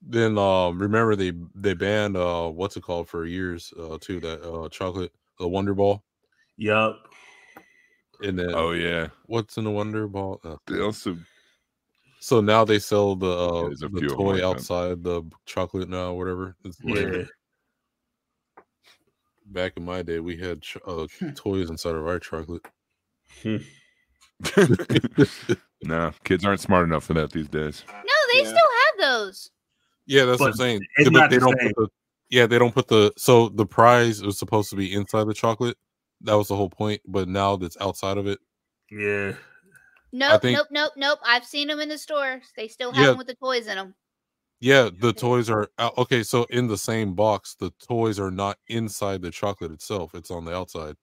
Then 0.07 0.37
um 0.39 0.79
remember 0.81 1.17
they 1.17 1.33
they 1.55 1.75
banned 1.75 2.17
uh 2.17 2.49
what's 2.49 2.77
it 2.77 2.83
called 2.83 3.09
for 3.09 3.25
years 3.25 3.73
uh 3.79 3.97
too 4.01 4.21
that 4.21 4.43
uh 4.43 4.69
chocolate 4.69 5.13
the 5.39 5.49
Wonder 5.49 5.75
Ball 5.75 6.05
Yep. 6.59 6.97
and 8.23 8.39
then 8.39 8.55
Oh 8.55 8.73
yeah. 8.73 9.09
what's 9.27 9.57
in 9.57 9.65
the 9.65 9.71
Wonder 9.71 10.07
Ball? 10.07 10.41
Uh, 10.45 10.57
They 10.67 10.81
also 10.81 11.17
so 12.21 12.41
now 12.41 12.65
they 12.65 12.79
sell 12.79 13.17
the 13.17 13.27
uh, 13.31 13.69
the 13.71 13.77
few 13.77 13.87
of 13.97 14.03
'em 14.03 14.09
toy 14.11 14.25
like 14.33 14.41
that. 14.43 14.47
outside 14.49 15.03
the 15.03 15.23
chocolate 15.47 15.89
now 15.89 16.13
whatever. 16.13 16.55
It's 16.65 16.79
Yeah. 16.85 16.93
flavored. 16.93 17.29
Back 19.47 19.73
in 19.77 19.85
my 19.85 20.03
day, 20.03 20.21
we 20.21 20.37
had 20.37 20.63
uh, 20.87 21.07
Hmm. 21.19 21.31
toys 21.31 21.69
inside 21.71 21.95
of 21.95 22.07
our 22.07 22.19
chocolate. 22.19 22.63
no, 25.83 26.13
kids 26.25 26.45
aren't 26.45 26.61
smart 26.61 26.87
enough 26.87 27.05
for 27.05 27.15
that 27.15 27.33
these 27.33 27.49
days. 27.49 27.85
No, 27.89 28.01
they 28.33 28.39
Yeah. 28.43 28.45
still 28.49 28.57
have 28.57 28.99
those. 29.01 29.51
Yeah, 30.07 30.25
that's 30.25 30.41
what 30.41 30.49
I'm 30.51 30.55
saying. 30.55 30.81
it's 30.97 31.11
Yeah, 31.11 31.19
not 31.19 31.31
they 31.31 31.37
the 31.37 31.41
don't 31.47 31.59
same. 31.61 31.73
put 31.75 31.77
the 31.77 31.89
yeah, 32.31 32.47
they 32.47 32.59
don't 32.59 32.75
put 32.75 32.89
the 32.89 33.13
so 33.17 33.49
the 33.51 33.67
prize 33.67 34.23
was 34.23 34.39
supposed 34.39 34.71
to 34.71 34.77
be 34.77 34.93
inside 34.93 35.25
the 35.25 35.35
chocolate, 35.35 35.77
That 36.23 36.35
was 36.35 36.49
the 36.49 36.57
whole 36.57 36.71
point. 36.71 37.03
But 37.07 37.29
now 37.29 37.57
that's 37.57 37.77
outside 37.81 38.17
of 38.19 38.27
it. 38.27 38.39
Yeah. 38.91 39.35
Nope, 40.13 40.43
think- 40.43 40.57
nope, 40.59 40.69
nope, 40.71 40.93
nope. 40.97 41.19
I've 41.25 41.45
seen 41.45 41.69
them 41.69 41.81
in 41.81 41.89
the 41.89 41.99
stores. 41.99 42.45
They 42.57 42.69
still 42.69 42.93
have 42.93 43.01
Yeah. 43.03 43.09
them 43.11 43.19
with 43.19 43.27
the 43.27 43.35
toys 43.35 43.67
in 43.67 43.77
them. 43.77 43.95
Yeah, 44.65 44.89
the 44.99 45.13
toys 45.13 45.51
are 45.51 45.69
out. 45.79 45.97
okay. 45.99 46.23
So 46.23 46.45
in 46.45 46.67
the 46.69 46.79
same 46.79 47.13
box, 47.15 47.55
the 47.55 47.71
toys 47.87 48.19
are 48.19 48.31
not 48.31 48.57
inside 48.69 49.21
the 49.21 49.31
chocolate 49.31 49.73
itself; 49.73 50.15
it's 50.15 50.31
on 50.31 50.47
the 50.47 50.57
outside. 50.57 50.97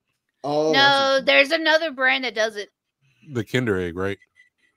Oh 0.43 0.72
no, 0.72 1.19
there's 1.23 1.51
another 1.51 1.91
brand 1.91 2.23
that 2.23 2.33
does 2.33 2.56
it. 2.56 2.69
The 3.33 3.43
Kinder 3.45 3.80
Egg, 3.80 3.95
right? 3.95 4.17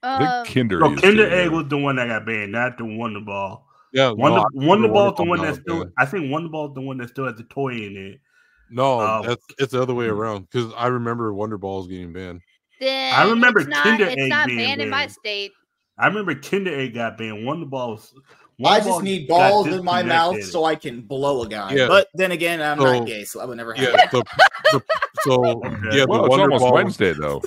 I 0.03 0.17
Um, 0.27 0.45
think 0.45 0.55
Kinder. 0.55 0.81
No, 0.81 0.95
Kinder 0.97 1.31
Egg 1.31 1.49
was 1.51 1.67
the 1.69 1.79
one 1.79 1.97
that 1.97 2.09
got 2.09 2.27
banned, 2.27 2.53
not 2.53 2.77
the 2.77 2.85
Wonder 2.85 3.21
Ball. 3.21 3.67
Yeah, 3.95 4.11
Wonder, 4.11 4.43
no, 4.53 4.67
Wonder 4.69 4.89
Ball 4.89 5.13
is 5.13 5.17
the 5.17 5.25
one 5.25 5.41
that's 5.41 5.59
still. 5.61 5.79
yeah. 5.79 5.85
I 5.97 6.05
think 6.05 6.31
Wonder 6.31 6.51
Ball 6.51 6.69
is 6.69 6.75
the 6.75 6.83
one 6.83 6.99
that 6.99 7.09
still 7.09 7.25
has 7.25 7.37
the 7.37 7.45
toy 7.45 7.71
in 7.71 7.97
it. 7.97 8.21
No, 8.71 9.01
Oh. 9.01 9.23
that's 9.25 9.43
it's 9.59 9.73
the 9.73 9.81
other 9.81 9.95
way 9.95 10.09
Hmm. 10.09 10.13
around. 10.15 10.49
Because 10.51 10.71
I 10.77 10.89
remember 10.89 11.33
Wonder 11.33 11.57
Balls 11.57 11.87
getting 11.89 12.13
banned. 12.13 12.43
then 12.81 13.15
I 13.15 13.27
remember 13.31 13.61
it's 13.61 13.69
not, 13.71 13.83
Kinder 13.85 14.05
it's 14.05 14.21
Egg 14.21 14.29
not 14.29 14.47
being 14.49 14.59
banned 14.59 14.83
in 14.83 14.91
my 14.91 15.07
state. 15.07 15.53
I 15.97 16.07
remember 16.09 16.35
Kinder 16.35 16.75
Egg 16.79 16.93
got 16.95 17.17
banned. 17.17 17.47
Wonder 17.47 17.65
Balls. 17.65 18.13
I 18.65 18.81
just 18.81 19.02
need 19.02 19.26
balls 19.26 19.66
in 19.68 19.84
my 19.84 20.02
mouth 20.02 20.42
so 20.44 20.65
I 20.65 20.74
can 20.76 21.00
blow 21.02 21.42
a 21.42 21.49
guy. 21.49 21.74
Yeah. 21.74 21.89
But 21.89 22.08
then 22.15 22.33
again, 22.33 22.60
I'm 22.62 22.78
So- 22.78 22.99
not 22.99 23.07
gay, 23.07 23.24
so 23.24 23.41
I 23.41 23.44
would 23.47 23.57
never 23.57 23.73
have. 23.74 23.84
Yeah, 23.92 24.07
the, 24.12 24.23
the, 24.73 24.83
so 25.23 25.44
Okay. 25.44 25.99
yeah, 25.99 26.05
Well, 26.08 26.18
the 26.20 26.24
it's 26.24 26.28
Wonder 26.31 26.42
almost 26.44 26.60
Ball. 26.62 26.73
was- 26.73 26.84
Wednesday 26.84 27.12
though. 27.15 27.42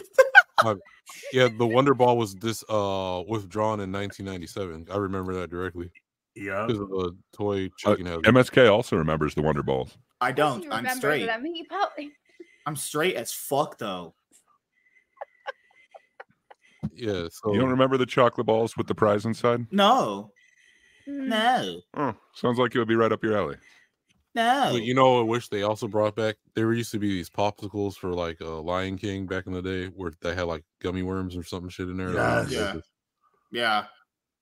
yeah, 1.33 1.47
the 1.57 1.65
Wonder 1.65 1.93
Ball 1.93 2.17
was 2.17 2.35
this 2.35 2.63
uh 2.69 3.23
withdrawn 3.27 3.79
in 3.79 3.91
1997. 3.91 4.87
I 4.91 4.97
remember 4.97 5.33
that 5.35 5.49
directly 5.49 5.91
Yeah. 6.35 6.65
because 6.67 6.81
of 6.81 6.89
the 6.89 7.15
toy 7.35 7.65
Uh, 7.65 7.69
chicken 7.77 8.05
hazard. 8.05 8.25
MSK 8.25 8.67
also 8.71 8.97
remembers 8.97 9.33
the 9.35 9.41
Wonder 9.43 9.63
Balls. 9.63 9.97
I 10.19 10.31
don't. 10.31 10.63
you 10.63 10.71
I'm 10.71 10.87
straight. 10.97 11.29
I 11.29 11.37
mean, 11.37 11.55
you 11.55 11.65
probably. 11.69 12.11
I'm 12.65 12.75
straight 12.75 13.15
as 13.15 13.31
fuck 13.31 13.77
though. 13.77 14.13
yeah, 16.93 17.27
so 17.31 17.53
You 17.53 17.59
don't 17.59 17.69
remember 17.69 17.97
the 17.97 18.05
chocolate 18.05 18.47
balls 18.47 18.75
with 18.77 18.87
the 18.87 18.95
prize 18.95 19.25
inside? 19.25 19.65
No. 19.71 20.31
No, 21.07 21.81
Oh, 21.95 22.13
sounds 22.33 22.59
like 22.59 22.75
it 22.75 22.79
would 22.79 22.87
be 22.87 22.95
right 22.95 23.11
up 23.11 23.23
your 23.23 23.37
alley. 23.37 23.55
no. 24.35 24.69
But 24.73 24.83
you 24.83 24.93
know, 24.93 25.19
I 25.19 25.23
wish 25.23 25.47
they 25.49 25.63
also 25.63 25.87
brought 25.87 26.15
back. 26.15 26.35
There 26.53 26.73
used 26.73 26.91
to 26.91 26.99
be 26.99 27.07
these 27.09 27.29
popsicles 27.29 27.95
for 27.95 28.13
like 28.13 28.39
uh, 28.41 28.59
Lion 28.61 28.97
King 28.97 29.25
back 29.25 29.47
in 29.47 29.53
the 29.53 29.61
day, 29.61 29.87
where 29.87 30.11
they 30.21 30.35
had 30.35 30.43
like 30.43 30.63
gummy 30.81 31.01
worms 31.03 31.35
or 31.35 31.43
something 31.43 31.69
shit 31.69 31.87
in 31.89 31.97
there. 31.97 32.13
Yes. 32.13 32.51
Yeah. 32.51 32.57
delicious. 32.59 32.89
yeah. 33.51 33.85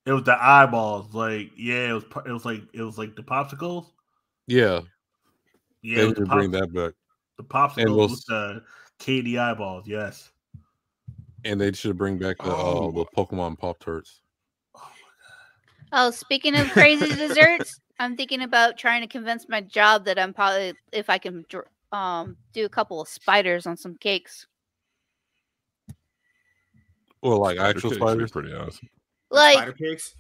It 0.06 0.12
was 0.14 0.24
the 0.24 0.38
eyeballs. 0.44 1.14
Like, 1.16 1.52
yeah, 1.58 1.90
it 1.90 1.94
was. 1.94 2.04
It 2.26 2.32
was 2.32 2.46
like 2.46 2.62
it 2.74 2.82
was 2.82 2.98
like 2.98 3.16
the 3.16 3.24
popsicles. 3.24 3.88
yeah. 4.48 4.82
Yeah, 5.82 5.98
they 5.98 6.02
it 6.02 6.06
need 6.06 6.06
was 6.10 6.14
to 6.16 6.22
the, 6.22 6.30
bring 6.36 6.52
that 6.52 6.74
back, 6.74 6.94
the 7.38 7.44
popsicles 7.44 7.96
we'll 7.96 8.08
with 8.10 8.26
the 8.26 8.64
KD 9.00 9.38
eyeballs. 9.40 9.88
Yes. 9.88 10.32
and 11.44 11.62
they 11.62 11.72
should 11.74 11.96
bring 11.96 12.18
back 12.18 12.38
the 12.38 12.46
Oh. 12.52 12.90
uh, 12.90 12.92
the 12.92 13.06
Pokemon 13.16 13.60
Pop 13.60 13.78
Tarts. 13.80 14.22
Oh, 15.98 16.12
speaking 16.12 16.58
of 16.58 16.70
crazy 16.72 17.08
desserts, 17.16 17.80
I'm 18.00 18.18
thinking 18.18 18.42
about 18.42 18.78
trying 18.78 19.02
to 19.02 19.08
convince 19.08 19.48
my 19.48 19.62
job 19.62 20.04
that 20.06 20.20
I'm 20.20 20.34
probably 20.34 20.74
if 20.92 21.10
I 21.10 21.18
can 21.18 21.46
um 21.94 22.36
do 22.52 22.66
a 22.66 22.70
couple 22.70 23.00
of 23.00 23.08
spiders 23.08 23.66
on 23.66 23.78
some 23.78 23.96
cakes. 23.96 24.46
Well, 27.22 27.40
like 27.40 27.56
Spider 27.56 27.70
actual 27.70 27.90
cakes 27.92 28.02
are 28.02 28.08
spiders. 28.08 28.32
Pretty 28.32 28.54
awesome. 28.54 28.90
Like 29.32 29.58
Spider 29.58 29.72
pigs. 29.72 30.16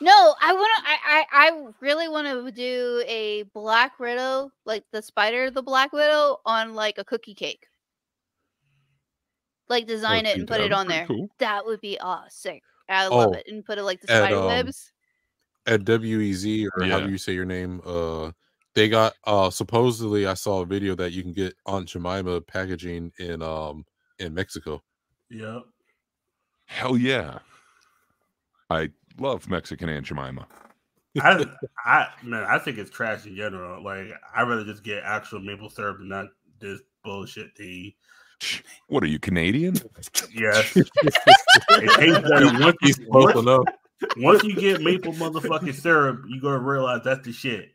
no, 0.00 0.34
I 0.42 0.52
want 0.52 0.70
to. 0.78 0.90
I, 0.90 0.96
I 1.06 1.24
I 1.32 1.66
really 1.80 2.08
want 2.08 2.26
to 2.26 2.50
do 2.50 3.04
a 3.06 3.44
black 3.54 4.00
widow, 4.00 4.50
like 4.64 4.82
the 4.90 5.00
spider, 5.00 5.52
the 5.52 5.62
black 5.62 5.92
widow, 5.92 6.38
on 6.44 6.74
like 6.74 6.98
a 6.98 7.04
cookie 7.04 7.34
cake. 7.34 7.68
Like 9.68 9.86
design 9.86 10.26
it 10.26 10.36
and 10.36 10.48
put 10.48 10.60
it 10.60 10.72
on 10.72 10.88
there. 10.88 11.06
Cool. 11.06 11.28
That 11.38 11.64
would 11.64 11.80
be 11.80 11.98
sick. 12.30 12.64
I 12.88 13.06
love 13.08 13.30
Oh, 13.30 13.32
it 13.32 13.46
and 13.48 13.64
put 13.64 13.78
it 13.78 13.82
like 13.84 14.00
the 14.00 14.10
at, 14.10 14.22
spider 14.22 14.36
um, 14.38 14.46
webs. 14.46 14.92
at 15.66 15.84
WEZ 15.84 16.66
or 16.76 16.84
Yeah. 16.86 17.00
do 17.00 17.10
you 17.10 17.18
say 17.18 17.34
your 17.34 17.44
name, 17.44 17.80
uh, 17.84 18.32
they 18.74 18.88
got 18.88 19.14
uh 19.24 19.50
supposedly 19.50 20.26
I 20.26 20.34
saw 20.34 20.60
a 20.62 20.66
video 20.66 20.94
that 20.96 21.12
you 21.12 21.22
can 21.22 21.32
get 21.32 21.54
Aunt 21.66 21.88
Jemima 21.88 22.40
packaging 22.42 23.12
in 23.18 23.42
um 23.42 23.84
in 24.18 24.34
Mexico. 24.34 24.82
Yep. 25.30 25.62
Hell 26.66 26.96
yeah. 26.96 27.38
I 28.70 28.90
love 29.18 29.48
Mexican 29.48 29.88
Aunt 29.88 30.06
Jemima. 30.06 30.46
I, 31.20 31.44
I 31.84 32.08
man, 32.22 32.44
I 32.44 32.58
think 32.58 32.78
it's 32.78 32.90
trash 32.90 33.26
in 33.26 33.34
general. 33.34 33.82
Like, 33.82 34.08
I'd 34.34 34.42
rather 34.48 34.64
just 34.64 34.84
get 34.84 35.02
actual 35.04 35.40
maple 35.40 35.70
syrup 35.70 35.98
and 36.00 36.08
not 36.08 36.26
this 36.60 36.80
bullshit. 37.02 37.54
The 37.56 37.94
What 38.88 39.02
are 39.02 39.06
you 39.06 39.18
Canadian? 39.18 39.74
yes, 40.32 40.74
it 40.76 40.88
tastes 40.94 42.28
better 42.28 42.58
once 42.58 42.76
you, 42.82 42.94
once, 43.08 43.36
enough. 43.38 43.64
once 44.16 44.42
you 44.44 44.54
get 44.56 44.80
maple 44.80 45.12
motherfucking 45.12 45.74
syrup. 45.74 46.22
you're 46.26 46.40
gonna 46.40 46.58
realize 46.58 47.00
that's 47.04 47.26
the 47.26 47.32
shit. 47.32 47.70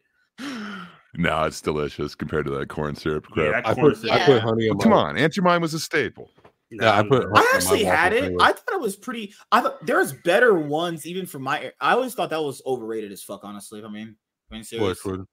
no, 1.16 1.43
it's 1.43 1.61
delicious 1.61 2.16
compared 2.16 2.45
to 2.45 2.51
that 2.58 2.69
corn 2.69 2.95
syrup 2.95 3.25
crap. 3.25 3.64
that 3.64 3.67
I 3.67 3.74
put 3.80 3.98
syrup. 3.98 4.16
I 4.16 4.25
put 4.25 4.42
honey 4.42 4.67
in 4.67 4.77
Come 4.80 4.93
on, 4.93 5.17
Aunt 5.17 5.33
Jemima 5.33 5.59
was 5.59 5.74
a 5.75 5.80
staple. 5.80 6.32
Yeah, 6.72 6.98
I 6.98 7.03
put 7.03 7.27
I 7.35 7.51
actually 7.53 7.83
had 7.83 8.14
it. 8.14 8.24
anyway. 8.24 8.43
I 8.43 8.53
thought 8.53 8.74
it 8.74 8.82
was 8.82 8.95
pretty. 8.95 9.35
I 9.51 9.61
thought 9.61 9.85
there's 9.85 10.14
better 10.14 10.56
ones 10.56 11.06
even 11.06 11.27
for 11.27 11.38
my. 11.38 11.72
I 11.80 11.92
always 11.93 12.16
thought 12.16 12.32
that 12.32 12.42
was 12.42 12.61
overrated 12.66 13.11
as 13.11 13.22
fuck. 13.22 13.42
Honestly, 13.43 13.83
I 13.83 13.88
mean, 13.90 14.16
I 14.50 14.53
mean, 14.56 14.59
Which 14.61 14.67
serious. 14.69 15.06
would 15.06 15.19
The 15.19 15.27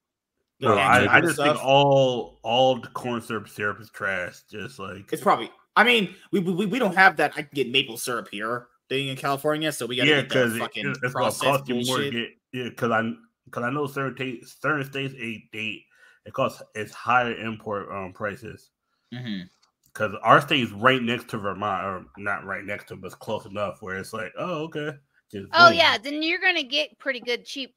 No, 0.60 0.74
I, 0.74 0.96
I 0.96 1.20
Jemima 1.20 1.22
just 1.22 1.36
think 1.40 1.64
all 1.64 2.38
all 2.42 2.80
corn 2.80 3.22
syrup 3.22 3.48
syrup 3.48 3.80
is 3.80 3.90
trash. 3.90 4.42
Just 4.50 4.78
like 4.78 5.12
it's 5.12 5.22
probably. 5.22 5.50
I 5.76 5.84
mean, 5.84 6.14
we, 6.32 6.40
we 6.40 6.66
we 6.66 6.78
don't 6.78 6.94
have 6.94 7.16
that. 7.16 7.32
I 7.36 7.42
can 7.42 7.50
get 7.54 7.70
maple 7.70 7.96
syrup 7.96 8.28
here 8.30 8.66
being 8.88 9.08
in 9.08 9.16
California, 9.16 9.72
so 9.72 9.86
we 9.86 9.96
got 9.96 10.04
to 10.04 10.08
yeah, 10.10 10.16
get 10.16 10.28
because 10.28 10.52
the 10.52 10.64
it, 10.64 10.70
it's 10.74 11.00
gonna 11.00 11.12
processed 11.12 11.40
cost 11.40 11.68
you 11.68 11.86
more 11.86 11.98
to 11.98 12.10
get. 12.10 12.28
Yeah, 12.52 12.64
because 12.64 12.90
I 12.90 13.10
because 13.46 13.62
I 13.62 13.70
know 13.70 13.86
certain 13.86 14.14
states 14.16 14.56
certain 14.60 14.84
states 14.84 15.14
a 15.18 15.42
date 15.52 15.84
it 16.26 16.32
costs 16.34 16.62
it's 16.74 16.92
higher 16.92 17.34
import 17.34 17.88
um 17.90 18.12
prices. 18.12 18.70
Mhm. 19.14 19.48
Because 19.92 20.14
our 20.22 20.40
state 20.40 20.62
is 20.62 20.72
right 20.72 21.02
next 21.02 21.28
to 21.30 21.38
Vermont, 21.38 21.84
or 21.84 22.04
not 22.16 22.44
right 22.44 22.64
next 22.64 22.88
to, 22.88 22.96
but 22.96 23.06
it's 23.06 23.14
close 23.16 23.44
enough 23.46 23.80
where 23.80 23.96
it's 23.96 24.12
like, 24.12 24.32
oh 24.38 24.64
okay. 24.64 24.92
Just 25.32 25.48
Oh 25.52 25.68
boom. 25.68 25.78
yeah, 25.78 25.96
then 25.98 26.22
you're 26.22 26.40
gonna 26.40 26.62
get 26.62 26.98
pretty 26.98 27.20
good 27.20 27.44
cheap 27.44 27.74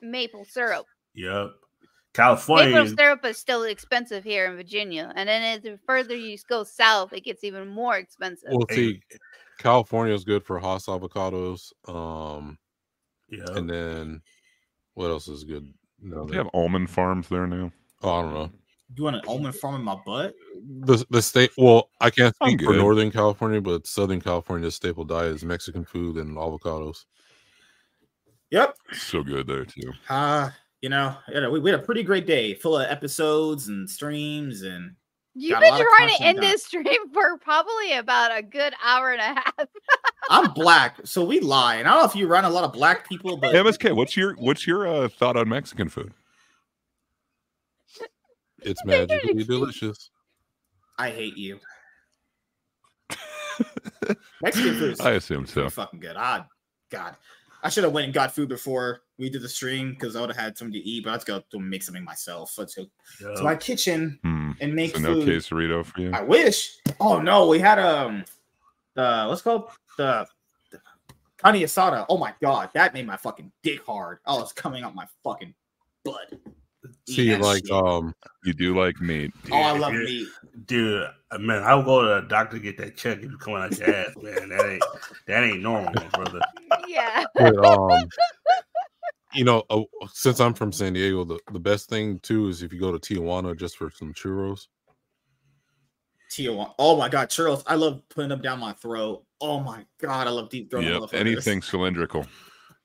maple 0.00 0.44
syrup. 0.44 0.86
Yep. 1.14 1.50
California. 2.14 2.74
Maple 2.74 2.96
syrup 2.96 3.24
is 3.24 3.36
still 3.38 3.64
expensive 3.64 4.24
here 4.24 4.46
in 4.46 4.56
Virginia, 4.56 5.12
and 5.16 5.28
then 5.28 5.42
as 5.42 5.62
the 5.62 5.78
further 5.86 6.14
you 6.16 6.38
go 6.48 6.64
south, 6.64 7.12
it 7.12 7.24
gets 7.24 7.44
even 7.44 7.68
more 7.68 7.96
expensive. 7.96 8.50
well 8.52 8.66
Hey. 8.68 8.74
see 8.76 9.02
California 9.58 10.14
is 10.14 10.24
good 10.24 10.44
for 10.44 10.58
Hass 10.58 10.86
avocados. 10.86 11.72
Um 11.88 12.58
Yeah. 13.28 13.44
and 13.56 13.68
then 13.68 14.22
what 14.94 15.08
else 15.10 15.28
is 15.28 15.44
good? 15.44 15.72
No, 16.00 16.24
They 16.26 16.36
have 16.36 16.50
almond 16.54 16.88
farms 16.90 17.28
there 17.28 17.46
now. 17.46 17.72
oh, 18.02 18.10
I 18.10 18.22
don't 18.22 18.34
know. 18.34 18.50
You 18.96 19.04
want 19.04 19.16
an 19.16 19.22
almond 19.26 19.56
farm 19.56 19.74
in 19.76 19.82
my 19.82 19.96
butt? 20.06 20.34
The 20.84 21.04
the 21.10 21.22
state 21.22 21.50
well, 21.56 21.90
I 22.00 22.10
can't 22.10 22.34
speak 22.36 22.62
for. 22.62 22.74
Northern 22.74 23.10
California, 23.10 23.60
but 23.60 23.86
Southern 23.88 24.20
California's 24.20 24.74
staple 24.76 25.04
diet 25.04 25.34
is 25.34 25.44
Mexican 25.44 25.84
food 25.84 26.16
and 26.16 26.36
avocados. 26.36 27.04
Yep. 28.50 28.76
So 28.92 29.22
good 29.24 29.46
there 29.48 29.64
too. 29.64 29.92
Uh, 30.08 30.50
you 30.84 30.90
know, 30.90 31.16
yeah, 31.32 31.48
we, 31.48 31.60
we 31.60 31.70
had 31.70 31.80
a 31.80 31.82
pretty 31.82 32.02
great 32.02 32.26
day, 32.26 32.52
full 32.52 32.76
of 32.76 32.86
episodes 32.90 33.68
and 33.68 33.88
streams, 33.88 34.60
and 34.60 34.94
You've 35.34 35.58
been 35.58 35.72
trying 35.72 36.14
to 36.14 36.22
end 36.22 36.36
done. 36.42 36.50
this 36.50 36.66
stream 36.66 36.84
for 37.14 37.38
probably 37.38 37.94
about 37.94 38.36
a 38.36 38.42
good 38.42 38.74
hour 38.84 39.10
and 39.10 39.18
a 39.22 39.40
half. 39.40 39.66
I'm 40.28 40.52
black, 40.54 40.98
so 41.04 41.24
we 41.24 41.40
lie. 41.40 41.76
And 41.76 41.88
I 41.88 41.92
don't 41.92 42.02
know 42.02 42.06
if 42.06 42.14
you 42.14 42.26
run 42.26 42.44
a 42.44 42.50
lot 42.50 42.64
of 42.64 42.74
black 42.74 43.08
people, 43.08 43.38
but 43.38 43.52
Hey, 43.54 43.62
MSK, 43.62 43.96
what's 43.96 44.14
your 44.14 44.34
what's 44.34 44.66
your 44.66 44.86
uh, 44.86 45.08
thought 45.08 45.38
on 45.38 45.48
Mexican 45.48 45.88
food? 45.88 46.12
It's 48.60 48.82
They're 48.84 49.06
magically 49.06 49.42
delicious. 49.42 50.10
I 50.98 51.08
hate 51.08 51.38
you. 51.38 51.60
Mexican 54.42 54.74
food 54.78 54.92
is 54.92 55.00
I 55.00 55.12
assume 55.12 55.46
so. 55.46 55.70
fucking 55.70 56.00
good. 56.00 56.16
Ah, 56.18 56.46
God, 56.90 57.16
I 57.64 57.70
should 57.70 57.82
have 57.84 57.92
went 57.94 58.04
and 58.04 58.12
got 58.14 58.34
food 58.34 58.48
before 58.50 59.00
we 59.18 59.30
did 59.30 59.40
the 59.42 59.48
stream 59.48 59.90
because 59.90 60.14
I 60.16 60.20
would 60.20 60.28
have 60.28 60.36
had 60.36 60.56
something 60.58 60.74
to 60.74 60.78
eat. 60.86 61.02
But 61.04 61.12
let's 61.12 61.24
go 61.24 61.42
to 61.50 61.58
make 61.58 61.82
something 61.82 62.04
myself. 62.04 62.56
Let's 62.58 62.74
go 62.74 62.84
Yep. 63.20 63.36
to 63.36 63.42
my 63.42 63.56
kitchen 63.56 64.18
Hmm. 64.22 64.52
and 64.60 64.74
make 64.74 64.92
So 64.94 64.98
no 65.00 65.14
food. 65.14 65.28
quesarito 65.28 65.84
for 65.84 66.00
you. 66.00 66.10
I 66.12 66.20
wish. 66.22 66.76
Oh 67.00 67.20
no, 67.20 67.48
we 67.48 67.58
had 67.58 67.78
um 67.78 68.24
the 68.94 69.24
what's 69.28 69.40
it 69.40 69.44
called 69.44 69.70
the, 69.96 70.26
the 70.70 70.80
carne 71.38 71.56
asada. 71.56 72.04
Oh 72.10 72.18
my 72.18 72.34
god, 72.42 72.68
that 72.74 72.92
made 72.92 73.06
my 73.06 73.16
fucking 73.16 73.50
dick 73.62 73.82
hard. 73.86 74.18
Oh, 74.26 74.42
it's 74.42 74.52
coming 74.52 74.82
out 74.84 74.94
my 74.94 75.06
fucking 75.24 75.54
butt. 76.04 76.34
See, 77.08 77.30
that 77.30 77.40
like 77.40 77.66
shit. 77.66 77.72
um 77.74 78.14
You 78.44 78.52
do 78.52 78.78
like 78.78 79.00
meat. 79.00 79.32
oh, 79.50 79.56
I 79.56 79.72
love 79.78 79.94
meat. 79.94 80.28
Dude, 80.66 81.08
uh, 81.30 81.38
man, 81.38 81.62
I'll 81.64 81.82
go 81.82 82.02
to 82.02 82.22
the 82.22 82.28
doctor 82.28 82.58
to 82.58 82.62
get 82.62 82.78
that 82.78 82.96
check 82.96 83.18
if 83.18 83.24
you're 83.24 83.38
coming 83.38 83.60
out 83.62 83.76
your 83.78 83.94
ass, 83.94 84.14
man. 84.22 84.48
That 84.50 84.66
ain't 84.70 84.84
that 85.26 85.44
ain't 85.44 85.62
normal, 85.62 85.92
brother. 86.12 86.40
yeah. 86.86 87.24
but, 87.34 87.56
um 87.64 88.08
you 89.34 89.44
know, 89.44 89.64
uh, 89.68 89.82
since 90.12 90.40
I'm 90.40 90.54
from 90.54 90.70
San 90.70 90.92
Diego, 90.92 91.24
the, 91.24 91.40
the 91.52 91.58
best 91.58 91.88
thing 91.88 92.20
too 92.20 92.48
is 92.48 92.62
if 92.62 92.72
you 92.72 92.78
go 92.78 92.96
to 92.96 92.98
Tijuana 92.98 93.58
just 93.58 93.76
for 93.76 93.90
some 93.90 94.14
churros. 94.14 94.68
Tijuana. 96.30 96.72
Oh 96.78 96.96
my 96.96 97.08
god, 97.08 97.28
churros! 97.30 97.62
I 97.66 97.74
love 97.74 98.02
putting 98.08 98.28
them 98.30 98.40
down 98.40 98.60
my 98.60 98.72
throat. 98.74 99.24
Oh 99.40 99.60
my 99.60 99.84
god, 100.00 100.26
I 100.26 100.30
love 100.30 100.50
deep 100.50 100.70
throat. 100.70 100.84
Yep. 100.84 101.14
Anything 101.14 101.62
cylindrical. 101.62 102.26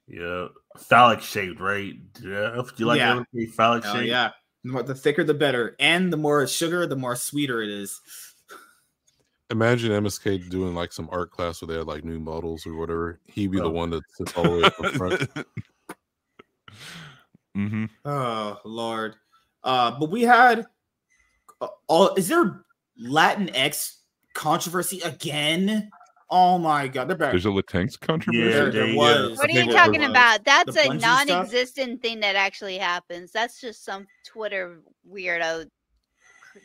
Yeah, 0.08 0.48
phallic 0.78 1.22
shaped, 1.22 1.60
right? 1.60 1.94
Yeah, 2.22 2.60
if 2.60 2.80
you 2.80 2.88
like 2.88 2.98
Yeah. 2.98 3.12
everything 3.12 3.54
phallic 3.54 3.86
Oh 3.86 3.94
shaped. 3.94 4.08
yeah, 4.08 4.32
the, 4.64 4.72
more, 4.72 4.84
the 4.84 4.96
thicker 4.96 5.24
the 5.24 5.34
better, 5.34 5.76
and 5.80 6.12
the 6.12 6.18
more 6.18 6.46
sugar, 6.48 6.86
the 6.88 6.96
more 6.96 7.16
sweeter 7.16 7.62
it 7.62 7.70
is. 7.70 8.02
Imagine 9.52 9.92
MSK 10.04 10.50
doing 10.50 10.76
like 10.76 10.92
some 10.94 11.10
art 11.12 11.32
class 11.32 11.62
where 11.62 11.68
they 11.68 11.78
had 11.80 11.88
like 11.88 12.04
new 12.04 12.20
models 12.20 12.68
or 12.68 12.76
whatever. 12.76 13.20
He'd 13.26 13.52
be 13.52 13.58
the 13.58 13.64
Oh. 13.64 13.70
one 13.72 13.90
that 13.90 14.04
sits 14.16 14.34
all 14.38 14.44
the 14.44 14.50
way 14.52 14.64
up 14.64 14.80
in 14.80 14.92
front. 14.92 15.30
hmm 17.56 17.86
Oh 18.06 18.60
Lord. 18.64 19.16
Uh, 19.64 19.98
but 20.00 20.10
we 20.12 20.22
had 20.22 20.66
uh, 21.62 21.68
all. 21.88 22.14
Is 22.16 22.28
there 22.28 22.64
Latinx 23.04 23.96
controversy 24.34 25.02
again? 25.02 25.90
Oh 26.32 26.58
my 26.60 26.88
god, 26.88 27.08
they're 27.10 27.18
back. 27.18 27.32
There's 27.32 27.46
a 27.48 27.50
Latinx 27.50 28.00
controversy. 28.00 28.38
Yeah, 28.44 28.50
there, 28.52 28.72
there 28.72 28.88
they, 28.88 28.96
was. 28.96 29.38
What 29.40 29.50
are 29.50 29.54
you 29.54 29.72
talking 29.72 30.04
about? 30.04 30.44
That's 30.46 30.76
the 30.76 30.90
a 30.92 30.94
non-existent 30.94 32.02
thing 32.04 32.20
that 32.20 32.36
actually 32.36 32.78
happens. 32.78 33.32
That's 33.32 33.60
just 33.60 33.84
some 33.84 34.06
Twitter 34.26 34.82
weirdo 35.12 35.66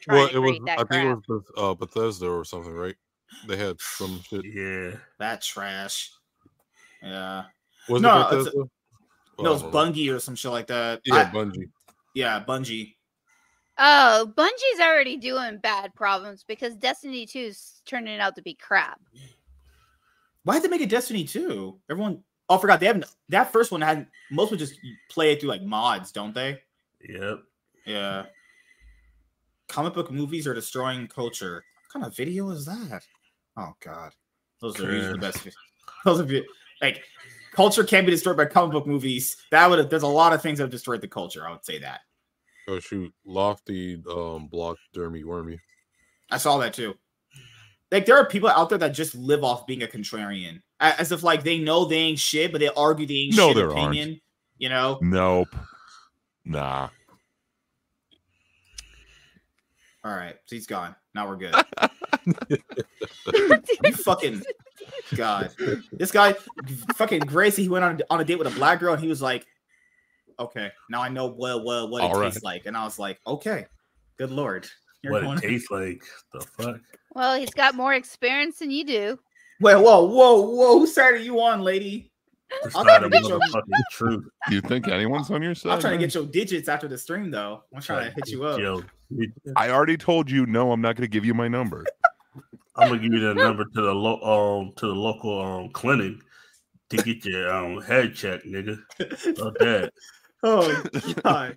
Well, 0.09 0.27
it 0.27 0.39
was. 0.39 0.59
create 0.59 0.63
that 0.67 0.81
I 0.81 0.85
think 0.85 1.19
it 1.27 1.33
was 1.33 1.43
uh, 1.57 1.75
Bethesda 1.75 2.29
or 2.29 2.45
something, 2.45 2.75
right? 2.75 2.97
They 3.49 3.57
had 3.57 3.81
some 3.81 4.21
shit. 4.29 4.45
Yeah. 4.45 4.97
That 5.19 5.41
trash. 5.41 6.11
Yeah. 7.03 7.45
Was 7.89 8.03
No, 8.03 8.21
it 8.21 8.21
it's 8.21 8.33
a- 8.33 8.37
Bethesda? 8.37 8.57
No, 8.59 8.63
it's 8.63 8.71
Oh, 9.37 9.43
I 9.43 9.45
don't 9.45 9.73
know. 9.73 9.79
Bungie 9.81 10.15
or 10.15 10.21
some 10.21 10.35
shit 10.37 10.51
like 10.53 10.67
that. 10.67 11.01
Yeah, 11.05 11.15
I- 11.17 11.25
Bungie. 11.25 11.71
yeah, 12.15 12.45
Bungie. 12.47 12.95
Oh, 13.79 14.31
Bungie's 14.37 14.81
already 14.81 15.17
doing 15.17 15.59
bad 15.59 15.93
problems 15.95 16.45
because 16.47 16.77
Destiny 16.77 17.27
2 17.27 17.39
is 17.41 17.83
turning 17.87 18.21
out 18.21 18.37
to 18.37 18.43
be 18.43 18.55
crap. 18.55 19.01
Why 20.45 20.55
did 20.55 20.65
they 20.65 20.69
make 20.69 20.83
a 20.83 20.87
Destiny 20.87 21.25
2? 21.25 21.81
Everyone 21.91 22.23
oh 22.49 22.57
I 22.57 22.61
forgot 22.61 22.81
they 22.81 22.87
haven't 22.87 23.07
that 23.31 23.53
first 23.53 23.73
one 23.73 23.81
had 23.81 24.07
most 24.31 24.51
would 24.51 24.59
just 24.59 24.79
play 25.11 25.33
it 25.33 25.41
through 25.41 25.49
like 25.51 25.63
mods, 25.63 26.13
don't 26.13 26.35
they? 26.35 26.61
Yep. 27.09 27.43
Yeah. 27.87 28.25
Comic 29.69 29.95
book 29.95 30.11
movies 30.11 30.47
are 30.47 30.55
destroying 30.55 31.09
culture. 31.09 31.65
What 31.83 31.93
kind 31.93 32.07
of 32.07 32.17
video 32.17 32.51
is 32.51 32.67
that? 32.67 33.03
Oh 33.57 33.75
god. 33.81 34.13
Those 34.61 34.81
are 34.81 34.93
usually 34.93 35.13
the 35.15 35.19
best. 35.19 35.49
Those 36.05 36.21
are 36.21 36.41
like 36.81 37.03
culture 37.53 37.85
can't 37.85 38.07
be 38.07 38.13
destroyed 38.13 38.37
by 38.37 38.45
comic 38.45 38.73
book 38.73 38.87
movies. 38.87 39.37
That 39.51 39.69
would 39.69 39.79
have 39.79 39.91
there's 39.91 40.03
a 40.03 40.07
lot 40.07 40.33
of 40.33 40.43
things 40.43 40.59
that 40.59 40.65
have 40.65 40.71
destroyed 40.71 41.01
the 41.01 41.09
culture. 41.09 41.47
I 41.47 41.53
would 41.53 41.65
say 41.65 41.79
that. 41.79 42.01
Oh 42.69 42.81
shoot, 42.81 43.13
Lofty 43.25 44.03
um 44.11 44.49
blocked 44.49 44.81
Dermy 44.95 45.25
Wormy. 45.25 45.59
I 46.31 46.39
saw 46.39 46.59
that 46.59 46.75
too. 46.75 46.95
Like 47.93 48.07
there 48.07 48.17
are 48.17 48.27
people 48.27 48.49
out 48.49 48.69
there 48.71 48.79
that 48.79 48.89
just 48.95 49.15
live 49.15 49.45
off 49.45 49.67
being 49.67 49.83
a 49.83 49.87
contrarian, 49.87 50.61
as 50.81 51.13
if 51.13 51.23
like 51.23 51.45
they 51.45 51.59
know 51.59 51.85
they 51.85 51.97
ain't 51.97 52.19
shit, 52.19 52.51
but 52.53 52.61
they 52.61 52.69
argue 52.69 53.07
they 53.07 53.15
ain't 53.15 53.37
No, 53.37 53.49
shit 53.49 53.57
there 53.57 53.67
aren't. 53.71 53.79
opinion. 53.97 54.21
You 54.59 54.69
know? 54.69 54.99
Nope. 55.01 55.55
Nah. 56.45 56.89
All 60.05 60.15
right, 60.15 60.37
so 60.45 60.57
he's 60.57 60.67
gone. 60.67 60.95
Now 61.15 61.29
we're 61.29 61.37
good. 61.37 61.55
you 63.85 63.93
fucking 63.93 64.43
god. 65.17 65.51
This 65.93 66.11
guy, 66.11 66.35
fucking 66.97 67.21
Gracie, 67.21 67.63
he 67.63 67.69
went 67.69 67.85
on 67.85 68.01
on 68.11 68.21
a 68.21 68.25
date 68.25 68.39
with 68.39 68.47
a 68.47 68.51
black 68.57 68.81
girl, 68.81 68.93
and 68.93 69.03
he 69.03 69.09
was 69.09 69.23
like, 69.23 69.47
"Okay, 70.39 70.71
now 70.91 71.01
I 71.01 71.09
know 71.09 71.27
what 71.27 71.65
what 71.65 71.89
what 71.91 72.05
it 72.05 72.11
All 72.11 72.21
tastes 72.21 72.43
like." 72.43 72.67
And 72.67 72.77
I 72.77 72.85
was 72.85 72.99
like, 72.99 73.19
"Okay, 73.27 73.67
good 74.19 74.31
lord." 74.31 74.69
You're 75.03 75.13
What 75.15 75.23
going- 75.23 75.39
it 75.39 75.43
tastes 75.43 75.71
like. 75.71 76.03
The 76.33 76.41
fuck? 76.41 76.81
Well, 77.15 77.39
he's 77.39 77.51
got 77.51 77.75
more 77.75 77.95
experience 77.95 78.59
than 78.59 78.71
you 78.71 78.85
do. 78.85 79.19
Wait, 79.61 79.77
whoa, 79.77 80.05
whoa, 80.05 80.41
whoa! 80.41 80.79
Whose 80.81 80.95
side 80.95 81.15
are 81.15 81.17
you 81.17 81.41
on, 81.41 81.63
lady? 81.63 82.11
It's 82.65 82.75
I'm 82.77 82.85
not 82.87 82.99
trying 83.01 83.05
a 83.05 83.11
to 83.11 83.21
get 83.21 83.29
your- 83.29 83.41
motherfucking 83.41 83.83
truth. 83.93 84.25
You 84.51 84.61
think 84.61 84.89
anyone's 84.89 85.31
on 85.31 85.43
your 85.43 85.55
side? 85.55 85.73
I'm 85.73 85.81
trying 85.81 85.99
to 85.99 86.05
get 86.05 86.15
your 86.15 86.27
digits 86.27 86.69
after 86.69 86.89
the 86.89 86.99
stream, 86.99 87.31
though. 87.31 87.63
I'm 87.75 87.81
trying 87.81 88.09
to 88.11 88.15
hit 88.15 88.29
you 88.29 88.45
up. 88.45 88.61
Yo, 88.61 88.83
I 89.57 89.71
already 89.71 89.97
told 89.97 90.31
you 90.31 90.45
no. 90.47 90.73
I'm 90.73 90.81
not 90.81 90.97
going 90.97 91.09
to 91.09 91.13
give 91.13 91.25
you 91.25 91.35
my 91.35 91.49
number. 91.49 91.85
I'm 92.77 92.89
gonna 92.89 93.01
give 93.01 93.13
you 93.13 93.21
the 93.21 93.35
number 93.35 93.65
to 93.65 93.81
the 93.83 93.95
lo- 93.95 94.21
um 94.61 94.73
to 94.77 94.87
the 94.89 94.93
local 94.95 95.41
um 95.41 95.69
clinic 95.71 96.15
to 96.91 96.97
get 96.97 97.25
your 97.25 97.53
um 97.53 97.81
head 97.81 98.15
checked, 98.17 98.45
nigga. 98.47 98.79
About 99.39 99.59
that. 99.61 99.93
Oh 100.47 100.83
god. 101.23 101.57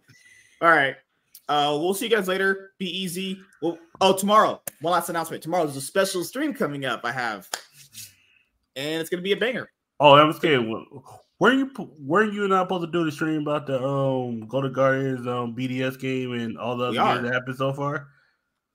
All 0.62 0.70
right. 0.70 0.96
Uh 1.50 1.78
we'll 1.80 1.94
see 1.94 2.06
you 2.06 2.16
guys 2.16 2.28
later. 2.28 2.72
Be 2.78 2.86
easy. 2.86 3.40
Well, 3.62 3.78
oh 4.02 4.16
tomorrow. 4.16 4.62
One 4.82 4.94
last 4.94 5.10
announcement. 5.10 5.44
Tomorrow 5.44 5.66
there's 5.66 5.78
a 5.78 5.82
special 5.82 6.24
stream 6.24 6.54
coming 6.54 6.86
up. 6.86 7.02
I 7.04 7.12
have. 7.12 7.50
And 8.76 9.02
it's 9.02 9.10
gonna 9.10 9.24
be 9.24 9.32
a 9.32 9.38
banger. 9.38 9.70
Oh, 10.00 10.14
I 10.14 10.24
was 10.24 10.40
kidding. 10.40 10.70
Were 11.40 11.54
you 11.54 11.72
were 12.00 12.26
you 12.26 12.48
not 12.48 12.66
supposed 12.66 12.86
to 12.86 12.92
do 12.92 13.06
the 13.06 13.12
stream 13.12 13.42
about 13.42 13.68
the 13.68 13.84
um 13.84 14.48
Go 14.48 14.62
to 14.62 14.70
Guardians 14.70 15.28
um 15.28 15.56
BDS 15.56 16.00
game 16.00 16.34
and 16.34 16.58
all 16.58 16.76
the 16.78 16.86
other 16.86 16.94
games 16.96 17.24
that 17.24 17.34
happened 17.34 17.58
so 17.58 17.74
far? 17.74 18.08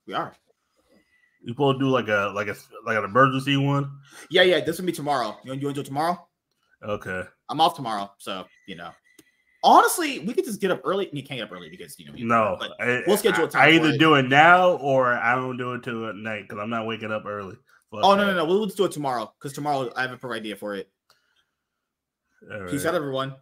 We 0.07 0.13
are. 0.13 0.35
You 1.43 1.53
supposed 1.53 1.79
to 1.79 1.85
do 1.85 1.89
like 1.89 2.07
a 2.07 2.31
like 2.33 2.47
a 2.47 2.55
like 2.85 2.97
an 2.97 3.03
emergency 3.03 3.57
one? 3.57 3.91
Yeah, 4.29 4.43
yeah. 4.43 4.61
This 4.61 4.77
will 4.77 4.85
be 4.85 4.93
tomorrow. 4.93 5.37
You 5.43 5.51
want 5.51 5.61
you 5.61 5.67
want 5.67 5.75
to 5.75 5.81
do 5.81 5.81
it 5.81 5.85
tomorrow? 5.85 6.27
Okay. 6.83 7.23
I'm 7.49 7.61
off 7.61 7.75
tomorrow, 7.75 8.11
so 8.17 8.45
you 8.65 8.75
know. 8.75 8.91
Honestly, 9.63 10.19
we 10.19 10.33
could 10.33 10.43
just 10.45 10.59
get 10.59 10.71
up 10.71 10.81
early. 10.83 11.09
You 11.13 11.23
can't 11.23 11.39
get 11.39 11.45
up 11.45 11.51
early 11.53 11.69
because 11.69 11.97
you 11.99 12.05
know. 12.05 12.13
you- 12.15 12.25
No, 12.27 12.57
but 12.59 12.71
I, 12.81 13.01
we'll 13.07 13.15
schedule 13.17 13.45
a 13.45 13.49
time 13.49 13.61
I 13.61 13.71
either 13.71 13.89
it. 13.91 13.97
do 13.99 14.15
it 14.15 14.23
now 14.27 14.71
or 14.73 15.13
I 15.13 15.35
don't 15.35 15.55
do 15.57 15.73
it 15.73 15.83
till 15.83 16.07
at 16.09 16.15
night 16.15 16.43
because 16.47 16.61
I'm 16.61 16.69
not 16.69 16.85
waking 16.85 17.11
up 17.11 17.25
early. 17.25 17.55
Oh 17.93 18.15
no, 18.15 18.25
no, 18.25 18.33
no. 18.35 18.45
We'll 18.45 18.65
just 18.65 18.75
do 18.77 18.85
it 18.85 18.91
tomorrow 18.91 19.31
because 19.39 19.53
tomorrow 19.53 19.91
I 19.95 20.01
have 20.01 20.11
a 20.11 20.17
perfect 20.17 20.39
idea 20.41 20.55
for 20.55 20.75
it. 20.75 20.89
Peace 22.69 22.85
out, 22.85 22.95
everyone. 22.95 23.35